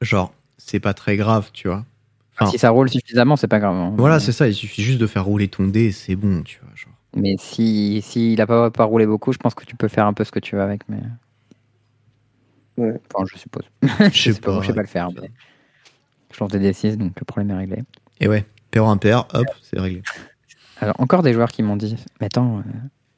genre, 0.01 0.33
c'est 0.59 0.81
pas 0.81 0.95
très 0.95 1.17
grave, 1.17 1.51
tu 1.53 1.69
vois. 1.69 1.85
Enfin, 2.39 2.51
Si 2.51 2.59
ça 2.59 2.71
roule 2.71 2.91
suffisamment, 2.91 3.37
c'est 3.37 3.49
pas 3.49 3.61
grave. 3.61 3.75
hein. 3.75 3.95
Voilà, 3.97 4.21
c'est 4.21 4.33
ça, 4.33 4.49
il 4.49 4.55
suffit 4.55 4.83
juste 4.83 4.99
de 4.99 5.07
faire 5.07 5.25
rouler 5.25 5.49
ton 5.49 5.67
dé, 5.69 5.93
c'est 5.93 6.17
bon, 6.17 6.43
tu 6.43 6.59
vois. 6.63 6.75
Genre. 6.75 6.93
Mais 7.17 7.37
si 7.39 8.03
s'il 8.03 8.41
a 8.41 8.47
pas, 8.47 8.71
pas 8.71 8.85
roulé 8.85 9.07
beaucoup, 9.07 9.33
je 9.33 9.39
pense 9.39 9.55
que 9.55 9.65
tu 9.65 9.77
peux 9.77 9.89
faire 9.89 10.07
un 10.07 10.13
peu 10.13 10.25
ce 10.25 10.33
que 10.33 10.41
tu 10.41 10.57
veux 10.57 10.63
avec. 10.63 10.83
Mais... 10.89 10.99
Ouais. 12.77 12.95
Enfin, 13.15 13.25
je 13.33 13.39
suppose. 13.39 13.65
Je 14.13 14.33
sais 14.33 14.41
pas, 14.41 14.57
pas. 14.57 14.63
je 14.63 14.67
sais 14.69 14.75
pas 14.75 14.81
le 14.83 14.87
faire. 14.89 15.09
mais 15.13 15.31
Je 16.33 16.41
lance 16.41 16.51
des 16.51 16.71
D6, 16.73 16.97
donc 16.97 17.13
le 17.19 17.25
problème 17.25 17.51
est 17.53 17.59
réglé. 17.61 17.83
Et 18.21 18.29
ouais, 18.29 18.45
pair 18.71 18.85
impair, 18.87 19.27
hop, 19.33 19.47
c'est 19.63 19.79
réglé. 19.79 20.03
Alors, 20.81 20.97
encore 20.99 21.23
des 21.23 21.33
joueurs 21.33 21.51
qui 21.53 21.63
m'ont 21.63 21.77
dit 21.77 21.97
Mais 22.21 22.27
attends, 22.27 22.59
euh, 22.59 22.63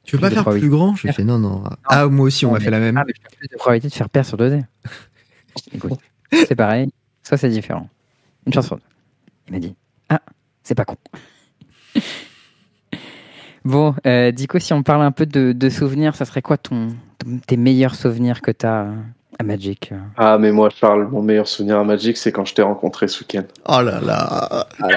Tu 0.03 0.15
veux 0.15 0.21
pas 0.21 0.29
faire 0.29 0.45
plus 0.45 0.69
grand 0.69 0.95
Je 0.95 1.11
fais 1.11 1.23
non, 1.23 1.39
non. 1.39 1.63
Ah, 1.85 2.07
moi 2.07 2.27
aussi, 2.27 2.45
on 2.45 2.51
m'a 2.51 2.59
fait 2.59 2.69
la 2.69 2.79
même. 2.79 2.97
Ah, 2.97 3.03
mais 3.07 3.13
as 3.25 3.35
plus 3.35 3.47
de 3.47 3.55
probabilité 3.55 3.89
de 3.89 3.93
faire 3.93 4.09
paire 4.09 4.25
sur 4.25 4.37
2D. 4.37 4.63
Écoute, 5.73 5.99
c'est 6.31 6.55
pareil, 6.55 6.89
soit 7.23 7.37
c'est 7.37 7.49
différent. 7.49 7.89
Une 8.45 8.53
chance 8.53 8.67
sur 8.67 8.75
deux. 8.75 8.83
Il 9.47 9.53
m'a 9.53 9.59
dit 9.59 9.75
Ah, 10.09 10.21
c'est 10.63 10.75
pas 10.75 10.85
con. 10.85 10.95
bon, 13.65 13.95
euh, 14.05 14.31
Dico, 14.31 14.59
si 14.59 14.73
on 14.73 14.83
parle 14.83 15.01
un 15.01 15.11
peu 15.11 15.25
de, 15.25 15.51
de 15.51 15.69
souvenirs, 15.69 16.15
ça 16.15 16.25
serait 16.25 16.41
quoi 16.41 16.57
ton, 16.57 16.89
ton- 17.17 17.39
tes 17.45 17.57
meilleurs 17.57 17.95
souvenirs 17.95 18.41
que 18.41 18.51
tu 18.51 18.65
as 18.65 18.91
à 19.39 19.43
Magic 19.43 19.89
euh 19.91 19.97
Ah, 20.17 20.37
mais 20.39 20.51
moi, 20.51 20.69
Charles, 20.69 21.07
mon 21.11 21.21
meilleur 21.21 21.47
souvenir 21.47 21.77
à 21.77 21.83
Magic, 21.83 22.17
c'est 22.17 22.31
quand 22.31 22.45
je 22.45 22.53
t'ai 22.53 22.61
rencontré 22.61 23.07
ce 23.07 23.19
week-end. 23.21 23.43
Oh 23.67 23.81
là 23.81 23.99
là. 24.01 24.67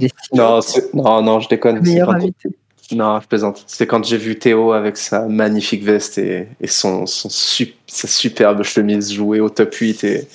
Est 0.00 0.12
Non, 0.32 0.60
c'est- 0.60 0.92
non, 0.94 1.22
non, 1.22 1.40
je 1.40 1.48
déconne. 1.48 1.80
meilleur 1.80 2.08
quand- 2.08 2.14
invité. 2.14 2.48
Non, 2.92 3.18
je 3.20 3.26
plaisante. 3.26 3.64
C'est 3.66 3.86
quand 3.86 4.04
j'ai 4.04 4.18
vu 4.18 4.38
Théo 4.38 4.72
avec 4.72 4.96
sa 4.98 5.26
magnifique 5.26 5.82
veste 5.82 6.18
et, 6.18 6.48
et 6.60 6.66
son, 6.66 7.06
son 7.06 7.30
su- 7.30 7.74
sa 7.86 8.06
superbe 8.08 8.62
chemise 8.62 9.12
jouer 9.12 9.40
au 9.40 9.48
top 9.48 9.74
8 9.74 10.04
et, 10.04 10.28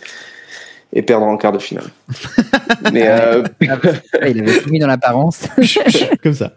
et 0.92 1.02
perdre 1.04 1.28
en 1.28 1.38
quart 1.38 1.52
de 1.52 1.60
finale. 1.60 1.90
mais 2.92 3.08
euh, 3.08 3.44
Ah, 3.70 4.28
il 4.28 4.40
avait 4.42 4.60
tout 4.62 4.70
mis 4.72 4.80
dans 4.80 4.88
l'apparence. 4.88 5.44
Comme 6.24 6.34
ça. 6.34 6.54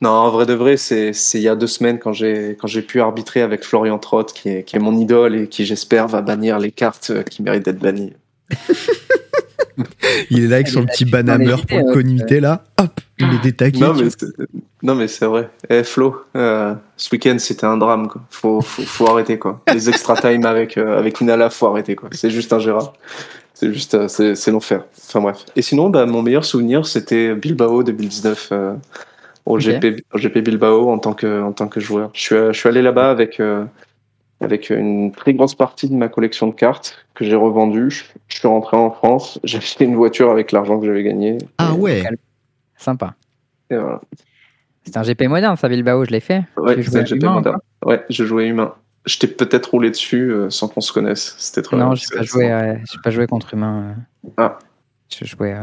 Non, 0.00 0.10
en 0.10 0.30
vrai 0.30 0.46
de 0.46 0.54
vrai, 0.54 0.76
c'est 0.76 1.12
il 1.34 1.40
y 1.40 1.48
a 1.48 1.56
deux 1.56 1.66
semaines 1.66 1.98
quand 1.98 2.12
j'ai 2.12 2.56
quand 2.60 2.66
j'ai 2.66 2.82
pu 2.82 3.00
arbitrer 3.00 3.42
avec 3.42 3.64
Florian 3.64 3.98
Trott, 3.98 4.32
qui 4.32 4.48
est, 4.48 4.62
qui 4.64 4.76
est 4.76 4.80
mon 4.80 4.96
idole 4.96 5.36
et 5.36 5.48
qui, 5.48 5.66
j'espère, 5.66 6.08
va 6.08 6.22
bannir 6.22 6.58
les 6.58 6.72
cartes 6.72 7.10
euh, 7.10 7.22
qui 7.22 7.42
méritent 7.42 7.64
d'être 7.64 7.80
bannies. 7.80 8.12
Il 10.30 10.44
est 10.44 10.48
là 10.48 10.56
avec 10.56 10.68
son 10.68 10.84
petit 10.84 11.04
banhammer 11.04 11.54
pour 11.68 11.78
le 11.78 12.40
là. 12.40 12.64
Hop, 12.78 13.00
il 13.18 13.26
met 13.26 13.38
des 13.38 13.52
taquets. 13.52 13.78
Non, 13.78 13.94
mais 13.94 14.10
c'est- 14.10 14.26
non, 14.82 14.94
mais 14.94 15.08
c'est 15.08 15.26
vrai. 15.26 15.50
Eh, 15.68 15.84
Flo, 15.84 16.16
euh, 16.36 16.74
ce 16.96 17.10
week-end, 17.12 17.36
c'était 17.38 17.66
un 17.66 17.76
drame, 17.76 18.08
quoi. 18.08 18.22
Faut, 18.30 18.60
faut, 18.60 18.82
faut 18.82 19.06
arrêter, 19.08 19.38
quoi. 19.38 19.62
Les 19.72 19.88
extra 19.88 20.16
time 20.16 20.44
avec, 20.46 20.76
euh, 20.76 20.98
avec 20.98 21.20
Inala, 21.20 21.50
faut 21.50 21.66
arrêter, 21.66 21.96
quoi. 21.96 22.08
C'est 22.12 22.30
juste 22.30 22.52
ingérable. 22.52 22.90
C'est 23.54 23.72
juste, 23.72 23.94
euh, 23.94 24.08
c'est, 24.08 24.50
l'enfer. 24.50 24.84
Enfin, 25.06 25.20
bref. 25.20 25.44
Et 25.54 25.62
sinon, 25.62 25.90
bah, 25.90 26.06
mon 26.06 26.22
meilleur 26.22 26.44
souvenir, 26.44 26.86
c'était 26.86 27.34
Bilbao 27.34 27.82
2019, 27.82 28.48
euh, 28.52 28.74
au. 29.46 29.58
GP, 29.58 30.02
au 30.12 30.18
GP 30.18 30.38
Bilbao 30.38 30.90
en 30.90 30.98
tant 30.98 31.12
que, 31.12 31.42
en 31.42 31.52
tant 31.52 31.68
que 31.68 31.80
joueur. 31.80 32.10
Je 32.14 32.20
suis, 32.20 32.34
euh, 32.34 32.52
je 32.52 32.58
suis 32.58 32.68
allé 32.68 32.82
là-bas 32.82 33.10
avec, 33.10 33.40
euh, 33.40 33.64
avec 34.40 34.70
une 34.70 35.12
très 35.12 35.34
grosse 35.34 35.54
partie 35.54 35.88
de 35.88 35.94
ma 35.94 36.08
collection 36.08 36.46
de 36.46 36.54
cartes 36.54 37.04
que 37.14 37.24
j'ai 37.24 37.34
revendue. 37.34 37.90
Je, 37.90 38.04
je 38.28 38.38
suis 38.38 38.48
rentré 38.48 38.76
en 38.76 38.90
France, 38.90 39.38
j'ai 39.44 39.58
acheté 39.58 39.84
une 39.84 39.96
voiture 39.96 40.30
avec 40.30 40.52
l'argent 40.52 40.78
que 40.80 40.86
j'avais 40.86 41.02
gagné. 41.02 41.38
Ah 41.58 41.72
Et- 41.74 41.78
ouais. 41.78 42.02
Sympa. 42.76 43.14
et 43.70 43.76
voilà. 43.76 44.00
C'est 44.84 44.96
un 44.96 45.02
GP 45.02 45.22
moderne, 45.28 45.56
ça, 45.56 45.68
Bilbao, 45.68 46.04
je 46.06 46.10
l'ai 46.10 46.20
fait. 46.20 46.42
Ouais, 46.56 46.82
c'est 46.82 47.04
GP 47.06 47.22
humain, 47.22 47.32
moderne. 47.34 47.58
Ouais, 47.84 48.02
je 48.08 48.24
jouais 48.24 48.46
humain. 48.48 48.74
Je 49.04 49.18
t'ai 49.18 49.26
peut-être 49.26 49.66
roulé 49.70 49.90
dessus 49.90 50.30
euh, 50.32 50.48
sans 50.50 50.68
qu'on 50.68 50.80
se 50.80 50.92
connaisse. 50.92 51.34
C'était 51.38 51.62
trop. 51.62 51.76
Non, 51.76 51.94
j'ai 51.94 52.06
c'est- 52.06 52.16
pas 52.16 52.22
joué, 52.22 52.50
euh, 52.50 52.74
pas 53.04 53.10
joué 53.10 53.26
contre 53.26 53.52
humain. 53.54 53.94
Ah. 54.38 54.58
Je 55.10 55.24
jouais, 55.26 55.54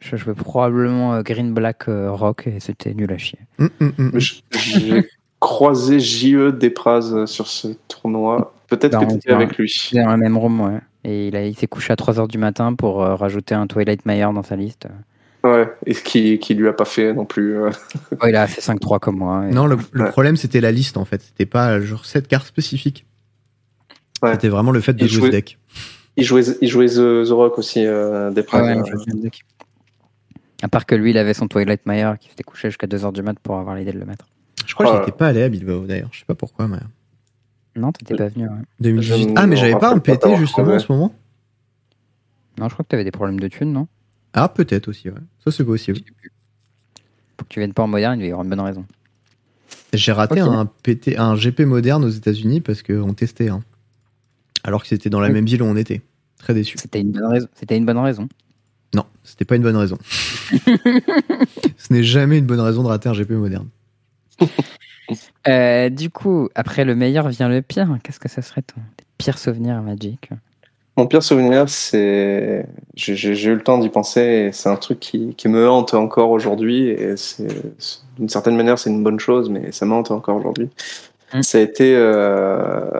je 0.00 0.16
jouais 0.16 0.34
probablement 0.34 1.14
euh, 1.14 1.22
Green 1.22 1.52
Black 1.54 1.88
euh, 1.88 2.10
Rock 2.10 2.46
et 2.46 2.60
c'était 2.60 2.94
nul 2.94 3.12
à 3.12 3.18
chier. 3.18 3.38
Hum. 3.58 3.70
Mais 3.98 4.20
je- 4.20 4.34
J'ai 4.52 5.08
croisé 5.40 6.00
JE 6.00 6.50
Despraz 6.52 7.26
sur 7.26 7.46
ce 7.46 7.68
tournoi. 7.88 8.54
Peut-être 8.68 8.98
que 9.00 9.06
tu 9.06 9.14
étais 9.16 9.30
avec 9.30 9.56
lui. 9.56 9.68
C'était 9.68 10.02
dans 10.02 10.10
la 10.10 10.16
même 10.16 10.36
room, 10.36 10.60
ouais. 10.60 10.80
Et 11.04 11.28
il, 11.28 11.56
s'est 11.56 11.66
couché 11.68 11.92
à 11.92 11.96
3h 11.96 12.28
du 12.28 12.38
matin 12.38 12.74
pour 12.74 13.02
euh, 13.02 13.14
rajouter 13.14 13.54
un 13.54 13.66
Twilight 13.66 14.04
Mayer 14.04 14.28
dans 14.34 14.42
sa 14.42 14.56
liste. 14.56 14.86
Ouais, 15.44 15.72
et 15.86 15.94
qui, 15.94 16.38
qui 16.40 16.54
lui 16.54 16.66
a 16.68 16.72
pas 16.72 16.84
fait 16.84 17.14
non 17.14 17.24
plus. 17.24 17.56
euh. 17.56 17.70
Oh, 18.20 18.26
il 18.26 18.34
a 18.36 18.46
fait 18.48 18.60
5-3 18.60 18.98
comme 18.98 19.18
moi. 19.18 19.46
et- 19.48 19.52
Non, 19.54 19.66
le, 19.66 19.78
le 19.92 20.04
Ouais. 20.04 20.10
problème, 20.10 20.36
c'était 20.36 20.60
la 20.60 20.72
liste, 20.72 20.96
en 20.96 21.04
fait. 21.04 21.22
C'était 21.22 21.46
pas 21.46 21.80
genre 21.80 22.04
cette 22.04 22.26
carte 22.28 22.46
spécifique. 22.48 23.06
Ouais. 24.22 24.32
C'était 24.32 24.48
vraiment 24.48 24.72
le 24.72 24.80
fait 24.80 24.92
de 24.92 25.04
Il 25.04 25.08
jouer 25.08 25.20
jouait- 25.20 25.26
ce 25.28 25.32
deck. 25.32 25.58
Il 26.16 26.24
jouait, 26.24 26.42
il 26.60 26.68
jouait 26.68 26.86
The, 26.88 27.24
The 27.28 27.30
Rock 27.30 27.58
aussi, 27.58 27.86
euh, 27.86 28.30
Despraz. 28.32 28.62
Ouais, 28.64 28.76
euh. 28.76 28.82
je 28.84 28.90
joue 28.96 29.04
le 29.16 29.20
deck. 29.22 29.44
À 30.62 30.68
part 30.68 30.86
que 30.86 30.94
lui, 30.94 31.10
il 31.10 31.18
avait 31.18 31.34
son 31.34 31.46
Twilight 31.48 31.86
Mayer 31.86 32.12
qui 32.20 32.28
s'était 32.30 32.42
couché 32.42 32.68
jusqu'à 32.68 32.86
2h 32.86 33.12
du 33.12 33.22
mat 33.22 33.38
pour 33.38 33.58
avoir 33.58 33.76
l'idée 33.76 33.92
de 33.92 33.98
le 33.98 34.06
mettre. 34.06 34.26
Je 34.66 34.74
crois 34.74 34.86
que 34.86 34.90
Oh. 34.90 34.98
j'étais 35.06 35.16
pas 35.16 35.28
allé 35.28 35.42
à 35.42 35.48
Bilbao, 35.48 35.86
d'ailleurs. 35.86 36.08
Je 36.12 36.18
sais 36.20 36.24
pas 36.24 36.34
pourquoi, 36.34 36.66
mais. 36.68 36.78
Non, 37.76 37.92
t'étais 37.92 38.16
pas 38.16 38.28
venu. 38.28 38.48
ouais. 38.48 38.54
2018. 38.80 39.28
Je 39.28 39.34
Ah, 39.36 39.46
mais 39.46 39.56
j'avais 39.56 39.78
pas 39.78 39.92
un 39.94 39.98
PT, 39.98 40.36
justement, 40.36 40.72
en 40.74 40.78
ce 40.78 40.90
moment 40.92 41.14
Non, 42.58 42.68
je 42.68 42.72
crois 42.74 42.82
que 42.84 42.88
t'avais 42.88 43.04
des 43.04 43.12
problèmes 43.12 43.38
de 43.38 43.46
thunes, 43.48 43.72
non? 43.72 43.86
Ah, 44.32 44.48
peut-être 44.48 44.88
aussi, 44.88 45.08
ouais. 45.10 45.16
Ça, 45.44 45.52
c'est 45.52 45.64
possible. 45.64 46.00
Pour 47.36 47.46
que 47.46 47.52
tu 47.52 47.60
viennes 47.60 47.72
pas 47.72 47.84
en 47.84 47.86
moderne, 47.88 48.18
il 48.20 48.26
y 48.26 48.30
avoir 48.30 48.42
une 48.42 48.50
bonne 48.50 48.60
raison. 48.60 48.84
J'ai 49.92 50.12
raté 50.12 50.40
un, 50.40 50.66
PT, 50.66 51.16
un 51.18 51.34
GP 51.36 51.60
moderne 51.60 52.04
aux 52.04 52.08
États-Unis 52.10 52.60
parce 52.60 52.82
qu'on 52.82 53.14
testait. 53.14 53.48
hein. 53.48 53.62
Alors 54.64 54.82
que 54.82 54.88
c'était 54.88 55.08
dans 55.08 55.20
la 55.20 55.28
Oui. 55.28 55.34
même 55.34 55.46
ville 55.46 55.62
où 55.62 55.66
on 55.66 55.76
était. 55.76 56.02
Très 56.38 56.52
déçu. 56.52 56.76
C'était 56.78 57.00
une 57.00 57.12
bonne 57.12 57.26
raison. 57.26 57.46
C'était 57.54 57.76
une 57.76 57.86
bonne 57.86 57.98
raison. 57.98 58.28
Non, 58.94 59.04
c'était 59.22 59.44
pas 59.44 59.56
une 59.56 59.62
bonne 59.62 59.76
raison. 59.76 59.98
Ce 60.50 61.92
n'est 61.92 62.02
jamais 62.02 62.38
une 62.38 62.46
bonne 62.46 62.60
raison 62.60 62.82
de 62.82 62.88
rater 62.88 63.08
un 63.08 63.14
GP 63.14 63.32
moderne. 63.32 63.68
Euh, 65.46 65.88
du 65.88 66.10
coup, 66.10 66.50
après 66.54 66.84
le 66.84 66.94
meilleur 66.94 67.28
vient 67.30 67.48
le 67.48 67.62
pire. 67.62 67.88
Qu'est-ce 68.04 68.20
que 68.20 68.28
ça 68.28 68.42
serait 68.42 68.60
ton 68.60 68.82
pire 69.16 69.38
souvenir 69.38 69.76
à 69.76 69.80
Magic? 69.80 70.28
Mon 70.98 71.06
pire 71.06 71.22
souvenir, 71.22 71.68
c'est. 71.68 72.66
J'ai 72.94 73.44
eu 73.46 73.54
le 73.54 73.62
temps 73.62 73.78
d'y 73.78 73.88
penser 73.88 74.20
et 74.20 74.52
c'est 74.52 74.68
un 74.68 74.76
truc 74.76 75.00
qui, 75.00 75.34
qui 75.34 75.48
me 75.48 75.66
hante 75.66 75.94
encore 75.94 76.30
aujourd'hui. 76.30 76.88
Et 76.88 77.16
c'est 77.16 77.48
d'une 78.18 78.28
certaine 78.28 78.56
manière, 78.56 78.78
c'est 78.78 78.90
une 78.90 79.02
bonne 79.02 79.18
chose, 79.18 79.48
mais 79.48 79.72
ça 79.72 79.86
me 79.86 79.94
hante 79.94 80.10
encore 80.10 80.36
aujourd'hui. 80.36 80.68
Mm. 81.32 81.42
Ça 81.42 81.58
a 81.58 81.60
été, 81.60 81.94
euh, 81.96 82.90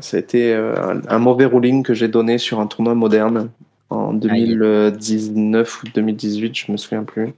ça 0.00 0.16
a 0.16 0.20
été 0.20 0.52
euh, 0.54 0.74
un, 0.76 1.00
un 1.08 1.18
mauvais 1.18 1.46
ruling 1.46 1.82
que 1.82 1.94
j'ai 1.94 2.08
donné 2.08 2.38
sur 2.38 2.60
un 2.60 2.66
tournoi 2.66 2.94
moderne 2.94 3.48
en 3.90 4.12
2019 4.12 5.82
ou 5.82 5.86
2018, 5.94 6.54
je 6.54 6.72
me 6.72 6.76
souviens 6.76 7.04
plus. 7.04 7.32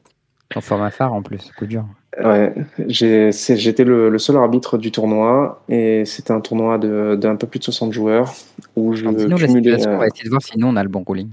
En 0.57 0.61
format 0.61 0.91
phare 0.91 1.13
en 1.13 1.23
plus, 1.23 1.53
coup 1.57 1.67
dur. 1.67 1.85
Ouais, 2.23 2.53
j'étais 2.89 3.85
le, 3.85 4.11
le 4.11 4.19
seul 4.19 4.37
arbitre 4.37 4.79
du 4.79 4.91
tournoi 4.91 5.63
et 5.69 6.05
c'était 6.05 6.33
un 6.33 6.41
tournoi 6.41 6.77
de- 6.77 7.15
d'un 7.15 7.37
peu 7.37 7.47
plus 7.47 7.61
de 7.61 7.65
60 7.65 7.93
joueurs 7.93 8.35
où 8.75 8.95
je 8.95 9.05
la 9.05 9.13
cumulais. 9.13 9.47
situation, 9.47 9.91
on 9.91 9.95
euh, 9.95 9.99
va 9.99 10.07
essayer 10.09 10.25
de 10.25 10.31
voir 10.31 10.43
si 10.43 10.59
nous 10.59 10.67
on 10.67 10.75
a 10.75 10.83
le 10.83 10.89
bon 10.89 11.05
ruling. 11.07 11.31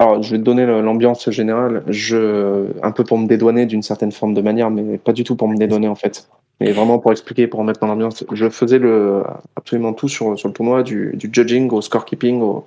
Alors, 0.00 0.20
je 0.20 0.32
vais 0.32 0.38
te 0.38 0.42
donner 0.42 0.66
l'ambiance 0.66 1.30
générale, 1.30 1.84
je, 1.86 2.66
un 2.82 2.90
peu 2.90 3.04
pour 3.04 3.18
me 3.18 3.28
dédouaner 3.28 3.66
d'une 3.66 3.82
certaine 3.84 4.10
forme 4.10 4.34
de 4.34 4.40
manière, 4.40 4.68
mais 4.68 4.98
pas 4.98 5.12
du 5.12 5.22
tout 5.22 5.36
pour 5.36 5.46
me 5.46 5.56
dédouaner 5.56 5.86
en 5.86 5.94
fait. 5.94 6.28
Mais 6.60 6.72
vraiment 6.72 6.98
pour 6.98 7.12
expliquer, 7.12 7.46
pour 7.46 7.60
remettre 7.60 7.78
dans 7.78 7.86
l'ambiance. 7.86 8.24
Je 8.32 8.48
faisais 8.50 8.80
le, 8.80 9.22
absolument 9.54 9.92
tout 9.92 10.08
sur, 10.08 10.36
sur 10.36 10.48
le 10.48 10.54
tournoi, 10.54 10.82
du, 10.82 11.12
du 11.14 11.30
judging 11.32 11.70
au 11.70 11.80
scorekeeping, 11.80 12.40
au, 12.40 12.66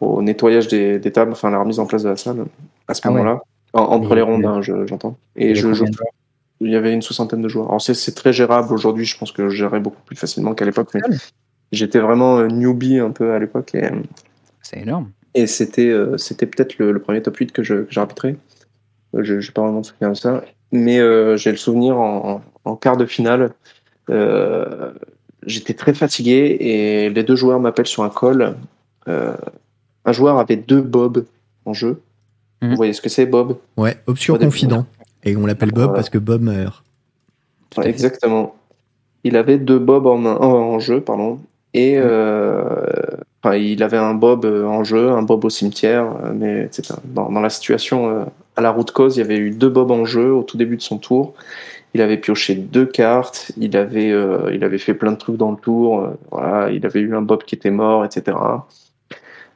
au 0.00 0.22
nettoyage 0.22 0.68
des, 0.68 0.98
des 0.98 1.12
tables, 1.12 1.32
enfin 1.32 1.50
la 1.50 1.58
remise 1.58 1.78
en 1.78 1.86
place 1.86 2.02
de 2.02 2.08
la 2.10 2.16
salle 2.16 2.44
à 2.88 2.94
ce 2.94 3.00
Ah 3.04 3.08
ouais. 3.10 3.18
moment-là. 3.18 3.40
En- 3.72 3.80
entre 3.82 4.14
les 4.14 4.22
rondes, 4.22 4.44
hein, 4.44 4.62
je- 4.62 4.86
j'entends. 4.86 5.16
Et 5.36 5.54
je, 5.54 5.72
je- 5.72 5.84
il 6.60 6.70
y 6.70 6.76
avait 6.76 6.92
une 6.92 7.02
soixantaine 7.02 7.42
de 7.42 7.48
joueurs. 7.48 7.68
Alors 7.68 7.82
c'est 7.82 8.14
très 8.14 8.32
gérable 8.32 8.72
aujourd'hui, 8.72 9.04
je 9.04 9.18
pense 9.18 9.32
que 9.32 9.48
je 9.48 9.56
gérais 9.56 9.80
beaucoup 9.80 10.00
plus 10.06 10.16
facilement 10.16 10.54
qu'à 10.54 10.64
l'époque. 10.64 10.88
mais 10.94 11.00
J'étais 11.72 11.98
vraiment 11.98 12.38
euh, 12.38 12.46
newbie 12.48 12.98
un 12.98 13.10
peu 13.10 13.32
à 13.32 13.38
l'époque 13.38 13.74
et, 13.74 13.88
C'est 14.62 14.78
énorme. 14.80 15.10
et 15.34 15.46
c'était 15.46 15.88
euh, 15.88 16.16
c'était 16.16 16.46
peut-être 16.46 16.78
le, 16.78 16.92
le 16.92 17.00
premier 17.00 17.20
top 17.22 17.36
8 17.36 17.52
que 17.52 17.62
je- 17.62 17.82
que. 17.82 17.98
Euh, 19.14 19.22
Je 19.22 19.34
n'ai 19.34 19.40
pas 19.54 19.62
vraiment 19.62 19.80
de 19.80 19.86
souvenir 19.86 20.10
de 20.10 20.16
ça. 20.16 20.42
Mais 20.72 20.98
euh, 20.98 21.36
j'ai 21.36 21.50
le 21.50 21.56
souvenir 21.56 21.98
en, 21.98 22.40
en 22.64 22.76
quart 22.76 22.96
de 22.96 23.04
finale. 23.06 23.50
euh, 24.10 24.92
J'étais 25.44 25.74
très 25.74 25.92
fatigué 25.94 26.56
et 26.60 27.10
les 27.10 27.22
deux 27.22 27.36
joueurs 27.36 27.60
m'appellent 27.60 27.86
sur 27.86 28.02
un 28.04 28.10
call. 28.10 28.56
Euh, 30.06 30.10
un 30.10 30.12
joueur 30.12 30.38
avait 30.38 30.56
deux 30.56 30.80
bobs 30.80 31.24
en 31.64 31.72
jeu. 31.72 32.00
Mhm. 32.62 32.70
Vous 32.70 32.76
voyez 32.76 32.92
ce 32.92 33.00
que 33.00 33.08
c'est, 33.08 33.26
Bob? 33.26 33.56
Ouais, 33.76 33.96
obscur 34.06 34.38
confident. 34.38 34.86
Et 35.24 35.36
on 35.36 35.44
l'appelle 35.46 35.70
Bob 35.72 35.84
Voilà. 35.84 35.94
parce 35.94 36.10
que 36.10 36.18
Bob 36.18 36.42
meurt. 36.42 36.82
Ouais, 37.76 37.88
exactement. 37.88 38.54
Il 39.24 39.36
avait 39.36 39.58
deux 39.58 39.78
bobs 39.78 40.06
en, 40.06 40.16
main- 40.18 40.36
en, 40.36 40.52
en 40.74 40.78
jeu, 40.78 41.00
pardon. 41.00 41.40
Et 41.74 41.96
euh, 41.98 42.62
enfin, 43.42 43.56
il 43.56 43.82
avait 43.82 43.96
un 43.98 44.14
bob 44.14 44.44
euh, 44.46 44.64
en 44.64 44.84
jeu, 44.84 45.10
un 45.10 45.22
bob 45.22 45.44
au 45.44 45.50
cimetière, 45.50 46.06
euh, 46.24 46.32
mais 46.34 46.62
etc. 46.62 46.94
Dans, 47.04 47.30
dans 47.30 47.40
la 47.40 47.50
situation 47.50 48.08
euh, 48.08 48.24
à 48.54 48.60
la 48.62 48.70
route 48.70 48.92
cause, 48.92 49.16
il 49.16 49.20
y 49.20 49.22
avait 49.22 49.36
eu 49.36 49.50
deux 49.50 49.68
bobs 49.68 49.90
en 49.90 50.04
jeu 50.06 50.32
au 50.32 50.42
tout 50.42 50.56
début 50.56 50.76
de 50.76 50.82
son 50.82 50.96
tour. 50.98 51.34
Il 51.92 52.00
avait 52.00 52.16
pioché 52.18 52.54
deux 52.54 52.86
cartes, 52.86 53.52
il 53.58 53.76
avait, 53.76 54.10
euh, 54.12 54.50
il 54.54 54.64
avait 54.64 54.78
fait 54.78 54.94
plein 54.94 55.12
de 55.12 55.16
trucs 55.18 55.36
dans 55.36 55.50
le 55.50 55.56
tour. 55.58 56.00
euh, 56.00 56.08
voilà, 56.30 56.70
il 56.70 56.86
avait 56.86 57.00
eu 57.00 57.14
un 57.14 57.22
bob 57.22 57.42
qui 57.42 57.54
était 57.56 57.70
mort, 57.70 58.04
etc. 58.04 58.36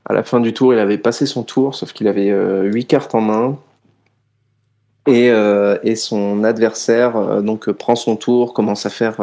À 0.06 0.12
la 0.12 0.22
fin 0.22 0.40
du 0.40 0.52
tour, 0.52 0.72
il 0.72 0.78
avait 0.78 0.98
passé 0.98 1.26
son 1.26 1.42
tour, 1.42 1.74
sauf 1.74 1.92
qu'il 1.92 2.08
avait 2.08 2.30
euh, 2.30 2.64
huit 2.64 2.86
cartes 2.86 3.14
en 3.14 3.20
main. 3.20 3.58
Et, 5.06 5.30
euh, 5.30 5.76
son 5.96 6.44
adversaire 6.44 7.16
euh, 7.16 7.40
donc 7.40 7.70
prend 7.70 7.96
son 7.96 8.16
tour, 8.16 8.54
commence 8.54 8.86
à 8.86 8.90
faire 8.90 9.16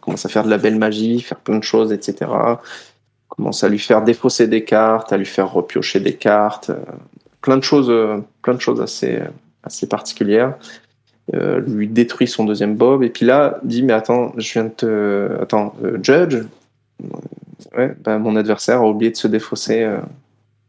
commence 0.00 0.24
à 0.24 0.28
faire 0.28 0.44
de 0.44 0.50
la 0.50 0.58
belle 0.58 0.76
magie, 0.76 1.20
faire 1.20 1.38
plein 1.38 1.58
de 1.58 1.64
choses, 1.64 1.92
etc. 1.92 2.30
Commence 3.28 3.62
à 3.62 3.68
lui 3.68 3.78
faire 3.78 4.02
défausser 4.02 4.48
des 4.48 4.64
cartes, 4.64 5.12
à 5.12 5.16
lui 5.16 5.26
faire 5.26 5.52
repiocher 5.52 6.00
des 6.00 6.14
cartes, 6.14 6.70
plein 7.42 7.56
de 7.56 7.62
choses, 7.62 7.92
plein 8.42 8.54
de 8.54 8.60
choses 8.60 8.80
assez 8.80 9.20
assez 9.62 9.88
particulières. 9.88 10.54
Lui 11.32 11.88
détruit 11.88 12.28
son 12.28 12.44
deuxième 12.44 12.76
bob 12.76 13.02
et 13.02 13.10
puis 13.10 13.26
là 13.26 13.58
dit 13.62 13.82
mais 13.82 13.92
attends, 13.92 14.32
je 14.38 14.52
viens 14.52 14.64
de 14.64 14.70
te 14.70 15.42
attends 15.42 15.74
judge. 16.02 16.38
Ouais, 17.76 17.94
bah, 18.00 18.18
mon 18.18 18.36
adversaire 18.36 18.78
a 18.82 18.88
oublié 18.88 19.10
de 19.10 19.16
se 19.16 19.28
défausser. 19.28 19.82
euh. 19.82 20.00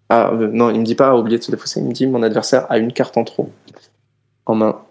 Ah 0.09 0.31
euh, 0.31 0.47
non, 0.51 0.69
il 0.69 0.79
me 0.79 0.85
dit 0.85 0.95
pas 0.95 1.09
a 1.09 1.15
oublié 1.15 1.37
de 1.37 1.43
se 1.43 1.51
défausser, 1.51 1.81
il 1.81 1.85
me 1.87 1.91
dit 1.91 2.07
mon 2.07 2.23
adversaire 2.23 2.65
a 2.71 2.77
une 2.77 2.93
carte 2.93 3.17
en 3.17 3.23
trop 3.25 3.51
en 4.45 4.55
main. 4.55 4.81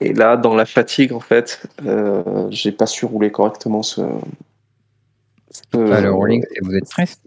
Et 0.00 0.12
là, 0.12 0.36
dans 0.36 0.54
la 0.54 0.64
fatigue, 0.66 1.12
en 1.12 1.20
fait, 1.20 1.62
euh, 1.86 2.46
j'ai 2.50 2.72
pas 2.72 2.86
su 2.86 3.04
rouler 3.04 3.30
correctement 3.30 3.82
ce. 3.82 4.00
ce- 5.50 5.60
Bah, 5.76 6.00
le 6.00 6.10
c'est 6.52 6.64
vous 6.64 6.74
êtes 6.74 6.86
stress. 6.86 7.20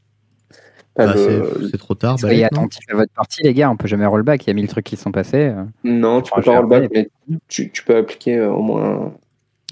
Bah, 0.96 1.14
le- 1.16 1.70
c'est- 1.72 1.78
trop 1.78 1.96
tard. 1.96 2.20
Soyez 2.20 2.44
attentifs 2.44 2.86
à 2.90 2.96
votre 2.96 3.14
partie, 3.14 3.42
les 3.44 3.54
gars. 3.54 3.70
On 3.72 3.78
peut 3.78 3.88
jamais 3.88 4.06
rollback. 4.06 4.44
Il 4.46 4.48
y 4.48 4.52
a 4.52 4.54
mille 4.54 4.68
trucs 4.68 4.86
qui 4.86 4.98
sont 4.98 5.12
passés. 5.12 5.54
Non, 5.84 6.22
tu 6.22 6.32
peux 6.32 6.42
je 6.42 6.46
pas 6.46 6.58
rollback, 6.58 6.92
mais 6.92 7.10
tu, 7.48 7.72
tu 7.72 7.84
peux 7.84 7.96
appliquer 7.96 8.38
euh, 8.38 8.52
au 8.52 8.62
moins 8.62 9.14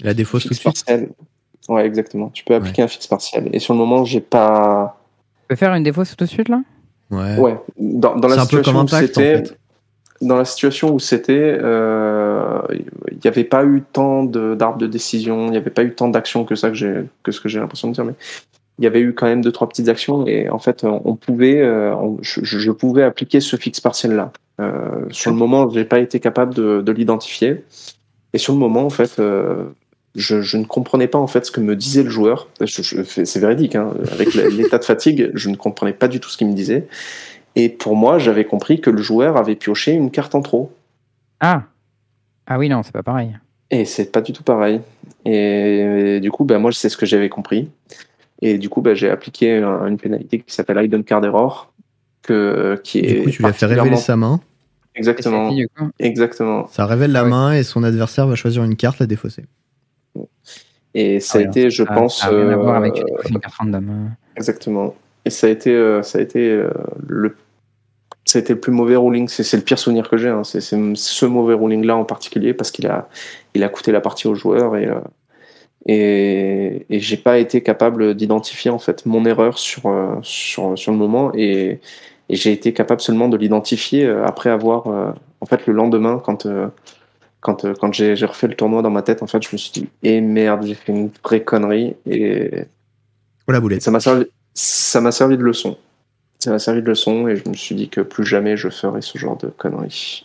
La 0.02 0.14
défausse 0.14 0.44
tout 0.44 0.48
de 0.50 0.54
suite. 0.54 0.84
Ouais, 1.68 1.86
exactement. 1.86 2.30
Tu 2.34 2.44
peux 2.44 2.54
appliquer 2.54 2.82
un 2.82 2.88
fixe 2.88 3.06
partiel. 3.06 3.48
Et 3.52 3.58
sur 3.58 3.74
le 3.74 3.78
moment, 3.78 4.04
j'ai 4.04 4.20
pas. 4.20 4.98
Tu 5.42 5.48
peux 5.48 5.56
faire 5.56 5.74
une 5.74 5.82
défausse 5.84 6.16
tout 6.16 6.24
de 6.24 6.28
suite 6.30 6.48
là? 6.48 6.60
Ouais. 7.10 7.38
Ouais. 7.38 7.56
Dans, 7.78 8.16
dans 8.16 8.28
C'est 8.28 8.36
la 8.36 8.42
un 8.42 8.46
peu 8.46 8.56
situation 8.56 8.72
comme 8.72 8.76
où 8.76 8.84
Impact, 8.84 9.02
en 9.02 9.20
c'était. 9.20 9.36
fait. 9.44 9.58
Dans 10.22 10.36
la 10.36 10.44
situation 10.44 10.94
où 10.94 11.00
c'était, 11.00 11.58
euh, 11.60 12.60
il 13.10 13.18
n'y 13.24 13.26
avait 13.28 13.42
pas 13.42 13.64
eu 13.64 13.82
tant 13.92 14.22
de- 14.22 14.54
d'arbres 14.54 14.78
de 14.78 14.86
décision, 14.86 15.46
il 15.46 15.50
n'y 15.50 15.56
avait 15.56 15.70
pas 15.70 15.82
eu 15.82 15.94
tant 15.94 16.08
d'actions 16.08 16.44
que 16.44 16.54
ça 16.54 16.68
que 16.68 16.74
j'ai 16.76 17.02
que 17.24 17.32
ce 17.32 17.40
que 17.40 17.48
j'ai 17.48 17.58
l'impression 17.58 17.88
de 17.88 17.94
dire, 17.94 18.04
mais 18.04 18.14
il 18.78 18.84
y 18.84 18.86
avait 18.86 19.00
eu 19.00 19.14
quand 19.14 19.26
même 19.26 19.42
deux 19.42 19.50
trois 19.50 19.68
petites 19.68 19.88
actions 19.88 20.24
et 20.28 20.48
en 20.48 20.60
fait 20.60 20.84
on, 20.84 21.16
pouvait, 21.16 21.60
euh, 21.60 21.92
on- 21.96 22.18
je, 22.22 22.38
je- 22.44 22.58
je 22.60 22.70
pouvais 22.70 23.02
appliquer 23.02 23.40
ce 23.40 23.56
fixe 23.56 23.80
partiel 23.80 24.14
là. 24.14 24.30
Euh, 24.60 25.06
sur 25.10 25.32
le 25.32 25.36
moment, 25.36 25.68
j'ai 25.70 25.84
pas 25.84 25.98
été 25.98 26.20
capable 26.20 26.54
de, 26.54 26.82
de 26.82 26.92
l'identifier 26.92 27.64
et 28.32 28.38
sur 28.38 28.52
le 28.52 28.60
moment 28.60 28.84
en 28.86 28.90
fait. 28.90 29.18
euh, 29.18 29.64
je, 30.14 30.42
je 30.42 30.56
ne 30.58 30.64
comprenais 30.64 31.08
pas 31.08 31.18
en 31.18 31.26
fait 31.26 31.46
ce 31.46 31.50
que 31.50 31.60
me 31.60 31.74
disait 31.76 32.02
le 32.02 32.10
joueur. 32.10 32.48
Je- 32.60 32.82
je- 32.82 33.02
C'est 33.24 33.38
véridique, 33.40 33.74
hein. 33.76 33.92
avec 34.12 34.34
l'état 34.34 34.78
de 34.78 34.84
fatigue, 34.84 35.30
je 35.34 35.48
ne 35.48 35.56
comprenais 35.56 35.92
pas 35.92 36.08
du 36.08 36.20
tout 36.20 36.28
ce 36.28 36.36
qu'il 36.36 36.48
me 36.48 36.54
disait. 36.54 36.86
Et 37.56 37.68
pour 37.68 37.96
moi, 37.96 38.18
j'avais 38.18 38.44
compris 38.44 38.80
que 38.80 38.90
le 38.90 39.02
joueur 39.02 39.36
avait 39.36 39.56
pioché 39.56 39.92
une 39.92 40.10
carte 40.10 40.34
en 40.34 40.40
trop. 40.42 40.72
Ah 41.40 41.64
Ah 42.46 42.58
oui, 42.58 42.68
non, 42.68 42.82
c'est 42.82 42.92
pas 42.92 43.02
pareil. 43.02 43.36
Et 43.70 43.84
c'est 43.84 44.10
pas 44.12 44.20
du 44.20 44.32
tout 44.32 44.42
pareil. 44.42 44.80
Et, 45.24 46.18
du 46.20 46.30
coup, 46.30 46.44
bah, 46.44 46.58
moi, 46.58 46.72
c'est 46.72 46.88
ce 46.88 46.96
que 46.96 47.06
j'avais 47.06 47.28
compris. 47.28 47.70
Et 48.42 48.58
du 48.58 48.68
coup, 48.68 48.80
bah, 48.82 48.94
j'ai 48.94 49.08
appliqué 49.10 49.58
un- 49.58 49.86
une 49.86 49.96
pénalité 49.98 50.40
qui 50.40 50.52
s'appelle 50.54 50.78
Hidden 50.84 51.04
Card 51.04 51.24
Error, 51.24 51.72
que, 52.22 52.80
qui 52.84 52.98
est. 53.00 53.14
Du 53.20 53.22
coup, 53.24 53.30
tu 53.30 53.42
lui 53.42 53.48
as 53.48 53.52
fait 53.52 53.66
révéler 53.66 53.96
sa 53.96 54.16
main. 54.16 54.40
Exactement. 54.94 55.50
Exactement. 55.98 56.66
Ça 56.68 56.84
révèle 56.86 57.12
la 57.12 57.24
Ouais. 57.24 57.30
main 57.30 57.52
et 57.54 57.62
son 57.62 57.82
adversaire 57.82 58.26
va 58.26 58.34
choisir 58.34 58.62
une 58.64 58.76
carte 58.76 59.00
à 59.00 59.06
défausser. 59.06 59.44
Et 60.94 61.20
ça 61.20 61.38
a 61.38 61.42
été, 61.42 61.70
je 61.70 61.82
pense. 61.84 62.20
Ça 62.20 62.26
a 62.26 62.30
rien 62.30 62.50
à 62.50 62.56
voir 62.56 62.74
euh, 62.74 62.78
avec 62.78 62.98
une 62.98 63.06
une 63.30 63.40
carte 63.40 63.54
random. 63.54 63.88
euh. 63.88 64.08
Exactement. 64.36 64.94
Et 65.24 65.30
ça 65.30 65.46
a 65.46 65.50
été, 65.50 65.74
euh, 65.74 66.02
ça 66.02 66.18
a 66.18 66.22
été 66.22 66.50
euh, 66.50 66.70
le, 67.06 67.36
ça 68.24 68.38
a 68.38 68.42
été 68.42 68.52
le 68.54 68.60
plus 68.60 68.72
mauvais 68.72 68.96
ruling. 68.96 69.28
C'est 69.28 69.56
le 69.56 69.62
pire 69.62 69.78
souvenir 69.78 70.08
que 70.10 70.16
j'ai. 70.16 70.28
Hein. 70.28 70.44
C'est 70.44 70.60
ce 70.60 71.26
mauvais 71.26 71.54
ruling 71.54 71.84
là 71.84 71.96
en 71.96 72.04
particulier 72.04 72.52
parce 72.54 72.70
qu'il 72.70 72.86
a, 72.88 73.08
il 73.54 73.62
a 73.64 73.68
coûté 73.68 73.90
la 73.92 74.00
partie 74.00 74.26
aux 74.28 74.34
joueurs 74.34 74.76
et 74.76 74.86
euh, 74.86 75.00
et, 75.86 76.86
et 76.90 77.00
j'ai 77.00 77.16
pas 77.16 77.38
été 77.38 77.60
capable 77.62 78.14
d'identifier 78.14 78.70
en 78.70 78.78
fait 78.78 79.04
mon 79.04 79.24
erreur 79.24 79.58
sur 79.58 79.86
euh, 79.86 80.14
sur 80.22 80.78
sur 80.78 80.92
le 80.92 80.98
moment 80.98 81.32
et, 81.34 81.80
et 82.28 82.36
j'ai 82.36 82.52
été 82.52 82.72
capable 82.72 83.00
seulement 83.00 83.28
de 83.28 83.36
l'identifier 83.36 84.04
euh, 84.06 84.24
après 84.24 84.50
avoir 84.50 84.86
euh, 84.86 85.10
en 85.40 85.46
fait 85.46 85.66
le 85.66 85.72
lendemain 85.72 86.22
quand 86.24 86.46
euh, 86.46 86.68
quand, 87.42 87.64
euh, 87.66 87.74
quand 87.78 87.92
j'ai 87.92 88.14
refait 88.24 88.48
le 88.48 88.54
tournoi 88.54 88.80
dans 88.80 88.88
ma 88.90 89.02
tête 89.02 89.22
en 89.22 89.26
fait 89.26 89.42
je 89.42 89.50
me 89.52 89.58
suis 89.58 89.72
dit 89.72 89.88
et 90.02 90.20
merde 90.22 90.64
j'ai 90.64 90.74
fait 90.74 90.92
une 90.92 91.10
vraie 91.22 91.42
connerie 91.42 91.94
et 92.06 92.64
Oh 93.46 93.52
la 93.52 93.58
et 93.58 93.60
boulette. 93.60 93.82
ça 93.82 93.90
m'a 93.90 94.00
servi, 94.00 94.24
ça 94.54 95.00
m'a 95.02 95.12
servi 95.12 95.36
de 95.36 95.42
leçon. 95.42 95.76
Ça 96.38 96.50
m'a 96.50 96.58
servi 96.58 96.80
de 96.82 96.86
leçon 96.86 97.28
et 97.28 97.36
je 97.36 97.48
me 97.48 97.54
suis 97.54 97.74
dit 97.74 97.88
que 97.88 98.00
plus 98.00 98.24
jamais 98.24 98.56
je 98.56 98.68
ferai 98.70 99.02
ce 99.02 99.18
genre 99.18 99.36
de 99.36 99.48
conneries. 99.48 100.24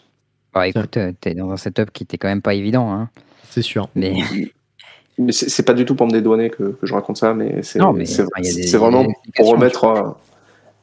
Bah 0.54 0.68
écoute, 0.68 0.98
euh, 0.98 1.12
t'es 1.20 1.34
dans 1.36 1.52
un 1.52 1.58
setup 1.58 1.92
qui 1.92 2.04
était 2.04 2.18
quand 2.18 2.28
même 2.28 2.42
pas 2.42 2.54
évident. 2.54 2.92
Hein. 2.92 3.10
C'est 3.50 3.62
sûr. 3.62 3.90
Mais 3.96 4.14
Mais 5.20 5.32
c'est 5.32 5.64
pas 5.64 5.74
du 5.74 5.84
tout 5.86 5.96
pour 5.96 6.06
me 6.06 6.12
dédouaner 6.12 6.52
que, 6.52 6.64
que 6.80 6.86
je 6.86 6.94
raconte 6.94 7.18
ça, 7.18 7.34
mais 7.34 7.64
c'est 7.64 7.80
Non, 7.80 7.92
mais, 7.92 8.06
c'est- 8.06 8.22
enfin, 8.22 8.78
vraiment 8.78 9.04
pour 9.36 9.48
remettre, 9.50 9.84
euh, 9.86 10.10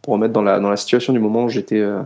pour 0.02 0.14
remettre 0.14 0.32
dans, 0.32 0.42
la, 0.42 0.58
dans 0.58 0.70
la 0.70 0.76
situation 0.76 1.12
du 1.12 1.20
moment 1.20 1.44
où 1.44 1.48
j'étais. 1.48 1.78
euh, 1.78 2.02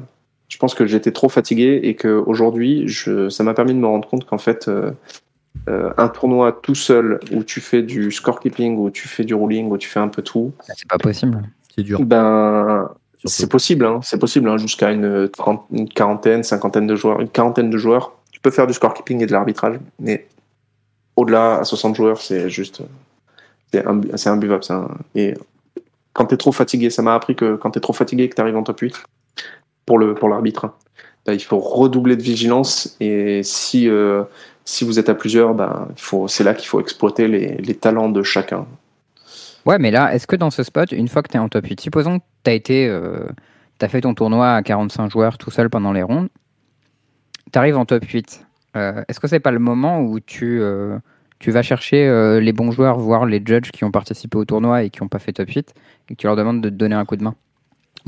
je 0.48 0.56
pense 0.56 0.74
que 0.74 0.86
j'étais 0.86 1.12
trop 1.12 1.28
fatigué 1.28 1.80
et 1.82 1.94
que 1.94 2.08
aujourd'hui, 2.08 2.88
je, 2.88 3.28
ça 3.28 3.44
m'a 3.44 3.54
permis 3.54 3.74
de 3.74 3.78
me 3.78 3.86
rendre 3.86 4.08
compte 4.08 4.24
qu'en 4.24 4.38
fait, 4.38 4.68
euh, 4.68 4.90
euh, 5.68 5.92
un 5.96 6.08
tournoi 6.08 6.52
tout 6.52 6.74
seul 6.74 7.20
où 7.32 7.42
tu 7.44 7.60
fais 7.60 7.82
du 7.82 8.10
scorekeeping, 8.10 8.76
où 8.78 8.90
tu 8.90 9.08
fais 9.08 9.24
du 9.24 9.34
ruling, 9.34 9.70
où 9.70 9.76
tu 9.78 9.88
fais 9.88 10.00
un 10.00 10.08
peu 10.08 10.22
tout, 10.22 10.52
c'est 10.76 10.88
pas 10.88 10.98
possible. 10.98 11.42
C'est 11.74 11.82
dur. 11.82 12.00
ben 12.04 12.88
surtout. 13.18 13.28
C'est 13.28 13.48
possible, 13.50 13.84
hein, 13.84 14.00
c'est 14.02 14.18
possible, 14.18 14.48
hein, 14.48 14.56
jusqu'à 14.58 14.90
une, 14.92 15.28
trente- 15.28 15.66
une 15.72 15.88
quarantaine, 15.88 16.42
cinquantaine 16.44 16.86
de 16.86 16.94
joueurs, 16.96 17.20
une 17.20 17.28
quarantaine 17.28 17.68
de 17.70 17.76
joueurs. 17.78 18.12
Tu 18.30 18.40
peux 18.40 18.50
faire 18.50 18.66
du 18.66 18.72
scorekeeping 18.74 19.22
et 19.22 19.26
de 19.26 19.32
l'arbitrage, 19.32 19.78
mais 19.98 20.28
au-delà, 21.16 21.56
à 21.58 21.64
60 21.64 21.96
joueurs, 21.96 22.20
c'est 22.20 22.48
juste. 22.48 22.80
C'est 23.72 23.84
un, 23.84 24.00
c'est 24.14 24.30
imbuvable. 24.30 24.62
c'est 24.64 24.72
un- 24.72 24.88
Et 25.14 25.34
quand 26.12 26.26
tu 26.26 26.34
es 26.34 26.38
trop 26.38 26.52
fatigué, 26.52 26.88
ça 26.90 27.02
m'a 27.02 27.14
appris 27.14 27.34
que 27.34 27.56
quand 27.56 27.72
tu 27.72 27.78
es 27.78 27.80
trop 27.80 27.92
fatigué 27.92 28.24
et 28.24 28.28
que 28.28 28.34
tu 28.36 28.40
arrives 28.40 28.56
en 28.56 28.62
top 28.62 28.80
8, 28.80 28.94
pour, 29.88 29.98
le, 29.98 30.14
pour 30.14 30.28
l'arbitre, 30.28 30.74
il 31.32 31.42
faut 31.42 31.58
redoubler 31.58 32.14
de 32.14 32.22
vigilance. 32.22 32.94
Et 33.00 33.42
si, 33.42 33.88
euh, 33.88 34.22
si 34.66 34.84
vous 34.84 34.98
êtes 34.98 35.08
à 35.08 35.14
plusieurs, 35.14 35.56
faut, 35.96 36.28
c'est 36.28 36.44
là 36.44 36.52
qu'il 36.52 36.68
faut 36.68 36.78
exploiter 36.78 37.26
les, 37.26 37.74
talents 37.74 38.10
de 38.10 38.22
chacun. 38.22 38.66
Ouais, 39.64 39.78
mais 39.78 39.90
là, 39.90 40.14
est-ce 40.14 40.26
que 40.26 40.36
dans 40.36 40.50
ce 40.50 40.62
spot, 40.62 40.92
une 40.92 41.08
fois 41.08 41.22
que 41.22 41.30
tu 41.30 41.36
es 41.36 41.40
en 41.40 41.48
top 41.48 41.66
8, 41.66 41.80
supposons 41.80 42.18
que 42.18 42.24
tu 42.44 42.50
as 42.50 42.54
été. 42.54 42.86
euh, 42.86 43.26
fait 43.88 44.02
ton 44.02 44.12
tournoi 44.12 44.54
à 44.54 44.62
45 44.62 45.10
joueurs 45.10 45.38
tout 45.38 45.50
seul 45.50 45.70
pendant 45.70 45.92
les 45.92 46.02
rondes, 46.02 46.28
tu 47.50 47.58
arrives 47.58 47.78
en 47.78 47.86
top 47.86 48.04
8. 48.04 48.44
euh, 48.76 49.02
est-ce 49.08 49.20
que 49.20 49.26
c'est 49.26 49.40
pas 49.40 49.52
le 49.52 49.58
moment 49.58 50.02
où 50.02 50.20
tu, 50.20 50.60
euh, 50.60 50.98
tu 51.38 51.50
vas 51.50 51.62
chercher 51.62 52.38
les 52.40 52.52
bons 52.52 52.72
joueurs, 52.72 52.98
voir 52.98 53.24
les 53.24 53.42
judges 53.44 53.70
qui 53.70 53.84
ont 53.84 53.90
participé 53.90 54.36
au 54.36 54.44
tournoi 54.44 54.82
et 54.82 54.90
qui 54.90 55.02
n'ont 55.02 55.08
pas 55.08 55.18
fait 55.18 55.32
top 55.32 55.48
8, 55.48 55.74
et 56.10 56.14
que 56.14 56.20
tu 56.20 56.26
leur 56.26 56.36
demandes 56.36 56.60
de 56.60 56.68
te 56.68 56.74
donner 56.74 56.94
un 56.94 57.06
coup 57.06 57.16
de 57.16 57.24
main? 57.24 57.34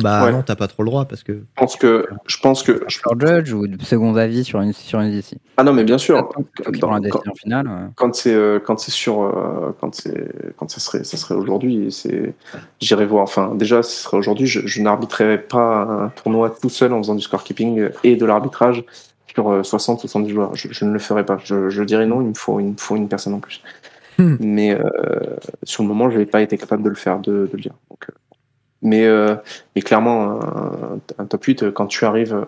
Bah 0.03 0.25
Ouais. 0.25 0.33
non, 0.33 0.43
t'as 0.43 0.57
pas 0.57 0.67
trop 0.69 0.83
le 0.83 0.89
droit 0.91 1.05
parce 1.05 1.23
que. 1.23 1.33
Je 1.33 1.39
pense 1.57 1.77
que. 1.77 2.07
Je 2.27 2.37
pense 2.39 2.63
que 2.63 2.85
je- 2.89 2.99
Leur 3.05 3.19
judge 3.43 3.53
ou 3.53 3.67
de 3.67 3.83
second 3.83 4.15
avis 4.17 4.45
sur 4.45 4.61
une, 4.61 4.73
sur 4.73 5.01
une 5.01 5.11
DC 5.11 5.35
Ah 5.57 5.63
non, 5.65 5.73
mais 5.73 5.85
bien 5.85 5.99
sûr. 5.99 6.17
Dans- 6.81 6.91
la 6.91 6.97
quand- 6.99 7.01
décision 7.01 7.35
finale. 7.35 7.67
euh. 7.69 7.87
quand 7.97 8.15
c'est 8.15 8.35
euh, 8.35 8.59
quand 8.59 8.79
c'est 8.79 8.91
sur 8.91 9.23
euh, 9.23 9.77
quand 9.81 9.95
c'est 9.95 10.29
quand 10.57 10.71
ça 10.71 10.81
serait 10.81 11.05
ça 11.05 11.17
serait 11.17 11.35
aujourd'hui 11.35 11.91
c'est 11.93 12.35
j'irai 12.81 13.07
voir 13.07 13.23
enfin 13.25 13.55
déjà 13.55 13.83
ce 13.83 14.03
serait 14.05 14.17
aujourd'hui 14.17 14.47
je, 14.47 14.67
je 14.67 14.83
n'arbitrerai 14.83 15.39
pas 15.39 15.83
un 15.83 16.09
tournoi 16.11 16.51
tout 16.61 16.69
seul 16.71 16.93
en 16.93 16.99
faisant 16.99 17.15
du 17.15 17.23
scorekeeping 17.23 17.89
et 18.05 18.17
de 18.17 18.25
l'arbitrage 18.27 18.85
sur 19.35 19.51
euh, 19.51 19.63
60 19.63 20.01
70 20.01 20.31
joueurs 20.31 20.55
je, 20.55 20.69
je 20.71 20.85
ne 20.85 20.93
le 20.93 20.99
ferai 20.99 21.25
pas 21.25 21.39
je, 21.45 21.69
je 21.71 21.83
dirais 21.83 22.07
non 22.07 22.21
il 22.21 22.29
me 22.29 22.35
faut 22.35 22.61
il 22.61 22.67
me 22.67 22.75
faut 22.77 22.97
une 22.97 23.09
personne 23.09 23.35
en 23.35 23.41
plus 23.41 23.63
Hmm. 24.19 24.37
mais 24.41 24.73
euh, 24.79 24.81
sur 25.63 25.83
le 25.83 25.89
moment 25.89 26.11
je 26.11 26.19
n'ai 26.19 26.27
pas 26.27 26.43
été 26.43 26.59
capable 26.59 26.83
de 26.83 26.91
le 26.91 26.95
faire 26.95 27.21
de, 27.21 27.33
de 27.33 27.51
le 27.55 27.61
dire 27.63 27.73
Donc, 27.89 28.05
euh, 28.11 28.13
mais 28.83 29.07
euh, 29.07 29.37
mais 29.75 29.83
clairement 29.83 30.41
un, 30.43 31.01
un 31.19 31.27
top 31.27 31.45
8 31.45 31.63
euh, 31.63 31.73
quand 31.73 31.87
tu 31.87 32.05
arrives 32.05 32.35
euh, 32.35 32.45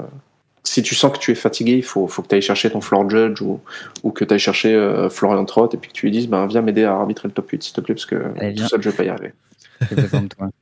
si 0.64 0.82
tu 0.82 0.94
sens 0.94 1.12
que 1.12 1.18
tu 1.18 1.32
es 1.32 1.34
fatigué, 1.34 1.72
il 1.72 1.82
faut, 1.82 2.06
faut 2.06 2.22
que 2.22 2.28
tu 2.28 2.34
ailles 2.36 2.42
chercher 2.42 2.70
ton 2.70 2.80
floor 2.80 3.10
judge 3.10 3.42
ou, 3.42 3.60
ou 4.04 4.10
que 4.10 4.24
tu 4.24 4.32
ailles 4.32 4.40
chercher 4.40 4.74
euh, 4.74 5.10
Florian 5.10 5.44
Trott 5.44 5.74
et 5.74 5.76
puis 5.76 5.90
que 5.90 5.94
tu 5.94 6.06
lui 6.06 6.12
dises 6.12 6.28
ben, 6.28 6.46
viens 6.46 6.62
m'aider 6.62 6.84
à 6.84 6.94
arbitrer 6.94 7.28
le 7.28 7.34
top 7.34 7.50
8 7.50 7.62
s'il 7.62 7.74
te 7.74 7.80
plaît 7.80 7.94
parce 7.94 8.06
que 8.06 8.16
Allez, 8.38 8.54
tout 8.54 8.68
seul 8.68 8.80
je 8.82 8.90
vais 8.90 8.96
pas 8.96 9.04
y 9.04 9.09
arriver. 9.09 9.32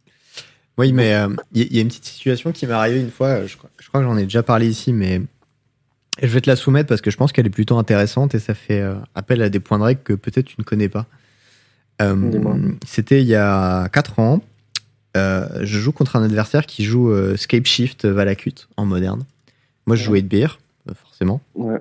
Oui, 0.78 0.94
mais 0.94 1.14
euh, 1.14 1.28
il 1.52 1.74
y, 1.74 1.78
a 1.78 1.82
une 1.82 1.88
petite 1.88 2.06
situation 2.06 2.52
qui 2.52 2.66
m'est 2.66 2.72
arrivée 2.72 3.00
une 3.00 3.10
fois. 3.10 3.44
Je 3.44 3.58
crois, 3.58 3.68
je 3.78 3.88
crois 3.88 4.00
que 4.00 4.06
j'en 4.06 4.16
ai 4.16 4.22
déjà 4.22 4.42
parlé 4.42 4.66
ici, 4.66 4.94
mais 4.94 5.20
je 6.22 6.28
vais 6.28 6.40
te 6.40 6.48
la 6.48 6.56
soumettre 6.56 6.88
parce 6.88 7.02
que 7.02 7.10
je 7.10 7.18
pense 7.18 7.32
qu'elle 7.32 7.46
est 7.46 7.50
plutôt 7.50 7.76
intéressante 7.76 8.34
et 8.34 8.38
ça 8.38 8.54
fait 8.54 8.80
euh, 8.80 8.94
appel 9.14 9.42
à 9.42 9.50
des 9.50 9.60
points 9.60 9.78
de 9.78 9.82
règle 9.82 10.00
que 10.02 10.14
peut-être 10.14 10.46
tu 10.46 10.54
ne 10.58 10.64
connais 10.64 10.88
pas. 10.88 11.04
Euh. 12.00 12.16
C'était 12.86 13.20
il 13.20 13.28
y 13.28 13.34
a 13.34 13.90
4 13.90 14.20
ans. 14.20 14.40
Euh, 15.16 15.48
je 15.62 15.78
joue 15.78 15.92
contre 15.92 16.16
un 16.16 16.22
adversaire 16.22 16.66
qui 16.66 16.84
joue 16.84 17.10
euh, 17.10 17.36
Scape 17.36 17.66
Shift 17.66 18.04
Valakut 18.04 18.54
en 18.76 18.86
moderne. 18.86 19.24
Moi, 19.86 19.96
je 19.96 20.04
joue 20.04 20.14
8 20.14 20.22
beer, 20.22 20.58
euh, 20.88 20.94
forcément. 20.94 21.40
Ouais. 21.54 21.78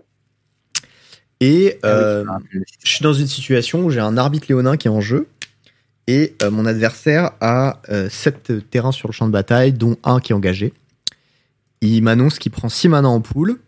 Et 1.42 1.78
Ah 1.84 1.88
oui, 1.88 2.30
euh, 2.56 2.64
je 2.84 2.90
suis 2.90 3.04
dans 3.04 3.14
une 3.14 3.28
situation 3.28 3.86
où 3.86 3.92
j'ai 3.92 4.00
un 4.00 4.18
arbitre 4.18 4.48
léonin 4.50 4.78
qui 4.78 4.88
est 4.88 4.92
en 4.92 5.02
jeu 5.02 5.28
et 6.08 6.36
mon 6.52 6.66
adversaire 6.66 7.32
a 7.40 7.82
7 8.10 8.68
terrains 8.72 8.92
sur 8.92 9.08
le 9.08 9.14
champ 9.14 9.28
de 9.28 9.32
bataille, 9.32 9.74
dont 9.74 9.96
un 10.04 10.20
qui 10.20 10.32
est 10.32 10.36
engagé. 10.36 10.74
Il 11.82 12.02
m'annonce 12.02 12.40
qu'il 12.40 12.52
prend 12.52 12.68
6 12.68 12.88
mana 12.88 13.08
en 13.10 13.22
pool, 13.22 13.60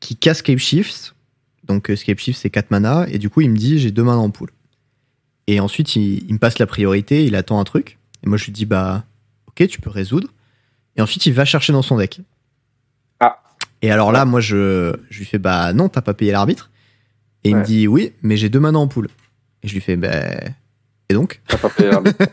qu'il 0.00 0.16
casse 0.16 0.38
Scape 0.38 0.58
Shift. 0.58 1.14
Donc 1.64 1.92
Scape 1.94 2.18
Shift 2.18 2.40
c'est 2.40 2.48
4 2.48 2.70
mana, 2.70 3.06
et 3.10 3.18
du 3.18 3.28
coup 3.28 3.42
il 3.42 3.50
me 3.50 3.56
dit 3.56 3.78
j'ai 3.78 3.90
2 3.90 4.02
mana 4.02 4.16
en 4.16 4.30
pool. 4.30 4.48
Et 5.46 5.60
ensuite 5.60 5.94
il, 5.94 6.24
il 6.26 6.32
me 6.32 6.38
passe 6.38 6.58
la 6.58 6.66
priorité, 6.66 7.26
il 7.26 7.36
attend 7.36 7.60
un 7.60 7.64
truc. 7.64 7.98
Et 8.26 8.28
moi 8.28 8.36
je 8.36 8.44
lui 8.46 8.52
dis 8.52 8.66
bah 8.66 9.04
ok 9.48 9.66
tu 9.68 9.80
peux 9.80 9.90
résoudre. 9.90 10.28
Et 10.96 11.00
ensuite 11.02 11.24
il 11.26 11.32
va 11.32 11.44
chercher 11.44 11.72
dans 11.72 11.82
son 11.82 11.96
deck. 11.96 12.20
Ah. 13.20 13.38
Et 13.82 13.90
alors 13.90 14.12
là 14.12 14.24
moi 14.24 14.40
je, 14.40 14.94
je 15.10 15.18
lui 15.18 15.24
fais 15.24 15.38
bah 15.38 15.72
non 15.72 15.88
t'as 15.88 16.02
pas 16.02 16.14
payé 16.14 16.32
l'arbitre. 16.32 16.70
Et 17.44 17.50
il 17.50 17.56
me 17.56 17.64
dit 17.64 17.86
oui 17.86 18.12
mais 18.22 18.36
j'ai 18.36 18.48
2 18.48 18.58
mana 18.60 18.78
en 18.78 18.88
pool. 18.88 19.08
Et 19.62 19.68
je 19.68 19.74
lui 19.74 19.80
fais 19.80 19.96
bah 19.96 20.10
et 21.08 21.14
donc 21.14 21.40
T'as 21.48 21.58
pas 21.58 21.68
payé 21.70 21.90
l'arbitre. 21.90 22.24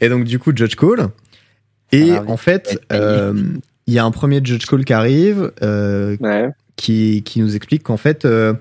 et 0.00 0.08
donc, 0.08 0.24
du 0.24 0.38
coup, 0.38 0.52
Judge 0.54 0.74
Call. 0.74 1.08
Et 1.92 2.12
Ah 2.12 2.22
oui. 2.22 2.28
en 2.32 2.36
fait, 2.36 2.80
euh, 2.92 3.34
il 3.86 3.94
y 3.94 3.98
a 3.98 4.04
un 4.04 4.10
premier 4.10 4.40
Judge 4.42 4.64
Call 4.66 4.84
qui 4.84 4.92
arrive, 4.92 5.52
euh, 5.62 6.16
ouais. 6.20 6.48
qui, 6.76 7.22
qui 7.24 7.40
nous 7.40 7.56
explique 7.56 7.82
qu'en 7.82 7.96
fait, 7.96 8.24
euh, 8.24 8.54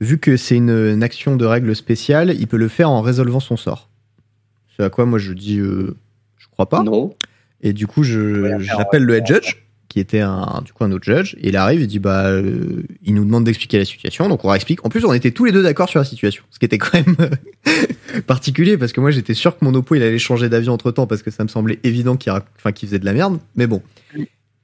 vu 0.00 0.18
que 0.18 0.36
c'est 0.36 0.56
une, 0.56 0.70
une 0.70 1.02
action 1.02 1.36
de 1.36 1.44
règle 1.44 1.74
spéciale, 1.74 2.34
il 2.38 2.46
peut 2.46 2.56
le 2.56 2.68
faire 2.68 2.90
en 2.90 3.00
résolvant 3.00 3.40
son 3.40 3.56
sort. 3.56 3.88
Ce 4.76 4.82
à 4.82 4.90
quoi 4.90 5.06
moi 5.06 5.18
je 5.18 5.32
dis, 5.32 5.58
euh, 5.58 5.96
crois 6.54 6.68
pas. 6.68 6.82
Non. 6.82 7.14
Et 7.60 7.72
du 7.72 7.86
coup, 7.86 8.02
je, 8.02 8.58
j'appelle 8.60 9.04
le 9.04 9.14
head 9.16 9.26
judge, 9.26 9.56
qui 9.88 10.00
était 10.00 10.20
un, 10.20 10.60
du 10.64 10.72
coup 10.72 10.82
un 10.84 10.90
autre 10.92 11.04
judge, 11.04 11.34
et 11.40 11.48
il 11.48 11.56
arrive, 11.56 11.80
il 11.82 11.86
dit 11.86 11.98
bah, 12.00 12.26
euh, 12.26 12.82
il 13.04 13.14
nous 13.14 13.24
demande 13.24 13.44
d'expliquer 13.44 13.78
la 13.78 13.84
situation, 13.84 14.28
donc 14.28 14.44
on 14.44 14.48
leur 14.48 14.56
explique. 14.56 14.84
En 14.84 14.88
plus, 14.88 15.04
on 15.04 15.12
était 15.12 15.30
tous 15.30 15.44
les 15.44 15.52
deux 15.52 15.62
d'accord 15.62 15.88
sur 15.88 15.98
la 16.00 16.04
situation, 16.04 16.42
ce 16.50 16.58
qui 16.58 16.64
était 16.64 16.78
quand 16.78 16.94
même 16.94 17.16
particulier 18.26 18.76
parce 18.76 18.92
que 18.92 19.00
moi 19.00 19.10
j'étais 19.10 19.34
sûr 19.34 19.56
que 19.58 19.64
mon 19.64 19.74
oppo 19.74 19.94
il 19.94 20.02
allait 20.02 20.18
changer 20.18 20.48
d'avis 20.48 20.68
entre 20.68 20.90
temps 20.90 21.06
parce 21.06 21.22
que 21.22 21.30
ça 21.30 21.42
me 21.42 21.48
semblait 21.48 21.78
évident 21.84 22.16
qu'il, 22.16 22.32
enfin, 22.32 22.72
qu'il 22.72 22.88
faisait 22.88 22.98
de 22.98 23.04
la 23.04 23.12
merde, 23.12 23.38
mais 23.56 23.66
bon. 23.66 23.82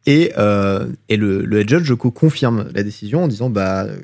Et, 0.07 0.33
euh, 0.39 0.87
et 1.09 1.17
le, 1.17 1.45
le 1.45 1.61
head 1.61 1.69
judge 1.69 1.93
confirme 1.95 2.69
la 2.75 2.83
décision 2.83 3.25
en 3.25 3.29
disant 3.29 3.51
bah 3.51 3.85
euh, 3.85 3.97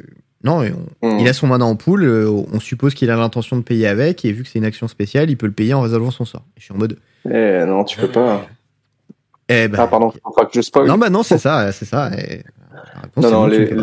non, 0.44 0.62
on- 1.02 1.06
Hmm. 1.16 1.18
il 1.20 1.28
a 1.28 1.32
son 1.32 1.46
mana 1.48 1.64
en 1.64 1.76
pool, 1.76 2.04
euh, 2.04 2.28
on 2.30 2.60
suppose 2.60 2.94
qu'il 2.94 3.10
a 3.10 3.16
l'intention 3.16 3.56
de 3.56 3.62
payer 3.62 3.86
avec, 3.86 4.24
et 4.24 4.32
vu 4.32 4.42
que 4.42 4.48
c'est 4.48 4.58
une 4.58 4.64
action 4.64 4.86
spéciale, 4.88 5.28
il 5.30 5.36
peut 5.36 5.46
le 5.46 5.52
payer 5.52 5.74
en 5.74 5.80
résolvant 5.80 6.10
son 6.10 6.24
sort. 6.24 6.44
Et 6.56 6.60
je 6.60 6.64
suis 6.64 6.74
en 6.74 6.78
mode 6.78 6.98
Eh, 7.30 7.64
non, 7.66 7.84
tu 7.84 7.98
peux 7.98 8.08
pas. 8.08 8.46
eh 9.48 9.68
ben, 9.68 9.78
Ah, 9.80 9.86
pardon, 9.86 10.10
faut 10.10 10.32
pas 10.32 10.44
que 10.46 10.52
je 10.54 10.60
spoil. 10.60 10.86
non, 10.86 10.98
bah 10.98 11.10
non, 11.10 11.22
c'est 11.22 11.38
ça, 11.38 11.70
c'est 11.72 11.84
ça. 11.84 12.10
Et 12.18 12.42
la 12.72 13.00
réponse, 13.02 13.24
Non, 13.24 13.30
non, 13.30 13.46
les-. 13.46 13.74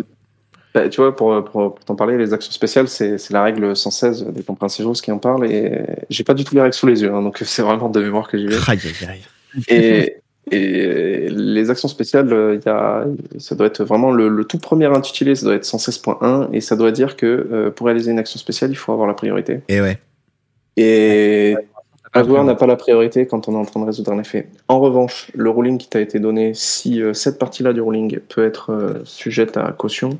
Bah, 0.73 0.89
tu 0.89 1.01
vois, 1.01 1.15
pour, 1.15 1.43
pour, 1.45 1.75
pour 1.75 1.85
t'en 1.85 1.95
parler, 1.95 2.17
les 2.17 2.33
actions 2.33 2.51
spéciales, 2.51 2.87
c'est 2.87 3.29
la 3.29 3.43
règle 3.43 3.75
116 3.75 4.25
des 4.29 4.41
compréhensions 4.41 4.91
qui 4.93 5.11
en 5.11 5.19
parle 5.19 5.45
et 5.45 5.85
j'ai 6.09 6.23
pas 6.23 6.33
du 6.33 6.43
tout 6.43 6.55
les 6.55 6.61
règles 6.61 6.73
sous 6.73 6.87
les 6.87 7.03
yeux, 7.03 7.13
hein, 7.13 7.21
donc 7.21 7.37
c'est 7.45 7.61
vraiment 7.61 7.89
de 7.89 8.01
mémoire 8.01 8.27
que 8.27 8.37
j'y 8.39 8.47
vais. 8.47 8.55
Aïe, 8.67 8.79
aïe, 8.83 9.07
aïe. 9.09 9.21
Et, 9.67 10.15
et 10.51 11.29
les 11.29 11.69
actions 11.69 11.87
spéciales, 11.87 12.33
euh, 12.33 12.55
il 12.59 12.65
y 12.65 12.69
a, 12.69 13.05
ça 13.37 13.53
doit 13.53 13.67
être 13.67 13.83
vraiment 13.83 14.11
le, 14.11 14.29
le 14.29 14.45
tout 14.45 14.57
premier 14.57 14.87
intitulé, 14.87 15.35
ça 15.35 15.45
doit 15.45 15.53
être 15.55 15.63
116.1 15.63 16.49
et 16.53 16.59
ça 16.59 16.75
doit 16.75 16.91
dire 16.91 17.17
que 17.17 17.27
euh, 17.51 17.69
pour 17.69 17.85
réaliser 17.85 18.09
une 18.09 18.17
action 18.19 18.39
spéciale, 18.39 18.71
il 18.71 18.75
faut 18.75 18.91
avoir 18.93 19.07
la 19.07 19.13
priorité. 19.13 19.59
Et 19.69 19.79
ouais. 19.79 19.99
Et 20.75 21.55
joueur 22.21 22.43
n'a 22.43 22.53
pas 22.53 22.67
la 22.67 22.75
priorité 22.75 23.25
quand 23.25 23.47
on 23.47 23.53
est 23.53 23.57
en 23.57 23.65
train 23.65 23.79
de 23.79 23.85
résoudre 23.85 24.11
un 24.11 24.19
effet. 24.19 24.47
En 24.67 24.79
revanche, 24.79 25.31
le 25.33 25.49
ruling 25.49 25.79
qui 25.79 25.89
t'a 25.89 25.99
été 25.99 26.19
donné, 26.19 26.51
si 26.53 27.01
euh, 27.01 27.13
cette 27.13 27.39
partie-là 27.39 27.73
du 27.73 27.81
ruling 27.81 28.19
peut 28.29 28.45
être 28.45 28.71
euh, 28.71 29.01
sujette 29.03 29.57
à 29.57 29.71
caution, 29.71 30.11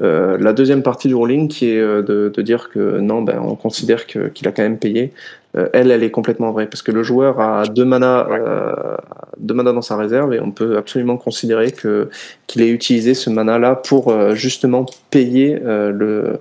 euh, 0.00 0.36
la 0.40 0.52
deuxième 0.52 0.82
partie 0.82 1.06
du 1.08 1.14
ruling 1.14 1.48
qui 1.48 1.70
est 1.70 1.78
euh, 1.80 2.02
de, 2.02 2.32
de 2.34 2.42
dire 2.42 2.70
que 2.70 2.98
non, 2.98 3.22
ben, 3.22 3.38
on 3.40 3.54
considère 3.56 4.06
que- 4.06 4.28
qu'il 4.28 4.48
a 4.48 4.52
quand 4.52 4.62
même 4.62 4.78
payé, 4.78 5.12
euh, 5.56 5.68
elle, 5.72 5.90
elle 5.90 6.02
est 6.02 6.10
complètement 6.10 6.50
vraie. 6.50 6.66
Parce 6.66 6.82
que 6.82 6.92
le 6.92 7.02
joueur 7.02 7.40
a 7.40 7.66
deux 7.66 7.84
manas, 7.84 8.26
euh, 8.30 8.96
deux 9.38 9.54
manas 9.54 9.72
dans 9.72 9.82
sa 9.82 9.96
réserve 9.96 10.34
et 10.34 10.40
on 10.40 10.50
peut 10.50 10.76
absolument 10.76 11.16
considérer 11.16 11.72
que 11.72 12.08
qu'il 12.46 12.62
ait 12.62 12.70
utilisé 12.70 13.14
ce 13.14 13.30
mana-là 13.30 13.74
pour 13.74 14.08
euh, 14.10 14.34
justement 14.34 14.86
payer 15.10 15.58
euh, 15.64 15.90
le, 15.90 16.40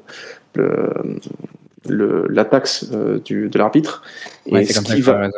le 0.56 0.90
le- 1.90 2.28
la 2.30 2.46
taxe 2.46 2.88
euh, 2.94 3.20
du, 3.20 3.50
de 3.50 3.58
l'arbitre. 3.58 4.02
Ouais, 4.50 4.64
et 4.64 4.66
ce 4.66 4.80
qui 4.82 5.02
va, 5.02 5.30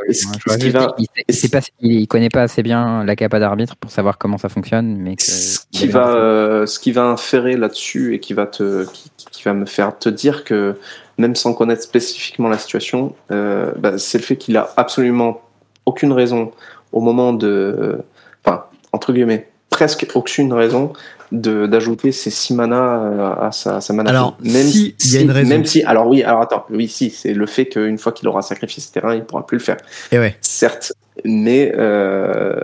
il, 1.82 2.08
connaît 2.08 2.30
pas 2.30 2.44
assez 2.44 2.64
bien 2.64 3.04
la 3.04 3.16
capa 3.16 3.40
d'arbitre 3.40 3.76
pour 3.76 3.92
savoir 3.92 4.18
comment 4.18 4.38
ça 4.38 4.50
fonctionne, 4.50 4.98
mais 4.98 5.16
que 5.16 5.24
ce 5.24 5.60
qui 5.72 5.88
va, 5.88 6.16
euh, 6.16 6.66
ce 6.66 6.80
qui 6.80 6.92
va 6.92 7.06
inférer 7.06 7.58
là-dessus 7.58 8.14
et 8.14 8.20
qui 8.20 8.34
va 8.34 8.46
te, 8.46 8.86
qui, 8.92 9.12
qui 9.32 9.44
va 9.44 9.54
me 9.54 9.66
faire 9.66 9.98
te 9.98 10.10
dire 10.10 10.44
que 10.44 10.76
même 11.18 11.36
sans 11.36 11.54
connaître 11.54 11.82
spécifiquement 11.84 12.50
la 12.50 12.58
situation, 12.58 13.16
euh, 13.32 13.72
bah, 13.78 13.98
c'est 13.98 14.18
le 14.18 14.24
fait 14.24 14.38
qu'il 14.38 14.58
a 14.58 14.70
absolument 14.78 15.42
aucune 15.86 16.14
raison 16.14 16.52
au 16.92 17.02
moment 17.02 17.34
de, 17.34 18.00
enfin 18.44 18.66
entre 18.92 19.14
guillemets, 19.14 19.50
presque 19.70 20.08
aucune 20.14 20.54
raison 20.54 20.94
d'ajouter 21.32 22.12
ces 22.12 22.30
six 22.30 22.54
manas 22.54 23.04
euh, 23.04 23.48
à 23.48 23.52
sa, 23.52 23.78
à 23.78 23.82
sa 23.82 23.94
mana. 23.94 24.10
Alors, 24.10 24.38
même 24.42 24.66
si, 24.66 24.96
il 25.06 25.14
y 25.14 25.18
a 25.18 25.22
une 25.22 25.32
raison. 25.32 25.50
même 25.50 25.66
si, 25.66 25.84
alors 25.84 26.08
oui, 26.08 26.24
alors 26.24 26.42
attends, 26.42 26.66
oui, 26.70 26.88
si, 26.88 27.10
c'est 27.10 27.34
le 27.34 27.46
fait 27.46 27.68
qu'une 27.68 27.98
fois 27.98 28.12
qu'il 28.12 28.28
aura 28.28 28.42
sacrifié 28.42 28.82
ce 28.82 28.92
terrain, 28.92 29.16
il 29.16 29.24
pourra 29.24 29.46
plus 29.46 29.58
le 29.58 29.64
faire. 29.64 29.78
Et 30.12 30.20
ouais. 30.20 30.36
Certes, 30.42 30.94
mais 31.24 31.72
euh, 31.76 32.56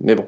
mais 0.00 0.14
bon. 0.14 0.26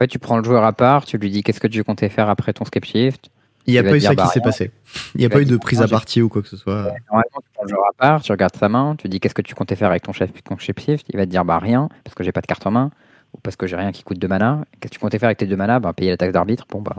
Ouais, 0.00 0.06
tu 0.06 0.18
prends 0.18 0.38
le 0.38 0.44
joueur 0.44 0.64
à 0.64 0.72
part, 0.72 1.04
tu 1.04 1.18
lui 1.18 1.30
dis 1.30 1.42
qu'est-ce 1.42 1.60
que 1.60 1.66
tu 1.66 1.84
comptais 1.84 2.08
faire 2.08 2.28
après 2.28 2.52
ton 2.52 2.64
skip 2.64 2.84
shift. 2.84 3.30
Il 3.66 3.72
n'y 3.72 3.78
a 3.78 3.82
pas 3.82 3.96
eu 3.96 4.00
ça 4.00 4.14
bah, 4.14 4.24
qui 4.24 4.28
s'est 4.30 4.40
rien. 4.40 4.44
passé. 4.44 4.70
Il 5.14 5.20
n'y 5.20 5.26
a 5.26 5.28
pas 5.28 5.40
eu 5.40 5.44
de 5.44 5.56
prise 5.56 5.82
à 5.82 5.88
partie 5.88 6.22
ou 6.22 6.28
quoi 6.28 6.42
que 6.42 6.48
ce 6.48 6.56
soit. 6.56 6.94
Normalement, 7.08 7.40
tu 7.42 7.50
prends 7.52 7.64
le 7.64 7.68
joueur 7.68 7.84
à 7.88 7.92
part, 7.96 8.22
tu 8.22 8.32
regardes 8.32 8.56
sa 8.56 8.68
main, 8.68 8.96
tu 8.96 9.08
dis 9.08 9.20
qu'est-ce 9.20 9.34
que 9.34 9.42
tu 9.42 9.54
comptais 9.54 9.76
faire 9.76 9.90
avec 9.90 10.02
ton 10.02 10.12
chef 10.12 10.30
ton 10.42 10.56
shift. 10.56 11.06
Il 11.08 11.16
va 11.16 11.26
te 11.26 11.30
dire 11.30 11.44
bah 11.44 11.58
rien, 11.58 11.88
parce 12.04 12.14
que 12.14 12.24
j'ai 12.24 12.32
pas 12.32 12.40
de 12.40 12.46
carte 12.46 12.66
en 12.66 12.70
main, 12.70 12.90
ou 13.34 13.38
parce 13.42 13.56
que 13.56 13.66
j'ai 13.66 13.76
rien 13.76 13.92
qui 13.92 14.02
coûte 14.02 14.18
de 14.18 14.26
mana. 14.26 14.64
Qu'est-ce 14.80 14.90
que 14.90 14.94
tu 14.94 15.00
comptais 15.00 15.18
faire 15.18 15.28
avec 15.28 15.38
tes 15.38 15.46
deux 15.46 15.56
mana? 15.56 15.80
Bah 15.80 15.92
payer 15.92 16.10
la 16.10 16.16
taxe 16.16 16.32
d'arbitre. 16.32 16.66
Bon 16.70 16.80
bah 16.80 16.96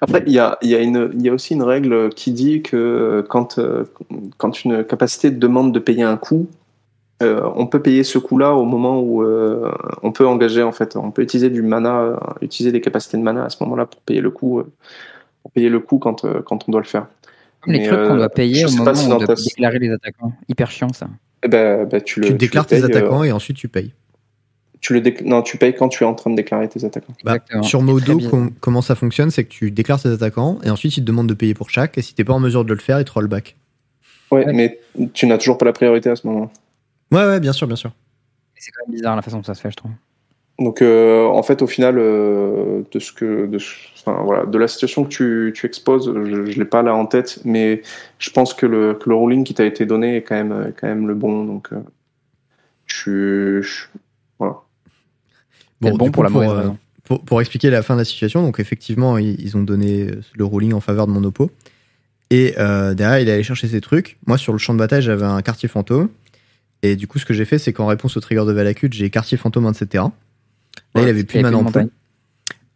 Après, 0.00 0.22
il 0.26 0.32
y 0.32 0.38
a, 0.38 0.58
y, 0.62 0.74
a 0.74 0.80
une, 0.80 1.10
y 1.18 1.28
a 1.28 1.32
aussi 1.32 1.54
une 1.54 1.62
règle 1.62 2.08
qui 2.10 2.32
dit 2.32 2.62
que 2.62 3.24
quand, 3.28 3.58
euh, 3.58 3.84
quand 4.38 4.64
une 4.64 4.84
capacité 4.84 5.30
demande 5.30 5.72
de 5.72 5.78
payer 5.78 6.02
un 6.02 6.16
coût, 6.16 6.48
euh, 7.22 7.42
on 7.54 7.66
peut 7.66 7.82
payer 7.82 8.02
ce 8.02 8.18
coût-là 8.18 8.54
au 8.54 8.64
moment 8.64 9.00
où 9.00 9.22
euh, 9.22 9.70
on 10.02 10.10
peut 10.10 10.26
engager, 10.26 10.62
en 10.62 10.72
fait, 10.72 10.96
on 10.96 11.10
peut 11.10 11.20
utiliser 11.20 11.50
du 11.50 11.60
mana, 11.60 12.18
utiliser 12.40 12.72
des 12.72 12.80
capacités 12.80 13.18
de 13.18 13.22
mana 13.22 13.44
à 13.44 13.50
ce 13.50 13.62
moment-là 13.62 13.84
pour 13.84 14.00
payer 14.00 14.22
le 14.22 14.30
coût, 14.30 14.62
pour 15.42 15.50
payer 15.52 15.68
le 15.68 15.80
coût 15.80 15.98
quand, 15.98 16.24
quand 16.44 16.66
on 16.66 16.72
doit 16.72 16.80
le 16.80 16.86
faire. 16.86 17.06
Comme 17.60 17.74
les 17.74 17.86
trucs 17.86 18.08
qu'on 18.08 18.16
doit 18.16 18.30
payer 18.30 18.64
au 18.64 18.70
moment 18.70 18.92
où 18.92 19.12
on 19.12 19.18
doit 19.18 19.34
déclarer 19.34 19.78
les 19.78 19.90
attaquants. 19.90 20.32
Hyper 20.48 20.70
chiant, 20.70 20.92
ça. 20.94 21.08
Eh 21.42 21.48
ben, 21.48 21.84
ben, 21.86 22.00
tu, 22.00 22.20
le, 22.20 22.28
tu 22.28 22.34
déclares 22.34 22.66
tes 22.66 22.82
attaquants 22.82 23.22
et 23.22 23.32
ensuite 23.32 23.58
tu 23.58 23.68
payes. 23.68 23.92
Tu 24.80 24.98
le 24.98 25.02
non, 25.24 25.42
tu 25.42 25.58
payes 25.58 25.74
quand 25.74 25.88
tu 25.88 26.04
es 26.04 26.06
en 26.06 26.14
train 26.14 26.30
de 26.30 26.36
déclarer 26.36 26.68
tes 26.68 26.84
attaquants. 26.84 27.12
Bah, 27.22 27.36
sur 27.62 27.82
Modo, 27.82 28.18
comment 28.60 28.80
ça 28.80 28.94
fonctionne, 28.94 29.30
c'est 29.30 29.44
que 29.44 29.50
tu 29.50 29.70
déclares 29.70 30.00
tes 30.00 30.08
attaquants 30.08 30.58
et 30.64 30.70
ensuite 30.70 30.96
il 30.96 31.00
te 31.02 31.06
demande 31.06 31.26
de 31.26 31.34
payer 31.34 31.52
pour 31.52 31.68
chaque. 31.68 31.98
Et 31.98 32.02
si 32.02 32.14
t'es 32.14 32.24
pas 32.24 32.32
en 32.32 32.40
mesure 32.40 32.64
de 32.64 32.72
le 32.72 32.80
faire, 32.80 32.98
il 32.98 33.04
te 33.04 33.12
rollback. 33.12 33.56
Ouais, 34.30 34.46
ouais, 34.46 34.52
mais 34.52 34.80
tu 35.12 35.26
n'as 35.26 35.38
toujours 35.38 35.58
pas 35.58 35.66
la 35.66 35.72
priorité 35.72 36.08
à 36.08 36.16
ce 36.16 36.26
moment. 36.26 36.50
Ouais, 37.12 37.24
ouais, 37.24 37.40
bien 37.40 37.52
sûr, 37.52 37.66
bien 37.66 37.76
sûr. 37.76 37.90
C'est 38.56 38.70
quand 38.70 38.86
même 38.86 38.94
bizarre 38.94 39.16
la 39.16 39.22
façon 39.22 39.38
dont 39.38 39.42
ça 39.42 39.54
se 39.54 39.60
fait, 39.60 39.70
je 39.70 39.76
trouve. 39.76 39.90
Donc, 40.58 40.82
euh, 40.82 41.24
en 41.24 41.42
fait, 41.42 41.62
au 41.62 41.66
final, 41.66 41.96
euh, 41.98 42.82
de 42.92 42.98
ce 42.98 43.12
que, 43.12 43.46
de, 43.46 43.56
enfin, 43.98 44.22
voilà, 44.22 44.44
de 44.44 44.58
la 44.58 44.68
situation 44.68 45.04
que 45.04 45.08
tu, 45.08 45.52
tu 45.54 45.66
exposes, 45.66 46.12
je, 46.14 46.20
ne 46.20 46.42
l'ai 46.44 46.64
pas 46.66 46.82
là 46.82 46.94
en 46.94 47.06
tête, 47.06 47.40
mais 47.46 47.80
je 48.18 48.30
pense 48.30 48.52
que 48.52 48.66
le, 48.66 48.94
que 48.94 49.08
le 49.08 49.16
ruling 49.16 49.42
qui 49.42 49.54
t'a 49.54 49.64
été 49.64 49.86
donné 49.86 50.16
est 50.16 50.22
quand 50.22 50.34
même, 50.34 50.72
quand 50.78 50.86
même 50.86 51.08
le 51.08 51.14
bon. 51.14 51.44
Donc, 51.44 51.72
euh, 51.72 51.80
tu, 52.86 53.64
voilà. 54.38 54.56
Bon, 55.80 55.96
bon 55.96 56.10
pour, 56.10 56.22
la 56.22 56.30
euh, 56.30 56.70
pour, 57.04 57.24
pour, 57.24 57.40
expliquer 57.40 57.70
la 57.70 57.82
fin 57.82 57.94
de 57.94 58.00
la 58.00 58.04
situation, 58.04 58.42
donc 58.42 58.60
effectivement, 58.60 59.18
ils, 59.18 59.56
ont 59.56 59.62
donné 59.62 60.10
le 60.34 60.44
ruling 60.44 60.74
en 60.74 60.80
faveur 60.80 61.06
de 61.06 61.12
mon 61.12 61.24
oppo. 61.24 61.50
Et 62.30 62.54
euh, 62.58 62.94
derrière, 62.94 63.18
il 63.18 63.28
est 63.28 63.32
allé 63.32 63.42
chercher 63.42 63.66
ses 63.66 63.80
trucs. 63.80 64.18
Moi, 64.26 64.38
sur 64.38 64.52
le 64.52 64.58
champ 64.58 64.72
de 64.72 64.78
bataille, 64.78 65.02
j'avais 65.02 65.24
un 65.24 65.42
quartier 65.42 65.68
fantôme. 65.68 66.10
Et 66.82 66.96
du 66.96 67.06
coup, 67.06 67.18
ce 67.18 67.24
que 67.24 67.34
j'ai 67.34 67.44
fait, 67.44 67.58
c'est 67.58 67.72
qu'en 67.72 67.86
réponse 67.86 68.16
au 68.16 68.20
trigger 68.20 68.44
de 68.46 68.52
Valakut, 68.52 68.90
j'ai 68.92 69.10
quartier 69.10 69.36
fantôme 69.36 69.66
etc. 69.68 70.04
Là, 70.94 71.02
il 71.02 71.08
avait 71.08 71.24
plus 71.24 71.38
de 71.38 71.42
mana 71.42 71.58
en 71.58 71.64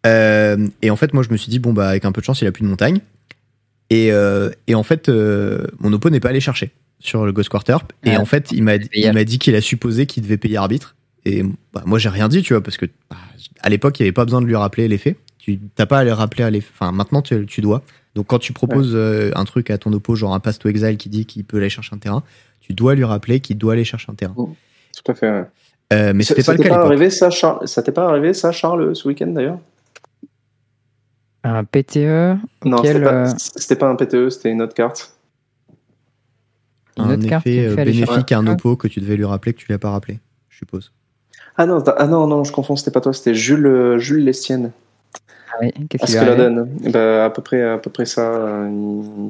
euh, 0.06 0.68
et 0.82 0.90
en 0.90 0.96
fait, 0.96 1.14
moi, 1.14 1.22
je 1.22 1.30
me 1.30 1.36
suis 1.36 1.48
dit, 1.48 1.58
bon, 1.58 1.72
bah, 1.72 1.88
avec 1.88 2.04
un 2.04 2.12
peu 2.12 2.20
de 2.20 2.26
chance, 2.26 2.42
il 2.42 2.46
a 2.46 2.52
plus 2.52 2.62
de 2.62 2.68
montagne. 2.68 3.00
Et, 3.90 4.12
euh, 4.12 4.50
et 4.66 4.74
en 4.74 4.82
fait, 4.82 5.08
euh, 5.08 5.66
mon 5.78 5.92
oppo 5.92 6.10
n'est 6.10 6.20
pas 6.20 6.30
allé 6.30 6.40
chercher 6.40 6.72
sur 6.98 7.24
le 7.24 7.32
Ghost 7.32 7.48
Quarter. 7.48 7.78
Et 8.04 8.16
en 8.16 8.24
fait, 8.24 8.52
il 8.52 8.62
m'a 8.62 8.78
dit 8.78 9.38
qu'il 9.38 9.54
a 9.54 9.60
supposé 9.60 10.06
qu'il 10.06 10.22
devait 10.22 10.36
payer 10.36 10.56
arbitre. 10.56 10.96
Et 11.24 11.42
bah, 11.72 11.82
moi, 11.86 11.98
j'ai 11.98 12.08
rien 12.08 12.28
dit, 12.28 12.42
tu 12.42 12.54
vois, 12.54 12.62
parce 12.62 12.76
que 12.76 12.86
bah, 13.10 13.16
à 13.60 13.68
l'époque, 13.68 13.98
il 13.98 14.02
n'y 14.02 14.08
avait 14.08 14.12
pas 14.12 14.24
besoin 14.24 14.40
de 14.40 14.46
lui 14.46 14.56
rappeler 14.56 14.88
les 14.88 14.98
faits. 14.98 15.16
Tu 15.38 15.60
n'as 15.78 15.86
pas 15.86 15.98
à 15.98 16.04
les 16.04 16.12
rappeler 16.12 16.44
à 16.44 16.50
les 16.50 16.58
Enfin, 16.58 16.92
maintenant, 16.92 17.22
tu, 17.22 17.46
tu, 17.46 17.60
dois. 17.60 17.82
Donc, 18.14 18.26
quand 18.26 18.38
tu 18.38 18.52
proposes 18.52 18.94
euh, 18.94 19.30
un 19.34 19.44
truc 19.44 19.70
à 19.70 19.78
ton 19.78 19.92
oppo, 19.92 20.14
genre 20.14 20.34
un 20.34 20.40
pass 20.40 20.58
to 20.58 20.68
exile 20.68 20.96
qui 20.96 21.08
dit 21.08 21.26
qu'il 21.26 21.44
peut 21.44 21.58
aller 21.58 21.70
chercher 21.70 21.94
un 21.94 21.98
terrain, 21.98 22.22
tu 22.60 22.72
dois 22.72 22.94
lui 22.94 23.04
rappeler 23.04 23.40
qu'il 23.40 23.58
doit 23.58 23.74
aller 23.74 23.84
chercher 23.84 24.10
un 24.10 24.14
terrain. 24.14 24.34
Tout 24.36 25.12
à 25.12 25.14
fait. 25.14 25.44
Euh, 25.92 26.12
mais 26.14 26.24
c'était 26.24 26.42
pas 26.42 26.54
le 26.54 26.62
cas. 26.62 26.74
arrivé, 26.76 27.10
ça, 27.10 27.30
Charles, 27.30 27.68
ça 27.68 27.82
t'est 27.82 27.92
pas 27.92 28.08
arrivé, 28.08 28.32
ça, 28.32 28.52
Charles, 28.52 28.96
ce 28.96 29.06
week-end 29.06 29.26
d'ailleurs? 29.28 29.58
Un 31.42 31.64
PTE 31.64 32.38
Non, 32.64 32.82
euh, 32.82 33.26
c'était 33.36 33.76
pas, 33.76 33.88
un 33.88 33.96
PTE, 33.96 34.30
c'était 34.30 34.50
une 34.50 34.62
autre 34.62 34.72
carte. 34.72 35.14
Une 36.96 37.04
un 37.04 37.20
effet 37.20 37.74
bénéfique 37.76 38.32
à 38.32 38.38
un 38.38 38.46
oppo 38.46 38.76
que 38.76 38.88
tu 38.88 39.00
devais 39.00 39.16
lui 39.16 39.26
rappeler 39.26 39.52
que 39.52 39.58
tu 39.58 39.70
l'as 39.70 39.78
pas 39.78 39.90
rappelé, 39.90 40.20
je 40.48 40.58
suppose. 40.58 40.92
Ah 41.56 41.66
non, 41.66 41.82
ah 41.86 42.06
non, 42.06 42.26
non, 42.26 42.42
je 42.44 42.52
confonds, 42.52 42.76
c'était 42.76 42.90
pas 42.90 43.00
toi, 43.00 43.12
c'était 43.12 43.34
Jules, 43.34 43.66
euh, 43.66 43.98
Jules 43.98 44.24
Lestienne. 44.24 44.72
Ah 45.52 45.58
oui, 45.60 45.72
qu'est-ce 45.88 46.18
qu'il 46.18 46.26
la 46.26 46.34
donne 46.34 46.68
bah, 46.90 47.26
à, 47.26 47.30
peu 47.30 47.42
près, 47.42 47.62
à 47.62 47.78
peu 47.78 47.90
près 47.90 48.06
ça. 48.06 48.22
Euh, 48.22 49.28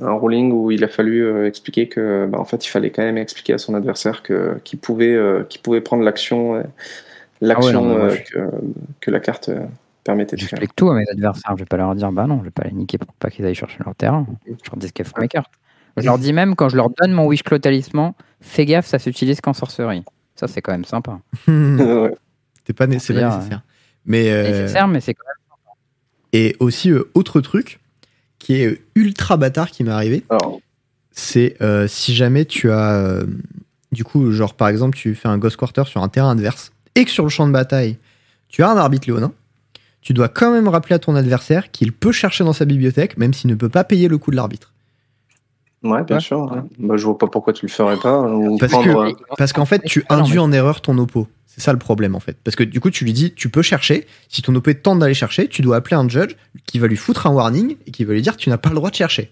un 0.00 0.14
ruling 0.14 0.52
où 0.52 0.70
il 0.70 0.82
a 0.84 0.88
fallu 0.88 1.22
euh, 1.22 1.46
expliquer 1.46 1.88
que, 1.88 2.26
bah, 2.26 2.38
en 2.38 2.44
fait, 2.46 2.64
il 2.64 2.70
fallait 2.70 2.90
quand 2.90 3.02
même 3.02 3.18
expliquer 3.18 3.52
à 3.52 3.58
son 3.58 3.74
adversaire 3.74 4.22
que 4.22 4.58
qu'il 4.64 4.78
pouvait, 4.78 5.18
pouvait 5.62 5.82
prendre 5.82 6.04
l'action, 6.04 6.62
l'action 7.42 8.08
ah 8.08 8.16
que, 8.16 8.50
que, 9.00 9.10
la 9.10 9.20
carte 9.20 9.50
permettait 10.04 10.36
de 10.36 10.40
faire. 10.40 10.50
J'explique 10.50 10.74
tout 10.74 10.88
à 10.88 10.94
mes 10.94 11.08
adversaires. 11.10 11.52
Je 11.54 11.62
vais 11.62 11.66
pas 11.66 11.76
leur 11.76 11.94
dire, 11.94 12.12
bah 12.12 12.26
non, 12.26 12.38
je 12.38 12.44
vais 12.44 12.50
pas 12.50 12.64
les 12.64 12.72
niquer 12.72 12.96
pour 12.96 13.12
pas 13.14 13.28
qu'ils 13.28 13.44
aillent 13.44 13.54
chercher 13.54 13.78
leur 13.84 13.94
terrain. 13.94 14.26
Je 14.46 14.52
leur 14.70 14.76
dis 14.76 14.90
qu'elles 14.90 15.06
font 15.06 15.20
mes 15.20 15.28
cartes. 15.28 15.52
Je 15.98 16.06
leur 16.06 16.18
dis 16.18 16.32
même 16.32 16.54
quand 16.54 16.70
je 16.70 16.76
leur 16.76 16.88
donne 16.88 17.12
mon 17.12 17.26
wish 17.26 17.42
talisman, 17.42 18.14
fais 18.40 18.64
gaffe, 18.64 18.86
ça 18.86 18.98
s'utilise 18.98 19.42
qu'en 19.42 19.52
sorcerie. 19.52 20.04
Ça, 20.40 20.48
c'est 20.48 20.62
quand 20.62 20.72
même 20.72 20.86
sympa. 20.86 21.20
C'est 22.66 22.72
pas, 22.72 22.86
nécessaire. 22.86 23.62
Mais, 24.06 24.30
euh, 24.30 24.44
nécessaire, 24.44 24.86
mais 24.86 25.00
c'est 25.00 25.12
quand 25.12 25.26
même 25.26 25.34
sympa. 25.50 25.76
Et 26.32 26.56
aussi, 26.60 26.90
euh, 26.90 27.10
autre 27.14 27.40
truc 27.40 27.80
qui 28.38 28.54
est 28.54 28.66
euh, 28.66 28.78
ultra 28.94 29.36
bâtard 29.36 29.70
qui 29.70 29.82
m'est 29.82 29.90
arrivé, 29.90 30.24
c'est 31.10 31.56
si 31.88 32.14
jamais 32.14 32.44
tu 32.44 32.70
as. 32.70 33.22
du 33.92 34.04
coup, 34.04 34.30
genre 34.30 34.54
par 34.54 34.68
exemple, 34.68 34.96
tu 34.96 35.14
fais 35.14 35.28
un 35.28 35.36
Ghost 35.36 35.56
Quarter 35.56 35.82
sur 35.86 36.02
un 36.02 36.08
terrain 36.08 36.30
adverse 36.30 36.72
et 36.94 37.04
que 37.04 37.10
sur 37.10 37.24
le 37.24 37.30
champ 37.30 37.46
de 37.46 37.52
bataille, 37.52 37.98
tu 38.48 38.62
as 38.62 38.70
un 38.70 38.76
arbitre 38.76 39.08
léonin, 39.08 39.32
tu 40.00 40.14
dois 40.14 40.28
quand 40.28 40.52
même 40.52 40.68
rappeler 40.68 40.94
à 40.94 41.00
ton 41.00 41.16
adversaire 41.16 41.70
qu'il 41.70 41.92
peut 41.92 42.12
chercher 42.12 42.44
dans 42.44 42.54
sa 42.54 42.64
bibliothèque, 42.64 43.18
même 43.18 43.34
s'il 43.34 43.50
ne 43.50 43.56
peut 43.56 43.68
pas 43.68 43.84
payer 43.84 44.06
le 44.06 44.16
coût 44.16 44.30
de 44.30 44.36
l'arbitre. 44.36 44.72
Ouais, 45.82 46.02
bien 46.04 46.20
sûr. 46.20 46.46
Bah, 46.78 46.96
je 46.96 47.04
vois 47.04 47.16
pas 47.16 47.26
pourquoi 47.26 47.52
tu 47.52 47.66
le 47.66 47.70
ferais 47.70 47.96
pas. 47.96 48.26
parce, 49.36 49.52
qu'en 49.52 49.64
fait, 49.64 49.82
tu 49.84 50.04
induis 50.08 50.38
en 50.38 50.52
erreur 50.52 50.80
ton 50.80 50.96
oppo. 50.98 51.26
C'est 51.46 51.60
ça 51.62 51.72
le 51.72 51.78
problème 51.78 52.14
en 52.14 52.20
fait. 52.20 52.36
Parce 52.44 52.54
que 52.54 52.62
du 52.62 52.78
coup, 52.78 52.90
tu 52.90 53.04
lui 53.04 53.12
dis, 53.12 53.34
tu 53.34 53.48
peux 53.48 53.62
chercher. 53.62 54.06
Si 54.28 54.40
ton 54.40 54.54
oppo 54.54 54.72
tente 54.72 55.00
d'aller 55.00 55.14
chercher, 55.14 55.48
tu 55.48 55.62
dois 55.62 55.76
appeler 55.76 55.96
un 55.96 56.08
judge 56.08 56.36
qui 56.64 56.78
va 56.78 56.86
lui 56.86 56.96
foutre 56.96 57.26
un 57.26 57.32
warning 57.32 57.76
et 57.86 57.90
qui 57.90 58.04
va 58.04 58.12
lui 58.12 58.22
dire, 58.22 58.36
tu 58.36 58.50
n'as 58.50 58.56
pas 58.56 58.68
le 58.68 58.76
droit 58.76 58.90
de 58.90 58.94
chercher. 58.94 59.30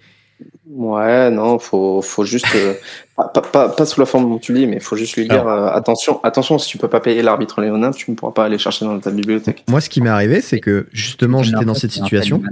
Ouais, 0.69 1.31
non, 1.31 1.59
faut, 1.59 2.03
faut 2.03 2.25
juste 2.25 2.47
euh, 2.55 2.75
pas, 3.53 3.69
pas, 3.69 3.87
sous 3.87 4.01
la 4.01 4.07
forme 4.07 4.29
dont 4.29 4.39
tu 4.39 4.53
dis, 4.53 4.67
mais 4.67 4.77
il 4.77 4.83
faut 4.83 4.97
juste 4.97 5.17
lui 5.17 5.27
dire 5.29 5.47
euh, 5.47 5.69
attention, 5.69 6.21
attention, 6.23 6.59
si 6.59 6.69
tu 6.69 6.79
peux 6.79 6.89
pas 6.89 7.01
payer 7.01 7.23
l'arbitre 7.23 7.61
léonin, 7.61 7.91
tu 7.91 8.11
ne 8.11 8.17
pourras 8.17 8.33
pas 8.33 8.45
aller 8.45 8.59
chercher 8.59 8.85
dans 8.85 8.99
ta 8.99 9.11
bibliothèque. 9.11 9.65
Moi, 9.69 9.81
ce 9.81 9.89
qui 9.89 10.01
m'est 10.01 10.11
arrivé, 10.11 10.41
c'est 10.41 10.61
que 10.61 10.87
justement, 10.93 11.43
j'étais 11.43 11.65
dans 11.65 11.75
cette 11.75 11.93
situation 11.93 12.43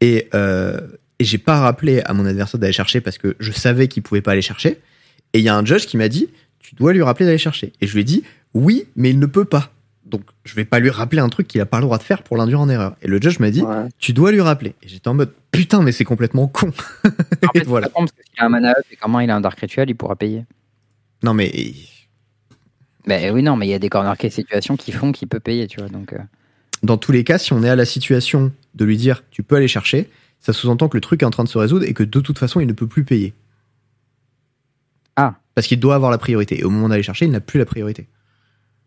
et 0.00 0.28
euh, 0.34 0.80
et 1.22 1.24
j'ai 1.24 1.38
pas 1.38 1.60
rappelé 1.60 2.02
à 2.04 2.14
mon 2.14 2.26
adversaire 2.26 2.58
d'aller 2.58 2.72
chercher 2.72 3.00
parce 3.00 3.16
que 3.16 3.36
je 3.38 3.52
savais 3.52 3.86
qu'il 3.86 4.02
pouvait 4.02 4.22
pas 4.22 4.32
aller 4.32 4.42
chercher. 4.42 4.80
Et 5.34 5.38
il 5.38 5.44
y 5.44 5.48
a 5.48 5.56
un 5.56 5.64
judge 5.64 5.86
qui 5.86 5.96
m'a 5.96 6.08
dit 6.08 6.28
Tu 6.58 6.74
dois 6.74 6.92
lui 6.92 7.00
rappeler 7.00 7.26
d'aller 7.26 7.38
chercher. 7.38 7.72
Et 7.80 7.86
je 7.86 7.94
lui 7.94 8.00
ai 8.00 8.04
dit 8.04 8.24
Oui, 8.54 8.86
mais 8.96 9.10
il 9.10 9.20
ne 9.20 9.26
peut 9.26 9.44
pas. 9.44 9.70
Donc 10.04 10.22
je 10.42 10.56
vais 10.56 10.64
pas 10.64 10.80
lui 10.80 10.90
rappeler 10.90 11.20
un 11.20 11.28
truc 11.28 11.46
qu'il 11.46 11.60
a 11.60 11.64
pas 11.64 11.78
le 11.78 11.84
droit 11.84 11.98
de 11.98 12.02
faire 12.02 12.24
pour 12.24 12.36
l'induire 12.36 12.60
en 12.60 12.68
erreur. 12.68 12.96
Et 13.02 13.06
le 13.06 13.22
judge 13.22 13.38
m'a 13.38 13.52
dit 13.52 13.62
Tu 14.00 14.12
dois 14.12 14.32
lui 14.32 14.40
rappeler. 14.40 14.74
Et 14.82 14.88
j'étais 14.88 15.06
en 15.06 15.14
mode 15.14 15.32
Putain, 15.52 15.80
mais 15.82 15.92
c'est 15.92 16.02
complètement 16.02 16.48
con. 16.48 16.72
en 17.04 17.52
fait, 17.52 17.62
voilà. 17.66 17.88
Parce 17.88 18.10
qu'il 18.10 18.42
a 18.42 18.46
un 18.46 18.48
mana 18.48 18.72
up 18.72 18.84
et 18.90 18.96
comment 18.96 19.20
il 19.20 19.30
a 19.30 19.36
un 19.36 19.40
dark 19.40 19.60
ritual, 19.60 19.88
il 19.88 19.94
pourra 19.94 20.16
payer. 20.16 20.44
Non, 21.22 21.34
mais. 21.34 21.52
Ben 23.06 23.32
oui, 23.32 23.44
non, 23.44 23.54
mais 23.54 23.68
il 23.68 23.70
y 23.70 23.74
a 23.74 23.78
des 23.78 23.88
corner 23.88 24.16
case 24.18 24.32
situations 24.32 24.76
qui 24.76 24.90
font 24.90 25.12
qu'il 25.12 25.28
peut 25.28 25.38
payer, 25.38 25.68
tu 25.68 25.78
vois. 25.78 25.88
Donc. 25.88 26.14
Euh. 26.14 26.18
Dans 26.82 26.96
tous 26.96 27.12
les 27.12 27.22
cas, 27.22 27.38
si 27.38 27.52
on 27.52 27.62
est 27.62 27.68
à 27.68 27.76
la 27.76 27.84
situation 27.84 28.50
de 28.74 28.84
lui 28.84 28.96
dire 28.96 29.22
Tu 29.30 29.44
peux 29.44 29.54
aller 29.54 29.68
chercher 29.68 30.10
ça 30.42 30.52
sous-entend 30.52 30.88
que 30.88 30.96
le 30.96 31.00
truc 31.00 31.22
est 31.22 31.24
en 31.24 31.30
train 31.30 31.44
de 31.44 31.48
se 31.48 31.56
résoudre 31.56 31.86
et 31.86 31.94
que 31.94 32.02
de 32.02 32.20
toute 32.20 32.38
façon, 32.38 32.60
il 32.60 32.66
ne 32.66 32.72
peut 32.72 32.88
plus 32.88 33.04
payer. 33.04 33.32
Ah. 35.14 35.36
Parce 35.54 35.68
qu'il 35.68 35.78
doit 35.78 35.94
avoir 35.94 36.10
la 36.10 36.18
priorité. 36.18 36.58
Et 36.58 36.64
au 36.64 36.70
moment 36.70 36.88
d'aller 36.88 37.04
chercher, 37.04 37.26
il 37.26 37.30
n'a 37.30 37.40
plus 37.40 37.58
la 37.58 37.64
priorité. 37.64 38.08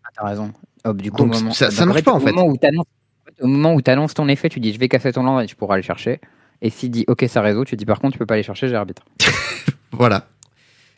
Ah, 0.04 0.10
t'as 0.14 0.26
raison. 0.26 0.52
du 0.94 1.12
coup, 1.12 1.32
ça, 1.54 1.70
ne 1.70 1.86
marche 1.86 2.04
pas 2.04 2.12
en 2.12 2.20
fait. 2.20 2.32
au 2.32 3.48
moment 3.48 3.74
où 3.74 3.82
tu 3.82 3.90
annonces 3.90 4.14
ton 4.14 4.28
effet, 4.28 4.50
tu 4.50 4.60
dis 4.60 4.74
je 4.74 4.80
vais 4.80 4.90
casser 4.90 5.14
ton 5.14 5.24
land 5.24 5.40
et 5.40 5.46
tu 5.46 5.56
pourras 5.56 5.76
aller 5.76 5.84
chercher. 5.84 6.20
Et 6.62 6.70
s'il 6.70 6.92
dit 6.92 7.06
ok, 7.08 7.26
ça 7.30 7.42
résout, 7.42 7.64
tu 7.64 7.78
dis 7.78 7.86
par 7.86 8.00
contre, 8.00 8.14
tu 8.14 8.20
peux 8.20 8.26
pas 8.26 8.34
aller 8.34 8.44
chercher, 8.44 8.68
j'ai 8.68 8.76
arbitre. 8.76 9.06
voilà. 9.92 10.28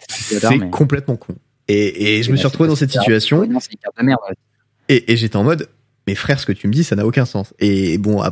C'est 0.10 0.70
complètement 0.72 1.18
con. 1.18 1.36
Et, 1.68 2.24
je 2.24 2.32
me 2.32 2.38
suis 2.38 2.48
retrouvé 2.48 2.68
dans 2.68 2.76
cette 2.76 2.92
situation. 2.92 3.48
Et, 4.90 5.12
et 5.12 5.18
j'étais 5.18 5.36
en 5.36 5.44
mode, 5.44 5.70
mais 6.08 6.16
frère, 6.16 6.40
ce 6.40 6.46
que 6.46 6.54
tu 6.54 6.68
me 6.68 6.74
dis, 6.74 6.86
ça 6.86 6.96
n'a 6.96 7.06
aucun 7.06 7.26
sens. 7.26 7.54
Et 7.60 7.98
bon, 7.98 8.24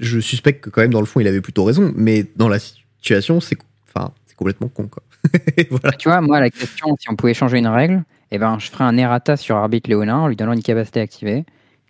je 0.00 0.20
suspecte 0.20 0.64
que 0.64 0.70
quand 0.70 0.80
même 0.80 0.92
dans 0.92 1.00
le 1.00 1.06
fond 1.06 1.20
il 1.20 1.28
avait 1.28 1.40
plutôt 1.40 1.64
raison, 1.64 1.92
mais 1.96 2.24
dans 2.36 2.48
la 2.48 2.58
situation 2.58 3.40
c'est 3.40 3.56
enfin 3.88 4.12
c'est 4.26 4.36
complètement 4.36 4.68
con 4.68 4.88
quoi. 4.88 5.02
voilà. 5.70 5.96
Tu 5.96 6.08
vois, 6.08 6.20
moi 6.20 6.40
la 6.40 6.50
question 6.50 6.96
si 6.98 7.10
on 7.10 7.16
pouvait 7.16 7.34
changer 7.34 7.58
une 7.58 7.66
règle, 7.66 8.02
eh 8.30 8.38
ben 8.38 8.58
je 8.58 8.68
ferais 8.70 8.84
un 8.84 8.96
errata 8.96 9.36
sur 9.36 9.56
arbitre 9.56 9.88
léonin 9.88 10.16
en 10.16 10.28
lui 10.28 10.36
donnant 10.36 10.52
une 10.52 10.62
capacité 10.62 11.00
activée. 11.00 11.44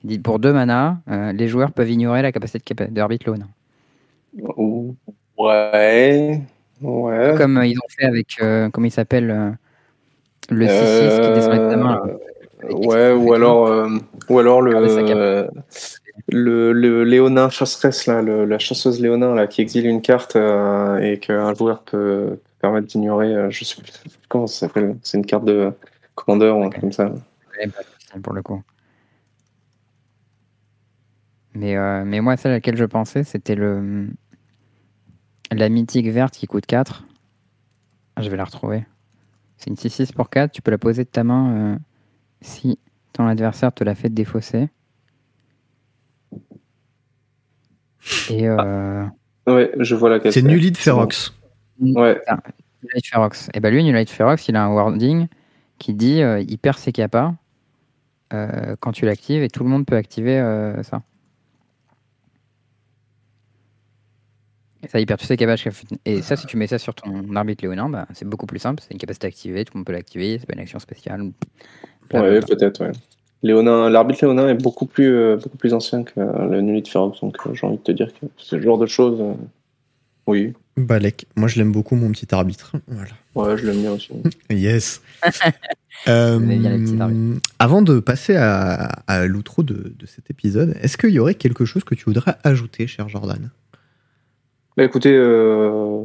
Il 0.04 0.10
dit 0.10 0.18
pour 0.18 0.38
deux 0.38 0.52
mana, 0.52 1.00
euh, 1.10 1.32
les 1.32 1.48
joueurs 1.48 1.72
peuvent 1.72 1.90
ignorer 1.90 2.22
la 2.22 2.32
capacité 2.32 2.74
de 2.74 3.00
arbitre 3.00 3.26
léonin. 3.26 3.48
Ouais. 5.38 6.40
Ouais. 6.82 7.34
Comme 7.36 7.56
euh, 7.56 7.66
ils 7.66 7.78
ont 7.78 7.88
fait 7.88 8.04
avec 8.04 8.36
euh, 8.42 8.68
comment 8.70 8.86
il 8.86 8.90
s'appelle 8.90 9.56
le 10.50 10.66
6-6 10.66 11.20
qui 11.22 11.34
descend 11.34 11.70
de 11.70 11.76
main. 11.76 12.02
Ouais, 12.70 13.12
ou 13.12 13.32
alors, 13.32 13.88
ou 14.28 14.38
alors 14.38 14.62
le, 14.62 15.48
le, 16.28 16.72
le 16.72 17.04
Léonin 17.04 17.50
chasseresse, 17.50 18.06
là, 18.06 18.20
la 18.22 18.58
chasseuse 18.58 19.00
Léonin 19.00 19.34
là, 19.34 19.46
qui 19.46 19.60
exile 19.60 19.86
une 19.86 20.02
carte 20.02 20.36
euh, 20.36 20.98
et 20.98 21.18
qu'un 21.18 21.54
joueur 21.54 21.82
peut 21.82 22.40
permettre 22.60 22.88
d'ignorer, 22.88 23.32
euh, 23.34 23.50
je 23.50 23.64
sais 23.64 23.80
plus 23.80 23.92
comment 24.28 24.46
ça 24.46 24.66
s'appelle, 24.66 24.96
c'est 25.02 25.18
une 25.18 25.26
carte 25.26 25.44
de 25.44 25.72
commandeur 26.14 26.58
ou 26.58 26.64
un 26.64 26.70
comme 26.70 26.92
ça. 26.92 27.12
Pour 28.22 28.32
le 28.32 28.42
coup. 28.42 28.62
Mais, 31.54 31.76
euh, 31.76 32.04
mais 32.04 32.20
moi, 32.20 32.36
celle 32.36 32.52
à 32.52 32.54
laquelle 32.56 32.76
je 32.76 32.84
pensais, 32.84 33.24
c'était 33.24 33.54
le 33.54 34.08
la 35.52 35.68
mythique 35.68 36.08
verte 36.08 36.34
qui 36.34 36.46
coûte 36.46 36.66
4. 36.66 37.04
Ah, 38.16 38.22
je 38.22 38.28
vais 38.28 38.36
la 38.36 38.44
retrouver. 38.44 38.84
C'est 39.58 39.70
une 39.70 39.76
6-6 39.76 40.12
pour 40.12 40.28
4. 40.28 40.50
Tu 40.50 40.60
peux 40.60 40.72
la 40.72 40.78
poser 40.78 41.04
de 41.04 41.08
ta 41.08 41.22
main 41.22 41.78
si 42.40 42.78
ton 43.12 43.26
adversaire 43.26 43.72
te 43.72 43.84
l'a 43.84 43.94
fait 43.94 44.08
défausser. 44.08 44.68
Et 48.30 48.48
euh, 48.48 49.04
Ouais, 49.46 49.70
je 49.78 49.94
vois 49.94 50.10
laquelle. 50.10 50.32
C'est 50.32 50.42
Nulid 50.42 50.76
Ferox. 50.76 51.32
Ouais. 51.80 52.20
Nulite 52.82 53.06
Ferox. 53.06 53.48
Et 53.54 53.60
bah 53.60 53.70
lui, 53.70 53.84
Nulite 53.84 54.10
Ferox, 54.10 54.48
il 54.48 54.56
a 54.56 54.64
un 54.64 54.72
wording 54.72 55.28
qui 55.78 55.94
dit 55.94 56.22
euh, 56.22 56.40
il 56.40 56.58
perd 56.58 56.78
ses 56.78 56.92
capas 56.92 57.34
euh, 58.32 58.74
quand 58.80 58.92
tu 58.92 59.04
l'actives 59.04 59.42
et 59.42 59.48
tout 59.48 59.62
le 59.62 59.68
monde 59.68 59.86
peut 59.86 59.96
activer 59.96 60.38
euh, 60.38 60.82
ça. 60.82 61.02
Et 64.82 64.88
ça, 64.88 65.00
il 65.00 65.06
perd 65.06 65.20
tous 65.20 65.26
ses 65.26 65.36
capas. 65.36 65.54
Et 66.04 66.22
ça, 66.22 66.36
si 66.36 66.46
tu 66.46 66.56
mets 66.56 66.66
ça 66.66 66.78
sur 66.78 66.94
ton 66.94 67.34
arbitre 67.36 67.64
léonin, 67.64 67.88
bah, 67.88 68.06
c'est 68.14 68.28
beaucoup 68.28 68.46
plus 68.46 68.58
simple. 68.58 68.82
C'est 68.82 68.92
une 68.92 68.98
capacité 68.98 69.28
activée, 69.28 69.64
tout 69.64 69.74
le 69.74 69.78
monde 69.78 69.86
peut 69.86 69.92
l'activer, 69.92 70.38
c'est 70.38 70.46
pas 70.46 70.54
une 70.54 70.60
action 70.60 70.78
spéciale. 70.78 71.22
Ouais, 72.12 72.40
peut-être, 72.40 72.84
ouais. 72.84 72.92
Léonin, 73.46 73.88
l'arbitre 73.88 74.24
Léonin 74.24 74.48
est 74.48 74.54
beaucoup 74.54 74.86
plus, 74.86 75.14
euh, 75.14 75.36
beaucoup 75.36 75.56
plus 75.56 75.72
ancien 75.74 76.02
que 76.02 76.18
euh, 76.18 76.46
le 76.50 76.60
Nullit 76.60 76.84
Ferox, 76.88 77.20
donc 77.20 77.36
euh, 77.46 77.54
j'ai 77.54 77.66
envie 77.66 77.78
de 77.78 77.82
te 77.82 77.92
dire 77.92 78.08
que 78.08 78.26
ce 78.36 78.60
genre 78.60 78.78
de 78.78 78.86
choses, 78.86 79.20
euh, 79.20 79.34
oui. 80.26 80.52
Balek. 80.76 81.26
Moi, 81.36 81.48
je 81.48 81.58
l'aime 81.58 81.72
beaucoup, 81.72 81.96
mon 81.96 82.10
petit 82.10 82.34
arbitre. 82.34 82.72
Voilà. 82.88 83.10
Ouais, 83.34 83.56
je 83.56 83.66
l'aime 83.66 83.80
bien 83.80 83.92
aussi. 83.92 84.10
Yes. 84.50 85.00
Euh, 86.08 87.38
avant 87.58 87.80
de 87.80 88.00
passer 88.00 88.36
à, 88.36 89.02
à 89.06 89.26
l'outro 89.26 89.62
de, 89.62 89.94
de 89.98 90.06
cet 90.06 90.30
épisode, 90.30 90.76
est-ce 90.82 90.98
qu'il 90.98 91.10
y 91.10 91.18
aurait 91.18 91.34
quelque 91.34 91.64
chose 91.64 91.84
que 91.84 91.94
tu 91.94 92.04
voudrais 92.04 92.34
ajouter, 92.44 92.86
cher 92.86 93.08
Jordan? 93.08 93.50
Bah 94.76 94.84
écoutez, 94.84 95.14
euh, 95.14 96.04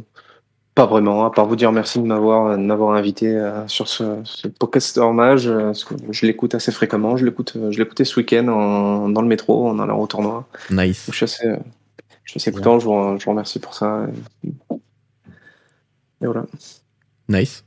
pas 0.74 0.86
vraiment, 0.86 1.24
à 1.26 1.30
part 1.30 1.46
vous 1.46 1.56
dire 1.56 1.70
merci 1.72 1.98
de 2.00 2.04
m'avoir 2.06 2.56
de 2.56 2.62
m'avoir 2.62 2.94
invité 2.96 3.28
euh, 3.36 3.66
sur 3.68 3.88
ce, 3.88 4.20
ce 4.24 4.48
podcast 4.48 4.96
hommage, 4.98 5.46
euh, 5.46 5.66
parce 5.66 5.84
que 5.84 5.94
je 6.10 6.24
l'écoute 6.26 6.54
assez 6.54 6.72
fréquemment. 6.72 7.16
Je 7.16 7.24
l'écoute, 7.26 7.52
euh, 7.56 7.70
je 7.70 7.78
l'écoutais 7.78 8.04
ce 8.04 8.18
week-end 8.18 8.48
en- 8.48 9.08
dans 9.10 9.20
le 9.22 9.28
métro 9.28 9.68
en 9.68 9.78
allant 9.78 9.98
au 9.98 10.06
tournoi. 10.06 10.48
Nice. 10.70 11.04
Je 11.10 11.14
suis 11.16 11.24
assez, 11.24 11.46
euh, 11.46 11.56
je 12.24 12.30
suis 12.32 12.38
assez 12.40 12.52
content. 12.52 12.78
Je 12.78 12.86
vous, 12.86 13.18
je 13.18 13.24
vous 13.24 13.30
remercie 13.30 13.58
pour 13.58 13.74
ça. 13.74 14.06
Et, 14.40 14.52
et 16.22 16.26
voilà. 16.26 16.44
Nice. 17.28 17.64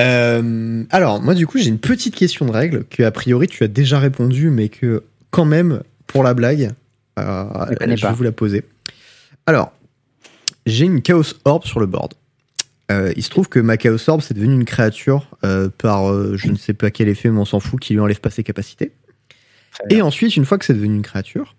Euh, 0.00 0.84
alors, 0.90 1.20
moi, 1.20 1.34
du 1.34 1.46
coup, 1.46 1.58
j'ai 1.58 1.68
une 1.68 1.78
petite 1.78 2.14
question 2.14 2.46
de 2.46 2.50
règle 2.52 2.84
que, 2.84 3.02
a 3.02 3.10
priori, 3.10 3.46
tu 3.46 3.62
as 3.62 3.68
déjà 3.68 3.98
répondu, 3.98 4.48
mais 4.48 4.70
que, 4.70 5.04
quand 5.30 5.44
même, 5.44 5.82
pour 6.06 6.22
la 6.22 6.32
blague, 6.32 6.70
euh, 7.18 7.44
Je 7.94 8.06
vais 8.06 8.12
vous 8.14 8.22
la 8.22 8.32
poser. 8.32 8.64
Alors, 9.44 9.70
j'ai 10.64 10.86
une 10.86 11.02
Chaos 11.02 11.34
Orb 11.44 11.64
sur 11.64 11.78
le 11.78 11.84
board. 11.86 12.14
Euh, 12.92 13.12
il 13.16 13.22
se 13.22 13.30
trouve 13.30 13.48
que 13.48 13.58
ma 13.58 13.76
Chaos 13.76 14.08
Orb, 14.08 14.20
c'est 14.20 14.34
devenu 14.34 14.54
une 14.54 14.64
créature 14.64 15.26
euh, 15.44 15.68
par 15.68 16.10
euh, 16.10 16.36
je 16.36 16.48
ne 16.48 16.56
sais 16.56 16.74
pas 16.74 16.90
quel 16.90 17.08
effet, 17.08 17.30
mais 17.30 17.38
on 17.38 17.44
s'en 17.44 17.60
fout, 17.60 17.80
qui 17.80 17.94
lui 17.94 18.00
enlève 18.00 18.20
pas 18.20 18.30
ses 18.30 18.44
capacités. 18.44 18.92
Et 19.90 20.02
ensuite, 20.02 20.36
une 20.36 20.44
fois 20.44 20.58
que 20.58 20.64
c'est 20.64 20.74
devenu 20.74 20.94
une 20.96 21.02
créature, 21.02 21.56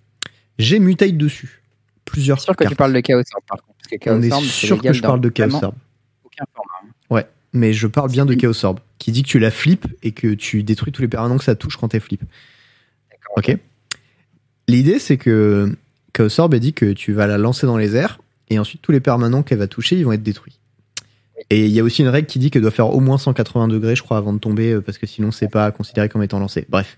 j'ai 0.59 0.79
Mutate 0.79 1.17
dessus. 1.17 1.63
Plusieurs 2.05 2.39
sûr 2.39 2.55
que 2.55 2.67
tu 2.67 2.75
parles 2.75 2.93
de 2.93 2.99
Chaos 2.99 3.23
Orb, 3.33 3.43
par 3.47 3.61
contre. 3.61 3.77
Parce 3.79 3.87
que 3.89 3.95
Chaos 3.97 4.17
On 4.17 4.21
est 4.21 4.31
Orb, 4.31 4.43
sûr 4.43 4.81
que 4.81 4.93
je 4.93 5.01
parle 5.01 5.21
de 5.21 5.29
Chaos 5.29 5.63
Orb. 5.63 5.75
aucun 6.23 6.45
format. 6.53 7.27
Mais 7.55 7.71
je 7.71 7.85
parle 7.85 8.09
bien 8.09 8.25
de. 8.25 8.33
Chaos 8.33 8.65
Orb, 8.65 8.79
qui 8.97 9.11
dit 9.11 9.21
que 9.21 9.27
tu 9.27 9.37
la 9.37 9.51
flippes 9.51 9.85
et 10.01 10.11
que 10.11 10.33
tu 10.33 10.63
détruis 10.63 10.91
tous 10.91 11.03
les 11.03 11.07
permanents 11.07 11.37
que 11.37 11.43
ça 11.43 11.53
touche 11.53 11.77
quand 11.77 11.89
t'es 11.89 11.99
flip. 11.99 12.23
D'accord. 13.11 13.37
Ok 13.37 13.57
L'idée, 14.67 14.97
c'est 14.97 15.17
que 15.17 15.75
Chaos 16.13 16.39
Orb 16.39 16.53
a 16.55 16.59
dit 16.59 16.73
que 16.73 16.93
tu 16.93 17.13
vas 17.13 17.27
la 17.27 17.37
lancer 17.37 17.67
dans 17.67 17.77
les 17.77 17.95
airs 17.95 18.19
et 18.49 18.57
ensuite 18.57 18.81
tous 18.81 18.91
les 18.91 19.01
permanents 19.01 19.43
qu'elle 19.43 19.59
va 19.59 19.67
toucher, 19.67 19.97
ils 19.97 20.03
vont 20.03 20.13
être 20.13 20.23
détruits. 20.23 20.59
Et 21.49 21.65
il 21.65 21.71
y 21.71 21.79
a 21.79 21.83
aussi 21.83 22.01
une 22.01 22.07
règle 22.07 22.27
qui 22.27 22.39
dit 22.39 22.49
qu'elle 22.51 22.61
doit 22.61 22.71
faire 22.71 22.89
au 22.89 22.99
moins 22.99 23.17
180 23.17 23.67
degrés, 23.67 23.95
je 23.95 24.03
crois, 24.03 24.17
avant 24.17 24.33
de 24.33 24.39
tomber, 24.39 24.71
euh, 24.73 24.81
parce 24.81 24.97
que 24.97 25.05
sinon, 25.05 25.31
c'est 25.31 25.49
pas 25.49 25.71
considéré 25.71 26.09
comme 26.09 26.23
étant 26.23 26.39
lancé. 26.39 26.65
Bref. 26.69 26.97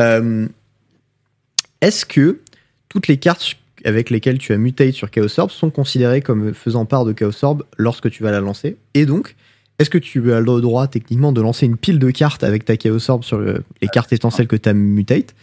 Euh, 0.00 0.48
Est-ce 1.80 2.04
que 2.06 2.40
toutes 2.88 3.08
les 3.08 3.18
cartes 3.18 3.56
avec 3.84 4.08
lesquelles 4.10 4.38
tu 4.38 4.52
as 4.52 4.56
mutate 4.56 4.92
sur 4.92 5.10
Chaos 5.10 5.38
Orb 5.38 5.50
sont 5.50 5.70
considérées 5.70 6.22
comme 6.22 6.54
faisant 6.54 6.86
part 6.86 7.04
de 7.04 7.12
Chaos 7.12 7.44
Orb 7.44 7.64
lorsque 7.76 8.10
tu 8.10 8.22
vas 8.22 8.30
la 8.30 8.40
lancer? 8.40 8.76
Et 8.94 9.04
donc, 9.06 9.36
est-ce 9.78 9.90
que 9.90 9.98
tu 9.98 10.32
as 10.32 10.40
le 10.40 10.60
droit 10.60 10.86
techniquement 10.88 11.32
de 11.32 11.40
lancer 11.40 11.66
une 11.66 11.76
pile 11.76 11.98
de 11.98 12.10
cartes 12.10 12.42
avec 12.44 12.64
ta 12.64 12.76
Chaos 12.76 13.10
Orb 13.10 13.22
sur 13.22 13.38
le- 13.38 13.62
les 13.82 13.88
cartes 13.88 14.12
étant 14.12 14.30
celles 14.30 14.46
que 14.48 14.56
tu 14.56 14.68
as 14.68 14.72
mutate 14.72 15.34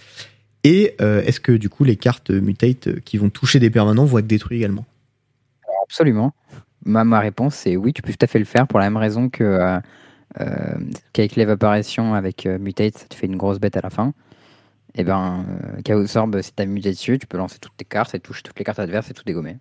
Et 0.64 0.96
euh, 1.02 1.22
est-ce 1.24 1.40
que 1.40 1.52
du 1.52 1.70
coup 1.70 1.84
les 1.84 1.96
cartes 1.98 2.32
mutate 2.32 3.00
qui 3.02 3.18
vont 3.18 3.30
toucher 3.30 3.60
des 3.60 3.70
permanents 3.70 4.06
vont 4.06 4.18
être 4.20 4.28
détruites 4.28 4.58
également? 4.60 4.86
Absolument. 5.84 6.34
Ma, 6.86 7.04
ma 7.04 7.20
réponse, 7.20 7.56
c'est 7.56 7.76
oui, 7.78 7.94
tu 7.94 8.02
peux 8.02 8.12
tout 8.12 8.18
à 8.24 8.28
fait 8.28 8.40
le 8.40 8.46
faire 8.46 8.68
pour 8.68 8.80
la 8.80 8.86
même 8.86 8.98
raison 8.98 9.30
que 9.30 9.44
euh, 9.44 9.80
euh, 10.40 10.76
qu'avec 11.14 11.36
l'évaporation, 11.36 12.14
avec 12.14 12.46
euh, 12.46 12.58
Mutate, 12.58 12.98
ça 12.98 13.06
te 13.06 13.14
fait 13.16 13.28
une 13.28 13.38
grosse 13.38 13.60
bête 13.60 13.78
à 13.78 13.82
la 13.82 13.90
fin. 13.90 14.14
Et 14.96 15.04
ben, 15.04 15.46
euh, 15.78 15.82
Chaos 15.84 16.18
Orb, 16.18 16.42
si 16.42 16.52
t'as 16.54 16.66
muté 16.66 16.90
dessus, 16.92 17.18
tu 17.20 17.28
peux 17.28 17.38
lancer 17.38 17.60
toutes 17.60 17.78
tes 17.78 17.86
cartes, 17.86 18.14
et 18.16 18.20
touche 18.20 18.44
toutes 18.44 18.58
les 18.60 18.66
cartes 18.66 18.80
adverses 18.80 19.10
et 19.12 19.14
tout 19.14 19.24
dégommer. 19.26 19.58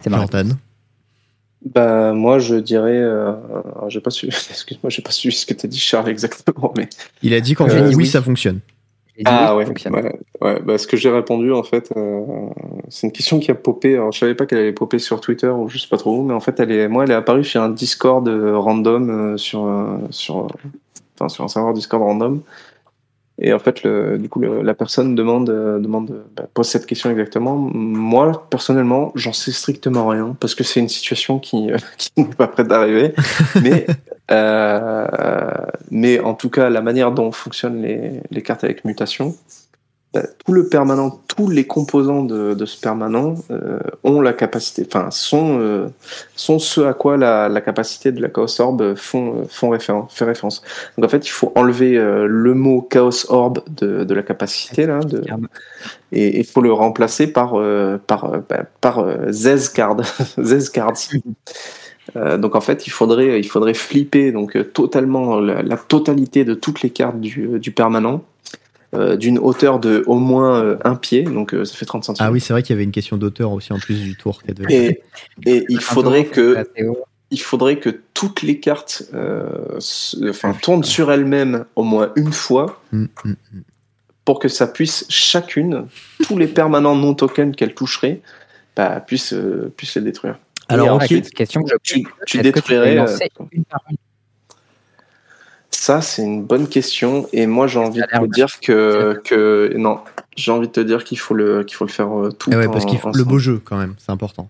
C'est 0.00 0.10
ma 0.10 0.18
Jordan 0.18 0.46
réponse. 0.48 0.60
Bah 1.74 2.12
moi 2.12 2.40
je 2.40 2.56
dirais, 2.56 2.98
euh, 2.98 3.32
alors, 3.76 3.88
j'ai 3.88 4.00
pas 4.00 4.10
su, 4.10 4.26
excuse-moi, 4.50 4.90
j'ai 4.90 5.02
pas 5.02 5.12
su 5.12 5.30
ce 5.30 5.46
que 5.46 5.54
t'as 5.54 5.68
dit 5.68 5.78
Charles 5.78 6.08
exactement, 6.08 6.74
mais 6.76 6.88
Il 7.22 7.34
a 7.34 7.40
dit 7.40 7.54
quand 7.54 7.68
Euh, 7.68 7.92
oui. 7.94 8.06
ça 8.06 8.20
fonctionne. 8.20 8.60
Ah 9.24 9.56
ouais, 9.56 9.66
ouais, 9.66 10.18
ouais. 10.40 10.60
Bah, 10.60 10.78
ce 10.78 10.86
que 10.86 10.96
j'ai 10.96 11.10
répondu 11.10 11.52
en 11.52 11.62
fait, 11.62 11.90
euh, 11.96 12.20
c'est 12.88 13.06
une 13.06 13.12
question 13.12 13.38
qui 13.38 13.50
a 13.50 13.54
popé. 13.54 13.94
Alors 13.94 14.12
je 14.12 14.18
savais 14.18 14.34
pas 14.34 14.46
qu'elle 14.46 14.58
allait 14.58 14.72
popper 14.72 14.98
sur 14.98 15.20
Twitter 15.20 15.48
ou 15.48 15.68
je 15.68 15.78
sais 15.78 15.88
pas 15.88 15.96
trop 15.96 16.18
où, 16.18 16.22
mais 16.22 16.34
en 16.34 16.40
fait 16.40 16.60
elle 16.60 16.70
est, 16.70 16.88
moi 16.88 17.04
elle 17.04 17.10
est 17.10 17.14
apparue 17.14 17.44
sur 17.44 17.62
un 17.62 17.68
Discord 17.68 18.26
euh, 18.28 18.56
random 18.58 19.10
euh, 19.10 19.36
sur 19.36 19.66
euh, 19.66 19.98
sur, 20.10 20.48
enfin 21.14 21.28
sur 21.28 21.44
un 21.44 21.48
serveur 21.48 21.72
Discord 21.72 22.02
random. 22.02 22.40
Et 23.44 23.52
en 23.52 23.58
fait 23.58 23.82
le, 23.82 24.18
du 24.18 24.28
coup 24.28 24.38
le- 24.40 24.62
la 24.62 24.72
personne 24.72 25.14
demande 25.14 25.50
euh, 25.50 25.78
demande 25.80 26.22
bah, 26.36 26.44
pose 26.54 26.68
cette 26.68 26.86
question 26.86 27.10
exactement. 27.10 27.56
Moi 27.56 28.46
personnellement 28.50 29.12
j'en 29.16 29.32
sais 29.32 29.50
strictement 29.52 30.06
rien 30.06 30.36
parce 30.40 30.54
que 30.54 30.62
c'est 30.64 30.80
une 30.80 30.88
situation 30.88 31.38
qui 31.40 31.70
euh, 31.70 31.76
qui 31.98 32.10
n'est 32.16 32.24
pas 32.26 32.46
prête 32.46 32.68
d'arriver, 32.68 33.12
mais 33.62 33.84
euh, 34.30 35.06
mais 35.90 36.20
en 36.20 36.34
tout 36.34 36.48
cas, 36.48 36.70
la 36.70 36.80
manière 36.80 37.12
dont 37.12 37.32
fonctionnent 37.32 37.82
les, 37.82 38.20
les 38.30 38.42
cartes 38.42 38.64
avec 38.64 38.84
mutation, 38.84 39.34
bah, 40.12 40.22
tout 40.44 40.52
le 40.52 40.68
permanent, 40.68 41.20
tous 41.26 41.48
les 41.48 41.66
composants 41.66 42.22
de, 42.22 42.54
de 42.54 42.66
ce 42.66 42.78
permanent 42.78 43.34
euh, 43.50 43.78
ont 44.04 44.20
la 44.20 44.34
capacité, 44.34 44.84
enfin 44.86 45.10
sont 45.10 45.58
euh, 45.58 45.88
sont 46.36 46.58
ce 46.58 46.82
à 46.82 46.92
quoi 46.92 47.16
la, 47.16 47.48
la 47.48 47.60
capacité 47.62 48.12
de 48.12 48.20
la 48.20 48.28
Chaos 48.28 48.60
Orb 48.60 48.94
font 48.94 49.46
font 49.48 49.70
référence, 49.70 50.12
fait 50.14 50.26
référence. 50.26 50.62
Donc 50.96 51.06
en 51.06 51.08
fait, 51.08 51.26
il 51.26 51.30
faut 51.30 51.52
enlever 51.54 51.96
euh, 51.96 52.26
le 52.26 52.54
mot 52.54 52.82
Chaos 52.82 53.30
Orb 53.30 53.62
de, 53.70 54.04
de 54.04 54.14
la 54.14 54.22
capacité 54.22 54.86
là, 54.86 55.00
de, 55.00 55.22
et 56.12 56.40
il 56.40 56.44
faut 56.46 56.60
le 56.60 56.72
remplacer 56.72 57.32
par 57.32 57.54
euh, 57.54 57.96
par 58.06 58.24
euh, 58.24 58.38
bah, 58.48 58.64
par 58.80 59.04
Zez 59.30 59.72
card, 59.74 59.96
Zez. 60.38 60.70
Euh, 62.16 62.36
donc 62.36 62.56
en 62.56 62.60
fait, 62.60 62.86
il 62.86 62.90
faudrait 62.90 63.38
il 63.38 63.48
faudrait 63.48 63.74
flipper 63.74 64.32
donc 64.32 64.56
euh, 64.56 64.64
totalement 64.64 65.38
la, 65.40 65.62
la 65.62 65.76
totalité 65.76 66.44
de 66.44 66.52
toutes 66.52 66.82
les 66.82 66.90
cartes 66.90 67.20
du, 67.20 67.60
du 67.60 67.70
permanent 67.70 68.22
euh, 68.94 69.16
d'une 69.16 69.38
hauteur 69.38 69.78
de 69.80 70.02
au 70.06 70.18
moins 70.18 70.62
euh, 70.62 70.76
un 70.84 70.94
pied, 70.96 71.22
donc 71.22 71.54
euh, 71.54 71.64
ça 71.64 71.74
fait 71.76 71.86
30 71.86 72.04
cm. 72.04 72.16
Ah 72.20 72.30
oui, 72.30 72.40
c'est 72.40 72.52
vrai 72.52 72.62
qu'il 72.62 72.74
y 72.74 72.76
avait 72.76 72.84
une 72.84 72.90
question 72.92 73.16
d'auteur 73.16 73.52
aussi 73.52 73.72
en 73.72 73.78
plus 73.78 74.00
du 74.02 74.16
tour. 74.16 74.42
qu'elle 74.42 74.54
devait- 74.54 75.02
Et, 75.46 75.50
et 75.50 75.64
il 75.68 75.80
faudrait 75.80 76.26
que 76.26 76.56
il 77.30 77.40
faudrait 77.40 77.78
que 77.78 77.88
toutes 78.12 78.42
les 78.42 78.60
cartes 78.60 79.04
euh, 79.14 79.78
enfin, 80.28 80.52
tournent 80.52 80.84
sur 80.84 81.10
elles-mêmes 81.10 81.64
au 81.76 81.82
moins 81.82 82.12
une 82.16 82.32
fois 82.32 82.82
Mm, 82.92 83.04
mm, 83.24 83.30
mm. 83.30 83.60
pour 84.26 84.38
que 84.38 84.48
ça 84.48 84.66
puisse 84.66 85.06
chacune, 85.08 85.86
tous 86.26 86.36
les 86.36 86.46
permanents 86.46 86.94
non 86.94 87.14
tokens 87.14 87.56
qu'elle 87.56 87.74
toucherait, 87.74 88.20
bah, 88.76 89.00
puissent, 89.00 89.32
euh, 89.32 89.72
puissent 89.76 89.94
les 89.96 90.02
détruire. 90.02 90.38
Alors, 90.68 90.92
ensuite, 90.92 91.30
question 91.30 91.62
que 91.62 91.70
je 91.70 91.76
tu, 91.82 92.04
tu 92.26 92.38
Est-ce 92.38 92.48
que 92.50 92.60
tu 92.60 92.62
peux 92.62 92.74
détruirais. 92.74 92.94
lancer 92.94 93.28
une 93.50 93.64
par 93.64 93.80
une 93.90 93.96
ça, 95.82 96.00
c'est 96.00 96.22
une 96.22 96.44
bonne 96.44 96.68
question. 96.68 97.28
Et 97.32 97.46
moi, 97.46 97.66
j'ai 97.66 97.80
envie 97.80 98.00
a 98.02 98.06
de 98.06 98.26
te 98.26 98.30
dire 98.32 98.60
que, 98.60 99.20
que 99.24 99.74
non, 99.76 99.98
j'ai 100.36 100.52
envie 100.52 100.68
de 100.68 100.72
te 100.72 100.78
dire 100.78 101.02
qu'il 101.02 101.18
faut 101.18 101.34
le, 101.34 101.64
qu'il 101.64 101.76
faut 101.76 101.84
le 101.84 101.90
faire 101.90 102.16
euh, 102.16 102.30
tout. 102.30 102.50
Eh 102.52 102.56
ouais, 102.56 102.68
parce 102.68 102.86
qu'il 102.86 103.00
faut 103.00 103.10
le 103.12 103.24
beau 103.24 103.40
jeu 103.40 103.60
quand 103.64 103.76
même, 103.76 103.96
c'est 103.98 104.12
important. 104.12 104.48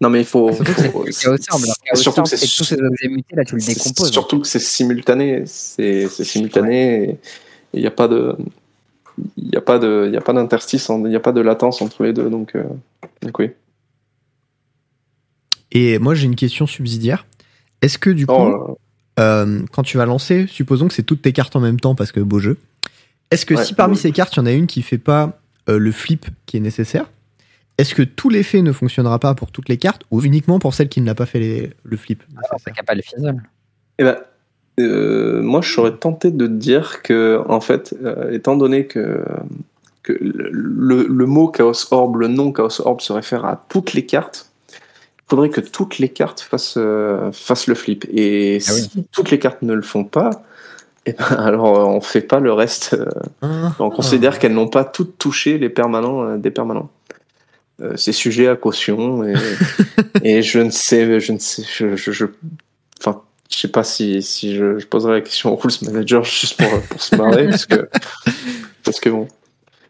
Non, 0.00 0.08
mais 0.08 0.20
il 0.20 0.24
faut. 0.24 0.50
Surtout 0.52 2.22
que 2.22 2.30
c'est 2.30 2.46
tous 2.46 2.64
ces 2.64 2.80
objets 2.80 3.08
mutés, 3.08 3.36
là, 3.36 3.44
tu 3.44 3.56
le 3.56 3.60
décomposes. 3.60 4.10
Surtout 4.10 4.40
que 4.40 4.46
c'est 4.46 4.58
simultané, 4.58 5.42
c'est 5.44 6.08
c'est 6.08 6.24
simultané 6.24 7.10
et 7.10 7.18
il 7.74 7.80
n'y 7.80 7.86
a 7.86 7.90
pas 7.90 8.08
de 8.08 8.34
il 9.36 9.50
n'y 9.50 9.56
a 9.56 9.60
pas 9.60 9.78
de 9.78 10.04
il 10.08 10.14
y 10.14 10.16
a 10.16 10.22
pas 10.22 10.32
d'interstice, 10.32 10.88
il 10.88 11.02
n'y 11.02 11.14
a 11.14 11.20
pas 11.20 11.32
de 11.32 11.42
latence 11.42 11.82
entre 11.82 12.02
les 12.04 12.14
deux 12.14 12.30
donc, 12.30 12.56
euh, 12.56 12.64
donc 13.20 13.38
oui. 13.38 13.50
Et 15.72 15.98
moi, 15.98 16.14
j'ai 16.14 16.24
une 16.24 16.36
question 16.36 16.66
subsidiaire. 16.66 17.26
Est-ce 17.82 17.98
que 17.98 18.10
du 18.10 18.26
coup, 18.26 18.32
Oh, 18.32 18.78
euh, 19.20 19.60
quand 19.72 19.82
tu 19.82 19.96
vas 19.96 20.06
lancer, 20.06 20.46
supposons 20.48 20.88
que 20.88 20.94
c'est 20.94 21.02
toutes 21.02 21.22
tes 21.22 21.32
cartes 21.32 21.54
en 21.56 21.60
même 21.60 21.78
temps 21.80 21.94
parce 21.94 22.12
que 22.12 22.20
beau 22.20 22.38
jeu. 22.38 22.56
Est-ce 23.30 23.46
que 23.46 23.54
Ouais, 23.54 23.64
si 23.64 23.74
parmi 23.74 23.96
ces 23.96 24.12
cartes, 24.12 24.34
il 24.36 24.38
y 24.38 24.42
en 24.42 24.46
a 24.46 24.52
une 24.52 24.66
qui 24.66 24.82
fait 24.82 24.98
pas 24.98 25.38
euh, 25.68 25.78
le 25.78 25.92
flip 25.92 26.26
qui 26.46 26.56
est 26.56 26.60
nécessaire, 26.60 27.06
est-ce 27.78 27.94
que 27.94 28.02
tout 28.02 28.28
l'effet 28.28 28.62
ne 28.62 28.70
fonctionnera 28.72 29.18
pas 29.18 29.34
pour 29.34 29.50
toutes 29.50 29.68
les 29.68 29.78
cartes 29.78 30.02
ou 30.10 30.22
uniquement 30.22 30.58
pour 30.58 30.74
celle 30.74 30.88
qui 30.88 31.00
n'a 31.00 31.14
pas 31.14 31.26
fait 31.26 31.40
les- 31.40 31.72
le 31.82 31.96
flip 31.96 32.22
Ah, 32.36 32.56
pas 32.86 32.94
le 32.94 33.02
fizzle. 33.02 33.42
Eh 33.98 34.04
ben, 34.04 34.18
euh, 34.80 35.42
moi, 35.42 35.60
je 35.62 35.72
serais 35.72 35.96
tenté 35.96 36.30
de 36.30 36.46
dire 36.46 37.02
que, 37.02 37.42
en 37.48 37.60
fait, 37.60 37.94
euh, 38.04 38.30
étant 38.32 38.56
donné 38.56 38.86
que, 38.86 39.24
que 40.02 40.12
le, 40.20 40.50
le- 40.52 41.06
le 41.08 41.26
mot 41.26 41.48
Chaos 41.48 41.72
Orb, 41.92 42.16
le 42.16 42.28
nom 42.28 42.52
Chaos 42.52 42.80
Orb 42.84 43.00
se 43.00 43.12
réfère 43.12 43.44
à 43.44 43.64
toutes 43.68 43.92
les 43.94 44.04
cartes, 44.06 44.50
faudrait 45.28 45.50
que 45.50 45.60
toutes 45.60 45.98
les 45.98 46.08
cartes 46.08 46.40
fassent, 46.40 46.74
euh, 46.76 47.32
fassent 47.32 47.66
le 47.66 47.74
flip. 47.74 48.04
Et 48.12 48.58
Ah 48.66 48.72
oui. 48.74 48.80
si 48.92 49.06
toutes 49.12 49.30
les 49.30 49.38
cartes 49.38 49.62
ne 49.62 49.72
le 49.74 49.82
font 49.82 50.04
pas, 50.04 50.30
eh 51.06 51.12
ben, 51.12 51.24
alors 51.38 51.78
euh, 51.78 51.84
on 51.84 52.00
fait 52.00 52.20
pas 52.20 52.40
le 52.40 52.52
reste. 52.52 52.94
euh, 52.94 53.06
Ah, 53.42 53.74
on 53.78 53.90
considère 53.90 54.38
qu'elles 54.38 54.54
n'ont 54.54 54.68
pas 54.68 54.84
toutes 54.84 55.18
touché 55.18 55.58
les 55.58 55.68
permanents 55.70 56.24
euh, 56.24 56.36
des 56.36 56.50
permanents. 56.50 56.90
Euh, 57.80 57.96
c'est 57.96 58.12
sujet 58.12 58.46
à 58.48 58.54
caution 58.56 59.24
et, 59.24 59.34
et 60.22 60.42
je 60.42 60.60
ne 60.60 60.70
sais, 60.70 61.18
je 61.18 61.32
ne 61.32 61.38
sais, 61.38 61.62
je, 61.76 61.96
je, 61.96 62.12
je- 62.12 62.26
enfin, 63.00 63.22
je 63.50 63.58
sais 63.58 63.68
pas 63.68 63.82
si, 63.82 64.22
si 64.22 64.54
je, 64.54 64.78
je 64.78 64.86
poserai 64.86 65.14
la 65.14 65.20
question 65.22 65.52
au 65.52 65.56
rules 65.56 65.72
manager 65.82 66.22
juste 66.22 66.56
pour, 66.56 66.80
pour 66.82 67.02
se 67.02 67.16
marrer 67.16 67.48
parce 67.48 67.66
que 67.66 67.88
parce 68.84 69.00
que 69.00 69.08
bon. 69.10 69.26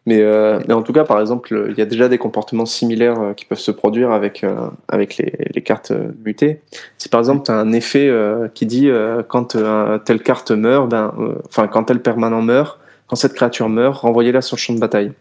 Mais, 0.07 0.21
euh, 0.21 0.61
mais 0.69 0.75
en 0.75 0.83
tout 0.83 0.93
cas, 0.93 1.05
par 1.05 1.19
exemple, 1.19 1.67
il 1.71 1.79
y 1.79 1.81
a 1.81 1.87
déjà 1.87 2.11
des 2.11 2.19
comportements 2.19 2.67
similaires 2.67 3.21
euh, 3.21 3.33
qui 3.33 3.47
peuvent 3.47 3.59
se 3.59 3.71
produire 3.71 4.11
avec, 4.11 4.45
euh, 4.45 4.69
avec 4.89 5.17
les, 5.17 5.33
les 5.55 5.63
cartes 5.63 5.93
euh, 5.93 6.13
mutées. 6.25 6.61
Si 6.99 7.09
par 7.09 7.21
exemple, 7.21 7.45
tu 7.47 7.51
as 7.51 7.55
un 7.55 7.73
effet 7.73 8.09
euh, 8.09 8.49
qui 8.53 8.67
dit 8.67 8.91
euh, 8.91 9.23
quand 9.27 9.57
euh, 9.57 9.97
telle 9.99 10.23
carte 10.23 10.51
meurt, 10.51 10.91
ben, 10.91 11.15
euh, 11.19 11.37
enfin, 11.47 11.69
quand 11.69 11.85
tel 11.85 12.03
permanent 12.03 12.43
meurt, 12.43 12.79
quand 13.07 13.17
cette 13.17 13.33
créature 13.33 13.71
meurt, 13.71 13.97
renvoyez-la 13.97 14.43
sur 14.43 14.57
le 14.57 14.61
champ 14.61 14.75
de 14.75 14.81
bataille. 14.81 15.13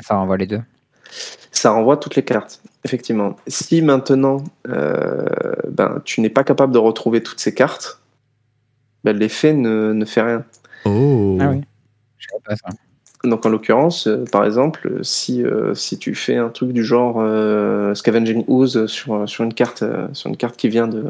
Ça 0.00 0.14
renvoie 0.14 0.38
les 0.38 0.46
deux. 0.46 0.60
Ça 1.52 1.72
renvoie 1.72 1.98
toutes 1.98 2.16
les 2.16 2.22
cartes, 2.22 2.62
effectivement. 2.84 3.36
Si 3.46 3.82
maintenant, 3.82 4.42
euh, 4.68 5.26
ben, 5.68 6.00
tu 6.06 6.22
n'es 6.22 6.30
pas 6.30 6.44
capable 6.44 6.72
de 6.72 6.78
retrouver 6.78 7.22
toutes 7.22 7.40
ces 7.40 7.52
cartes, 7.52 8.00
ben, 9.04 9.14
l'effet 9.16 9.52
ne, 9.52 9.92
ne 9.92 10.04
fait 10.06 10.22
rien. 10.22 10.44
Oh. 10.86 11.36
Ah 11.40 11.50
oui. 11.50 11.62
Je 12.16 12.28
pas 12.42 12.56
ça. 12.56 12.68
Donc 13.24 13.44
en 13.44 13.48
l'occurrence, 13.48 14.06
euh, 14.06 14.24
par 14.30 14.44
exemple, 14.44 15.00
si, 15.02 15.42
euh, 15.44 15.74
si 15.74 15.98
tu 15.98 16.14
fais 16.14 16.36
un 16.36 16.50
truc 16.50 16.72
du 16.72 16.84
genre 16.84 17.16
euh, 17.18 17.92
Scavenging 17.94 18.44
Ooze 18.46 18.86
sur, 18.86 19.28
sur, 19.28 19.42
une 19.44 19.54
carte, 19.54 19.82
euh, 19.82 20.06
sur 20.12 20.30
une 20.30 20.36
carte 20.36 20.56
qui 20.56 20.68
vient 20.68 20.86
de 20.88 21.04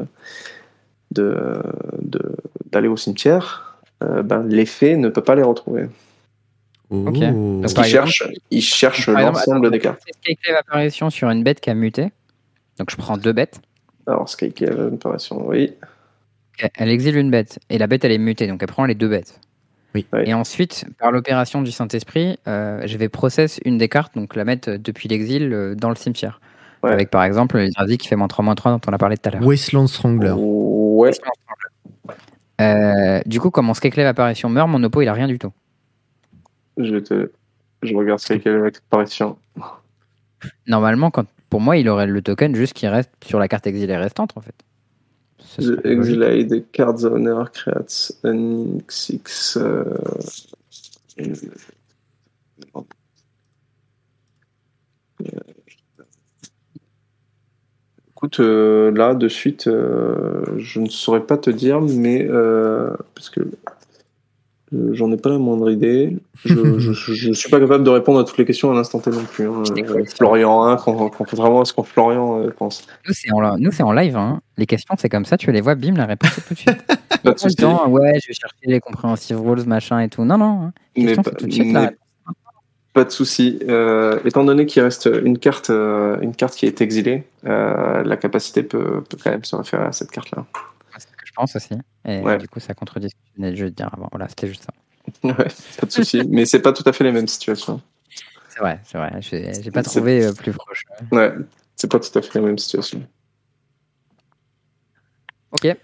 de- 1.11 1.63
de- 2.03 2.37
d'aller 2.71 2.89
au 2.89 2.97
cimetière, 2.97 3.79
euh, 4.03 4.23
ben, 4.23 4.43
l'effet 4.47 4.97
ne 4.97 5.09
peut 5.09 5.23
pas 5.23 5.35
les 5.35 5.43
retrouver. 5.43 5.89
Oh. 6.91 7.05
Ok. 7.09 7.19
Parce 7.63 7.75
Par 7.75 7.85
qu'il 7.85 7.95
exemple- 7.95 8.11
cherche, 8.13 8.33
il 8.51 8.63
cherche 8.63 9.09
l'ensemble 9.09 9.71
des 9.71 9.79
cartes. 9.79 10.03
Skyclave 10.23 10.57
apparition 10.57 11.11
sur 11.11 11.29
une 11.31 11.43
bête 11.45 11.61
qui 11.61 11.71
a 11.71 11.75
muté. 11.75 12.11
Donc 12.79 12.91
je 12.91 12.97
prends 12.97 13.17
deux 13.17 13.33
bêtes. 13.33 13.61
Alors 14.07 14.29
Skyke 14.29 14.63
apparition, 14.63 15.47
oui. 15.47 15.73
Elle 16.77 16.89
exile 16.91 17.17
une 17.17 17.31
bête. 17.31 17.59
Et 17.71 17.79
la 17.79 17.87
bête, 17.87 18.05
elle 18.05 18.13
est 18.13 18.19
mutée. 18.19 18.47
Donc 18.47 18.63
elle 18.63 18.69
prend 18.69 18.85
les 18.85 18.95
deux 18.95 19.09
bêtes. 19.09 19.39
Oui. 19.95 20.07
Et 20.25 20.35
ensuite, 20.35 20.85
par 20.99 21.13
l'opération 21.13 21.63
du 21.63 21.71
Saint-Esprit, 21.71 22.39
euh, 22.47 22.83
je 22.85 22.99
vais 22.99 23.09
process 23.09 23.59
une 23.65 23.79
des 23.79 23.89
cartes, 23.89 24.15
donc 24.15 24.37
la 24.37 24.45
mettre 24.45 24.77
depuis 24.77 25.09
l'exil 25.09 25.53
euh, 25.53 25.75
dans 25.75 25.89
le 25.89 25.97
cimetière. 25.97 26.41
Ouais. 26.83 26.93
Avec 26.93 27.11
par 27.11 27.25
exemple 27.25 27.59
l'Iradi 27.59 27.99
qui 27.99 28.07
fait 28.07 28.17
moins 28.17 28.29
3 28.29 28.45
moins 28.45 28.55
3 28.55 28.73
dont 28.73 28.81
on 28.87 28.93
a 28.93 28.99
parlé 28.99 29.17
tout 29.17 29.29
à 29.29 29.33
l'heure. 29.33 29.43
Wasteland 29.43 29.87
Strangler. 29.87 30.35
Ouais. 30.37 31.11
Euh, 32.61 33.21
du 33.27 33.41
coup, 33.41 33.51
quand 33.51 33.63
mon 33.63 33.75
Skyclave 33.75 34.07
apparition 34.07 34.49
meurt, 34.49 34.69
mon 34.69 34.83
oppo 34.83 35.01
il 35.01 35.09
a 35.09 35.13
rien 35.13 35.27
du 35.27 35.39
tout. 35.39 35.53
Je 36.77 36.95
vais 36.95 37.03
te, 37.03 37.31
je 37.83 37.95
regarde 37.95 38.21
Skyke 38.21 38.47
apparition. 38.47 39.39
Normalement, 40.67 41.11
quand, 41.11 41.27
pour 41.51 41.61
moi, 41.61 41.77
il 41.77 41.89
aurait 41.89 42.07
le 42.07 42.23
token 42.23 42.55
juste 42.55 42.75
qui 42.75 42.87
reste 42.87 43.11
sur 43.25 43.39
la 43.39 43.49
carte 43.49 43.67
exilée 43.67 43.97
restante 43.97 44.33
en 44.37 44.41
fait. 44.41 44.55
The. 45.57 45.81
Exiled 45.85 46.67
Cards 46.73 47.05
Owner 47.05 47.45
creates 47.53 48.13
an 48.25 48.79
X6. 48.87 49.57
euh, 49.59 49.85
Écoute, 58.11 58.41
euh, 58.41 58.91
là, 58.91 59.15
de 59.15 59.29
suite, 59.29 59.69
euh, 59.69 60.45
je 60.57 60.81
ne 60.81 60.89
saurais 60.89 61.25
pas 61.25 61.39
te 61.39 61.51
dire, 61.51 61.81
mais 61.81 62.27
euh, 62.29 62.91
parce 63.15 63.31
que 63.31 63.41
j'en 64.93 65.11
ai 65.13 65.17
pas 65.17 65.31
la 65.31 65.39
moindre 65.39 65.71
idée. 65.71 66.17
Je, 66.45 66.55
je, 66.79 66.93
je 66.93 67.33
suis 67.33 67.49
pas 67.51 67.59
capable 67.61 67.85
de 67.85 67.91
répondre 67.91 68.19
à 68.21 68.25
toutes 68.25 68.39
les 68.39 68.45
questions 68.45 68.71
à 68.71 68.75
l'instant 68.75 68.99
T 68.99 69.11
non 69.11 69.25
plus. 69.25 69.49
hein. 69.49 69.63
Euh, 69.77 70.05
Florian 70.17 70.65
1, 70.65 70.77
contrairement 70.77 71.61
à 71.63 71.65
ce 71.65 71.73
qu'on 71.73 71.83
Florian 71.83 72.41
euh, 72.43 72.51
pense. 72.57 72.87
Nous, 73.07 73.15
c'est 73.15 73.31
en, 73.33 73.57
nous, 73.59 73.71
c'est 73.73 73.83
en 73.83 73.93
live. 73.93 74.17
hein. 74.17 74.41
Les 74.57 74.67
questions, 74.67 74.95
c'est 74.99 75.09
comme 75.09 75.25
ça, 75.25 75.37
tu 75.37 75.51
les 75.53 75.61
vois, 75.61 75.75
bim, 75.75 75.95
la 75.97 76.07
réponse 76.07 76.37
est 76.39 76.43
tout 76.49 76.55
de 76.55 76.59
suite. 76.59 76.87
Pas 77.23 77.33
de 77.33 77.55
temps, 77.57 77.89
ouais, 77.89 78.13
je 78.23 78.29
vais 78.29 78.35
chercher 78.35 78.57
les 78.67 78.81
comprehensive 78.81 79.41
rules, 79.41 79.65
machin 79.67 79.99
et 80.01 80.09
tout. 80.09 80.25
Non, 80.25 80.39
non. 80.39 80.63
hein. 80.63 80.73
Question, 80.95 81.23
pas- 81.23 81.31
tout 81.33 81.47
de 81.47 81.53
suite. 81.53 81.77
Pas 82.95 83.05
de 83.05 83.11
souci. 83.11 83.59
Euh, 83.69 84.19
étant 84.25 84.45
donné 84.45 84.67
qu'il 84.67 84.83
reste 84.83 85.09
une 85.25 85.39
carte, 85.39 85.71
euh, 85.71 86.17
une 86.21 86.35
carte 86.35 86.55
qui 86.55 86.67
est 86.67 86.81
exilée, 86.81 87.25
euh, 87.47 88.03
la 88.03 88.17
capacité 88.17 88.63
peut, 88.63 89.03
peut 89.09 89.17
quand 89.23 89.31
même 89.31 89.45
se 89.45 89.55
référer 89.55 89.85
à 89.85 89.93
cette 89.93 90.11
carte-là. 90.11 90.45
C'est 90.97 91.03
ce 91.03 91.07
que 91.07 91.13
je 91.27 91.28
pense 91.39 91.57
aussi. 91.57 91.75
Et 92.05 92.21
Ouais. 92.21 92.39
du 92.39 92.49
coup, 92.49 92.61
ça 92.61 92.75
contredit 92.75 93.09
ce 93.11 93.15
que 93.15 93.21
tu 93.35 93.41
venais 93.41 93.53
de 93.53 93.69
dire 93.71 93.89
avant. 93.93 94.09
Voilà, 94.13 94.29
c'était 94.29 94.49
juste 94.49 94.65
ça. 94.65 94.73
ouais, 95.25 95.35
pas 95.81 95.87
de 95.87 95.91
souci. 95.93 96.23
Mais 96.29 96.45
c'est 96.45 96.61
pas 96.61 96.73
tout 96.73 96.83
à 96.87 96.93
fait 96.93 97.05
les 97.05 97.13
mêmes 97.13 97.29
situations. 97.29 97.81
C'est 98.49 98.61
vrai, 98.61 98.81
c'est 98.85 98.99
vrai. 98.99 99.13
J'ai 99.23 99.71
pas 99.71 99.83
trouvé 99.83 100.25
euh, 100.25 100.33
plus 100.33 100.53
proche. 100.53 100.85
Ouais, 101.13 101.33
c'est 101.77 101.91
pas 101.91 102.01
tout 102.01 102.19
à 102.19 102.23
fait 102.23 102.39
les 102.39 102.45
mêmes 102.45 102.59
situations. 102.59 103.03
Ok. 105.53 105.65
Euh, 105.67 105.77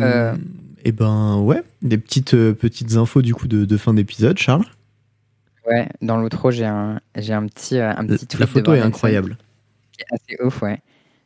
Euh. 0.00 0.36
Et 0.84 0.90
ben 0.92 1.36
ouais, 1.38 1.62
des 1.82 1.98
petites 1.98 2.34
euh, 2.34 2.54
petites 2.54 2.96
infos 2.96 3.22
du 3.22 3.34
coup 3.34 3.46
de, 3.46 3.64
de 3.64 3.76
fin 3.76 3.94
d'épisode, 3.94 4.36
Charles? 4.38 4.64
Ouais, 5.66 5.88
dans 6.00 6.16
l'outro, 6.20 6.50
j'ai 6.50 6.64
un, 6.64 7.00
j'ai 7.16 7.32
un 7.34 7.46
petit, 7.46 7.78
euh, 7.78 7.90
un 7.96 8.04
petit 8.04 8.26
tweet 8.26 8.40
La 8.40 8.46
de 8.46 8.50
photo 8.50 8.74
est 8.74 8.80
incroyable. 8.80 9.36
qui 9.92 10.00
est 10.02 10.06
assez 10.12 10.42
ouf, 10.44 10.60
ouais. 10.62 10.80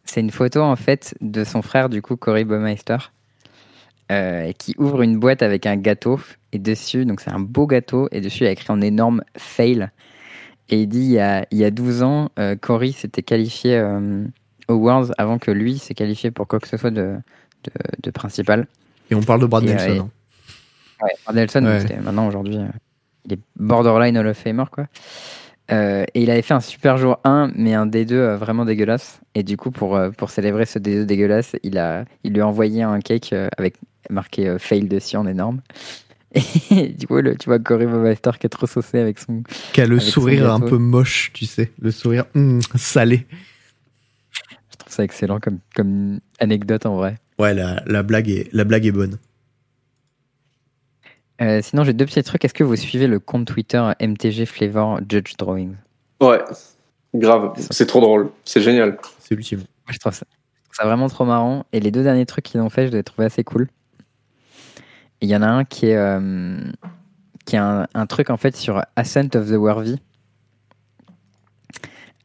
C'est 0.05 0.21
une 0.21 0.31
photo 0.31 0.61
en 0.61 0.77
fait 0.77 1.15
de 1.23 1.43
son 1.43 1.63
frère 1.63 1.89
du 1.89 2.03
coup 2.03 2.17
Cory 2.17 2.45
Baumeister 2.45 2.99
euh, 4.12 4.53
qui 4.53 4.74
ouvre 4.78 5.03
une 5.03 5.19
boîte 5.19 5.43
avec 5.43 5.66
un 5.66 5.77
gâteau 5.77 6.20
et 6.53 6.59
dessus, 6.59 7.05
donc 7.05 7.20
c'est 7.20 7.31
un 7.31 7.41
beau 7.41 7.66
gâteau 7.66 8.09
et 8.12 8.20
dessus 8.20 8.45
il 8.45 8.47
y 8.47 8.49
a 8.49 8.53
écrit 8.53 8.70
en 8.70 8.81
énorme 8.81 9.23
fail 9.37 9.91
et 10.69 10.83
il 10.83 10.87
dit 10.89 11.01
il 11.01 11.11
y 11.12 11.19
a, 11.19 11.47
il 11.51 11.59
y 11.59 11.65
a 11.65 11.70
12 11.70 12.03
ans 12.03 12.31
euh, 12.39 12.57
Cory 12.57 12.93
s'était 12.93 13.23
qualifié 13.23 13.77
euh, 13.77 14.24
aux 14.69 14.74
Worlds 14.74 15.12
avant 15.19 15.39
que 15.39 15.51
lui 15.51 15.78
s'est 15.78 15.95
qualifié 15.95 16.31
pour 16.31 16.47
quoi 16.47 16.59
que 16.61 16.69
ce 16.69 16.77
soit 16.77 16.91
de, 16.91 17.16
de, 17.65 17.70
de 18.03 18.11
principal. 18.11 18.66
Et 19.11 19.15
on 19.15 19.23
parle 19.23 19.41
de 19.41 19.47
Brad 19.47 19.65
Et, 19.65 19.66
Nelson. 19.66 19.91
euh, 19.91 20.01
hein. 20.01 20.11
Ouais, 21.03 21.12
Brad 21.24 21.37
Nelson, 21.37 21.65
Ouais. 21.65 22.01
maintenant 22.03 22.27
aujourd'hui, 22.27 22.57
euh, 22.59 22.66
il 23.27 23.35
est 23.35 23.41
borderline 23.57 24.16
Hall 24.19 24.27
of 24.28 24.37
Famer 24.39 24.65
quoi. 24.70 24.87
Euh, 25.73 26.05
et 26.15 26.23
il 26.23 26.31
avait 26.31 26.43
fait 26.43 26.55
un 26.55 26.61
super 26.61 26.97
jour 26.97 27.19
1, 27.25 27.51
mais 27.57 27.75
un 27.75 27.87
D2 27.87 28.13
euh, 28.13 28.37
vraiment 28.37 28.65
dégueulasse. 28.65 29.21
Et 29.35 29.43
du 29.43 29.57
coup, 29.57 29.71
pour, 29.71 29.97
euh, 29.97 30.11
pour 30.11 30.31
célébrer 30.31 30.65
ce 30.65 30.79
D2 30.79 31.05
dégueulasse, 31.07 31.57
il, 31.63 31.77
a, 31.79 32.05
il 32.23 32.33
lui 32.35 32.41
a 32.41 32.47
envoyé 32.47 32.83
un 32.83 33.01
cake 33.01 33.35
avec 33.59 33.75
marqué 34.09 34.57
fail 34.59 34.87
dessus 34.87 35.17
en 35.17 35.27
énorme. 35.27 35.61
Et 36.71 36.89
du 36.89 37.07
coup, 37.07 37.17
le- 37.21 37.37
tu 37.37 37.49
vois 37.49 37.59
Corey 37.59 37.87
Bobmaster 37.87 38.39
qui 38.39 38.47
est 38.47 38.51
trop 38.51 38.67
saucé 38.67 38.99
avec 38.99 39.19
son. 39.19 39.43
Qui 39.73 39.81
a 39.81 39.87
le 39.87 39.99
sourire 40.01 40.53
un 40.53 40.61
peu 40.61 40.79
moche, 40.79 41.31
tu 41.33 41.47
sais, 41.47 41.73
le 41.81 41.91
sourire 41.91 42.27
hum, 42.35 42.61
salé. 42.77 43.27
Je 44.71 44.77
trouve 44.77 44.93
ça 44.93 45.03
excellent 45.05 45.41
comme, 45.41 45.59
comme 45.75 46.21
anecdote 46.39 46.87
en 46.87 46.97
vrai. 46.97 47.17
Ouais, 47.39 47.55
la, 47.55 47.83
la 47.87 48.03
blague 48.03 48.29
est 48.29 48.49
la 48.53 48.65
blague 48.65 48.87
est 48.87 48.93
bonne. 48.93 49.19
Euh, 51.41 51.61
sinon, 51.63 51.85
j'ai 51.85 51.93
deux 51.93 52.07
petits 52.07 52.23
trucs. 52.23 52.45
Est-ce 52.45 52.55
que 52.55 52.65
vous 52.65 52.77
suivez 52.77 53.07
le 53.07 53.19
compte 53.21 53.47
Twitter 53.47 53.83
MTG 54.01 54.47
Flavor 54.47 55.01
Judge 55.09 55.37
Drawing? 55.37 55.75
Ouais, 56.21 56.43
grave. 57.15 57.53
C'est 57.71 57.87
trop 57.87 58.01
drôle. 58.01 58.31
C'est 58.45 58.61
génial. 58.61 58.99
C'est 59.21 59.35
ultime. 59.35 59.59
Moi, 59.59 59.93
je 59.93 59.99
trouve 59.99 60.13
ça, 60.13 60.25
vraiment 60.85 61.09
trop 61.09 61.25
marrant. 61.25 61.65
Et 61.73 61.81
les 61.81 61.91
deux 61.91 62.03
derniers 62.03 62.27
trucs 62.27 62.45
qu'ils 62.45 62.61
ont 62.61 62.71
fait, 62.71 62.87
je 62.87 62.93
les 62.93 62.99
ai 62.99 63.03
trouvés 63.03 63.27
assez 63.27 63.45
cool. 63.45 63.69
Il 65.21 65.29
y 65.29 65.37
en 65.37 65.43
a 65.43 65.47
un 65.47 65.65
qui 65.65 65.87
est, 65.87 65.97
euh, 65.97 66.59
qui 67.45 67.57
est 67.57 67.59
un, 67.59 67.87
un 67.95 68.07
truc 68.07 68.31
en 68.31 68.37
fait 68.37 68.57
sur 68.57 68.83
Ascent 68.97 69.35
of 69.35 69.49
the 69.49 69.57
Worthy 69.57 69.97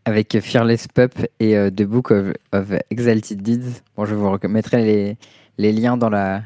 avec 0.06 0.40
Fearless 0.40 0.88
Pup 0.88 1.14
et 1.40 1.56
euh, 1.56 1.70
The 1.70 1.84
Book 1.84 2.12
of, 2.12 2.34
of 2.54 2.74
Exalted 2.90 3.42
Deeds. 3.42 3.82
Bon, 3.96 4.06
je 4.06 4.16
vous 4.16 4.30
remettrai 4.30 4.84
les, 4.84 5.18
les 5.58 5.72
liens 5.72 5.96
dans 5.96 6.10
la, 6.10 6.42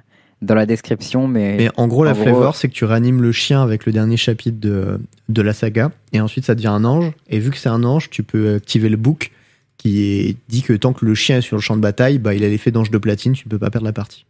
dans 0.46 0.56
la 0.56 0.66
description, 0.66 1.28
mais, 1.28 1.56
Mais 1.58 1.70
en 1.78 1.88
gros, 1.88 2.04
la 2.04 2.14
gros- 2.14 2.24
flavor, 2.24 2.56
c'est 2.56 2.68
que 2.68 2.74
tu 2.74 2.86
réanimes 2.86 3.22
le 3.22 3.32
chien 3.32 3.62
avec 3.62 3.86
le 3.86 3.92
dernier 3.92 4.18
chapitre 4.18 4.60
de, 4.60 5.00
de 5.30 5.42
la 5.42 5.54
saga, 5.54 5.92
et 6.14 6.22
ensuite 6.22 6.46
ça 6.46 6.56
devient 6.56 6.68
un 6.68 6.86
ange. 6.86 7.12
Et 7.30 7.40
vu 7.40 7.52
que 7.52 7.58
c'est 7.58 7.70
un 7.70 7.84
ange, 7.84 8.10
tu 8.10 8.24
peux 8.24 8.56
activer 8.56 8.90
le 8.90 8.98
book 8.98 9.32
qui 9.78 10.38
dit 10.48 10.62
que 10.64 10.74
tant 10.74 10.94
que 10.94 11.06
le 11.06 11.14
chien 11.16 11.38
est 11.38 11.42
sur 11.42 11.58
le 11.58 11.62
champ 11.62 11.76
de 11.76 11.82
bataille, 11.82 12.18
bah, 12.18 12.34
il 12.34 12.44
a 12.44 12.50
l'effet 12.50 12.72
d'ange 12.72 12.92
de 12.92 12.98
platine, 12.98 13.34
tu 13.34 13.48
ne 13.48 13.50
peux 13.50 13.60
pas 13.60 13.70
perdre 13.70 13.86
la 13.86 13.94
partie. 13.94 14.26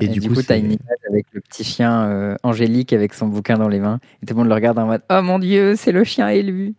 Et, 0.00 0.08
du, 0.08 0.20
coup, 0.20 0.40
tu 0.42 0.52
as 0.52 0.56
une 0.56 0.72
image 0.72 0.98
avec 1.08 1.26
le 1.32 1.40
petit 1.40 1.64
chien 1.64 2.04
euh, 2.04 2.36
Angélique 2.44 2.92
avec 2.92 3.14
son 3.14 3.26
bouquin 3.26 3.58
dans 3.58 3.68
les 3.68 3.80
mains. 3.80 3.98
Et 4.22 4.26
tout 4.26 4.34
le 4.34 4.38
monde 4.38 4.48
le 4.48 4.54
regarde 4.54 4.78
en 4.78 4.86
mode 4.86 5.02
Oh 5.10 5.22
mon 5.22 5.40
dieu, 5.40 5.74
c'est 5.76 5.90
le 5.90 6.04
chien 6.04 6.28
élu. 6.28 6.74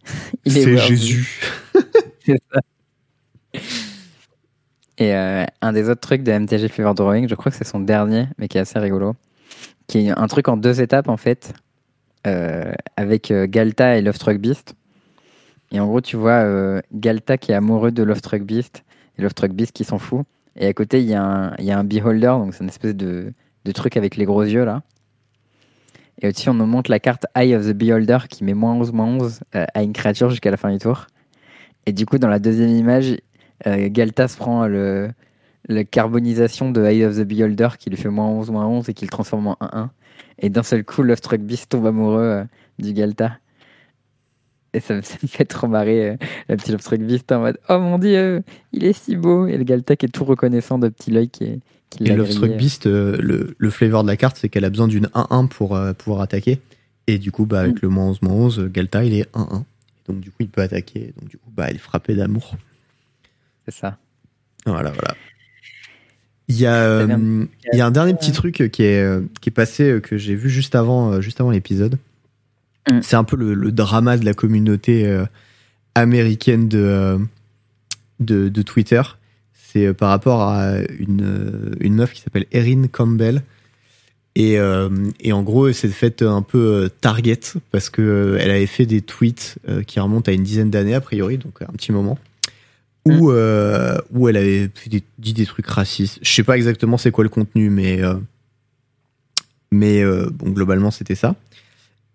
C'est 0.46 0.76
Jésus. 0.76 1.40
c'est 2.24 2.40
ça. 2.52 2.60
Et 4.98 5.14
euh, 5.14 5.44
un 5.60 5.72
des 5.72 5.88
autres 5.88 6.00
trucs 6.00 6.22
de 6.22 6.32
MTG 6.32 6.68
Fever 6.68 6.92
Drawing, 6.94 7.28
je 7.28 7.34
crois 7.34 7.50
que 7.50 7.58
c'est 7.58 7.64
son 7.64 7.80
dernier, 7.80 8.26
mais 8.38 8.48
qui 8.48 8.58
est 8.58 8.60
assez 8.60 8.78
rigolo, 8.78 9.16
qui 9.86 10.06
est 10.06 10.10
un 10.10 10.26
truc 10.28 10.48
en 10.48 10.56
deux 10.56 10.80
étapes 10.80 11.08
en 11.08 11.16
fait, 11.16 11.52
euh, 12.26 12.72
avec 12.96 13.32
Galta 13.32 13.96
et 13.96 14.02
Love 14.02 14.18
Truck 14.18 14.38
Beast. 14.38 14.74
Et 15.72 15.80
en 15.80 15.86
gros, 15.86 16.00
tu 16.00 16.16
vois 16.16 16.80
Galta 16.92 17.38
qui 17.38 17.50
est 17.50 17.56
amoureux 17.56 17.90
de 17.90 18.02
Love 18.04 18.20
Truck 18.20 18.42
Beast 18.42 18.84
et 19.18 19.22
Love 19.22 19.34
Truck 19.34 19.52
Beast 19.52 19.72
qui 19.72 19.84
s'en 19.84 19.98
fout. 19.98 20.24
Et 20.56 20.66
à 20.66 20.72
côté, 20.72 21.00
il 21.00 21.08
y, 21.08 21.14
a 21.14 21.22
un, 21.22 21.56
y 21.58 21.72
a 21.72 21.78
un 21.78 21.84
beholder, 21.84 22.26
donc 22.26 22.54
c'est 22.54 22.62
une 22.62 22.70
espèce 22.70 22.94
de, 22.94 23.32
truc 23.74 23.96
avec 23.96 24.16
les 24.16 24.24
gros 24.24 24.42
yeux 24.42 24.64
là. 24.64 24.82
Et 26.22 26.28
au-dessus, 26.28 26.48
on 26.48 26.54
nous 26.54 26.66
montre 26.66 26.90
la 26.92 27.00
carte 27.00 27.26
Eye 27.34 27.56
of 27.56 27.66
the 27.66 27.72
Beholder 27.72 28.18
qui 28.30 28.44
met 28.44 28.54
moins 28.54 28.74
11, 28.74 28.92
moins 28.92 29.06
11 29.06 29.40
euh, 29.56 29.64
à 29.74 29.82
une 29.82 29.92
créature 29.92 30.30
jusqu'à 30.30 30.52
la 30.52 30.56
fin 30.56 30.70
du 30.70 30.78
tour. 30.78 31.06
Et 31.86 31.92
du 31.92 32.06
coup, 32.06 32.18
dans 32.18 32.28
la 32.28 32.38
deuxième 32.38 32.70
image, 32.70 33.10
euh, 33.10 33.16
Galtas 33.64 34.36
prend 34.38 34.66
le, 34.66 35.10
la 35.68 35.84
carbonisation 35.84 36.70
de 36.70 36.84
Eye 36.84 37.04
of 37.04 37.16
the 37.16 37.22
Beholder 37.22 37.68
qui 37.78 37.90
lui 37.90 37.96
fait 37.96 38.10
moins 38.10 38.26
11, 38.26 38.50
moins 38.50 38.66
11 38.66 38.88
et 38.88 38.94
qui 38.94 39.04
le 39.04 39.10
transforme 39.10 39.48
en 39.48 39.56
1-1. 39.60 39.88
Et 40.38 40.50
d'un 40.50 40.62
seul 40.62 40.84
coup, 40.84 41.02
Love 41.02 41.20
Truck 41.20 41.40
Beast 41.40 41.70
tombe 41.70 41.86
amoureux 41.86 42.20
euh, 42.20 42.44
du 42.78 42.92
Galta. 42.92 43.38
Et 44.74 44.80
ça, 44.80 44.94
me 44.94 45.02
fait 45.02 45.44
trop 45.44 45.68
marrer 45.68 46.10
euh, 46.10 46.16
la 46.48 46.56
petite 46.56 46.82
Truc 46.82 47.00
Beast 47.00 47.30
en 47.32 47.40
mode 47.40 47.58
Oh 47.68 47.78
mon 47.78 47.98
dieu, 47.98 48.42
il 48.72 48.84
est 48.84 48.92
si 48.92 49.16
beau 49.16 49.46
Et 49.46 49.56
le 49.56 49.64
Galtac 49.64 50.02
est 50.02 50.08
tout 50.08 50.24
reconnaissant 50.24 50.78
de 50.78 50.88
petit 50.88 51.10
l'œil 51.10 51.30
qui 51.30 51.44
est. 51.44 51.60
Qui 51.90 52.04
et 52.04 52.16
Truck 52.16 52.56
Beast, 52.56 52.86
euh, 52.86 53.16
le, 53.20 53.54
le 53.56 53.70
flavor 53.70 54.02
de 54.02 54.08
la 54.08 54.16
carte, 54.16 54.36
c'est 54.40 54.48
qu'elle 54.48 54.64
a 54.64 54.70
besoin 54.70 54.88
d'une 54.88 55.06
1-1 55.14 55.46
pour 55.46 55.76
euh, 55.76 55.92
pouvoir 55.92 56.22
attaquer. 56.22 56.60
Et 57.06 57.18
du 57.18 57.30
coup, 57.30 57.46
bah, 57.46 57.60
avec 57.60 57.76
mm. 57.76 57.80
le 57.82 57.88
moins 57.88 58.06
11, 58.06 58.22
moins 58.22 58.34
11, 58.34 58.70
Galta, 58.72 59.04
il 59.04 59.14
est 59.14 59.32
1-1. 59.32 59.62
Donc 60.08 60.20
du 60.20 60.30
coup, 60.30 60.38
il 60.40 60.48
peut 60.48 60.62
attaquer. 60.62 61.12
Donc 61.20 61.28
du 61.28 61.38
coup, 61.38 61.50
bah, 61.54 61.70
il 61.70 61.76
est 61.76 61.78
frappé 61.78 62.16
d'amour. 62.16 62.56
C'est 63.64 63.74
ça. 63.74 63.98
Voilà, 64.66 64.90
voilà. 64.90 65.14
Il 66.48 66.56
y, 66.56 66.66
a, 66.66 67.04
il 67.04 67.48
y 67.72 67.80
a 67.80 67.86
un 67.86 67.90
dernier 67.90 68.12
petit 68.12 68.32
truc 68.32 68.68
qui 68.70 68.82
est, 68.82 69.40
qui 69.40 69.48
est 69.48 69.52
passé, 69.52 70.00
que 70.02 70.18
j'ai 70.18 70.34
vu 70.34 70.50
juste 70.50 70.74
avant, 70.74 71.20
juste 71.22 71.40
avant 71.40 71.50
l'épisode. 71.50 71.98
Mm. 72.88 73.00
C'est 73.02 73.16
un 73.16 73.24
peu 73.24 73.36
le, 73.36 73.72
drama 73.72 74.16
de 74.16 74.24
la 74.24 74.34
communauté 74.34 75.06
euh, 75.06 75.24
américaine 75.94 76.68
euh, 76.74 77.18
de, 78.20 78.48
de, 78.48 78.62
Twitter. 78.62 79.02
C'est 79.52 79.86
euh, 79.86 79.94
par 79.94 80.10
rapport 80.10 80.42
à 80.42 80.78
une, 80.98 81.76
une 81.80 81.94
meuf 81.94 82.12
qui 82.12 82.20
s'appelle 82.20 82.46
Erin 82.52 82.86
Campbell. 82.88 83.42
Et, 84.36 84.54
et, 85.20 85.32
en 85.32 85.44
gros, 85.44 85.68
elle 85.68 85.76
s'est 85.76 85.86
faite 85.86 86.22
un 86.22 86.42
peu 86.42 86.90
target 87.00 87.38
parce 87.70 87.88
que 87.88 88.36
elle 88.40 88.50
avait 88.50 88.66
fait 88.66 88.84
des 88.84 89.00
tweets 89.00 89.58
qui 89.86 90.00
remontent 90.00 90.28
à 90.28 90.34
une 90.34 90.42
dizaine 90.42 90.70
d'années 90.70 90.96
a 90.96 91.00
priori, 91.00 91.38
donc 91.38 91.62
un 91.62 91.72
petit 91.72 91.92
moment, 91.92 92.18
où, 93.04 93.30
mm. 93.30 94.00
où 94.12 94.28
elle 94.28 94.36
avait 94.36 94.70
dit 95.18 95.32
des 95.32 95.46
trucs 95.46 95.66
racistes. 95.66 96.18
Je 96.22 96.32
sais 96.32 96.44
pas 96.44 96.56
exactement 96.56 96.96
c'est 96.96 97.10
quoi 97.10 97.24
le 97.24 97.30
contenu, 97.30 97.70
mais 97.70 98.00
mais 99.70 100.04
bon 100.04 100.50
globalement 100.50 100.90
c'était 100.90 101.14
ça. 101.14 101.36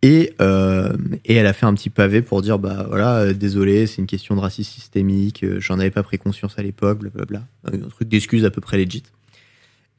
Et, 0.02 0.34
euh, 0.40 0.94
et 1.26 1.36
elle 1.36 1.46
a 1.46 1.52
fait 1.52 1.66
un 1.66 1.74
petit 1.74 1.90
pavé 1.90 2.22
pour 2.22 2.42
dire 2.42 2.58
bah 2.58 2.86
voilà 2.88 3.18
euh, 3.18 3.34
désolé 3.34 3.86
c'est 3.86 3.98
une 3.98 4.08
question 4.08 4.34
de 4.34 4.40
racisme 4.40 4.72
systémique 4.72 5.44
euh, 5.44 5.60
j'en 5.60 5.78
avais 5.78 5.92
pas 5.92 6.04
pris 6.04 6.18
conscience 6.18 6.58
à 6.58 6.64
l'époque 6.64 7.00
blablabla 7.00 7.44
un 7.66 7.90
truc 7.90 8.08
d'excuse 8.08 8.46
à 8.46 8.50
peu 8.50 8.62
près 8.62 8.78
legit 8.78 9.04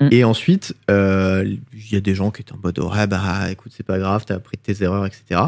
mm. 0.00 0.08
et 0.10 0.24
ensuite 0.24 0.74
il 0.88 1.58
y 1.90 1.96
a 1.96 2.00
des 2.00 2.14
gens 2.14 2.30
qui 2.30 2.40
étaient 2.40 2.54
en 2.54 2.60
mode 2.62 2.78
ouais 2.78 3.06
bah 3.06 3.50
écoute 3.50 3.72
c'est 3.76 3.84
pas 3.84 3.98
grave 3.98 4.24
t'as 4.26 4.36
appris 4.36 4.56
de 4.56 4.62
tes 4.72 4.82
erreurs 4.82 5.04
etc 5.04 5.42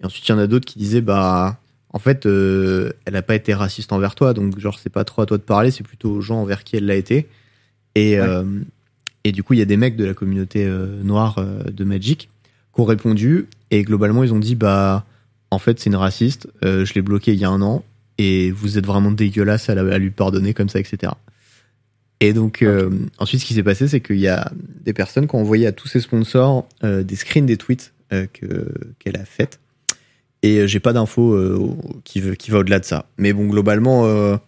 et 0.00 0.06
ensuite 0.06 0.26
il 0.26 0.30
y 0.30 0.34
en 0.34 0.38
a 0.38 0.46
d'autres 0.46 0.64
qui 0.64 0.78
disaient 0.78 1.02
bah 1.02 1.58
en 1.96 1.98
fait 1.98 2.26
elle 2.26 3.16
a 3.16 3.22
pas 3.22 3.34
été 3.34 3.54
raciste 3.54 3.90
envers 3.90 4.14
toi 4.14 4.34
donc 4.34 4.58
genre 4.58 4.78
c'est 4.78 4.92
pas 4.92 5.04
trop 5.04 5.22
à 5.22 5.26
toi 5.26 5.38
de 5.38 5.42
parler 5.42 5.70
c'est 5.70 5.82
plutôt 5.82 6.10
aux 6.10 6.20
gens 6.20 6.42
envers 6.42 6.62
qui 6.62 6.76
elle 6.76 6.84
l'a 6.84 6.94
été. 6.94 7.26
Et 7.94 8.18
et 9.24 9.32
du 9.32 9.42
coup 9.42 9.54
il 9.54 9.58
y 9.58 9.62
a 9.62 9.66
des 9.66 9.78
mecs 9.78 9.96
de 9.96 10.04
la 10.04 10.12
communauté 10.12 10.68
noire 11.02 11.42
de 11.66 11.84
Magic 11.84 12.28
qui 12.74 12.80
ont 12.80 12.84
répondu 12.84 13.46
et 13.70 13.82
globalement 13.82 14.22
ils 14.24 14.32
ont 14.32 14.38
dit 14.38 14.54
bah 14.54 15.04
en 15.50 15.58
fait 15.58 15.78
c'est 15.80 15.90
une 15.90 15.96
raciste, 15.96 16.48
euh, 16.64 16.84
je 16.84 16.94
l'ai 16.94 17.02
bloqué 17.02 17.32
il 17.32 17.38
y 17.38 17.44
a 17.44 17.50
un 17.50 17.62
an 17.62 17.84
et 18.18 18.50
vous 18.50 18.78
êtes 18.78 18.86
vraiment 18.86 19.10
dégueulasse 19.10 19.68
à, 19.68 19.72
à 19.72 19.98
lui 19.98 20.10
pardonner 20.10 20.54
comme 20.54 20.68
ça 20.68 20.78
etc. 20.78 21.12
Et 22.20 22.32
donc 22.32 22.62
euh, 22.62 22.90
ensuite 23.18 23.40
ce 23.40 23.46
qui 23.46 23.54
s'est 23.54 23.62
passé 23.62 23.88
c'est 23.88 24.00
qu'il 24.00 24.18
y 24.18 24.28
a 24.28 24.50
des 24.84 24.92
personnes 24.92 25.26
qui 25.26 25.34
ont 25.34 25.40
envoyé 25.40 25.66
à 25.66 25.72
tous 25.72 25.88
ses 25.88 26.00
sponsors 26.00 26.66
euh, 26.84 27.02
des 27.02 27.16
screens 27.16 27.46
des 27.46 27.56
tweets 27.56 27.92
que 28.10 28.72
qu'elle 29.00 29.16
a 29.16 29.24
faites 29.24 29.58
et 30.46 30.68
j'ai 30.68 30.80
pas 30.80 30.92
d'infos 30.92 31.36
qui, 32.04 32.22
qui 32.36 32.50
va 32.50 32.58
au-delà 32.58 32.78
de 32.78 32.84
ça. 32.84 33.06
Mais 33.18 33.32
bon 33.32 33.46
globalement 33.46 34.38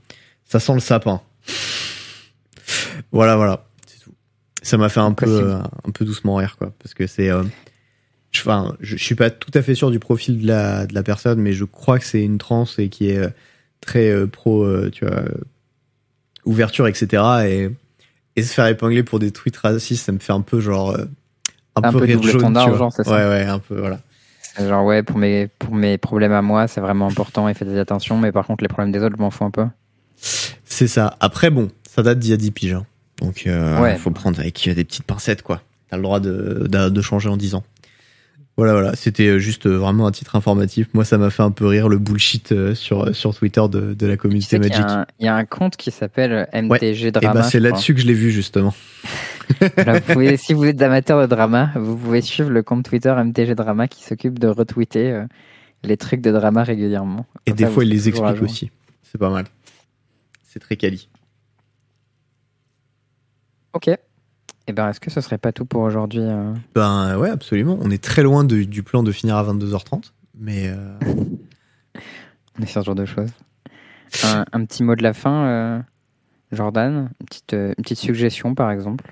ça 0.44 0.60
sent 0.60 0.74
le 0.74 0.80
sapin. 0.80 1.20
voilà 3.12 3.36
voilà 3.36 3.66
c'est 3.86 4.00
tout. 4.00 4.14
Ça 4.62 4.76
m'a 4.76 4.88
fait 4.88 5.00
un 5.00 5.12
peu 5.12 5.52
un 5.52 5.90
peu 5.92 6.04
doucement 6.04 6.36
rire 6.36 6.56
quoi 6.58 6.72
parce 6.78 6.94
que 6.94 7.06
c'est 7.06 7.30
enfin, 8.36 8.76
je, 8.80 8.96
suis 8.96 9.14
pas 9.14 9.30
tout 9.30 9.50
à 9.54 9.62
fait 9.62 9.74
sûr 9.74 9.90
du 9.90 9.98
profil 9.98 10.42
de 10.42 10.46
la, 10.46 10.86
de 10.86 10.94
la 10.94 11.02
personne, 11.02 11.40
mais 11.40 11.52
je 11.52 11.64
crois 11.64 11.98
que 11.98 12.04
c'est 12.04 12.22
une 12.22 12.38
trans 12.38 12.66
et 12.78 12.88
qui 12.88 13.10
est 13.10 13.18
euh, 13.18 13.28
très 13.80 14.10
euh, 14.10 14.26
pro, 14.26 14.64
euh, 14.64 14.90
tu 14.90 15.06
vois, 15.06 15.22
ouverture, 16.44 16.86
etc. 16.86 17.22
Et, 17.46 17.70
et 18.36 18.42
se 18.42 18.52
faire 18.52 18.66
épingler 18.66 19.02
pour 19.02 19.18
des 19.18 19.30
tweets 19.30 19.56
racistes, 19.56 20.06
ça 20.06 20.12
me 20.12 20.18
fait 20.18 20.32
un 20.32 20.40
peu 20.40 20.60
genre 20.60 20.96
un, 20.96 21.82
un, 21.82 21.92
peu, 21.92 21.98
rire 21.98 22.22
jaune, 22.22 22.54
genre, 22.54 22.92
c'est 22.92 23.04
ça. 23.04 23.10
Ouais, 23.10 23.28
ouais, 23.28 23.44
un 23.44 23.58
peu, 23.58 23.78
voilà. 23.78 24.00
Genre, 24.58 24.84
ouais, 24.84 25.02
pour 25.02 25.18
mes, 25.18 25.48
pour 25.58 25.74
mes 25.74 25.98
problèmes 25.98 26.32
à 26.32 26.42
moi, 26.42 26.68
c'est 26.68 26.80
vraiment 26.80 27.06
important 27.06 27.48
et 27.48 27.54
faites 27.54 27.68
attention, 27.76 28.18
mais 28.18 28.32
par 28.32 28.46
contre, 28.46 28.62
les 28.62 28.68
problèmes 28.68 28.92
des 28.92 29.02
autres, 29.02 29.16
je 29.16 29.22
m'en 29.22 29.30
fous 29.30 29.44
un 29.44 29.50
peu. 29.50 29.66
C'est 30.16 30.88
ça. 30.88 31.16
Après, 31.20 31.50
bon, 31.50 31.70
ça 31.88 32.02
date 32.02 32.18
d'il 32.18 32.30
y 32.30 32.34
a 32.34 32.36
10 32.36 32.50
piges. 32.50 32.72
Hein. 32.74 32.86
Donc, 33.20 33.44
il 33.46 33.98
faut 33.98 34.10
prendre 34.10 34.38
avec 34.40 34.68
des 34.68 34.84
petites 34.84 35.04
pincettes, 35.04 35.42
quoi. 35.42 35.62
T'as 35.90 35.96
le 35.96 36.02
droit 36.02 36.20
de, 36.20 36.66
de, 36.68 36.88
de, 36.90 37.00
changer 37.00 37.28
en 37.28 37.36
10 37.36 37.54
ans. 37.54 37.64
Voilà, 38.58 38.72
voilà, 38.72 38.96
c'était 38.96 39.28
euh, 39.28 39.38
juste 39.38 39.66
euh, 39.66 39.76
vraiment 39.76 40.08
un 40.08 40.10
titre 40.10 40.34
informatif. 40.34 40.88
Moi, 40.92 41.04
ça 41.04 41.16
m'a 41.16 41.30
fait 41.30 41.44
un 41.44 41.52
peu 41.52 41.64
rire 41.64 41.88
le 41.88 41.96
bullshit 41.96 42.50
euh, 42.50 42.74
sur, 42.74 43.14
sur 43.14 43.32
Twitter 43.32 43.62
de, 43.70 43.94
de 43.94 44.06
la 44.08 44.16
communauté 44.16 44.58
Magic. 44.58 44.84
Il 45.20 45.26
y, 45.26 45.28
a 45.28 45.36
un 45.36 45.44
compte 45.44 45.76
qui 45.76 45.92
s'appelle 45.92 46.48
MTG 46.52 47.12
Drama. 47.12 47.30
Et 47.30 47.34
bah, 47.34 47.42
c'est 47.44 47.60
là-dessus 47.60 47.94
que 47.94 48.00
je 48.00 48.08
l'ai 48.08 48.14
vu, 48.14 48.32
justement. 48.32 48.74
si 50.38 50.54
vous 50.54 50.64
êtes 50.64 50.82
amateur 50.82 51.20
de 51.20 51.26
drama, 51.26 51.70
vous 51.76 51.96
pouvez 51.96 52.20
suivre 52.20 52.50
le 52.50 52.64
compte 52.64 52.84
Twitter 52.84 53.14
MTG 53.16 53.54
Drama 53.54 53.86
qui 53.86 54.02
s'occupe 54.02 54.40
de 54.40 54.48
retweeter 54.48 55.22
les 55.84 55.96
trucs 55.96 56.20
de 56.20 56.32
drama 56.32 56.64
régulièrement. 56.64 57.26
Et 57.46 57.52
des 57.52 57.66
fois, 57.66 57.84
il 57.84 57.90
les 57.90 58.08
explique 58.08 58.42
aussi. 58.42 58.72
C'est 59.04 59.18
pas 59.18 59.30
mal. 59.30 59.44
C'est 60.42 60.58
très 60.58 60.74
quali. 60.74 61.08
Ok. 63.72 63.88
Eh 64.68 64.72
ben, 64.72 64.90
est-ce 64.90 65.00
que 65.00 65.10
ce 65.10 65.22
serait 65.22 65.38
pas 65.38 65.50
tout 65.50 65.64
pour 65.64 65.80
aujourd'hui 65.80 66.20
euh 66.20 66.52
Ben 66.74 67.16
ouais, 67.18 67.30
absolument. 67.30 67.78
On 67.80 67.90
est 67.90 68.02
très 68.02 68.22
loin 68.22 68.44
du 68.44 68.82
plan 68.82 69.02
de 69.02 69.10
finir 69.10 69.36
à 69.36 69.44
22h30, 69.44 70.12
mais. 70.38 70.68
Euh, 70.68 70.98
On 72.58 72.62
est 72.62 72.66
sur 72.66 72.82
ce 72.82 72.86
genre 72.86 72.94
de 72.94 73.06
choses. 73.06 73.30
Un, 74.52 74.64
petit 74.64 74.82
mot 74.82 74.94
de 74.94 75.02
la 75.02 75.14
fin, 75.14 75.44
euh, 75.44 75.78
Jordan? 76.52 77.10
Une 77.20 77.26
petite, 77.26 77.52
une 77.52 77.74
petite 77.76 77.98
suggestion 77.98 78.54
par 78.54 78.70
exemple 78.70 79.04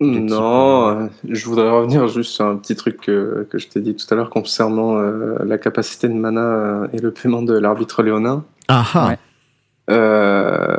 Non, 0.00 1.08
je 1.28 1.44
voudrais 1.46 1.70
revenir 1.70 2.08
juste 2.08 2.32
sur 2.32 2.44
un 2.44 2.56
petit 2.56 2.76
truc 2.76 3.00
que, 3.00 3.48
que 3.50 3.58
je 3.58 3.68
t'ai 3.68 3.80
dit 3.80 3.96
tout 3.96 4.06
à 4.10 4.16
l'heure 4.16 4.28
concernant 4.28 4.96
la 4.96 5.58
capacité 5.58 6.08
de 6.08 6.14
mana 6.14 6.88
et 6.92 6.98
le 6.98 7.10
paiement 7.10 7.42
de 7.42 7.54
l'arbitre 7.54 8.02
léonin. 8.02 8.44
Ah, 8.68 8.84
ah. 8.94 9.16
Euh, 9.90 10.76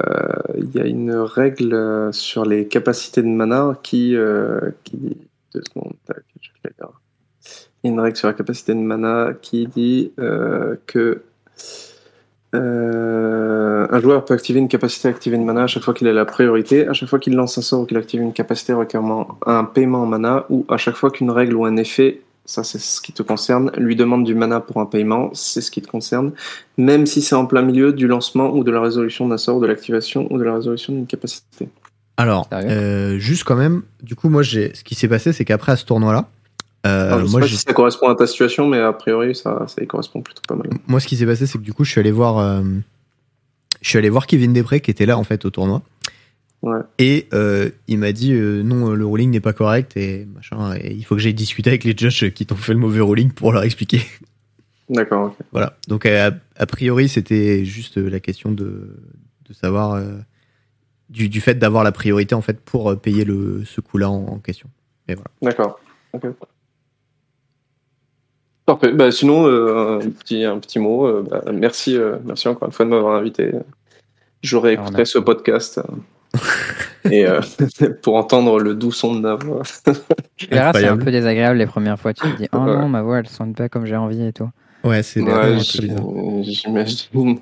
il 0.58 0.76
y 0.76 0.80
a 0.80 0.86
une 0.86 1.12
règle 1.12 2.10
sur 2.12 2.46
les 2.46 2.68
capacités 2.68 3.22
de 3.22 3.28
mana 3.28 3.78
qui, 3.82 4.16
euh, 4.16 4.72
qui 4.84 5.18
deux 5.54 5.62
secondes, 5.64 5.94
une 7.84 8.00
règle 8.00 8.18
sur 8.18 8.28
la 8.28 8.34
capacité 8.34 8.74
de 8.74 8.80
mana 8.80 9.32
qui 9.42 9.66
dit 9.68 10.12
euh, 10.20 10.76
que 10.86 11.24
un 12.52 14.00
joueur 14.00 14.26
peut 14.26 14.34
activer 14.34 14.60
une 14.60 14.68
capacité 14.68 15.08
activée 15.08 15.38
de 15.38 15.44
mana 15.44 15.64
à 15.64 15.68
chaque 15.68 15.84
fois 15.84 15.94
qu'il 15.94 16.08
a 16.08 16.14
la 16.14 16.26
priorité, 16.26 16.88
à 16.88 16.94
chaque 16.94 17.08
fois 17.10 17.20
qu'il 17.20 17.36
lance 17.36 17.58
un 17.58 17.62
sort 17.62 17.82
ou 17.82 17.86
qu'il 17.86 17.98
active 17.98 18.22
une 18.22 18.34
capacité 18.34 18.74
requérant 18.74 19.40
un 19.46 19.64
paiement 19.64 20.02
en 20.02 20.06
mana, 20.08 20.46
ou 20.50 20.66
à 20.68 20.78
chaque 20.78 20.96
fois 20.96 21.12
qu'une 21.12 21.32
règle 21.32 21.56
ou 21.56 21.66
un 21.66 21.78
effet 21.78 22.22
ça 22.46 22.64
c'est 22.64 22.80
ce 22.80 23.02
qui 23.02 23.14
te 23.14 23.22
concerne, 23.24 23.72
lui 23.78 23.96
demande 23.96 24.24
du 24.24 24.36
mana 24.36 24.60
pour 24.60 24.80
un 24.82 24.86
paiement, 24.86 25.30
c'est 25.34 25.62
ce 25.62 25.72
qui 25.72 25.82
te 25.82 25.88
concerne, 25.88 26.32
même 26.78 27.06
si 27.06 27.22
c'est 27.22 27.36
en 27.36 27.46
plein 27.46 27.62
milieu 27.62 27.94
du 27.94 28.08
lancement 28.08 28.52
ou 28.56 28.64
de 28.64 28.72
la 28.72 28.82
résolution 28.82 29.28
d'un 29.28 29.38
sort, 29.38 29.60
de 29.60 29.68
l'activation 29.68 30.28
ou 30.32 30.38
de 30.38 30.44
la 30.44 30.56
résolution 30.56 30.94
d'une 30.94 31.08
capacité. 31.08 31.70
Alors, 32.18 32.50
euh, 32.52 33.18
juste 33.18 33.46
quand 33.46 33.56
même, 33.56 33.84
du 34.04 34.14
coup, 34.14 34.28
moi, 34.28 34.44
j'ai, 34.44 34.76
ce 34.76 34.84
qui 34.84 34.94
s'est 34.94 35.08
passé, 35.08 35.32
c'est 35.32 35.46
qu'après 35.46 35.72
à 35.72 35.76
ce 35.78 35.86
tournoi-là, 35.86 36.28
euh, 36.86 37.26
je 37.26 37.32
moi, 37.32 37.40
sais 37.40 37.40
pas 37.40 37.48
si 37.48 37.58
ça 37.58 37.74
correspond 37.74 38.10
à 38.10 38.16
ta 38.16 38.28
situation, 38.28 38.68
mais 38.68 38.80
a 38.80 38.92
priori, 38.92 39.36
ça, 39.36 39.66
ça 39.68 39.82
y 39.82 39.88
correspond 39.88 40.22
plutôt 40.22 40.42
pas 40.48 40.56
mal. 40.56 40.68
Moi, 40.88 41.00
ce 41.00 41.08
qui 41.08 41.16
s'est 41.16 41.26
passé, 41.26 41.46
c'est 41.46 41.58
que 41.58 41.64
du 41.64 41.74
coup, 41.74 41.86
je 41.86 41.92
suis 41.92 42.00
allé 42.00 42.12
voir, 42.12 42.38
euh, 42.40 42.62
je 43.82 43.88
suis 43.90 43.98
allé 43.98 44.10
voir 44.10 44.28
Kevin 44.28 44.52
Després 44.52 44.82
qui 44.82 44.92
était 44.92 45.06
là 45.06 45.18
en 45.18 45.24
fait 45.24 45.46
au 45.46 45.50
tournoi, 45.50 45.82
Ouais. 46.62 46.80
Et 46.98 47.28
euh, 47.34 47.70
il 47.88 48.00
m'a 48.00 48.12
dit 48.12 48.34
euh, 48.34 48.64
non, 48.64 48.90
le 48.94 49.06
ruling 49.06 49.32
n'est 49.32 49.40
pas 49.40 49.54
correct 49.54 49.96
et 49.96 50.26
machin. 50.26 50.76
Et 50.76 50.94
il 50.94 51.04
faut 51.06 51.16
que 51.16 51.22
j'aille 51.22 51.34
discuter 51.34 51.70
avec 51.70 51.84
les 51.86 51.96
judges 51.98 52.32
qui 52.32 52.46
t'ont 52.46 52.56
fait 52.56 52.74
le 52.74 52.80
mauvais 52.80 53.00
ruling 53.00 53.32
pour 53.32 53.54
leur 53.54 53.64
expliquer. 53.64 54.02
D'accord. 54.90 55.28
ok. 55.40 55.46
voilà. 55.52 55.78
Donc 55.88 56.06
a, 56.06 56.32
a 56.58 56.66
priori, 56.66 57.08
c'était 57.08 57.64
juste 57.64 57.98
la 57.98 58.20
question 58.20 58.52
de, 58.52 58.98
de 59.48 59.54
savoir 59.54 59.94
euh, 59.94 60.18
du, 61.10 61.30
du 61.30 61.40
fait 61.42 61.56
d'avoir 61.56 61.84
la 61.86 61.92
priorité 61.94 62.36
en 62.36 62.42
fait 62.42 62.60
pour 62.60 62.90
euh, 62.92 62.96
payer 62.96 63.24
le 63.24 63.64
ce 63.66 63.80
coup-là 63.82 64.10
en, 64.10 64.26
en 64.26 64.40
question. 64.40 64.68
D'accord. 65.42 65.80
Ok. 66.14 66.24
Parfait. 68.66 68.92
Bah, 68.94 69.12
sinon, 69.12 69.48
euh, 69.48 70.00
un, 70.00 70.10
petit, 70.10 70.44
un 70.44 70.60
petit 70.60 70.78
mot. 70.80 71.08
euh, 71.08 71.26
bah, 71.28 71.44
merci, 71.52 71.96
euh, 71.98 72.18
merci 72.26 72.48
encore 72.48 72.68
une 72.68 72.72
fois 72.74 72.86
de 72.86 72.92
m'avoir 72.92 73.16
invité. 73.16 73.52
J'aurais 74.44 74.78
on 74.78 74.84
écouté 74.86 75.02
a- 75.02 75.06
ce 75.06 75.18
podcast 75.18 75.80
euh, 75.80 75.84
et 77.10 77.26
euh, 77.26 77.42
pour 78.02 78.16
entendre 78.16 78.60
le 78.60 78.76
doux 78.76 78.92
son 78.92 79.16
de 79.16 79.20
ma 79.22 79.36
voix. 79.36 79.64
C'est 80.40 80.54
un 80.88 80.98
peu 80.98 81.12
désagréable 81.12 81.58
les 81.58 81.66
premières 81.66 82.00
fois. 82.00 82.14
Tu 82.14 82.22
te 82.22 82.38
dis, 82.38 82.48
oh 82.54 82.58
Ouais. 82.60 82.78
non, 82.78 82.88
ma 82.90 83.02
voix, 83.02 83.20
elle 83.20 83.28
sonne 83.28 83.54
pas 83.54 83.70
comme 83.70 83.86
j'ai 83.86 83.96
envie 83.96 84.26
et 84.26 84.34
tout. 84.34 84.50
Ouais, 84.84 85.04
c'est 85.04 85.22
Ouais, 85.22 85.58
j'imagine. 86.44 87.40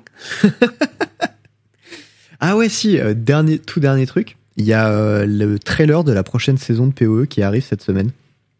Ah 2.40 2.56
ouais, 2.56 2.68
si, 2.68 2.98
euh, 2.98 3.14
dernier, 3.14 3.58
tout 3.58 3.80
dernier 3.80 4.06
truc. 4.06 4.36
Il 4.56 4.64
y 4.64 4.72
a 4.72 4.88
euh, 4.88 5.24
le 5.26 5.58
trailer 5.58 6.02
de 6.02 6.12
la 6.12 6.22
prochaine 6.24 6.58
saison 6.58 6.86
de 6.88 6.92
PoE 6.92 7.26
qui 7.26 7.42
arrive 7.42 7.62
cette 7.64 7.82
semaine. 7.82 8.10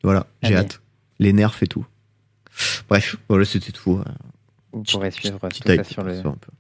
Voilà, 0.05 0.27
j'ai 0.43 0.55
hâte. 0.57 0.81
Les 1.19 1.33
nerfs 1.33 1.57
et 1.63 1.67
tout. 1.67 1.85
Bref, 2.89 3.17
voilà, 3.29 3.45
c'était 3.45 3.73
tout. 3.73 4.01
Vous 4.73 4.83
pourrez 4.85 5.11
suivre 5.11 5.39
tout 5.49 5.63
ça 5.67 5.85
sur 5.85 6.03
le, 6.05 6.13
un 6.19 6.23
peu. 6.23 6.53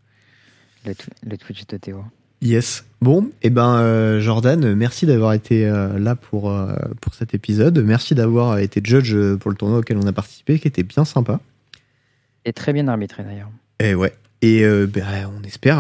le, 0.87 0.93
tw- 0.93 1.09
le 1.25 1.37
Twitch 1.37 1.67
de 1.67 1.77
Théo. 1.77 2.05
Yes. 2.41 2.85
Bon, 3.01 3.31
et 3.43 3.51
ben 3.51 3.77
euh, 3.77 4.21
Jordan, 4.21 4.75
merci 4.75 5.07
d'avoir 5.07 5.33
été 5.33 5.67
euh, 5.67 5.99
là 5.99 6.17
pour, 6.17 6.51
euh, 6.51 6.75
pour 7.01 7.15
cet 7.15 7.33
épisode. 7.33 7.79
Merci 7.79 8.15
d'avoir 8.15 8.59
été 8.59 8.81
judge 8.83 9.17
pour 9.37 9.51
le 9.51 9.57
tournoi 9.57 9.79
auquel 9.79 9.99
on 9.99 10.07
a 10.07 10.13
participé, 10.13 10.59
qui 10.59 10.67
était 10.67 10.83
bien 10.83 11.05
sympa. 11.05 11.41
Et 12.45 12.53
très 12.53 12.73
bien 12.73 12.89
arbitré 12.89 13.23
d'ailleurs. 13.23 13.51
Et 13.79 13.95
ouais. 13.95 14.13
Et 14.41 14.63
ben, 14.87 15.05
on 15.37 15.43
espère, 15.43 15.79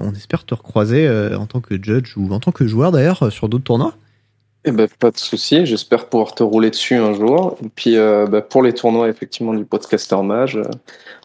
on 0.00 0.12
espère 0.12 0.44
te 0.44 0.54
recroiser 0.54 1.10
en 1.34 1.46
tant 1.46 1.60
que 1.60 1.74
judge 1.82 2.16
ou 2.16 2.32
en 2.32 2.38
tant 2.38 2.52
que 2.52 2.64
joueur 2.64 2.92
d'ailleurs 2.92 3.32
sur 3.32 3.48
d'autres 3.48 3.64
tournois. 3.64 3.96
Eh 4.68 4.72
ben, 4.72 4.88
pas 4.98 5.12
de 5.12 5.16
souci. 5.16 5.64
J'espère 5.64 6.06
pouvoir 6.06 6.34
te 6.34 6.42
rouler 6.42 6.70
dessus 6.70 6.96
un 6.96 7.14
jour. 7.14 7.56
Et 7.64 7.68
puis, 7.72 7.96
euh, 7.96 8.26
bah, 8.26 8.42
pour 8.42 8.64
les 8.64 8.72
tournois, 8.72 9.08
effectivement, 9.08 9.54
du 9.54 9.64
podcaster 9.64 10.20
mage, 10.24 10.56
euh, 10.56 10.64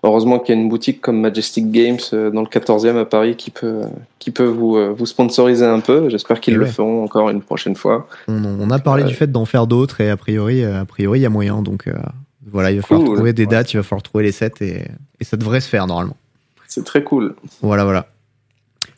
heureusement 0.03 0.37
qu'il 0.37 0.53
y 0.53 0.57
a 0.57 0.61
une 0.61 0.69
boutique 0.69 1.01
comme 1.01 1.19
Majestic 1.19 1.71
Games 1.71 1.97
euh, 2.13 2.29
dans 2.29 2.41
le 2.41 2.47
14e 2.47 2.97
à 2.97 3.05
Paris 3.05 3.35
qui 3.35 3.49
peut, 3.49 3.81
qui 4.19 4.29
peut 4.29 4.45
vous, 4.45 4.95
vous 4.95 5.05
sponsoriser 5.07 5.65
un 5.65 5.79
peu. 5.79 6.07
J'espère 6.09 6.39
qu'ils 6.39 6.53
Eh 6.53 6.57
le 6.57 6.67
feront 6.67 7.03
encore 7.03 7.31
une 7.31 7.41
prochaine 7.41 7.75
fois. 7.75 8.07
On, 8.27 8.43
on 8.43 8.69
a 8.69 8.77
parlé 8.77 9.03
du 9.03 9.15
fait 9.15 9.31
d'en 9.31 9.45
faire 9.45 9.65
d'autres 9.65 10.01
et 10.01 10.11
a 10.11 10.17
priori, 10.17 10.63
a 10.63 10.85
priori, 10.85 11.19
il 11.19 11.23
y 11.23 11.25
a 11.25 11.29
moyen. 11.29 11.63
Donc 11.63 11.89
voilà, 12.45 12.69
il 12.69 12.77
va 12.77 12.83
falloir 12.83 13.15
trouver 13.15 13.33
des 13.33 13.47
dates, 13.47 13.73
il 13.73 13.77
va 13.77 13.83
falloir 13.83 14.03
trouver 14.03 14.25
les 14.25 14.31
sets 14.31 14.53
et, 14.61 14.83
et 15.19 15.23
ça 15.23 15.35
devrait 15.35 15.61
se 15.61 15.67
faire 15.67 15.87
normalement. 15.87 16.15
C'est 16.67 16.85
très 16.85 17.03
cool. 17.03 17.35
Voilà, 17.61 17.85
voilà. 17.85 18.07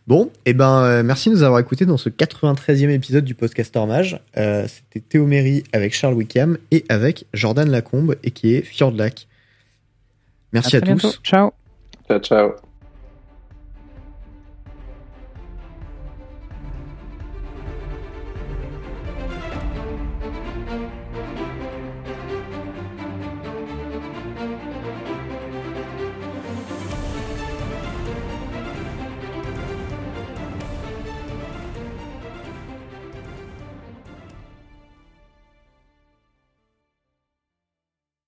Bon, 0.06 0.32
et 0.46 0.54
ben 0.54 0.84
euh, 0.84 1.04
merci 1.04 1.30
de 1.30 1.36
nous 1.36 1.44
avoir 1.44 1.62
écoutés 1.62 1.86
dans 1.86 1.96
ce 1.96 2.10
93e 2.10 2.90
épisode 2.90 3.24
du 3.24 3.36
Podcaster 3.36 3.86
Mage. 3.86 4.20
Euh, 4.36 4.68
C'était 4.68 5.00
Théo 5.00 5.26
Méry 5.26 5.64
avec 5.72 5.94
Charles 5.94 6.16
Wickham 6.16 6.58
et 6.72 6.84
avec 6.90 7.26
Jordan 7.34 7.70
Lacombe 7.70 8.16
et 8.24 8.32
qui 8.32 8.54
est 8.54 8.64
Fjordlac. 8.64 9.28
Merci 10.52 10.76
à, 10.76 10.82
très 10.82 10.94
bientôt. 10.94 11.10
tous. 11.10 11.22
Ciao. 11.24 11.52
Ciao, 12.08 12.20
ciao. 12.20 12.73